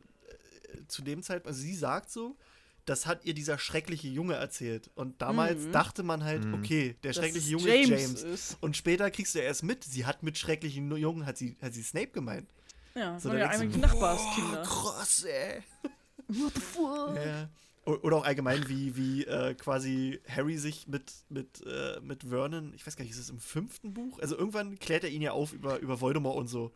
äh, 0.77 0.79
äh, 0.79 0.87
zu 0.89 1.03
dem 1.03 1.23
Zeitpunkt, 1.23 1.49
also 1.49 1.61
sie 1.63 1.75
sagt 1.75 2.11
so, 2.11 2.37
das 2.85 3.07
hat 3.07 3.25
ihr 3.25 3.35
dieser 3.35 3.59
schreckliche 3.59 4.09
Junge 4.09 4.35
erzählt. 4.35 4.91
Und 4.95 5.23
damals 5.23 5.67
Mhm. 5.67 5.73
dachte 5.73 6.03
man 6.03 6.25
halt, 6.25 6.45
Mhm. 6.45 6.55
okay, 6.55 6.97
der 7.05 7.13
schreckliche 7.13 7.51
Junge 7.51 7.69
James 7.69 7.91
ist 7.91 8.23
James. 8.23 8.23
ist. 8.23 8.57
Und 8.61 8.77
später 8.77 9.11
kriegst 9.11 9.35
du 9.35 9.39
erst 9.39 9.63
mit, 9.63 9.85
sie 9.85 10.05
hat 10.07 10.23
mit 10.23 10.37
schrecklichen 10.39 10.95
Jungen, 10.97 11.25
hat 11.27 11.39
sie, 11.39 11.57
hat 11.63 11.75
sie 11.75 11.83
Snape 11.83 12.09
gemeint. 12.09 12.49
Ja, 12.95 13.19
So, 13.21 13.31
so, 13.31 13.37
ja 13.37 13.57
die 13.59 13.67
Boah, 13.69 13.79
Nachbarskinder. 13.79 14.63
krass, 14.63 15.25
ey. 15.25 15.63
What 16.29 16.53
the 16.55 16.61
fuck? 16.61 17.17
Ja. 17.17 17.49
Oder 17.85 18.17
auch 18.19 18.25
allgemein, 18.25 18.69
wie, 18.69 18.97
wie 18.97 19.25
äh, 19.25 19.55
quasi 19.55 20.21
Harry 20.29 20.57
sich 20.57 20.87
mit, 20.87 21.13
mit, 21.29 21.65
äh, 21.67 21.99
mit 22.01 22.23
Vernon, 22.23 22.73
ich 22.75 22.87
weiß 22.87 22.95
gar 22.97 23.03
nicht, 23.05 23.13
ist 23.13 23.19
es 23.19 23.29
im 23.31 23.41
fünften 23.41 23.93
Buch? 23.93 24.21
Also 24.21 24.37
irgendwann 24.39 24.79
klärt 24.79 25.03
er 25.03 25.11
ihn 25.11 25.21
ja 25.23 25.33
auf 25.33 25.53
über, 25.53 25.81
über 25.81 26.01
Voldemort 26.01 26.37
und 26.37 26.47
so. 26.47 26.71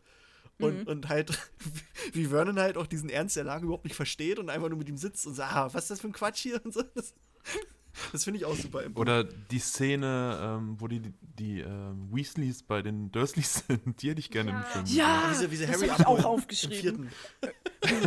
Und, 0.59 0.81
Mhm. 0.81 0.87
und 0.87 1.09
halt, 1.09 1.37
wie 2.13 2.25
Vernon 2.25 2.59
halt 2.59 2.77
auch 2.77 2.87
diesen 2.87 3.09
Ernst 3.09 3.35
der 3.35 3.43
Lage 3.43 3.65
überhaupt 3.65 3.83
nicht 3.85 3.95
versteht 3.95 4.39
und 4.39 4.49
einfach 4.49 4.69
nur 4.69 4.77
mit 4.79 4.89
ihm 4.89 4.97
sitzt 4.97 5.27
und 5.27 5.35
sagt, 5.35 5.53
ah, 5.55 5.69
was 5.73 5.83
ist 5.83 5.91
das 5.91 6.01
für 6.01 6.07
ein 6.07 6.13
Quatsch 6.13 6.39
hier 6.39 6.59
und 6.65 6.73
so. 6.73 6.81
Das, 6.95 7.13
das 8.11 8.23
finde 8.23 8.39
ich 8.39 8.45
auch 8.45 8.55
super 8.55 8.81
im 8.83 8.93
Buch. 8.93 9.01
Oder 9.01 9.23
die 9.23 9.59
Szene, 9.59 10.39
ähm, 10.59 10.75
wo 10.79 10.87
die, 10.87 11.01
die 11.21 11.59
ähm, 11.61 12.09
Weasleys 12.11 12.63
bei 12.63 12.81
den 12.81 13.11
Dursleys 13.11 13.63
sind, 13.67 14.01
die 14.01 14.09
hätte 14.09 14.19
ich 14.19 14.31
gerne 14.31 14.49
Ja. 14.51 14.57
im 14.57 14.63
Film. 14.63 14.85
Ja, 14.97 15.27
wie 15.31 15.35
sie, 15.35 15.51
wie 15.51 15.55
sie 15.57 15.65
das 15.67 15.75
Harry 15.75 15.87
hab 15.89 15.99
ich 15.99 16.05
auch 16.07 16.25
aufgeschrieben. 16.25 17.09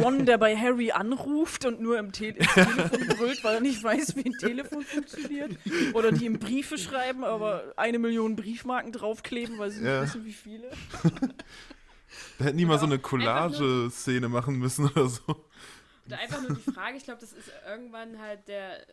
Ron, 0.02 0.26
der 0.26 0.36
bei 0.36 0.56
Harry 0.56 0.90
anruft 0.90 1.64
und 1.64 1.80
nur 1.80 1.98
im 1.98 2.10
Te 2.12 2.34
Telefon 2.34 3.06
brüllt, 3.16 3.42
weil 3.44 3.54
er 3.54 3.60
nicht 3.60 3.82
weiß, 3.82 4.14
wie 4.16 4.26
ein 4.26 4.36
Telefon 4.36 4.82
funktioniert. 4.82 5.56
Oder 5.94 6.12
die 6.12 6.26
ihm 6.26 6.38
Briefe 6.40 6.76
schreiben, 6.78 7.22
aber 7.24 7.72
eine 7.76 7.98
Million 8.00 8.34
Briefmarken 8.36 8.92
draufkleben, 8.92 9.58
weil 9.58 9.70
sie 9.70 9.82
Ja. 9.84 10.02
nicht 10.02 10.14
wissen, 10.14 10.24
wie 10.26 10.32
viele. 10.32 10.70
Da 12.38 12.44
hätten 12.46 12.58
die 12.58 12.64
mal 12.66 12.78
so 12.78 12.86
eine 12.86 12.98
Collage-Szene 12.98 14.28
machen 14.28 14.56
müssen 14.56 14.86
oder 14.88 15.08
so. 15.08 15.22
Oder 16.06 16.18
einfach 16.18 16.42
nur 16.42 16.56
die 16.56 16.72
Frage, 16.72 16.96
ich 16.96 17.04
glaube, 17.04 17.20
das 17.20 17.32
ist 17.32 17.50
irgendwann 17.68 18.18
halt 18.20 18.48
der, 18.48 18.84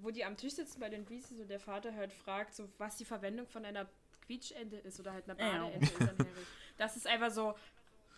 wo 0.00 0.10
die 0.10 0.24
am 0.24 0.36
Tisch 0.36 0.54
sitzen 0.54 0.78
bei 0.80 0.88
den 0.88 1.08
Weasleys 1.08 1.40
und 1.40 1.48
der 1.48 1.58
Vater 1.60 1.94
halt 1.94 2.12
fragt, 2.12 2.54
so, 2.54 2.68
was 2.78 2.96
die 2.96 3.04
Verwendung 3.04 3.46
von 3.48 3.64
einer 3.64 3.86
Quietschente 4.26 4.76
ist 4.76 5.00
oder 5.00 5.12
halt 5.12 5.28
einer 5.28 5.38
Ja. 5.40 5.64
Badeente 5.64 5.84
ist 5.86 6.00
an 6.00 6.08
Harry. 6.18 6.46
Das 6.78 6.96
ist 6.96 7.06
einfach 7.06 7.30
so. 7.30 7.54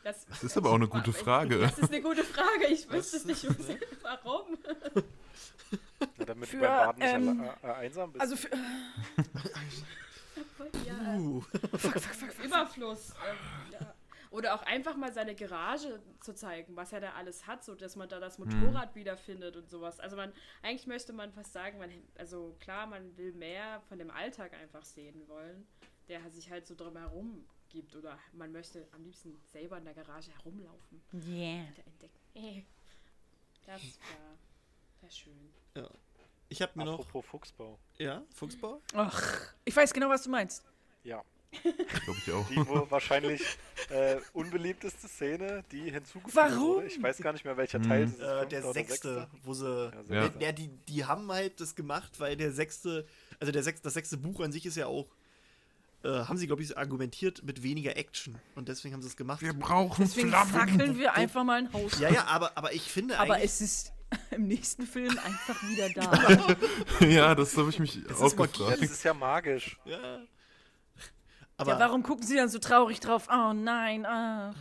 Das, 0.04 0.26
Das 0.26 0.42
ist 0.42 0.56
aber 0.56 0.70
auch 0.70 0.74
eine 0.74 0.88
gute 0.88 1.12
Frage. 1.12 1.58
Das 1.60 1.78
ist 1.78 1.92
eine 1.92 2.02
gute 2.02 2.24
Frage. 2.24 2.66
Ich 2.66 2.90
wüsste 2.90 3.16
es 3.18 3.24
Das- 3.24 3.44
nicht, 3.44 3.48
was- 3.48 3.76
warum. 4.02 4.58
Ja, 6.18 6.24
damit 6.26 6.48
Für, 6.48 6.56
du 6.56 6.62
beim 6.62 6.76
Baden 6.98 6.98
nicht 6.98 7.12
ähm, 7.38 7.40
alle- 7.62 7.72
äh, 7.72 7.76
einsam 7.76 8.12
bist. 8.12 8.20
Also 8.20 8.36
für, 8.36 8.48
Ja, 10.86 11.16
Uh. 11.16 11.42
Überfluss. 12.44 13.10
Ähm, 13.10 13.72
ja. 13.72 13.94
Oder 14.30 14.54
auch 14.54 14.62
einfach 14.62 14.96
mal 14.96 15.12
seine 15.12 15.34
Garage 15.34 16.00
zu 16.20 16.34
zeigen, 16.34 16.74
was 16.74 16.92
er 16.92 17.00
da 17.00 17.12
alles 17.12 17.46
hat, 17.46 17.62
so 17.62 17.74
dass 17.74 17.96
man 17.96 18.08
da 18.08 18.18
das 18.18 18.38
Motorrad 18.38 18.94
wiederfindet 18.94 19.56
und 19.56 19.68
sowas. 19.68 20.00
Also 20.00 20.16
man, 20.16 20.32
eigentlich 20.62 20.86
möchte 20.86 21.12
man 21.12 21.32
fast 21.32 21.52
sagen, 21.52 21.78
man, 21.78 21.90
also 22.16 22.56
klar, 22.58 22.86
man 22.86 23.14
will 23.18 23.32
mehr 23.34 23.82
von 23.88 23.98
dem 23.98 24.10
Alltag 24.10 24.54
einfach 24.54 24.84
sehen 24.86 25.28
wollen, 25.28 25.66
der 26.08 26.30
sich 26.30 26.50
halt 26.50 26.66
so 26.66 26.74
drumherum 26.74 27.44
gibt. 27.68 27.94
Oder 27.94 28.18
man 28.32 28.52
möchte 28.52 28.88
am 28.92 29.04
liebsten 29.04 29.38
selber 29.52 29.76
in 29.76 29.84
der 29.84 29.94
Garage 29.94 30.30
herumlaufen 30.30 31.02
yeah. 31.12 31.66
und 31.66 31.86
entdecken. 31.86 32.18
Äh, 32.34 32.62
Das 33.64 33.80
war, 33.80 34.36
war 35.02 35.10
schön. 35.10 35.52
Ich 36.52 36.60
habe 36.62 36.72
mir 36.74 36.84
noch, 36.84 36.98
Apropos 37.00 37.24
Fuchsbau. 37.30 37.78
ja, 37.98 38.22
Fuchsbau? 38.34 38.80
Ach, 38.94 39.40
ich 39.64 39.74
weiß 39.74 39.92
genau, 39.94 40.10
was 40.10 40.22
du 40.24 40.30
meinst. 40.30 40.62
Ja, 41.02 41.22
Glaube 41.62 42.18
ich 42.26 42.32
auch. 42.32 42.46
die 42.48 42.66
wohl 42.66 42.90
wahrscheinlich 42.90 43.42
äh, 43.90 44.16
unbeliebteste 44.34 45.08
Szene, 45.08 45.64
die 45.72 45.90
hinzugefügt 45.90 46.34
Warum? 46.36 46.76
wurde. 46.76 46.86
Ich 46.86 47.02
weiß 47.02 47.18
gar 47.18 47.32
nicht 47.32 47.44
mehr, 47.46 47.56
welcher 47.56 47.78
Mhm. 47.78 47.88
Teil. 47.88 48.04
ist, 48.04 48.20
Äh, 48.20 48.46
der 48.48 48.64
oder 48.64 48.72
sechste, 48.74 49.28
wo 49.44 49.54
sie. 49.54 49.92
Ja, 50.08 50.24
Ja. 50.26 50.30
Ja, 50.40 50.52
die, 50.52 50.68
die 50.88 51.04
haben 51.06 51.30
halt 51.32 51.58
das 51.60 51.74
gemacht, 51.74 52.20
weil 52.20 52.36
der 52.36 52.52
sechste, 52.52 53.06
also 53.40 53.50
der 53.52 53.62
sechste, 53.62 53.84
das 53.84 53.94
sechste 53.94 54.16
Buch 54.18 54.40
an 54.40 54.52
sich 54.52 54.64
ist 54.66 54.76
ja 54.76 54.86
auch, 54.86 55.06
äh, 56.04 56.08
haben 56.08 56.36
sie, 56.36 56.46
glaube 56.46 56.62
ich, 56.62 56.76
argumentiert 56.76 57.42
mit 57.44 57.62
weniger 57.62 57.96
Action. 57.96 58.38
Und 58.56 58.68
deswegen 58.68 58.92
haben 58.94 59.02
sie 59.02 59.08
es 59.08 59.16
gemacht. 59.16 59.40
Wir 59.40 59.52
brauchen 59.54 60.04
Deswegen 60.04 60.28
Flammen. 60.30 60.50
fackeln 60.52 60.98
wir 60.98 61.14
einfach 61.14 61.44
mal 61.44 61.58
ein 61.58 61.72
Haus. 61.72 61.98
Ja, 62.00 62.10
ja, 62.10 62.24
aber, 62.26 62.52
aber 62.56 62.72
ich 62.72 62.82
finde 62.82 63.18
Aber 63.18 63.34
eigentlich. 63.34 63.44
es 63.52 63.60
ist 63.60 63.91
im 64.30 64.46
nächsten 64.48 64.86
Film 64.86 65.18
einfach 65.18 65.62
wieder 65.62 65.88
da. 65.90 67.06
ja, 67.06 67.34
das 67.34 67.56
habe 67.56 67.70
ich 67.70 67.78
mich 67.78 68.02
Das 68.06 68.20
auch 68.20 68.30
gefragt. 68.36 68.60
das 68.60 68.90
ist 68.90 69.02
ja 69.04 69.14
magisch. 69.14 69.78
ja. 69.84 70.22
Aber 71.58 71.72
ja, 71.72 71.78
warum 71.80 72.02
gucken 72.02 72.26
sie 72.26 72.36
dann 72.36 72.48
so 72.48 72.58
traurig 72.58 72.98
drauf? 73.00 73.28
Oh 73.30 73.52
nein, 73.52 74.04
ah. 74.06 74.52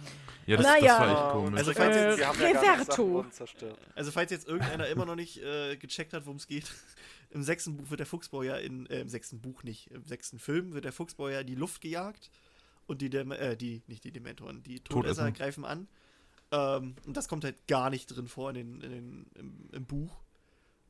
Ja, 0.45 0.57
das, 0.57 0.65
Naja. 0.65 0.81
das 0.81 0.99
war 0.99 1.11
echt 1.11 1.31
komisch. 1.31 1.59
Also, 1.59 1.73
falls 1.73 1.95
Äh, 1.95 2.07
jetzt, 2.07 2.17
Sie 2.17 2.25
haben 2.25 2.39
ja 2.41 3.75
also 3.95 4.11
falls 4.11 4.31
jetzt 4.31 4.47
irgendeiner 4.47 4.87
immer 4.87 5.05
noch 5.05 5.15
nicht 5.15 5.41
äh, 5.41 5.77
gecheckt 5.77 6.13
hat, 6.13 6.25
worum 6.25 6.37
es 6.37 6.47
geht, 6.47 6.71
im 7.29 7.43
sechsten 7.43 7.77
Buch 7.77 7.89
wird 7.89 7.99
der 8.01 8.07
Fuchsbau 8.07 8.43
ja 8.43 8.57
in, 8.57 8.85
äh, 8.87 9.01
im 9.01 9.09
sechsten 9.09 9.39
Buch 9.39 9.63
nicht, 9.63 9.89
im 9.91 10.03
sechsten 10.05 10.37
Film 10.39 10.73
wird 10.73 10.85
der 10.85 10.91
Fuchsbau 10.91 11.29
ja 11.29 11.39
in 11.39 11.47
die 11.47 11.55
Luft 11.55 11.81
gejagt 11.81 12.29
und 12.87 13.01
die, 13.01 13.09
Dem 13.09 13.31
äh, 13.31 13.55
die, 13.55 13.81
nicht 13.87 14.03
die 14.03 14.11
Dementoren, 14.11 14.61
die 14.63 14.79
Todesser 14.79 15.23
Todesser. 15.23 15.31
greifen 15.31 15.65
an. 15.65 15.87
Ähm, 16.51 16.95
und 17.05 17.15
das 17.17 17.27
kommt 17.27 17.43
halt 17.43 17.67
gar 17.67 17.89
nicht 17.89 18.07
drin 18.07 18.27
vor 18.27 18.49
in 18.49 18.55
den, 18.55 18.81
in 18.81 18.91
den, 18.91 19.25
im, 19.35 19.69
im 19.71 19.85
Buch. 19.85 20.19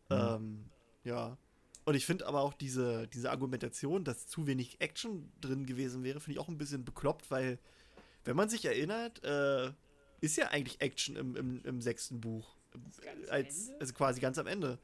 Ähm, 0.09 0.65
ja. 1.03 1.37
Und 1.85 1.95
ich 1.95 2.05
finde 2.05 2.27
aber 2.27 2.41
auch 2.41 2.53
diese, 2.53 3.07
diese 3.07 3.31
Argumentation, 3.31 4.03
dass 4.03 4.27
zu 4.27 4.45
wenig 4.47 4.79
Action 4.81 5.31
drin 5.41 5.65
gewesen 5.65 6.03
wäre, 6.03 6.19
finde 6.19 6.33
ich 6.33 6.39
auch 6.39 6.47
ein 6.49 6.57
bisschen 6.57 6.85
bekloppt, 6.85 7.31
weil, 7.31 7.57
wenn 8.23 8.35
man 8.35 8.49
sich 8.49 8.65
erinnert, 8.65 9.23
äh, 9.23 9.71
ist 10.19 10.37
ja 10.37 10.49
eigentlich 10.49 10.79
Action 10.81 11.15
im, 11.15 11.35
im, 11.35 11.61
im 11.65 11.81
sechsten 11.81 12.21
Buch. 12.21 12.55
Als, 13.29 13.71
also 13.79 13.93
quasi 13.93 14.19
ganz 14.21 14.37
am 14.37 14.47
Ende. 14.47 14.77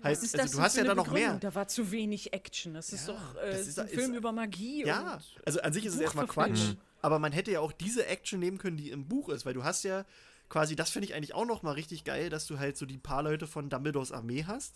Was 0.00 0.10
Heißt, 0.10 0.24
ist 0.24 0.34
also 0.38 0.44
das 0.44 0.52
du 0.56 0.60
hast 0.62 0.76
ja 0.76 0.84
da 0.84 0.94
noch 0.94 1.04
Begründung? 1.04 1.30
mehr. 1.32 1.38
Da 1.40 1.54
war 1.54 1.68
zu 1.68 1.90
wenig 1.90 2.32
Action. 2.32 2.74
Das 2.74 2.92
ist 2.92 3.08
Ja, 3.08 3.14
doch 3.14 3.36
äh, 3.42 3.50
das 3.50 3.60
ist 3.62 3.68
ist- 3.68 3.78
ein 3.80 3.86
ist- 3.88 3.94
Film 3.94 4.14
über 4.14 4.32
Magie. 4.32 4.84
Ja, 4.86 5.14
und 5.14 5.22
also 5.44 5.60
an 5.60 5.72
sich 5.72 5.84
ist 5.84 5.94
es 5.94 6.00
erstmal. 6.00 6.26
Quatsch. 6.26 6.74
Aber 7.00 7.18
man 7.18 7.32
hätte 7.32 7.50
ja 7.52 7.60
auch 7.60 7.72
diese 7.72 8.06
Action 8.06 8.40
nehmen 8.40 8.58
können, 8.58 8.76
die 8.76 8.90
im 8.90 9.06
Buch 9.06 9.28
ist, 9.28 9.46
weil 9.46 9.54
du 9.54 9.64
hast 9.64 9.84
ja 9.84 10.04
quasi, 10.48 10.76
das 10.76 10.90
finde 10.90 11.06
ich 11.06 11.14
eigentlich 11.14 11.34
auch 11.34 11.46
noch 11.46 11.62
mal 11.62 11.72
richtig 11.72 12.04
geil, 12.04 12.30
dass 12.30 12.46
du 12.46 12.58
halt 12.58 12.76
so 12.76 12.86
die 12.86 12.98
paar 12.98 13.22
Leute 13.22 13.46
von 13.46 13.68
Dumbledores 13.70 14.12
Armee 14.12 14.44
hast, 14.46 14.74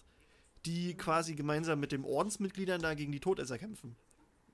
die 0.66 0.94
quasi 0.94 1.34
gemeinsam 1.34 1.80
mit 1.80 1.92
den 1.92 2.04
Ordensmitgliedern 2.04 2.80
da 2.80 2.94
gegen 2.94 3.10
die 3.12 3.20
Todesser 3.20 3.58
kämpfen. 3.58 3.96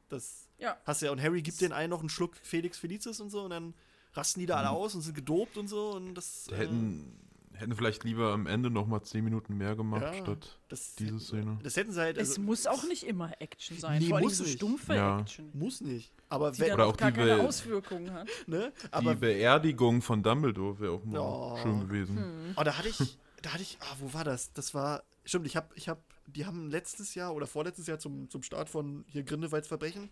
Das 0.08 0.48
Ja. 0.58 0.78
hast 0.84 1.02
du 1.02 1.06
ja. 1.06 1.12
Und 1.12 1.22
Harry 1.22 1.42
gibt 1.42 1.60
den 1.60 1.72
einen 1.72 1.90
noch 1.90 2.00
einen 2.00 2.08
Schluck 2.08 2.36
Felix 2.42 2.78
Felicis 2.78 3.20
und 3.20 3.30
so 3.30 3.42
und 3.42 3.50
dann 3.50 3.74
rasten 4.14 4.40
die 4.40 4.46
da 4.46 4.56
alle 4.56 4.70
aus 4.70 4.94
und 4.94 5.02
sind 5.02 5.14
gedopt 5.14 5.58
und 5.58 5.68
so 5.68 5.90
und 5.90 6.14
das. 6.14 6.48
äh, 6.48 6.56
hätten, 6.56 7.14
hätten 7.58 7.74
vielleicht 7.74 8.04
lieber 8.04 8.32
am 8.32 8.46
Ende 8.46 8.70
noch 8.70 8.86
mal 8.86 9.02
10 9.02 9.24
Minuten 9.24 9.56
mehr 9.56 9.76
gemacht, 9.76 10.02
Ja. 10.02 10.14
statt 10.14 10.58
das, 10.68 10.94
diese 10.94 11.18
Szene. 11.20 11.58
Das 11.62 11.76
hätten 11.76 11.92
sie 11.92 12.00
halt. 12.00 12.16
es 12.16 12.30
Also, 12.30 12.40
muss 12.42 12.66
auch 12.66 12.84
nicht 12.84 13.04
immer 13.04 13.32
Action 13.40 13.76
sein. 13.78 14.00
Nee, 14.00 14.08
Vor 14.08 14.16
allem 14.18 14.24
muss 14.24 14.38
so 14.38 14.44
nicht. 14.44 14.54
stumpfe 14.54 14.94
Ja. 14.94 15.20
Action. 15.20 15.50
muss 15.52 15.80
nicht. 15.80 16.12
Aber 16.28 16.50
Die 16.52 16.60
wenn, 16.60 16.72
Oder 16.74 16.86
auch 16.86 16.96
gar 16.96 17.10
die 17.10 17.18
keine. 17.18 17.40
Auswirkungen 17.42 18.12
hat. 18.12 18.28
ne? 18.46 18.72
Die 18.84 18.92
Aber 18.92 19.14
Beerdigung 19.14 20.02
von 20.02 20.22
Dumbledore 20.22 20.78
wäre 20.80 20.92
auch 20.92 21.04
mal 21.04 21.18
Oh. 21.20 21.58
schön 21.62 21.80
gewesen. 21.80 22.16
Hm. 22.18 22.54
Oh, 22.56 22.62
da 22.64 22.76
hatte 22.78 22.88
ich, 22.88 23.18
da 23.42 23.52
hatte 23.52 23.62
ich, 23.62 23.78
ah, 23.80 23.96
wo 24.00 24.12
war 24.12 24.24
das? 24.24 24.52
Das 24.52 24.74
war, 24.74 25.02
stimmt, 25.24 25.46
ich 25.46 25.56
habe, 25.56 25.68
ich 25.74 25.88
habe, 25.88 26.00
die 26.26 26.44
haben 26.46 26.68
letztes 26.70 27.14
Jahr 27.14 27.34
oder 27.34 27.46
vorletztes 27.46 27.86
Jahr 27.86 27.98
zum, 27.98 28.28
zum 28.30 28.42
Start 28.42 28.68
von 28.68 29.04
hier 29.08 29.22
Grindelwalds 29.22 29.68
Verbrechen, 29.68 30.10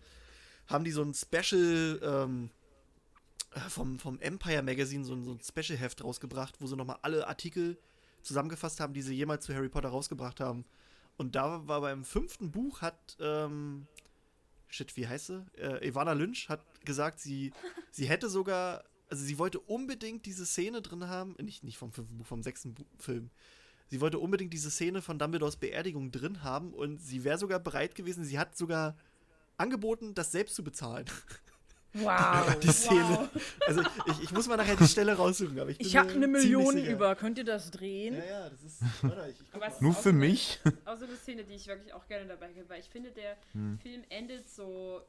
haben 0.67 0.83
die 0.83 0.91
so 0.91 1.01
ein 1.03 1.13
Special 1.13 1.99
ähm, 2.03 2.49
äh, 2.49 2.66
vom, 3.59 3.99
vom 3.99 4.19
Empire 4.19 4.63
Magazine, 4.63 5.03
so 5.03 5.13
ein, 5.13 5.23
so 5.23 5.31
ein 5.31 5.39
Special-Heft 5.41 6.03
rausgebracht, 6.03 6.59
wo 6.59 6.67
sie 6.67 6.75
nochmal 6.75 6.99
alle 7.01 7.27
Artikel 7.27 7.77
zusammengefasst 8.21 8.79
haben, 8.79 8.93
die 8.93 9.01
sie 9.01 9.15
jemals 9.15 9.45
zu 9.45 9.53
Harry 9.53 9.69
Potter 9.69 9.89
rausgebracht 9.89 10.39
haben. 10.39 10.65
Und 11.17 11.35
da 11.35 11.67
war 11.67 11.81
beim 11.81 12.03
fünften 12.03 12.51
Buch 12.51 12.81
hat, 12.81 13.17
ähm, 13.19 13.87
shit, 14.67 14.95
wie 14.95 15.07
heißt 15.07 15.27
sie? 15.27 15.45
Äh, 15.57 15.87
Ivana 15.87 16.13
Lynch 16.13 16.49
hat 16.49 16.61
gesagt, 16.85 17.19
sie, 17.19 17.51
sie 17.91 18.07
hätte 18.07 18.29
sogar, 18.29 18.83
also 19.09 19.23
sie 19.23 19.39
wollte 19.39 19.59
unbedingt 19.59 20.25
diese 20.25 20.45
Szene 20.45 20.81
drin 20.81 21.07
haben, 21.07 21.35
nicht, 21.41 21.63
nicht 21.63 21.77
vom 21.77 21.91
fünften 21.91 22.17
Buch, 22.17 22.25
vom 22.25 22.43
sechsten 22.43 22.73
Bu 22.73 22.83
Film. 22.99 23.29
Sie 23.89 24.01
wollte 24.01 24.19
unbedingt 24.19 24.53
diese 24.53 24.69
Szene 24.69 25.01
von 25.01 25.17
Dumbledores 25.17 25.55
Beerdigung 25.55 26.11
drin 26.11 26.43
haben 26.43 26.73
und 26.73 27.01
sie 27.01 27.23
wäre 27.23 27.37
sogar 27.37 27.59
bereit 27.59 27.95
gewesen, 27.95 28.25
sie 28.25 28.37
hat 28.37 28.57
sogar 28.57 28.97
angeboten, 29.55 30.13
das 30.13 30.31
selbst 30.31 30.55
zu 30.55 30.63
bezahlen. 30.63 31.05
Wow. 31.93 32.59
Die 32.59 32.67
Szene. 32.69 33.01
Wow. 33.33 33.41
Also 33.65 33.81
ich, 34.07 34.23
ich 34.23 34.31
muss 34.31 34.47
mal 34.47 34.57
nachher 34.57 34.75
die 34.75 34.87
Stelle 34.87 35.13
raussuchen, 35.13 35.59
aber 35.59 35.69
ich 35.71 35.79
Ich 35.79 35.95
habe 35.95 36.11
eine 36.11 36.27
Million 36.27 36.77
über. 36.77 37.15
Könnt 37.15 37.37
ihr 37.37 37.43
das 37.43 37.71
drehen? 37.71 38.15
Ja, 38.15 38.25
ja, 38.25 38.49
das 38.49 38.61
ist. 38.63 38.81
Warte, 39.01 39.29
ich, 39.31 39.39
ich 39.39 39.81
Nur 39.81 39.93
für 39.93 40.13
mich? 40.13 40.59
Auch 40.85 40.97
so 40.97 41.05
eine 41.05 41.15
Szene, 41.15 41.43
die 41.43 41.55
ich 41.55 41.67
wirklich 41.67 41.93
auch 41.93 42.07
gerne 42.07 42.27
dabei 42.27 42.47
hätte, 42.49 42.69
weil 42.69 42.79
ich 42.79 42.89
finde, 42.89 43.11
der 43.11 43.37
Hm. 43.53 43.79
Film 43.79 44.03
endet 44.09 44.49
so 44.49 45.01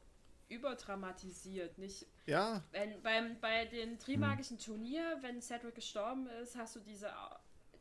überdramatisiert. 0.49 1.77
Nicht, 1.77 2.05
ja, 2.25 2.63
wenn 2.71 3.01
beim, 3.01 3.39
bei 3.39 3.65
den 3.65 3.99
Trimagischen 3.99 4.57
Turnier, 4.57 5.17
wenn 5.21 5.41
Cedric 5.41 5.75
gestorben 5.75 6.27
ist, 6.41 6.55
hast 6.57 6.75
du 6.75 6.79
diese, 6.79 7.09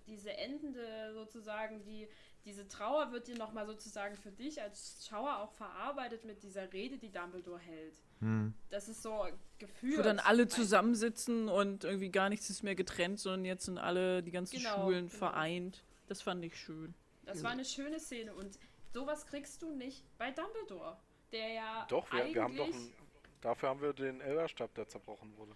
diese 0.07 0.37
endende 0.37 1.13
sozusagen, 1.15 1.83
die, 1.85 2.09
diese 2.49 2.67
Trauer 2.67 3.13
wird 3.13 3.29
dir 3.29 3.37
nochmal 3.37 3.67
sozusagen 3.67 4.17
für 4.17 4.33
dich 4.33 4.61
als 4.63 5.07
Schauer 5.07 5.37
auch 5.39 5.53
verarbeitet 5.53 6.25
mit 6.25 6.43
dieser 6.43 6.73
Rede, 6.73 6.97
die 6.97 7.11
Dumbledore 7.13 7.59
hält. 7.59 8.01
Hm. 8.21 8.55
Das 8.71 8.89
ist 8.89 9.03
so 9.03 9.27
gefühlt. 9.59 9.99
Wo 9.99 10.03
dann 10.03 10.19
alle 10.19 10.49
zusammensitzen 10.49 11.49
und 11.49 11.85
irgendwie 11.85 12.09
gar 12.09 12.31
nichts 12.31 12.49
ist 12.49 12.63
mehr 12.63 12.75
getrennt, 12.75 13.21
sondern 13.21 13.45
jetzt 13.45 13.67
sind 13.67 13.77
alle, 13.77 14.23
die 14.23 14.31
ganzen 14.31 14.57
Genau, 14.57 14.75
Schulen 14.77 15.09
genau. 15.09 15.19
vereint. 15.19 15.85
Das 16.09 16.23
fand 16.23 16.43
ich 16.43 16.57
schön. 16.59 16.95
Das 17.27 17.43
war 17.43 17.51
eine 17.51 17.67
schöne 17.67 18.01
Szene 18.01 18.35
und 18.35 18.59
sowas 18.95 19.27
kriegst 19.27 19.61
du 19.61 19.71
nicht 19.71 20.03
bei 20.17 20.31
Dumbledore, 20.31 20.97
der 21.31 21.49
ja 21.53 21.87
Doch, 21.91 22.11
wir, 22.11 22.35
wir 22.35 22.43
haben 22.43 22.57
doch 22.57 22.65
einen, 22.65 22.95
dafür 23.43 23.69
haben 23.69 23.83
wir 23.83 23.93
den 23.93 24.23
Elberstab, 24.23 24.75
der 24.75 24.89
zerbrochen 24.89 25.37
wurde. 25.37 25.55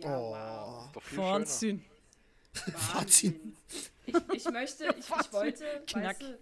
Ja, 0.00 0.18
Oh. 0.18 0.30
wow. 0.32 0.86
Ist 0.86 0.94
doch 0.96 1.02
viel 1.02 1.16
schöner. 1.16 1.32
Wahnsinn. 1.32 1.84
Wahnsinn. 2.92 3.56
Ich, 4.08 4.14
ich 4.46 4.50
möchte, 4.50 4.84
ich, 4.98 5.08
ich 5.08 5.32
wollte, 5.32 5.82
Knack. 5.86 6.04
weißt 6.04 6.22
du, 6.22 6.38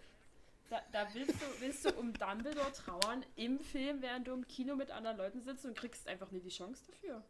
da, 0.71 0.81
da 0.93 1.07
willst, 1.15 1.31
du, 1.35 1.61
willst 1.61 1.85
du 1.85 1.93
um 1.95 2.13
Dumbledore 2.13 2.73
trauern 2.73 3.25
im 3.37 3.61
Film, 3.61 4.03
während 4.03 4.27
du 4.27 4.33
im 4.33 4.47
Kino 4.49 4.75
mit 4.75 4.91
anderen 4.91 5.17
Leuten 5.17 5.41
sitzt 5.43 5.65
und 5.65 5.77
kriegst 5.77 6.09
einfach 6.09 6.31
nie 6.31 6.41
die 6.41 6.49
Chance 6.49 6.83
dafür. 6.91 7.23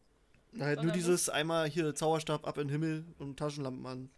halt 0.59 0.83
nur 0.83 0.93
dieses 0.93 1.29
einmal 1.29 1.69
hier 1.69 1.95
Zauberstab 1.95 2.47
ab 2.47 2.57
in 2.59 2.69
den 2.69 2.73
Himmel 2.73 3.05
und 3.19 3.39
Taschenlampen 3.39 3.87
an. 3.87 4.11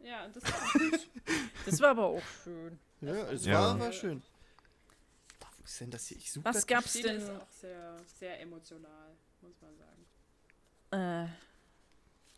Ja, 0.00 0.24
und 0.26 0.36
das 0.36 0.42
war 0.44 0.72
gut. 0.72 1.08
Das 1.66 1.80
war 1.80 1.90
aber 1.90 2.04
auch 2.06 2.22
schön. 2.42 2.78
Ja, 3.00 3.14
es 3.30 3.46
Ja. 3.46 3.54
war, 3.60 3.80
war 3.80 3.92
schön. 3.92 4.22
Ist 5.64 5.80
denn 5.80 5.90
das 5.90 6.06
hier? 6.08 6.18
Ich 6.18 6.30
suche 6.30 6.44
Was 6.44 6.56
das 6.56 6.66
gab's 6.66 6.92
denn? 6.94 7.16
ist 7.16 7.30
auch 7.30 7.50
sehr, 7.50 7.96
sehr 8.18 8.40
emotional, 8.40 9.12
muss 9.40 9.54
man 9.62 9.74
sagen. 9.78 11.26
Äh, 11.26 11.28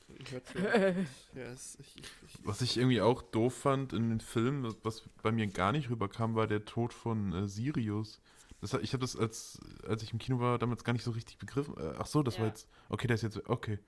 Ich 0.09 0.31
hör's 0.33 0.43
ja. 0.55 0.61
äh, 0.61 0.95
ja 1.35 1.43
es, 1.53 1.77
ich, 1.81 1.97
ich, 1.97 2.05
ich, 2.27 2.47
Was 2.47 2.61
ich 2.63 2.77
irgendwie 2.77 3.01
auch 3.01 3.23
doof 3.23 3.55
fand 3.55 3.93
in 3.93 4.09
den 4.11 4.21
Filmen, 4.21 4.75
was- 4.83 5.03
bei 5.23 5.33
mir 5.33 5.47
gar 5.49 5.73
nicht 5.73 5.91
rüberkam, 5.91 6.35
war 6.35 6.47
der 6.47 6.65
Tod 6.65 6.93
von 6.93 7.33
äh, 7.33 7.49
Sirius. 7.49 8.21
Das, 8.61 8.73
ich 8.75 8.93
habe 8.95 9.01
das, 9.03 9.17
als, 9.17 9.59
als 9.87 10.03
ich 10.03 10.13
im 10.13 10.19
Kino 10.19 10.39
war, 10.41 10.59
damals 10.59 10.83
gar 10.85 10.93
nicht 10.95 11.05
so 11.05 11.11
richtig 11.11 11.39
begriffen. 11.39 11.77
Äh, 11.77 11.95
ach 11.99 12.07
so, 12.07 12.23
das 12.23 12.37
war 12.39 12.45
Ja. 12.47 12.49
jetzt. 12.51 12.69
Okay, 12.89 13.07
der 13.07 13.15
ist 13.17 13.23
jetzt. 13.23 13.49
Okay. 13.49 13.79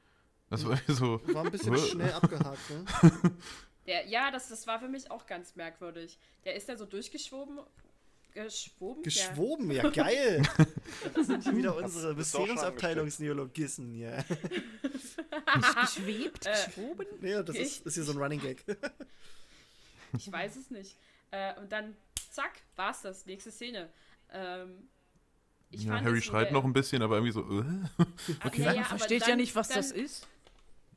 Das 0.50 0.66
war 0.66 0.78
so. 0.88 1.20
war 1.34 1.44
ein 1.44 1.50
bisschen 1.50 1.76
schnell 1.78 2.12
abgehakt, 2.12 2.58
ne? 2.70 2.84
Der, 3.86 4.06
ja, 4.06 4.30
das, 4.30 4.48
das 4.50 4.66
war 4.66 4.78
für 4.80 4.88
mich 4.88 5.10
auch 5.10 5.24
ganz 5.24 5.56
merkwürdig. 5.56 6.18
Der 6.44 6.54
ist 6.54 6.68
da 6.68 6.76
so 6.76 6.84
durchgeschwoben. 6.84 7.58
Geschwoben? 8.44 9.02
Geschwoben, 9.02 9.70
ja 9.70 9.88
geil. 9.90 10.42
Das 11.14 11.26
sind 11.26 11.42
hier 11.42 11.56
wieder 11.56 11.76
unsere 11.76 12.14
Mysteriumsabteilungsneologismen, 12.14 13.94
ja. 13.94 14.24
geschwebt, 15.80 16.46
Äh, 16.46 16.52
geschwoben? 16.66 17.06
Nee, 17.20 17.42
das 17.42 17.56
Ich- 17.56 17.62
ist, 17.62 17.86
ist 17.86 17.94
hier 17.94 18.04
so 18.04 18.12
ein 18.12 18.18
Running 18.18 18.40
Gag. 18.40 18.64
Ja, 18.66 18.74
ich 20.16 20.30
weiß 20.32 20.56
es 20.56 20.70
nicht. 20.70 20.96
Äh, 21.30 21.54
und 21.60 21.70
dann, 21.72 21.96
zack, 22.30 22.52
war's 22.76 23.02
das. 23.02 23.26
Nächste 23.26 23.50
Szene. 23.50 23.88
Ähm, 24.32 24.88
ich 25.70 25.84
Ja, 25.84 25.92
fand 25.94 26.06
Harry 26.06 26.22
schreit 26.22 26.52
noch 26.52 26.64
ein 26.64 26.72
bisschen, 26.72 27.02
aber 27.02 27.16
irgendwie 27.16 27.32
so. 27.32 27.42
Äh? 27.42 27.64
Ah, 28.40 28.46
okay. 28.46 28.62
ja, 28.62 28.72
ja, 28.72 28.84
versteht 28.84 29.26
ja 29.26 29.36
nicht, 29.36 29.54
was 29.54 29.68
dann, 29.68 29.76
das 29.78 29.90
ist. 29.92 30.26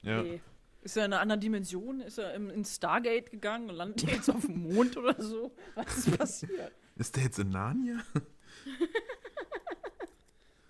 Ja. 0.03 0.21
Nee. 0.23 0.41
Ist 0.83 0.97
er 0.97 1.05
in 1.05 1.13
einer 1.13 1.21
anderen 1.21 1.41
Dimension? 1.41 2.01
Ist 2.01 2.17
er 2.17 2.33
ins 2.33 2.75
Stargate 2.77 3.29
gegangen 3.29 3.69
und 3.69 3.75
landet 3.75 4.03
jetzt 4.09 4.29
auf 4.29 4.41
dem 4.45 4.63
Mond 4.73 4.95
oder 4.97 5.21
so? 5.21 5.51
Was 5.75 5.97
ist 6.07 6.17
passiert? 6.17 6.71
Ist 6.95 7.15
der 7.15 7.23
jetzt 7.23 7.39
in 7.39 7.49
Narnia? 7.49 8.03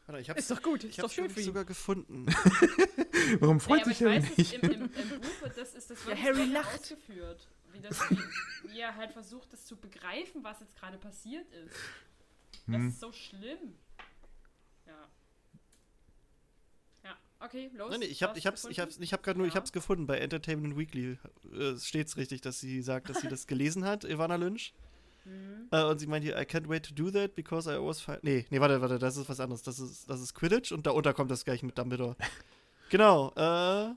Warte, 0.08 0.22
ich 0.22 0.30
hab's, 0.30 0.40
Ist 0.42 0.52
doch 0.52 0.62
gut, 0.62 0.84
ich 0.84 0.92
ist 0.92 1.04
doch 1.04 1.12
schön 1.12 1.30
für 1.30 1.40
ich, 1.40 1.46
ihn. 1.46 1.50
sogar 1.50 1.66
gefunden. 1.66 2.26
Warum 3.40 3.60
freut 3.60 3.82
aber 3.82 3.90
sich 3.92 4.02
ich 4.02 4.08
Harry 4.08 4.22
weiß, 4.24 4.38
nicht? 4.38 4.54
im, 4.54 4.62
im, 4.72 4.82
im 4.82 4.90
Buch 5.22 5.42
wird 5.42 5.58
das, 5.58 5.74
ist 5.74 5.90
das 5.90 6.06
wirklich 6.06 6.24
Harry 6.26 6.46
so 6.48 6.52
lacht. 6.54 6.74
ausgeführt. 6.82 7.48
Wie, 7.72 7.80
das, 7.80 8.00
wie, 8.10 8.18
wie 8.74 8.80
er 8.82 8.96
halt 8.96 9.12
versucht, 9.14 9.54
das 9.54 9.66
zu 9.66 9.78
begreifen, 9.78 10.44
was 10.44 10.60
jetzt 10.60 10.76
gerade 10.76 10.98
passiert 10.98 11.50
ist. 11.54 11.76
Das 12.68 12.76
Hm. 12.76 12.88
ist 12.90 13.00
so 13.00 13.12
schlimm. 13.14 13.76
Ja. 14.86 15.08
Ja, 17.06 17.18
okay, 17.40 17.72
los. 17.74 17.90
Nein, 17.92 18.02
nee, 18.02 18.06
ich 18.08 18.20
Du 18.20 18.26
hab, 18.26 18.32
hast 18.32 18.38
ich 18.38 18.46
hab's, 18.48 18.64
ich 18.66 18.70
gefunden? 18.76 18.82
hab's, 18.92 18.98
ich 19.02 19.14
hab 19.14 19.24
gerade 19.24 19.38
nur, 19.40 19.48
ich 19.48 19.54
Ja. 19.54 19.60
hab's 19.62 19.72
gefunden 19.72 20.06
bei 20.08 20.18
Entertainment 20.20 20.78
Weekly. 20.78 21.18
Äh, 21.54 21.78
steht's 21.78 22.18
richtig, 22.18 22.42
dass 22.42 22.60
sie 22.60 22.82
sagt, 22.82 23.10
dass 23.10 23.22
sie 23.22 23.30
das 23.30 23.48
gelesen 23.48 23.86
hat, 23.86 24.04
Ivana 24.04 24.36
Lynch. 24.36 24.74
Mhm. 25.26 25.68
Äh, 25.72 25.84
und 25.84 26.00
sie 26.00 26.08
meint 26.08 26.24
hier, 26.24 26.38
I 26.38 26.44
can't 26.44 26.68
wait 26.68 26.84
to 26.84 26.94
do 26.94 27.12
that 27.12 27.36
because 27.36 27.70
I 27.70 27.76
always 27.76 28.02
find. 28.02 28.24
Nee, 28.24 28.46
nee, 28.50 28.60
warte, 28.60 28.82
warte, 28.82 29.00
das 29.00 29.18
ist 29.18 29.30
was 29.30 29.40
anderes. 29.40 29.64
Das 29.64 29.80
ist, 29.80 30.10
das 30.10 30.22
ist 30.22 30.34
Quidditch 30.34 30.72
und 30.72 30.86
darunter 30.86 31.14
kommt 31.14 31.32
das 31.32 31.46
gleich 31.46 31.64
mit 31.64 31.78
Dumbledore. 31.78 32.16
genau, 32.90 33.32
äh. 33.36 33.94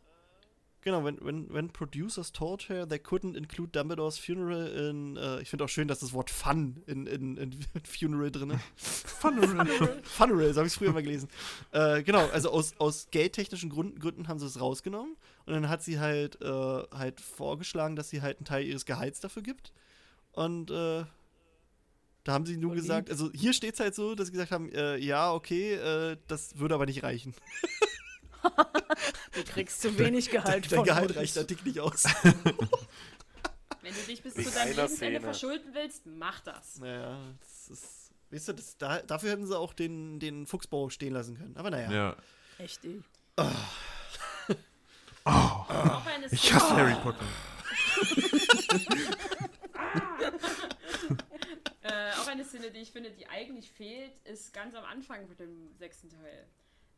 Genau, 0.85 1.03
when, 1.03 1.17
when, 1.23 1.51
when 1.51 1.71
producers 1.71 2.31
told 2.31 2.69
her 2.69 2.87
they 2.87 2.99
couldn't 2.99 3.39
include 3.39 3.73
Dumbledores 3.73 4.19
funeral 4.19 4.67
in, 4.67 5.17
äh, 5.17 5.41
ich 5.41 5.49
finde 5.49 5.65
auch 5.65 5.71
schön, 5.71 5.89
dass 5.89 6.01
das 6.01 6.13
Wort 6.13 6.29
Fun 6.29 6.83
in, 6.87 7.07
in, 7.07 7.39
in 7.39 7.53
Funeral 7.85 8.31
drin 8.31 8.51
ist. 8.51 8.61
Funeral. 9.09 9.67
Funeral, 10.03 10.53
so 10.53 10.59
habe 10.59 10.67
ich 10.67 10.75
es 10.75 10.77
früher 10.77 10.93
mal 10.93 11.03
gelesen. 11.03 11.31
Äh, 11.73 12.03
genau, 12.03 12.29
also 12.35 12.51
aus, 12.51 12.75
aus 12.79 13.09
geldtechnischen 13.11 13.71
Gründen, 13.71 13.99
Gründen 13.99 14.29
haben 14.29 14.39
sie 14.39 14.45
es 14.45 14.61
rausgenommen 14.61 15.17
und 15.47 15.55
dann 15.55 15.71
hat 15.71 15.83
sie 15.83 16.01
halt, 16.01 16.39
äh, 16.43 16.47
halt 16.47 17.19
vorgeschlagen, 17.19 17.97
dass 17.97 18.11
sie 18.11 18.21
halt 18.21 18.37
einen 18.37 18.45
Teil 18.45 18.67
ihres 18.67 18.85
Gehalts 18.85 19.21
dafür 19.21 19.43
gibt 19.43 19.73
und 20.35 20.71
äh, 20.71 21.05
da 22.25 22.33
haben 22.33 22.47
sie 22.47 22.57
nun 22.57 22.71
Voll 22.71 22.81
gesagt, 22.81 23.11
also 23.11 23.31
hier 23.33 23.53
steht 23.53 23.75
es 23.75 23.81
halt 23.81 23.95
so, 23.95 24.15
dass 24.15 24.27
sie 24.29 24.33
gesagt 24.33 24.51
haben, 24.51 24.71
äh, 24.73 24.97
ja, 24.97 25.33
okay, 25.33 25.75
äh, 25.75 26.17
das 26.27 26.59
würde 26.59 26.75
aber 26.75 26.87
nicht 26.87 27.03
reichen. 27.03 27.35
Du 29.33 29.43
kriegst 29.43 29.81
zu 29.81 29.99
wenig 29.99 30.29
Gehalt 30.31 30.71
Dein 30.71 30.79
von 30.79 30.85
Gehalt 30.85 31.09
uns. 31.09 31.17
reicht 31.17 31.37
da 31.37 31.43
dick 31.45 31.65
nicht 31.65 31.81
aus. 31.81 32.05
Wenn 33.83 33.95
du 33.95 34.01
dich 34.07 34.23
bis 34.23 34.37
Wegen 34.37 34.49
zu 34.51 34.55
deinem 34.55 34.69
Lebensende 34.77 34.97
Szene. 34.97 35.21
verschulden 35.21 35.71
willst, 35.73 36.05
mach 36.07 36.41
das. 36.41 36.79
Naja, 36.79 37.19
das 37.41 37.71
ist. 37.71 38.11
Weißt 38.31 38.49
du, 38.49 38.53
das, 38.53 38.77
da, 38.77 39.01
dafür 39.01 39.31
hätten 39.31 39.47
sie 39.47 39.59
auch 39.59 39.73
den, 39.73 40.21
den 40.21 40.47
Fuchsbau 40.47 40.91
stehen 40.91 41.15
lassen 41.15 41.37
können. 41.39 41.57
Aber 41.57 41.71
naja. 41.71 41.91
Ja. 41.91 42.17
Echt, 42.59 42.85
ey. 42.85 43.03
Auch 45.25 46.07
eine 46.07 46.27
Ich 46.31 46.53
hasse 46.53 46.77
Harry 46.77 46.95
Potter. 47.03 47.25
Äh, 51.83 52.13
auch 52.13 52.27
eine 52.29 52.45
Szene, 52.45 52.71
die 52.71 52.79
ich 52.81 52.93
finde, 52.93 53.11
die 53.11 53.27
eigentlich 53.27 53.71
fehlt, 53.71 54.19
ist 54.21 54.55
ganz 54.55 54.75
am 54.75 54.85
Anfang 54.85 55.29
mit 55.29 55.39
dem 55.39 55.77
sechsten 55.77 56.09
Teil. 56.09 56.49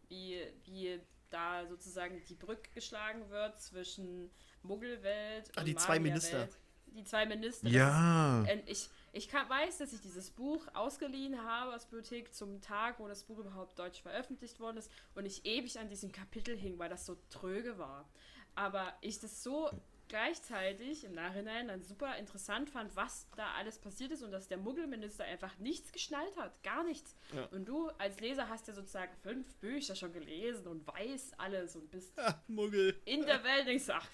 Wie, 0.09 0.41
wie 0.65 1.01
da 1.31 1.67
sozusagen 1.67 2.23
die 2.29 2.35
Brücke 2.35 2.71
geschlagen 2.73 3.29
wird 3.31 3.61
zwischen 3.61 4.31
Muggelwelt 4.63 5.49
und 5.49 5.59
Ah, 5.59 5.65
die 5.65 5.75
zwei 5.75 5.99
Minister. 5.99 6.49
Die 6.87 7.03
zwei 7.03 7.27
Minister. 7.27 7.69
Ja. 7.69 8.45
Das 8.47 8.51
äh, 8.51 8.63
ich 8.67 8.89
ich 9.13 9.29
kann, 9.29 9.49
weiß, 9.49 9.79
dass 9.79 9.93
ich 9.95 10.03
dieses 10.03 10.31
Buch 10.31 10.67
ausgeliehen 10.75 11.43
habe 11.43 11.75
aus 11.75 11.89
der 11.89 11.97
Bibliothek 11.97 12.35
zum 12.35 12.61
Tag, 12.61 12.99
wo 13.01 13.09
das 13.09 13.25
Buch 13.25 13.39
überhaupt 13.39 13.79
deutsch 13.79 14.03
veröffentlicht 14.03 14.61
worden 14.61 14.77
ist 14.77 14.91
und 15.15 15.25
ich 15.25 15.45
ewig 15.47 15.79
an 15.79 15.89
diesem 15.89 16.13
Kapitel 16.13 16.55
hing, 16.57 16.79
weil 16.79 16.91
das 16.91 17.07
so 17.07 17.17
tröge 17.31 17.79
war. 17.79 18.09
Aber 18.55 18.93
ich 19.01 19.19
das 19.19 19.43
so 19.43 19.71
gleichzeitig 20.09 21.05
im 21.05 21.13
Nachhinein 21.15 21.69
dann 21.69 21.83
super 21.83 22.17
interessant 22.17 22.71
fand, 22.71 22.95
was 22.97 23.27
da 23.37 23.53
alles 23.55 23.79
passiert 23.79 24.13
ist 24.13 24.23
und 24.23 24.31
dass 24.33 24.49
der 24.49 24.59
Muggelminister 24.59 25.25
einfach 25.25 25.57
nichts 25.59 25.93
geschnallt 25.93 26.37
hat. 26.37 26.63
Gar 26.63 26.85
nichts. 26.85 27.15
Ja. 27.35 27.45
Und 27.47 27.67
du 27.67 27.89
als 27.99 28.21
Leser 28.21 28.49
hast 28.49 28.69
ja 28.69 28.75
sozusagen 28.75 29.15
fünf 29.23 29.55
Bücher 29.57 29.95
schon 29.97 30.13
gelesen 30.13 30.67
und 30.69 30.87
weißt 30.87 31.39
alles 31.41 31.77
und 31.77 31.91
bist 31.91 32.19
Ah, 32.19 32.43
Muggel. 32.49 33.01
in 33.05 33.23
der 33.27 33.43
Welt 33.45 33.67
du, 33.69 33.91
ach, 33.91 34.09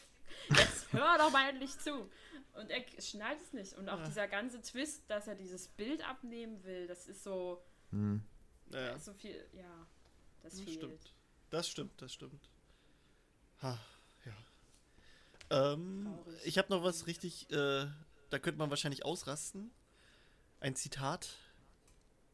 jetzt 0.56 0.92
hör 0.92 1.18
doch 1.18 1.30
mal 1.30 1.48
endlich 1.50 1.78
zu. 1.78 2.10
Und 2.54 2.70
er 2.70 2.84
schnallt 3.00 3.40
es 3.40 3.52
nicht. 3.52 3.72
Und 3.74 3.88
auch 3.88 3.98
Ja. 4.00 4.06
dieser 4.06 4.28
ganze 4.28 4.60
Twist, 4.60 5.08
dass 5.08 5.26
er 5.26 5.34
dieses 5.34 5.68
Bild 5.68 6.06
abnehmen 6.08 6.62
will, 6.64 6.86
das 6.86 7.06
ist 7.08 7.22
so, 7.24 7.62
Hm. 7.90 8.22
Naja, 8.66 8.98
so 8.98 9.12
viel, 9.12 9.46
ja, 9.52 9.86
das 10.42 10.54
das 10.64 10.72
stimmt. 10.72 11.14
Das 11.50 11.68
stimmt, 11.68 12.00
das 12.00 12.12
stimmt. 12.14 12.48
Ha, 13.60 13.72
ja. 13.72 13.78
Ähm, 15.52 16.08
ich 16.44 16.56
habe 16.58 16.68
noch 16.70 16.82
was 16.82 17.06
richtig, 17.06 17.50
äh, 17.52 17.86
da 18.30 18.38
könnte 18.38 18.58
man 18.58 18.70
wahrscheinlich 18.70 19.04
ausrasten. 19.04 19.70
Ein 20.60 20.74
Zitat. 20.76 21.36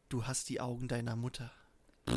Du 0.09 0.27
hast 0.27 0.49
die 0.49 0.61
Augen 0.61 0.87
deiner 0.89 1.17
Mutter. 1.17 1.51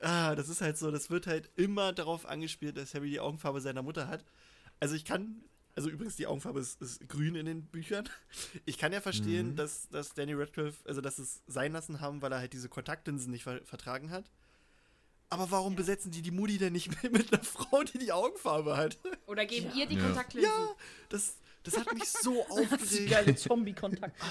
ah, 0.00 0.34
das 0.34 0.48
ist 0.48 0.60
halt 0.60 0.78
so, 0.78 0.90
das 0.90 1.10
wird 1.10 1.26
halt 1.26 1.50
immer 1.56 1.92
darauf 1.92 2.26
angespielt, 2.26 2.76
dass 2.76 2.94
Harry 2.94 3.10
die 3.10 3.20
Augenfarbe 3.20 3.60
seiner 3.60 3.82
Mutter 3.82 4.08
hat. 4.08 4.24
Also 4.78 4.94
ich 4.94 5.04
kann, 5.04 5.42
also 5.74 5.90
übrigens 5.90 6.16
die 6.16 6.26
Augenfarbe 6.26 6.60
ist, 6.60 6.80
ist 6.80 7.06
grün 7.08 7.34
in 7.34 7.46
den 7.46 7.64
Büchern. 7.66 8.08
Ich 8.64 8.78
kann 8.78 8.92
ja 8.92 9.00
verstehen, 9.00 9.50
Mhm. 9.50 9.56
dass, 9.56 9.88
dass 9.90 10.14
Danny 10.14 10.34
Radcliffe, 10.34 10.78
also 10.88 11.00
dass 11.00 11.18
es 11.18 11.42
sein 11.46 11.72
lassen 11.72 12.00
haben, 12.00 12.22
weil 12.22 12.32
er 12.32 12.38
halt 12.38 12.52
diese 12.52 12.68
Kontaktlinsen 12.68 13.30
nicht 13.30 13.44
ver 13.44 13.60
vertragen 13.64 14.10
hat. 14.10 14.30
Aber 15.32 15.50
warum 15.50 15.76
besetzen 15.76 16.10
die 16.10 16.22
die 16.22 16.32
Mutti 16.32 16.58
denn 16.58 16.72
nicht 16.72 16.88
mit, 17.02 17.12
mit 17.12 17.32
einer 17.32 17.42
Frau, 17.42 17.82
die 17.84 17.98
die 17.98 18.12
Augenfarbe 18.12 18.76
hat? 18.76 18.98
Oder 19.26 19.46
geben 19.46 19.70
ihr 19.76 19.86
die 19.86 19.94
Ja. 19.96 20.02
Kontaktlinsen? 20.04 20.50
Ja, 20.52 20.68
das, 21.08 21.34
das 21.62 21.76
hat 21.78 21.92
mich 21.94 22.08
so 22.08 22.44
Das 22.48 22.56
ist 22.58 22.72
aufgeregt. 22.82 23.10
geile 23.10 23.34
Zombie-Kontakt. 23.36 24.16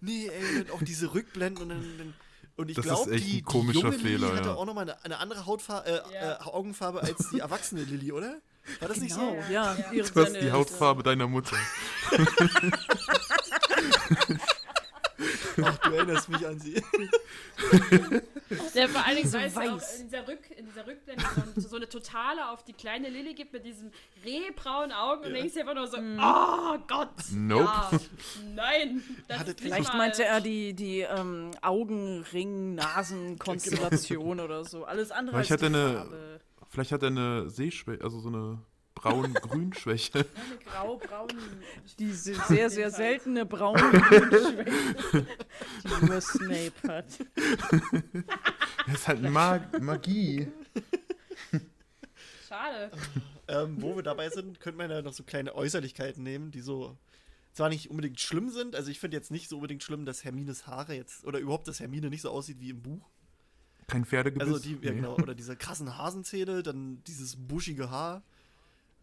Nee, 0.00 0.28
ey, 0.28 0.60
und 0.60 0.70
auch 0.70 0.82
diese 0.82 1.12
Rückblenden 1.12 1.64
und 1.64 1.68
dann. 1.70 1.98
dann 1.98 2.14
und 2.56 2.68
ich 2.70 2.76
Das 2.76 2.86
ist 2.86 2.92
glaube, 2.92 3.16
die, 3.16 3.38
ein 3.38 3.44
komischer 3.44 3.80
die 3.80 3.86
junge 3.86 3.98
Fehler, 3.98 4.32
hatte 4.36 4.48
ja. 4.50 4.54
auch 4.54 4.64
nochmal 4.64 4.84
eine, 4.88 5.04
eine 5.04 5.18
andere 5.18 5.44
Hautfarbe, 5.44 5.88
äh, 5.90 6.14
Ja. 6.14 6.34
äh, 6.34 6.42
Augenfarbe 6.44 7.02
als 7.02 7.30
die 7.30 7.40
erwachsene 7.40 7.82
Lily, 7.82 8.12
oder? 8.12 8.38
War 8.78 8.88
das 8.88 8.98
nicht 8.98 9.12
so? 9.14 9.20
Genau, 9.20 9.34
ja. 9.50 9.76
Ja. 9.76 9.92
Ihre- 9.92 10.08
Du 10.10 10.20
hast 10.20 10.32
seine- 10.32 10.40
die 10.44 10.52
Hautfarbe 10.52 11.02
deiner 11.02 11.26
Mutter. 11.26 11.56
Ach, 15.62 15.78
du 15.78 15.90
erinnerst 15.94 16.28
mich 16.28 16.46
an 16.46 16.60
sie. 16.60 16.80
Der 18.74 18.88
vor 18.88 19.04
allen 19.04 19.16
Dingen, 19.16 19.28
So 19.28 19.38
weil 19.38 19.46
es 19.46 19.54
ja 19.54 19.60
auch 19.62 19.76
weiß. 19.76 20.00
in 20.00 20.04
dieser, 20.06 20.28
Rück, 20.28 20.50
in 20.56 20.66
dieser 20.66 20.86
Rückblende 20.86 21.24
so, 21.56 21.68
so 21.68 21.76
eine 21.76 21.88
totale 21.88 22.48
auf 22.50 22.64
die 22.64 22.72
kleine 22.72 23.08
Lilly 23.08 23.34
gibt 23.34 23.52
mit 23.52 23.64
diesen 23.64 23.92
rehbraunen 24.24 24.92
Augen 24.92 25.24
und 25.24 25.30
Ja. 25.34 25.38
denkst 25.38 25.54
dir 25.54 25.60
einfach 25.60 25.74
nur 25.74 25.86
so, 25.86 26.00
Mhm. 26.00 26.20
oh 26.22 26.78
Gott, 26.88 27.08
Nope. 27.34 27.64
ja, 27.64 27.90
nein. 28.54 29.02
Vielleicht 29.60 29.88
mal- 29.92 29.98
meinte 29.98 30.24
er 30.24 30.40
die, 30.40 30.74
die 30.74 31.00
ähm, 31.00 31.50
Augenring-Nasen-Konstellation 31.62 34.40
oder 34.40 34.64
so. 34.64 34.84
Alles 34.84 35.10
andere 35.10 35.36
Vielleicht 35.36 35.52
als 35.52 35.62
hat 35.62 35.68
die 35.70 35.74
er 35.74 35.88
eine- 35.88 35.98
Farbe. 35.98 36.40
Vielleicht 36.70 36.92
hat 36.92 37.02
er 37.02 37.08
eine 37.08 37.48
Sehschwäche, 37.50 38.02
also 38.04 38.20
so 38.20 38.28
eine 38.28 38.58
braun-grün-Schwäche. 39.00 40.18
Eine 40.34 40.58
grau-braun. 40.64 41.28
Diese 41.98 42.34
sehr, 42.34 42.70
sehr 42.70 42.90
seltene 42.90 43.46
braune 43.46 43.78
Schwäche, 43.80 45.26
die 45.84 46.06
nur 46.06 46.20
Snape 46.20 46.72
hat. 46.88 47.06
Das 48.86 48.94
ist 48.94 49.08
halt 49.08 49.22
Mag 49.22 49.80
Magie. 49.80 50.48
Schade. 52.48 52.90
ähm, 53.48 53.80
wo 53.80 53.94
wir 53.96 54.02
dabei 54.02 54.30
sind, 54.30 54.60
könnte 54.60 54.78
man 54.78 54.90
ja 54.90 55.02
noch 55.02 55.12
so 55.12 55.22
kleine 55.22 55.54
Äußerlichkeiten 55.54 56.22
nehmen, 56.22 56.50
die 56.50 56.60
so 56.60 56.96
zwar 57.52 57.68
nicht 57.68 57.90
unbedingt 57.90 58.20
schlimm 58.20 58.50
sind. 58.50 58.74
Also 58.76 58.90
ich 58.90 59.00
finde 59.00 59.16
jetzt 59.16 59.30
nicht 59.30 59.48
so 59.48 59.56
unbedingt 59.56 59.82
schlimm, 59.82 60.04
dass 60.06 60.24
Hermines 60.24 60.66
Haare 60.66 60.94
jetzt, 60.94 61.24
oder 61.24 61.38
überhaupt, 61.38 61.68
dass 61.68 61.80
Hermine 61.80 62.08
nicht 62.08 62.22
so 62.22 62.30
aussieht 62.30 62.60
wie 62.60 62.70
im 62.70 62.82
Buch. 62.82 63.06
Kein 63.86 64.04
Pferdegebiss. 64.04 64.46
Also 64.46 64.58
die, 64.60 64.72
ja 64.74 64.90
Nee. 64.92 64.96
genau, 65.00 65.14
oder 65.16 65.34
diese 65.34 65.56
krassen 65.56 65.96
Hasenzähne, 65.96 66.62
dann 66.62 67.02
dieses 67.06 67.36
buschige 67.36 67.90
Haar. 67.90 68.22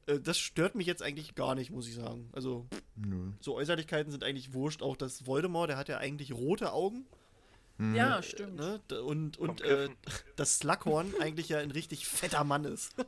Äh, 0.07 0.19
Das 0.19 0.38
stört 0.38 0.76
mich 0.76 0.88
jetzt 0.88 1.02
eigentlich 1.02 1.36
gar 1.36 1.56
nicht, 1.56 1.72
muss 1.72 1.88
ich 1.88 1.95
sagen. 1.95 2.30
Also 2.34 2.65
Nö. 2.95 3.32
so 3.40 3.56
Äußerlichkeiten 3.56 4.11
sind 4.11 4.23
eigentlich 4.23 4.53
wurscht. 4.53 4.82
Auch 4.82 4.95
das 4.98 5.26
Voldemort, 5.26 5.69
der 5.69 5.77
hat 5.77 5.90
ja 5.90 5.98
eigentlich 5.98 6.34
rote 6.34 6.72
Augen. 6.73 7.06
Hm. 7.77 7.94
Ja, 7.95 8.22
stimmt. 8.23 8.56
Ne? 8.56 8.80
Und, 9.03 9.38
und 9.38 9.61
äh, 9.61 9.90
dass 10.38 10.60
Slughorn 10.60 11.14
eigentlich 11.19 11.49
ja 11.49 11.60
ein 11.60 11.72
richtig 11.72 12.07
fetter 12.07 12.44
Mann 12.44 12.65
ist. 12.65 12.95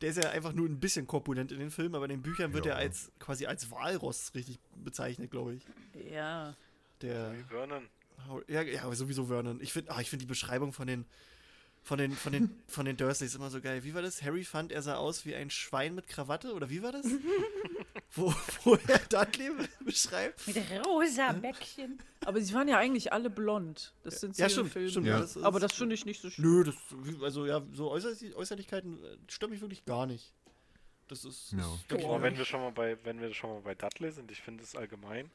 Der 0.00 0.10
ist 0.10 0.22
ja 0.22 0.30
einfach 0.30 0.52
nur 0.52 0.68
ein 0.68 0.78
bisschen 0.78 1.08
korpulent 1.08 1.50
in 1.50 1.58
den 1.58 1.72
Filmen, 1.72 1.96
aber 1.96 2.04
in 2.04 2.10
den 2.10 2.22
Büchern 2.22 2.52
wird 2.52 2.66
Ja. 2.66 2.74
er 2.74 2.78
als 2.78 3.10
quasi 3.18 3.46
als 3.46 3.72
Walross 3.72 4.32
richtig 4.36 4.60
bezeichnet, 4.76 5.32
glaube 5.32 5.54
ich. 5.56 5.62
Ja. 6.12 6.54
Der 7.02 7.32
Wie 7.36 7.42
Vernon. 7.42 7.82
ja, 8.46 8.62
ja, 8.62 8.84
aber 8.84 8.94
sowieso 8.94 9.26
Vernon. 9.26 9.60
Ich 9.60 9.72
finde, 9.72 9.92
ich 10.00 10.08
finde 10.08 10.22
die 10.22 10.28
Beschreibung 10.28 10.72
von 10.72 10.86
den 10.86 11.04
von 11.82 11.98
den 11.98 12.12
von 12.12 12.32
den 12.32 12.54
von 12.68 12.84
den 12.84 12.96
Dursleys 12.96 13.34
immer 13.34 13.50
so 13.50 13.60
geil. 13.60 13.84
Wie 13.84 13.94
war 13.94 14.02
das? 14.02 14.22
Harry 14.22 14.44
fand, 14.44 14.72
er 14.72 14.82
sah 14.82 14.96
aus 14.96 15.24
wie 15.26 15.34
ein 15.34 15.50
Schwein 15.50 15.94
mit 15.94 16.06
Krawatte 16.08 16.52
oder 16.54 16.68
wie 16.70 16.82
war 16.82 16.92
das? 16.92 17.06
wo, 18.12 18.32
wo 18.64 18.74
er 18.86 18.98
Dudley 19.08 19.50
beschreibt. 19.84 20.46
Mit 20.46 20.56
rosa 20.86 21.32
Bäckchen. 21.32 21.98
Aber 22.24 22.40
sie 22.40 22.52
waren 22.54 22.68
ja 22.68 22.78
eigentlich 22.78 23.12
alle 23.12 23.30
blond. 23.30 23.92
Das 24.02 24.20
sind 24.20 24.34
sie 24.36 24.42
Ja, 24.42 24.46
im 24.48 24.52
stimmt, 24.52 24.72
Film. 24.72 24.88
stimmt. 24.88 25.06
Ja. 25.06 25.20
das 25.20 25.36
ist- 25.36 25.42
Aber 25.42 25.60
das 25.60 25.72
finde 25.72 25.94
ich 25.94 26.04
nicht 26.04 26.20
so 26.20 26.30
schlimm. 26.30 26.50
Nö, 26.50 26.64
das, 26.64 26.74
also 27.22 27.46
ja, 27.46 27.62
so 27.72 27.90
Äußerlich 27.90 28.34
Äußerlichkeiten 28.34 29.02
äh, 29.04 29.16
stört 29.28 29.50
mich 29.50 29.60
wirklich 29.60 29.84
gar 29.84 30.06
nicht. 30.06 30.32
Das 31.08 31.24
ist. 31.24 31.56
Wirklich 31.56 32.04
Aber 32.04 32.18
nur- 32.18 32.22
wenn 32.22 32.36
wir 32.36 32.44
schon 32.44 32.60
mal 32.60 32.72
bei, 32.72 32.98
wenn 33.04 33.20
wir 33.20 33.32
schon 33.32 33.50
mal 33.50 33.60
bei 33.62 33.74
Dudley 33.74 34.10
sind, 34.10 34.30
ich 34.30 34.42
finde 34.42 34.62
es 34.62 34.74
allgemein, 34.76 35.30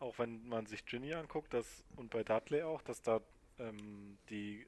auch 0.00 0.16
wenn 0.20 0.46
man 0.48 0.66
sich 0.66 0.86
Ginny 0.86 1.12
anguckt, 1.14 1.52
dass, 1.54 1.66
und 1.96 2.10
bei 2.10 2.22
Dudley 2.22 2.62
auch, 2.62 2.82
dass 2.82 3.02
da 3.02 3.20
ähm, 3.58 4.16
die, 4.30 4.64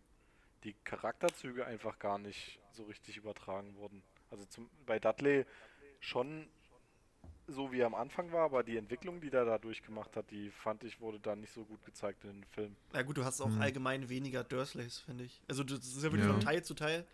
die 0.65 0.75
Charakterzüge 0.85 1.67
einfach 1.67 1.99
gar 1.99 2.19
nicht 2.19 2.59
so 2.73 2.85
richtig 2.85 3.17
übertragen 3.17 3.75
wurden. 3.77 4.03
Also 4.31 4.45
zum, 4.47 4.69
bei 4.87 4.99
Dudley 4.99 5.45
schon 6.01 6.47
so 7.47 7.73
wie 7.73 7.81
er 7.81 7.87
am 7.87 7.95
Anfang 7.97 8.31
war, 8.31 8.45
aber 8.45 8.63
die 8.63 8.77
Entwicklung, 8.77 9.21
die 9.21 9.29
der 9.31 9.45
da 9.45 9.59
durchgemacht 9.59 10.17
hat, 10.17 10.31
die 10.31 10.51
fand 10.51 10.85
ich, 10.85 11.01
wurde 11.01 11.19
da 11.19 11.35
nicht 11.35 11.53
so 11.53 11.65
gut 11.65 11.85
gezeigt 11.85 12.23
in 12.23 12.31
den 12.31 12.45
Film. 12.45 12.77
Ja 12.95 13.03
gut, 13.03 13.17
du 13.17 13.25
hast 13.25 13.41
auch 13.41 13.49
Mhm. 13.49 13.61
allgemein 13.61 14.09
weniger 14.09 14.45
Dursleys, 14.45 15.01
finde 15.01 15.25
ich. 15.25 15.41
Also 15.49 15.65
das 15.65 15.81
ist 15.81 15.97
ja 15.97 16.05
wirklich 16.13 16.27
Ja. 16.27 16.33
von 16.33 16.41
Teil 16.41 16.63
zu 16.63 16.75
Teil 16.75 17.05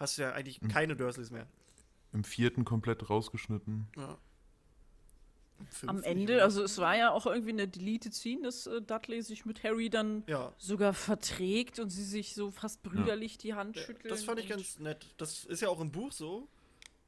hast 0.00 0.18
du 0.18 0.22
ja 0.22 0.32
eigentlich 0.32 0.60
Mhm. 0.62 0.68
keine 0.68 0.96
Dursleys 0.96 1.30
mehr. 1.30 1.46
Im 2.12 2.24
vierten 2.24 2.64
komplett 2.64 3.08
rausgeschnitten. 3.08 3.86
Ja. 3.96 4.18
Am 5.86 6.02
Ende, 6.02 6.42
also 6.42 6.62
es 6.62 6.78
war 6.78 6.96
ja 6.96 7.10
auch 7.10 7.26
irgendwie 7.26 7.50
eine 7.50 7.68
Deleted 7.68 8.14
Scene, 8.14 8.42
dass 8.42 8.66
äh, 8.66 8.80
Dudley 8.80 9.22
sich 9.22 9.44
mit 9.44 9.62
Harry 9.64 9.90
dann 9.90 10.22
Ja. 10.26 10.52
sogar 10.58 10.92
verträgt 10.94 11.78
und 11.78 11.90
sie 11.90 12.04
sich 12.04 12.34
so 12.34 12.50
fast 12.50 12.82
brüderlich 12.82 13.38
die 13.38 13.54
Hand 13.54 13.76
Ja, 13.76 13.82
schütteln. 13.82 14.08
Das 14.08 14.24
fand 14.24 14.40
ich 14.40 14.48
ganz 14.48 14.78
nett. 14.78 15.06
Das 15.16 15.44
ist 15.44 15.60
ja 15.62 15.68
auch 15.68 15.80
im 15.80 15.90
Buch 15.90 16.12
so. 16.12 16.48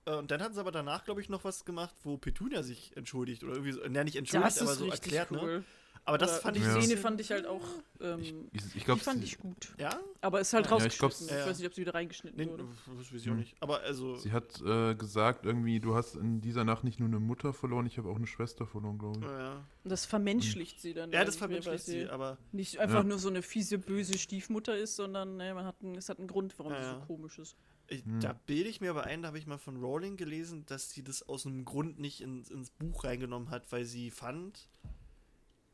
Äh, 0.05 0.16
Und 0.16 0.31
dann 0.31 0.43
hatten 0.43 0.55
sie 0.55 0.60
aber 0.60 0.73
danach, 0.73 1.05
glaube 1.05 1.20
ich, 1.20 1.28
noch 1.28 1.44
was 1.44 1.64
gemacht, 1.64 1.94
wo 2.05 2.16
Petunia 2.16 2.62
sich 2.62 2.97
entschuldigt. 2.97 3.43
Oder 3.44 3.55
irgendwie 3.55 3.73
so. 3.73 3.81
Ne, 3.89 4.05
nicht 4.05 4.16
entschuldigt, 4.16 4.56
Das 4.56 4.62
aber 4.62 4.73
ist 4.73 4.78
so 4.78 4.90
erklärt, 4.90 5.31
ne? 5.31 5.64
Aber 6.07 6.19
das 6.19 6.39
fand 6.39 6.57
die 6.57 6.61
ich. 6.61 6.66
Ja. 6.66 6.73
so 6.73 6.78
ein 6.78 6.85
Szene 6.85 7.01
fand 7.01 7.20
ich 7.20 7.31
halt 7.33 7.47
auch. 7.47 7.61
Ähm, 8.01 8.20
Ich, 8.20 8.33
ich 8.65 8.73
die 8.74 8.78
glaube, 8.81 9.01
fand 9.01 9.23
ich 9.24 9.39
gut. 9.39 9.74
Ja? 9.78 9.99
Aber 10.20 10.41
ist 10.41 10.53
halt 10.53 10.66
Ja, 10.66 10.77
ich 10.77 10.85
rausgeschnitten. 10.85 11.27
ich, 11.27 11.33
Ja. 11.33 11.47
weiß 11.51 11.59
nicht, 11.59 11.66
ob 11.66 11.74
sie 11.74 11.81
wieder 11.81 11.95
reingeschnitten 11.95 12.39
Nee, 12.39 12.49
wurde. 12.51 12.65
das 12.97 13.12
weiß 13.12 13.23
ich 13.23 13.31
auch 13.31 13.35
nicht. 13.35 13.57
Aber 13.61 13.81
also. 13.81 14.15
sie 14.15 14.31
hat 14.33 14.61
äh, 14.62 14.95
gesagt, 14.95 15.45
irgendwie, 15.45 15.81
du 15.81 15.95
hast 15.97 16.15
in 16.15 16.41
dieser 16.41 16.62
Nacht 16.65 16.85
nicht 16.85 17.01
nur 17.01 17.09
eine 17.09 17.19
Mutter 17.19 17.53
verloren, 17.53 17.87
ich 17.87 17.99
habe 17.99 18.09
auch 18.09 18.16
eine 18.16 18.27
Schwester 18.28 18.66
verloren, 18.66 18.99
glaube 18.99 19.19
ich. 19.19 19.24
Ja, 19.27 19.65
Und 19.85 19.91
das 19.91 20.07
vermenschlicht 20.07 20.81
sie 20.81 20.95
dann. 20.95 21.11
ja 21.11 21.24
das 21.24 21.37
vermenschlicht 21.37 21.85
sie, 21.85 22.07
aber. 22.09 22.39
Nicht 22.53 22.78
einfach 22.78 22.99
Ja. 22.99 23.03
nur 23.05 23.19
so 23.19 23.28
eine 23.28 23.43
fiese, 23.43 23.78
böse 23.78 24.16
Stiefmutter 24.16 24.77
ist, 24.78 24.95
sondern 24.97 25.37
ne, 25.37 25.55
man 25.55 25.65
hat 25.65 25.77
einen, 25.83 25.97
es 25.97 26.09
hat 26.09 26.19
einen 26.19 26.28
Grund, 26.28 26.57
warum 26.59 26.73
Ja, 26.73 26.78
sie 26.83 26.87
ja. 26.91 27.01
so 27.01 27.07
komisch 27.07 27.39
ist. 27.41 27.57
Ich, 27.89 28.05
Hm. 28.05 28.20
Da 28.20 28.33
bilde 28.47 28.69
ich 28.69 28.81
mir 28.81 28.91
aber 28.91 29.05
ein, 29.05 29.23
da 29.23 29.28
habe 29.28 29.39
ich 29.39 29.47
mal 29.47 29.59
von 29.59 29.77
Rowling 29.77 30.16
gelesen, 30.16 30.66
dass 30.66 30.91
sie 30.91 31.03
das 31.03 31.28
aus 31.28 31.47
einem 31.47 31.65
Grund 31.65 31.99
nicht 31.99 32.20
ins, 32.20 32.49
ins 32.51 32.70
Buch 32.70 33.03
reingenommen 33.05 33.51
hat, 33.51 33.70
weil 33.73 33.85
sie 33.85 34.11
fand, 34.11 34.69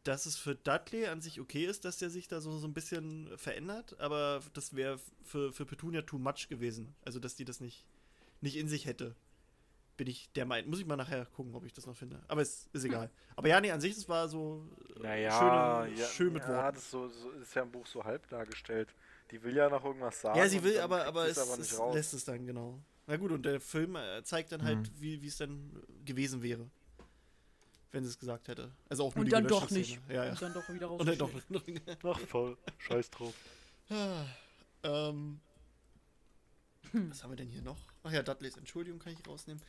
dass 0.04 0.26
es 0.26 0.36
für 0.36 0.54
Dudley 0.54 1.06
an 1.06 1.20
sich 1.20 1.40
okay 1.40 1.64
ist, 1.64 1.84
dass 1.84 1.98
der 1.98 2.10
sich 2.10 2.26
da 2.28 2.40
so, 2.40 2.56
so 2.58 2.66
ein 2.66 2.74
bisschen 2.74 3.30
verändert, 3.38 3.98
aber 4.00 4.40
das 4.54 4.74
wäre 4.74 4.98
für, 5.22 5.52
für 5.52 5.64
Petunia 5.64 6.02
too 6.02 6.18
much 6.18 6.48
gewesen. 6.48 6.94
Also, 7.04 7.18
dass 7.20 7.36
die 7.36 7.44
das 7.44 7.60
nicht, 7.60 7.86
nicht 8.40 8.56
in 8.56 8.68
sich 8.68 8.86
hätte. 8.86 9.14
Bin 9.96 10.06
ich 10.08 10.32
der 10.32 10.46
Meinung. 10.46 10.70
Muss 10.70 10.80
ich 10.80 10.86
mal 10.86 10.96
nachher 10.96 11.26
gucken, 11.26 11.54
ob 11.54 11.64
ich 11.64 11.72
das 11.72 11.86
noch 11.86 11.94
finde. 11.96 12.20
Aber 12.26 12.40
es 12.40 12.68
ist 12.72 12.84
egal. 12.84 13.10
Aber 13.36 13.46
ja, 13.48 13.60
nee, 13.60 13.70
an 13.70 13.80
sich, 13.80 13.94
das 13.94 14.08
war 14.08 14.26
so 14.26 14.66
äh, 14.96 15.00
Naja, 15.02 15.38
schöne, 15.86 16.00
ja, 16.00 16.06
schön 16.08 16.32
mit 16.32 16.42
ja, 16.42 16.48
Worten. 16.48 16.74
das 16.76 16.90
so, 16.90 17.08
so 17.08 17.30
ist 17.32 17.54
ja 17.54 17.62
im 17.62 17.70
Buch 17.70 17.86
so 17.86 18.02
halb 18.02 18.26
dargestellt. 18.28 18.88
Die 19.30 19.42
will 19.42 19.54
ja 19.54 19.68
noch 19.68 19.84
irgendwas 19.84 20.20
sagen. 20.20 20.38
Ja, 20.38 20.48
sie 20.48 20.62
will, 20.64 20.78
aber, 20.80 21.04
aber 21.04 21.28
es, 21.28 21.38
aber 21.38 21.56
nicht 21.58 21.70
es 21.70 21.78
lässt 21.94 22.14
es 22.14 22.24
dann, 22.24 22.44
genau. 22.46 22.80
Na 23.06 23.16
gut, 23.16 23.32
und 23.32 23.44
der 23.44 23.60
Film 23.60 23.96
äh, 23.96 24.22
zeigt 24.24 24.50
dann 24.52 24.62
halt, 24.64 24.78
Mhm. 24.78 24.90
wie 25.00 25.22
wie 25.22 25.26
es 25.28 25.36
dann 25.36 25.70
gewesen 26.04 26.42
wäre. 26.42 26.68
Wenn 27.92 28.04
sie 28.04 28.10
es 28.10 28.18
gesagt 28.18 28.48
hätte. 28.48 28.72
Also 28.88 29.04
auch 29.04 29.14
nur 29.14 29.20
Und 29.20 29.26
die 29.26 29.30
dann 29.30 29.46
doch 29.46 29.70
nicht. 29.70 30.00
Szene. 30.00 30.14
Ja, 30.14 30.24
ja. 30.24 30.30
Und 30.32 30.42
dann 30.42 30.54
doch 30.54 30.68
wieder 30.68 30.86
raus. 30.86 31.00
Und 31.06 31.08
dann 31.08 31.18
doch. 31.18 31.30
Ach 32.02 32.20
voll, 32.20 32.56
scheiß 32.78 33.10
drauf. 33.10 33.34
Ähm, 34.84 35.38
was 36.92 37.22
haben 37.22 37.30
wir 37.30 37.36
denn 37.36 37.48
hier 37.48 37.62
noch? 37.62 37.78
Ach 38.02 38.10
ja, 38.10 38.24
Dudleys 38.24 38.56
Entschuldigung 38.56 38.98
kann 38.98 39.12
ich 39.12 39.26
rausnehmen. 39.28 39.62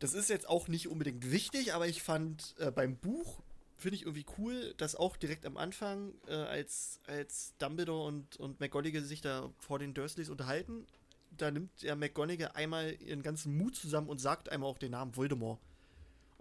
Das 0.00 0.14
ist 0.14 0.28
jetzt 0.28 0.48
auch 0.48 0.66
nicht 0.66 0.88
unbedingt 0.88 1.30
wichtig, 1.30 1.72
aber 1.74 1.86
ich 1.86 2.02
fand 2.02 2.56
äh, 2.58 2.72
beim 2.72 2.96
Buch, 2.96 3.40
finde 3.76 3.94
ich 3.94 4.02
irgendwie 4.02 4.26
cool, 4.38 4.74
dass 4.76 4.96
auch 4.96 5.16
direkt 5.16 5.46
am 5.46 5.56
Anfang, 5.56 6.14
äh, 6.26 6.34
als, 6.34 7.00
als 7.06 7.54
Dumbledore 7.58 8.08
und, 8.08 8.36
und 8.38 8.58
McGonagall 8.58 9.02
sich 9.02 9.20
da 9.20 9.52
vor 9.58 9.78
den 9.78 9.94
Dursleys 9.94 10.28
unterhalten, 10.28 10.86
da 11.30 11.50
nimmt 11.50 11.82
ja 11.82 11.94
McGonagall 11.94 12.50
einmal 12.54 12.96
ihren 13.00 13.22
ganzen 13.22 13.56
Mut 13.56 13.76
zusammen 13.76 14.08
und 14.08 14.20
sagt 14.20 14.48
einmal 14.48 14.68
auch 14.68 14.78
den 14.78 14.90
Namen 14.90 15.16
Voldemort. 15.16 15.60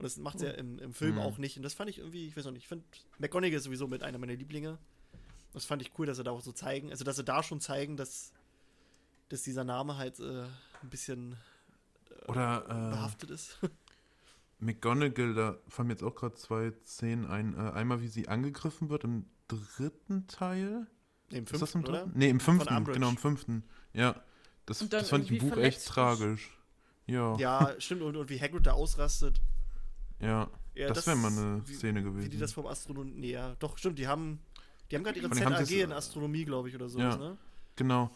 Und 0.01 0.05
das 0.05 0.17
macht 0.17 0.39
sie 0.39 0.47
ja 0.47 0.53
im, 0.53 0.79
im 0.79 0.93
Film 0.95 1.15
Mhm. 1.15 1.21
auch 1.21 1.37
nicht. 1.37 1.57
Und 1.57 1.63
das 1.63 1.75
fand 1.75 1.87
ich 1.91 1.99
irgendwie, 1.99 2.27
ich 2.27 2.35
weiß 2.35 2.47
auch 2.47 2.51
nicht, 2.51 2.63
ich 2.63 2.67
finde 2.67 2.85
McGonagall 3.19 3.53
ist 3.57 3.65
sowieso 3.65 3.87
mit 3.87 4.01
einer 4.01 4.17
meiner 4.17 4.33
Lieblinge. 4.33 4.79
Das 5.53 5.65
fand 5.65 5.83
ich 5.83 5.91
cool, 5.99 6.07
dass 6.07 6.17
sie 6.17 6.23
da 6.23 6.31
auch 6.31 6.41
so 6.41 6.51
zeigen, 6.51 6.89
also 6.89 7.03
dass 7.03 7.17
sie 7.17 7.23
da 7.23 7.43
schon 7.43 7.59
zeigen, 7.61 7.97
dass, 7.97 8.31
dass 9.29 9.43
dieser 9.43 9.63
Name 9.63 9.97
halt 9.97 10.19
äh, 10.19 10.45
ein 10.81 10.89
bisschen 10.89 11.35
Oder 12.27 12.63
äh, 12.65 12.89
behaftet 12.89 13.29
ist. 13.29 13.59
McGonagall, 14.59 15.35
da 15.35 15.57
fallen 15.67 15.87
mir 15.89 15.93
jetzt 15.93 16.03
auch 16.03 16.15
gerade 16.15 16.33
zwei 16.35 16.71
Szenen 16.85 17.27
ein. 17.27 17.53
Äh, 17.55 17.71
einmal, 17.71 18.01
wie 18.01 18.07
sie 18.07 18.27
angegriffen 18.27 18.89
wird 18.89 19.03
im 19.03 19.25
dritten 19.47 20.25
Teil. 20.27 20.87
Nee, 21.29 21.39
Im 21.39 21.43
ist 21.43 21.53
das 21.53 21.61
im 21.61 21.67
fünften, 21.67 21.89
oder? 21.89 21.99
dritten? 22.05 22.19
Nee, 22.19 22.29
im 22.29 22.39
fünften, 22.39 22.85
genau, 22.85 23.09
im 23.09 23.17
fünften. 23.17 23.63
Ja, 23.93 24.21
das, 24.65 24.87
das 24.89 25.09
fand 25.09 25.25
ich 25.25 25.31
im 25.31 25.49
Buch 25.49 25.57
echt 25.57 25.85
tragisch. 25.85 26.57
Ja, 27.05 27.35
ja. 27.37 27.69
Ja, 27.69 27.81
stimmt. 27.81 28.03
Und, 28.03 28.15
und 28.15 28.29
wie 28.29 28.39
Hagrid 28.39 28.65
da 28.65 28.73
ausrastet. 28.73 29.41
Ja, 30.21 30.49
das 30.75 31.05
wäre 31.07 31.17
mal 31.17 31.31
eine 31.31 31.61
wie, 31.67 31.73
Szene 31.73 32.01
gewesen. 32.03 32.25
Wie 32.25 32.29
die 32.29 32.37
das 32.37 32.53
vom 32.53 32.65
Astronom. 32.67 33.13
Nee, 33.15 33.31
ja, 33.31 33.55
doch, 33.59 33.77
stimmt. 33.77 33.99
Die 33.99 34.07
haben, 34.07 34.39
die 34.89 34.95
haben 34.95 35.03
gerade 35.03 35.19
ihre 35.19 35.29
ZAG 35.29 35.49
das, 35.59 35.71
in 35.71 35.91
Astronomie, 35.91 36.45
glaube 36.45 36.69
ich, 36.69 36.75
oder 36.75 36.89
so. 36.89 36.99
ja. 36.99 37.15
Ne? 37.17 37.37
Genau. 37.75 38.11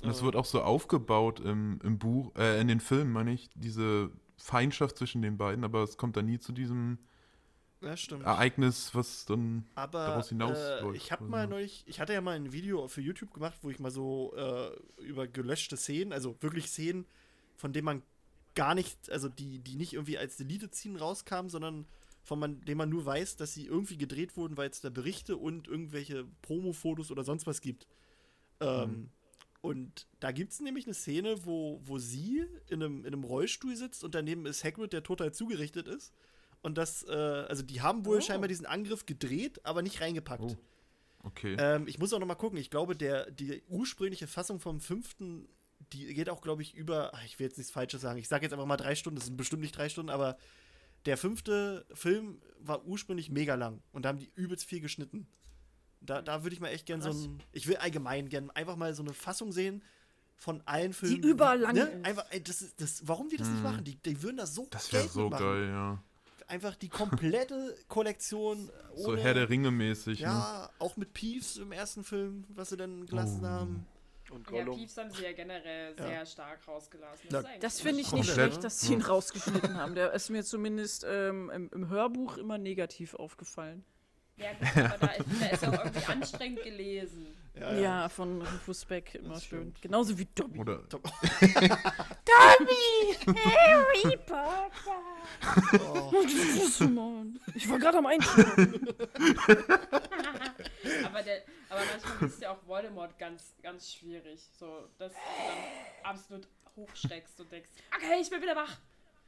Und 0.00 0.10
es 0.10 0.20
Äh. 0.20 0.24
wird 0.24 0.36
auch 0.36 0.44
so 0.44 0.62
aufgebaut 0.62 1.40
im, 1.40 1.80
im 1.82 1.98
Buch, 1.98 2.34
äh, 2.36 2.60
in 2.60 2.68
den 2.68 2.80
Filmen, 2.80 3.12
meine 3.12 3.32
ich, 3.32 3.50
diese 3.54 4.10
Feindschaft 4.36 4.98
zwischen 4.98 5.22
den 5.22 5.36
beiden, 5.38 5.64
aber 5.64 5.82
es 5.84 5.96
kommt 5.96 6.16
dann 6.16 6.26
nie 6.26 6.38
zu 6.40 6.52
diesem 6.52 6.98
Ja, 7.80 7.96
stimmt. 7.96 8.24
Ereignis, 8.24 8.94
was 8.94 9.24
dann. 9.26 9.64
Aber 9.76 10.06
daraus 10.06 10.28
hinaus 10.28 10.58
äh, 10.58 10.92
ich 10.94 11.12
habe 11.12 11.24
mal 11.24 11.46
neulich, 11.46 11.84
ich 11.86 12.00
hatte 12.00 12.12
ja 12.12 12.20
mal 12.20 12.36
ein 12.36 12.52
Video 12.52 12.88
für 12.88 13.00
YouTube 13.00 13.32
gemacht, 13.32 13.58
wo 13.62 13.70
ich 13.70 13.78
mal 13.78 13.90
so 13.92 14.34
äh, 14.36 14.70
über 15.02 15.26
gelöschte 15.28 15.76
Szenen, 15.76 16.12
also 16.12 16.36
wirklich 16.40 16.66
Szenen, 16.68 17.06
von 17.56 17.72
denen 17.72 17.84
man 17.84 18.02
gar 18.54 18.74
nicht, 18.74 19.10
also 19.10 19.28
die, 19.28 19.58
die 19.60 19.76
nicht 19.76 19.92
irgendwie 19.94 20.18
als 20.18 20.36
Deleted 20.36 20.74
Scene 20.74 20.98
rauskamen, 20.98 21.50
sondern 21.50 21.86
von 22.22 22.38
man, 22.38 22.60
denen 22.64 22.78
man 22.78 22.88
nur 22.88 23.04
weiß, 23.04 23.36
dass 23.36 23.52
sie 23.54 23.66
irgendwie 23.66 23.96
gedreht 23.98 24.36
wurden, 24.36 24.56
weil 24.56 24.70
es 24.70 24.80
da 24.80 24.90
Berichte 24.90 25.36
und 25.36 25.66
irgendwelche 25.68 26.24
Promo-Fotos 26.42 27.10
oder 27.10 27.24
sonst 27.24 27.46
was 27.46 27.60
gibt. 27.60 27.86
Ähm, 28.60 28.90
Mhm. 28.90 29.10
Und 29.60 30.08
da 30.18 30.32
gibt 30.32 30.50
es 30.52 30.60
nämlich 30.60 30.86
eine 30.86 30.94
Szene, 30.94 31.44
wo, 31.46 31.80
wo 31.84 31.96
sie 31.98 32.44
in 32.68 32.82
einem, 32.82 33.00
in 33.00 33.06
einem 33.12 33.22
Rollstuhl 33.22 33.76
sitzt 33.76 34.02
und 34.02 34.12
daneben 34.16 34.44
ist 34.44 34.64
Hagrid, 34.64 34.92
der 34.92 35.04
total 35.04 35.32
zugerichtet 35.32 35.86
ist. 35.86 36.12
Und 36.62 36.76
das, 36.78 37.04
äh, 37.04 37.12
also 37.12 37.62
die 37.62 37.80
haben 37.80 38.04
wohl 38.04 38.18
Oh. 38.18 38.20
scheinbar 38.20 38.48
diesen 38.48 38.66
Angriff 38.66 39.06
gedreht, 39.06 39.64
aber 39.64 39.82
nicht 39.82 40.00
reingepackt. 40.00 40.42
Oh. 40.42 40.56
Okay. 41.24 41.54
Ähm, 41.60 41.86
ich 41.86 42.00
muss 42.00 42.12
auch 42.12 42.18
noch 42.18 42.26
mal 42.26 42.34
gucken. 42.34 42.58
Ich 42.58 42.70
glaube, 42.70 42.96
der, 42.96 43.30
die 43.30 43.62
ursprüngliche 43.68 44.26
Fassung 44.26 44.58
vom 44.58 44.80
fünften, 44.80 45.48
die 45.92 46.12
geht 46.14 46.28
auch, 46.28 46.40
glaube 46.40 46.62
ich, 46.62 46.74
über. 46.74 47.10
ach, 47.14 47.24
Ich 47.24 47.38
will 47.38 47.46
jetzt 47.46 47.58
nichts 47.58 47.72
Falsches 47.72 48.00
sagen. 48.02 48.18
Ich 48.18 48.28
sage 48.28 48.44
jetzt 48.44 48.52
einfach 48.52 48.66
mal 48.66 48.76
drei 48.76 48.94
Stunden. 48.94 49.16
Das 49.18 49.26
sind 49.26 49.36
bestimmt 49.36 49.62
nicht 49.62 49.76
drei 49.76 49.88
Stunden, 49.88 50.10
aber 50.10 50.36
der 51.06 51.16
fünfte 51.16 51.84
Film 51.94 52.40
war 52.60 52.84
ursprünglich 52.86 53.28
mega 53.30 53.54
lang 53.56 53.82
und 53.92 54.04
da 54.04 54.08
haben 54.10 54.18
die 54.18 54.30
übelst 54.36 54.64
viel 54.64 54.80
geschnitten. 54.80 55.26
Da, 56.00 56.20
da 56.22 56.42
würde 56.44 56.54
ich 56.54 56.60
mal 56.60 56.68
echt 56.68 56.86
gern 56.86 57.00
Krass. 57.00 57.16
so 57.16 57.28
ein. 57.28 57.42
Ich 57.52 57.66
will 57.68 57.76
allgemein 57.76 58.28
gern 58.28 58.50
einfach 58.50 58.76
mal 58.76 58.94
so 58.94 59.02
eine 59.02 59.12
Fassung 59.12 59.52
sehen 59.52 59.82
von 60.36 60.60
allen 60.64 60.92
Filmen. 60.92 61.22
überall 61.22 61.60
lang 61.60 61.74
ne? 61.74 61.82
ist. 61.82 62.04
Einfach, 62.04 62.26
ey, 62.30 62.42
das 62.42 62.62
ist, 62.62 62.80
das, 62.80 63.06
warum 63.06 63.28
die 63.28 63.36
das 63.36 63.48
nicht 63.48 63.58
Mhm. 63.58 63.62
machen? 63.62 63.84
Die, 63.84 63.94
die 63.96 64.20
würden 64.22 64.38
das 64.38 64.54
so 64.54 64.66
das 64.70 64.92
wäre 64.92 65.02
Geld 65.02 65.12
so 65.12 65.20
mitmachen. 65.22 65.44
geil, 65.46 65.68
ja. 65.68 66.02
Einfach 66.48 66.74
die 66.74 66.88
komplette 66.88 67.76
Kollektion. 67.88 68.68
So 68.96 69.16
Herr 69.16 69.34
der 69.34 69.48
Ringe 69.48 69.70
mäßig, 69.70 70.18
ne? 70.20 70.24
ja, 70.26 70.70
auch 70.80 70.96
mit 70.96 71.12
Peeves 71.14 71.56
im 71.58 71.70
ersten 71.72 72.02
Film, 72.04 72.44
was 72.48 72.70
sie 72.70 72.76
dann 72.76 73.06
gelassen 73.06 73.40
Oh. 73.42 73.46
haben. 73.48 73.86
Und 74.32 74.50
Ja, 74.50 74.58
Gollum. 74.64 74.78
Piefs 74.78 74.96
haben 74.96 75.10
sie 75.10 75.22
ja 75.24 75.32
generell 75.32 75.94
Ja. 75.98 76.06
sehr 76.06 76.26
stark 76.26 76.66
rausgelassen. 76.66 77.34
Eigentlich 77.34 77.60
Das 77.60 77.80
finde 77.80 78.00
ich 78.00 78.12
nicht 78.12 78.26
Komplett, 78.28 78.34
schlecht, 78.34 78.56
ne? 78.56 78.62
dass 78.62 78.80
sie 78.80 78.92
ihn 78.94 79.02
rausgeschnitten 79.02 79.76
haben. 79.76 79.94
Der 79.94 80.12
ist 80.12 80.30
mir 80.30 80.42
zumindest 80.44 81.04
ähm, 81.08 81.50
im, 81.50 81.68
im 81.72 81.88
Hörbuch 81.88 82.38
immer 82.38 82.58
negativ 82.58 83.14
aufgefallen. 83.14 83.84
Ja, 84.38 84.52
gut, 84.54 84.84
aber 84.84 85.06
da 85.06 85.12
ist, 85.12 85.26
da 85.40 85.46
ist 85.48 85.64
auch 85.68 85.84
irgendwie 85.84 86.06
anstrengend 86.06 86.62
gelesen. 86.62 87.26
Ja, 87.54 88.08
von 88.08 88.40
Rufus 88.40 88.86
Beck 88.86 89.14
immer 89.16 89.34
Das 89.34 89.44
schön. 89.44 89.60
stimmt. 89.60 89.82
Genauso 89.82 90.16
wie 90.18 90.26
Dobby. 90.34 90.58
Oder 90.58 90.80
Harry 93.44 94.16
Potter. 94.26 95.02
Oh. 95.94 96.12
Ich 97.54 97.68
war 97.68 97.78
gerade 97.78 97.98
am 97.98 98.06
Einschlafen. 98.06 98.86
aber, 101.04 101.22
der, 101.22 101.42
aber 101.72 101.80
manchmal 101.90 102.28
ist 102.28 102.40
ja 102.42 102.52
auch 102.52 102.66
Voldemort 102.66 103.18
ganz, 103.18 103.54
ganz 103.62 103.92
schwierig. 103.92 104.40
So, 104.58 104.88
dass 104.98 105.12
du 105.12 105.18
dann 105.18 106.10
absolut 106.12 106.48
hochschreckst 106.76 107.40
und 107.40 107.50
denkst, 107.50 107.70
okay, 107.96 108.20
ich 108.20 108.30
bin 108.30 108.42
wieder 108.42 108.56
wach. 108.56 108.78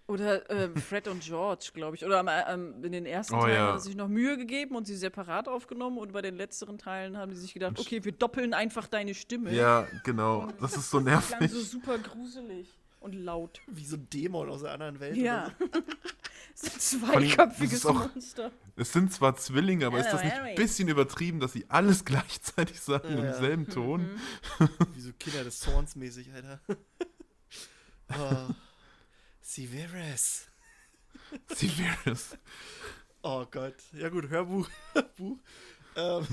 Oder 0.07 0.51
ähm, 0.51 0.77
Fred 0.77 1.09
und 1.09 1.23
George, 1.23 1.71
glaube 1.73 1.97
ich. 1.97 2.05
Oder 2.05 2.23
ähm, 2.49 2.85
in 2.85 2.93
den 2.93 3.07
ersten 3.07 3.37
Oh, 3.37 3.41
Teilen 3.41 3.55
ja. 3.55 3.73
hat 3.73 3.83
sich 3.83 3.97
noch 3.97 4.09
Mühe 4.09 4.37
gegeben 4.37 4.77
und 4.77 4.85
sie 4.87 4.97
separat 4.97 5.49
aufgenommen. 5.49 5.97
Und 5.97 6.13
bei 6.13 6.21
den 6.21 6.37
letzteren 6.37 6.77
Teilen 6.77 7.17
haben 7.17 7.31
die 7.33 7.39
sich 7.39 7.55
gedacht, 7.55 7.79
okay, 7.79 8.05
wir 8.05 8.13
doppeln 8.13 8.53
einfach 8.53 8.87
deine 8.87 9.15
Stimme. 9.15 9.55
Ja, 9.55 9.87
genau. 10.05 10.49
Das 10.61 10.77
ist 10.77 10.91
so 10.91 11.01
Klang 11.01 11.23
so 11.23 11.37
nervig. 11.39 11.69
super 11.71 11.97
gruselig 11.99 12.69
und 13.05 13.13
laut. 13.13 13.61
wie 13.67 13.85
so 13.85 13.97
ein 13.97 14.09
Dämon 14.11 14.49
aus 14.49 14.65
einer 14.65 14.73
anderen 14.73 15.01
Welt. 15.01 15.17
Ja. 15.17 15.53
so 16.55 16.67
ein 16.67 16.81
zweiköpfiges 16.81 17.87
auch- 17.87 17.95
Monster. 18.13 18.51
Es 18.77 18.93
sind 18.93 19.13
zwar 19.13 19.37
Zwillinge, 19.37 19.87
aber 19.87 19.99
ist 20.01 20.11
das 20.11 20.23
nicht 20.25 20.35
ein 20.35 20.55
bisschen 20.57 20.89
übertrieben, 20.89 21.39
dass 21.41 21.53
sie 21.53 21.67
alles 21.71 22.05
gleichzeitig 22.05 22.81
sagen 22.81 23.11
Ja, 23.13 23.19
im 23.19 23.25
ja. 23.25 23.35
selben 23.35 23.69
Ton? 23.69 24.03
Mhm. 24.59 24.69
Wie 24.95 25.01
so 25.01 25.13
Kinder 25.19 25.45
des 25.45 25.61
Zorns 25.61 25.95
mäßig, 25.97 26.33
Alter. 26.33 26.61
oh. 28.49 28.55
Severus. 29.41 30.47
Severus. 31.55 32.37
Oh 33.23 33.45
Gott. 33.51 33.77
Ja 33.93 34.09
gut, 34.09 34.29
Hörbuch. 34.29 34.69
Buch. 35.17 35.39
Ähm, 35.97 36.27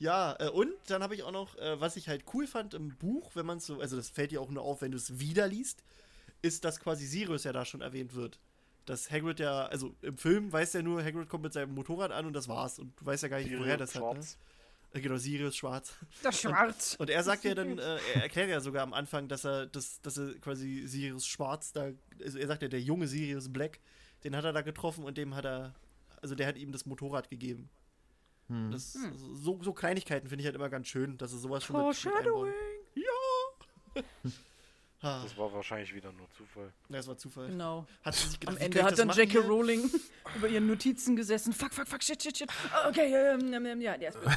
ja, 0.00 0.34
äh, 0.40 0.48
und 0.48 0.72
dann 0.88 1.02
habe 1.02 1.14
ich 1.14 1.22
auch 1.22 1.30
noch, 1.30 1.56
äh, 1.58 1.80
was 1.80 1.94
ich 1.96 2.08
halt 2.08 2.24
cool 2.34 2.46
fand 2.48 2.74
im 2.74 2.96
Buch, 2.96 3.30
wenn 3.34 3.46
man 3.46 3.58
es 3.58 3.66
so, 3.66 3.80
also 3.80 3.96
das 3.96 4.08
fällt 4.10 4.32
dir 4.32 4.40
auch 4.40 4.50
nur 4.50 4.64
auf, 4.64 4.80
wenn 4.82 4.90
du 4.90 4.96
es 4.96 5.20
wieder 5.20 5.46
liest, 5.46 5.84
ist, 6.42 6.64
dass 6.64 6.80
quasi 6.80 7.06
Sirius 7.06 7.44
ja 7.44 7.52
da 7.52 7.64
schon 7.64 7.82
erwähnt 7.82 8.14
wird. 8.14 8.40
dass 8.86 9.10
Hagrid 9.10 9.38
ja, 9.38 9.66
also 9.66 9.94
im 10.02 10.16
Film 10.18 10.52
weiß 10.52 10.74
er 10.74 10.82
nur, 10.82 11.04
Hagrid 11.04 11.28
kommt 11.28 11.44
mit 11.44 11.52
seinem 11.52 11.74
Motorrad 11.74 12.10
an 12.10 12.26
und 12.26 12.32
das 12.32 12.48
war's. 12.48 12.78
Und 12.80 12.98
du 12.98 13.06
weißt 13.06 13.22
ja 13.22 13.28
gar 13.28 13.38
nicht, 13.38 13.56
woher 13.56 13.76
das 13.76 13.94
hat. 13.94 14.02
Ne? 14.02 14.20
Äh, 14.92 15.00
Genau, 15.02 15.16
Sirius 15.18 15.56
schwarz. 15.56 15.94
Das 16.24 16.40
Schwarz. 16.40 16.96
Und 16.98 17.10
er 17.10 17.22
sagt 17.22 17.44
ja 17.44 17.54
dann, 17.54 17.78
äh, 17.78 17.98
er 18.14 18.22
erklärt 18.22 18.48
ja 18.50 18.60
sogar 18.60 18.82
am 18.82 18.92
Anfang, 18.94 19.28
dass 19.28 19.44
er, 19.44 19.66
dass, 19.66 20.00
dass 20.00 20.16
er 20.16 20.34
quasi 20.40 20.84
Sirius 20.86 21.26
Schwarz 21.26 21.72
da, 21.72 21.90
also 22.24 22.38
er 22.38 22.46
sagt 22.48 22.62
ja, 22.62 22.68
der 22.68 22.80
junge 22.80 23.06
Sirius 23.06 23.52
Black, 23.52 23.78
den 24.24 24.34
hat 24.34 24.44
er 24.44 24.52
da 24.52 24.62
getroffen 24.62 25.04
und 25.04 25.16
dem 25.18 25.34
hat 25.36 25.44
er, 25.44 25.74
also 26.22 26.34
der 26.34 26.46
hat 26.48 26.56
ihm 26.56 26.72
das 26.72 26.86
Motorrad 26.86 27.28
gegeben. 27.30 27.68
Hm. 28.50 28.72
Das, 28.72 28.96
also 28.96 29.34
so, 29.34 29.58
so 29.62 29.72
Kleinigkeiten 29.72 30.28
finde 30.28 30.42
ich 30.42 30.46
halt 30.46 30.56
immer 30.56 30.68
ganz 30.68 30.88
schön, 30.88 31.16
dass 31.16 31.32
er 31.32 31.38
sowas 31.38 31.62
schon 31.64 31.76
mit, 31.76 31.96
mit. 31.96 32.54
Ja! 32.96 34.02
Ah, 35.02 35.22
Das 35.22 35.34
war 35.38 35.50
wahrscheinlich 35.54 35.94
wieder 35.94 36.12
nur 36.12 36.28
Zufall. 36.36 36.70
das 36.90 37.08
war 37.08 37.16
Zufall. 37.16 37.48
Genau. 37.48 37.86
Hat 38.02 38.14
sie 38.14 38.28
sich 38.28 38.38
gedacht, 38.38 38.56
Am 38.58 38.62
Ende 38.62 38.82
hat 38.84 38.98
dann 38.98 39.08
J.K. 39.08 39.38
Rowling 39.38 39.90
über 40.36 40.46
ihren 40.46 40.66
Notizen 40.66 41.16
gesessen. 41.16 41.54
Fuck, 41.54 41.72
fuck, 41.72 41.88
fuck, 41.88 42.02
shit, 42.02 42.22
shit, 42.22 42.36
shit. 42.36 42.50
Ah, 42.70 42.88
Okay, 42.90 43.10
ähm, 43.14 43.52
ähm, 43.64 43.80
ja, 43.80 43.96
der 43.96 44.10
ist 44.10 44.20
böse. 44.20 44.36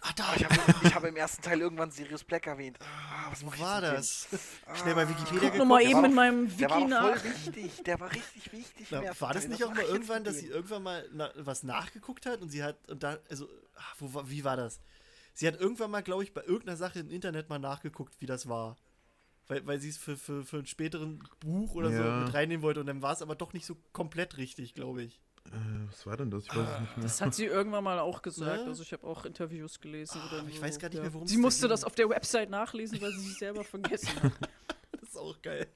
Ah, 0.00 0.10
da, 0.16 0.24
Ah, 0.24 0.32
ich, 0.36 0.44
habe, 0.44 0.54
ich 0.84 0.94
habe 0.94 1.08
im 1.08 1.16
ersten 1.16 1.42
Teil 1.42 1.60
irgendwann 1.60 1.90
Sirius 1.90 2.24
Black 2.24 2.46
erwähnt. 2.46 2.78
Ah, 2.80 3.30
was 3.30 3.42
wo 3.42 3.46
mach 3.46 3.54
ich 3.56 3.60
war 3.60 3.80
das? 3.82 4.28
Schnell 4.74 4.94
bei 4.94 5.06
Wikipedia 5.06 5.50
Guck 5.50 5.58
nochmal 5.58 5.80
der 5.82 5.90
eben 5.90 5.98
war 6.00 6.08
in 6.08 6.14
meinem? 6.14 6.56
Der 6.56 6.70
Wiki 6.70 6.70
war 6.70 6.80
doch 6.80 6.88
nach. 6.88 7.16
voll 7.20 7.30
wichtig. 7.32 7.82
Der 7.84 8.00
war 8.00 8.10
richtig 8.12 8.52
wichtig. 8.52 8.86
Na, 8.90 9.02
war 9.20 9.34
das 9.34 9.48
nicht 9.48 9.60
Was 9.60 9.68
auch 9.68 9.74
mal 9.74 9.84
irgendwann, 9.84 10.24
dass 10.24 10.38
sie 10.38 10.46
irgendwann 10.46 10.82
mal 10.82 11.06
na, 11.12 11.30
was 11.36 11.62
nachgeguckt 11.62 12.24
hat 12.24 12.40
und 12.40 12.48
sie 12.48 12.62
hat, 12.62 12.76
und 12.88 13.02
da, 13.02 13.18
also, 13.28 13.46
ach, 13.76 13.96
wo, 13.98 14.14
war- 14.14 14.30
wie 14.30 14.44
war 14.44 14.56
das? 14.56 14.80
Sie 15.34 15.46
hat 15.46 15.60
irgendwann 15.60 15.90
mal, 15.90 16.02
glaube 16.02 16.22
ich, 16.22 16.32
bei 16.32 16.42
irgendeiner 16.42 16.76
Sache 16.78 17.00
im 17.00 17.10
Internet 17.10 17.50
mal 17.50 17.58
nachgeguckt, 17.58 18.14
wie 18.20 18.26
das 18.26 18.48
war. 18.48 18.76
Weil, 19.50 19.66
weil 19.66 19.80
sie 19.80 19.88
es 19.88 19.96
für, 19.96 20.16
für, 20.16 20.44
für 20.44 20.58
einen 20.58 20.66
späteren 20.66 21.28
Buch 21.40 21.74
oder 21.74 21.90
so 21.90 22.02
Ja. 22.02 22.20
mit 22.20 22.32
reinnehmen 22.34 22.62
wollte 22.62 22.78
und 22.78 22.86
dann 22.86 23.02
war 23.02 23.12
es 23.12 23.20
aber 23.20 23.34
doch 23.34 23.52
nicht 23.52 23.66
so 23.66 23.76
komplett 23.92 24.36
richtig, 24.36 24.74
glaube 24.74 25.02
ich. 25.02 25.20
Äh, 25.46 25.50
was 25.88 26.06
war 26.06 26.16
denn 26.16 26.30
das? 26.30 26.44
Ich 26.44 26.54
weiß 26.54 26.68
es 26.68 26.80
nicht 26.80 26.96
mehr. 26.96 27.02
Das 27.02 27.20
hat 27.20 27.34
sie 27.34 27.46
irgendwann 27.46 27.82
mal 27.82 27.98
auch 27.98 28.22
gesagt. 28.22 28.62
Ne? 28.62 28.68
Also 28.68 28.84
ich 28.84 28.92
habe 28.92 29.04
auch 29.06 29.24
Interviews 29.24 29.80
gelesen. 29.80 30.20
Ah, 30.22 30.44
ich 30.48 30.56
so, 30.56 30.62
weiß 30.62 30.78
gar 30.78 30.88
nicht 30.88 30.98
ja. 30.98 31.02
mehr, 31.02 31.12
worum 31.12 31.24
es 31.24 31.32
Sie 31.32 31.36
musste 31.38 31.62
ging. 31.62 31.70
das 31.70 31.82
auf 31.82 31.96
der 31.96 32.08
Website 32.08 32.48
nachlesen, 32.48 33.00
weil 33.00 33.10
sie 33.10 33.20
sich 33.26 33.38
selber 33.38 33.64
vergessen 33.64 34.08
hat. 34.22 34.32
Das 35.00 35.08
ist 35.08 35.16
auch 35.16 35.42
geil. 35.42 35.66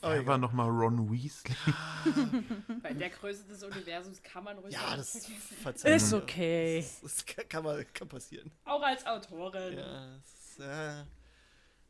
Aber 0.00 0.14
Wer 0.14 0.26
war 0.26 0.38
nochmal 0.38 0.68
Ron 0.68 1.10
Weasley? 1.10 1.56
Bei 2.82 2.92
der 2.92 3.10
Größe 3.10 3.44
des 3.48 3.64
Universums 3.64 4.22
kann 4.22 4.44
man 4.44 4.58
ruhig 4.58 4.74
ja, 4.74 4.96
das 4.96 5.26
vergessen. 5.60 5.88
Ist 5.88 6.12
okay. 6.12 6.80
Das, 6.80 7.00
das 7.00 7.26
kann, 7.26 7.48
kann, 7.48 7.64
mal, 7.64 7.84
kann 7.86 8.08
passieren. 8.08 8.52
Auch 8.64 8.82
als 8.82 9.04
Autorin. 9.06 9.78
Ja, 9.78 10.16
ist, 10.16 10.60
äh, 10.60 11.04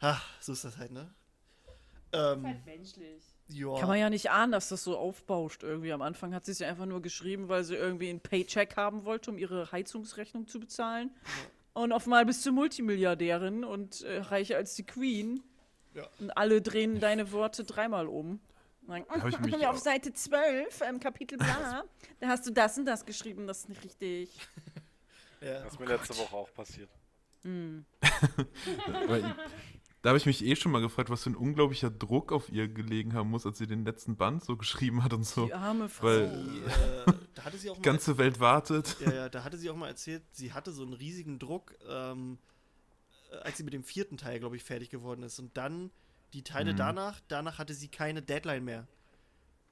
ah, 0.04 0.20
so 0.40 0.52
ist 0.52 0.64
das 0.64 0.76
halt, 0.78 0.92
ne? 0.92 1.12
Ist 2.12 2.20
Ähm, 2.20 2.46
halt 2.46 2.66
menschlich. 2.66 3.22
ja. 3.48 3.78
Kann 3.78 3.88
man 3.88 3.98
ja 3.98 4.10
nicht 4.10 4.30
ahnen, 4.30 4.52
dass 4.52 4.68
das 4.68 4.84
so 4.84 4.96
aufbauscht 4.96 5.62
irgendwie. 5.62 5.92
Am 5.92 6.02
Anfang 6.02 6.34
hat 6.34 6.44
sie 6.44 6.52
es 6.52 6.58
ja 6.60 6.68
einfach 6.68 6.86
nur 6.86 7.02
geschrieben, 7.02 7.48
weil 7.48 7.64
sie 7.64 7.74
irgendwie 7.74 8.08
einen 8.10 8.20
Paycheck 8.20 8.76
haben 8.76 9.04
wollte, 9.04 9.30
um 9.30 9.38
ihre 9.38 9.70
Heizungsrechnung 9.72 10.46
zu 10.46 10.60
bezahlen. 10.60 11.10
Und 11.72 11.92
auf 11.92 12.04
einmal 12.04 12.24
bist 12.24 12.44
du 12.46 12.52
Multimilliardärin 12.52 13.64
und 13.64 14.02
äh, 14.02 14.18
reicher 14.20 14.56
als 14.56 14.74
die 14.76 14.84
Queen. 14.84 15.42
Ja. 15.94 16.08
Und 16.20 16.30
alle 16.36 16.62
drehen 16.62 17.00
deine 17.00 17.32
Worte 17.32 17.64
dreimal 17.64 18.06
um. 18.08 18.40
Ich 19.28 19.38
mich 19.40 19.66
auf 19.66 19.78
Seite 19.78 20.12
12, 20.12 20.82
im 20.82 21.00
Kapitel 21.00 21.38
bla, 21.38 21.84
da 22.20 22.28
hast 22.28 22.46
du 22.46 22.50
das 22.52 22.76
und 22.78 22.84
das 22.84 23.06
geschrieben, 23.06 23.46
das 23.46 23.60
ist 23.60 23.68
nicht 23.70 23.82
richtig. 23.84 24.38
ja. 25.40 25.62
Das 25.62 25.72
ist 25.72 25.80
mir 25.80 25.86
letzte 25.86 26.16
Woche 26.18 26.36
auch 26.36 26.52
passiert. 26.54 26.90
Ich, 27.44 29.24
da 30.04 30.10
habe 30.10 30.18
ich 30.18 30.26
mich 30.26 30.44
eh 30.44 30.54
schon 30.54 30.70
mal 30.70 30.82
gefragt, 30.82 31.08
was 31.08 31.22
für 31.22 31.30
ein 31.30 31.34
unglaublicher 31.36 31.90
Druck 31.90 32.30
auf 32.30 32.50
ihr 32.50 32.68
gelegen 32.68 33.14
haben 33.14 33.30
muss, 33.30 33.46
als 33.46 33.56
sie 33.56 33.66
den 33.66 33.86
letzten 33.86 34.16
Band 34.16 34.44
so 34.44 34.54
geschrieben 34.56 35.02
hat 35.02 35.14
und 35.14 35.24
so. 35.24 35.46
Die 35.46 35.54
arme 35.54 35.88
Frau. 35.88 36.04
Weil 36.06 36.28
Die, 36.44 36.58
äh, 37.10 37.14
da 37.34 37.44
hatte 37.44 37.56
sie 37.56 37.70
auch 37.70 37.74
die 37.74 37.80
mal 37.80 37.84
ganze 37.84 38.18
Welt 38.18 38.38
wartet. 38.38 38.96
Ja, 39.00 39.12
ja, 39.12 39.28
da 39.30 39.44
hatte 39.44 39.56
sie 39.56 39.70
auch 39.70 39.76
mal 39.76 39.88
erzählt, 39.88 40.22
sie 40.30 40.52
hatte 40.52 40.72
so 40.72 40.82
einen 40.82 40.92
riesigen 40.92 41.38
Druck, 41.38 41.74
ähm, 41.88 42.36
äh, 43.32 43.36
als 43.38 43.56
sie 43.56 43.64
mit 43.64 43.72
dem 43.72 43.82
vierten 43.82 44.18
Teil, 44.18 44.38
glaube 44.40 44.56
ich, 44.56 44.62
fertig 44.62 44.90
geworden 44.90 45.22
ist. 45.22 45.38
Und 45.38 45.56
dann 45.56 45.90
die 46.34 46.42
Teile 46.42 46.74
Mhm. 46.74 46.76
danach, 46.76 47.20
danach 47.28 47.56
hatte 47.58 47.72
sie 47.72 47.88
keine 47.88 48.20
Deadline 48.20 48.64
mehr. 48.64 48.86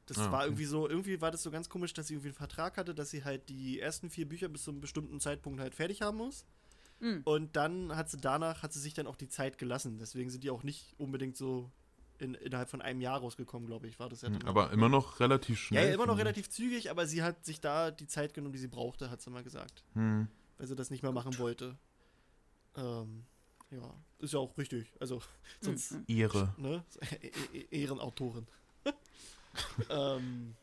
Das 0.06 0.16
Ah, 0.16 0.32
war 0.32 0.38
okay. 0.40 0.46
irgendwie 0.48 0.64
so, 0.64 0.88
irgendwie 0.88 1.20
war 1.20 1.30
das 1.30 1.42
so 1.42 1.50
ganz 1.50 1.68
komisch, 1.68 1.92
dass 1.92 2.06
sie 2.08 2.14
irgendwie 2.14 2.28
einen 2.30 2.36
Vertrag 2.36 2.78
hatte, 2.78 2.94
dass 2.94 3.10
sie 3.10 3.22
halt 3.22 3.48
die 3.50 3.80
ersten 3.80 4.08
vier 4.08 4.26
Bücher 4.26 4.48
bis 4.48 4.64
zu 4.64 4.70
einem 4.70 4.80
bestimmten 4.80 5.20
Zeitpunkt 5.20 5.60
halt 5.60 5.74
fertig 5.74 6.00
haben 6.00 6.16
muss. 6.16 6.46
Mhm. 7.02 7.20
Und 7.24 7.56
dann 7.56 7.94
hat 7.96 8.08
sie 8.08 8.16
danach, 8.16 8.62
hat 8.62 8.72
sie 8.72 8.80
sich 8.80 8.94
dann 8.94 9.06
auch 9.06 9.16
die 9.16 9.28
Zeit 9.28 9.58
gelassen. 9.58 9.98
Deswegen 9.98 10.30
sind 10.30 10.42
die 10.44 10.50
auch 10.50 10.62
nicht 10.62 10.94
unbedingt 10.98 11.36
so 11.36 11.70
in, 12.18 12.34
innerhalb 12.34 12.68
von 12.70 12.80
einem 12.80 13.00
Jahr 13.00 13.18
rausgekommen, 13.18 13.66
glaube 13.66 13.88
ich, 13.88 13.98
war 13.98 14.08
das 14.08 14.22
ja. 14.22 14.30
dann. 14.30 14.40
Hm, 14.42 14.48
Aber 14.48 14.70
immer 14.70 14.88
noch 14.88 15.18
relativ 15.20 15.58
schnell. 15.58 15.88
ja, 15.88 15.94
immer 15.94 16.06
noch 16.06 16.16
relativ 16.18 16.48
zügig, 16.48 16.90
aber 16.90 17.06
sie 17.06 17.22
hat 17.22 17.44
sich 17.44 17.60
da 17.60 17.90
die 17.90 18.06
Zeit 18.06 18.32
genommen, 18.34 18.52
die 18.52 18.60
sie 18.60 18.68
brauchte, 18.68 19.10
hat 19.10 19.20
sie 19.20 19.30
mal 19.30 19.42
gesagt 19.42 19.82
Hm. 19.94 20.28
weil 20.58 20.66
sie 20.68 20.76
das 20.76 20.90
nicht 20.90 21.02
mehr 21.02 21.10
machen 21.12 21.36
wollte. 21.38 21.76
Ähm, 22.76 23.24
ja, 23.72 23.92
ist 24.20 24.32
ja 24.34 24.38
auch 24.38 24.56
richtig. 24.56 24.92
Also, 25.00 25.20
sonst, 25.60 25.96
Ehre. 26.06 26.54
ne? 26.56 26.84
E- 27.20 27.58
E- 27.58 27.66
Ehrenautorin. 27.82 28.46
ähm, 29.90 30.54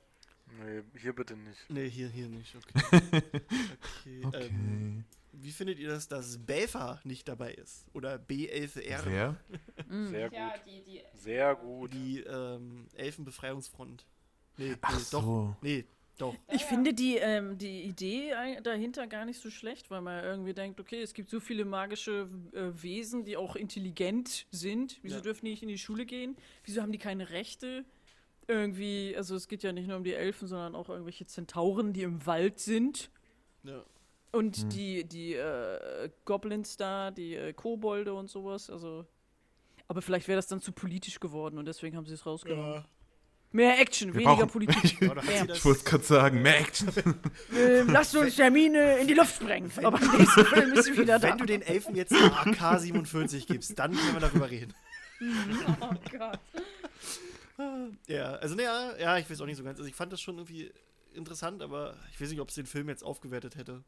Nee, 0.57 0.81
hier 0.99 1.13
bitte 1.13 1.35
nicht. 1.37 1.57
nee, 1.69 1.87
hier, 1.89 2.07
hier 2.09 2.27
nicht. 2.27 2.55
Okay. 2.55 3.01
okay. 3.11 4.21
Okay. 4.25 4.47
Ähm, 4.47 5.03
wie 5.31 5.51
findet 5.51 5.79
ihr 5.79 5.89
das, 5.89 6.07
dass 6.07 6.37
Belfa 6.37 6.99
nicht 7.03 7.27
dabei 7.27 7.53
ist? 7.53 7.85
Oder 7.93 8.15
B11R? 8.15 9.01
Wer? 9.05 9.37
Sehr 10.09 10.31
Ja, 10.33 10.49
gut. 10.49 10.61
die, 10.65 10.83
die, 10.83 11.01
Sehr 11.13 11.55
gut. 11.55 11.93
Die 11.93 12.19
ähm, 12.21 12.87
Elfenbefreiungsfront. 12.95 14.05
Nee, 14.57 14.69
nee 14.69 14.75
Ach 14.81 14.97
doch. 15.11 15.21
so. 15.23 15.55
Nee, 15.61 15.85
doch. 16.17 16.35
Ich 16.51 16.65
finde 16.65 16.93
die, 16.93 17.15
ähm, 17.17 17.57
die 17.57 17.83
Idee 17.83 18.33
dahinter 18.63 19.07
gar 19.07 19.23
nicht 19.25 19.39
so 19.41 19.49
schlecht, 19.49 19.89
weil 19.89 20.01
man 20.01 20.23
irgendwie 20.23 20.53
denkt, 20.53 20.79
okay, 20.81 21.01
es 21.01 21.13
gibt 21.13 21.29
so 21.29 21.39
viele 21.39 21.63
magische 21.63 22.27
äh, 22.53 22.71
Wesen, 22.83 23.23
die 23.23 23.37
auch 23.37 23.55
intelligent 23.55 24.45
sind. 24.51 24.99
Wieso 25.01 25.17
Ja. 25.17 25.21
dürfen 25.21 25.45
die 25.45 25.51
nicht 25.51 25.63
in 25.63 25.69
die 25.69 25.77
Schule 25.77 26.05
gehen? 26.05 26.35
Wieso 26.65 26.81
haben 26.81 26.91
die 26.91 26.97
keine 26.97 27.29
Rechte? 27.29 27.85
Irgendwie, 28.47 29.13
also 29.15 29.35
es 29.35 29.47
geht 29.47 29.61
ja 29.63 29.71
nicht 29.71 29.87
nur 29.87 29.95
um 29.97 30.03
die 30.03 30.13
Elfen, 30.15 30.47
sondern 30.47 30.75
auch 30.75 30.89
irgendwelche 30.89 31.25
Zentauren, 31.27 31.93
die 31.93 32.01
im 32.01 32.25
Wald 32.25 32.59
sind. 32.59 33.11
Ja. 33.63 33.85
Und 34.31 34.57
Hm. 34.57 34.69
die, 34.69 35.03
die 35.05 35.33
äh, 35.33 36.09
Goblins 36.25 36.77
da, 36.77 37.11
die 37.11 37.35
äh, 37.35 37.53
Kobolde 37.53 38.13
und 38.13 38.29
sowas. 38.29 38.69
Also. 38.69 39.05
Aber 39.87 40.01
vielleicht 40.01 40.27
wäre 40.27 40.37
das 40.37 40.47
dann 40.47 40.61
zu 40.61 40.71
politisch 40.71 41.19
geworden 41.19 41.57
und 41.57 41.65
deswegen 41.65 41.97
haben 41.97 42.05
sie 42.05 42.13
es 42.13 42.25
rausgenommen. 42.25 42.73
Ja. 42.73 42.85
Mehr 43.51 43.79
Action, 43.79 44.13
Wir 44.13 44.21
weniger 44.21 44.45
Politik. 44.45 45.01
Ich 45.01 45.65
wollte 45.65 45.83
gerade 45.83 46.03
sagen, 46.03 46.41
mehr 46.43 46.59
Action. 46.59 46.89
äh, 47.55 47.81
lasst 47.81 48.15
uns 48.15 48.35
Termine 48.35 48.99
in 48.99 49.07
die 49.07 49.15
Luft 49.15 49.37
sprengen. 49.37 49.71
Aber 49.83 49.99
im 49.99 50.17
nächsten 50.17 50.45
Film 50.45 50.73
ist 50.73 50.85
sie 50.85 50.97
wieder 50.97 51.17
da. 51.17 51.29
wenn 51.29 51.37
du 51.39 51.45
den 51.45 51.63
Elfen 51.63 51.95
jetzt 51.95 52.13
eine 52.13 52.31
AK-47 52.31 53.47
gibst, 53.47 53.79
dann 53.79 53.95
können 53.95 54.13
wir 54.13 54.19
darüber 54.19 54.51
reden. 54.51 54.75
oh 55.81 55.89
Gott. 56.11 56.39
Ja, 58.07 58.33
also 58.35 58.55
naja, 58.55 58.95
ja, 58.99 59.17
ich 59.17 59.29
weiß 59.29 59.41
auch 59.41 59.47
nicht 59.47 59.57
so 59.57 59.63
ganz. 59.63 59.79
Also 59.79 59.89
ich 59.89 59.95
fand 59.95 60.13
das 60.13 60.21
schon 60.21 60.37
irgendwie 60.37 60.71
interessant, 61.13 61.63
aber 61.63 61.95
ich 62.11 62.21
weiß 62.21 62.29
nicht, 62.29 62.39
ob 62.39 62.49
es 62.49 62.55
den 62.55 62.67
Film 62.67 62.87
jetzt 62.87 63.03
aufgewertet 63.03 63.55
hätte. 63.55 63.83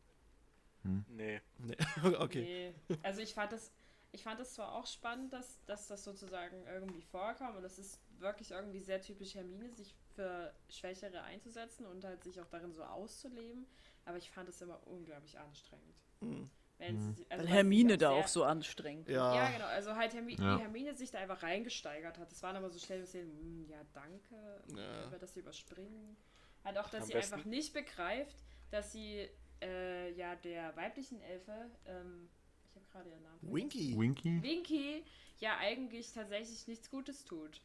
Nee. 0.84 1.42
Nee. 1.60 1.78
okay. 2.20 2.74
Nee. 2.88 2.98
Also 3.04 3.22
ich 3.22 3.34
fand 3.34 3.52
das, 3.52 3.72
ich 4.12 4.24
fand 4.24 4.40
das 4.40 4.54
zwar 4.54 4.74
auch 4.76 4.86
spannend, 4.88 5.32
dass, 5.34 5.64
dass 5.66 5.88
das 5.88 6.04
sozusagen 6.04 6.66
irgendwie 6.68 7.02
vorkam 7.02 7.56
und 7.56 7.64
das 7.64 7.78
ist 7.80 8.00
wirklich 8.20 8.52
irgendwie 8.52 8.80
sehr 8.82 9.02
typisch 9.02 9.36
Hermine, 9.36 9.72
sich 9.74 9.96
für 10.16 10.54
Schwächere 10.70 11.22
einzusetzen 11.24 11.86
und 11.86 12.04
halt 12.04 12.24
sich 12.24 12.40
auch 12.42 12.48
darin 12.48 12.74
so 12.74 12.84
auszuleben, 12.84 13.66
aber 14.06 14.18
ich 14.18 14.30
fand 14.30 14.50
es 14.50 14.62
immer 14.62 14.80
unglaublich 14.88 15.38
anstrengend. 15.40 15.96
Hm. 16.22 16.50
Wenn 16.78 17.14
sie, 17.14 17.26
also 17.30 17.46
Weil 17.46 17.54
Hermine 17.54 17.98
da 17.98 18.10
sehr- 18.10 18.18
auch 18.24 18.28
so 18.28 18.44
anstrengend. 18.44 19.08
Ja. 19.08 19.36
Ja, 19.36 19.52
genau. 19.52 19.66
Also 19.68 19.96
halt 19.96 20.14
Hermi 20.16 20.34
Ja. 20.34 20.58
wie 20.58 20.62
Hermine 20.62 20.96
sich 20.96 21.12
da 21.12 21.20
einfach 21.20 21.44
reingesteigert 21.44 22.18
hat. 22.18 22.32
Das 22.32 22.42
waren 22.42 22.56
aber 22.56 22.72
so 22.72 22.80
schnell 22.80 23.06
Szenen, 23.06 23.38
hm, 23.38 23.70
ja, 23.70 23.78
danke, 23.94 24.64
Ja. 24.76 25.06
über 25.08 25.20
das 25.20 25.34
sie 25.36 25.42
überspringen. 25.42 26.18
Halt 26.64 26.78
auch, 26.80 26.90
dass 26.90 27.02
Am 27.02 27.08
sie 27.08 27.14
besten- 27.14 27.34
einfach 27.36 27.46
nicht 27.46 27.74
begreift, 27.74 28.36
dass 28.72 28.92
sie 28.92 29.30
äh, 29.62 30.12
ja 30.14 30.36
der 30.36 30.76
weiblichen 30.76 31.22
Elfe, 31.22 31.70
ähm, 31.86 32.30
ich 32.70 32.76
habe 32.76 32.86
gerade 32.92 33.10
ihren 33.10 33.24
Namen. 33.24 33.40
Winky. 33.42 33.98
Winky? 33.98 34.42
Winky 34.44 35.04
ja 35.40 35.58
eigentlich 35.58 36.12
tatsächlich 36.14 36.68
nichts 36.68 36.90
Gutes 36.90 37.26
tut. 37.26 37.62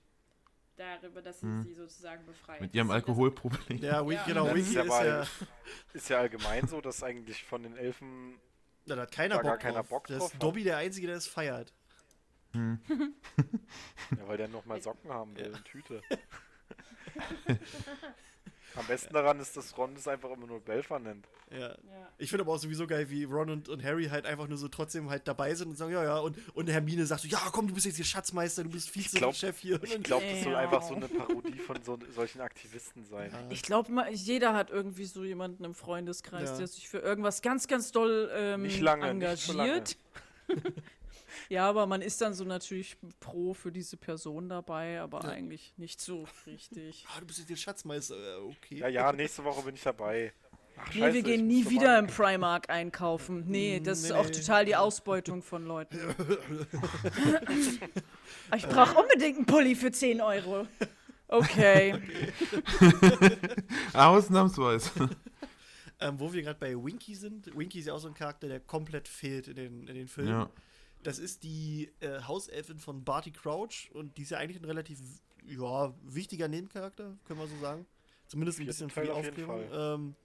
Darüber, 0.77 1.23
dass 1.23 1.41
sie 1.41 1.47
Hm. 1.47 1.63
sie 1.65 1.73
sozusagen 1.73 2.27
befreit. 2.27 2.61
Mit 2.61 2.75
ihrem 2.75 2.89
das- 2.89 2.97
Alkoholproblem. 2.97 3.79
Ja, 3.79 4.01
Winky, 4.03 4.15
Ja. 4.15 4.25
genau, 4.27 4.45
Das 4.47 4.55
Winky 4.55 4.69
ist 4.69 4.75
ja 4.75 4.83
ist 4.83 4.91
ja. 5.41 5.47
Ist 5.95 6.09
ja 6.11 6.19
allgemein 6.19 6.67
so, 6.69 6.81
dass 6.83 7.03
eigentlich 7.03 7.43
von 7.45 7.63
den 7.63 7.77
Elfen. 7.77 8.39
Da 8.85 8.97
hat 8.97 9.11
keiner 9.11 9.37
Da 9.37 9.41
Bock 9.43 9.51
gar 9.53 9.59
keiner 9.59 9.75
drauf. 9.81 9.89
Bock 9.89 10.07
das 10.09 10.19
drauf 10.19 10.29
ist 10.29 10.35
hat. 10.35 10.43
Dobby 10.43 10.65
der 10.65 10.77
Einzige, 10.77 11.07
der 11.07 11.17
es 11.17 11.27
feiert. 11.27 11.73
Hm. 12.53 12.79
Ja, 14.17 14.29
weil 14.29 14.37
der 14.37 14.49
noch 14.49 14.65
mal 14.67 14.81
Socken 14.81 15.11
haben 15.11 15.35
will, 15.37 15.47
in 15.47 15.65
Tüte. 15.65 16.03
Am 18.77 18.87
besten 18.87 19.13
daran 19.15 19.41
ist, 19.41 19.57
dass 19.57 19.77
Ron 19.77 19.95
das 19.95 20.07
einfach 20.07 20.31
immer 20.31 20.47
nur 20.47 20.61
Belfer 20.61 20.99
nennt. 20.99 21.27
Ja. 21.51 21.59
Ja. 21.71 21.77
Ich 22.19 22.31
finde 22.31 22.43
aber 22.45 22.53
auch 22.53 22.59
sowieso 22.59 22.87
geil, 22.87 23.09
wie 23.11 23.25
Ron 23.25 23.51
und, 23.51 23.69
und 23.69 23.83
Harry 23.85 24.07
halt 24.07 24.27
einfach 24.27 24.49
nur 24.49 24.59
so 24.59 24.69
trotzdem 24.69 25.09
halt 25.11 25.27
dabei 25.29 25.55
sind 25.55 25.69
und 25.69 25.77
sagen, 25.77 25.93
ja, 25.93 26.03
ja, 26.05 26.19
und, 26.19 26.37
und 26.55 26.69
Hermine 26.69 27.07
sagt 27.07 27.23
so, 27.23 27.29
ja, 27.29 27.41
komm, 27.53 27.69
du 27.69 27.75
bist 27.75 27.87
jetzt 27.87 27.97
hier 27.97 28.05
Schatzmeister, 28.05 28.65
du 28.65 28.71
bist 28.71 28.93
glaub- 28.93 29.33
Vize-Chef 29.33 29.59
hier. 29.59 29.83
Ich 29.83 30.03
glaube, 30.03 30.25
das 30.31 30.43
soll 30.43 30.53
Ja. 30.53 30.59
einfach 30.59 30.83
so 30.83 30.95
eine 30.95 31.09
Parodie 31.09 31.59
von 31.59 31.83
so, 31.83 31.99
solchen 32.15 32.41
Aktivisten 32.41 33.05
sein. 33.05 33.33
Ich 33.51 33.63
glaube, 33.63 33.91
jeder 34.13 34.55
hat 34.55 34.71
irgendwie 34.71 35.05
so 35.05 35.25
jemanden 35.25 35.65
im 35.65 35.75
Freundeskreis, 35.75 36.51
Ja. 36.51 36.59
der 36.59 36.67
sich 36.67 36.89
für 36.89 36.99
irgendwas 36.99 37.43
ganz, 37.43 37.67
ganz 37.69 37.93
doll 37.93 38.31
ähm, 38.35 38.63
Nicht 38.63 38.81
lange, 38.81 39.15
nicht 39.15 39.39
so 39.43 39.53
lange. 39.53 39.83
ja, 41.49 41.69
aber 41.69 41.87
man 41.87 42.03
ist 42.03 42.21
dann 42.21 42.35
so 42.35 42.45
natürlich 42.45 42.97
pro 43.21 43.55
für 43.55 43.73
diese 43.73 43.97
Person 43.97 44.49
dabei, 44.49 45.01
aber 45.01 45.23
Ja. 45.23 45.31
eigentlich 45.31 45.73
nicht 45.77 46.01
so 46.01 46.27
richtig. 46.47 47.07
Ah, 47.15 47.21
du 47.21 47.27
bist 47.27 47.39
jetzt 47.39 47.49
hier 47.49 47.57
Schatzmeister, 47.57 48.15
äh, 48.17 48.41
okay. 48.43 48.77
Ja, 48.79 48.89
ja, 48.89 49.13
nächste 49.13 49.45
Woche 49.45 49.63
bin 49.63 49.75
ich 49.75 49.83
dabei. 49.83 50.33
Ach, 50.79 50.93
Nee, 50.95 51.01
scheiße, 51.01 51.13
wir 51.15 51.21
ich 51.21 51.25
gehen 51.25 51.47
nie 51.47 51.69
wieder 51.71 51.99
im 51.99 52.07
Bank. 52.07 52.17
Primark 52.19 52.69
einkaufen. 52.71 53.45
Nee, 53.47 53.81
das 53.81 54.03
Nee, 54.03 54.09
ist 54.09 54.13
auch 54.15 54.27
nee. 54.27 54.33
total 54.33 54.65
die 54.67 54.77
Ausbeutung 54.77 55.43
von 55.43 55.65
Leuten. 55.65 55.99
ich 58.57 58.67
brauche 58.69 58.99
unbedingt 59.01 59.37
einen 59.39 59.47
Pulli 59.47 59.75
für 59.75 59.91
10 59.91 60.21
Euro. 60.21 60.67
Okay. 61.29 61.95
Ausnahmsweise. 63.95 64.91
Ähm, 65.99 66.21
wo 66.21 66.33
wir 66.33 66.43
gerade 66.43 66.59
bei 66.59 66.75
Winky 66.77 67.15
sind, 67.15 67.57
Winky 67.57 67.79
ist 67.81 67.87
ja 67.87 67.95
auch 67.95 67.99
so 67.99 68.09
ein 68.09 68.15
Charakter, 68.15 68.49
der 68.49 68.61
komplett 68.61 69.09
fehlt 69.09 69.49
in 69.49 69.57
den, 69.57 69.87
in 69.89 69.95
den 69.95 70.09
Filmen. 70.09 70.31
ja. 70.31 70.51
Das 71.07 71.21
ist 71.21 71.45
die 71.45 71.93
äh, 72.01 72.23
Hauselfin 72.23 72.79
von 72.79 73.05
Barty 73.05 73.31
Crouch 73.31 73.91
und 73.93 74.19
die 74.19 74.23
ist 74.23 74.31
ja 74.31 74.39
eigentlich 74.39 74.61
ein 74.61 74.65
relativ 74.65 74.99
ja, 75.47 75.95
wichtiger 76.03 76.49
Nebencharakter, 76.49 77.17
können 77.25 77.39
wir 77.39 77.47
so 77.47 77.57
sagen. 77.61 77.87
Zumindest 78.27 78.59
ein 78.59 78.67
bisschen 78.67 78.91
für 78.91 79.03
die 79.03 79.11
Aufklärung. 79.11 79.63
Ähm, 79.73 80.17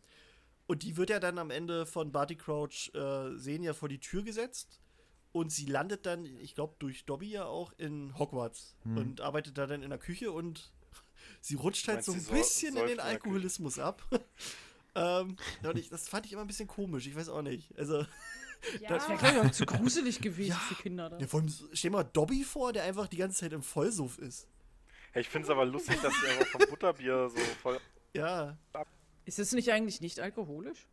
und 0.65 0.81
die 0.81 0.97
wird 0.97 1.11
ja 1.11 1.19
dann 1.19 1.37
am 1.37 1.51
Ende 1.51 1.85
von 1.85 2.11
Barty 2.11 2.35
Crouch 2.35 2.91
äh, 2.95 3.37
sehen 3.37 3.61
ja 3.61 3.73
vor 3.73 3.89
die 3.89 3.99
Tür 3.99 4.23
gesetzt 4.23 4.79
und 5.33 5.51
sie 5.51 5.65
landet 5.65 6.07
dann, 6.07 6.25
ich 6.25 6.55
glaube, 6.55 6.75
durch 6.79 7.05
Dobby 7.05 7.29
ja 7.29 7.45
auch 7.45 7.73
in 7.77 8.17
Hogwarts 8.17 8.75
Hm. 8.83 8.97
und 8.97 9.21
arbeitet 9.21 9.57
da 9.59 9.67
dann 9.67 9.83
in 9.83 9.89
der 9.89 9.99
Küche 9.99 10.31
und 10.31 10.71
sie 11.41 11.55
rutscht 11.55 11.87
halt 11.87 12.07
Meinst 12.07 12.25
so 12.25 12.33
ein 12.33 12.37
bisschen 12.37 12.75
in 12.75 12.87
den 12.87 12.99
Alkoholismus 12.99 13.77
ab. 13.77 14.01
ähm, 14.95 15.35
ich, 15.75 15.89
das 15.89 16.09
fand 16.09 16.25
ich 16.25 16.33
immer 16.33 16.41
ein 16.41 16.47
bisschen 16.47 16.67
komisch, 16.67 17.05
ich 17.05 17.15
weiß 17.15 17.29
auch 17.29 17.43
nicht. 17.43 17.77
Also, 17.77 18.03
Ja, 18.81 18.89
Das 18.89 19.09
Wäre, 19.09 19.17
glaube 19.19 19.37
ich, 19.37 19.43
auch 19.45 19.51
zu 19.51 19.65
gruselig 19.65 20.21
gewesen 20.21 20.49
Ja. 20.51 20.55
für 20.55 20.75
Kinder. 20.75 21.09
Da. 21.09 21.17
ja, 21.17 21.27
vor 21.27 21.39
allem, 21.41 21.53
stell 21.73 21.91
mal 21.91 22.03
Dobby 22.03 22.43
vor, 22.43 22.73
der 22.73 22.83
einfach 22.83 23.07
die 23.07 23.17
ganze 23.17 23.39
Zeit 23.39 23.53
im 23.53 23.63
Vollsuff 23.63 24.17
ist. 24.19 24.47
Hey, 25.13 25.21
ich 25.21 25.29
finde 25.29 25.45
es 25.47 25.49
aber 25.49 25.65
lustig, 25.65 25.99
dass 26.01 26.13
sie 26.21 26.27
einfach 26.27 26.47
vom 26.47 26.61
Butterbier 26.69 27.29
so 27.29 27.37
voll. 27.61 27.79
Ja. 28.13 28.57
Ist 29.25 29.39
es 29.39 29.51
nicht 29.51 29.71
eigentlich 29.71 29.99
nicht 30.01 30.19
alkoholisch? 30.19 30.87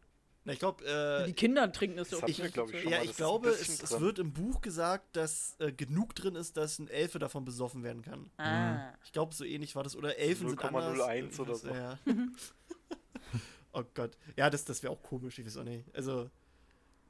Na, 0.44 0.52
ich 0.54 0.60
glaube, 0.60 0.84
äh, 0.86 1.26
Die 1.26 1.34
Kinder 1.34 1.70
trinken 1.72 1.98
ja 1.98 2.04
auch 2.04 2.22
hatten 2.22 2.36
wir, 2.38 2.48
glaub 2.50 2.72
ich, 2.72 2.80
schon 2.80 2.90
ja, 2.90 2.98
mal, 2.98 3.02
ich 3.04 3.10
das 3.10 3.16
glaube, 3.18 3.50
es, 3.50 3.82
es 3.82 4.00
wird 4.00 4.18
im 4.18 4.32
Buch 4.32 4.60
gesagt, 4.62 5.14
dass 5.14 5.56
äh, 5.58 5.72
genug 5.72 6.14
drin 6.14 6.36
ist, 6.36 6.56
dass 6.56 6.78
ein 6.78 6.88
Elfe 6.88 7.18
davon 7.18 7.44
besoffen 7.44 7.82
werden 7.82 8.02
kann. 8.02 8.30
Ah. 8.38 8.92
Ich 9.04 9.12
glaube, 9.12 9.34
so 9.34 9.44
ähnlich 9.44 9.76
war 9.76 9.82
das. 9.82 9.94
Oder 9.94 10.16
Elfen 10.16 10.48
sind 10.48 10.58
0,01 10.60 10.66
anders. 10.66 10.98
oder 11.00 11.14
Irgendwas, 11.14 11.60
so. 11.60 11.68
Ja. 11.68 11.98
oh 13.72 13.84
Gott. 13.94 14.16
Ja, 14.36 14.48
das, 14.48 14.64
das 14.64 14.82
wäre 14.82 14.92
auch 14.92 15.02
komisch, 15.02 15.38
ich 15.38 15.44
weiß 15.46 15.58
auch 15.58 15.64
nicht. 15.64 15.84
Also, 15.94 16.30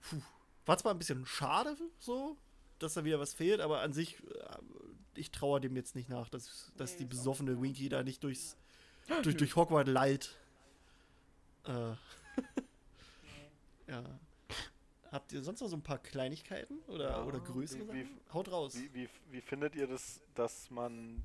puh. 0.01 0.17
War 0.69 0.79
zwar 0.79 0.93
ein 0.95 0.99
bisschen 0.99 1.25
schade, 1.27 1.77
so, 1.99 2.37
dass 2.79 2.95
da 2.95 3.05
wieder 3.05 3.19
was 3.19 3.33
fehlt, 3.35 3.61
aber 3.61 3.81
an 3.81 3.93
sich, 3.93 4.19
äh, 4.21 4.59
ich 5.15 5.31
traue 5.31 5.61
dem 5.61 5.75
jetzt 5.77 5.95
nicht 5.97 6.09
nach, 6.09 6.29
dass, 6.29 6.71
dass 6.77 6.93
Nee, 6.93 6.99
die 6.99 7.05
besoffene 7.07 7.61
Winky 7.61 7.89
da 7.89 8.03
nicht 8.03 8.23
durchs, 8.23 8.57
durch, 9.23 9.37
durch 9.37 9.57
Hogwarts 9.57 9.91
leiht. 9.91 10.37
Äh. 11.65 11.95
ja. 13.89 14.05
Habt 15.11 15.33
ihr 15.33 15.43
sonst 15.43 15.61
noch 15.63 15.69
so 15.69 15.77
ein 15.77 15.83
paar 15.83 15.99
Kleinigkeiten 15.99 16.79
oder, 16.87 17.11
Ja, 17.11 17.25
oder 17.25 17.41
größere 17.41 17.89
wie- 17.93 18.05
wie-? 18.05 18.09
Haut 18.33 18.51
raus. 18.53 18.75
Wie, 18.77 18.93
wie, 18.93 19.09
wie 19.31 19.41
findet 19.41 19.75
ihr 19.75 19.87
das, 19.87 20.21
dass 20.35 20.71
man 20.71 21.25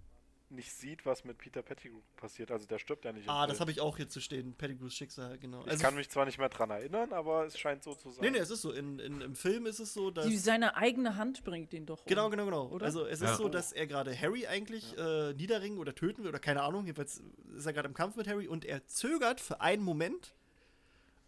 nicht 0.53 0.71
sieht, 0.73 1.05
was 1.05 1.23
mit 1.25 1.37
Peter 1.37 1.61
Pettigrew 1.61 1.99
passiert? 2.15 2.51
Also 2.51 2.65
der 2.65 2.79
stirbt 2.79 3.05
ja 3.05 3.11
nicht. 3.11 3.25
im 3.25 3.29
Ah, 3.29 3.45
das 3.47 3.59
habe 3.59 3.71
ich 3.71 3.81
auch 3.81 3.97
hier 3.97 4.07
zu 4.07 4.21
stehen. 4.21 4.53
Pettigrews 4.55 4.93
Schicksal, 4.95 5.37
genau. 5.37 5.65
Ich 5.67 5.79
kann 5.79 5.95
mich 5.95 6.09
zwar 6.09 6.25
nicht 6.25 6.37
mehr 6.37 6.49
dran 6.49 6.69
erinnern, 6.69 7.11
aber 7.13 7.45
es 7.45 7.57
scheint 7.59 7.83
so 7.83 7.93
zu 7.95 8.11
sein. 8.11 8.23
Nee, 8.23 8.31
nee, 8.31 8.37
es 8.37 8.49
ist 8.49 8.61
so. 8.61 8.71
In, 8.71 8.99
in, 8.99 9.21
Im 9.21 9.35
Film 9.35 9.65
ist 9.65 9.79
es 9.79 9.93
so, 9.93 10.11
dass. 10.11 10.25
Die, 10.27 10.37
seine 10.37 10.75
eigene 10.75 11.15
Hand 11.17 11.43
bringt 11.43 11.73
ihn 11.73 11.85
doch 11.85 11.99
um. 12.01 12.07
Genau, 12.07 12.29
genau, 12.29 12.45
genau. 12.45 12.67
Oder? 12.67 12.85
Also 12.85 13.05
es 13.05 13.19
Ja. 13.21 13.31
ist 13.31 13.37
so, 13.37 13.49
dass 13.49 13.71
er 13.71 13.87
gerade 13.87 14.17
Harry 14.19 14.47
eigentlich 14.47 14.97
äh, 14.97 15.33
niederringen 15.33 15.77
oder 15.79 15.93
töten 15.95 16.23
will 16.23 16.29
oder 16.29 16.39
keine 16.39 16.61
Ahnung. 16.63 16.85
Jedenfalls 16.85 17.21
ist 17.55 17.65
er 17.65 17.73
gerade 17.73 17.87
im 17.87 17.93
Kampf 17.93 18.15
mit 18.15 18.27
Harry 18.27 18.47
und 18.47 18.65
er 18.65 18.85
zögert 18.87 19.41
für 19.41 19.61
einen 19.61 19.83
Moment. 19.83 20.33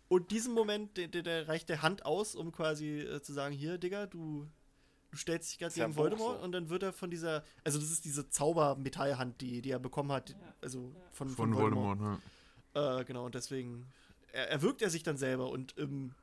Und 0.07 0.29
diesen 0.29 0.53
Moment, 0.53 0.97
der, 0.97 1.07
der, 1.07 1.23
der 1.23 1.47
reicht 1.47 1.67
der 1.67 1.81
Hand 1.81 2.05
aus, 2.05 2.35
um 2.35 2.51
quasi 2.51 2.99
äh, 2.99 3.21
zu 3.23 3.33
sagen, 3.33 3.55
hier, 3.55 3.79
Digga, 3.79 4.05
du, 4.05 4.47
du 5.15 5.19
stellst 5.19 5.51
dich 5.51 5.59
gerade 5.59 5.73
ja 5.75 5.85
gegen 5.85 5.95
Buch 5.95 6.03
Voldemort. 6.03 6.37
so. 6.39 6.43
Und 6.43 6.51
dann 6.51 6.69
wird 6.69 6.83
er 6.83 6.93
von 6.93 7.09
dieser, 7.09 7.43
also 7.63 7.79
das 7.79 7.89
ist 7.91 8.05
diese 8.05 8.29
Zaubermetallhand, 8.29 9.41
die, 9.41 9.61
die 9.61 9.71
er 9.71 9.79
bekommen 9.79 10.11
hat, 10.11 10.29
Ja. 10.31 10.35
also 10.61 10.91
Ja. 10.93 11.01
von, 11.11 11.29
von, 11.29 11.35
Von 11.53 11.55
Voldemort. 11.55 11.99
Voldemort, 11.99 12.21
ja. 12.75 12.99
Äh, 12.99 13.05
genau, 13.05 13.25
und 13.25 13.35
deswegen 13.35 13.87
er, 14.33 14.49
erwürgt 14.51 14.81
er 14.81 14.89
sich 14.89 15.03
dann 15.03 15.17
selber 15.17 15.49
und 15.49 15.77
im, 15.77 16.13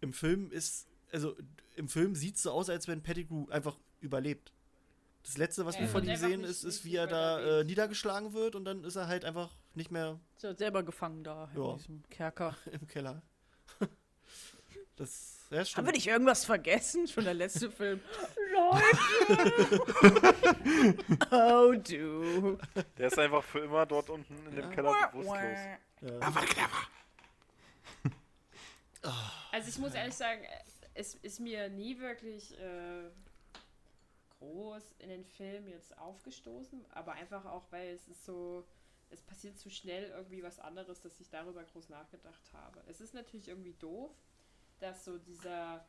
im 0.00 0.12
Film 0.12 0.50
ist, 0.52 0.86
also 1.12 1.34
im 1.76 1.88
Film 1.88 2.14
sieht 2.14 2.36
es 2.36 2.42
so 2.42 2.52
aus, 2.52 2.70
als 2.70 2.86
wenn 2.88 3.02
Pettigrew 3.02 3.46
einfach 3.50 3.76
überlebt. 4.00 4.52
Das 5.24 5.36
letzte, 5.36 5.66
was 5.66 5.74
Ja, 5.74 5.80
wir 5.82 5.88
er 5.88 5.92
von 5.92 6.04
ihm 6.08 6.16
sehen, 6.16 6.40
nicht- 6.42 6.50
ist, 6.50 6.62
ist 6.64 6.84
wie 6.84 6.94
er 6.94 7.06
da 7.08 7.40
äh, 7.60 7.64
niedergeschlagen 7.64 8.32
wird 8.32 8.54
und 8.54 8.64
dann 8.64 8.84
ist 8.84 8.96
er 8.96 9.08
halt 9.08 9.24
einfach 9.24 9.50
nicht 9.74 9.90
mehr 9.90 10.18
Ist 10.36 10.44
ja 10.44 10.54
selber 10.54 10.82
gefangen 10.84 11.24
da 11.24 11.50
Ja. 11.56 11.72
in 11.72 11.76
diesem 11.78 12.02
Kerker. 12.08 12.56
im 12.72 12.86
Keller. 12.86 13.22
das, 14.96 15.37
ja. 15.50 15.64
Haben 15.64 15.86
wir 15.86 15.92
nicht 15.92 16.06
irgendwas 16.06 16.44
vergessen? 16.44 17.08
Schon 17.08 17.24
der 17.24 17.34
letzte 17.34 17.70
Film. 17.78 18.00
Leute! 18.52 18.84
oh, 21.30 21.72
du. 21.72 22.58
Der 22.96 23.06
ist 23.08 23.18
einfach 23.18 23.42
für 23.42 23.60
immer 23.60 23.86
dort 23.86 24.10
unten 24.10 24.46
in 24.46 24.56
dem 24.56 24.70
Keller 24.70 25.08
bewusstlos. 25.10 25.58
Ja. 26.02 26.32
Also 29.52 29.68
ich 29.70 29.78
muss 29.78 29.94
ehrlich 29.94 30.14
sagen, 30.14 30.42
es 30.92 31.14
ist 31.14 31.38
mir 31.40 31.68
nie 31.70 31.98
wirklich 31.98 32.52
äh, 32.58 33.08
groß 34.40 34.82
in 34.98 35.08
den 35.08 35.24
Film 35.24 35.68
jetzt 35.68 35.96
aufgestoßen, 35.98 36.84
aber 36.90 37.12
einfach 37.12 37.44
auch, 37.46 37.64
weil 37.70 37.94
es 37.94 38.08
ist 38.08 38.24
so, 38.24 38.66
es 39.10 39.22
passiert 39.22 39.58
zu 39.58 39.70
schnell 39.70 40.10
irgendwie 40.10 40.42
was 40.42 40.58
anderes, 40.58 41.00
dass 41.00 41.18
ich 41.20 41.30
darüber 41.30 41.62
groß 41.62 41.88
nachgedacht 41.88 42.52
habe. 42.52 42.82
Es 42.88 43.00
ist 43.00 43.14
natürlich 43.14 43.48
irgendwie 43.48 43.74
doof, 43.74 44.10
dass 44.80 45.04
so 45.04 45.18
dieser 45.18 45.84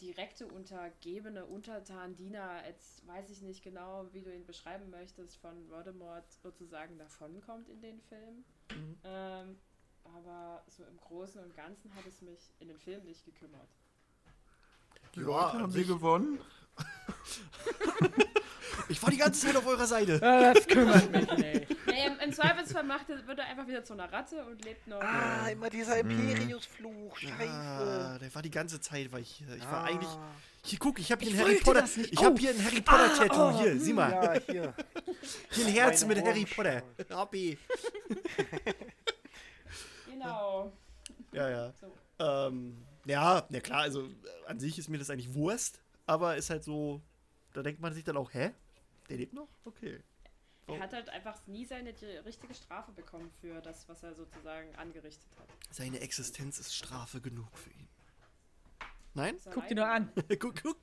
direkte 0.00 0.46
untergebene 0.46 1.44
Untertan, 1.46 2.14
Diener, 2.16 2.64
jetzt 2.66 3.06
weiß 3.06 3.30
ich 3.30 3.42
nicht 3.42 3.62
genau, 3.64 4.12
wie 4.12 4.22
du 4.22 4.32
ihn 4.34 4.46
beschreiben 4.46 4.90
möchtest, 4.90 5.36
von 5.38 5.68
Voldemort 5.68 6.30
sozusagen 6.32 6.98
davonkommt 6.98 7.68
in 7.68 7.80
den 7.82 8.00
Film. 8.00 8.44
Mhm. 8.70 8.98
Ähm, 9.04 9.58
aber 10.04 10.64
so 10.68 10.84
im 10.84 10.96
Großen 10.98 11.42
und 11.42 11.54
Ganzen 11.54 11.94
hat 11.94 12.06
es 12.06 12.22
mich 12.22 12.54
in 12.60 12.68
den 12.68 12.78
Film 12.78 13.04
nicht 13.04 13.24
gekümmert. 13.24 13.68
Die 15.14 15.20
Ja, 15.20 15.26
Leute 15.26 15.58
haben 15.58 15.72
sie 15.72 15.84
gewonnen. 15.84 16.40
Ich 18.88 19.02
war 19.02 19.10
die 19.10 19.16
ganze 19.18 19.46
Zeit 19.46 19.56
auf 19.56 19.66
eurer 19.66 19.86
Seite. 19.86 20.18
Das 20.18 20.66
kümmert 20.66 21.10
mich 21.12 21.30
nicht. 21.36 21.86
Naja, 21.86 22.06
im, 22.06 22.18
im 22.20 22.32
Zweifelsfall 22.32 22.84
macht 22.84 23.10
er, 23.10 23.26
wird 23.26 23.38
er 23.38 23.46
einfach 23.46 23.66
wieder 23.66 23.84
zu 23.84 23.92
einer 23.92 24.10
Ratte 24.10 24.44
und 24.46 24.64
lebt 24.64 24.86
noch. 24.86 25.00
Ah, 25.00 25.48
immer 25.50 25.68
dieser 25.68 25.98
Imperius-Fluch. 25.98 27.18
Ah, 27.40 28.18
der 28.18 28.34
war 28.34 28.42
die 28.42 28.50
ganze 28.50 28.80
Zeit, 28.80 29.10
war 29.12 29.18
ich 29.20 29.28
hier. 29.30 29.54
Ich 29.56 29.64
war 29.64 29.82
Ah. 29.82 29.84
eigentlich. 29.84 30.08
Hier, 30.64 30.78
guck, 30.78 30.98
ich 30.98 31.10
habe 31.12 31.22
hier 31.24 31.32
Ich 31.32 31.38
ein 31.38 31.40
Harry 31.44 31.52
wollte 31.54 31.64
Potter. 31.64 31.80
das 31.82 31.96
nicht. 31.96 32.12
Ich 32.12 32.22
habe 32.24 32.34
Oh. 32.34 32.38
hier 32.38 32.50
ein 32.50 32.64
Harry 32.64 32.80
Potter 32.80 33.14
Tattoo. 33.14 33.58
hier, 33.60 33.80
sieh 33.80 33.92
mal. 33.92 34.10
Ja, 34.10 34.40
hier. 34.52 34.74
Hier 35.50 35.66
ein 35.66 35.72
Herz 35.72 36.02
Meine 36.06 36.14
mit 36.20 36.24
Harry. 36.26 36.44
Potter. 36.46 36.82
Hobby. 37.10 37.58
Genau. 40.10 40.72
Ja, 41.32 41.48
ja. 41.48 41.72
So. 41.80 41.92
Ähm, 42.24 42.76
ja, 43.04 43.44
na 43.50 43.60
klar, 43.60 43.82
also 43.82 44.02
äh, 44.06 44.08
an 44.46 44.58
sich 44.58 44.78
ist 44.78 44.88
mir 44.88 44.98
das 44.98 45.10
eigentlich 45.10 45.32
Wurst, 45.34 45.80
aber 46.06 46.36
ist 46.36 46.50
halt 46.50 46.64
so, 46.64 47.00
da 47.52 47.62
denkt 47.62 47.80
man 47.80 47.92
sich 47.92 48.02
dann 48.04 48.16
auch, 48.16 48.32
hä? 48.34 48.50
Der 49.08 49.16
lebt 49.16 49.32
noch? 49.32 49.48
Okay. 49.64 50.02
Oh. 50.66 50.74
Er 50.74 50.80
hat 50.80 50.92
halt 50.92 51.08
einfach 51.08 51.46
nie 51.46 51.64
seine 51.64 51.94
richtige 52.26 52.54
Strafe 52.54 52.92
bekommen 52.92 53.30
für 53.40 53.60
das, 53.62 53.88
was 53.88 54.02
er 54.02 54.14
sozusagen 54.14 54.74
angerichtet 54.76 55.26
hat. 55.38 55.48
Seine 55.70 56.00
Existenz 56.00 56.58
ist 56.58 56.74
Strafe 56.74 57.20
genug 57.22 57.56
für 57.56 57.70
ihn. 57.70 57.88
Nein? 59.14 59.36
Guck 59.52 59.66
dir 59.66 59.74
nur 59.76 59.88
an. 59.88 60.12
guck, 60.38 60.62
guck. 60.62 60.76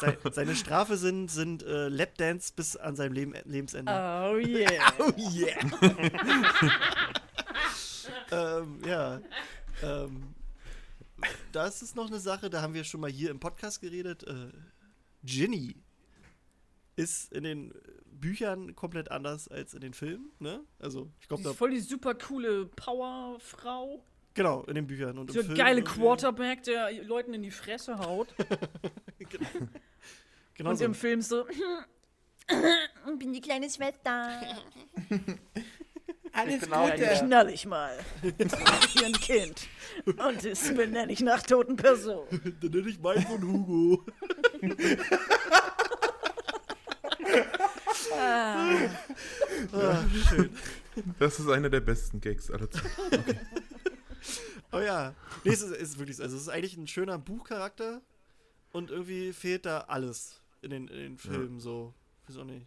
Sei- 0.00 0.18
Seine 0.32 0.56
Strafe 0.56 0.96
sind, 0.96 1.30
sind 1.30 1.62
äh, 1.62 1.88
Lapdance 1.88 2.52
bis 2.56 2.74
an 2.76 2.96
seinem 2.96 3.12
Leben, 3.12 3.34
Lebensende. 3.44 3.92
Oh 3.92 4.36
yeah. 4.38 4.92
Oh 4.98 5.12
yeah! 5.16 5.54
ähm, 8.60 8.80
ja. 8.86 9.20
Ähm, 9.82 10.34
das 11.52 11.82
ist 11.82 11.94
noch 11.94 12.06
eine 12.08 12.18
Sache, 12.18 12.50
da 12.50 12.62
haben 12.62 12.74
wir 12.74 12.84
schon 12.84 13.00
mal 13.00 13.10
hier 13.10 13.30
im 13.30 13.38
Podcast 13.38 13.80
geredet. 13.80 14.24
Äh, 14.24 14.50
Ginny. 15.22 15.76
Ist 16.96 17.32
in 17.32 17.44
den 17.44 17.72
Büchern 18.06 18.74
komplett 18.74 19.10
anders 19.10 19.48
als 19.48 19.74
in 19.74 19.80
den 19.80 19.92
Filmen, 19.94 20.30
ne? 20.38 20.60
Also, 20.78 21.10
ich 21.20 21.28
glaube, 21.28 21.42
da 21.42 21.52
voll 21.52 21.70
die 21.70 21.80
super 21.80 22.14
coole 22.14 22.66
Powerfrau. 22.66 24.02
genau, 24.34 24.62
in 24.64 24.74
den 24.76 24.86
Büchern 24.86 25.18
und 25.18 25.30
So 25.32 25.40
im 25.40 25.44
ein 25.44 25.46
Film 25.46 25.58
geile 25.58 25.80
irgendwie- 25.80 26.00
Quarterback, 26.00 26.62
der 26.62 26.92
Leuten 27.04 27.34
in 27.34 27.42
die 27.42 27.50
Fresse 27.50 27.98
haut. 27.98 28.34
Genau 30.56 30.70
und 30.70 30.76
so. 30.76 30.84
im 30.84 30.94
Film 30.94 31.20
so, 31.20 31.44
bin 33.18 33.32
die 33.32 33.40
kleine 33.40 33.68
Schwester. 33.68 34.40
ich 35.10 36.60
bin 36.60 36.72
auch 36.72 36.88
dann 36.90 36.96
der, 37.00 37.18
knall 37.18 37.50
ich 37.50 37.66
mal. 37.66 37.98
Hier 38.22 39.06
ein 39.06 39.14
Kind. 39.14 39.66
Und 40.06 40.44
das 40.44 40.72
benenne 40.72 41.12
ich 41.12 41.20
nach 41.22 41.42
toten 41.42 41.74
Personen. 41.74 42.28
Dann 42.60 42.70
nenne 42.70 42.88
ich 42.88 43.00
meinen 43.00 43.26
Sohn 43.26 43.42
Hugo. 43.42 44.04
Ah. 48.12 50.04
Schön. 50.28 50.50
Das 51.18 51.38
ist 51.38 51.48
einer 51.48 51.70
der 51.70 51.80
besten 51.80 52.20
Gags 52.20 52.50
aller 52.50 52.70
Zeiten. 52.70 53.40
Oh 54.72 54.80
ja. 54.80 55.14
Nee, 55.44 55.52
es 55.52 55.62
ist, 55.62 55.74
ist 55.74 55.98
wirklich 55.98 56.16
so. 56.16 56.22
Also, 56.22 56.36
es 56.36 56.42
ist 56.42 56.48
eigentlich 56.48 56.76
ein 56.76 56.86
schöner 56.86 57.18
Buchcharakter 57.18 58.02
und 58.72 58.90
irgendwie 58.90 59.32
fehlt 59.32 59.66
da 59.66 59.82
alles 59.82 60.42
in 60.62 60.70
den, 60.70 60.88
in 60.88 60.96
den 60.96 61.18
Filmen 61.18 61.60
so. 61.60 61.94
Wieso 62.26 62.44
nicht? 62.44 62.66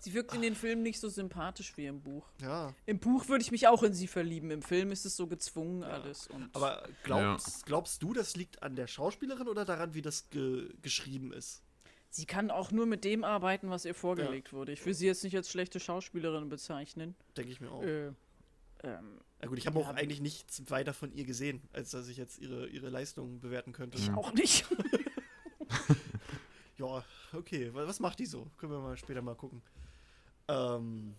Sie 0.00 0.14
wirkt 0.14 0.32
in 0.34 0.42
den 0.42 0.54
Filmen 0.54 0.82
nicht 0.82 1.00
so 1.00 1.08
sympathisch 1.08 1.76
wie 1.76 1.86
im 1.86 2.00
Buch. 2.02 2.28
Ja. 2.40 2.72
Im 2.86 3.00
Buch 3.00 3.28
würde 3.28 3.42
ich 3.42 3.50
mich 3.50 3.66
auch 3.66 3.82
in 3.82 3.94
sie 3.94 4.06
verlieben. 4.06 4.50
Im 4.50 4.62
Film 4.62 4.92
ist 4.92 5.04
es 5.04 5.16
so 5.16 5.26
gezwungen 5.26 5.82
alles. 5.82 6.28
Und 6.28 6.54
Aber 6.54 6.88
glaubst, 7.02 7.66
glaubst 7.66 8.02
du, 8.02 8.12
das 8.12 8.36
liegt 8.36 8.62
an 8.62 8.76
der 8.76 8.86
Schauspielerin 8.86 9.48
oder 9.48 9.64
daran, 9.64 9.94
wie 9.94 10.02
das 10.02 10.30
ge 10.30 10.68
geschrieben 10.82 11.32
ist? 11.32 11.62
Sie 12.10 12.26
kann 12.26 12.50
auch 12.50 12.70
nur 12.70 12.86
mit 12.86 13.04
dem 13.04 13.24
arbeiten, 13.24 13.70
was 13.70 13.84
ihr 13.84 13.94
vorgelegt 13.94 14.52
wurde. 14.52 14.72
Ich 14.72 14.84
will 14.86 14.94
sie 14.94 15.06
jetzt 15.06 15.24
nicht 15.24 15.36
als 15.36 15.50
schlechte 15.50 15.78
Schauspielerin 15.80 16.48
bezeichnen. 16.48 17.14
Denke 17.36 17.52
ich 17.52 17.60
mir 17.60 17.70
auch. 17.70 17.82
Äh, 17.82 18.06
ähm, 18.84 19.20
Na 19.40 19.48
gut, 19.48 19.58
ich 19.58 19.66
habe 19.66 19.78
auch 19.78 19.88
ja. 19.88 19.94
eigentlich 19.94 20.20
nichts 20.20 20.62
weiter 20.70 20.94
von 20.94 21.12
ihr 21.12 21.24
gesehen, 21.24 21.60
als 21.72 21.90
dass 21.90 22.08
ich 22.08 22.16
jetzt 22.16 22.38
ihre, 22.38 22.66
ihre 22.68 22.88
Leistung 22.90 23.40
bewerten 23.40 23.72
könnte. 23.72 23.98
ich 23.98 24.10
auch 24.12 24.32
nicht. 24.32 24.66
Ja, 26.78 27.04
okay. 27.32 27.74
wa- 27.74 27.86
Was 27.86 27.98
macht 28.00 28.18
die 28.20 28.26
so? 28.26 28.46
Können 28.56 28.72
wir 28.72 28.78
mal 28.80 28.96
später 28.96 29.20
mal 29.20 29.34
gucken. 29.34 29.62
Ähm, 30.46 31.14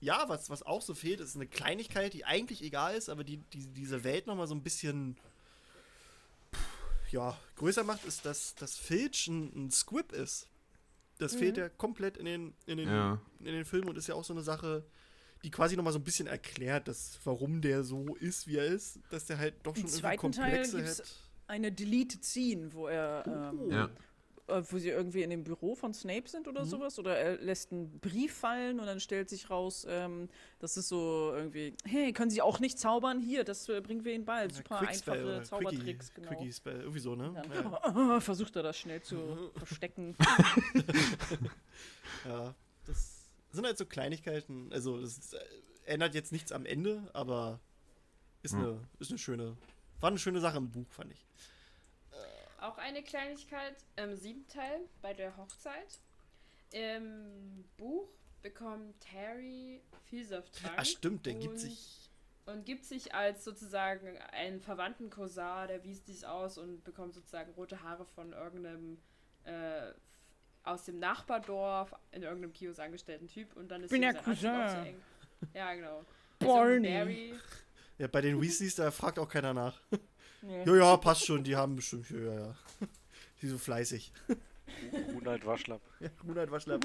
ja, 0.00 0.24
was, 0.28 0.50
was 0.50 0.62
auch 0.64 0.82
so 0.82 0.94
fehlt, 0.94 1.20
ist 1.20 1.36
eine 1.36 1.46
Kleinigkeit, 1.46 2.12
die 2.14 2.24
eigentlich 2.24 2.62
egal 2.62 2.94
ist, 2.96 3.08
aber 3.08 3.22
die, 3.22 3.36
die 3.36 3.66
diese 3.68 4.02
Welt 4.02 4.26
nochmal 4.26 4.46
so 4.48 4.54
ein 4.54 4.62
bisschen 4.62 5.16
ja, 7.12 7.36
größer 7.56 7.84
macht, 7.84 8.04
ist, 8.04 8.24
dass, 8.24 8.54
dass 8.54 8.76
Filch 8.76 9.26
ein, 9.28 9.66
ein 9.66 9.70
Squib 9.70 10.12
ist. 10.12 10.46
Das 11.18 11.34
fehlt 11.34 11.58
ja 11.58 11.68
komplett 11.68 12.16
in 12.16 12.24
den, 12.24 12.54
in, 12.66 12.78
den, 12.78 12.88
Ja. 12.88 13.20
in 13.40 13.44
den 13.46 13.64
Filmen 13.66 13.88
und 13.90 13.98
ist 13.98 14.06
ja 14.06 14.14
auch 14.14 14.24
so 14.24 14.32
eine 14.32 14.42
Sache, 14.42 14.84
die 15.42 15.50
quasi 15.50 15.76
nochmal 15.76 15.92
so 15.92 15.98
ein 15.98 16.04
bisschen 16.04 16.26
erklärt, 16.26 16.88
dass, 16.88 17.18
warum 17.24 17.60
der 17.60 17.84
so 17.84 18.14
ist, 18.16 18.46
wie 18.46 18.56
er 18.56 18.64
ist, 18.66 18.98
dass 19.10 19.26
der 19.26 19.38
halt 19.38 19.54
doch 19.62 19.76
Im 19.76 19.82
schon 19.82 19.88
irgendwie 19.90 20.00
zweiten 20.00 20.32
Teil 20.32 20.50
Komplexe 20.50 20.76
gibt's 20.78 20.98
hat. 21.00 21.16
Eine 21.46 21.72
Deleted 21.72 22.24
Scene, 22.24 22.72
wo 22.72 22.86
er 22.86 23.24
ähm, 23.26 23.70
Ja. 23.70 23.90
Äh, 24.50 24.62
wo 24.72 24.78
sie 24.78 24.88
irgendwie 24.90 25.22
in 25.22 25.30
dem 25.30 25.44
Büro 25.44 25.74
von 25.74 25.92
Snape 25.94 26.28
sind 26.28 26.48
oder 26.48 26.64
sowas. 26.66 26.98
Oder 26.98 27.16
er 27.16 27.36
lässt 27.38 27.72
einen 27.72 27.98
Brief 28.00 28.34
fallen 28.34 28.80
und 28.80 28.86
dann 28.86 29.00
stellt 29.00 29.28
sich 29.28 29.48
raus, 29.50 29.86
ähm, 29.88 30.28
das 30.58 30.76
ist 30.76 30.88
so 30.88 31.32
irgendwie, 31.34 31.74
hey, 31.84 32.12
können 32.12 32.30
Sie 32.30 32.42
auch 32.42 32.60
nicht 32.60 32.78
zaubern? 32.78 33.20
Hier, 33.20 33.44
das 33.44 33.68
äh, 33.68 33.80
bringen 33.80 34.04
wir 34.04 34.14
Ihnen 34.14 34.24
bald. 34.24 34.54
Super 34.54 34.78
Quickspell 34.78 35.14
einfache 35.14 35.24
oder 35.36 35.42
Zaubertricks, 35.44 36.12
Quickie, 36.12 36.20
genau. 36.26 36.36
Quickie 36.40 36.52
Spell, 36.52 36.80
irgendwie 36.80 37.00
so, 37.00 37.14
ne? 37.16 37.32
Dann 37.34 37.96
Ja. 37.96 38.20
versucht 38.20 38.56
er 38.56 38.62
das 38.62 38.76
schnell 38.78 39.00
zu 39.02 39.50
verstecken. 39.56 40.16
Ja, 42.24 42.54
das 42.86 43.30
sind 43.52 43.64
halt 43.64 43.78
so 43.78 43.86
Kleinigkeiten. 43.86 44.72
Also, 44.72 45.00
das 45.00 45.32
äh, 45.32 45.38
ändert 45.86 46.14
jetzt 46.14 46.32
nichts 46.32 46.52
am 46.52 46.66
Ende, 46.66 47.08
aber 47.12 47.60
ist, 48.42 48.52
Hm. 48.52 48.60
eine, 48.60 48.88
ist 48.98 49.10
eine 49.10 49.18
schöne, 49.18 49.56
war 50.00 50.08
eine 50.10 50.18
schöne 50.18 50.40
Sache 50.40 50.58
im 50.58 50.70
Buch, 50.70 50.90
fand 50.90 51.12
ich. 51.12 51.26
Auch 52.60 52.78
eine 52.78 53.02
Kleinigkeit 53.02 53.74
im 53.96 54.14
siebten 54.16 54.46
Teil 54.48 54.80
bei 55.02 55.14
der 55.14 55.36
Hochzeit. 55.36 55.98
Im 56.72 57.64
Buch 57.76 58.08
bekommt 58.42 58.94
Harry 59.12 59.80
Vielsafttrank. 60.06 60.74
Ah, 60.76 60.84
stimmt, 60.84 61.26
der 61.26 61.34
gibt 61.34 61.54
und- 61.54 61.58
sich. 61.58 61.96
Und 62.46 62.66
gibt 62.66 62.84
sich 62.84 63.14
als 63.14 63.44
sozusagen 63.44 64.18
einen 64.32 64.60
verwandten 64.60 65.08
Cousin 65.08 65.68
der 65.68 65.84
Weasleys 65.84 66.24
aus 66.24 66.58
und 66.58 66.82
bekommt 66.82 67.14
sozusagen 67.14 67.52
rote 67.52 67.80
Haare 67.82 68.04
von 68.04 68.32
irgendeinem 68.32 68.98
äh, 69.44 69.92
aus 70.64 70.84
dem 70.84 70.98
Nachbardorf 70.98 71.94
in 72.12 72.22
irgendeinem 72.22 72.52
Kiosk 72.52 72.80
angestellten 72.80 73.28
Typ 73.28 73.54
und 73.56 73.68
dann 73.68 73.82
ist 73.84 73.90
Bin 73.90 74.02
der 74.02 74.14
Cousin. 74.14 74.36
so 74.40 74.76
eng. 74.88 75.02
Ja, 75.54 75.74
genau. 75.74 76.04
Barney. 76.40 76.88
Also 76.88 77.04
Barry, 77.06 77.34
Ja, 77.98 78.06
bei 78.08 78.20
den 78.20 78.40
Weasleys, 78.40 78.74
da 78.74 78.90
fragt 78.90 79.18
auch 79.18 79.28
keiner 79.28 79.54
nach. 79.54 79.80
Nee. 80.42 80.64
Ja, 80.64 80.74
ja, 80.76 80.96
passt 80.96 81.26
schon, 81.26 81.44
die 81.44 81.56
haben 81.56 81.76
bestimmt, 81.76 82.08
ja, 82.10 82.18
ja. 82.34 82.54
Die 83.42 83.48
so 83.48 83.56
fleißig. 83.58 84.12
Ronald 85.14 85.46
Waschlapp. 85.46 85.80
Ja, 86.00 86.08
Ronald 86.26 86.50
Waschlapp. 86.50 86.84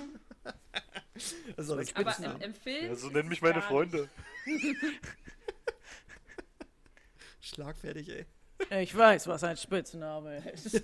Das 1.13 1.33
ist 1.57 1.69
auch 1.71 1.77
der 1.77 1.95
aber 1.95 2.11
Spitzname. 2.11 2.35
im, 2.35 2.41
im 2.41 2.53
Film. 2.53 2.85
Ja, 2.85 2.95
so 2.95 3.09
nennen 3.09 3.29
mich 3.29 3.41
meine 3.41 3.61
Freunde. 3.61 4.09
Schlagfertig, 7.41 8.09
ey. 8.09 8.25
Ich 8.81 8.95
weiß, 8.95 9.27
was 9.27 9.43
ein 9.43 9.57
Spitzname 9.57 10.37
ist. 10.51 10.81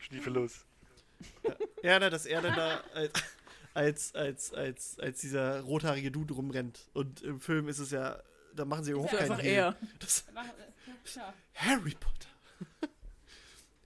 Schniefelos. 0.00 0.64
Ja, 1.82 1.98
na, 1.98 2.10
dass 2.10 2.26
er 2.26 2.42
dann 2.42 2.54
da 2.54 2.82
als, 2.94 3.22
als, 3.74 4.14
als, 4.14 4.54
als, 4.54 4.98
als 5.00 5.20
dieser 5.20 5.60
rothaarige 5.60 6.10
Dude 6.10 6.34
rumrennt. 6.34 6.88
Und 6.94 7.22
im 7.22 7.40
Film 7.40 7.68
ist 7.68 7.78
es 7.78 7.90
ja, 7.90 8.22
da 8.58 8.64
machen 8.64 8.84
sie 8.84 8.92
überhaupt 8.92 9.12
Ist 9.12 9.18
keinen 9.18 9.30
einfach 9.32 9.44
Hehl. 9.44 9.76
Das, 9.98 10.24
äh, 10.28 11.14
Ja, 11.16 11.34
Harry 11.54 11.94
Potter. 11.94 12.28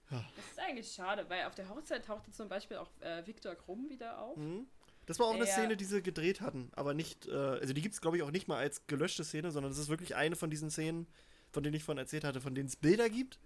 das 0.09 0.45
ist 0.51 0.59
eigentlich 0.59 0.91
schade, 0.91 1.25
weil 1.29 1.45
auf 1.45 1.55
der 1.55 1.69
Hochzeit 1.69 2.05
tauchte 2.05 2.31
zum 2.31 2.49
Beispiel 2.49 2.77
auch 2.77 2.89
äh, 3.01 3.25
Viktor 3.25 3.55
Krumm 3.55 3.89
wieder 3.89 4.19
auf. 4.19 4.37
Mhm. 4.37 4.67
Das 5.05 5.19
war 5.19 5.27
auch 5.27 5.33
eine 5.35 5.45
Ja. 5.45 5.51
Szene, 5.51 5.75
die 5.75 5.83
sie 5.85 6.01
gedreht 6.01 6.39
hatten, 6.41 6.71
aber 6.75 6.93
nicht, 6.93 7.27
äh, 7.27 7.31
also 7.33 7.73
die 7.73 7.81
gibt 7.81 7.93
es 7.93 8.01
glaube 8.01 8.17
ich 8.17 8.23
auch 8.23 8.31
nicht 8.31 8.47
mal 8.47 8.57
als 8.57 8.87
gelöschte 8.87 9.23
Szene, 9.23 9.51
sondern 9.51 9.71
es 9.71 9.77
ist 9.77 9.89
wirklich 9.89 10.15
eine 10.15 10.35
von 10.35 10.49
diesen 10.49 10.69
Szenen, 10.71 11.07
von 11.51 11.61
denen 11.63 11.75
ich 11.75 11.83
vorhin 11.83 11.99
erzählt 11.99 12.23
hatte, 12.23 12.39
von 12.41 12.55
denen 12.55 12.67
es 12.67 12.75
Bilder 12.77 13.09
gibt, 13.09 13.37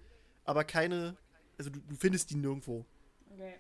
aber 0.46 0.64
keine, 0.64 1.18
also 1.58 1.70
du, 1.72 1.80
du 1.80 1.96
findest 1.96 2.30
die 2.30 2.36
nirgendwo. 2.36 2.86
Okay. 3.34 3.56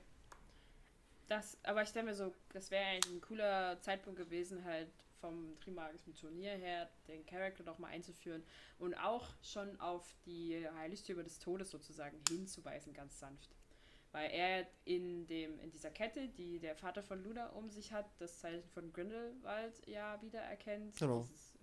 Das, 1.27 1.57
aber 1.63 1.81
ich 1.83 1.89
stelle 1.89 2.05
mir 2.05 2.15
so, 2.15 2.33
das 2.53 2.71
wäre 2.71 2.85
eigentlich 2.85 3.13
ein 3.15 3.21
cooler 3.21 3.81
Zeitpunkt 3.81 4.17
gewesen, 4.19 4.63
halt 4.63 4.89
vom 5.21 5.59
Trimagischen 5.59 6.13
Turnier 6.15 6.51
her, 6.51 6.89
den 7.07 7.25
Charakter 7.25 7.63
nochmal 7.63 7.91
einzuführen 7.91 8.43
und 8.79 8.93
auch 8.95 9.27
schon 9.41 9.79
auf 9.79 10.03
die 10.25 10.65
Heiligtümer 10.77 11.23
des 11.23 11.39
Todes 11.39 11.69
sozusagen 11.71 12.19
hinzuweisen, 12.29 12.93
ganz 12.93 13.19
sanft. 13.19 13.49
Weil 14.11 14.31
er 14.31 14.65
in, 14.85 15.27
dem, 15.27 15.59
in 15.59 15.69
dieser 15.69 15.89
Kette, 15.91 16.29
die 16.29 16.59
der 16.59 16.75
Vater 16.75 17.03
von 17.03 17.21
Luna 17.23 17.47
um 17.49 17.69
sich 17.69 17.91
hat, 17.91 18.05
das 18.19 18.39
Zeichen 18.39 18.63
von 18.69 18.91
Grindelwald 18.93 19.85
ja 19.87 20.19
wiedererkennt. 20.21 20.97
Genau. 20.97 21.21
Dieses 21.23 21.57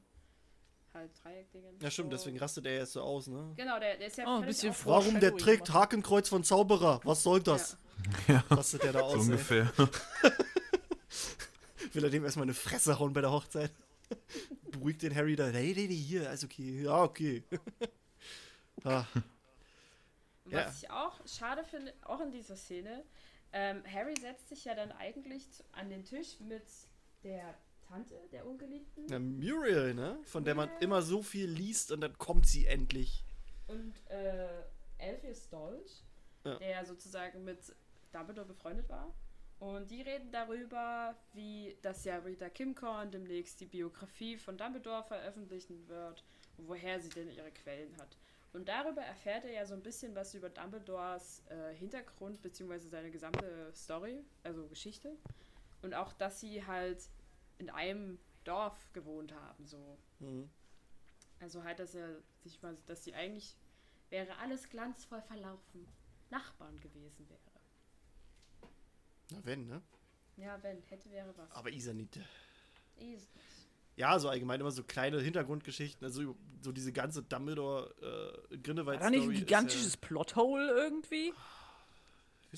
halt 0.93 1.11
Dreieckdingen. 1.25 1.79
Ja 1.81 1.91
stimmt, 1.91 2.11
So. 2.11 2.17
deswegen 2.19 2.39
rastet 2.39 2.67
er 2.67 2.77
jetzt 2.79 2.93
so 2.93 3.01
aus, 3.03 3.27
ne? 3.27 3.53
Genau, 3.57 3.81
der, 3.81 3.97
der 3.97 4.07
ist 4.07 4.19
ja 4.19 4.27
Oh, 4.29 4.39
ein 4.41 4.47
bisschen 4.47 4.73
froh. 4.73 4.91
Warum 4.91 5.19
der 5.19 5.37
trägt. 5.37 5.73
Hakenkreuz 5.73 6.29
von 6.29 6.45
Zauberer? 6.45 7.01
Was 7.05 7.23
soll 7.23 7.43
das? 7.43 7.77
Ja, 8.29 8.45
Rastet 8.51 8.83
der 8.85 8.93
da 8.93 8.99
so 9.01 9.05
aus? 9.07 9.15
ey? 9.15 9.21
ungefähr. 9.23 9.73
Will 11.95 12.05
er 12.05 12.11
dem 12.11 12.25
erstmal 12.25 12.45
eine 12.45 12.55
Fresse 12.55 12.99
hauen 12.99 13.13
bei 13.13 13.21
der 13.21 13.31
Hochzeit? 13.33 13.71
Beruhigt 14.71 15.03
den 15.03 15.15
Harry 15.15 15.37
da. 15.37 15.51
Nee, 15.51 15.73
nee, 15.75 15.87
hier, 15.87 16.31
ist 16.31 16.45
okay. 16.45 16.83
Ja, 16.83 17.03
okay. 17.03 17.43
ah, 18.85 19.05
Was 20.45 20.53
Ja. 20.53 20.73
ich 20.83 20.91
auch 20.91 21.21
schade 21.27 21.65
finde, 21.65 21.93
auch 22.03 22.21
in 22.21 22.31
dieser 22.33 22.57
Szene, 22.57 23.05
ähm, 23.53 23.83
Harry 23.91 24.15
setzt 24.21 24.49
sich 24.49 24.65
ja 24.65 24.75
dann 24.75 24.93
eigentlich 24.93 25.45
an 25.73 25.89
den 25.89 26.05
Tisch 26.05 26.41
mit 26.41 26.65
der 27.23 27.55
Tante 27.89 28.15
der 28.33 28.47
Ungeliebten 28.47 29.07
na, 29.09 29.19
Muriel, 29.19 29.95
ne? 29.95 30.19
Von 30.25 30.45
der 30.45 30.55
man 30.55 30.69
immer 30.81 31.03
so 31.03 31.23
viel 31.23 31.49
liest 31.49 31.93
und 31.93 32.01
dann 32.01 32.17
kommt 32.19 32.47
sie 32.47 32.67
endlich. 32.67 33.25
und 33.69 33.95
äh, 34.11 34.49
Elphius 34.99 35.49
Dolch, 35.49 36.03
Ja. 36.45 36.57
der 36.59 36.85
sozusagen 36.85 37.45
mit 37.45 37.59
Dumbledore 38.13 38.47
befreundet 38.49 38.89
war. 38.89 39.15
Und 39.59 39.91
die 39.91 40.03
reden 40.03 40.31
darüber, 40.31 41.17
wie 41.33 41.77
das 41.83 42.05
ja 42.05 42.19
Rita 42.19 42.49
Kimcorn 42.49 43.11
demnächst 43.11 43.61
die 43.61 43.67
Biografie 43.67 44.37
von 44.37 44.57
Dumbledore 44.57 45.05
veröffentlichen 45.05 45.89
wird 45.89 46.25
und 46.59 46.69
woher 46.69 47.01
sie 47.01 47.09
denn 47.09 47.31
ihre 47.31 47.51
Quellen 47.51 47.97
hat. 47.99 48.17
Und 48.53 48.69
darüber 48.69 49.03
erfährt 49.03 49.45
er 49.45 49.53
ja 49.53 49.67
so 49.67 49.75
ein 49.75 49.83
bisschen 49.83 50.15
was 50.15 50.35
über 50.35 50.49
Dumbledores 50.49 51.43
äh, 51.49 51.75
Hintergrund 51.75 52.41
bzw. 52.43 52.79
seine 52.79 53.11
gesamte 53.11 53.73
Story, 53.75 54.23
also 54.45 54.69
Geschichte. 54.69 55.17
Und 55.83 55.95
auch, 55.95 56.13
dass 56.13 56.41
sie 56.41 56.65
halt 56.65 57.09
in 57.59 57.71
einem 57.71 58.19
Dorf 58.45 58.93
gewohnt 58.93 59.33
haben, 59.33 59.67
so. 59.67 59.99
Mhm. 60.21 60.49
Also 61.41 61.65
halt, 61.65 61.79
dass 61.79 61.95
er 61.95 62.23
sich 62.43 62.63
mal, 62.63 62.77
dass 62.87 63.05
sie 63.05 63.15
eigentlich 63.15 63.57
wäre 64.11 64.37
alles 64.39 64.69
glanzvoll 64.69 65.23
verlaufen. 65.23 65.89
Nachbarn 66.31 66.79
gewesen 66.81 67.29
wäre. 67.29 67.54
Na, 69.31 69.39
wenn, 69.45 69.67
ne? 69.67 69.83
Ja, 70.37 70.59
wenn, 70.63 70.83
hätte, 70.89 71.11
wäre 71.11 71.33
was. 71.37 71.51
Aber 71.53 71.71
Isa 71.71 71.93
nicht. 71.93 72.17
Ist 72.17 73.01
nicht. 73.01 73.29
Ja, 73.97 74.19
so 74.19 74.29
allgemein 74.29 74.61
immer 74.61 74.73
so 74.73 74.83
kleine 74.83 75.21
Hintergrundgeschichten. 75.21 76.05
Also 76.05 76.37
so 76.63 76.73
diese 76.73 76.93
ganze 76.93 77.23
Dumbledore 77.23 77.95
äh, 78.51 78.57
Grindelwald 78.59 79.01
War 79.01 79.11
da 79.11 79.17
nicht 79.17 79.23
ein 79.29 79.35
gigantisches 79.35 79.87
Ist 79.87 80.01
Plothole 80.01 80.69
irgendwie? 80.73 81.33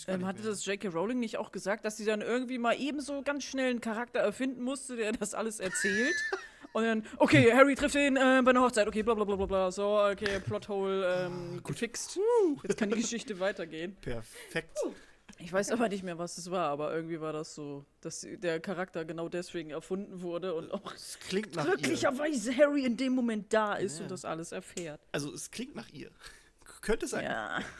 ja, 0.07 0.15
Ähm, 0.15 0.27
hatte 0.27 0.41
mehr. 0.41 0.51
das 0.51 0.65
J.K. 0.65 0.89
Rowling 0.89 1.19
nicht 1.21 1.37
auch 1.37 1.53
gesagt, 1.53 1.85
dass 1.85 1.99
sie 1.99 2.07
dann 2.07 2.23
irgendwie 2.23 2.57
mal 2.59 2.75
ebenso 2.81 3.21
ganz 3.23 3.45
schnell 3.45 3.71
einen 3.71 3.81
Charakter 3.83 4.21
erfinden 4.21 4.63
musste, 4.63 4.97
der 4.97 5.13
das 5.13 5.35
alles 5.35 5.61
erzählt? 5.61 6.15
Und 6.73 6.85
dann, 6.85 7.07
okay, 7.19 7.53
Harry 7.55 7.75
trifft 7.75 7.95
ihn 7.95 8.17
äh, 8.17 8.43
bei 8.45 8.51
einer 8.51 8.61
Hochzeit, 8.63 8.87
okay, 8.87 9.03
bla 9.03 9.15
bla 9.15 9.25
bla 9.25 9.37
bla 9.37 9.47
bla. 9.47 9.71
So, 9.71 9.99
okay, 10.01 10.41
Plothole 10.41 11.27
ähm, 11.27 11.63
gefixt. 11.65 12.19
Jetzt 12.63 12.77
kann 12.79 12.91
die 12.91 12.97
Geschichte 13.01 13.39
weitergehen. 13.41 13.97
Perfekt. 14.03 14.77
Ich 15.39 15.53
weiß 15.53 15.71
aber 15.71 15.89
nicht 15.91 16.03
mehr, 16.03 16.17
was 16.19 16.39
es 16.39 16.51
war, 16.51 16.71
aber 16.71 16.95
irgendwie 16.95 17.21
war 17.21 17.33
das 17.33 17.55
so, 17.55 17.85
dass 18.01 18.27
der 18.27 18.59
Charakter 18.59 19.05
genau 19.05 19.29
deswegen 19.29 19.71
erfunden 19.71 20.23
wurde 20.23 20.55
und 20.55 20.73
auch 20.73 20.95
Es 20.95 21.19
klingt 21.21 21.55
nach 21.55 21.67
ihr. 21.67 21.73
glücklicherweise 21.77 22.57
Harry 22.57 22.85
in 22.87 22.97
dem 22.97 23.13
Moment 23.15 23.53
da 23.53 23.75
ist 23.75 23.99
Ja. 23.99 24.05
und 24.05 24.11
das 24.11 24.25
alles 24.25 24.53
erfährt. 24.53 25.01
Also 25.13 25.33
es 25.33 25.51
klingt 25.51 25.75
nach 25.75 25.89
ihr. 25.91 26.11
Könnte 26.81 27.07
sein. 27.07 27.25
Ja. 27.25 27.61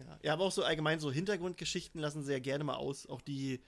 Ja. 0.00 0.18
ja, 0.22 0.32
aber 0.34 0.44
auch 0.44 0.52
so 0.52 0.64
allgemein 0.64 0.98
so 1.00 1.10
Hintergrundgeschichten 1.10 1.98
lassen 2.00 2.24
sehr 2.24 2.40
gerne 2.40 2.62
mal 2.64 2.74
aus. 2.74 3.06
Auch 3.08 3.20
die, 3.22 3.60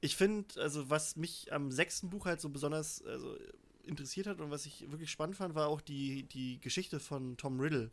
ich 0.00 0.16
finde, 0.16 0.60
also 0.60 0.90
was 0.90 1.14
mich 1.16 1.52
am 1.52 1.70
sechsten 1.70 2.10
Buch 2.10 2.24
halt 2.26 2.40
so 2.40 2.48
besonders 2.48 3.04
also, 3.04 3.36
interessiert 3.84 4.26
hat 4.26 4.40
und 4.40 4.50
was 4.50 4.66
ich 4.66 4.90
wirklich 4.90 5.10
spannend 5.10 5.36
fand, 5.36 5.54
war 5.54 5.68
auch 5.68 5.80
die, 5.82 6.24
die 6.24 6.58
Geschichte 6.60 6.98
von 6.98 7.36
Tom 7.36 7.60
Riddle. 7.60 7.90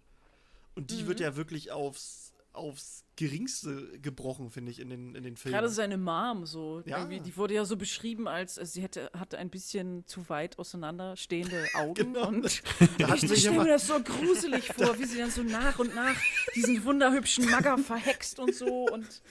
Und 0.75 0.89
die 0.91 1.05
wird 1.07 1.19
ja 1.19 1.35
wirklich 1.35 1.71
aufs, 1.71 2.26
aufs 2.57 3.05
Geringste 3.17 3.99
gebrochen, 3.99 4.51
finde 4.51 4.71
ich, 4.71 4.79
in 4.79 4.91
den, 4.91 5.15
in 5.15 5.23
den 5.23 5.37
Filmen. 5.37 5.53
Gerade 5.53 5.69
seine 5.69 5.97
Mom 5.97 6.45
so. 6.45 6.83
Ja. 6.85 7.03
Die 7.05 7.35
wurde 7.35 7.55
ja 7.55 7.65
so 7.65 7.75
beschrieben, 7.75 8.27
als 8.27 8.59
äh, 8.59 8.65
sie 8.65 8.83
hätte, 8.83 9.09
hatte 9.11 9.39
ein 9.39 9.49
bisschen 9.49 10.05
zu 10.05 10.29
weit 10.29 10.59
auseinanderstehende 10.59 11.65
Augen. 11.73 12.13
Genau. 12.13 12.27
Und 12.27 12.61
da 12.99 13.13
ich 13.15 13.39
stelle 13.39 13.63
mir 13.63 13.69
das 13.69 13.87
so 13.87 13.99
gruselig 13.99 14.67
vor, 14.73 14.99
wie 14.99 15.05
sie 15.05 15.17
dann 15.17 15.31
so 15.31 15.41
nach 15.41 15.79
und 15.79 15.95
nach 15.95 16.15
diesen 16.53 16.83
wunderhübschen 16.85 17.49
Magger 17.49 17.79
verhext 17.79 18.37
und 18.39 18.53
so. 18.53 18.85
Und 18.85 19.23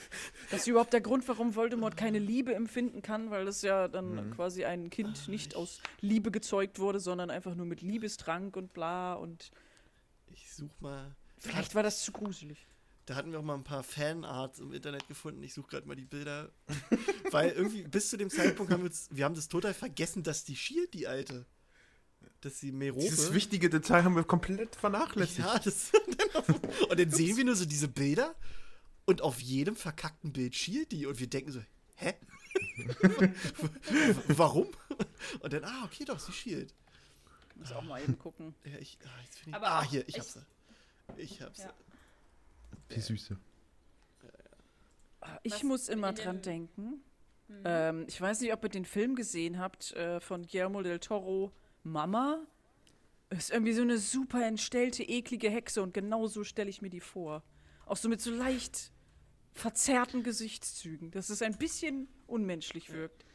das 0.51 0.61
ist 0.61 0.67
überhaupt 0.67 0.91
der 0.91 1.01
Grund, 1.01 1.25
warum 1.29 1.55
Voldemort 1.55 1.95
keine 1.95 2.19
Liebe 2.19 2.53
empfinden 2.53 3.01
kann, 3.01 3.31
weil 3.31 3.45
das 3.45 3.61
ja 3.61 3.87
dann 3.87 4.33
quasi 4.35 4.65
ein 4.65 4.89
Kind 4.89 5.29
nicht 5.29 5.55
aus 5.55 5.79
Liebe 6.01 6.29
gezeugt 6.29 6.79
wurde, 6.79 6.99
sondern 6.99 7.29
einfach 7.29 7.55
nur 7.55 7.65
mit 7.65 7.81
Liebestrank 7.81 8.57
und 8.57 8.73
bla. 8.73 9.13
Und 9.13 9.51
ich 10.33 10.51
such 10.51 10.81
mal. 10.81 11.15
vielleicht 11.37 11.73
war 11.73 11.83
das 11.83 12.03
zu 12.03 12.11
gruselig. 12.11 12.67
Da 13.07 13.15
hatten 13.15 13.31
wir 13.31 13.39
auch 13.39 13.43
mal 13.43 13.55
ein 13.55 13.63
paar 13.63 13.83
Fanarts 13.83 14.59
im 14.59 14.73
Internet 14.73 15.07
gefunden. 15.07 15.41
Ich 15.41 15.53
suche 15.53 15.69
gerade 15.69 15.87
mal 15.87 15.95
die 15.95 16.03
Bilder. 16.03 16.51
Weil 17.31 17.51
irgendwie 17.51 17.83
bis 17.83 18.09
zu 18.09 18.17
dem 18.17 18.29
Zeitpunkt 18.29 18.69
haben 18.71 18.81
wir 18.81 18.89
uns, 18.89 19.07
wir 19.09 19.23
haben 19.23 19.33
das 19.33 19.47
total 19.47 19.73
vergessen, 19.73 20.23
dass 20.23 20.43
die 20.43 20.57
Shield, 20.57 20.93
die 20.93 21.07
alte, 21.07 21.45
dass 22.41 22.59
sie 22.59 22.73
Merope. 22.73 23.05
Dieses 23.05 23.33
wichtige 23.33 23.69
Detail 23.69 24.03
haben 24.03 24.17
wir 24.17 24.25
komplett 24.25 24.75
vernachlässigt. 24.75 25.39
ja, 25.39 25.57
das, 25.57 25.91
und 26.89 26.99
dann 26.99 27.09
sehen 27.09 27.37
wir 27.37 27.45
nur 27.45 27.55
so 27.55 27.63
diese 27.63 27.87
Bilder 27.87 28.35
und 29.05 29.21
auf 29.21 29.39
jedem 29.39 29.77
verkackten 29.77 30.33
Bild 30.33 30.53
Shield 30.53 30.91
die 30.91 31.05
und 31.05 31.17
wir 31.17 31.27
denken 31.27 31.53
so, 31.53 31.61
hä? 31.95 32.13
Warum? 34.27 34.67
Und 35.39 35.53
dann, 35.53 35.63
ah, 35.63 35.85
okay, 35.85 36.03
doch, 36.03 36.19
sie 36.19 36.33
Shield. 36.33 36.73
Muss 37.55 37.71
auch 37.71 37.83
mal 37.83 38.03
eben 38.03 38.19
gucken. 38.19 38.53
Ja, 38.65 38.77
ich, 38.79 38.97
ah, 39.05 39.09
ich, 39.45 39.53
Aber 39.53 39.71
ah, 39.71 39.83
hier, 39.83 40.05
ich 40.09 40.17
echt- 40.17 40.35
hab's. 40.35 40.39
Ich 41.15 41.41
hab's. 41.41 41.59
Ja. 41.59 41.73
Die 42.95 42.99
Süße. 43.01 43.37
Ich 45.43 45.53
Was 45.53 45.63
muss 45.63 45.89
immer 45.89 46.13
dran 46.13 46.41
denken. 46.41 47.01
Ähm, 47.65 48.05
ich 48.07 48.19
weiß 48.19 48.41
nicht, 48.41 48.53
ob 48.53 48.63
ihr 48.63 48.69
den 48.69 48.85
Film 48.85 49.15
gesehen 49.15 49.59
habt 49.59 49.93
äh, 49.93 50.19
von 50.19 50.45
Guillermo 50.45 50.81
del 50.83 50.99
Toro, 50.99 51.51
Mama. 51.83 52.45
Ist 53.29 53.51
irgendwie 53.51 53.73
so 53.73 53.81
eine 53.81 53.97
super 53.97 54.45
entstellte, 54.45 55.03
eklige 55.03 55.49
Hexe 55.49 55.81
und 55.81 55.93
genau 55.93 56.27
so 56.27 56.43
stelle 56.43 56.69
ich 56.69 56.81
mir 56.81 56.89
die 56.89 57.01
vor. 57.01 57.43
Auch 57.85 57.97
so 57.97 58.07
mit 58.09 58.21
so 58.21 58.31
leicht 58.31 58.91
verzerrten 59.53 60.23
Gesichtszügen, 60.23 61.11
dass 61.11 61.29
es 61.29 61.41
ein 61.41 61.57
bisschen 61.57 62.07
unmenschlich 62.27 62.91
wirkt. 62.91 63.25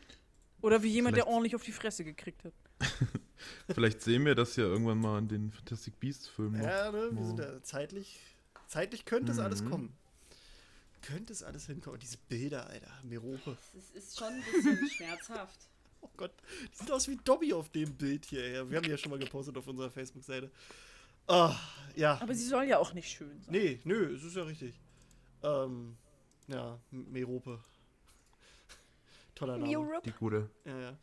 Oder 0.62 0.82
wie 0.82 0.88
jemand, 0.88 1.16
der 1.16 1.24
Vielleicht- 1.24 1.34
ordentlich 1.34 1.54
auf 1.56 1.64
die 1.64 1.72
Fresse 1.72 2.04
gekriegt 2.04 2.44
hat. 2.44 2.54
Vielleicht 3.74 4.00
sehen 4.00 4.24
wir 4.24 4.34
das 4.34 4.56
ja 4.56 4.64
irgendwann 4.64 4.98
mal 4.98 5.18
in 5.18 5.28
den 5.28 5.50
Fantastic 5.52 5.98
Beasts 5.98 6.28
Filmen. 6.28 6.62
Ja, 6.62 6.90
ne, 6.92 7.10
wir 7.12 7.24
sind 7.24 7.38
da 7.38 7.62
zeitlich. 7.62 8.20
Zeitlich 8.72 9.04
könnte 9.04 9.32
es 9.32 9.38
alles 9.38 9.60
Mhm. 9.62 9.70
kommen. 9.70 9.92
Könnte 11.02 11.30
es 11.34 11.42
alles 11.42 11.66
hinkommen. 11.66 11.96
Und 11.96 12.02
diese 12.02 12.16
Bilder, 12.16 12.66
Alter. 12.68 12.90
Merope. 13.02 13.58
Es 13.76 13.90
ist 13.90 14.18
schon 14.18 14.28
ein 14.32 14.42
bisschen 14.50 14.88
schmerzhaft. 14.96 15.60
Oh 16.00 16.08
Gott. 16.16 16.32
Die 16.72 16.76
sieht 16.78 16.90
aus 16.90 17.06
wie 17.06 17.16
Dobby 17.16 17.52
auf 17.52 17.68
dem 17.68 17.94
Bild 17.96 18.24
hier. 18.24 18.48
Ja, 18.48 18.70
wir 18.70 18.78
haben 18.78 18.84
die 18.84 18.90
ja 18.90 18.96
schon 18.96 19.10
mal 19.10 19.18
gepostet 19.18 19.58
auf 19.58 19.66
unserer 19.66 19.90
Facebook-Seite. 19.90 20.50
Ah, 21.26 21.54
ja. 21.96 22.18
Aber 22.22 22.34
sie 22.34 22.46
soll 22.46 22.64
ja 22.64 22.78
auch 22.78 22.94
nicht 22.94 23.10
schön 23.10 23.42
sein. 23.42 23.52
Nee, 23.52 23.80
nö, 23.84 24.14
es 24.14 24.22
ist 24.24 24.36
ja 24.36 24.42
richtig. 24.44 24.80
Ähm, 25.42 25.98
ja, 26.48 26.78
Merope. 26.90 27.62
Toller 29.34 29.58
Name. 29.58 30.00
Die 30.02 30.12
gute. 30.12 30.48
Ja, 30.64 30.78
ja. 30.80 30.96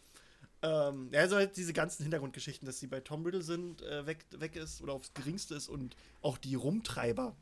Ähm, 0.90 1.10
ja, 1.14 1.20
also 1.20 1.36
halt 1.36 1.56
diese 1.56 1.72
ganzen 1.72 2.02
Hintergrundgeschichten, 2.02 2.66
dass 2.66 2.80
sie 2.80 2.88
bei 2.88 3.00
Tom 3.00 3.24
Riddle 3.26 3.44
sind, 3.44 3.84
äh, 3.84 4.08
weg, 4.08 4.26
weg 4.32 4.56
ist 4.56 4.82
oder 4.82 4.94
aufs 4.94 5.14
Geringste 5.14 5.54
ist 5.54 5.70
und 5.70 5.96
auch 6.24 6.40
die 6.40 6.56
Rumtreiber. 6.56 7.36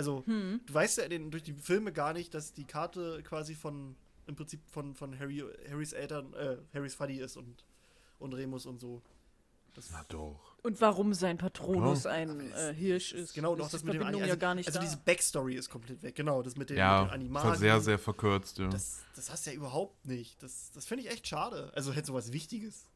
Also, 0.00 0.24
Hm. 0.26 0.60
du 0.64 0.72
weißt 0.74 0.96
ja 0.98 1.08
den, 1.08 1.30
durch 1.30 1.42
die 1.42 1.52
Filme 1.52 1.92
gar 1.92 2.14
nicht, 2.14 2.32
dass 2.32 2.54
die 2.54 2.64
Karte 2.64 3.22
quasi 3.22 3.54
von, 3.54 3.96
im 4.26 4.34
Prinzip 4.34 4.60
von, 4.70 4.94
von 4.94 5.18
Harry, 5.18 5.44
Harrys 5.70 5.92
Eltern, 5.92 6.32
äh, 6.32 6.56
Harrys 6.72 6.94
Fuddy 6.94 7.18
ist 7.20 7.36
und, 7.36 7.64
und 8.18 8.32
Remus 8.32 8.64
und 8.64 8.80
so. 8.80 9.02
Das, 9.74 9.90
Na 9.92 10.02
doch. 10.08 10.56
Und 10.62 10.80
warum 10.80 11.12
sein 11.14 11.36
Patronus 11.38 12.04
Ja. 12.04 12.10
ein 12.12 12.50
äh, 12.52 12.74
Hirsch 12.74 13.12
ist. 13.12 13.34
genau, 13.34 13.52
und 13.52 13.60
auch 13.60 13.66
ist 13.66 13.74
das 13.74 13.80
die 13.82 13.86
mit 13.88 13.94
dem 13.94 14.00
Verbindung 14.00 14.22
Ani- 14.22 14.28
ja 14.28 14.34
also, 14.34 14.40
gar 14.40 14.54
nicht 14.54 14.66
Also 14.68 14.78
da. 14.80 14.84
diese 14.84 14.96
Backstory 14.96 15.54
ist 15.54 15.68
komplett 15.70 16.02
weg, 16.02 16.14
genau, 16.16 16.42
das 16.42 16.56
mit 16.56 16.70
den, 16.70 16.78
Ja, 16.78 17.04
mit 17.04 17.12
Animagien. 17.12 17.56
sehr, 17.56 17.80
sehr 17.80 17.98
verkürzt, 17.98 18.58
ja. 18.58 18.68
Das, 18.68 19.00
das 19.14 19.30
hast 19.30 19.46
du 19.46 19.50
ja 19.50 19.56
überhaupt 19.56 20.06
nicht. 20.06 20.42
Das, 20.42 20.70
das 20.72 20.86
finde 20.86 21.04
ich 21.04 21.10
echt 21.10 21.26
schade. 21.28 21.70
Also 21.74 21.92
hätte 21.92 22.06
sowas 22.08 22.32
Wichtiges. 22.32 22.86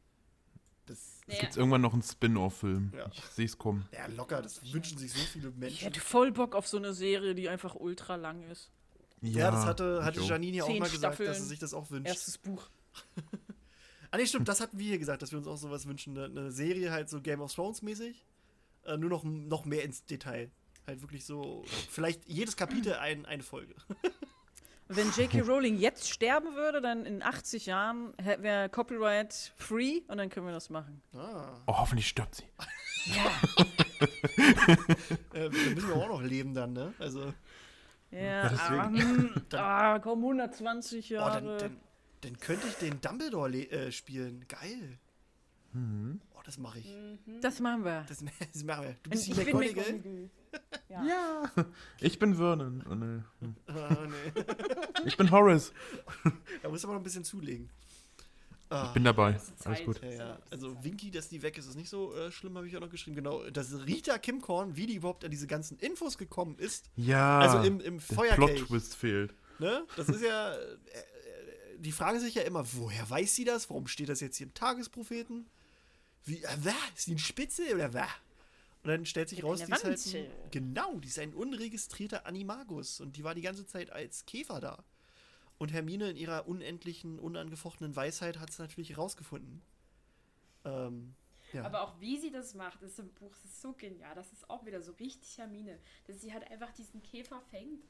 Das, 0.85 1.14
Naja, 1.27 1.41
gibt 1.41 1.57
irgendwann 1.57 1.81
noch 1.81 1.93
einen 1.93 2.03
Spin-off-Film. 2.03 2.93
Ja. 2.95 3.09
Ich 3.11 3.21
sehe 3.21 3.45
es 3.45 3.57
kommen. 3.57 3.87
ja, 3.91 4.05
locker, 4.07 4.41
das 4.41 4.71
wünschen 4.73 4.97
sich 4.97 5.11
so 5.11 5.19
viele 5.19 5.49
ich 5.49 5.55
Menschen. 5.55 5.83
hätte 5.85 5.99
voll 5.99 6.31
Bock 6.31 6.53
auf 6.55 6.67
so 6.67 6.77
eine 6.77 6.93
Serie, 6.93 7.33
die 7.33 7.49
einfach 7.49 7.75
ultra 7.75 8.15
lang 8.15 8.43
ist. 8.43 8.71
Ja, 9.21 9.49
das 9.49 9.65
hatte, 9.65 10.03
hatte 10.05 10.19
ich. 10.19 10.27
Janine 10.27 10.57
ja 10.57 10.63
auch 10.65 10.69
mal 10.69 10.89
gesagt, 10.89 11.03
dass 11.03 11.15
Staffeln. 11.15 11.33
sie 11.33 11.47
sich 11.47 11.59
das 11.59 11.73
auch 11.73 11.89
wünscht. 11.89 12.07
Erstes 12.07 12.37
Buch. 12.37 12.69
Ah, 14.11 14.17
nee, 14.17 14.27
stimmt, 14.27 14.47
das 14.47 14.61
hatten 14.61 14.79
wir 14.79 14.85
hier 14.85 14.97
gesagt, 14.97 15.21
dass 15.23 15.31
wir 15.31 15.39
uns 15.39 15.47
auch 15.47 15.57
sowas 15.57 15.87
wünschen. 15.87 16.17
Eine, 16.17 16.27
eine 16.27 16.51
Serie 16.51 16.89
halt 16.89 17.09
so 17.09 17.19
Game 17.19 17.41
of 17.41 17.53
Thrones 17.53 17.81
mäßig. 17.81 18.23
Äh, 18.85 18.95
nur 18.95 19.09
noch, 19.09 19.25
noch 19.25 19.65
mehr 19.65 19.83
ins 19.83 20.05
Detail. 20.05 20.51
Halt 20.87 21.01
wirklich 21.01 21.25
so, 21.25 21.65
vielleicht 21.89 22.25
jedes 22.25 22.55
Kapitel 22.55 22.93
ein, 22.93 23.25
eine 23.25 23.43
Folge. 23.43 23.75
Wenn 24.87 25.09
J.K. 25.11 25.41
Rowling 25.41 25.77
jetzt 25.79 26.09
sterben 26.11 26.53
würde, 26.55 26.79
dann 26.79 27.05
in 27.05 27.23
80 27.23 27.65
Jahren 27.65 28.13
wäre 28.17 28.69
Copyright 28.69 29.33
free 29.57 30.01
und 30.07 30.17
dann 30.17 30.29
können 30.29 30.45
wir 30.45 30.53
das 30.53 30.69
machen. 30.69 31.01
Ah, 31.15 31.57
Oh, 31.65 31.77
hoffentlich 31.79 32.07
stirbt 32.07 32.35
sie. 32.35 32.43
äh, 35.33 35.49
da 35.49 35.49
müssen 35.49 35.87
wir 35.89 35.95
auch 35.95 36.07
noch 36.09 36.21
leben 36.21 36.53
dann, 36.53 36.73
ne? 36.73 36.93
Also, 36.99 37.33
Ja, 38.11 38.49
deswegen. 38.49 38.79
aber, 38.79 38.85
hm, 38.99 39.33
ah, 39.53 39.99
komm, 39.99 40.19
120 40.23 41.11
oh, 41.11 41.13
Jahre. 41.15 41.41
dann, 41.41 41.57
dann, 41.57 41.77
dann 42.21 42.39
könnte 42.39 42.67
ich 42.67 42.75
den 42.75 43.01
Dumbledore 43.01 43.49
le- 43.49 43.69
äh, 43.71 43.91
spielen. 43.91 44.45
Geil. 44.47 44.99
Mhm. 45.73 46.21
Oh, 46.45 46.47
das 46.47 46.57
mache 46.57 46.79
ich. 46.79 46.93
das 47.41 47.59
machen 47.59 47.83
wir. 47.83 48.05
Das, 48.07 48.23
das 48.53 48.63
machen 48.63 48.85
wir. 48.85 48.95
Du 49.03 49.09
bist 49.09 49.27
ich 49.27 49.35
bin 49.35 49.45
McGonagall? 49.45 49.93
McGonagall. 49.93 50.29
Ja. 50.89 51.51
Ich 51.99 52.19
bin 52.19 52.35
Vernon. 52.35 52.83
Oh, 52.89 52.95
nee. 52.95 53.21
Hm. 53.41 53.55
Ah, 53.67 53.97
nee. 54.07 54.43
Ich 55.05 55.17
bin 55.17 55.31
Horace. 55.31 55.73
Da 56.61 56.69
musst 56.69 56.83
du 56.83 56.87
aber 56.87 56.93
noch 56.93 57.01
ein 57.01 57.03
bisschen 57.03 57.23
zulegen. 57.23 57.69
Ah. 58.69 58.85
Ich 58.87 58.93
bin 58.93 59.03
dabei. 59.03 59.39
Alles 59.63 59.83
gut. 59.83 60.01
Ja, 60.01 60.09
ja. 60.09 60.39
Also 60.49 60.83
Winky, 60.83 61.11
dass 61.11 61.29
die 61.29 61.41
weg 61.41 61.57
ist, 61.57 61.67
ist 61.67 61.75
nicht 61.75 61.89
so 61.89 62.15
äh, 62.15 62.31
schlimm, 62.31 62.55
habe 62.57 62.67
ich 62.67 62.75
auch 62.75 62.81
noch 62.81 62.89
geschrieben. 62.89 63.15
Genau, 63.15 63.47
dass 63.49 63.73
Rita 63.85 64.17
Kimcorn, 64.17 64.75
wie 64.75 64.87
die 64.87 64.95
überhaupt 64.95 65.23
an 65.23 65.31
diese 65.31 65.47
ganzen 65.47 65.77
Infos 65.79 66.17
gekommen 66.17 66.57
ist. 66.57 66.89
Ja. 66.95 67.39
Also 67.39 67.59
im, 67.59 67.79
im 67.79 67.99
der. 67.99 68.33
Plot-Twist 68.33 68.95
fehlt. 68.95 69.33
Ne? 69.59 69.85
Das 69.95 70.09
ist 70.09 70.21
ja. 70.21 70.53
Äh, 70.53 70.57
äh, 70.57 70.75
die 71.77 71.91
fragen 71.91 72.19
sich 72.19 72.35
ja 72.35 72.41
immer, 72.43 72.65
woher 72.73 73.07
weiß 73.07 73.35
sie 73.35 73.43
das? 73.43 73.69
Warum 73.69 73.87
steht 73.87 74.09
das 74.09 74.19
jetzt 74.19 74.37
hier 74.37 74.47
im 74.47 74.53
Tagespropheten? 74.53 75.45
Wie, 76.25 76.43
äh? 76.43 76.57
Ist 76.95 77.07
die 77.07 77.15
ein 77.15 77.19
Spitze 77.19 77.73
oder 77.73 77.93
wer? 77.93 78.07
Und 78.83 78.89
dann 78.89 79.05
stellt 79.05 79.29
sich 79.29 79.43
raus, 79.43 79.63
die 79.63 79.71
ist 79.71 79.83
halt 79.83 80.05
ein, 80.13 80.51
genau, 80.51 80.99
die 80.99 81.07
ist 81.07 81.17
ein 81.17 81.33
unregistrierter 81.33 82.27
Animagus 82.27 83.01
und 83.01 83.17
die 83.17 83.23
war 83.23 83.33
die 83.33 83.41
ganze 83.41 83.65
Zeit 83.65 83.89
als 83.89 84.25
Käfer 84.25 84.59
da. 84.59 84.83
Und 85.57 85.73
Hermine 85.73 86.11
in 86.11 86.17
ihrer 86.17 86.47
unendlichen, 86.47 87.17
unangefochtenen 87.17 87.95
Weisheit 87.95 88.39
hat 88.39 88.49
es 88.49 88.59
natürlich 88.59 88.97
rausgefunden. 88.97 89.61
Ähm, 90.65 91.15
Ja. 91.53 91.63
Aber 91.63 91.81
auch 91.81 91.99
wie 91.99 92.17
sie 92.19 92.31
das 92.31 92.53
macht, 92.53 92.81
ist 92.81 92.99
im 92.99 93.09
Buch 93.13 93.33
das 93.33 93.45
ist 93.45 93.61
so 93.61 93.73
genial. 93.73 94.13
Das 94.15 94.31
ist 94.33 94.49
auch 94.49 94.65
wieder 94.65 94.81
so 94.81 94.91
richtig 94.93 95.37
Hermine, 95.37 95.79
dass 96.05 96.21
sie 96.21 96.33
halt 96.33 96.49
einfach 96.51 96.71
diesen 96.73 97.01
Käfer 97.01 97.41
fängt. 97.49 97.83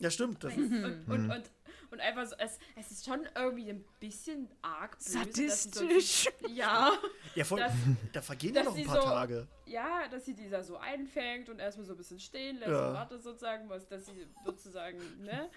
Ja, 0.00 0.10
stimmt. 0.10 0.42
Das, 0.42 0.54
Und, 0.56 0.72
und, 1.08 1.30
und, 1.30 1.42
und 1.90 2.00
einfach 2.00 2.26
so, 2.26 2.34
es, 2.38 2.58
es 2.76 2.90
ist 2.90 3.04
schon 3.04 3.26
irgendwie 3.36 3.70
ein 3.70 3.84
bisschen 4.00 4.48
arg 4.62 4.96
böse. 4.98 5.18
dass 5.18 5.64
Sadistisch. 5.64 6.28
So, 6.40 6.48
ja, 6.48 6.92
ja, 7.34 7.44
voll, 7.44 7.60
Das- 7.60 7.72
da 8.12 8.22
vergehen 8.22 8.54
ja 8.54 8.62
dass 8.62 8.72
noch 8.72 8.78
ein 8.78 8.86
paar 8.86 9.02
so- 9.02 9.08
Tage. 9.08 9.46
ja, 9.66 10.08
dass 10.08 10.24
sie 10.24 10.34
dieser 10.34 10.62
so 10.64 10.76
einfängt 10.76 11.48
und 11.48 11.58
erstmal 11.58 11.86
so 11.86 11.92
ein 11.94 11.96
bisschen 11.98 12.18
stehen 12.20 12.56
lässt 12.58 12.70
Ja. 12.70 12.88
und 12.88 12.94
wartet 12.94 13.22
sozusagen, 13.22 13.68
was, 13.68 13.86
dass 13.88 14.06
sie 14.06 14.26
sozusagen, 14.44 14.98
ne? 15.22 15.50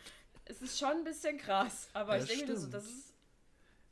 Es 0.45 0.61
ist 0.61 0.77
schon 0.77 0.89
ein 0.91 1.03
bisschen 1.05 1.37
krass, 1.37 1.89
aber 1.93 2.17
Ja, 2.17 2.23
ich 2.23 2.29
denke 2.29 2.57
stimmt. 2.57 2.73
das 2.73 2.83
ist 2.85 3.13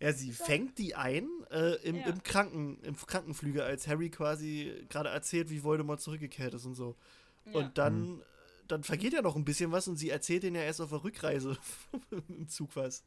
Ja, 0.01 0.11
sie 0.11 0.31
fängt 0.33 0.77
die 0.79 0.95
ein 0.95 1.29
äh, 1.51 1.75
im, 1.83 1.95
Ja. 1.97 2.07
im, 2.07 2.23
Kranken, 2.23 2.79
im 2.83 2.95
Krankenflügel, 2.97 3.61
als 3.61 3.87
Harry 3.87 4.09
quasi 4.09 4.85
gerade 4.89 5.09
erzählt, 5.09 5.49
wie 5.51 5.63
Voldemort 5.63 6.01
zurückgekehrt 6.01 6.53
ist 6.55 6.65
und 6.65 6.73
so. 6.75 6.97
ja. 7.45 7.53
Und 7.53 7.77
dann, 7.77 8.21
dann 8.71 8.83
vergeht 8.83 9.13
ja 9.13 9.21
noch 9.21 9.35
ein 9.35 9.45
bisschen 9.45 9.71
was 9.71 9.87
und 9.87 9.97
sie 9.97 10.09
erzählt 10.09 10.43
den 10.43 10.55
ja 10.55 10.61
erst 10.61 10.81
auf 10.81 10.89
der 10.89 11.03
Rückreise 11.03 11.57
im 12.29 12.47
Zug 12.47 12.75
was. 12.75 13.03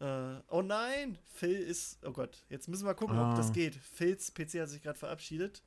Äh, 0.00 0.36
oh 0.48 0.62
nein, 0.62 1.18
Phil 1.34 1.56
ist. 1.58 1.98
Oh 2.04 2.12
Gott, 2.12 2.44
jetzt 2.50 2.68
müssen 2.68 2.86
wir 2.86 2.94
gucken, 2.94 3.18
ob 3.18 3.24
Ah. 3.26 3.36
das 3.36 3.52
geht. 3.52 3.74
Phils 3.76 4.32
PC 4.34 4.60
hat 4.60 4.68
sich 4.68 4.82
gerade 4.82 4.98
verabschiedet. 4.98 5.62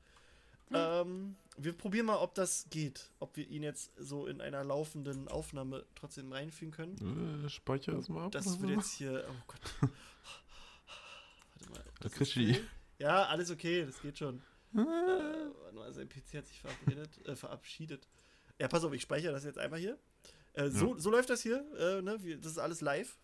Ähm, 0.71 1.35
wir 1.57 1.73
probieren 1.73 2.05
mal, 2.05 2.17
ob 2.17 2.35
das 2.35 2.67
geht. 2.69 3.09
Ob 3.19 3.35
wir 3.35 3.47
ihn 3.47 3.63
jetzt 3.63 3.91
so 3.97 4.27
in 4.27 4.39
einer 4.39 4.63
laufenden 4.63 5.27
Aufnahme 5.27 5.83
trotzdem 5.95 6.31
reinfügen 6.31 6.71
können. 6.71 7.43
Äh, 7.45 7.49
speicher 7.49 7.93
das 7.93 8.07
mal 8.07 8.25
ab. 8.25 8.31
Das 8.33 8.59
wird 8.61 8.71
jetzt 8.77 8.91
hier. 8.93 9.25
Oh 9.27 9.33
Gott. 9.47 9.61
Warte 11.59 11.69
mal. 11.71 11.83
das 12.01 12.11
ist 12.11 12.17
Krischi. 12.19 12.53
Phil. 12.53 12.67
Ja, 12.99 13.23
alles 13.25 13.49
okay, 13.49 13.85
das 13.85 13.99
geht 14.01 14.17
schon. 14.19 14.41
äh, 14.75 14.77
warte 14.77 15.73
mal, 15.75 15.91
sein 15.93 16.07
PC 16.07 16.35
hat 16.35 16.45
sich 16.47 16.59
verabredet, 16.59 17.25
äh, 17.25 17.35
verabschiedet. 17.35 18.07
Ja, 18.59 18.67
pass 18.67 18.83
auf, 18.83 18.93
ich 18.93 19.01
speichere 19.01 19.31
das 19.31 19.45
jetzt 19.45 19.57
einmal 19.57 19.79
hier. 19.79 19.97
Äh, 20.53 20.69
so, 20.69 20.97
so 20.97 21.09
läuft 21.09 21.29
das 21.29 21.41
hier. 21.41 21.65
Äh, 21.77 22.01
ne? 22.01 22.21
wir, 22.21 22.37
das 22.37 22.53
ist 22.53 22.57
alles 22.57 22.81
live. 22.81 23.17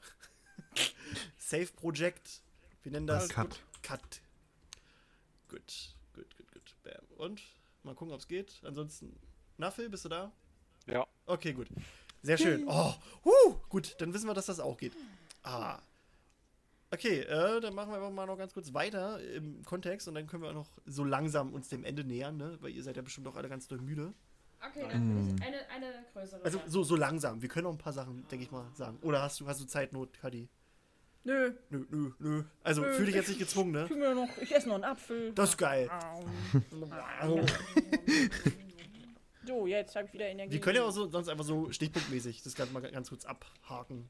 Save 1.37 1.67
Project. 1.75 2.41
Wir 2.83 2.91
nennen 2.91 3.07
das 3.07 3.29
Cut. 3.29 3.59
Cut. 3.83 4.21
Gut, 5.49 5.95
gut, 6.13 6.37
gut, 6.37 6.51
gut. 6.51 6.75
Bam. 6.83 7.05
Und 7.17 7.41
mal 7.83 7.95
gucken, 7.95 8.13
ob 8.13 8.21
es 8.21 8.27
geht. 8.27 8.61
Ansonsten, 8.63 9.19
na 9.57 9.71
Phil, 9.71 9.89
bist 9.89 10.05
du 10.05 10.09
da? 10.09 10.31
Ja. 10.87 11.05
Okay, 11.25 11.53
gut. 11.53 11.67
Sehr 12.21 12.37
schön. 12.37 12.65
Oh, 12.67 12.93
huh, 13.23 13.55
gut, 13.69 13.95
dann 13.99 14.13
wissen 14.13 14.27
wir, 14.27 14.33
dass 14.33 14.47
das 14.47 14.59
auch 14.59 14.77
geht. 14.77 14.93
Ah. 15.43 15.79
Okay, 16.91 17.19
äh, 17.19 17.59
dann 17.59 17.75
machen 17.75 17.91
wir 17.91 17.97
einfach 17.97 18.11
mal 18.11 18.25
noch 18.25 18.37
ganz 18.37 18.53
kurz 18.53 18.73
weiter 18.73 19.21
im 19.33 19.63
Kontext 19.65 20.07
und 20.07 20.15
dann 20.15 20.27
können 20.27 20.43
wir 20.43 20.49
auch 20.49 20.53
noch 20.53 20.69
so 20.85 21.03
langsam 21.03 21.53
uns 21.53 21.69
dem 21.69 21.83
Ende 21.83 22.03
nähern, 22.03 22.37
ne? 22.37 22.57
Weil 22.61 22.71
ihr 22.71 22.83
seid 22.83 22.95
ja 22.95 23.01
bestimmt 23.01 23.27
auch 23.27 23.35
alle 23.35 23.49
ganz 23.49 23.67
doll 23.67 23.79
müde. 23.79 24.13
Okay, 24.69 24.87
dann 24.89 25.27
will 25.27 25.35
ich 25.35 25.41
eine, 25.41 25.69
eine 25.69 26.05
größere. 26.13 26.43
Also 26.43 26.57
Sache. 26.59 26.69
so, 26.69 26.83
so 26.83 26.95
langsam. 26.95 27.41
Wir 27.41 27.49
können 27.49 27.65
noch 27.65 27.71
ein 27.71 27.77
paar 27.77 27.93
Sachen, 27.93 28.27
denke 28.29 28.45
ich 28.45 28.51
mal, 28.51 28.65
sagen. 28.73 28.97
Oder 29.01 29.21
hast 29.21 29.39
du, 29.39 29.47
hast 29.47 29.61
du 29.61 29.65
Zeitnot, 29.65 30.17
Kadi? 30.19 30.49
Nö, 31.23 31.53
Nö, 31.69 31.85
nö, 31.89 32.11
nö. 32.19 32.43
Also 32.63 32.81
Nö. 32.81 32.93
fühl 32.93 33.07
dich 33.07 33.15
jetzt 33.15 33.29
nicht 33.29 33.39
gezwungen, 33.39 33.71
ne? 33.71 33.85
ich, 33.89 33.95
mir 33.95 34.13
noch, 34.13 34.29
ich 34.39 34.53
esse 34.55 34.67
noch 34.67 34.75
einen 34.75 34.83
Apfel. 34.83 35.33
Das 35.33 35.49
ist 35.49 35.57
geil. 35.57 35.89
So, 39.45 39.67
jetzt 39.67 39.95
habe 39.95 40.07
ich 40.07 40.13
wieder 40.13 40.25
Energie. 40.25 40.53
Wir 40.53 40.59
können 40.59 40.77
ja 40.77 40.83
auch 40.83 40.91
so, 40.91 41.07
sonst 41.07 41.29
einfach 41.29 41.43
so 41.45 41.71
stichpunktmäßig 41.71 42.41
das 42.43 42.55
Ganze 42.55 42.73
mal 42.73 42.81
ganz 42.81 43.09
kurz 43.09 43.25
abhaken. 43.25 44.09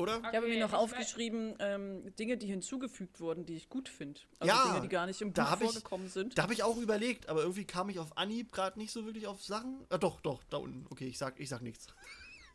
Oder? 0.00 0.18
Ich 0.18 0.24
habe 0.24 0.38
Okay, 0.38 0.48
mir 0.48 0.60
noch 0.60 0.72
aufgeschrieben, 0.72 1.54
ähm, 1.58 2.14
Dinge, 2.16 2.36
die 2.36 2.46
hinzugefügt 2.46 3.20
wurden, 3.20 3.44
die 3.46 3.56
ich 3.56 3.68
gut 3.68 3.88
finde. 3.88 4.20
Also 4.38 4.52
Ja, 4.54 4.64
Dinge, 4.68 4.80
die 4.80 4.88
gar 4.88 5.06
nicht 5.06 5.20
im 5.20 5.32
da 5.34 5.42
Buch 5.44 5.50
hab 5.50 5.60
ich- 5.62 5.66
vorgekommen 5.70 6.08
sind. 6.08 6.38
Da 6.38 6.42
habe 6.42 6.52
ich 6.54 6.62
auch 6.62 6.76
überlegt, 6.78 7.28
aber 7.28 7.42
irgendwie 7.42 7.64
kam 7.64 7.88
ich 7.90 7.98
auf 7.98 8.16
Anhieb 8.16 8.52
gerade 8.52 8.78
nicht 8.78 8.92
so 8.92 9.04
wirklich 9.04 9.26
auf 9.26 9.42
Sachen. 9.42 9.84
Ah, 9.90 9.98
doch, 9.98 10.20
doch, 10.20 10.42
da 10.50 10.56
unten. 10.56 10.86
Okay, 10.90 11.06
ich 11.06 11.18
sag, 11.18 11.38
ich 11.38 11.48
sag 11.48 11.60
nichts. 11.62 11.86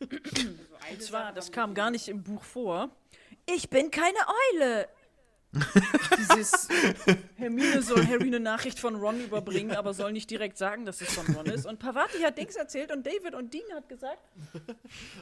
Also 0.00 0.92
Und 0.92 1.02
zwar, 1.02 1.22
Sache 1.22 1.34
das 1.34 1.52
kam 1.52 1.74
gar 1.74 1.90
nicht 1.90 2.08
im 2.08 2.22
Buch 2.22 2.44
vor. 2.44 2.90
Ich 3.46 3.70
bin 3.70 3.90
keine 3.90 4.18
Eule. 4.54 4.88
Dieses 6.18 6.68
Hermine 7.36 7.82
soll 7.82 8.06
Harry 8.06 8.26
eine 8.26 8.40
Nachricht 8.40 8.78
von 8.78 8.94
Ron 8.96 9.20
überbringen, 9.20 9.72
aber 9.72 9.94
soll 9.94 10.12
nicht 10.12 10.30
direkt 10.30 10.58
sagen, 10.58 10.84
dass 10.84 11.00
es 11.00 11.12
von 11.12 11.34
Ron 11.34 11.46
ist. 11.46 11.66
Und 11.66 11.78
Pavati 11.78 12.18
hat 12.18 12.38
Dings 12.38 12.56
erzählt 12.56 12.92
und 12.92 13.06
David 13.06 13.34
und 13.34 13.52
Dean 13.52 13.64
hat 13.74 13.88
gesagt, 13.88 14.18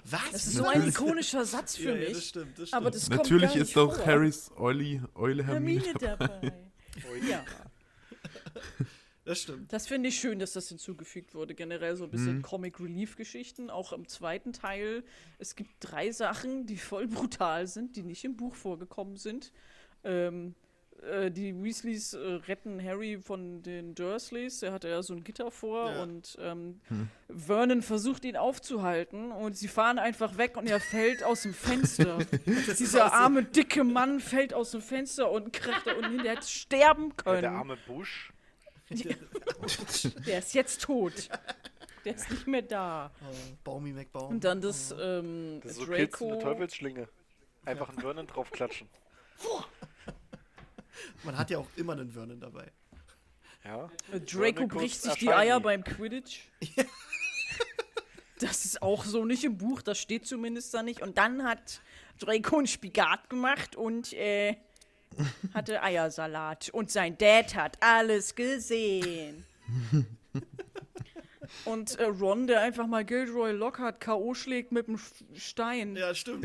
Was? 0.05 0.21
das 0.33 0.47
ist 0.47 0.55
so 0.55 0.65
ein 0.67 0.87
ikonischer 0.89 1.45
Satz 1.45 1.77
für 1.77 1.91
ja, 1.91 1.97
ja, 1.97 2.09
das 2.09 2.15
mich. 2.15 2.29
stimmt, 2.29 2.59
das 2.59 2.69
stimmt. 2.69 2.75
aber 2.75 2.91
das 2.91 3.09
kommt 3.09 3.23
Natürlich 3.23 3.55
gar 3.55 3.63
ist 3.63 3.73
vor. 3.73 4.07
Harrys 4.07 4.51
Euli, 4.57 5.01
Eule 5.15 5.45
Hermine. 5.45 5.83
Hermine 5.83 5.99
dabei. 5.99 6.53
ja, 7.29 7.45
das 9.25 9.41
stimmt. 9.41 9.73
das 9.73 9.87
finde 9.87 10.11
ich 10.11 10.19
schön, 10.19 10.39
dass 10.39 10.53
das 10.53 10.69
hinzugefügt 10.69 11.35
wurde. 11.35 11.55
Generell 11.55 11.97
so 11.97 12.05
ein 12.05 12.11
bisschen 12.11 12.43
Comic 12.43 12.79
Relief 12.79 13.17
Geschichten. 13.17 13.71
Auch 13.71 13.93
im 13.93 14.07
zweiten 14.07 14.53
Teil. 14.53 15.03
Es 15.39 15.57
gibt 15.57 15.71
drei 15.81 16.13
Sachen, 16.13 16.67
die 16.67 16.77
voll 16.77 17.07
brutal 17.07 17.67
sind, 17.67 17.97
die 17.97 18.03
nicht 18.03 18.25
im 18.25 18.37
Buch 18.37 18.55
vorgekommen 18.55 19.17
sind. 19.17 19.53
Ähm, 20.05 20.55
äh, 21.03 21.31
die 21.31 21.55
Weasleys 21.63 22.15
äh, 22.15 22.19
retten 22.19 22.83
Harry 22.83 23.19
von 23.19 23.63
den 23.63 23.95
Dursleys. 23.95 24.63
Er 24.63 24.73
hatte 24.73 24.89
ja 24.89 25.03
so 25.03 25.13
ein 25.15 25.25
Gitter 25.25 25.51
vor 25.51 25.91
Ja. 25.91 26.03
und 26.03 26.37
ähm, 26.41 26.81
Vernon 27.29 27.83
versucht 27.83 28.25
ihn 28.25 28.37
aufzuhalten 28.37 29.33
und 29.33 29.57
sie 29.57 29.69
fahren 29.69 29.99
einfach 29.99 30.39
weg 30.39 30.57
und 30.57 30.67
er 30.69 30.81
fällt 30.81 31.23
aus 31.25 31.43
dem 31.43 31.53
Fenster. 31.55 32.19
Dieser 32.79 33.13
arme, 33.13 33.45
dicke 33.45 33.85
Mann 33.85 34.21
fällt 34.21 34.55
aus 34.55 34.71
dem 34.71 34.81
Fenster 34.83 35.31
und 35.31 35.53
kracht 35.53 35.87
da 35.87 35.93
unten 35.95 36.11
hin. 36.13 36.23
Der 36.23 36.37
hätte 36.37 36.47
sterben 36.49 37.17
können. 37.17 37.43
der 37.43 37.53
arme 37.53 37.77
Busch. 37.87 38.33
Der 40.27 40.39
ist 40.39 40.55
jetzt 40.55 40.83
tot. 40.83 41.29
Der 42.05 42.15
ist 42.15 42.31
nicht 42.31 42.47
mehr 42.47 42.63
da. 42.63 43.11
Oh, 43.23 43.35
Baumi 43.65 43.93
McBaum. 43.93 44.29
Und 44.33 44.45
dann 44.45 44.61
das, 44.61 44.95
ähm, 45.01 45.61
Das 45.63 45.73
ist 45.73 45.79
so 45.79 45.87
Kids 45.87 46.19
Draco. 46.19 46.31
der 46.33 46.41
Teufelsschlinge. 46.41 47.09
Einfach 47.65 47.89
einen 47.89 47.99
Vernon 48.01 48.27
draufklatschen. 48.27 48.89
Man 51.25 51.37
hat 51.39 51.51
ja 51.51 51.59
auch 51.59 51.69
immer 51.77 51.93
einen 51.93 52.11
Vernon 52.11 52.41
dabei. 52.41 52.71
Ja. 53.65 53.91
äh, 54.13 54.21
Draco 54.21 54.67
bricht 54.67 55.01
sich 55.03 55.15
die. 55.15 55.31
Eier 55.31 55.61
beim 55.61 55.83
Quidditch. 55.85 56.41
Das 58.41 58.65
ist 58.65 58.83
auch 58.83 59.05
so 59.05 59.25
nicht 59.25 59.45
im 59.45 59.57
Buch, 59.57 59.81
das 59.81 59.99
steht 59.99 60.27
zumindest 60.27 60.75
da 60.75 60.83
nicht. 60.83 61.01
Und 61.03 61.19
dann 61.19 61.45
hat 61.45 61.81
Draco 62.19 62.59
einen 62.59 62.67
Spigat 62.67 63.31
gemacht 63.31 63.77
und 63.77 64.13
äh, 64.13 64.57
hatte 65.55 65.83
Eiersalat. 65.83 66.69
Und 66.71 66.91
sein 66.91 67.17
Dad 67.17 67.55
hat 67.55 67.79
alles 67.81 68.35
gesehen. 68.35 69.47
Und 71.65 71.99
äh, 71.99 72.05
Ron, 72.05 72.47
der 72.47 72.61
einfach 72.63 72.87
mal 72.87 73.05
Gilderoy 73.05 73.53
Lockhart 73.53 74.01
K.O. 74.01 74.35
schlägt 74.35 74.73
mit 74.73 74.89
dem 74.89 74.99
Stein. 75.35 75.95
Ja, 75.95 76.15
stimmt. 76.15 76.45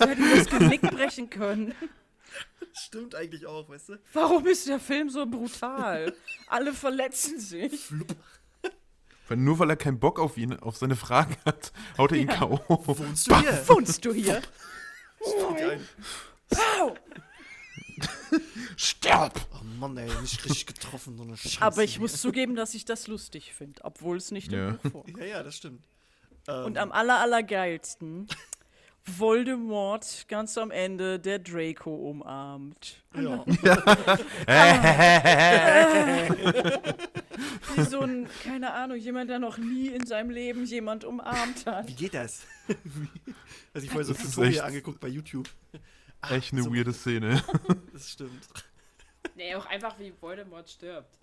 Der 0.00 0.08
hätte 0.08 0.36
das 0.36 0.46
Genick 0.46 0.80
brechen 0.80 1.28
können. 1.28 1.74
Stimmt 2.78 3.14
eigentlich 3.14 3.46
auch, 3.46 3.68
weißt 3.68 3.90
du? 3.90 3.98
Warum 4.12 4.46
ist 4.46 4.66
der 4.68 4.78
Film 4.80 5.08
so 5.10 5.26
brutal? 5.26 6.14
Alle 6.48 6.72
verletzen 6.72 7.40
sich. 7.40 7.88
Weil 9.28 9.38
nur 9.38 9.58
weil 9.58 9.70
er 9.70 9.76
keinen 9.76 9.98
Bock 9.98 10.18
auf 10.20 10.36
ihn, 10.36 10.52
auf 10.60 10.76
seine 10.76 10.94
Fragen 10.96 11.36
hat, 11.44 11.72
haut 11.98 12.12
er 12.12 12.18
ihn 12.18 12.28
K.O. 12.28 12.60
Wohnst 12.86 13.28
du 13.30 13.36
hier? 13.40 13.68
Wohnst 13.68 14.04
du 14.04 14.12
hier? 14.12 14.40
Fällt 15.20 15.58
dir 15.58 15.70
ein. 15.72 15.88
Pow! 16.48 16.96
Sterb! 18.76 19.40
Oh 19.54 19.64
Mann, 19.80 19.96
ey, 19.96 20.08
nicht 20.20 20.44
richtig 20.44 20.66
getroffen, 20.66 21.16
so 21.16 21.22
eine 21.24 21.36
Scheiße. 21.36 21.62
Aber 21.62 21.82
ich 21.82 21.98
muss 21.98 22.20
zugeben, 22.20 22.54
dass 22.54 22.74
ich 22.74 22.84
das 22.84 23.06
lustig 23.08 23.52
finde, 23.54 23.82
obwohl 23.84 24.16
es 24.18 24.30
nicht 24.30 24.52
Ja. 24.52 24.68
im 24.68 24.78
Buch 24.78 24.90
vorkommt. 24.92 25.18
Ja, 25.18 25.24
ja, 25.24 25.42
das 25.42 25.56
stimmt. 25.56 25.84
Ähm, 26.46 26.64
Und 26.66 26.78
am 26.78 26.92
aller, 26.92 27.18
allergeilsten 27.18 28.28
Voldemort 29.06 30.26
ganz 30.28 30.58
am 30.58 30.70
Ende 30.70 31.18
der 31.20 31.38
Draco 31.38 31.94
umarmt. 31.94 33.02
ja. 33.14 33.44
Wie 37.76 37.82
so 37.82 38.00
ein, 38.00 38.28
keine 38.42 38.72
Ahnung, 38.72 38.96
jemand, 38.96 39.30
der 39.30 39.38
noch 39.38 39.58
nie 39.58 39.88
in 39.88 40.06
seinem 40.06 40.30
Leben 40.30 40.64
jemand 40.64 41.04
umarmt 41.04 41.66
hat. 41.66 41.88
Wie 41.88 41.94
geht 41.94 42.14
das? 42.14 42.46
also 43.74 43.84
ich 43.84 43.90
vorher 43.90 44.04
so 44.04 44.12
ist 44.12 44.22
Tutorial 44.22 44.64
angeguckt 44.66 45.00
bei 45.00 45.08
YouTube. 45.08 45.48
Ah, 46.20 46.34
Echt 46.34 46.52
eine 46.52 46.62
so, 46.62 46.74
weirde 46.74 46.92
Szene. 46.92 47.42
Das 47.92 48.10
stimmt. 48.10 48.48
Nee, 49.36 49.54
auch 49.54 49.66
einfach 49.66 49.98
wie 49.98 50.12
Voldemort 50.20 50.68
stirbt. 50.68 51.18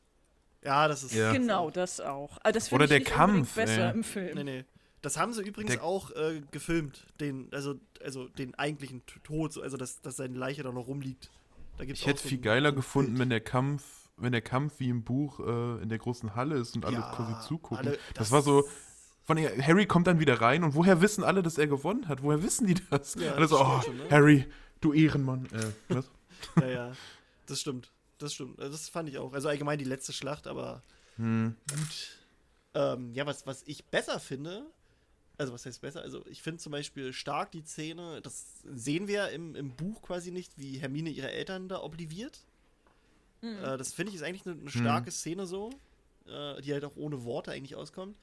Ja, 0.63 0.87
das 0.87 1.03
ist. 1.03 1.13
Ja. 1.13 1.31
Genau, 1.33 1.69
das 1.69 1.99
auch. 1.99 2.37
Aber 2.41 2.51
das 2.51 2.71
Oder 2.71 2.87
der 2.87 3.03
Kampf, 3.03 3.55
besser 3.55 3.89
ey. 3.89 3.93
im 3.93 4.03
Film. 4.03 4.35
Nee, 4.35 4.43
nee. 4.43 4.65
Das 5.03 5.17
haben 5.17 5.33
sie 5.33 5.43
übrigens 5.43 5.73
Der- 5.73 5.83
auch 5.83 6.09
äh, 6.11 6.41
gefilmt, 6.51 7.05
den, 7.19 7.49
also, 7.53 7.75
also 8.03 8.27
den 8.29 8.55
eigentlichen 8.55 9.03
Tod, 9.23 9.55
also 9.61 9.77
dass, 9.77 10.01
dass 10.01 10.15
seine 10.15 10.35
Leiche 10.37 10.63
da 10.63 10.71
noch 10.71 10.87
rumliegt. 10.87 11.29
Da 11.77 11.83
Ich 11.83 12.05
hätte 12.07 12.21
so 12.23 12.29
viel 12.29 12.39
geiler 12.39 12.69
so 12.69 12.77
gefunden, 12.77 13.11
Bild. 13.11 13.19
wenn 13.19 13.29
der 13.29 13.41
Kampf, 13.41 13.83
wenn 14.17 14.31
der 14.31 14.41
Kampf 14.41 14.79
wie 14.79 14.89
im 14.89 15.03
Buch 15.03 15.39
äh, 15.39 15.81
in 15.83 15.89
der 15.89 15.97
großen 15.99 16.35
Halle 16.35 16.55
ist 16.55 16.75
und 16.75 16.85
alle 16.85 16.97
Ja, 16.97 17.11
quasi 17.15 17.47
zugucken. 17.47 17.85
alle- 17.87 17.99
das, 18.15 18.31
war 18.31 18.41
so. 18.41 18.63
Von 19.25 19.37
Harry 19.37 19.85
kommt 19.85 20.07
dann 20.07 20.19
wieder 20.19 20.39
rein 20.41 20.63
und 20.63 20.73
woher 20.75 20.99
wissen 21.01 21.23
alle, 21.23 21.43
dass 21.43 21.57
er 21.57 21.67
gewonnen 21.67 22.07
hat? 22.09 22.23
Woher 22.23 22.43
wissen 22.43 22.67
die 22.67 22.75
das? 22.89 23.15
Ja, 23.15 23.33
alle 23.35 23.47
so, 23.47 23.57
das 23.57 23.67
oh, 23.67 23.81
schon, 23.81 23.97
ne? 23.97 24.09
Harry, 24.09 24.45
du 24.81 24.91
Ehrenmann. 24.93 25.45
Äh, 25.51 25.71
was? 25.95 26.09
Ja, 26.61 26.67
ja. 26.67 26.91
Das 27.45 27.59
stimmt. 27.61 27.91
das 28.19 28.33
stimmt. 28.33 28.59
Also 28.59 28.71
Das 28.71 28.87
fand 28.89 29.07
ich 29.09 29.17
auch. 29.17 29.33
Also 29.33 29.47
allgemein 29.49 29.79
die 29.79 29.85
letzte 29.85 30.11
Schlacht, 30.13 30.45
aber 30.47 30.81
Hm. 31.17 31.55
gut. 31.69 32.17
Ähm, 32.73 33.13
ja, 33.13 33.25
was, 33.25 33.45
was 33.47 33.63
ich 33.65 33.85
besser 33.85 34.19
finde, 34.19 34.65
also 35.37 35.53
was 35.53 35.65
heißt 35.65 35.81
besser? 35.81 36.01
Also 36.01 36.25
ich 36.27 36.41
finde 36.41 36.59
zum 36.59 36.71
Beispiel 36.71 37.13
stark 37.13 37.51
die 37.51 37.63
Szene, 37.63 38.21
das 38.21 38.61
sehen 38.63 39.07
wir 39.07 39.29
im, 39.29 39.55
im 39.55 39.75
Buch 39.75 40.01
quasi 40.01 40.31
nicht, 40.31 40.57
wie 40.57 40.77
Hermine 40.77 41.09
ihre 41.09 41.31
Eltern 41.31 41.67
da 41.67 41.81
obliviert. 41.81 42.45
Äh, 43.41 43.77
das 43.77 43.93
finde 43.93 44.11
ich 44.11 44.15
ist 44.15 44.23
eigentlich 44.23 44.45
eine, 44.45 44.59
eine 44.59 44.69
starke 44.69 45.11
Szene 45.11 45.45
so, 45.45 45.71
äh, 46.27 46.61
die 46.61 46.73
halt 46.73 46.85
auch 46.85 46.95
ohne 46.95 47.23
Worte 47.23 47.51
eigentlich 47.51 47.75
auskommt. 47.75 48.17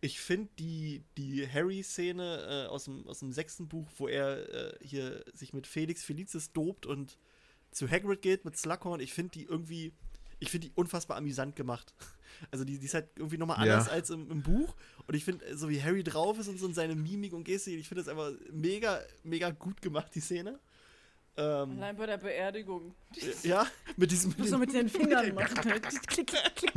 Ich 0.00 0.20
finde 0.20 0.48
die, 0.58 1.02
die 1.16 1.48
Harry-Szene 1.48 2.66
äh, 2.66 2.68
aus, 2.68 2.84
dem, 2.84 3.06
aus 3.06 3.18
dem 3.18 3.32
sechsten 3.32 3.68
Buch, 3.68 3.88
wo 3.98 4.08
er 4.08 4.48
äh, 4.48 4.78
hier 4.80 5.24
sich 5.34 5.52
mit 5.52 5.66
Felix 5.66 6.04
Felicis 6.04 6.52
dopt 6.52 6.86
und 6.86 7.18
zu 7.70 7.88
Hagrid 7.90 8.22
geht 8.22 8.44
mit 8.44 8.56
Slughorn, 8.56 9.00
ich 9.00 9.12
finde 9.12 9.32
die 9.32 9.44
irgendwie, 9.44 9.92
ich 10.40 10.50
finde 10.50 10.68
die 10.68 10.72
unfassbar 10.74 11.16
amüsant 11.16 11.56
gemacht. 11.56 11.94
Also 12.52 12.64
die, 12.64 12.78
die 12.78 12.86
ist 12.86 12.94
halt 12.94 13.08
irgendwie 13.16 13.36
nochmal 13.36 13.66
Ja. 13.66 13.72
anders 13.74 13.88
als 13.88 14.10
im, 14.10 14.30
im 14.30 14.42
Buch. 14.44 14.72
Und 15.08 15.14
ich 15.16 15.24
finde, 15.24 15.56
so 15.58 15.68
wie 15.68 15.82
Harry 15.82 16.04
drauf 16.04 16.38
ist 16.38 16.46
und 16.46 16.56
so 16.60 16.66
und 16.66 16.74
seine 16.74 16.94
Mimik 16.94 17.32
und 17.32 17.42
Gestik, 17.42 17.76
ich 17.80 17.88
finde 17.88 18.04
das 18.04 18.08
einfach 18.08 18.30
mega, 18.52 19.00
mega 19.24 19.50
gut 19.50 19.82
gemacht, 19.82 20.12
die 20.14 20.20
Szene. 20.20 20.60
Ähm, 21.36 21.72
Allein 21.72 21.96
bei 21.96 22.06
der 22.06 22.18
Beerdigung. 22.18 22.94
ja, 23.42 23.66
mit 23.96 24.12
diesem. 24.12 24.32
Muss 24.38 24.50
man 24.50 24.60
mit 24.60 24.72
den 24.72 24.88
Fingern 24.88 25.34
machen. 25.34 25.64
halt. 25.64 25.82
klick, 26.06 26.28
klick, 26.28 26.54
klick. 26.54 26.72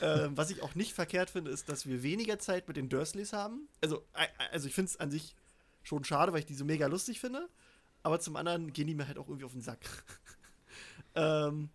Ähm, 0.00 0.36
was 0.36 0.50
ich 0.50 0.60
auch 0.62 0.74
nicht 0.74 0.92
verkehrt 0.92 1.30
finde, 1.30 1.52
ist, 1.52 1.68
dass 1.68 1.86
wir 1.86 2.02
weniger 2.02 2.40
Zeit 2.40 2.66
mit 2.66 2.76
den 2.76 2.88
Dursleys 2.88 3.32
haben. 3.32 3.68
Also, 3.80 3.98
äh, 4.14 4.26
also 4.50 4.66
ich 4.66 4.74
finde 4.74 4.90
es 4.90 4.96
an 4.98 5.12
sich 5.12 5.36
schon 5.84 6.02
schade, 6.02 6.32
weil 6.32 6.40
ich 6.40 6.46
die 6.46 6.54
so 6.54 6.64
mega 6.64 6.88
lustig 6.88 7.20
finde. 7.20 7.48
Aber 8.02 8.18
zum 8.18 8.34
anderen 8.34 8.72
gehen 8.72 8.88
die 8.88 8.94
mir 8.94 9.06
halt 9.06 9.18
auch 9.18 9.28
irgendwie 9.28 9.44
auf 9.44 9.52
den 9.52 9.62
Sack. 9.62 9.78
ähm, 11.14 11.70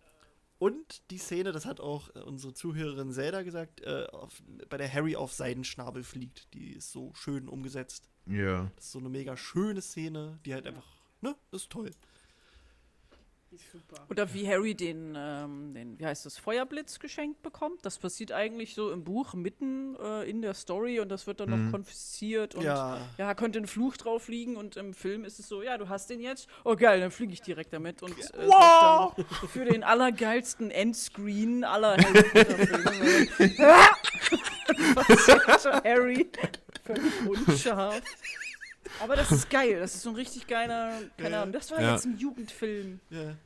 und 0.58 1.10
die 1.10 1.16
Szene, 1.16 1.52
das 1.52 1.64
hat 1.64 1.80
auch 1.80 2.14
äh, 2.14 2.18
unsere 2.18 2.52
Zuhörerin 2.52 3.12
Zelda 3.12 3.42
gesagt, 3.42 3.80
äh, 3.80 4.06
auf, 4.12 4.42
bei 4.68 4.76
der 4.76 4.92
Harry 4.92 5.16
auf 5.16 5.32
Seidenschnabel 5.32 6.04
fliegt. 6.04 6.52
Die 6.52 6.72
ist 6.72 6.92
so 6.92 7.12
schön 7.14 7.48
umgesetzt. 7.48 8.10
Ja. 8.26 8.70
Das 8.76 8.84
ist 8.84 8.92
so 8.92 8.98
eine 8.98 9.08
mega 9.08 9.36
schöne 9.38 9.80
Szene, 9.80 10.38
die 10.44 10.52
halt 10.52 10.66
einfach, 10.66 10.86
ne, 11.22 11.34
ist 11.50 11.70
toll. 11.70 11.90
Die 13.50 13.56
ist 13.56 13.72
super. 13.72 14.06
Oder 14.08 14.32
wie 14.32 14.46
Harry 14.46 14.76
den, 14.76 15.14
ähm, 15.16 15.74
den, 15.74 15.98
wie 15.98 16.06
heißt 16.06 16.24
das, 16.24 16.38
Feuerblitz 16.38 17.00
geschenkt 17.00 17.42
bekommt. 17.42 17.84
Das 17.84 17.98
passiert 17.98 18.30
eigentlich 18.30 18.74
so 18.74 18.92
im 18.92 19.02
Buch 19.02 19.34
mitten 19.34 19.96
äh, 19.96 20.30
in 20.30 20.40
der 20.40 20.54
Story 20.54 21.00
und 21.00 21.08
das 21.08 21.26
wird 21.26 21.40
dann 21.40 21.50
noch 21.50 21.72
konfisziert 21.72 22.54
und 22.54 22.62
Ja. 22.62 23.00
ja, 23.18 23.34
könnte 23.34 23.58
ein 23.58 23.66
Fluch 23.66 23.96
drauf 23.96 24.28
liegen 24.28 24.56
und 24.56 24.76
im 24.76 24.94
Film 24.94 25.24
ist 25.24 25.40
es 25.40 25.48
so, 25.48 25.62
ja, 25.62 25.78
du 25.78 25.88
hast 25.88 26.10
den 26.10 26.20
jetzt. 26.20 26.46
Oh 26.64 26.76
geil, 26.76 27.00
dann 27.00 27.10
fliege 27.10 27.32
ich 27.32 27.42
direkt 27.42 27.72
damit 27.72 28.04
und 28.04 28.12
äh, 28.12 28.46
wow! 28.46 29.16
für 29.48 29.64
den 29.64 29.82
allergeilsten 29.82 30.70
Endscreen 30.70 31.64
aller 31.64 31.96
Harry 31.96 32.22
Potter 32.22 32.56
Filme. 32.56 33.26
Harry 35.84 36.30
völlig 36.84 37.48
unscharf. 37.48 38.00
Aber 38.98 39.16
das 39.16 39.30
ist 39.32 39.48
geil, 39.50 39.78
das 39.78 39.94
ist 39.94 40.02
so 40.02 40.10
ein 40.10 40.16
richtig 40.16 40.46
geiler, 40.46 41.00
keine. 41.16 41.38
Ahnung, 41.38 41.52
das 41.52 41.70
war 41.70 41.80
Ja. 41.80 41.92
jetzt 41.92 42.04
ein 42.06 42.18
Jugendfilm. 42.18 43.00
Ja, 43.10 43.36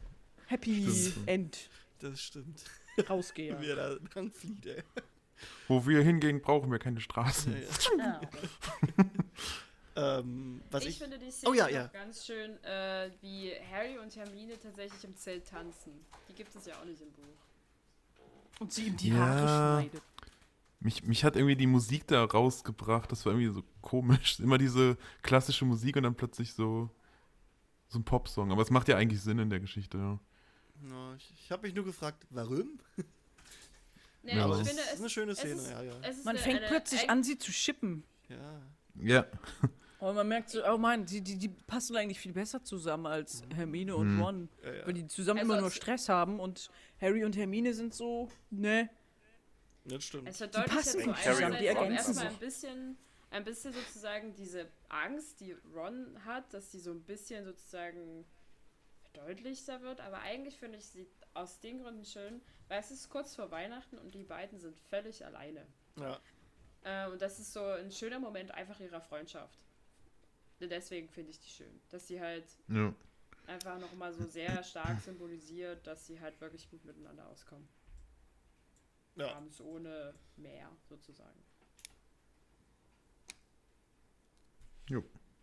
Happy 0.47 0.87
Stimmt. 0.91 1.29
End. 1.29 1.71
das 2.01 2.21
stimmt. 2.21 2.63
Rausgeher. 3.09 3.61
Wie 3.61 3.69
er 3.71 3.77
da 3.77 3.97
lang 4.15 4.31
flieht, 4.31 4.67
ey. 4.67 4.83
Wo 5.69 5.85
wir 5.87 6.01
hingehen, 6.03 6.41
brauchen 6.41 6.71
wir 6.71 6.79
keine 6.79 7.01
Straßen. 7.01 7.55
Ja, 7.55 7.61
ja. 7.99 8.21
Ja. 9.97 10.19
Ähm, 10.19 10.61
was 10.73 10.83
ich, 10.83 10.89
ich, 10.91 10.99
finde 10.99 11.19
die 11.21 11.31
Szene 11.31 11.51
Oh 11.53 11.55
ja, 11.55 11.69
ja. 11.69 11.87
ganz 11.87 12.27
schön, 12.27 12.61
äh, 12.65 13.11
wie 13.21 13.53
Harry 13.73 13.97
und 13.99 14.15
Hermine 14.17 14.59
tatsächlich 14.59 15.05
im 15.05 15.15
Zelt 15.17 15.47
tanzen. 15.47 15.93
Die 16.29 16.33
gibt 16.35 16.53
es 16.57 16.67
ja 16.67 16.75
auch 16.81 16.85
nicht 16.85 17.01
im 17.01 17.13
Buch. 17.13 17.23
Und 18.59 18.73
sie 18.73 18.87
ihm 18.89 18.97
die 18.97 19.11
Ja. 19.11 19.17
Haare 19.19 19.83
schneidet. 19.83 20.03
Mich, 20.85 21.03
mich 21.05 21.25
hat 21.25 21.35
irgendwie 21.35 21.57
die 21.57 21.67
Musik 21.67 22.07
da 22.07 22.23
rausgebracht. 22.25 23.11
Das 23.11 23.25
war 23.27 23.33
irgendwie 23.33 23.53
so 23.53 23.65
komisch. 23.81 24.39
Immer 24.41 24.59
diese 24.59 24.97
klassische 25.23 25.65
Musik 25.65 25.97
und 25.97 26.03
dann 26.05 26.15
plötzlich 26.15 26.53
so, 26.53 26.91
so 27.89 27.99
ein 27.99 28.05
Popsong. 28.05 28.53
Aber 28.53 28.63
es 28.63 28.71
macht 28.71 28.87
ja 28.89 28.97
eigentlich 28.97 29.21
Sinn 29.23 29.39
in 29.39 29.51
der 29.51 29.61
Geschichte, 29.61 29.97
ja. 29.99 30.21
Ich, 31.17 31.33
ich 31.41 31.51
habe 31.51 31.67
mich 31.67 31.75
nur 31.75 31.85
gefragt, 31.85 32.27
warum? 32.31 32.79
Nee, 34.23 34.33
Ja, 34.33 34.37
ich 34.39 34.43
aber 34.45 34.57
finde, 34.57 34.71
das 34.77 34.85
ist 34.87 34.93
es, 34.95 35.01
eine 35.01 35.11
schöne 35.11 35.33
es 35.33 35.39
Szene, 35.39 35.55
ist- 35.55 35.71
ja, 35.71 35.83
ja. 35.83 35.93
es 36.03 36.25
Man 36.25 36.37
eine, 36.37 36.39
fängt 36.39 36.59
eine, 36.59 36.67
plötzlich 36.69 37.01
eig- 37.03 37.09
an, 37.09 37.23
sie 37.23 37.39
zu 37.39 37.53
schippen. 37.53 38.05
Ja, 38.29 38.61
Ja. 38.97 39.27
Und 40.01 40.17
man 40.17 40.29
merkt 40.29 40.51
so, 40.51 40.61
oh 40.67 40.77
Mann, 40.77 41.07
die, 41.07 41.23
die, 41.23 41.39
die 41.39 41.49
passen 41.49 41.97
eigentlich 41.97 42.19
viel 42.21 42.35
besser 42.35 42.63
zusammen 42.63 43.07
als 43.07 43.43
Hermine 43.55 43.97
und 43.97 44.17
Mhm. 44.17 44.23
Ron. 44.23 44.49
ja, 44.63 44.73
ja. 44.75 44.87
Weil 44.87 44.93
die 44.93 45.07
zusammen 45.07 45.41
Also 45.41 45.51
immer 45.53 45.61
nur 45.61 45.69
es- 45.69 45.77
Stress 45.77 46.11
haben 46.11 46.41
und 46.41 46.69
Harry 47.01 47.25
und 47.25 47.35
Hermine 47.39 47.73
sind 47.73 47.95
so, 47.95 48.29
ne. 48.51 48.91
Das 49.85 50.05
stimmt. 50.05 50.29
Es 50.29 50.39
verdeutlicht 50.39 50.77
passen 50.77 50.99
jetzt 50.99 51.05
so 51.05 51.11
nicht 51.11 51.23
zusammen, 51.23 51.55
einerseits 51.55 51.87
die 51.89 51.95
erstmal 51.95 52.15
sich. 52.15 52.25
ein 52.25 52.39
bisschen, 52.39 52.99
ein 53.31 53.45
bisschen 53.45 53.73
sozusagen 53.73 54.35
diese 54.35 54.69
Angst, 54.89 55.41
die 55.41 55.53
Ron 55.75 56.25
hat, 56.25 56.53
dass 56.55 56.73
sie 56.73 56.81
so 56.81 56.91
ein 56.91 57.03
bisschen 57.03 57.45
sozusagen 57.45 58.25
verdeutlichter 59.03 59.83
wird. 59.83 60.01
Aber 60.01 60.21
eigentlich 60.21 60.57
finde 60.57 60.79
ich 60.79 60.87
sie 60.87 61.07
aus 61.35 61.61
den 61.61 61.83
Gründen 61.83 62.05
schön, 62.05 62.41
weil 62.69 62.81
es 62.81 62.91
ist 62.91 63.11
kurz 63.11 63.35
vor 63.35 63.51
Weihnachten 63.51 63.99
und 63.99 64.15
die 64.15 64.25
beiden 64.25 64.59
sind 64.59 64.77
völlig 64.77 65.25
alleine. 65.25 65.67
Ja. 65.97 66.19
Äh, 66.85 67.11
und 67.11 67.21
das 67.21 67.39
ist 67.39 67.53
so 67.53 67.63
ein 67.63 67.91
schöner 67.91 68.19
Moment 68.21 68.53
einfach 68.53 68.81
ihrer 68.81 69.01
Freundschaft. 69.01 69.59
Und 70.61 70.71
Deswegen 70.71 71.09
finde 71.09 71.31
ich 71.31 71.41
die 71.41 71.51
schön, 71.51 71.81
dass 71.91 72.07
sie 72.07 72.21
halt 72.21 72.45
ja. 72.69 72.95
einfach 73.47 73.79
nochmal 73.79 74.13
so 74.13 74.25
sehr 74.25 74.63
stark 74.63 75.01
symbolisiert, 75.01 75.87
dass 75.87 76.07
sie 76.07 76.21
halt 76.21 76.41
wirklich 76.41 76.71
gut 76.71 76.85
miteinander 76.85 77.29
auskommen. 77.29 77.69
Ja. 79.17 79.33
Ganz 79.35 79.61
ohne 79.61 80.15
mehr 80.37 80.71
sozusagen. 80.89 81.45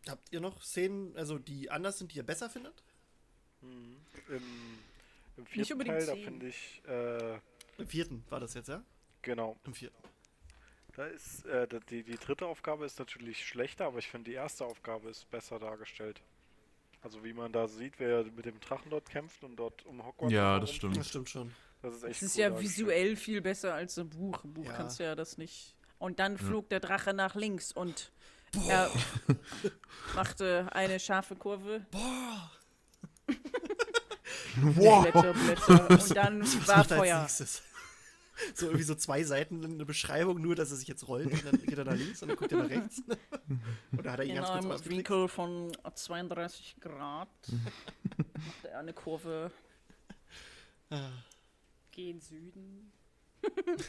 Habt 0.07 0.31
ihr 0.31 0.39
noch 0.39 0.61
Szenen, 0.63 1.15
also 1.15 1.37
die 1.37 1.69
anders 1.69 1.99
sind, 1.99 2.11
die 2.11 2.17
ihr 2.17 2.25
besser 2.25 2.49
findet? 2.49 2.83
Mhm. 3.61 3.97
Im, 4.29 4.43
Im 5.37 5.45
vierten 5.45 5.73
unbedingt 5.73 5.99
Teil, 5.99 6.07
da 6.07 6.15
finde 6.15 6.47
ich, 6.47 6.81
äh, 6.87 7.35
Im 7.77 7.87
vierten 7.87 8.23
war 8.29 8.39
das 8.39 8.53
jetzt, 8.55 8.69
ja? 8.69 8.83
genau, 9.21 9.57
Im 9.63 9.73
vierten. 9.75 9.95
da 10.95 11.05
ist, 11.05 11.45
äh, 11.45 11.67
die, 11.89 12.03
die 12.03 12.17
dritte 12.17 12.47
Aufgabe 12.47 12.85
ist 12.85 12.97
natürlich 12.97 13.45
schlechter, 13.45 13.85
aber 13.85 13.99
ich 13.99 14.07
finde 14.07 14.31
die 14.31 14.35
erste 14.35 14.65
Aufgabe 14.65 15.09
ist 15.09 15.29
besser 15.29 15.59
dargestellt. 15.59 16.21
Also 17.03 17.23
wie 17.23 17.33
man 17.33 17.51
da 17.51 17.67
sieht, 17.67 17.99
wer 17.99 18.23
mit 18.23 18.45
dem 18.45 18.59
Drachen 18.59 18.89
dort 18.89 19.09
kämpft 19.09 19.43
und 19.43 19.55
dort 19.55 19.85
um 19.85 20.03
Hogwarts 20.05 20.33
Ja, 20.33 20.59
das 20.59 20.71
stimmt. 20.71 20.97
Das 20.97 21.09
stimmt 21.09 21.29
schon. 21.29 21.51
Das 21.81 21.95
ist 21.95 22.03
echt 22.03 22.15
Es 22.17 22.21
ist 22.23 22.35
cool 22.37 22.41
ja 22.41 22.59
visuell 22.59 23.15
viel 23.15 23.41
besser 23.41 23.73
als 23.73 23.97
im 23.97 24.09
Buch. 24.09 24.43
Im 24.43 24.53
Buch 24.53 24.65
Ja. 24.65 24.73
kannst 24.73 24.99
du 24.99 25.03
ja 25.03 25.15
das 25.15 25.37
nicht. 25.37 25.75
Und 25.97 26.19
dann 26.19 26.37
flog 26.37 26.69
der 26.69 26.79
Drache 26.79 27.13
nach 27.13 27.35
links 27.35 27.71
und 27.71 28.11
er 28.67 28.89
machte 30.15 30.67
eine 30.71 30.99
scharfe 30.99 31.35
Kurve. 31.35 31.85
Boah! 31.91 32.51
Blätter, 34.55 35.33
Blätter. 35.33 35.89
Und 35.89 36.15
dann 36.15 36.41
Was 36.41 36.67
war 36.67 36.77
macht 36.77 36.91
er 36.91 36.97
Feuer. 36.97 37.27
So 38.55 38.65
irgendwie 38.65 38.83
so 38.85 38.95
zwei 38.95 39.23
Seiten 39.23 39.63
eine 39.63 39.85
Beschreibung, 39.85 40.41
nur 40.41 40.55
dass 40.55 40.71
er 40.71 40.77
sich 40.77 40.87
jetzt 40.87 41.07
rollt 41.07 41.31
und 41.31 41.45
dann 41.45 41.61
geht 41.61 41.77
er 41.77 41.85
nach 41.85 41.93
links 41.93 42.23
und 42.23 42.29
dann 42.29 42.37
guckt 42.37 42.51
er 42.51 42.57
nach 42.63 42.69
rechts. 42.71 43.03
Oder 43.95 44.11
hat 44.13 44.19
er 44.19 44.25
ihn 44.25 44.31
In 44.31 44.35
ganz 44.37 44.47
kurz 44.47 44.63
einem 44.63 44.71
ausgeklickt? 44.71 45.09
Winkel 45.11 45.27
von 45.27 45.71
32 45.93 46.77
Grad 46.79 47.27
machte 48.17 48.67
er 48.71 48.79
eine 48.79 48.93
Kurve. 48.93 49.51
Ah, 50.89 51.09
Gehen 51.91 52.21
Süden. 52.21 52.91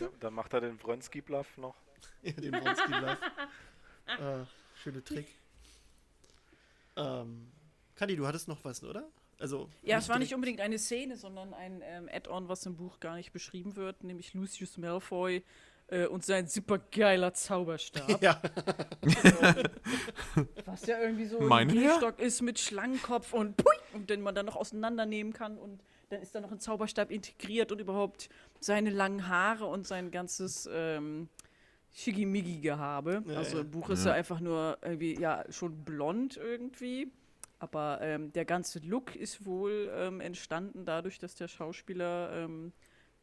Ja, 0.00 0.08
dann 0.20 0.32
macht 0.34 0.52
er 0.54 0.62
den 0.62 0.78
Vronsky-Bluff 0.78 1.58
noch. 1.58 1.74
Ja, 2.22 2.32
den 2.32 2.52
Bronski 2.52 2.88
Bluff. 2.88 3.18
ah, 4.06 4.46
schöne 4.82 5.04
Trick. 5.04 5.26
Ähm, 6.96 7.50
Kandi, 7.94 8.16
du 8.16 8.26
hattest 8.26 8.48
noch 8.48 8.64
was, 8.64 8.82
oder? 8.82 9.08
Also, 9.38 9.68
Ja, 9.82 9.98
es 9.98 10.08
war 10.08 10.18
nicht 10.18 10.34
unbedingt 10.34 10.60
eine 10.60 10.78
Szene, 10.78 11.16
sondern 11.16 11.54
ein 11.54 11.82
ähm, 11.84 12.08
Add-on, 12.12 12.48
was 12.48 12.64
im 12.66 12.76
Buch 12.76 13.00
gar 13.00 13.16
nicht 13.16 13.32
beschrieben 13.32 13.76
wird, 13.76 14.04
nämlich 14.04 14.34
Lucius 14.34 14.78
Malfoy 14.78 15.42
äh, 15.88 16.06
und 16.06 16.24
sein 16.24 16.46
supergeiler 16.46 17.34
Zauberstab. 17.34 18.08
Ja, 18.22 18.40
Was 20.64 20.86
ja 20.86 21.00
irgendwie 21.00 21.26
so 21.26 21.40
Meine 21.40 21.72
ein? 21.72 21.78
Gehstock 21.78 22.18
ist 22.20 22.42
mit 22.42 22.58
Schlangenkopf 22.58 23.32
und 23.32 23.56
pui, 23.56 23.74
und 23.94 24.10
den 24.10 24.22
man 24.22 24.34
dann 24.34 24.46
noch 24.46 24.56
auseinandernehmen 24.56 25.32
kann 25.32 25.58
und 25.58 25.80
dann 26.12 26.22
ist 26.22 26.34
da 26.34 26.40
noch 26.40 26.52
ein 26.52 26.60
Zauberstab 26.60 27.10
integriert 27.10 27.72
und 27.72 27.80
überhaupt 27.80 28.28
seine 28.60 28.90
langen 28.90 29.28
Haare 29.28 29.64
und 29.66 29.86
sein 29.86 30.10
ganzes 30.10 30.68
ähm, 30.72 31.28
Schickimicki-Gehabe. 31.92 33.22
Ja, 33.26 33.38
also 33.38 33.56
ja. 33.56 33.62
im 33.62 33.70
Buch 33.70 33.90
ist 33.90 34.04
Ja. 34.04 34.10
er 34.12 34.16
einfach 34.16 34.40
nur 34.40 34.78
irgendwie, 34.82 35.18
ja, 35.18 35.44
schon 35.50 35.84
blond 35.84 36.36
irgendwie. 36.36 37.10
Aber 37.58 38.00
ähm, 38.02 38.32
der 38.32 38.44
ganze 38.44 38.80
Look 38.80 39.14
ist 39.14 39.46
wohl 39.46 39.90
ähm, 39.94 40.20
entstanden 40.20 40.84
dadurch, 40.84 41.18
dass 41.18 41.34
der 41.36 41.48
Schauspieler 41.48 42.32
ähm, 42.44 42.72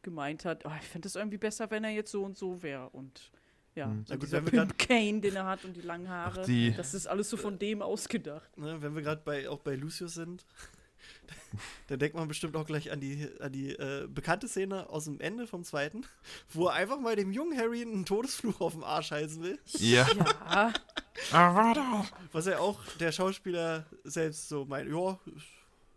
gemeint 0.02 0.44
hat, 0.44 0.64
oh, 0.64 0.70
ich 0.80 0.86
finde 0.88 1.08
es 1.08 1.16
irgendwie 1.16 1.36
besser, 1.38 1.70
wenn 1.70 1.84
er 1.84 1.90
jetzt 1.90 2.10
so 2.10 2.24
und 2.24 2.38
so 2.38 2.62
wäre. 2.62 2.88
Und 2.90 3.30
ja, 3.74 3.86
Mhm. 3.86 4.04
so 4.06 4.14
Na 4.14 4.16
gut, 4.16 4.22
dieser 4.24 4.38
wenn 4.46 4.52
wir 4.52 4.60
Pimp 4.66 4.78
Kane, 4.78 5.20
den 5.20 5.36
er 5.36 5.44
hat 5.46 5.64
und 5.64 5.76
die 5.76 5.82
langen 5.82 6.08
Haare, 6.08 6.42
die- 6.46 6.72
das 6.74 6.94
ist 6.94 7.06
alles 7.06 7.28
so 7.28 7.36
von 7.36 7.58
dem 7.58 7.82
ausgedacht. 7.82 8.56
ne, 8.56 8.80
wenn 8.80 8.94
wir 8.94 9.02
gerade 9.02 9.20
bei, 9.24 9.48
auch 9.48 9.60
bei 9.60 9.74
Lucius 9.76 10.14
sind. 10.14 10.44
Da 11.88 11.96
denkt 11.96 12.14
man 12.14 12.28
bestimmt 12.28 12.54
auch 12.54 12.66
gleich 12.66 12.92
an 12.92 13.00
die, 13.00 13.28
an 13.40 13.50
die 13.50 13.70
äh, 13.70 14.06
bekannte 14.08 14.46
Szene 14.46 14.88
aus 14.88 15.04
dem 15.04 15.20
Ende 15.20 15.48
vom 15.48 15.64
zweiten, 15.64 16.06
wo 16.50 16.66
er 16.66 16.74
einfach 16.74 17.00
mal 17.00 17.16
dem 17.16 17.32
jungen 17.32 17.58
Harry 17.58 17.82
einen 17.82 18.04
Todesfluch 18.04 18.60
auf 18.60 18.74
den 18.74 18.84
Arsch 18.84 19.10
heißen 19.10 19.42
will. 19.42 19.58
Ja. 19.78 20.06
Ja. 21.32 22.06
Was 22.32 22.46
er 22.46 22.60
auch 22.60 22.80
der 23.00 23.10
Schauspieler 23.10 23.86
selbst 24.04 24.48
so 24.48 24.64
meint, 24.64 24.88
ja, 24.88 25.18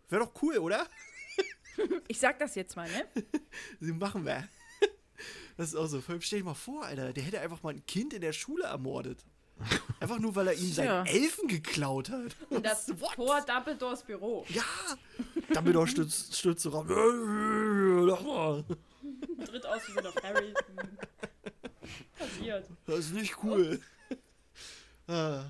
wäre 0.08 0.24
doch 0.24 0.42
cool, 0.42 0.58
oder? 0.58 0.86
Ich 2.06 2.20
sag 2.20 2.38
das 2.38 2.54
jetzt 2.54 2.76
mal, 2.76 2.88
ne? 2.88 3.04
Sie 3.80 3.92
machen 3.92 4.24
wir. 4.24 4.48
Das 5.56 5.68
ist 5.68 5.74
auch 5.74 5.86
so. 5.86 6.02
Stell 6.20 6.38
dir 6.38 6.44
mal 6.44 6.54
vor, 6.54 6.84
Alter, 6.84 7.12
der 7.12 7.22
hätte 7.24 7.40
einfach 7.40 7.62
mal 7.64 7.74
ein 7.74 7.84
Kind 7.86 8.12
in 8.12 8.20
der 8.20 8.32
Schule 8.32 8.64
ermordet. 8.64 9.24
Einfach 10.00 10.18
nur, 10.18 10.34
weil 10.34 10.48
er 10.48 10.54
ihm 10.54 10.72
seinen 10.72 10.86
Ja. 10.88 11.02
Elfen 11.04 11.48
geklaut 11.48 12.10
hat. 12.10 12.36
Und 12.50 12.64
das 12.66 12.88
What? 13.00 13.14
vor 13.14 13.40
Dumbledores 13.42 14.02
Büro. 14.02 14.44
Ja! 14.48 14.62
Dumbledore 15.54 15.86
stürzt, 15.86 16.36
stürzt 16.36 16.62
so 16.62 16.70
raus. 16.70 16.86
Lass 16.88 18.22
mal. 18.22 18.64
Tritt 19.46 19.66
aus 19.66 19.80
wie 19.88 19.92
so 19.92 20.08
auf 20.08 20.14
Harry. 20.22 20.52
Passiert. 22.18 22.68
Das 22.86 22.98
ist 22.98 23.14
nicht 23.14 23.36
cool. 23.42 23.80
Ah. 25.06 25.44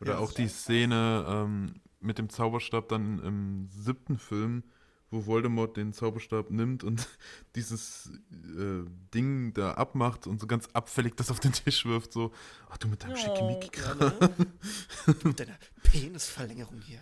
Oder 0.00 0.12
Ja, 0.12 0.18
auch 0.18 0.32
die 0.32 0.48
Szene 0.48 1.24
ähm, 1.28 1.74
mit 2.00 2.18
dem 2.18 2.28
Zauberstab 2.30 2.88
dann 2.88 3.18
im 3.22 3.68
siebten 3.70 4.18
Film, 4.18 4.64
wo 5.10 5.26
Voldemort 5.26 5.76
den 5.76 5.92
Zauberstab 5.92 6.50
nimmt 6.50 6.84
und 6.84 7.06
dieses 7.56 8.10
äh, 8.32 8.84
Ding 9.14 9.52
da 9.54 9.72
abmacht 9.74 10.26
und 10.26 10.40
so 10.40 10.46
ganz 10.46 10.68
abfällig 10.72 11.16
das 11.16 11.30
auf 11.30 11.40
den 11.40 11.52
Tisch 11.52 11.84
wirft, 11.84 12.12
so, 12.12 12.32
ach 12.68 12.78
du 12.78 12.88
mit 12.88 13.02
deinem 13.02 13.12
Oh. 13.12 13.16
schickimicki 13.16 13.70
Ja, 13.80 13.94
ne? 13.94 14.34
Du 15.20 15.28
mit 15.28 15.40
deiner 15.40 15.58
Penisverlängerung 15.82 16.80
hier. 16.82 17.00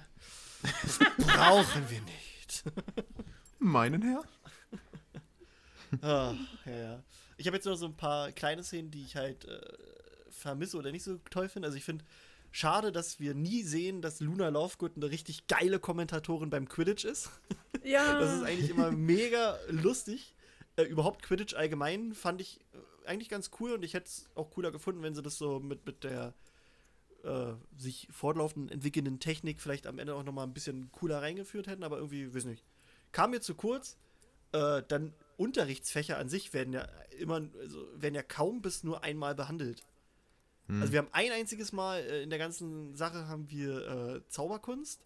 Das 0.62 0.98
brauchen 1.18 1.88
wir 1.88 2.00
nicht. 2.00 2.64
Meinen 3.58 4.02
Herr? 4.02 4.22
Ah, 6.02 6.34
ja, 6.66 6.76
ja. 6.76 7.02
Ich 7.36 7.46
habe 7.46 7.56
jetzt 7.56 7.66
noch 7.66 7.76
so 7.76 7.86
ein 7.86 7.96
paar 7.96 8.32
kleine 8.32 8.62
Szenen, 8.64 8.90
die 8.90 9.02
ich 9.04 9.16
halt 9.16 9.44
äh, 9.44 9.60
vermisse 10.30 10.76
oder 10.76 10.92
nicht 10.92 11.04
so 11.04 11.18
toll 11.30 11.48
finde. 11.48 11.66
Also 11.66 11.78
ich 11.78 11.84
finde 11.84 12.04
schade, 12.50 12.92
dass 12.92 13.20
wir 13.20 13.34
nie 13.34 13.62
sehen, 13.62 14.02
dass 14.02 14.20
Luna 14.20 14.48
Lovegood 14.48 14.96
eine 14.96 15.10
richtig 15.10 15.46
geile 15.46 15.78
Kommentatorin 15.78 16.50
beim 16.50 16.68
Quidditch 16.68 17.04
ist. 17.04 17.30
Ja. 17.84 18.18
Das 18.18 18.34
ist 18.34 18.42
eigentlich 18.42 18.70
immer 18.70 18.90
mega 18.90 19.56
lustig. 19.68 20.34
Äh, 20.76 20.82
überhaupt 20.82 21.22
Quidditch 21.22 21.54
allgemein 21.54 22.12
fand 22.12 22.40
ich 22.40 22.60
äh, 22.72 23.08
eigentlich 23.08 23.28
ganz 23.28 23.50
cool 23.60 23.72
und 23.72 23.82
ich 23.82 23.94
hätte 23.94 24.06
es 24.06 24.28
auch 24.34 24.50
cooler 24.50 24.70
gefunden, 24.70 25.02
wenn 25.02 25.14
sie 25.14 25.22
das 25.22 25.38
so 25.38 25.60
mit, 25.60 25.86
mit 25.86 26.04
der 26.04 26.34
äh, 27.24 27.54
sich 27.76 28.08
fortlaufend 28.10 28.70
entwickelnden 28.70 29.20
Technik 29.20 29.60
vielleicht 29.60 29.86
am 29.86 29.98
Ende 29.98 30.14
auch 30.14 30.22
nochmal 30.22 30.46
ein 30.46 30.54
bisschen 30.54 30.90
cooler 30.92 31.22
reingeführt 31.22 31.66
hätten, 31.66 31.84
aber 31.84 31.96
irgendwie, 31.96 32.34
weiß 32.34 32.44
nicht. 32.44 32.64
Kam 33.12 33.30
mir 33.30 33.40
zu 33.40 33.54
kurz. 33.54 33.96
Äh, 34.52 34.82
dann 34.88 35.12
Unterrichtsfächer 35.36 36.18
an 36.18 36.28
sich 36.28 36.52
werden 36.52 36.72
ja 36.72 36.86
immer, 37.18 37.42
also 37.60 37.88
werden 37.96 38.14
ja 38.14 38.22
kaum 38.22 38.62
bis 38.62 38.82
nur 38.82 39.02
einmal 39.02 39.34
behandelt. 39.34 39.82
Also 40.68 40.92
wir 40.92 40.98
haben 40.98 41.08
ein 41.12 41.32
einziges 41.32 41.72
Mal 41.72 42.00
äh, 42.00 42.22
in 42.22 42.30
der 42.30 42.38
ganzen 42.38 42.94
Sache 42.94 43.26
haben 43.28 43.50
wir 43.50 44.16
äh, 44.16 44.20
Zauberkunst. 44.28 45.00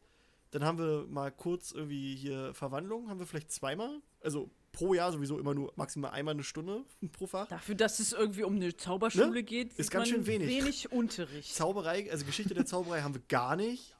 Dann 0.51 0.65
haben 0.65 0.79
wir 0.79 1.07
mal 1.09 1.31
kurz 1.31 1.73
irgendwie 1.73 2.15
hier 2.17 2.53
Verwandlung, 2.53 3.09
haben 3.09 3.19
wir 3.21 3.27
vielleicht 3.27 3.51
zweimal. 3.53 4.01
Also 4.23 4.51
pro 4.73 4.93
Jahr 4.95 5.13
sowieso 5.13 5.39
immer 5.39 5.55
nur 5.55 5.73
maximal 5.77 6.11
einmal 6.11 6.35
eine 6.35 6.43
Stunde 6.45 6.85
pro 7.13 7.27
Fach. 7.27 7.49
Dafür, 7.49 7.75
dass 7.75 8.01
es 8.01 8.13
irgendwie 8.13 8.43
um 8.43 8.57
eine 8.57 8.77
Zauberschule 8.77 9.31
Ne? 9.31 9.43
geht, 9.45 9.73
Ist 9.75 9.91
ganz 9.91 10.09
man 10.11 10.17
schön 10.17 10.27
wenig. 10.27 10.49
wenig 10.49 10.93
Unterricht. 10.93 11.55
Zauberei, 11.55 12.11
also 12.11 12.25
Geschichte 12.27 12.55
der 12.55 12.67
Zauberei 12.67 13.03
haben 13.03 13.15
wir 13.15 13.23
gar 13.29 13.55
nicht. 13.57 13.95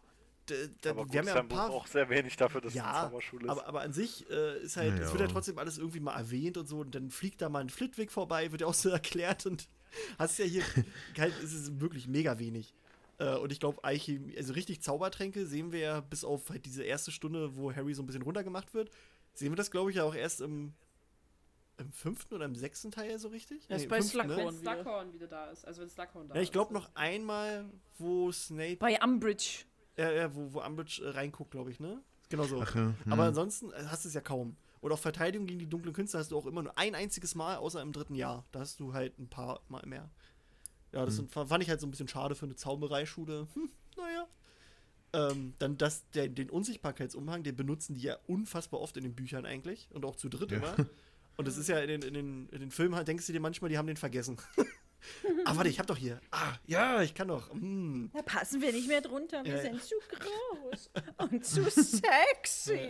D 0.51 0.67
d- 0.83 0.89
Aber 0.91 1.05
gut, 1.05 1.13
wir 1.13 1.21
haben 1.21 1.29
ja 1.29 1.35
ein 1.37 1.49
paar. 1.49 1.71
auch 1.71 1.87
sehr 1.87 2.09
wenig 2.11 2.37
dafür, 2.37 2.61
dass 2.61 2.71
es 2.73 2.77
ja, 2.77 2.91
eine 2.91 3.09
Zauberschule 3.11 3.45
ist. 3.45 3.51
aber, 3.51 3.67
aber 3.69 3.81
an 3.83 3.93
sich 3.93 4.29
äh, 4.29 4.59
ist 4.63 4.77
halt, 4.77 4.95
es 4.95 5.01
Ja. 5.07 5.13
wird 5.13 5.21
ja 5.21 5.29
trotzdem 5.29 5.57
alles 5.59 5.79
irgendwie 5.79 6.01
mal 6.01 6.17
erwähnt 6.17 6.57
und 6.57 6.67
so 6.67 6.81
und 6.81 6.95
dann 6.97 7.11
fliegt 7.11 7.41
da 7.41 7.49
mal 7.49 7.61
ein 7.61 7.71
Flitwick 7.71 8.11
vorbei, 8.11 8.51
wird 8.51 8.63
ja 8.63 8.67
auch 8.67 8.75
so 8.75 8.89
erklärt 8.91 9.47
und 9.47 9.69
hast 10.19 10.39
ja 10.39 10.45
hier, 10.45 10.63
halt, 11.19 11.35
es 11.43 11.53
ist 11.53 11.81
wirklich 11.81 12.09
mega 12.09 12.39
wenig. 12.39 12.75
Äh, 13.19 13.37
und 13.37 13.53
ich 13.53 13.61
glaube, 13.61 13.83
also 13.85 14.53
richtig 14.53 14.83
Zaubertränke 14.83 15.47
sehen 15.47 15.73
wir 15.73 15.81
ja 15.81 16.01
bis 16.01 16.25
auf 16.25 16.51
halt 16.51 16.67
diese 16.67 16.83
erste 16.83 17.11
Stunde, 17.11 17.57
wo 17.57 17.75
Harry 17.75 17.95
so 17.95 18.03
ein 18.03 18.07
bisschen 18.07 18.23
runtergemacht 18.23 18.75
wird, 18.75 18.91
sehen 19.35 19.53
wir 19.53 19.57
das, 19.57 19.71
glaube 19.71 19.91
ich, 19.91 19.97
ja 19.97 20.05
auch 20.05 20.15
erst 20.15 20.41
im, 20.41 20.73
im 21.79 21.93
fünften 21.93 22.35
oder 22.35 22.45
im 22.45 22.55
sechsten 22.55 22.91
Teil 22.91 23.19
so 23.19 23.29
richtig? 23.29 23.63
Erst 23.69 23.85
im 23.85 23.91
bei 23.91 23.97
fünften, 23.99 24.21
Slughorn. 24.21 24.55
Wenn 24.55 24.61
wieder. 24.61 24.75
Slughorn 24.75 25.13
wieder 25.13 25.27
da 25.27 25.51
ist. 25.51 25.67
Also 25.67 25.83
wenn 25.83 25.89
Slughorn 25.89 26.29
da 26.29 26.35
Ja, 26.35 26.41
ist. 26.41 26.47
ich 26.47 26.53
glaube 26.53 26.73
noch 26.73 26.91
einmal, 26.95 27.65
wo 27.99 28.33
Snape 28.33 28.77
Bei 28.77 28.99
Umbridge. 29.03 29.65
Ja, 29.97 30.11
ja, 30.11 30.35
wo, 30.35 30.55
wo 30.55 30.61
Umbridge 30.61 31.03
äh, 31.05 31.11
reinguckt, 31.11 31.51
glaube 31.51 31.71
ich, 31.71 31.81
ne? 31.81 32.03
Genau 32.29 32.45
so. 32.45 32.63
Ach 32.63 32.75
ja. 32.75 32.95
Aber 33.07 33.23
hm. 33.23 33.29
ansonsten 33.29 33.73
äh, 33.73 33.85
hast 33.89 34.05
du 34.05 34.09
es 34.09 34.15
ja 34.15 34.23
kaum. 34.23 34.57
Und 34.83 34.91
auf 34.93 35.01
Verteidigung 35.01 35.47
gegen 35.47 35.61
die 35.61 35.69
dunklen 35.69 35.95
Künste 35.95 36.19
hast 36.19 36.33
du 36.33 36.37
auch 36.37 36.45
immer 36.45 36.63
nur 36.63 36.77
ein 36.77 36.95
einziges 36.95 37.35
Mal, 37.37 37.57
außer 37.57 37.81
im 37.81 37.93
dritten 37.93 38.17
Jahr. 38.17 38.45
Da 38.51 38.61
hast 38.61 38.81
du 38.81 38.93
halt 38.93 39.19
ein 39.19 39.29
paar 39.29 39.61
Mal 39.69 39.87
mehr. 39.87 40.11
Ja, 40.91 41.07
das 41.07 41.17
sind, 41.17 41.31
fand 41.31 41.63
ich 41.63 41.71
halt 41.71 41.81
so 41.81 41.87
ein 41.87 41.91
bisschen 41.91 42.09
schade 42.09 42.35
für 42.35 42.45
eine 42.47 42.57
Zaubereischule. 42.57 43.47
Hm, 43.55 43.71
naja. 43.97 44.27
Ähm, 45.15 45.55
dann 45.61 45.79
das, 45.79 46.11
der, 46.11 46.29
den 46.29 46.51
Unsichtbarkeitsumhang, 46.51 47.45
den 47.45 47.55
benutzen 47.55 47.95
die 47.95 48.03
ja 48.03 48.19
unfassbar 48.27 48.81
oft 48.81 48.97
in 48.97 49.05
den 49.05 49.15
Büchern 49.15 49.47
eigentlich. 49.47 49.89
Und 49.93 50.05
auch 50.05 50.17
zu 50.17 50.29
dritt 50.29 50.51
Ja. 50.51 50.59
immer. 50.59 50.75
Und 51.37 51.47
das 51.49 51.57
ist 51.57 51.69
ja 51.69 51.79
in 51.79 51.89
den, 51.89 52.03
in 52.03 52.15
den, 52.15 52.49
in 52.49 52.61
den 52.61 52.71
Filmen, 52.73 52.95
halt, 52.97 53.07
denkst 53.09 53.27
du 53.27 53.33
dir 53.33 53.41
manchmal, 53.41 53.71
die 53.71 53.79
haben 53.79 53.87
den 53.87 53.97
vergessen. 53.97 54.37
ah, 55.45 55.57
warte, 55.57 55.69
ich 55.69 55.79
hab 55.79 55.87
doch 55.87 55.97
hier. 55.97 56.21
Ah, 56.31 56.55
ja, 56.67 57.03
ich 57.03 57.15
kann 57.15 57.29
doch. 57.29 57.51
Hm. 57.53 58.11
Da 58.13 58.23
passen 58.23 58.61
wir 58.61 58.73
nicht 58.73 58.89
mehr 58.89 59.01
drunter. 59.01 59.45
Wir 59.45 59.57
Ja, 59.57 59.63
sind 59.63 59.83
zu 59.83 59.95
groß 60.11 60.91
und 61.19 61.45
zu 61.45 61.63
sexy. 61.71 62.89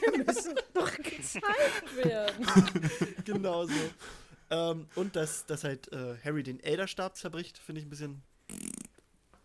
Wir 0.00 0.24
müssen 0.24 0.54
doch 0.74 0.94
gezeigt 0.96 1.96
werden. 1.96 2.46
genau 3.24 3.66
so. 3.66 3.72
ähm, 4.50 4.86
und 4.94 5.16
dass, 5.16 5.46
dass 5.46 5.64
halt 5.64 5.90
äh, 5.92 6.16
Harry 6.24 6.42
den 6.42 6.60
Elderstab 6.60 7.16
zerbricht, 7.16 7.58
finde 7.58 7.80
ich 7.80 7.86
ein 7.86 7.90
bisschen. 7.90 8.22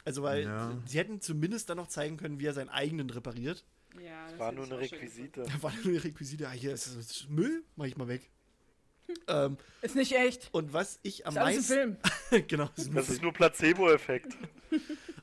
Also, 0.05 0.23
weil 0.23 0.43
Ja. 0.43 0.77
sie 0.85 0.97
hätten 0.99 1.19
zumindest 1.21 1.69
dann 1.69 1.77
noch 1.77 1.87
zeigen 1.87 2.17
können, 2.17 2.39
wie 2.39 2.45
er 2.45 2.53
seinen 2.53 2.69
eigenen 2.69 3.09
repariert. 3.09 3.65
Ja, 4.01 4.29
das 4.29 4.39
War 4.39 4.51
nur 4.51 4.65
eine 4.65 4.79
Requisite. 4.79 5.43
Da 5.43 5.63
war 5.63 5.73
nur 5.83 5.91
die 5.93 5.97
Requisite. 5.97 6.47
Ah, 6.47 6.51
hier 6.51 6.73
ist, 6.73 6.87
ist 6.87 7.29
Müll, 7.29 7.63
mach 7.75 7.85
ich 7.85 7.97
mal 7.97 8.07
weg. 8.07 8.29
Ähm, 9.27 9.57
Ist 9.81 9.95
nicht 9.95 10.13
echt. 10.13 10.49
und 10.51 10.73
was 10.73 10.99
ich 11.03 11.25
am 11.25 11.33
Ist 11.33 11.39
meisten. 11.39 11.63
Film. 11.63 11.97
genau. 12.47 12.69
ist 12.75 12.87
Das 12.93 13.05
Film. 13.05 13.15
ist 13.15 13.21
nur 13.21 13.33
Placebo-Effekt. 13.33 14.33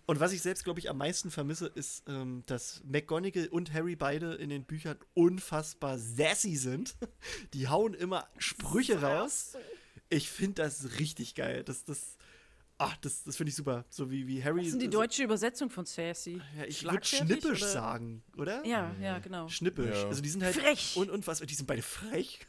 Und 0.07 0.21
was 0.21 0.33
ich 0.35 0.43
selbst, 0.43 0.65
glaube 0.65 0.81
ich, 0.81 0.91
am 0.91 0.99
meisten 0.99 1.31
vermisse, 1.31 1.67
ist, 1.67 2.03
ähm, 2.09 2.43
dass 2.45 2.83
McGonagall 2.85 3.49
und 3.49 3.73
Harry 3.73 3.97
beide 3.97 4.35
in 4.35 4.51
den 4.51 4.65
Büchern 4.65 4.99
unfassbar 5.15 5.99
sassy 5.99 6.57
sind. 6.57 6.95
Die 7.55 7.69
hauen 7.69 7.95
immer 7.95 8.29
Sprüche 8.37 9.01
raus. 9.01 9.57
Ich 10.11 10.29
finde 10.29 10.63
das 10.63 10.99
richtig 10.99 11.35
geil. 11.35 11.65
Das, 11.65 11.85
das, 11.85 12.19
ach, 12.77 12.95
das, 12.99 13.25
das 13.25 13.37
finde 13.39 13.49
ich 13.49 13.57
super. 13.57 13.87
So 13.89 14.11
wie, 14.11 14.27
wie 14.27 14.45
Harry. 14.45 14.65
Das 14.65 14.75
ist 14.75 14.83
die 14.83 14.91
deutsche 14.91 15.23
Übersetzung 15.23 15.71
von 15.71 15.87
Sassy. 15.87 16.39
Ja, 16.59 16.65
ich 16.67 16.85
würde 16.85 17.05
schnippisch 17.07 17.63
oder? 17.63 17.73
sagen, 17.73 18.23
oder? 18.37 18.65
Ja, 18.67 18.95
ja, 19.01 19.19
genau. 19.21 19.49
Schnippisch. 19.49 19.97
Ja. 19.97 20.09
Also 20.09 20.21
die 20.21 20.29
sind 20.29 20.43
halt. 20.43 20.55
Frech. 20.55 20.99
Und, 20.99 21.09
und 21.11 21.27
was? 21.27 21.41
Die 21.41 21.55
sind 21.55 21.65
beide 21.67 21.81
frech. 21.83 22.47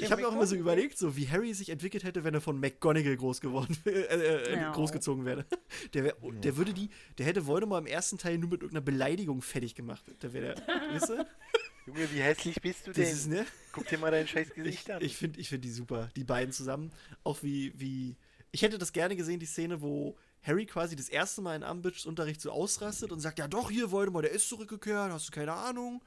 Ich 0.00 0.10
habe 0.10 0.22
mir 0.22 0.28
auch 0.28 0.32
immer 0.32 0.46
so 0.46 0.54
überlegt, 0.56 0.98
so 0.98 1.16
wie 1.16 1.28
Harry 1.28 1.52
sich 1.54 1.68
entwickelt 1.70 2.04
hätte, 2.04 2.24
wenn 2.24 2.34
er 2.34 2.40
von 2.40 2.58
McGonagall 2.60 3.16
groß 3.16 3.40
geworden 3.40 3.76
äh, 3.86 3.90
äh, 3.90 4.56
Ja. 4.56 4.72
großgezogen 4.72 5.24
wäre. 5.24 5.44
Der, 5.94 6.04
wär, 6.04 6.16
der 6.42 6.56
würde 6.56 6.72
die, 6.72 6.90
der 7.18 7.26
hätte 7.26 7.46
Voldemort 7.46 7.80
im 7.82 7.86
ersten 7.86 8.18
Teil 8.18 8.38
nur 8.38 8.50
mit 8.50 8.60
irgendeiner 8.62 8.84
Beleidigung 8.84 9.42
fertig 9.42 9.74
gemacht. 9.74 10.04
Der 10.22 10.32
wäre 10.32 10.54
der, 10.54 10.66
weißt 10.94 11.08
du? 11.10 11.26
Junge, 11.86 12.12
wie 12.12 12.20
hässlich 12.20 12.60
bist 12.60 12.86
du 12.86 12.92
Das 12.92 12.96
denn? 12.96 13.08
ist, 13.12 13.26
ne? 13.28 13.46
Guck 13.72 13.88
dir 13.88 13.98
mal 13.98 14.10
dein 14.10 14.28
scheiß 14.28 14.50
Gesicht 14.54 14.84
Ich, 14.88 14.94
an. 14.94 15.02
ich 15.02 15.16
finde 15.16 15.40
ich 15.40 15.48
find 15.48 15.64
die 15.64 15.70
super, 15.70 16.10
die 16.14 16.24
beiden 16.24 16.52
zusammen. 16.52 16.92
Auch 17.24 17.42
wie, 17.42 17.72
wie, 17.78 18.16
ich 18.52 18.62
hätte 18.62 18.78
das 18.78 18.92
gerne 18.92 19.16
gesehen, 19.16 19.40
die 19.40 19.46
Szene, 19.46 19.82
wo 19.82 20.16
Harry 20.42 20.66
quasi 20.66 20.94
das 20.94 21.08
erste 21.08 21.40
Mal 21.42 21.56
in 21.56 21.62
Umbridges 21.64 22.06
Unterricht 22.06 22.40
so 22.40 22.50
ausrastet 22.52 23.10
und 23.12 23.20
sagt, 23.20 23.38
ja 23.38 23.48
doch, 23.48 23.70
hier 23.70 23.90
Voldemort, 23.90 24.24
der 24.24 24.32
ist 24.32 24.48
zurückgekehrt, 24.48 25.10
hast 25.10 25.28
du 25.28 25.32
keine 25.32 25.52
Ahnung. 25.54 26.02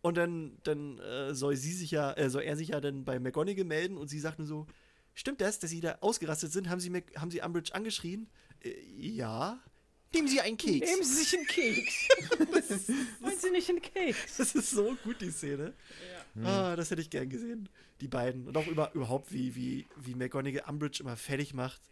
Und 0.00 0.16
dann, 0.16 0.58
dann 0.62 0.98
äh, 0.98 1.34
soll 1.34 1.56
sie 1.56 1.72
sich 1.72 1.90
ja, 1.90 2.12
äh, 2.12 2.30
soll 2.30 2.42
er 2.42 2.56
sich 2.56 2.68
ja 2.68 2.80
dann 2.80 3.04
bei 3.04 3.18
McGonagall 3.18 3.64
melden 3.64 3.96
und 3.96 4.08
sie 4.08 4.20
sagt 4.20 4.38
nur 4.38 4.46
so, 4.46 4.66
stimmt 5.14 5.40
das, 5.40 5.58
dass 5.58 5.70
sie 5.70 5.80
da 5.80 5.98
ausgerastet 6.00 6.52
sind? 6.52 6.68
Haben 6.68 6.80
sie, 6.80 6.90
Mac 6.90 7.04
haben 7.16 7.30
sie 7.30 7.42
Umbridge 7.42 7.74
angeschrien? 7.74 8.28
Äh, 8.62 8.74
ja. 8.96 9.58
Nehmen 10.14 10.28
Sie 10.28 10.40
einen 10.40 10.56
Keks. 10.56 10.88
Nehmen 10.88 11.04
Sie 11.04 11.22
sich 11.22 11.36
einen 11.36 11.46
Keks. 11.46 12.08
Wollen 13.20 13.38
Sie 13.38 13.50
nicht 13.50 13.68
einen 13.68 13.82
Keks? 13.82 14.36
Das 14.38 14.54
ist 14.54 14.70
so 14.70 14.96
gut, 15.04 15.20
die 15.20 15.30
Szene. 15.30 15.74
Ah, 16.42 16.76
das 16.76 16.90
hätte 16.90 17.02
ich 17.02 17.10
gern 17.10 17.28
gesehen. 17.28 17.68
Die 18.00 18.08
beiden. 18.08 18.46
Und 18.46 18.56
auch 18.56 18.66
über, 18.66 18.90
überhaupt, 18.94 19.32
wie, 19.32 19.54
wie, 19.54 19.86
wie 19.96 20.14
McGonagall 20.14 20.64
Umbridge 20.66 21.02
immer 21.02 21.16
fertig 21.16 21.52
macht. 21.52 21.82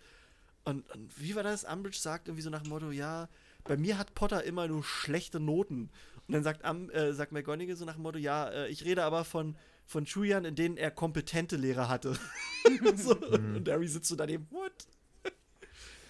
Und, 0.64 0.88
und 0.94 1.20
wie 1.20 1.34
war 1.34 1.42
das? 1.42 1.64
Umbridge 1.64 1.98
sagt 1.98 2.28
irgendwie 2.28 2.42
so 2.42 2.50
nach 2.50 2.62
dem 2.62 2.70
Motto, 2.70 2.90
ja, 2.90 3.28
bei 3.64 3.76
mir 3.76 3.98
hat 3.98 4.14
Potter 4.14 4.44
immer 4.44 4.66
nur 4.66 4.82
schlechte 4.82 5.40
Noten. 5.40 5.90
Und 6.28 6.32
dann 6.34 6.42
sagt, 6.42 6.68
um, 6.68 6.90
äh, 6.90 7.12
sagt 7.12 7.32
McGonagall 7.32 7.76
so 7.76 7.84
nach 7.84 7.94
dem 7.94 8.02
Motto, 8.02 8.18
ja, 8.18 8.48
äh, 8.48 8.68
ich 8.68 8.84
rede 8.84 9.04
aber 9.04 9.24
von, 9.24 9.56
von 9.86 10.06
Schuljahren, 10.06 10.44
in 10.44 10.56
denen 10.56 10.76
er 10.76 10.90
kompetente 10.90 11.56
Lehrer 11.56 11.88
hatte. 11.88 12.18
so, 12.96 13.16
und 13.16 13.68
Harry 13.68 13.86
sitzt 13.86 14.08
so 14.08 14.16
daneben, 14.16 14.46
what? 14.50 14.86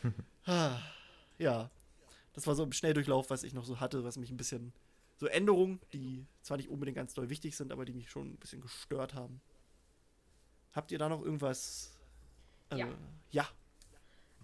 ah, 0.47 0.79
ja. 1.39 1.71
Das 2.33 2.47
war 2.47 2.55
so 2.55 2.63
im 2.63 2.73
Schnelldurchlauf, 2.73 3.31
was 3.31 3.43
ich 3.43 3.55
noch 3.55 3.65
so 3.65 3.81
hatte, 3.81 4.05
was 4.05 4.17
mich 4.17 4.31
ein 4.31 4.37
bisschen. 4.37 4.73
So 5.19 5.27
Änderungen, 5.27 5.81
die 5.95 6.27
zwar 6.43 6.59
nicht 6.59 6.69
unbedingt 6.69 6.97
ganz 6.97 7.15
doll 7.15 7.31
wichtig 7.31 7.57
sind, 7.57 7.73
aber 7.73 7.85
die 7.87 7.95
mich 7.95 8.11
schon 8.11 8.33
ein 8.33 8.37
bisschen 8.37 8.61
gestört 8.61 9.15
haben. 9.15 9.41
Habt 10.73 10.93
ihr 10.93 10.99
da 10.99 11.09
noch 11.09 11.23
irgendwas? 11.23 11.97
Äh, 12.71 12.79
Ja. 12.79 12.89
Ja. 13.31 13.49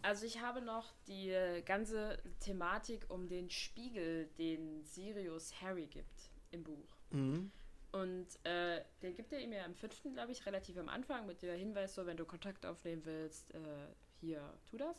Also 0.02 0.26
ich 0.26 0.40
habe 0.40 0.60
noch 0.60 0.92
die 1.06 1.32
ganze 1.64 2.18
Thematik 2.40 3.06
um 3.08 3.28
den 3.28 3.50
Spiegel, 3.50 4.26
den 4.38 4.84
Sirius 4.84 5.60
Harry 5.60 5.86
gibt 5.86 6.30
im 6.50 6.64
Buch. 6.64 6.96
Mhm. 7.10 7.50
Und 7.92 8.26
äh, 8.44 8.82
den 9.02 9.14
gibt 9.14 9.32
er 9.32 9.40
ihm 9.40 9.52
ja 9.52 9.64
im 9.64 9.74
fünften, 9.74 10.14
glaube 10.14 10.32
ich, 10.32 10.44
relativ 10.46 10.78
am 10.78 10.88
Anfang 10.88 11.26
mit 11.26 11.42
der 11.42 11.56
Hinweis, 11.56 11.94
so 11.94 12.06
wenn 12.06 12.16
du 12.16 12.24
Kontakt 12.24 12.64
aufnehmen 12.64 13.04
willst, 13.04 13.54
äh, 13.54 13.58
hier, 14.20 14.54
tu 14.64 14.78
das. 14.78 14.96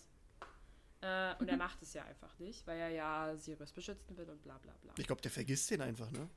Äh, 1.01 1.35
und 1.39 1.49
er 1.49 1.57
macht 1.57 1.81
es 1.81 1.93
ja 1.93 2.05
einfach 2.05 2.37
nicht, 2.39 2.65
weil 2.67 2.79
er 2.79 2.89
ja 2.89 3.35
Sirius 3.35 3.71
beschützen 3.71 4.15
will 4.15 4.29
und 4.29 4.41
bla 4.43 4.57
bla 4.59 4.73
bla. 4.81 4.93
Ich 4.97 5.07
glaube, 5.07 5.21
der 5.21 5.31
vergisst 5.31 5.71
den 5.71 5.81
einfach, 5.81 6.11
ne? 6.11 6.29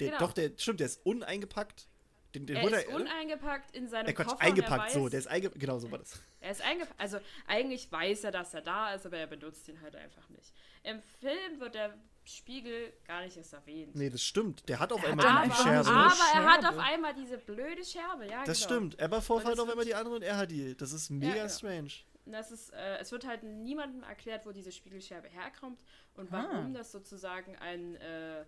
Der, 0.00 0.08
Genau. 0.10 0.20
Doch, 0.20 0.32
der 0.32 0.52
stimmt, 0.56 0.80
der 0.80 0.86
ist 0.86 1.04
uneingepackt. 1.04 1.88
Den, 2.34 2.46
den 2.46 2.56
Er 2.56 2.62
holt 2.62 2.72
ist 2.74 2.88
äh? 2.88 2.94
uneingepackt 2.94 3.76
in 3.76 3.88
seinem 3.88 4.06
Äh, 4.08 4.12
Quatsch, 4.14 4.26
Koffer. 4.28 4.40
er 4.40 4.46
eingepackt, 4.48 4.84
weiß, 4.86 4.92
so, 4.94 5.08
der 5.08 5.18
ist 5.18 5.26
eingepackt, 5.26 5.60
genau 5.60 5.78
so 5.78 5.90
war 5.90 5.98
das. 5.98 6.20
Er 6.40 6.50
ist 6.50 6.62
eingepackt. 6.62 6.98
Also 7.00 7.18
eigentlich 7.46 7.90
weiß 7.92 8.24
er, 8.24 8.30
dass 8.30 8.54
er 8.54 8.62
da 8.62 8.94
ist, 8.94 9.04
aber 9.06 9.18
er 9.18 9.26
benutzt 9.26 9.68
ihn 9.68 9.80
halt 9.82 9.94
einfach 9.96 10.28
nicht. 10.30 10.52
Im 10.82 11.00
Film 11.20 11.60
wird 11.60 11.74
der 11.74 11.94
Spiegel 12.24 12.92
gar 13.06 13.22
nicht 13.22 13.36
erst 13.36 13.52
erwähnt. 13.52 13.94
Nee, 13.96 14.08
das 14.08 14.22
stimmt. 14.22 14.68
Der 14.68 14.78
hat 14.78 14.92
auf 14.92 15.02
Er 15.02 15.10
einmal 15.10 15.26
dann 15.26 15.50
die 15.50 15.54
Scherbe. 15.56 15.90
aber 15.90 16.14
er 16.34 16.44
hat 16.44 16.64
auf 16.64 16.78
einmal 16.78 17.14
diese 17.14 17.36
blöde 17.38 17.84
Scherbe, 17.84 18.26
ja. 18.26 18.44
das 18.44 18.60
genau. 18.60 18.76
stimmt. 18.76 19.00
Aberforth 19.00 19.44
hat 19.44 19.58
auf 19.58 19.68
einmal 19.68 19.84
die 19.84 19.94
andere 19.94 20.14
und 20.16 20.22
er 20.22 20.36
hat 20.36 20.50
die. 20.50 20.76
Das 20.76 20.92
ist 20.92 21.10
mega 21.10 21.34
genau. 21.34 21.48
strange. 21.48 21.90
Das 22.24 22.52
ist, 22.52 22.72
äh, 22.72 22.98
es 22.98 23.10
wird 23.10 23.26
halt 23.26 23.42
niemandem 23.42 24.04
erklärt, 24.04 24.46
wo 24.46 24.52
diese 24.52 24.70
Spiegelscherbe 24.70 25.28
herkommt 25.28 25.82
und 26.14 26.32
Ah. 26.32 26.48
warum 26.50 26.72
das 26.72 26.92
sozusagen 26.92 27.56
ein, 27.56 27.96
äh, 27.96 28.44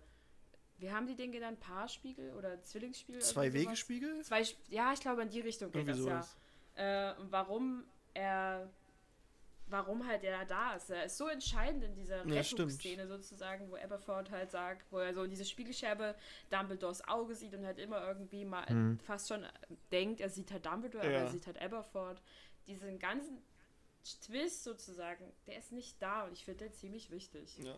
wie 0.77 0.91
haben 0.91 1.07
die 1.07 1.15
den 1.15 1.31
genannt? 1.31 1.59
Paarspiegel 1.59 2.33
oder 2.33 2.61
Zwillingsspiegel? 2.63 3.21
Zwei? 3.21 3.53
Wegespiegel? 3.53 4.21
Zwei, 4.23 4.43
ja, 4.69 4.91
ich 4.93 4.99
glaube 4.99 5.21
in 5.21 5.29
die 5.29 5.39
Richtung 5.41 5.71
geht 5.71 5.87
Irgendwie 5.87 6.03
das, 6.09 6.27
sowas. 6.27 6.37
ja. 6.77 7.11
Äh, 7.11 7.15
warum 7.29 7.85
er, 8.13 8.69
warum 9.67 10.05
halt 10.05 10.23
er 10.23 10.45
da 10.45 10.75
ist. 10.75 10.89
Er 10.89 11.05
ist 11.05 11.17
so 11.17 11.27
entscheidend 11.27 11.83
in 11.83 11.95
dieser 11.95 12.25
Ja. 12.27 12.33
Rettungsszene 12.35 13.07
sozusagen, 13.07 13.69
wo 13.71 13.75
Aberforth 13.75 14.29
halt 14.31 14.51
sagt, 14.51 14.85
wo 14.91 14.99
er 14.99 15.13
so 15.13 15.23
in 15.23 15.29
diese 15.29 15.45
Spiegelscherbe 15.45 16.15
Dumbledores 16.49 17.07
Auge 17.07 17.33
sieht 17.35 17.53
und 17.53 17.65
halt 17.65 17.79
immer 17.79 18.05
irgendwie 18.07 18.45
mal 18.45 18.65
Mhm. 18.71 18.99
fast 18.99 19.29
schon 19.29 19.45
denkt, 19.91 20.19
er 20.21 20.29
sieht 20.29 20.51
halt 20.51 20.65
Dumbledore, 20.65 21.03
aber 21.05 21.13
Ja. 21.13 21.19
er 21.21 21.29
sieht 21.29 21.47
halt 21.47 21.59
Aberforth. 21.61 22.21
Diesen 22.67 22.99
ganzen 22.99 23.41
Twist 24.25 24.63
sozusagen, 24.63 25.31
der 25.47 25.57
ist 25.57 25.71
nicht 25.71 25.99
da 26.01 26.25
und 26.25 26.33
ich 26.33 26.45
finde 26.45 26.65
den 26.65 26.73
ziemlich 26.73 27.09
wichtig. 27.09 27.57
Ja, 27.57 27.75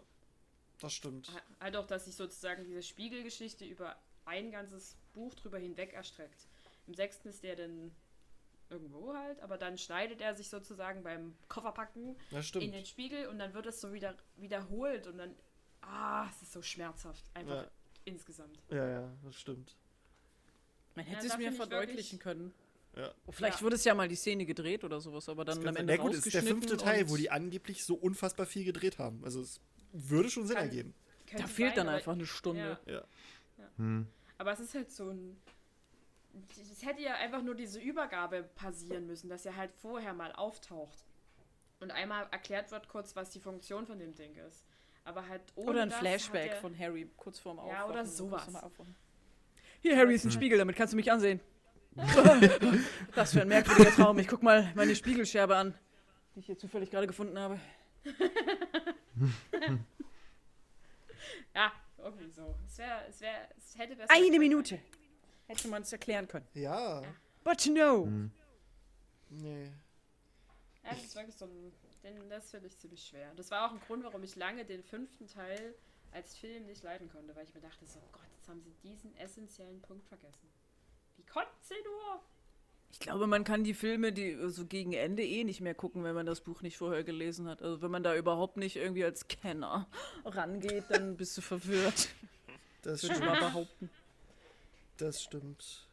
das 0.80 0.94
stimmt. 0.94 1.32
Halt 1.60 1.76
auch, 1.76 1.88
dass 1.88 2.06
sich 2.06 2.16
sozusagen 2.16 2.64
diese 2.66 2.84
Spiegelgeschichte 2.84 3.66
über 3.66 3.96
ein 4.26 4.52
ganzes 4.52 4.96
Buch 5.14 5.34
drüber 5.36 5.58
hinweg 5.58 5.94
erstreckt. 5.94 6.48
Im 6.88 6.94
sechsten 6.94 7.30
ist 7.30 7.44
der 7.44 7.56
dann 7.56 7.92
irgendwo 8.70 9.14
halt, 9.14 9.40
aber 9.42 9.58
dann 9.58 9.78
schneidet 9.78 10.20
er 10.22 10.36
sich 10.36 10.50
sozusagen 10.50 11.02
beim 11.04 11.36
Kofferpacken 11.48 12.16
in 12.60 12.72
den 12.72 12.86
Spiegel 12.86 13.28
und 13.28 13.40
dann 13.40 13.54
wird 13.54 13.66
es 13.66 13.80
so 13.80 13.94
wieder 13.94 14.16
wiederholt 14.36 15.08
und 15.08 15.18
dann, 15.18 15.34
ah, 15.82 16.28
es 16.30 16.42
ist 16.42 16.52
so 16.52 16.62
schmerzhaft, 16.62 17.24
einfach 17.34 17.64
Ja. 17.64 17.72
insgesamt. 18.06 18.60
Ja, 18.70 18.88
ja, 18.90 19.18
das 19.24 19.36
stimmt. 19.36 19.76
Man 20.96 21.06
Ja, 21.06 21.12
hätte 21.14 21.28
da 21.28 21.34
es 21.36 21.40
mir 21.40 21.52
verdeutlichen 21.54 22.20
können. 22.20 22.54
Ja. 22.96 23.14
Vielleicht 23.30 23.60
Ja. 23.60 23.64
wurde 23.64 23.76
es 23.76 23.84
ja 23.86 23.94
mal 23.94 24.08
die 24.10 24.16
Szene 24.16 24.46
gedreht 24.46 24.84
oder 24.84 25.00
sowas, 25.00 25.30
aber 25.30 25.46
dann 25.46 25.60
Das 25.62 25.68
am 25.68 25.76
Ende. 25.76 25.96
Na 25.96 26.02
gut, 26.02 26.14
es 26.14 26.26
ist 26.26 26.34
der 26.34 26.44
fünfte 26.44 26.76
Teil, 26.78 27.10
wo 27.10 27.16
die 27.16 27.30
angeblich 27.30 27.86
so 27.86 27.96
unfassbar 27.96 28.46
viel 28.48 28.66
gedreht 28.66 28.98
haben. 28.98 29.24
Also 29.24 29.42
es 29.42 29.62
würde 29.94 30.30
schon 30.30 30.46
Sinn 30.46 30.56
Kann- 30.56 30.66
ergeben. 30.66 30.94
Da 31.32 31.48
fehlt 31.48 31.76
sein, 31.76 31.86
dann 31.86 31.96
einfach 31.96 32.14
eine 32.14 32.26
Stunde. 32.26 32.80
Ja. 32.86 33.04
Ja. 33.58 33.70
Hm. 33.78 34.08
Aber 34.38 34.52
es 34.52 34.60
ist 34.60 34.74
halt 34.76 34.92
so 34.92 35.10
ein. 35.10 35.38
Es 36.62 36.86
hätte 36.86 37.02
ja 37.02 37.16
einfach 37.16 37.42
nur 37.42 37.56
diese 37.56 37.80
Übergabe 37.80 38.44
passieren 38.44 39.08
müssen, 39.08 39.28
dass 39.28 39.46
er 39.46 39.56
halt 39.56 39.72
vorher 39.74 40.14
mal 40.14 40.32
auftaucht. 40.32 41.06
Und 41.80 41.92
einmal 41.92 42.28
erklärt 42.32 42.72
wird 42.72 42.88
kurz, 42.88 43.16
was 43.16 43.32
die 43.32 43.40
Funktion 43.40 43.88
von 43.88 44.00
dem 44.00 44.14
Ding 44.14 44.36
ist. 44.36 44.64
Aber 45.04 45.28
halt 45.28 45.42
ohne 45.56 45.72
Oder 45.72 45.82
ein 45.84 45.90
das 45.90 46.00
Flashback 46.00 46.52
er, 46.52 46.58
von 46.58 46.78
Harry 46.78 47.10
kurz 47.18 47.40
vorm 47.40 47.60
Aufwachen. 47.60 47.78
Ja, 47.78 47.86
oder 47.86 48.02
kurz 48.04 48.18
sowas. 48.18 48.48
Hier, 49.82 49.96
Harry 49.96 50.16
ist 50.16 50.26
ein 50.26 50.32
Spiegel, 50.32 50.58
damit 50.58 50.76
kannst 50.76 50.94
du 50.94 50.98
mich 50.98 51.12
ansehen. 51.12 51.40
das 53.16 53.34
für 53.34 53.42
ein 53.42 53.48
merkwürdiger 53.48 53.92
Traum. 53.92 54.20
Ich 54.20 54.28
guck 54.28 54.44
mal 54.44 54.72
meine 54.76 54.96
Spiegelscherbe 54.96 55.56
an, 55.56 55.74
die 56.36 56.42
ich 56.42 56.46
hier 56.46 56.58
zufällig 56.58 56.92
gerade 56.92 57.08
gefunden 57.08 57.40
habe. 57.40 57.60
Ja, 61.54 61.72
irgendwie 61.98 62.30
so. 62.30 62.56
Es 62.66 62.78
wäre, 62.78 63.06
es 63.08 63.22
wäre, 63.22 63.48
es 63.58 63.78
hätte 63.78 63.96
besser. 63.96 64.14
Eine 64.14 64.40
Minute. 64.40 64.80
Hätte 65.48 65.68
man 65.70 65.82
es 65.82 65.92
erklären 65.92 66.28
können. 66.28 66.48
Ja. 66.54 67.02
But 67.44 67.66
no. 67.68 68.06
Hm. 68.06 68.32
Nee. 69.30 69.72
Ja, 70.84 70.92
das 70.92 71.04
ist 71.04 71.16
wirklich 71.16 71.36
so 71.36 71.46
ein. 71.46 71.74
Den, 72.04 72.30
das 72.30 72.52
finde 72.52 72.68
ich 72.68 72.78
ziemlich 72.78 73.04
schwer. 73.06 73.34
Das 73.36 73.50
war 73.50 73.68
auch 73.68 73.74
ein 73.74 73.80
Grund, 73.80 74.04
warum 74.04 74.24
ich 74.24 74.36
lange 74.36 74.66
den 74.66 74.84
fünften 74.84 75.28
Teil 75.28 75.74
als 76.12 76.38
Film 76.38 76.66
nicht 76.68 76.84
leiden 76.84 77.10
konnte, 77.10 77.36
weil 77.36 77.44
ich 77.44 77.54
mir 77.54 77.62
dachte, 77.62 77.86
so 77.86 78.00
Gott, 78.12 78.28
jetzt 78.36 78.48
haben 78.48 78.62
sie 78.62 78.74
diesen 78.84 79.16
essentiellen 79.18 79.82
Punkt 79.82 80.06
vergessen. 80.06 80.48
Wie 81.18 81.26
konnten 81.26 81.58
sie 81.62 81.76
nur? 81.84 82.22
Ich 83.00 83.02
glaube, 83.02 83.28
man 83.28 83.44
kann 83.44 83.64
die 83.64 83.76
Filme, 83.76 84.12
die 84.12 84.36
so 84.50 84.66
gegen 84.66 84.92
Ende 84.92 85.24
eh 85.24 85.44
nicht 85.44 85.62
mehr 85.62 85.76
gucken, 85.76 86.04
wenn 86.04 86.16
man 86.16 86.26
das 86.26 86.42
Buch 86.42 86.64
nicht 86.64 86.78
vorher 86.78 87.04
gelesen 87.04 87.48
hat. 87.48 87.62
Also 87.62 87.84
wenn 87.84 87.92
man 87.92 88.02
da 88.02 88.16
überhaupt 88.16 88.58
nicht 88.58 88.76
irgendwie 88.76 89.04
als 89.04 89.28
Kenner 89.28 89.88
rangeht, 90.26 90.86
dann 90.90 91.16
bist 91.16 91.38
du 91.38 91.42
verwirrt. 91.42 92.10
Das 92.82 93.04
Würde 93.04 93.14
ich 93.14 93.22
stimmt. 93.22 93.26
mal 93.26 93.40
behaupten. 93.40 93.92
Das 94.98 95.22
stimmt. 95.22 95.88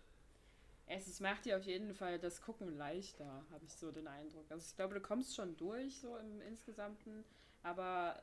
Es 0.87 1.07
es 1.07 1.21
macht 1.21 1.45
dir 1.45 1.59
auf 1.59 1.65
jeden 1.65 1.93
Fall 1.93 2.19
das 2.19 2.41
Gucken 2.41 2.75
leichter, 2.79 3.45
habe 3.53 3.67
ich 3.67 3.75
so 3.75 3.93
den 3.93 4.09
Eindruck. 4.09 4.51
Also 4.51 4.65
ich 4.67 4.75
glaube, 4.75 4.95
du 4.95 5.01
kommst 5.01 5.37
schon 5.37 5.59
durch, 5.59 5.99
so 5.99 6.17
im 6.17 6.41
Insgesamten, 6.41 7.23
aber... 7.63 8.23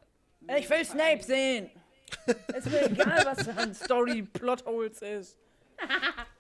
Ich 0.58 0.68
will 0.68 0.84
Snape 0.84 1.22
sehen! 1.22 1.69
Es 2.48 2.66
ist 2.66 2.72
mir 2.72 2.88
egal, 2.88 3.26
was 3.26 3.48
an 3.48 3.76
Story 3.76 4.24
Plotholes 4.24 5.03
ist. 5.03 5.38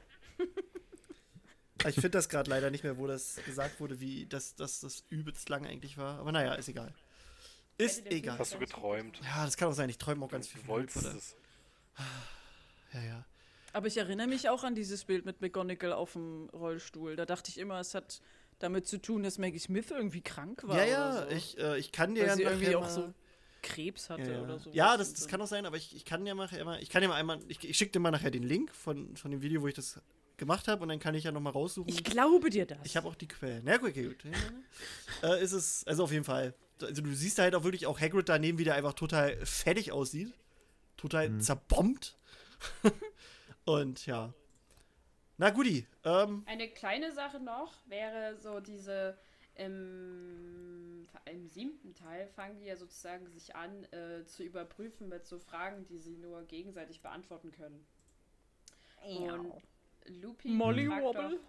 Ich 1.87 1.95
finde 1.95 2.11
das 2.11 2.29
gerade 2.29 2.49
leider 2.49 2.71
nicht 2.71 2.83
mehr, 2.83 2.97
wo 2.97 3.07
das 3.07 3.39
gesagt 3.45 3.79
wurde, 3.79 3.99
wie 3.99 4.25
das, 4.25 4.55
das, 4.55 4.79
das 4.79 5.03
übelst 5.09 5.49
lang 5.49 5.65
eigentlich 5.65 5.97
war. 5.97 6.19
Aber 6.19 6.31
naja, 6.31 6.53
ist 6.53 6.69
egal. 6.69 6.93
Ist 7.77 8.05
egal. 8.11 8.37
Hast 8.37 8.53
du 8.53 8.59
geträumt? 8.59 9.19
Ja, 9.23 9.45
das 9.45 9.57
kann 9.57 9.69
auch 9.69 9.73
sein. 9.73 9.89
Ich 9.89 9.97
träume 9.97 10.25
auch 10.25 10.29
ganz 10.29 10.47
viel 10.47 10.61
Du 10.61 10.67
wolltest 10.67 11.03
Potter. 11.05 11.17
es. 11.17 11.35
Ja, 12.93 13.01
ja. 13.01 13.25
Aber 13.73 13.87
ich 13.87 13.97
erinnere 13.97 14.27
mich 14.27 14.49
auch 14.49 14.63
an 14.63 14.75
dieses 14.75 15.05
Bild 15.05 15.25
mit 15.25 15.41
McGonagall 15.41 15.93
auf 15.93 16.13
dem 16.13 16.49
Rollstuhl. 16.53 17.15
Da 17.15 17.25
dachte 17.25 17.49
ich 17.49 17.57
immer, 17.57 17.79
es 17.79 17.95
hat 17.95 18.21
damit 18.59 18.85
zu 18.85 19.01
tun, 19.01 19.23
dass 19.23 19.37
Maggie 19.37 19.59
Smith 19.59 19.91
irgendwie 19.91 20.21
krank 20.21 20.63
war. 20.63 20.77
Ja, 20.77 20.85
ja, 20.85 21.09
oder 21.09 21.29
so. 21.29 21.35
ich, 21.35 21.57
äh, 21.57 21.77
ich 21.79 21.91
kann 21.91 22.13
dir 22.13 22.21
Weil 22.21 22.27
ja 22.27 22.35
sie 22.35 22.43
irgendwie 22.43 22.75
auch 22.75 22.89
so 22.89 23.13
Krebs 23.61 24.09
hatte 24.09 24.23
ja, 24.23 24.37
ja. 24.37 24.41
oder 24.43 24.59
so. 24.59 24.71
Ja, 24.71 24.97
das, 24.97 25.13
das 25.13 25.27
kann 25.27 25.41
auch 25.41 25.47
sein, 25.47 25.65
aber 25.65 25.77
ich, 25.77 25.95
ich 25.95 26.05
kann 26.05 26.25
ja 26.25 26.33
nachher 26.35 26.63
mal, 26.65 26.81
ich 26.81 26.89
kann 26.89 27.01
ja 27.01 27.09
mal 27.09 27.15
einmal, 27.15 27.39
ich, 27.47 27.63
ich 27.63 27.77
schicke 27.77 27.91
dir 27.91 27.99
mal 27.99 28.11
nachher 28.11 28.31
den 28.31 28.43
Link 28.43 28.73
von, 28.75 29.15
von 29.15 29.31
dem 29.31 29.41
Video, 29.41 29.61
wo 29.61 29.67
ich 29.67 29.73
das 29.73 29.99
gemacht 30.41 30.67
habe 30.67 30.81
und 30.81 30.89
dann 30.89 30.99
kann 30.99 31.13
ich 31.13 31.23
ja 31.23 31.31
nochmal 31.31 31.53
raussuchen. 31.53 31.87
Ich 31.87 32.03
glaube 32.03 32.49
dir 32.49 32.65
das. 32.65 32.79
Ich 32.83 32.97
habe 32.97 33.07
auch 33.07 33.13
die 33.13 33.27
Quellen. 33.27 33.61
Na 33.63 33.77
gut, 33.77 33.91
okay, 33.91 34.07
gut. 34.07 34.25
äh, 35.23 35.41
ist 35.41 35.51
es, 35.51 35.85
also 35.85 36.03
auf 36.03 36.11
jeden 36.11 36.23
Fall. 36.23 36.55
Also 36.81 37.03
du 37.03 37.13
siehst 37.13 37.37
da 37.37 37.43
halt 37.43 37.53
auch 37.53 37.63
wirklich 37.63 37.85
auch 37.85 38.01
Hagrid 38.01 38.27
daneben, 38.27 38.57
wie 38.57 38.63
der 38.63 38.73
einfach 38.73 38.93
total 38.93 39.37
fertig 39.45 39.91
aussieht. 39.91 40.33
Total 40.97 41.37
zerbombt. 41.37 42.17
und 43.65 44.03
ja. 44.07 44.33
Na 45.37 45.51
guti. 45.51 45.87
Ähm, 46.03 46.43
Eine 46.47 46.69
kleine 46.69 47.11
Sache 47.11 47.39
noch 47.39 47.73
wäre 47.87 48.35
so 48.41 48.59
diese 48.59 49.15
im, 49.55 51.07
im 51.25 51.47
siebten 51.47 51.93
Teil 51.93 52.27
fangen 52.29 52.57
die 52.57 52.65
ja 52.65 52.75
sozusagen 52.75 53.29
sich 53.29 53.55
an 53.55 53.83
äh, 53.91 54.25
zu 54.25 54.41
überprüfen 54.43 55.07
mit 55.07 55.27
so 55.27 55.37
Fragen, 55.37 55.85
die 55.85 55.99
sie 55.99 56.17
nur 56.17 56.43
gegenseitig 56.45 57.01
beantworten 57.01 57.51
können. 57.51 57.85
Und 59.03 59.53
Lupin 60.07 60.55
Molly 60.55 60.89
Wobble. 60.89 61.39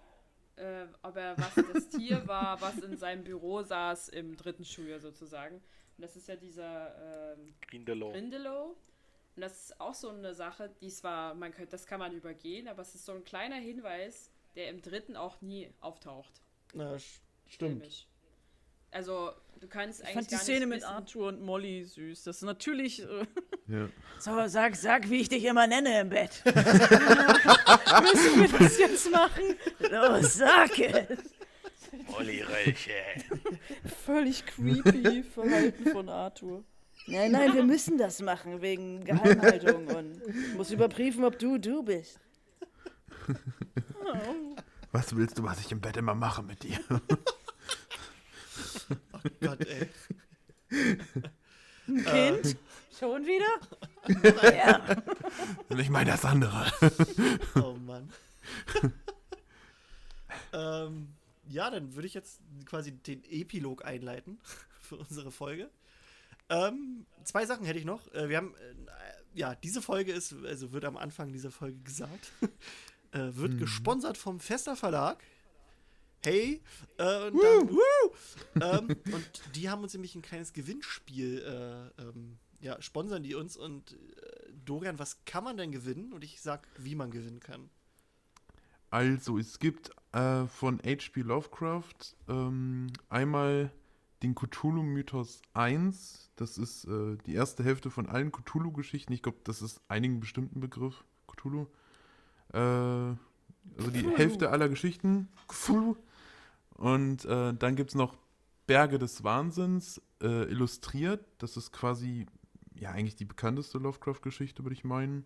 äh, 0.57 0.87
ob 1.03 1.17
er 1.17 1.37
was 1.39 1.55
das 1.73 1.89
Tier 1.89 2.27
war, 2.27 2.61
was 2.61 2.79
in 2.79 2.97
seinem 2.97 3.25
Büro 3.25 3.63
saß 3.63 4.11
im 4.11 4.37
dritten 4.37 4.65
Schuljahr 4.65 5.01
sozusagen. 5.01 5.57
Und 5.57 6.03
das 6.03 6.17
ist 6.17 6.29
ja 6.29 6.37
dieser 6.37 7.35
ähm, 7.37 7.55
Grindelow. 7.69 8.13
Grindelow. 8.13 8.77
Und 9.35 9.41
das 9.41 9.65
ist 9.65 9.81
auch 9.81 9.95
so 9.95 10.11
eine 10.11 10.35
Sache, 10.35 10.71
die 10.81 10.91
zwar, 10.91 11.35
man 11.35 11.53
könnte, 11.53 11.71
das 11.71 11.87
kann 11.87 11.99
man 11.99 12.13
übergehen, 12.13 12.69
aber 12.69 12.83
es 12.83 12.95
ist 12.95 13.07
so 13.07 13.13
ein 13.13 13.25
kleiner 13.25 13.57
Hinweis, 13.57 14.31
der 14.57 14.69
im 14.69 14.83
dritten 14.83 15.17
auch 15.17 15.41
nie 15.41 15.71
auftaucht. 15.81 16.43
na, 16.75 16.99
stimmt. 16.99 17.81
filmisch. 17.81 18.07
Also, 18.93 19.33
du 19.61 19.67
kannst 19.67 20.01
Ich 20.01 20.07
eigentlich 20.07 20.15
fand 20.15 20.31
die 20.31 20.37
Szene 20.37 20.67
mit 20.67 20.85
Arthur 20.85 21.29
und 21.29 21.41
Molly 21.43 21.85
süß. 21.85 22.25
Das 22.25 22.37
ist 22.37 22.43
natürlich. 22.43 23.03
Äh, 23.03 23.27
Ja. 23.69 23.89
so, 24.19 24.47
sag, 24.49 24.77
sag, 24.77 25.09
wie 25.09 25.21
ich 25.21 25.29
dich 25.29 25.45
immer 25.45 25.67
nenne 25.67 26.01
im 26.01 26.09
Bett. 26.11 26.43
Müssen 26.45 28.41
wir 28.41 28.59
das 28.59 28.79
jetzt 28.79 29.11
machen? 29.11 29.57
Los, 29.91 30.35
sag 30.35 30.79
es. 30.79 31.19
Olli 32.17 32.43
Röllchen. 32.43 33.59
Völlig 34.05 34.45
creepy 34.47 35.23
Verhalten 35.23 35.87
von 35.91 36.09
Arthur. 36.09 36.65
Nein, 37.07 37.33
nein, 37.33 37.55
wir 37.55 37.65
müssen 37.65 37.99
das 37.99 38.21
machen 38.21 38.63
wegen 38.63 39.05
Geheimhaltung 39.05 39.87
und 39.89 40.23
ich 40.29 40.55
muss 40.55 40.71
überprüfen, 40.71 41.25
ob 41.25 41.39
du 41.39 41.59
du 41.59 41.83
bist. 41.83 42.19
Was 44.93 45.17
willst 45.17 45.39
du, 45.39 45.43
was 45.43 45.61
ich 45.61 45.73
im 45.73 45.81
Bett 45.81 45.97
immer 45.97 46.15
mache 46.15 46.43
mit 46.43 46.63
dir? 46.63 46.79
Gott, 49.41 49.67
ey. 49.67 49.89
Ein 51.89 52.05
Kind? 52.05 52.57
Schon 52.99 53.27
wieder? 53.27 54.53
ja. 54.55 55.03
Und 55.69 55.79
ich 55.79 55.89
meine 55.89 56.11
das 56.11 56.25
andere. 56.25 56.71
Oh 57.57 57.75
Mann. 57.75 58.11
ähm, 60.53 61.09
ja, 61.49 61.71
dann 61.71 61.95
würde 61.95 62.07
ich 62.07 62.15
jetzt 62.15 62.41
quasi 62.67 62.93
den 62.93 63.23
Epilog 63.25 63.85
einleiten 63.85 64.39
für 64.81 64.97
unsere 64.97 65.31
Folge. 65.31 65.71
Ähm, 66.49 67.07
zwei 67.25 67.47
Sachen 67.47 67.65
hätte 67.65 67.79
ich 67.79 67.85
noch. 67.85 68.13
Äh, 68.13 68.29
wir 68.29 68.37
haben, 68.37 68.55
äh, 68.55 69.39
ja, 69.39 69.55
diese 69.55 69.83
Folge 69.83 70.13
ist, 70.13 70.35
also 70.45 70.73
wird 70.73 70.85
am 70.85 70.97
Anfang 70.97 71.33
dieser 71.33 71.51
Folge 71.51 71.79
gesagt, 71.81 72.33
äh, 73.13 73.35
wird 73.35 73.59
gesponsert 73.59 74.19
vom 74.19 74.41
Fester 74.41 74.77
Verlag. 74.77 75.23
Hey, 76.25 76.63
äh, 76.99 77.27
und, 77.29 77.43
dann, 77.43 77.69
Woo! 77.69 77.81
ähm, 78.61 78.97
und 79.13 79.43
die 79.57 79.69
haben 79.69 79.83
uns 79.83 79.93
nämlich 79.93 80.15
ein 80.15 80.23
kleines 80.23 80.53
Gewinnspiel, 80.53 81.39
äh, 81.39 82.03
ähm, 82.03 82.39
ja, 82.61 82.81
sponsern 82.81 83.25
die 83.25 83.35
uns 83.35 83.57
und 83.57 83.93
äh, 83.93 83.97
Dorian, 84.65 84.99
was 84.99 85.25
kann 85.25 85.43
man 85.43 85.57
denn 85.57 85.73
gewinnen? 85.73 86.13
Und 86.13 86.23
ich 86.23 86.41
sag, 86.41 86.69
wie 86.79 86.95
man 86.95 87.11
gewinnen 87.11 87.41
kann. 87.41 87.69
Also, 88.91 89.39
es 89.39 89.59
gibt 89.59 89.91
äh, 90.13 90.47
von 90.47 90.79
H.P. 90.85 91.23
Lovecraft 91.23 92.15
ähm, 92.29 92.89
einmal 93.09 93.73
den 94.23 94.35
Cthulhu-Mythos 94.35 95.43
1. 95.55 96.31
Das 96.37 96.59
ist 96.59 96.85
äh, 96.85 97.17
die 97.27 97.35
erste 97.35 97.65
Hälfte 97.65 97.91
von 97.91 98.09
allen 98.09 98.31
Cthulhu-Geschichten. 98.31 99.13
Ich 99.13 99.23
glaube, 99.23 99.39
das 99.45 99.63
ist 99.63 99.81
einigen 99.89 100.21
bestimmten 100.21 100.61
Begriff, 100.61 101.05
Cthulhu. 101.27 101.67
Äh, 102.53 102.59
also 102.59 103.91
die 103.93 104.09
Hälfte 104.17 104.51
aller 104.51 104.69
Geschichten, 104.69 105.29
Cthulhu. 105.49 105.97
Und 106.83 107.25
äh, 107.27 107.55
dann 107.55 107.77
gibt 107.77 107.91
es 107.91 107.95
noch 107.95 108.17
Berge 108.67 108.99
des 108.99 109.23
Wahnsinns, 109.23 110.03
äh, 110.21 110.51
illustriert. 110.51 111.25
Das 111.39 111.57
ist 111.57 111.71
quasi, 111.71 112.27
ja, 112.75 112.91
eigentlich 112.91 113.15
die 113.15 113.25
bekannteste 113.25 113.79
Lovecraft-Geschichte, 113.79 114.65
würde 114.65 114.75
ich 114.75 114.83
meinen. 114.83 115.25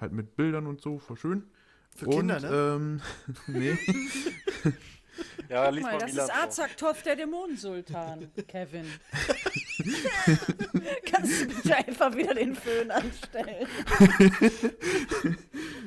Halt 0.00 0.12
mit 0.12 0.36
Bildern 0.36 0.66
und 0.66 0.80
so, 0.80 0.98
voll 0.98 1.18
schön. 1.18 1.44
Für 1.94 2.06
Kinder, 2.06 2.36
und, 2.36 2.42
ne? 2.42 2.56
Ähm, 2.56 3.00
nee. 3.46 3.78
Ja, 5.48 5.66
Guck 5.66 5.74
lies 5.76 5.82
mal, 5.84 5.92
mal 5.92 5.98
das 5.98 6.10
Milan 6.12 6.28
ist. 6.28 6.34
Azagtov, 6.34 7.02
der 7.02 7.16
Dämonensultan, 7.16 8.30
Kevin. 8.48 8.84
Kannst 11.10 11.40
du 11.42 11.46
bitte 11.46 11.76
einfach 11.76 12.14
wieder 12.14 12.34
den 12.34 12.54
Föhn 12.54 12.90
anstellen? 12.90 13.66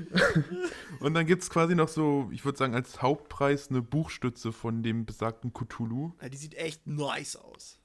Und 0.99 1.13
dann 1.13 1.25
gibt 1.25 1.43
es 1.43 1.49
quasi 1.49 1.75
noch 1.75 1.87
so, 1.87 2.29
ich 2.31 2.43
würde 2.45 2.57
sagen, 2.57 2.75
als 2.75 3.01
Hauptpreis 3.01 3.69
eine 3.69 3.81
Buchstütze 3.81 4.51
von 4.51 4.83
dem 4.83 5.05
besagten 5.05 5.53
Cthulhu. 5.53 6.13
Ja, 6.21 6.29
die 6.29 6.37
sieht 6.37 6.55
echt 6.55 6.85
nice 6.87 7.35
aus. 7.35 7.79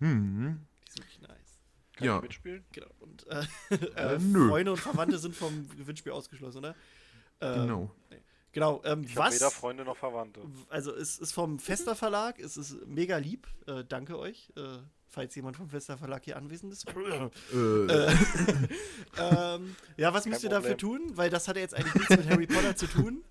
Hm. 0.00 0.60
Die 0.84 0.88
ist 0.88 0.98
wirklich 0.98 1.20
nice. 1.20 1.60
Kann 1.94 2.06
Ja. 2.06 2.16
ich 2.16 2.22
mitspielen? 2.22 2.64
Genau. 2.72 2.88
Und 3.00 3.26
äh, 3.28 3.44
Äh, 3.96 4.14
äh, 4.14 4.18
nö. 4.18 4.48
Freunde 4.48 4.72
und 4.72 4.78
Verwandte 4.78 5.18
sind 5.20 5.34
vom 5.36 5.68
Gewinnspiel 5.76 6.12
ausgeschlossen, 6.12 6.58
oder? 6.58 6.74
Äh, 7.40 7.54
Genau. 7.54 7.90
Genau. 8.52 8.82
Ähm, 8.84 9.04
Ich 9.04 9.16
habe 9.16 9.28
was? 9.28 9.34
weder 9.36 9.50
Freunde 9.50 9.84
noch 9.84 9.96
Verwandte. 9.96 10.40
Also 10.70 10.92
es 10.92 11.18
ist 11.18 11.32
vom 11.32 11.58
Fester 11.60 11.94
Verlag, 11.94 12.40
es 12.40 12.56
ist 12.56 12.84
mega 12.86 13.16
lieb. 13.18 13.46
Äh, 13.68 13.84
danke 13.84 14.18
euch, 14.18 14.52
äh, 14.56 14.78
falls 15.10 15.34
jemand 15.34 15.56
vom 15.56 15.68
Fester 15.68 15.98
Verlag 15.98 16.24
hier 16.24 16.36
anwesend 16.36 16.72
ist. 16.72 16.86
Äh, 17.52 18.14
ähm, 19.18 19.76
ja, 19.96 20.14
was 20.14 20.26
müsst 20.26 20.44
ihr 20.44 20.50
dafür 20.50 20.76
tun? 20.76 21.10
Weil 21.14 21.30
das 21.30 21.48
hat 21.48 21.56
ja 21.56 21.62
jetzt 21.62 21.74
eigentlich 21.74 21.94
nichts 21.94 22.10
mit 22.10 22.30
Harry 22.30 22.46
Potter 22.46 22.76
zu 22.76 22.86
tun. 22.86 23.24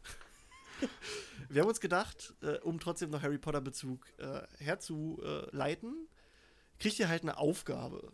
Wir 1.50 1.62
haben 1.62 1.70
uns 1.70 1.80
gedacht, 1.80 2.36
äh, 2.42 2.58
um 2.60 2.80
trotzdem 2.80 3.10
noch 3.10 3.24
Harry 3.24 3.38
Potter 3.38 3.62
Bezug 3.62 4.06
äh, 4.18 4.42
herzuleiten, 4.60 6.08
kriegt 6.80 7.00
ihr 7.00 7.10
halt 7.10 7.24
eine 7.24 7.38
Aufgabe. 7.38 8.12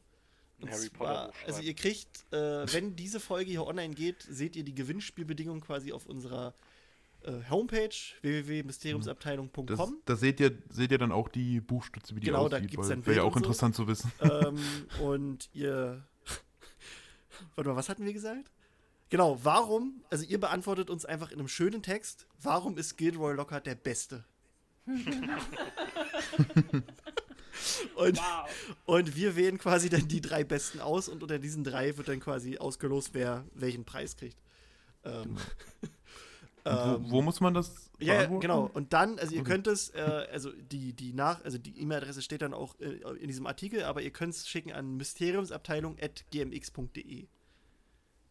Und 0.62 0.72
Harry 0.72 0.90
zwar- 0.90 1.28
Potter 1.28 1.34
Also 1.46 1.62
ihr 1.62 1.74
kriegt, 1.74 2.26
äh, 2.32 2.72
wenn 2.72 2.96
diese 2.96 3.20
Folge 3.20 3.52
hier 3.52 3.66
online 3.66 3.94
geht, 3.94 4.22
seht 4.22 4.56
ihr 4.56 4.64
die 4.64 4.76
Gewinnspielbedingungen 4.76 5.62
quasi 5.62 5.92
auf 5.92 6.06
unserer 6.06 6.50
äh, 6.50 6.75
Homepage 7.50 7.90
www.mysteriumsabteilung.com. 8.22 9.66
das, 9.68 9.94
da 10.06 10.16
seht 10.16 10.40
ihr, 10.40 10.58
seht 10.70 10.92
ihr 10.92 10.98
dann 10.98 11.12
auch 11.12 11.30
die 11.30 11.62
Buchstütze, 11.62 12.16
wie 12.16 12.20
die 12.20 12.28
Genau, 12.28 12.50
da 12.50 12.58
aussieht. 12.58 12.72
gibt's 12.72 12.90
weil 12.90 12.96
dann 12.98 13.06
Wäre 13.06 13.18
ja 13.18 13.22
auch 13.24 13.28
und 13.28 13.34
so. 13.34 13.40
interessant 13.40 13.76
zu 13.76 13.88
wissen. 13.88 14.12
ähm, 14.22 14.58
und 15.02 15.50
ihr. 15.54 16.04
Warte 17.56 17.70
mal, 17.70 17.76
was 17.76 17.90
hatten 17.90 18.06
wir 18.06 18.14
gesagt? 18.14 18.52
Genau, 19.10 19.40
warum, 19.44 20.04
also 20.10 20.26
ihr 20.26 20.40
beantwortet 20.40 20.90
uns 20.90 21.06
einfach 21.06 21.32
in 21.32 21.40
einem 21.40 21.48
schönen 21.48 21.84
Text, 21.84 22.26
warum 22.42 22.78
ist 22.78 22.98
Gilroy 22.98 23.36
Lockhart 23.36 23.68
der 23.68 23.76
Beste? 23.76 24.24
und, 27.96 28.20
und 28.86 29.16
wir 29.16 29.36
wählen 29.36 29.58
quasi 29.58 29.90
dann 29.90 30.08
die 30.08 30.22
drei 30.22 30.44
Besten 30.44 30.80
aus 30.80 31.08
und 31.08 31.22
unter 31.24 31.40
diesen 31.40 31.64
drei 31.64 31.98
wird 31.98 32.08
dann 32.08 32.20
quasi 32.20 32.58
ausgelost, 32.58 33.10
wer 33.14 33.46
welchen 33.54 33.86
Preis 33.86 34.16
kriegt. 34.18 34.38
Ähm, 35.04 35.38
Und 36.66 37.06
wo, 37.06 37.12
wo 37.12 37.22
muss 37.22 37.40
man 37.42 37.54
das 37.54 37.92
ja, 38.00 38.26
genau. 38.26 38.70
Und 38.74 38.92
dann, 38.94 39.20
also 39.20 39.34
ihr 39.36 39.42
Okay. 39.42 39.52
könnt 39.52 39.68
es, 39.68 39.90
äh, 39.90 40.28
also 40.32 40.52
die, 40.52 40.94
die 40.94 41.14
nach, 41.14 41.44
also 41.46 41.58
die 41.60 41.80
E-Mail-Adresse 41.80 42.22
steht 42.24 42.42
dann 42.42 42.54
auch 42.56 42.74
äh, 42.80 42.88
in 43.20 43.28
diesem 43.28 43.46
Artikel, 43.48 43.84
aber 43.84 44.02
ihr 44.02 44.10
könnt 44.12 44.34
es 44.34 44.48
schicken 44.50 44.72
an 44.74 44.98
mysteriumsabteilung.gmx.de. 44.98 47.28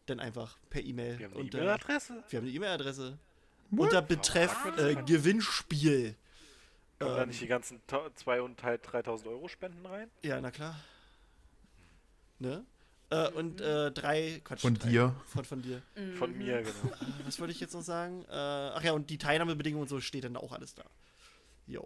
Dann 0.05 0.19
einfach 0.19 0.57
per 0.69 0.83
E-Mail. 0.83 1.17
Wir 1.17 1.25
haben 1.27 1.33
eine 1.33 1.41
unter- 1.43 1.57
E-Mail-Adresse. 1.59 2.23
Wir 2.29 2.37
haben 2.39 2.45
eine 2.45 2.55
E-Mail-Adresse. 2.55 3.17
Unter 3.71 4.01
Betreff 4.01 4.55
äh, 4.77 4.95
Gewinnspiel. 4.95 6.15
Kommen 6.99 7.15
da 7.15 7.21
Ähm, 7.23 7.29
nicht 7.29 7.41
die 7.41 7.47
ganzen 7.47 7.81
2 8.15 8.41
und 8.41 8.63
halt 8.63 8.81
3000 8.83 9.27
Euro 9.29 9.47
Spenden 9.47 9.85
rein? 9.85 10.09
Ja, 10.23 10.39
na 10.39 10.51
klar. 10.51 10.75
Ne? 12.39 12.65
Äh, 13.09 13.29
und 13.31 13.61
äh, 13.61 13.91
drei, 13.91 14.41
Quatsch. 14.43 14.61
Von 14.61 14.75
drei, 14.75 14.89
dir. 14.89 15.15
Von, 15.27 15.45
von 15.45 15.61
dir. 15.61 15.81
Von 16.17 16.37
mir, 16.37 16.63
genau. 16.63 16.93
Äh, 16.95 17.25
was 17.25 17.39
wollte 17.39 17.51
ich 17.53 17.59
jetzt 17.59 17.73
noch 17.73 17.83
sagen? 17.83 18.23
Äh, 18.25 18.33
ach 18.33 18.83
ja, 18.83 18.93
und 18.93 19.09
die 19.09 19.17
Teilnahmebedingungen 19.17 19.83
und 19.83 19.89
so 19.89 19.99
steht 19.99 20.23
dann 20.23 20.37
auch 20.37 20.51
alles 20.51 20.73
da. 20.73 20.83
Jo. 21.67 21.81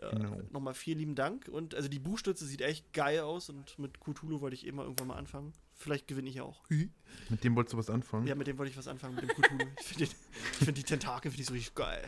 Äh, 0.00 0.10
Genau. 0.10 0.40
Nochmal 0.50 0.74
vielen 0.74 0.98
lieben 0.98 1.14
Dank. 1.14 1.48
Und 1.48 1.74
also 1.74 1.88
die 1.88 1.98
Buchstütze 1.98 2.46
sieht 2.46 2.60
echt 2.60 2.92
geil 2.92 3.20
aus 3.20 3.48
und 3.48 3.78
mit 3.78 4.00
Cthulhu 4.00 4.40
wollte 4.40 4.54
ich 4.54 4.66
eben 4.66 4.76
mal 4.76 4.84
irgendwann 4.84 5.08
mal 5.08 5.16
anfangen. 5.16 5.52
Vielleicht 5.76 6.06
gewinne 6.06 6.28
ich 6.28 6.36
ja 6.36 6.44
auch. 6.44 6.62
Mit 7.28 7.42
dem 7.42 7.56
wolltest 7.56 7.74
du 7.74 7.78
was 7.78 7.90
anfangen? 7.90 8.26
Ja, 8.26 8.34
mit 8.34 8.46
dem 8.46 8.58
wollte 8.58 8.70
ich 8.70 8.76
was 8.76 8.86
anfangen, 8.88 9.16
mit 9.16 9.24
dem 9.24 9.30
Cthulhu. 9.30 9.64
ich 9.80 9.86
finde 9.86 10.06
find 10.64 10.78
die 10.78 10.82
Tentakel 10.82 11.30
finde 11.30 11.42
ich 11.42 11.46
so 11.48 11.52
richtig 11.54 11.74
geil. 11.74 12.04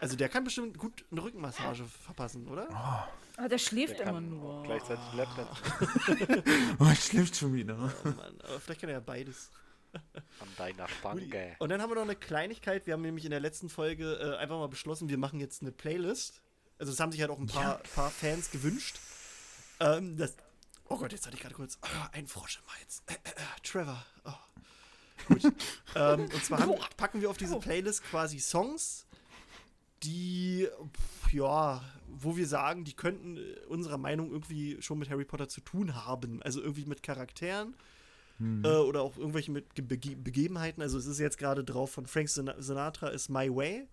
also 0.00 0.16
der 0.16 0.28
kann 0.28 0.44
bestimmt 0.44 0.78
gut 0.78 1.04
eine 1.10 1.22
Rückenmassage 1.22 1.84
verpassen, 1.84 2.48
oder? 2.48 2.68
Aber 2.70 3.08
Ah, 3.36 3.48
der 3.48 3.58
schläft 3.58 3.98
Der 3.98 4.08
immer 4.08 4.20
nur. 4.20 4.62
gleichzeitig 4.62 5.04
Laptop 5.14 5.48
Oh, 6.78 6.88
ich 6.92 7.04
schläft 7.04 7.36
schon 7.36 7.54
wieder. 7.54 7.76
Oh 8.04 8.08
Mann, 8.08 8.40
aber 8.42 8.60
vielleicht 8.60 8.80
kann 8.80 8.90
er 8.90 8.96
ja 8.96 9.00
beides. 9.00 9.50
an 9.92 10.48
deiner 10.56 10.86
Guti. 11.02 11.26
Stange. 11.28 11.56
Und 11.58 11.68
dann 11.70 11.80
haben 11.82 11.90
wir 11.90 11.96
noch 11.96 12.02
eine 12.02 12.16
Kleinigkeit. 12.16 12.86
Wir 12.86 12.94
haben 12.94 13.02
nämlich 13.02 13.24
in 13.24 13.30
der 13.30 13.40
letzten 13.40 13.68
Folge 13.68 14.14
äh, 14.14 14.36
einfach 14.36 14.56
mal 14.58 14.68
beschlossen, 14.68 15.08
wir 15.08 15.18
machen 15.18 15.40
jetzt 15.40 15.62
eine 15.62 15.72
Playlist. 15.72 16.40
Also, 16.78 16.92
das 16.92 17.00
haben 17.00 17.12
sich 17.12 17.20
halt 17.20 17.30
auch 17.30 17.38
ein 17.38 17.46
paar, 17.46 17.78
paar 17.94 18.10
Fans 18.10 18.50
gewünscht. 18.50 18.98
Ähm, 19.80 20.16
das, 20.16 20.34
oh 20.88 20.96
Gott, 20.96 21.12
jetzt 21.12 21.26
hatte 21.26 21.36
ich 21.36 21.42
gerade 21.42 21.54
kurz 21.54 21.78
ah, 21.82 22.08
ein 22.12 22.26
Frosch 22.26 22.58
im 22.62 22.74
Hals. 22.74 23.02
Äh, 23.06 23.12
äh, 23.12 23.30
äh, 23.30 23.60
Trevor. 23.62 24.04
Oh. 24.24 24.32
Gut. 25.28 25.42
ähm, 25.94 26.22
und 26.22 26.44
zwar 26.44 26.60
haben, 26.60 26.74
packen 26.96 27.20
wir 27.20 27.30
auf 27.30 27.36
diese 27.36 27.58
Playlist 27.58 28.02
quasi 28.04 28.38
Songs, 28.40 29.06
die, 30.02 30.68
pf, 30.94 31.32
ja, 31.32 31.82
wo 32.08 32.36
wir 32.36 32.46
sagen, 32.46 32.84
die 32.84 32.94
könnten 32.94 33.36
äh, 33.36 33.40
unserer 33.68 33.98
Meinung 33.98 34.30
irgendwie 34.30 34.80
schon 34.80 34.98
mit 34.98 35.10
Harry 35.10 35.24
Potter 35.24 35.48
zu 35.48 35.60
tun 35.60 35.94
haben. 35.94 36.42
Also 36.42 36.60
irgendwie 36.60 36.84
mit 36.84 37.02
Charakteren 37.02 37.74
äh, 38.64 38.68
oder 38.68 39.02
auch 39.02 39.16
irgendwelche 39.16 39.50
mit 39.50 39.74
Ge 39.74 39.84
Bege 39.84 40.16
Begebenheiten. 40.16 40.82
Also 40.82 40.98
es 40.98 41.06
ist 41.06 41.18
jetzt 41.18 41.38
gerade 41.38 41.64
drauf 41.64 41.92
von 41.92 42.06
Frank 42.06 42.28
Sin 42.28 42.50
Sinatra 42.58 43.08
ist 43.08 43.28
My 43.28 43.54
Way. 43.54 43.86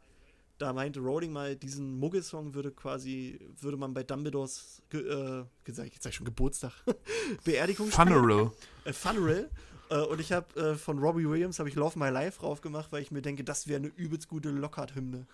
Da 0.58 0.74
meinte 0.74 1.00
Rowling 1.00 1.32
mal, 1.32 1.56
diesen 1.56 1.98
Muggelsong 2.00 2.54
würde 2.54 2.72
quasi, 2.72 3.40
würde 3.62 3.78
man 3.78 3.94
bei 3.94 4.04
Dumbledores, 4.04 4.82
ge 4.90 5.02
äh, 5.02 5.46
gesagt, 5.64 5.94
jetzt 5.94 6.04
sag 6.04 6.10
ich 6.10 6.16
schon 6.18 6.26
Geburtstag, 6.26 6.74
Beerdigung. 7.46 7.88
Funeral. 7.88 8.52
Äh, 8.84 8.92
Funeral. 8.92 9.50
Äh, 9.90 10.02
und 10.02 10.20
ich 10.20 10.34
habe 10.34 10.60
äh, 10.60 10.76
von 10.76 11.00
Robbie 11.00 11.30
Williams 11.30 11.60
habe 11.60 11.70
ich 11.70 11.76
Love 11.76 11.98
My 11.98 12.10
Life 12.10 12.40
drauf 12.40 12.60
gemacht, 12.60 12.92
weil 12.92 13.02
ich 13.02 13.12
mir 13.12 13.22
denke, 13.22 13.46
das 13.46 13.68
wäre 13.68 13.80
eine 13.80 13.88
übelst 13.88 14.28
gute 14.28 14.50
Lockhart-Hymne. 14.50 15.28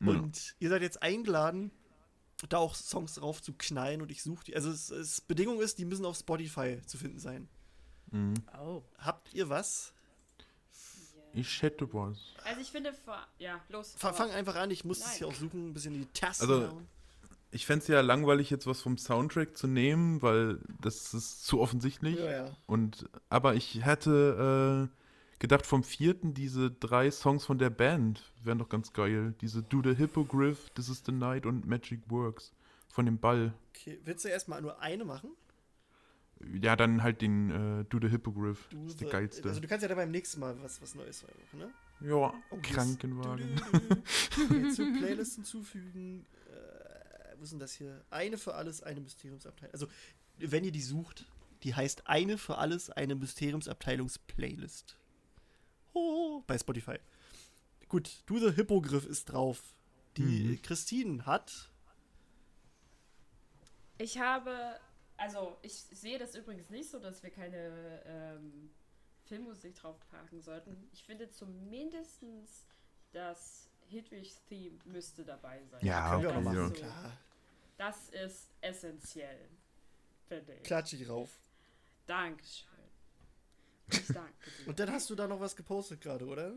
Und 0.00 0.54
ihr 0.58 0.68
seid 0.68 0.82
jetzt 0.82 1.02
eingeladen, 1.02 1.70
da 2.48 2.58
auch 2.58 2.74
Songs 2.74 3.14
drauf 3.14 3.40
zu 3.40 3.54
knallen 3.54 4.02
und 4.02 4.10
ich 4.10 4.22
suche 4.22 4.44
die. 4.44 4.54
Also 4.56 4.70
es, 4.70 4.90
es 4.90 5.20
Bedingung 5.22 5.60
ist, 5.60 5.78
die 5.78 5.84
müssen 5.86 6.04
auf 6.04 6.16
Spotify 6.18 6.80
zu 6.86 6.98
finden 6.98 7.18
sein. 7.18 7.48
Oh. 8.62 8.82
Habt 8.98 9.32
ihr 9.34 9.48
was? 9.48 9.92
Ich 11.32 11.60
hätte 11.62 11.92
was. 11.92 12.18
Also 12.44 12.60
ich 12.60 12.70
finde, 12.70 12.92
vor- 12.92 13.26
ja, 13.38 13.60
los. 13.68 13.94
Fang 13.98 14.30
einfach 14.30 14.56
an, 14.56 14.70
ich 14.70 14.84
muss 14.84 14.98
es 15.00 15.04
Nein. 15.06 15.14
hier 15.18 15.26
auch 15.28 15.34
suchen, 15.34 15.68
ein 15.70 15.74
bisschen 15.74 15.94
die 15.94 16.06
Tasten 16.12 16.44
Also- 16.50 16.68
hauen. 16.70 16.88
ich 17.50 17.66
fände 17.66 17.82
es 17.82 17.88
ja 17.88 18.00
langweilig, 18.00 18.48
jetzt 18.50 18.66
was 18.66 18.80
vom 18.80 18.96
Soundtrack 18.96 19.56
zu 19.56 19.66
nehmen, 19.66 20.22
weil 20.22 20.60
das 20.80 21.12
ist 21.14 21.44
zu 21.44 21.60
offensichtlich. 21.60 22.18
Ja, 22.18 22.30
ja. 22.46 22.56
Und, 22.66 23.08
aber 23.28 23.54
ich 23.54 23.84
hätte 23.84 24.88
äh, 24.90 25.05
gedacht, 25.38 25.66
vom 25.66 25.82
vierten 25.84 26.34
diese 26.34 26.70
drei 26.70 27.10
Songs 27.10 27.44
von 27.44 27.58
der 27.58 27.70
Band 27.70 28.32
wären 28.42 28.58
doch 28.58 28.68
ganz 28.68 28.92
geil. 28.92 29.34
Diese 29.40 29.62
Do 29.62 29.82
the 29.82 29.94
Hippogriff, 29.94 30.70
This 30.70 30.88
is 30.88 31.02
the 31.04 31.12
Night 31.12 31.46
und 31.46 31.66
Magic 31.66 32.00
Works 32.08 32.52
von 32.88 33.06
dem 33.06 33.18
Ball. 33.18 33.52
Okay, 33.74 33.98
willst 34.04 34.24
du 34.24 34.28
erstmal 34.28 34.62
nur 34.62 34.80
eine 34.80 35.04
machen? 35.04 35.30
Ja, 36.60 36.76
dann 36.76 37.02
halt 37.02 37.22
den 37.22 37.50
äh, 37.50 37.84
Do 37.84 37.98
the 38.00 38.08
Hippogriff. 38.08 38.68
Das 38.70 38.92
ist 38.92 39.00
der 39.00 39.08
geilste. 39.08 39.48
Also 39.48 39.60
du 39.60 39.68
kannst 39.68 39.82
ja 39.82 39.88
dann 39.88 39.96
beim 39.96 40.10
nächsten 40.10 40.40
Mal 40.40 40.56
was, 40.62 40.80
was 40.82 40.94
Neues 40.94 41.22
machen, 41.22 41.58
ne? 41.58 41.70
ja, 42.00 42.34
Oh, 42.50 42.58
Krankenwagen. 42.62 43.60
Okay, 43.72 44.70
zu 44.70 44.92
Playlist 44.98 45.34
hinzufügen. 45.36 46.26
Äh, 46.50 47.38
wo 47.38 47.42
ist 47.44 47.52
denn 47.52 47.58
das 47.58 47.72
hier? 47.72 48.04
Eine 48.10 48.36
für 48.36 48.54
alles, 48.54 48.82
eine 48.82 49.00
Mysteriumsabteilung. 49.00 49.72
Also, 49.72 49.86
wenn 50.38 50.64
ihr 50.64 50.72
die 50.72 50.82
sucht, 50.82 51.24
die 51.62 51.74
heißt 51.74 52.06
Eine 52.06 52.36
für 52.36 52.58
alles, 52.58 52.90
eine 52.90 53.14
Mysteriumsabteilungs-Playlist. 53.14 54.96
Oh, 55.98 56.42
bei 56.46 56.58
Spotify. 56.58 56.98
Gut, 57.88 58.22
Do 58.26 58.38
the 58.38 58.52
Hippogriff 58.52 59.06
ist 59.06 59.24
drauf. 59.32 59.62
Die 60.18 60.22
Mhm. 60.22 60.62
Christine 60.62 61.24
hat. 61.24 61.70
Ich 63.98 64.18
habe, 64.18 64.78
also 65.16 65.56
ich 65.62 65.72
sehe 65.74 66.18
das 66.18 66.34
übrigens 66.34 66.68
nicht 66.68 66.90
so, 66.90 66.98
dass 66.98 67.22
wir 67.22 67.30
keine 67.30 68.02
ähm, 68.04 68.70
Filmmusik 69.24 69.74
draufpacken 69.74 70.42
sollten. 70.42 70.88
Ich 70.92 71.02
finde 71.04 71.30
zumindest 71.30 72.22
das 73.12 73.68
Hedwigs-Theme 73.88 74.78
müsste 74.84 75.24
dabei 75.24 75.64
sein. 75.70 75.84
Ja, 75.84 76.10
Können 76.10 76.22
wir 76.24 76.36
auch 76.36 76.40
machen. 76.42 76.58
ist 76.72 76.76
so- 76.78 76.84
Klar, 76.84 77.12
Das 77.78 78.08
ist 78.10 78.50
essentiell, 78.60 79.48
finde 80.28 80.54
ich. 80.56 80.62
klatsch 80.62 80.92
ich 80.92 81.08
rauf. 81.08 81.30
Dankeschön. 82.06 82.68
Und 84.66 84.78
dann 84.78 84.90
hast 84.90 85.08
du 85.10 85.14
da 85.14 85.26
noch 85.26 85.40
was 85.40 85.54
gepostet 85.54 86.00
gerade, 86.00 86.26
oder? 86.26 86.54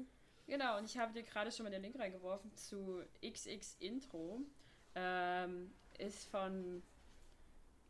Genau, 0.48 0.78
und 0.80 0.86
ich 0.86 0.98
habe 0.98 1.14
dir 1.14 1.24
gerade 1.24 1.52
schon 1.52 1.66
mal 1.66 1.70
den 1.70 1.82
Link 1.82 1.98
reingeworfen 2.00 2.52
zu 2.56 3.04
XX 3.22 3.76
Intro. 3.80 4.42
Ähm, 4.96 5.72
ist 6.00 6.28
von, 6.30 6.82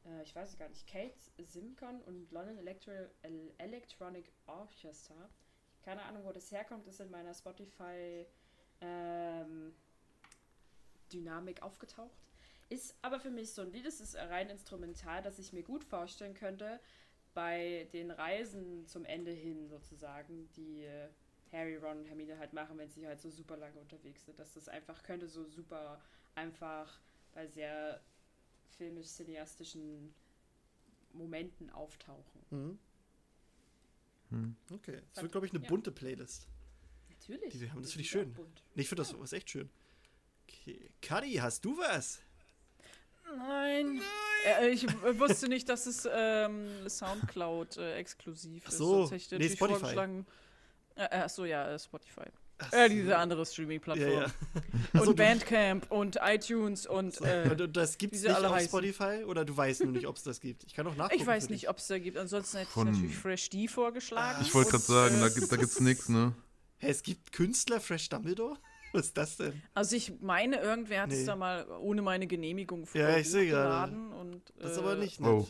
äh, 0.05 0.23
ich 0.23 0.35
weiß 0.35 0.49
es 0.49 0.57
gar 0.57 0.67
nicht, 0.67 0.85
Kate 0.85 1.15
Simcon 1.37 2.01
und 2.01 2.31
London 2.31 2.57
Electro 2.57 2.91
El 3.21 3.53
Electronic 3.57 4.31
Orchestra. 4.47 5.29
Keine 5.83 6.03
Ahnung, 6.03 6.25
wo 6.25 6.31
das 6.33 6.51
herkommt, 6.51 6.85
ist 6.87 6.99
in 6.99 7.09
meiner 7.09 7.33
Spotify 7.33 8.25
ähm, 8.81 9.73
Dynamik 11.13 11.61
aufgetaucht. 11.61 12.19
Ist 12.67 12.95
aber 13.01 13.19
für 13.19 13.31
mich 13.31 13.53
so 13.53 13.61
ein 13.61 13.71
Lied, 13.71 13.85
es 13.85 13.99
ist 14.01 14.15
rein 14.15 14.49
instrumental, 14.49 15.23
das 15.23 15.39
ich 15.39 15.53
mir 15.53 15.63
gut 15.63 15.83
vorstellen 15.83 16.33
könnte, 16.33 16.79
bei 17.39 17.87
den 17.93 18.11
Reisen 18.11 18.85
zum 18.85 19.05
Ende 19.05 19.31
hin 19.31 19.69
sozusagen, 19.69 20.49
die 20.57 20.85
Harry, 21.53 21.77
Ron 21.77 21.99
und 21.99 22.05
Hermine 22.05 22.37
halt 22.37 22.51
machen, 22.51 22.77
wenn 22.77 22.89
sie 22.89 23.07
halt 23.07 23.21
so 23.21 23.29
super 23.29 23.55
lange 23.55 23.79
unterwegs 23.79 24.25
sind. 24.25 24.37
Dass 24.37 24.55
das 24.55 24.67
einfach 24.67 25.01
könnte 25.03 25.29
so 25.29 25.45
super 25.45 26.01
einfach 26.35 26.99
bei 27.33 27.47
sehr 27.47 28.01
filmisch-cineastischen 28.77 30.13
Momenten 31.13 31.69
auftauchen. 31.69 32.41
Mhm. 32.49 32.79
Hm. 34.31 34.55
Okay. 34.73 35.01
Das 35.13 35.23
wird, 35.23 35.31
glaube 35.31 35.47
ich, 35.47 35.53
eine 35.53 35.63
Ja. 35.63 35.69
bunte 35.69 35.93
Playlist. 35.93 36.45
Natürlich. 37.07 37.53
Die 37.53 37.61
wir 37.61 37.71
haben, 37.71 37.81
das 37.81 37.91
finde 37.93 38.03
ich 38.03 38.09
schön. 38.09 38.35
Nee, 38.75 38.81
Ich 38.81 38.89
finde 38.89 39.03
das 39.03 39.17
was 39.17 39.31
echt 39.31 39.49
schön. 39.49 39.69
Okay. 40.43 40.91
Kadi, 41.01 41.35
hast 41.35 41.63
du 41.63 41.77
was? 41.77 42.21
Nein. 43.37 44.01
Äh, 44.45 44.69
ich 44.69 44.85
äh, 44.85 45.19
wusste 45.19 45.47
nicht, 45.49 45.67
dass 45.69 45.85
es 45.85 46.07
ähm, 46.11 46.67
Soundcloud 46.87 47.77
äh, 47.77 47.95
exklusiv 47.95 48.63
Ach 48.67 48.71
ist. 48.71 48.77
so, 48.77 49.05
Sonst 49.05 49.31
hätte 49.31 49.43
ich 49.43 49.49
nee, 49.51 49.55
Spotify. 49.55 49.79
vorgeschlagen. 49.79 50.25
Äh, 50.95 51.03
äh, 51.03 51.07
ach 51.25 51.29
so, 51.29 51.45
ja, 51.45 51.69
äh, 51.71 51.79
Spotify. 51.79 52.21
Ach 52.61 52.73
Äh, 52.73 52.87
so. 52.89 52.93
diese 52.93 53.17
andere 53.17 53.45
Streaming-Plattform. 53.45 54.11
Ja, 54.11 54.21
ja. 54.21 54.25
Und 54.93 54.99
Achso, 54.99 55.11
du- 55.11 55.15
Bandcamp 55.15 55.91
und 55.91 56.17
iTunes 56.21 56.85
und 56.87 57.15
So, 57.15 57.23
äh, 57.25 57.49
und 57.49 57.77
das 57.77 57.97
gibt 57.97 58.15
es 58.15 58.23
nicht 58.23 58.33
alle 58.35 58.49
auf 58.49 58.55
heißen. 58.55 58.67
Spotify 58.69 59.23
oder 59.25 59.45
du 59.45 59.55
weißt 59.55 59.83
nur 59.83 59.93
nicht, 59.93 60.07
ob 60.07 60.17
es 60.17 60.23
das 60.23 60.39
gibt? 60.41 60.63
Ich 60.65 60.73
kann 60.73 60.85
doch 60.85 60.95
nachgucken. 60.95 61.21
ich 61.21 61.27
weiß 61.27 61.49
nicht, 61.49 61.69
ob 61.69 61.77
es 61.77 61.87
da 61.87 61.99
gibt. 61.99 62.17
Ansonsten 62.17 62.57
hätte 62.57 62.71
Von- 62.71 62.87
ich 62.89 62.95
natürlich 62.95 63.17
Fresh 63.17 63.49
D 63.51 63.67
vorgeschlagen. 63.67 64.41
Ich 64.41 64.53
wollte 64.53 64.71
gerade 64.71 64.83
sagen, 64.83 65.17
äh, 65.17 65.21
da, 65.21 65.29
gibt- 65.29 65.51
da 65.51 65.55
gibt's 65.57 65.79
nichts, 65.79 66.09
ne? 66.09 66.33
Hä, 66.79 66.87
es 66.89 67.03
gibt 67.03 67.31
Künstler 67.31 67.79
Fresh 67.79 68.09
Dumbledore? 68.09 68.57
Was 68.93 69.05
ist 69.07 69.17
das 69.17 69.37
denn? 69.37 69.61
Also 69.73 69.95
ich 69.95 70.19
meine, 70.21 70.57
irgendwer 70.59 71.01
hat 71.03 71.09
Nee. 71.09 71.15
es 71.19 71.25
da 71.25 71.35
mal 71.35 71.65
ohne 71.79 72.01
meine 72.01 72.25
Genehmigung 72.27 72.87
Ja, 72.93 73.17
ich 73.17 73.29
sehe 73.29 73.47
gerade. 73.49 73.93
und, 73.93 74.41
Das 74.57 74.71
ist 74.71 74.77
äh, 74.77 74.79
aber 74.81 74.95
nicht 74.95 75.19
nett. 75.19 75.29
Oh. 75.29 75.47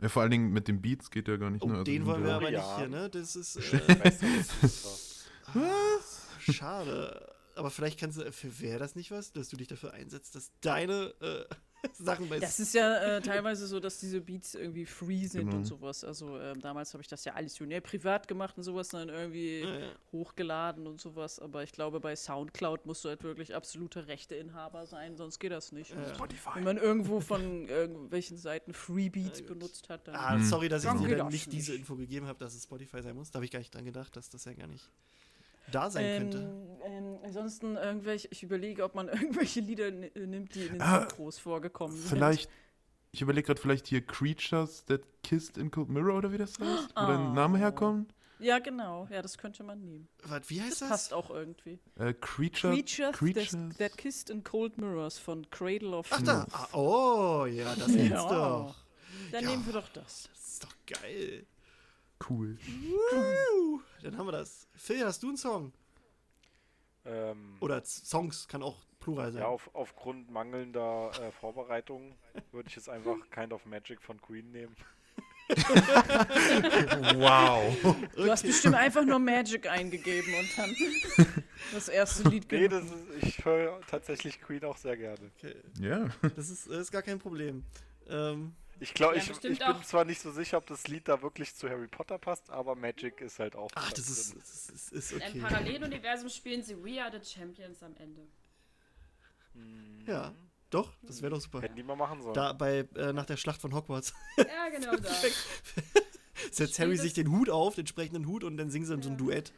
Ja, 0.00 0.08
vor 0.08 0.22
allen 0.22 0.30
Dingen 0.30 0.50
mit 0.52 0.66
den 0.66 0.80
Beats 0.80 1.10
geht 1.10 1.28
ja 1.28 1.36
gar 1.36 1.50
nicht, 1.50 1.62
Oh, 1.62 1.66
ne? 1.66 1.72
Also 1.72 1.84
den 1.84 2.06
wollen 2.06 2.24
wir 2.24 2.34
aber 2.34 2.50
Ja. 2.50 2.60
nicht 2.60 2.76
hier, 2.78 2.88
ne? 2.88 3.10
Das 3.10 3.36
ist 3.36 3.56
äh, 3.72 3.80
schade. 6.52 7.32
Aber 7.56 7.70
vielleicht 7.70 7.98
kannst 8.00 8.18
du, 8.18 8.32
für 8.32 8.60
wäre 8.60 8.78
das 8.78 8.94
nicht 8.94 9.10
was, 9.10 9.32
dass 9.32 9.48
du 9.48 9.56
dich 9.56 9.68
dafür 9.68 9.92
einsetzt, 9.92 10.34
dass 10.34 10.50
deine 10.60 11.12
äh, 11.20 11.44
Sachen 11.94 12.28
bei 12.28 12.38
Das 12.38 12.60
ist 12.60 12.74
ja 12.74 12.96
äh, 13.16 13.20
teilweise 13.20 13.66
so, 13.66 13.80
dass 13.80 13.98
diese 13.98 14.20
Beats 14.20 14.54
irgendwie 14.54 14.84
free 14.86 15.26
sind 15.26 15.46
Genau. 15.46 15.56
und 15.58 15.64
sowas. 15.64 16.04
Also 16.04 16.38
ähm, 16.38 16.60
damals 16.60 16.92
habe 16.92 17.02
ich 17.02 17.08
das 17.08 17.24
ja 17.24 17.34
alles 17.34 17.58
Junior 17.58 17.80
privat 17.80 18.28
gemacht 18.28 18.56
und 18.58 18.64
sowas 18.64 18.88
dann 18.88 19.08
irgendwie 19.08 19.60
Ja, 19.60 19.78
ja. 19.78 19.86
hochgeladen 20.12 20.86
und 20.86 21.00
sowas. 21.00 21.38
Aber 21.38 21.62
ich 21.62 21.72
glaube, 21.72 22.00
bei 22.00 22.14
Soundcloud 22.16 22.86
musst 22.86 23.04
du 23.04 23.08
halt 23.08 23.22
wirklich 23.22 23.54
absoluter 23.54 24.06
Rechteinhaber 24.08 24.86
sein, 24.86 25.16
sonst 25.16 25.38
geht 25.38 25.52
das 25.52 25.72
nicht. 25.72 25.90
Ja. 25.90 26.54
Wenn 26.54 26.64
man 26.64 26.76
irgendwo 26.76 27.20
von 27.20 27.68
irgendwelchen 27.68 28.36
Seiten 28.38 28.72
Freebeats 28.74 29.40
Ja, 29.40 29.46
gut. 29.46 29.58
benutzt 29.58 29.88
hat, 29.88 30.06
dann. 30.08 30.14
Ah, 30.16 30.34
Hm. 30.34 30.44
sorry, 30.44 30.68
dass 30.68 30.84
ich 30.84 30.90
dir 30.90 31.16
das 31.16 31.30
nicht 31.32 31.52
diese 31.52 31.72
nicht. 31.72 31.80
Info 31.80 31.96
gegeben 31.96 32.26
habe, 32.26 32.38
dass 32.38 32.54
es 32.54 32.64
Spotify 32.64 33.02
sein 33.02 33.14
muss. 33.16 33.30
Da 33.30 33.36
habe 33.36 33.44
ich 33.44 33.50
gar 33.50 33.58
nicht 33.58 33.74
dran 33.74 33.84
gedacht, 33.84 34.14
dass 34.16 34.28
das 34.30 34.44
ja 34.44 34.52
gar 34.52 34.66
nicht 34.66 34.90
da 35.70 35.90
sein 35.90 36.18
könnte. 36.18 36.38
Ähm, 36.38 36.80
ähm, 36.84 37.18
ansonsten 37.22 37.76
irgendwelche, 37.76 38.28
ich 38.30 38.42
überlege, 38.42 38.84
ob 38.84 38.94
man 38.94 39.08
irgendwelche 39.08 39.60
Lieder 39.60 39.86
äh, 39.88 40.26
nimmt, 40.26 40.54
die 40.54 40.62
in 40.66 40.72
den 40.74 40.82
Ah, 40.82 41.00
Synchros 41.00 41.38
vorgekommen 41.38 41.96
sind. 41.96 42.08
Vielleicht, 42.08 42.50
ich 43.12 43.22
überlege 43.22 43.46
gerade, 43.46 43.60
vielleicht 43.60 43.86
hier 43.86 44.00
Creatures 44.04 44.84
That 44.86 45.02
Kissed 45.22 45.58
in 45.58 45.70
Cold 45.70 45.88
Mirror 45.88 46.18
oder 46.18 46.32
wie 46.32 46.38
das 46.38 46.58
heißt? 46.58 46.90
Wo 46.96 47.06
der 47.06 47.18
Oh. 47.18 47.32
Name 47.34 47.58
herkommt? 47.58 48.14
Ja, 48.38 48.58
genau. 48.58 49.06
Ja, 49.10 49.20
das 49.20 49.36
könnte 49.36 49.62
man 49.62 49.82
nehmen. 49.84 50.08
Was, 50.22 50.48
wie 50.48 50.56
Das 50.56 50.66
heißt 50.66 50.80
das? 50.82 50.88
passt 50.88 51.12
auch 51.12 51.28
irgendwie. 51.28 51.78
Äh, 51.98 52.14
Creature, 52.14 52.72
Creatures, 52.72 53.12
Creatures. 53.18 53.50
That, 53.50 53.76
that 53.78 53.98
Kissed 53.98 54.30
in 54.30 54.42
Cold 54.42 54.78
Mirrors 54.78 55.18
von 55.18 55.48
Cradle 55.50 55.94
of 55.94 56.06
Ach 56.10 56.22
da. 56.22 56.46
Ah, 56.52 56.68
oh, 56.72 57.44
ja, 57.44 57.74
das 57.74 57.88
geht's 57.88 58.08
Ja. 58.10 58.28
doch. 58.28 58.74
Dann 59.30 59.44
Ja. 59.44 59.50
nehmen 59.50 59.66
wir 59.66 59.74
doch 59.74 59.90
das. 59.90 60.30
Das 60.32 60.48
ist 60.52 60.64
doch 60.64 60.74
geil. 60.86 61.44
Cool. 62.28 62.58
Woo. 62.82 63.80
Dann 64.02 64.16
haben 64.16 64.26
wir 64.26 64.32
das. 64.32 64.68
Phil, 64.74 65.04
hast 65.04 65.22
du 65.22 65.28
einen 65.28 65.36
Song? 65.36 65.72
Ähm, 67.04 67.56
Oder 67.60 67.82
Songs, 67.84 68.46
kann 68.46 68.62
auch 68.62 68.76
Plural 69.00 69.32
sein. 69.32 69.42
ja, 69.42 69.48
auf, 69.48 69.70
aufgrund 69.72 70.30
mangelnder 70.30 71.10
äh, 71.20 71.32
Vorbereitung 71.32 72.14
würde 72.52 72.68
ich 72.68 72.76
jetzt 72.76 72.88
einfach 72.88 73.16
Kind 73.30 73.52
of 73.52 73.64
Magic 73.66 74.02
von 74.02 74.20
Queen 74.20 74.50
nehmen. 74.52 74.76
Wow. 77.16 77.76
Du 78.14 78.30
hast 78.30 78.44
bestimmt 78.44 78.76
einfach 78.76 79.04
nur 79.04 79.18
Magic 79.18 79.68
eingegeben 79.68 80.32
und 80.34 80.48
dann 80.56 80.76
das 81.72 81.88
erste 81.88 82.28
Lied 82.28 82.50
Nee, 82.52 82.68
das 82.68 82.84
ist, 82.84 82.94
ich 83.22 83.44
höre 83.44 83.80
tatsächlich 83.88 84.40
Queen 84.40 84.64
auch 84.64 84.76
sehr 84.76 84.96
gerne. 84.96 85.18
Okay. 85.36 85.56
Ja. 85.80 86.08
Das 86.36 86.50
ist, 86.50 86.68
das 86.68 86.76
ist 86.76 86.92
gar 86.92 87.02
kein 87.02 87.18
Problem. 87.18 87.64
Ähm, 88.08 88.52
Ich 88.82 88.94
glaube, 88.94 89.16
Ja, 89.16 89.22
ich, 89.22 89.30
ich 89.30 89.40
bin 89.58 89.62
auch. 89.62 89.82
zwar 89.84 90.04
nicht 90.04 90.20
so 90.20 90.32
sicher, 90.32 90.56
ob 90.58 90.66
das 90.66 90.88
Lied 90.88 91.06
da 91.06 91.20
wirklich 91.22 91.54
zu 91.54 91.68
Harry 91.68 91.86
Potter 91.86 92.18
passt, 92.18 92.50
aber 92.50 92.74
Magic 92.74 93.20
ist 93.20 93.38
halt 93.38 93.54
auch. 93.54 93.70
ach, 93.74 93.90
da 93.90 93.96
das 93.96 94.08
ist, 94.08 94.34
das 94.36 94.70
ist, 94.70 94.92
ist 94.92 95.12
In 95.12 95.18
okay. 95.18 95.24
einem 95.26 95.42
Paralleluniversum 95.42 96.28
spielen 96.30 96.62
sie 96.62 96.82
We 96.82 97.02
Are 97.02 97.12
the 97.12 97.24
Champions 97.30 97.82
am 97.82 97.94
Ende. 97.96 98.22
Hm. 99.54 100.00
Ja, 100.06 100.34
doch, 100.70 100.92
das 101.02 101.20
wäre 101.20 101.30
doch 101.34 101.40
super. 101.40 101.60
Hätten 101.60 101.76
die 101.76 101.82
mal 101.82 101.96
machen 101.96 102.22
sollen. 102.22 102.34
Da 102.34 102.52
bei, 102.54 102.88
äh, 102.96 103.12
nach 103.12 103.26
der 103.26 103.36
Schlacht 103.36 103.60
von 103.60 103.74
Hogwarts 103.74 104.14
Ja, 104.38 104.68
genau 104.70 104.96
da. 104.96 105.10
setzt 106.50 106.78
Harry 106.78 106.96
sich 106.96 107.12
den 107.12 107.30
Hut 107.30 107.50
auf, 107.50 107.74
den 107.74 107.82
entsprechenden 107.82 108.26
Hut, 108.26 108.44
und 108.44 108.56
dann 108.56 108.70
singen 108.70 108.86
sie 108.86 108.94
so 109.02 109.08
ein 109.08 109.12
Ja. 109.12 109.16
Duett. 109.16 109.52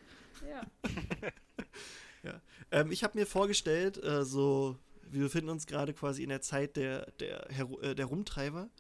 Ja. 0.51 0.67
Ähm, 2.75 2.91
ich 2.91 3.05
habe 3.05 3.19
mir 3.19 3.27
vorgestellt, 3.27 4.03
äh, 4.03 4.25
so, 4.25 4.79
wir 5.03 5.25
befinden 5.25 5.51
uns 5.51 5.67
gerade 5.67 5.93
quasi 5.93 6.23
in 6.23 6.31
der 6.31 6.41
Zeit 6.41 6.77
der, 6.77 7.11
der, 7.21 7.47
Hero 7.51 7.79
äh, 7.81 7.95
der 7.95 8.07
Rumtreiber. 8.07 8.71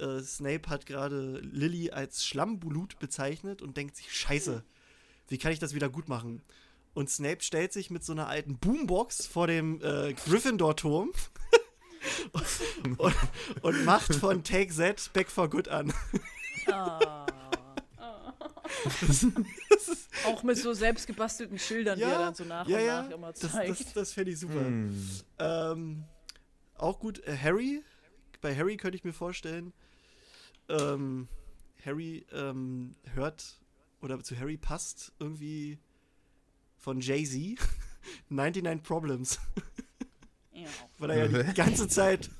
Äh, 0.00 0.22
Snape 0.22 0.68
hat 0.68 0.86
gerade 0.86 1.38
Lily 1.40 1.90
als 1.90 2.24
Schlammblut 2.24 2.98
bezeichnet 2.98 3.62
und 3.62 3.76
denkt 3.76 3.96
sich, 3.96 4.12
scheiße, 4.12 4.64
wie 5.28 5.38
kann 5.38 5.52
ich 5.52 5.58
das 5.58 5.74
wieder 5.74 5.88
gut 5.88 6.08
machen? 6.08 6.42
Und 6.94 7.08
Snape 7.08 7.42
stellt 7.42 7.72
sich 7.72 7.90
mit 7.90 8.04
so 8.04 8.12
einer 8.12 8.26
alten 8.26 8.58
Boombox 8.58 9.26
vor 9.26 9.46
dem 9.46 9.80
äh, 9.82 10.14
Gryffindor-Turm 10.14 11.12
und, 12.98 13.16
und 13.62 13.84
macht 13.84 14.14
von 14.14 14.42
Take 14.42 14.74
That 14.74 15.12
Back 15.12 15.30
for 15.30 15.48
Good 15.48 15.68
an. 15.68 15.92
Ah. 16.66 17.26
Auch 20.26 20.42
mit 20.42 20.56
so 20.58 20.72
selbstgebastelten 20.72 21.58
Schildern, 21.58 21.98
die 21.98 22.04
er 22.04 22.18
dann 22.18 22.34
so 22.34 22.44
nach 22.44 22.66
ja, 22.66 22.78
und 22.78 22.84
ja, 22.84 23.02
nach 23.02 23.10
immer 23.10 23.32
das, 23.32 23.52
zeigt. 23.52 23.70
das, 23.70 23.92
das 23.92 24.12
fände 24.12 24.32
ich 24.32 24.38
super. 24.38 24.60
Hm. 24.60 24.94
Ähm, 25.38 26.04
auch 26.76 26.98
gut. 26.98 27.22
Äh, 27.26 27.36
Harry, 27.36 27.82
bei 28.40 28.56
Harry 28.56 28.76
könnte 28.76 28.96
ich 28.96 29.04
mir 29.04 29.12
vorstellen, 29.12 29.72
ähm, 30.70 31.28
Harry 31.84 32.26
ähm, 32.32 32.94
hört 33.14 33.60
oder 34.00 34.22
zu 34.22 34.38
Harry 34.38 34.56
passt 34.56 35.12
irgendwie 35.18 35.78
von 36.76 37.00
Jay-Z 37.00 37.58
99 38.28 38.82
Problems. 38.82 39.40
Ja. 40.52 40.68
Weil 40.98 41.10
er 41.10 41.30
ja 41.30 41.42
die 41.42 41.54
ganze 41.54 41.88
Zeit. 41.88 42.30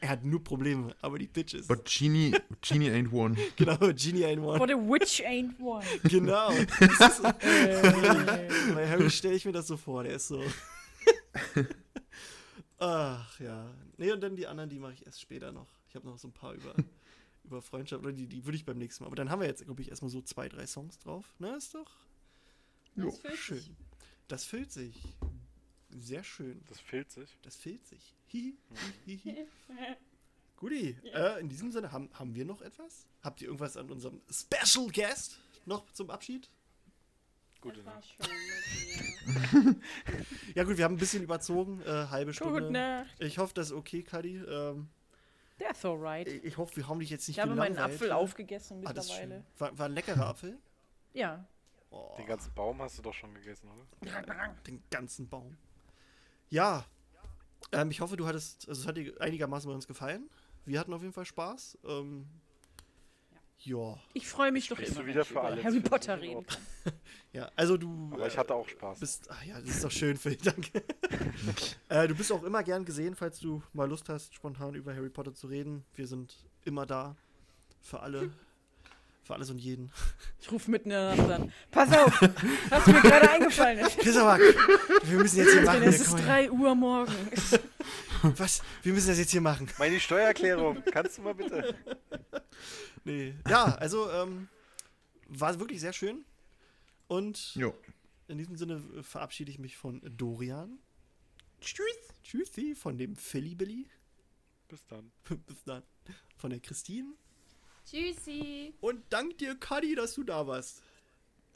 Er 0.00 0.08
hat 0.08 0.24
nur 0.24 0.42
Probleme, 0.42 0.94
aber 1.00 1.18
die 1.18 1.28
Bitches. 1.28 1.68
But 1.68 1.84
Genie, 1.84 2.34
Genie 2.60 2.90
ain't 2.90 3.12
one. 3.12 3.36
genau, 3.56 3.76
Genie 3.92 4.24
ein 4.24 4.40
One. 4.40 4.58
But 4.58 4.70
a 4.70 4.74
witch 4.74 5.22
ain't 5.24 5.58
one. 5.60 5.84
Genau. 6.04 6.52
Das 6.80 7.10
ist 7.10 7.16
so, 7.18 7.28
Äh, 7.28 8.48
bei 8.74 8.88
Harry 8.88 9.08
stelle 9.10 9.34
ich 9.34 9.44
mir 9.44 9.52
das 9.52 9.68
so 9.68 9.76
vor, 9.76 10.02
der 10.02 10.14
ist 10.14 10.26
so. 10.26 10.42
Ach 12.78 13.40
ja. 13.40 13.70
Nee, 13.96 14.12
und 14.12 14.20
dann 14.20 14.34
die 14.36 14.46
anderen, 14.46 14.68
die 14.70 14.78
mache 14.78 14.94
ich 14.94 15.06
erst 15.06 15.20
später 15.20 15.52
noch. 15.52 15.68
Ich 15.88 15.94
habe 15.94 16.06
noch 16.06 16.18
so 16.18 16.28
ein 16.28 16.32
paar 16.32 16.52
über, 16.54 16.74
über 17.44 17.62
Freundschaft, 17.62 18.02
oder 18.02 18.12
die, 18.12 18.26
die 18.26 18.44
würde 18.44 18.56
ich 18.56 18.64
beim 18.64 18.78
nächsten 18.78 19.04
Mal. 19.04 19.08
Aber 19.08 19.16
dann 19.16 19.30
haben 19.30 19.40
wir 19.40 19.46
jetzt, 19.48 19.64
glaube 19.64 19.82
ich, 19.82 19.90
erstmal 19.90 20.10
so 20.10 20.20
zwei, 20.22 20.48
drei 20.48 20.66
Songs 20.66 20.98
drauf. 20.98 21.34
Ne, 21.38 21.54
ist 21.56 21.74
doch 21.74 21.90
Das 22.96 23.18
füllt 23.18 23.36
schön. 23.38 23.56
sich. 23.58 23.70
Das 24.28 24.44
füllt 24.44 24.72
sich. 24.72 24.96
Sehr 25.90 26.24
schön. 26.24 26.62
Das 26.68 26.80
fehlt 26.80 27.10
sich. 27.10 27.38
Das 27.42 27.56
fehlt 27.56 27.86
sich. 27.86 28.14
Hihi, 28.26 28.56
hihi. 29.04 29.46
Guti, 30.56 30.96
äh, 31.12 31.40
in 31.40 31.48
diesem 31.48 31.70
Sinne, 31.72 31.92
haben, 31.92 32.08
haben 32.14 32.34
wir 32.34 32.44
noch 32.44 32.62
etwas? 32.62 33.06
Habt 33.22 33.40
ihr 33.42 33.48
irgendwas 33.48 33.76
an 33.76 33.90
unserem 33.90 34.20
Special 34.30 34.88
Guest 34.90 35.38
noch 35.66 35.90
zum 35.92 36.10
Abschied? 36.10 36.48
Gute 37.60 37.82
Das 37.82 37.86
war 37.86 37.94
Nacht. 37.96 38.16
schön. 39.52 39.80
Ja 40.54 40.64
gut, 40.64 40.76
wir 40.76 40.84
haben 40.84 40.94
ein 40.94 40.98
bisschen 40.98 41.22
überzogen, 41.22 41.80
äh, 41.82 42.06
halbe 42.08 42.32
Stunde. 42.32 42.60
Gute 42.60 42.72
Nacht. 42.72 43.08
Ich 43.20 43.38
hoffe, 43.38 43.52
das 43.54 43.68
ist 43.68 43.72
okay, 43.72 44.02
Kadi. 44.02 44.36
Ähm, 44.36 44.88
That's 45.58 45.84
alright. 45.84 46.26
ich 46.26 46.56
hoffe, 46.58 46.76
wir 46.76 46.88
haben 46.88 46.98
dich 47.00 47.10
jetzt 47.10 47.28
nicht 47.28 47.36
Ich 47.38 47.42
habe 47.42 47.54
meinen. 47.54 47.78
Apfel 47.78 48.10
aufgegessen 48.12 48.82
Ah, 48.84 48.92
mittlerweile. 48.92 49.44
War, 49.58 49.78
war 49.78 49.86
ein 49.86 49.92
leckerer 49.92 50.26
Apfel? 50.26 50.58
Ja. 51.12 51.46
Oh, 51.90 52.14
Den 52.18 52.26
ganzen 52.26 52.52
Baum 52.54 52.82
hast 52.82 52.98
du 52.98 53.02
doch 53.02 53.14
schon 53.14 53.32
gegessen, 53.34 53.68
oder? 53.70 54.54
den 54.66 54.82
ganzen 54.90 55.28
Baum. 55.28 55.56
Ja, 56.50 56.84
ähm, 57.72 57.90
ich 57.90 58.00
hoffe, 58.00 58.16
du 58.16 58.26
hattest, 58.26 58.68
also 58.68 58.82
es 58.82 58.86
hat 58.88 58.96
dir 58.96 59.14
einigermaßen 59.20 59.68
bei 59.68 59.74
uns 59.74 59.86
gefallen. 59.86 60.28
Wir 60.64 60.80
hatten 60.80 60.92
auf 60.92 61.02
jeden 61.02 61.12
Fall 61.14 61.24
Spaß. 61.24 61.78
Ähm, 61.84 62.26
ja. 63.66 63.98
Ich 64.12 64.26
freue 64.26 64.52
mich 64.52 64.68
doch 64.68 64.78
immer, 64.78 65.06
wieder 65.06 65.22
ich 65.22 65.28
für 65.28 65.40
alle, 65.40 65.62
Harry 65.62 65.80
Potter 65.80 66.20
reden 66.20 66.46
kann. 66.46 66.92
Ja, 67.32 67.50
also 67.56 67.76
du 67.76 68.10
Aber 68.12 68.26
ich 68.28 68.34
äh, 68.34 68.38
hatte 68.38 68.54
auch 68.54 68.68
Spaß. 68.68 69.00
bist, 69.00 69.26
ach 69.28 69.42
ja, 69.42 69.60
das 69.60 69.70
ist 69.70 69.84
doch 69.84 69.90
schön, 69.90 70.16
Phil, 70.18 70.36
danke. 70.36 70.84
äh, 71.88 72.06
du 72.06 72.14
bist 72.14 72.30
auch 72.30 72.44
immer 72.44 72.62
gern 72.62 72.84
gesehen, 72.84 73.16
falls 73.16 73.40
du 73.40 73.62
mal 73.72 73.88
Lust 73.88 74.08
hast, 74.08 74.34
spontan 74.34 74.74
über 74.74 74.94
Harry 74.94 75.10
Potter 75.10 75.34
zu 75.34 75.48
reden. 75.48 75.84
Wir 75.94 76.06
sind 76.06 76.36
immer 76.64 76.86
da. 76.86 77.16
Für 77.82 78.00
alle. 78.00 78.30
Für 79.24 79.34
alles 79.34 79.50
und 79.50 79.58
jeden. 79.58 79.90
Ich 80.40 80.52
rufe 80.52 80.70
mitten 80.70 80.90
in 80.90 80.96
der 80.96 81.16
Nacht 81.16 81.30
an. 81.30 81.52
Pass 81.70 81.90
auf, 81.92 82.20
was 82.68 82.86
mir 82.86 83.00
gerade 83.00 83.30
eingefallen 83.30 83.78
ist. 83.78 83.98
Christopher, 83.98 84.38
wir 84.38 85.18
müssen 85.18 85.38
jetzt 85.38 85.52
hier 85.54 85.62
machen. 85.62 85.82
Es 85.82 86.00
ist 86.00 86.10
komm 86.10 86.18
her. 86.18 86.26
3 86.26 86.50
Uhr 86.50 86.74
morgens. 86.74 87.58
Was? 88.22 88.62
Wir 88.82 88.92
müssen 88.92 89.08
das 89.08 89.18
jetzt 89.18 89.30
hier 89.30 89.40
machen. 89.40 89.68
Meine 89.78 89.98
Steuererklärung, 89.98 90.82
kannst 90.92 91.18
du 91.18 91.22
mal 91.22 91.34
bitte? 91.34 91.74
Nee. 93.04 93.34
Ja, 93.48 93.74
also, 93.76 94.10
ähm, 94.10 94.48
war 95.28 95.58
wirklich 95.58 95.80
sehr 95.80 95.92
schön. 95.92 96.24
Und 97.06 97.54
Jo. 97.54 97.74
in 98.28 98.38
diesem 98.38 98.56
Sinne 98.56 98.82
äh, 98.96 99.02
verabschiede 99.02 99.50
ich 99.50 99.58
mich 99.58 99.76
von 99.76 100.00
Dorian. 100.16 100.78
Tschüss. 101.60 101.86
Tschüssi 102.22 102.74
von 102.74 102.96
dem 102.98 103.16
Philly 103.16 103.54
Billy. 103.54 103.86
Bis 104.68 104.86
dann. 104.86 105.12
Bis 105.46 105.62
dann. 105.64 105.82
Von 106.36 106.50
der 106.50 106.60
Christine. 106.60 107.12
Tschüssi. 107.86 108.74
Und 108.80 109.02
dank 109.10 109.36
dir, 109.38 109.54
Kadi, 109.54 109.94
dass 109.94 110.14
du 110.14 110.24
da 110.24 110.46
warst. 110.46 110.82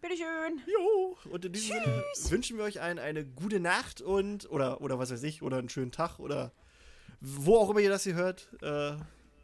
Bitteschön. 0.01 0.63
Jo. 0.67 1.19
Und 1.31 1.45
in 1.45 1.53
diesem 1.53 1.79
Sinne 1.79 2.05
wünschen 2.29 2.57
wir 2.59 2.65
euch 2.65 2.81
allen 2.81 2.99
eine 2.99 3.25
gute 3.25 3.59
Nacht 3.59 4.01
und, 4.01 4.49
oder, 4.51 4.81
oder 4.81 4.99
was 4.99 5.11
weiß 5.11 5.23
ich, 5.25 5.43
oder 5.43 5.59
einen 5.59 5.69
schönen 5.69 5.91
Tag 5.91 6.19
oder 6.19 6.53
wo 7.21 7.57
auch 7.57 7.71
immer 7.71 7.81
ihr 7.81 7.91
das 7.91 8.05
hier 8.05 8.15
hört. 8.15 8.49
Äh, 8.63 8.97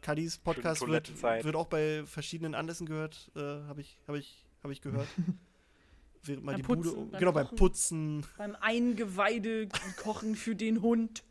Kadis 0.05 0.37
Podcast 0.37 0.85
wird, 0.87 1.19
wird 1.19 1.55
auch 1.55 1.65
bei 1.65 2.03
verschiedenen 2.05 2.53
Anlässen 2.53 2.85
gehört, 2.85 3.31
äh, 3.35 3.39
habe 3.39 3.81
ich, 3.81 3.97
hab 4.07 4.15
ich, 4.15 4.45
hab 4.61 4.69
ich 4.69 4.81
gehört. 4.81 5.07
Während 6.21 6.43
mal 6.43 6.51
Beim 6.51 6.61
die 6.61 6.67
Bude, 6.67 6.81
Putzen, 6.81 7.09
beim 7.09 7.19
genau, 7.19 7.31
beim 7.31 7.45
Kochen. 7.45 7.57
Putzen. 7.57 8.25
Beim 8.37 8.55
Eingeweide 8.61 9.67
kochen 9.97 10.35
für 10.35 10.55
den 10.55 10.83
Hund. 10.83 11.23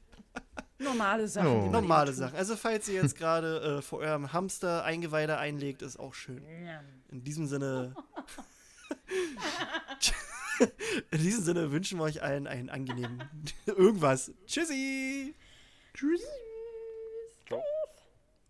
Normale 0.78 1.28
Sachen. 1.28 1.48
Oh. 1.48 1.70
Normale. 1.70 2.12
Sachen. 2.12 2.36
Also 2.36 2.56
falls 2.56 2.88
ihr 2.88 3.00
jetzt 3.00 3.16
gerade 3.16 3.78
äh, 3.78 3.82
vor 3.82 4.00
eurem 4.00 4.32
Hamster 4.32 4.82
Eingeweide 4.84 5.38
einlegt, 5.38 5.82
ist 5.82 5.96
auch 5.96 6.14
schön. 6.14 6.42
In 7.12 7.22
diesem 7.22 7.46
Sinne. 7.46 7.94
In 11.12 11.18
diesem 11.18 11.44
Sinne 11.44 11.70
wünschen 11.70 11.98
wir 11.98 12.04
euch 12.04 12.22
allen 12.22 12.48
einen 12.48 12.70
angenehmen 12.70 13.22
irgendwas. 13.66 14.32
Tschüssi! 14.46 15.34
Tschüss. 15.94 16.22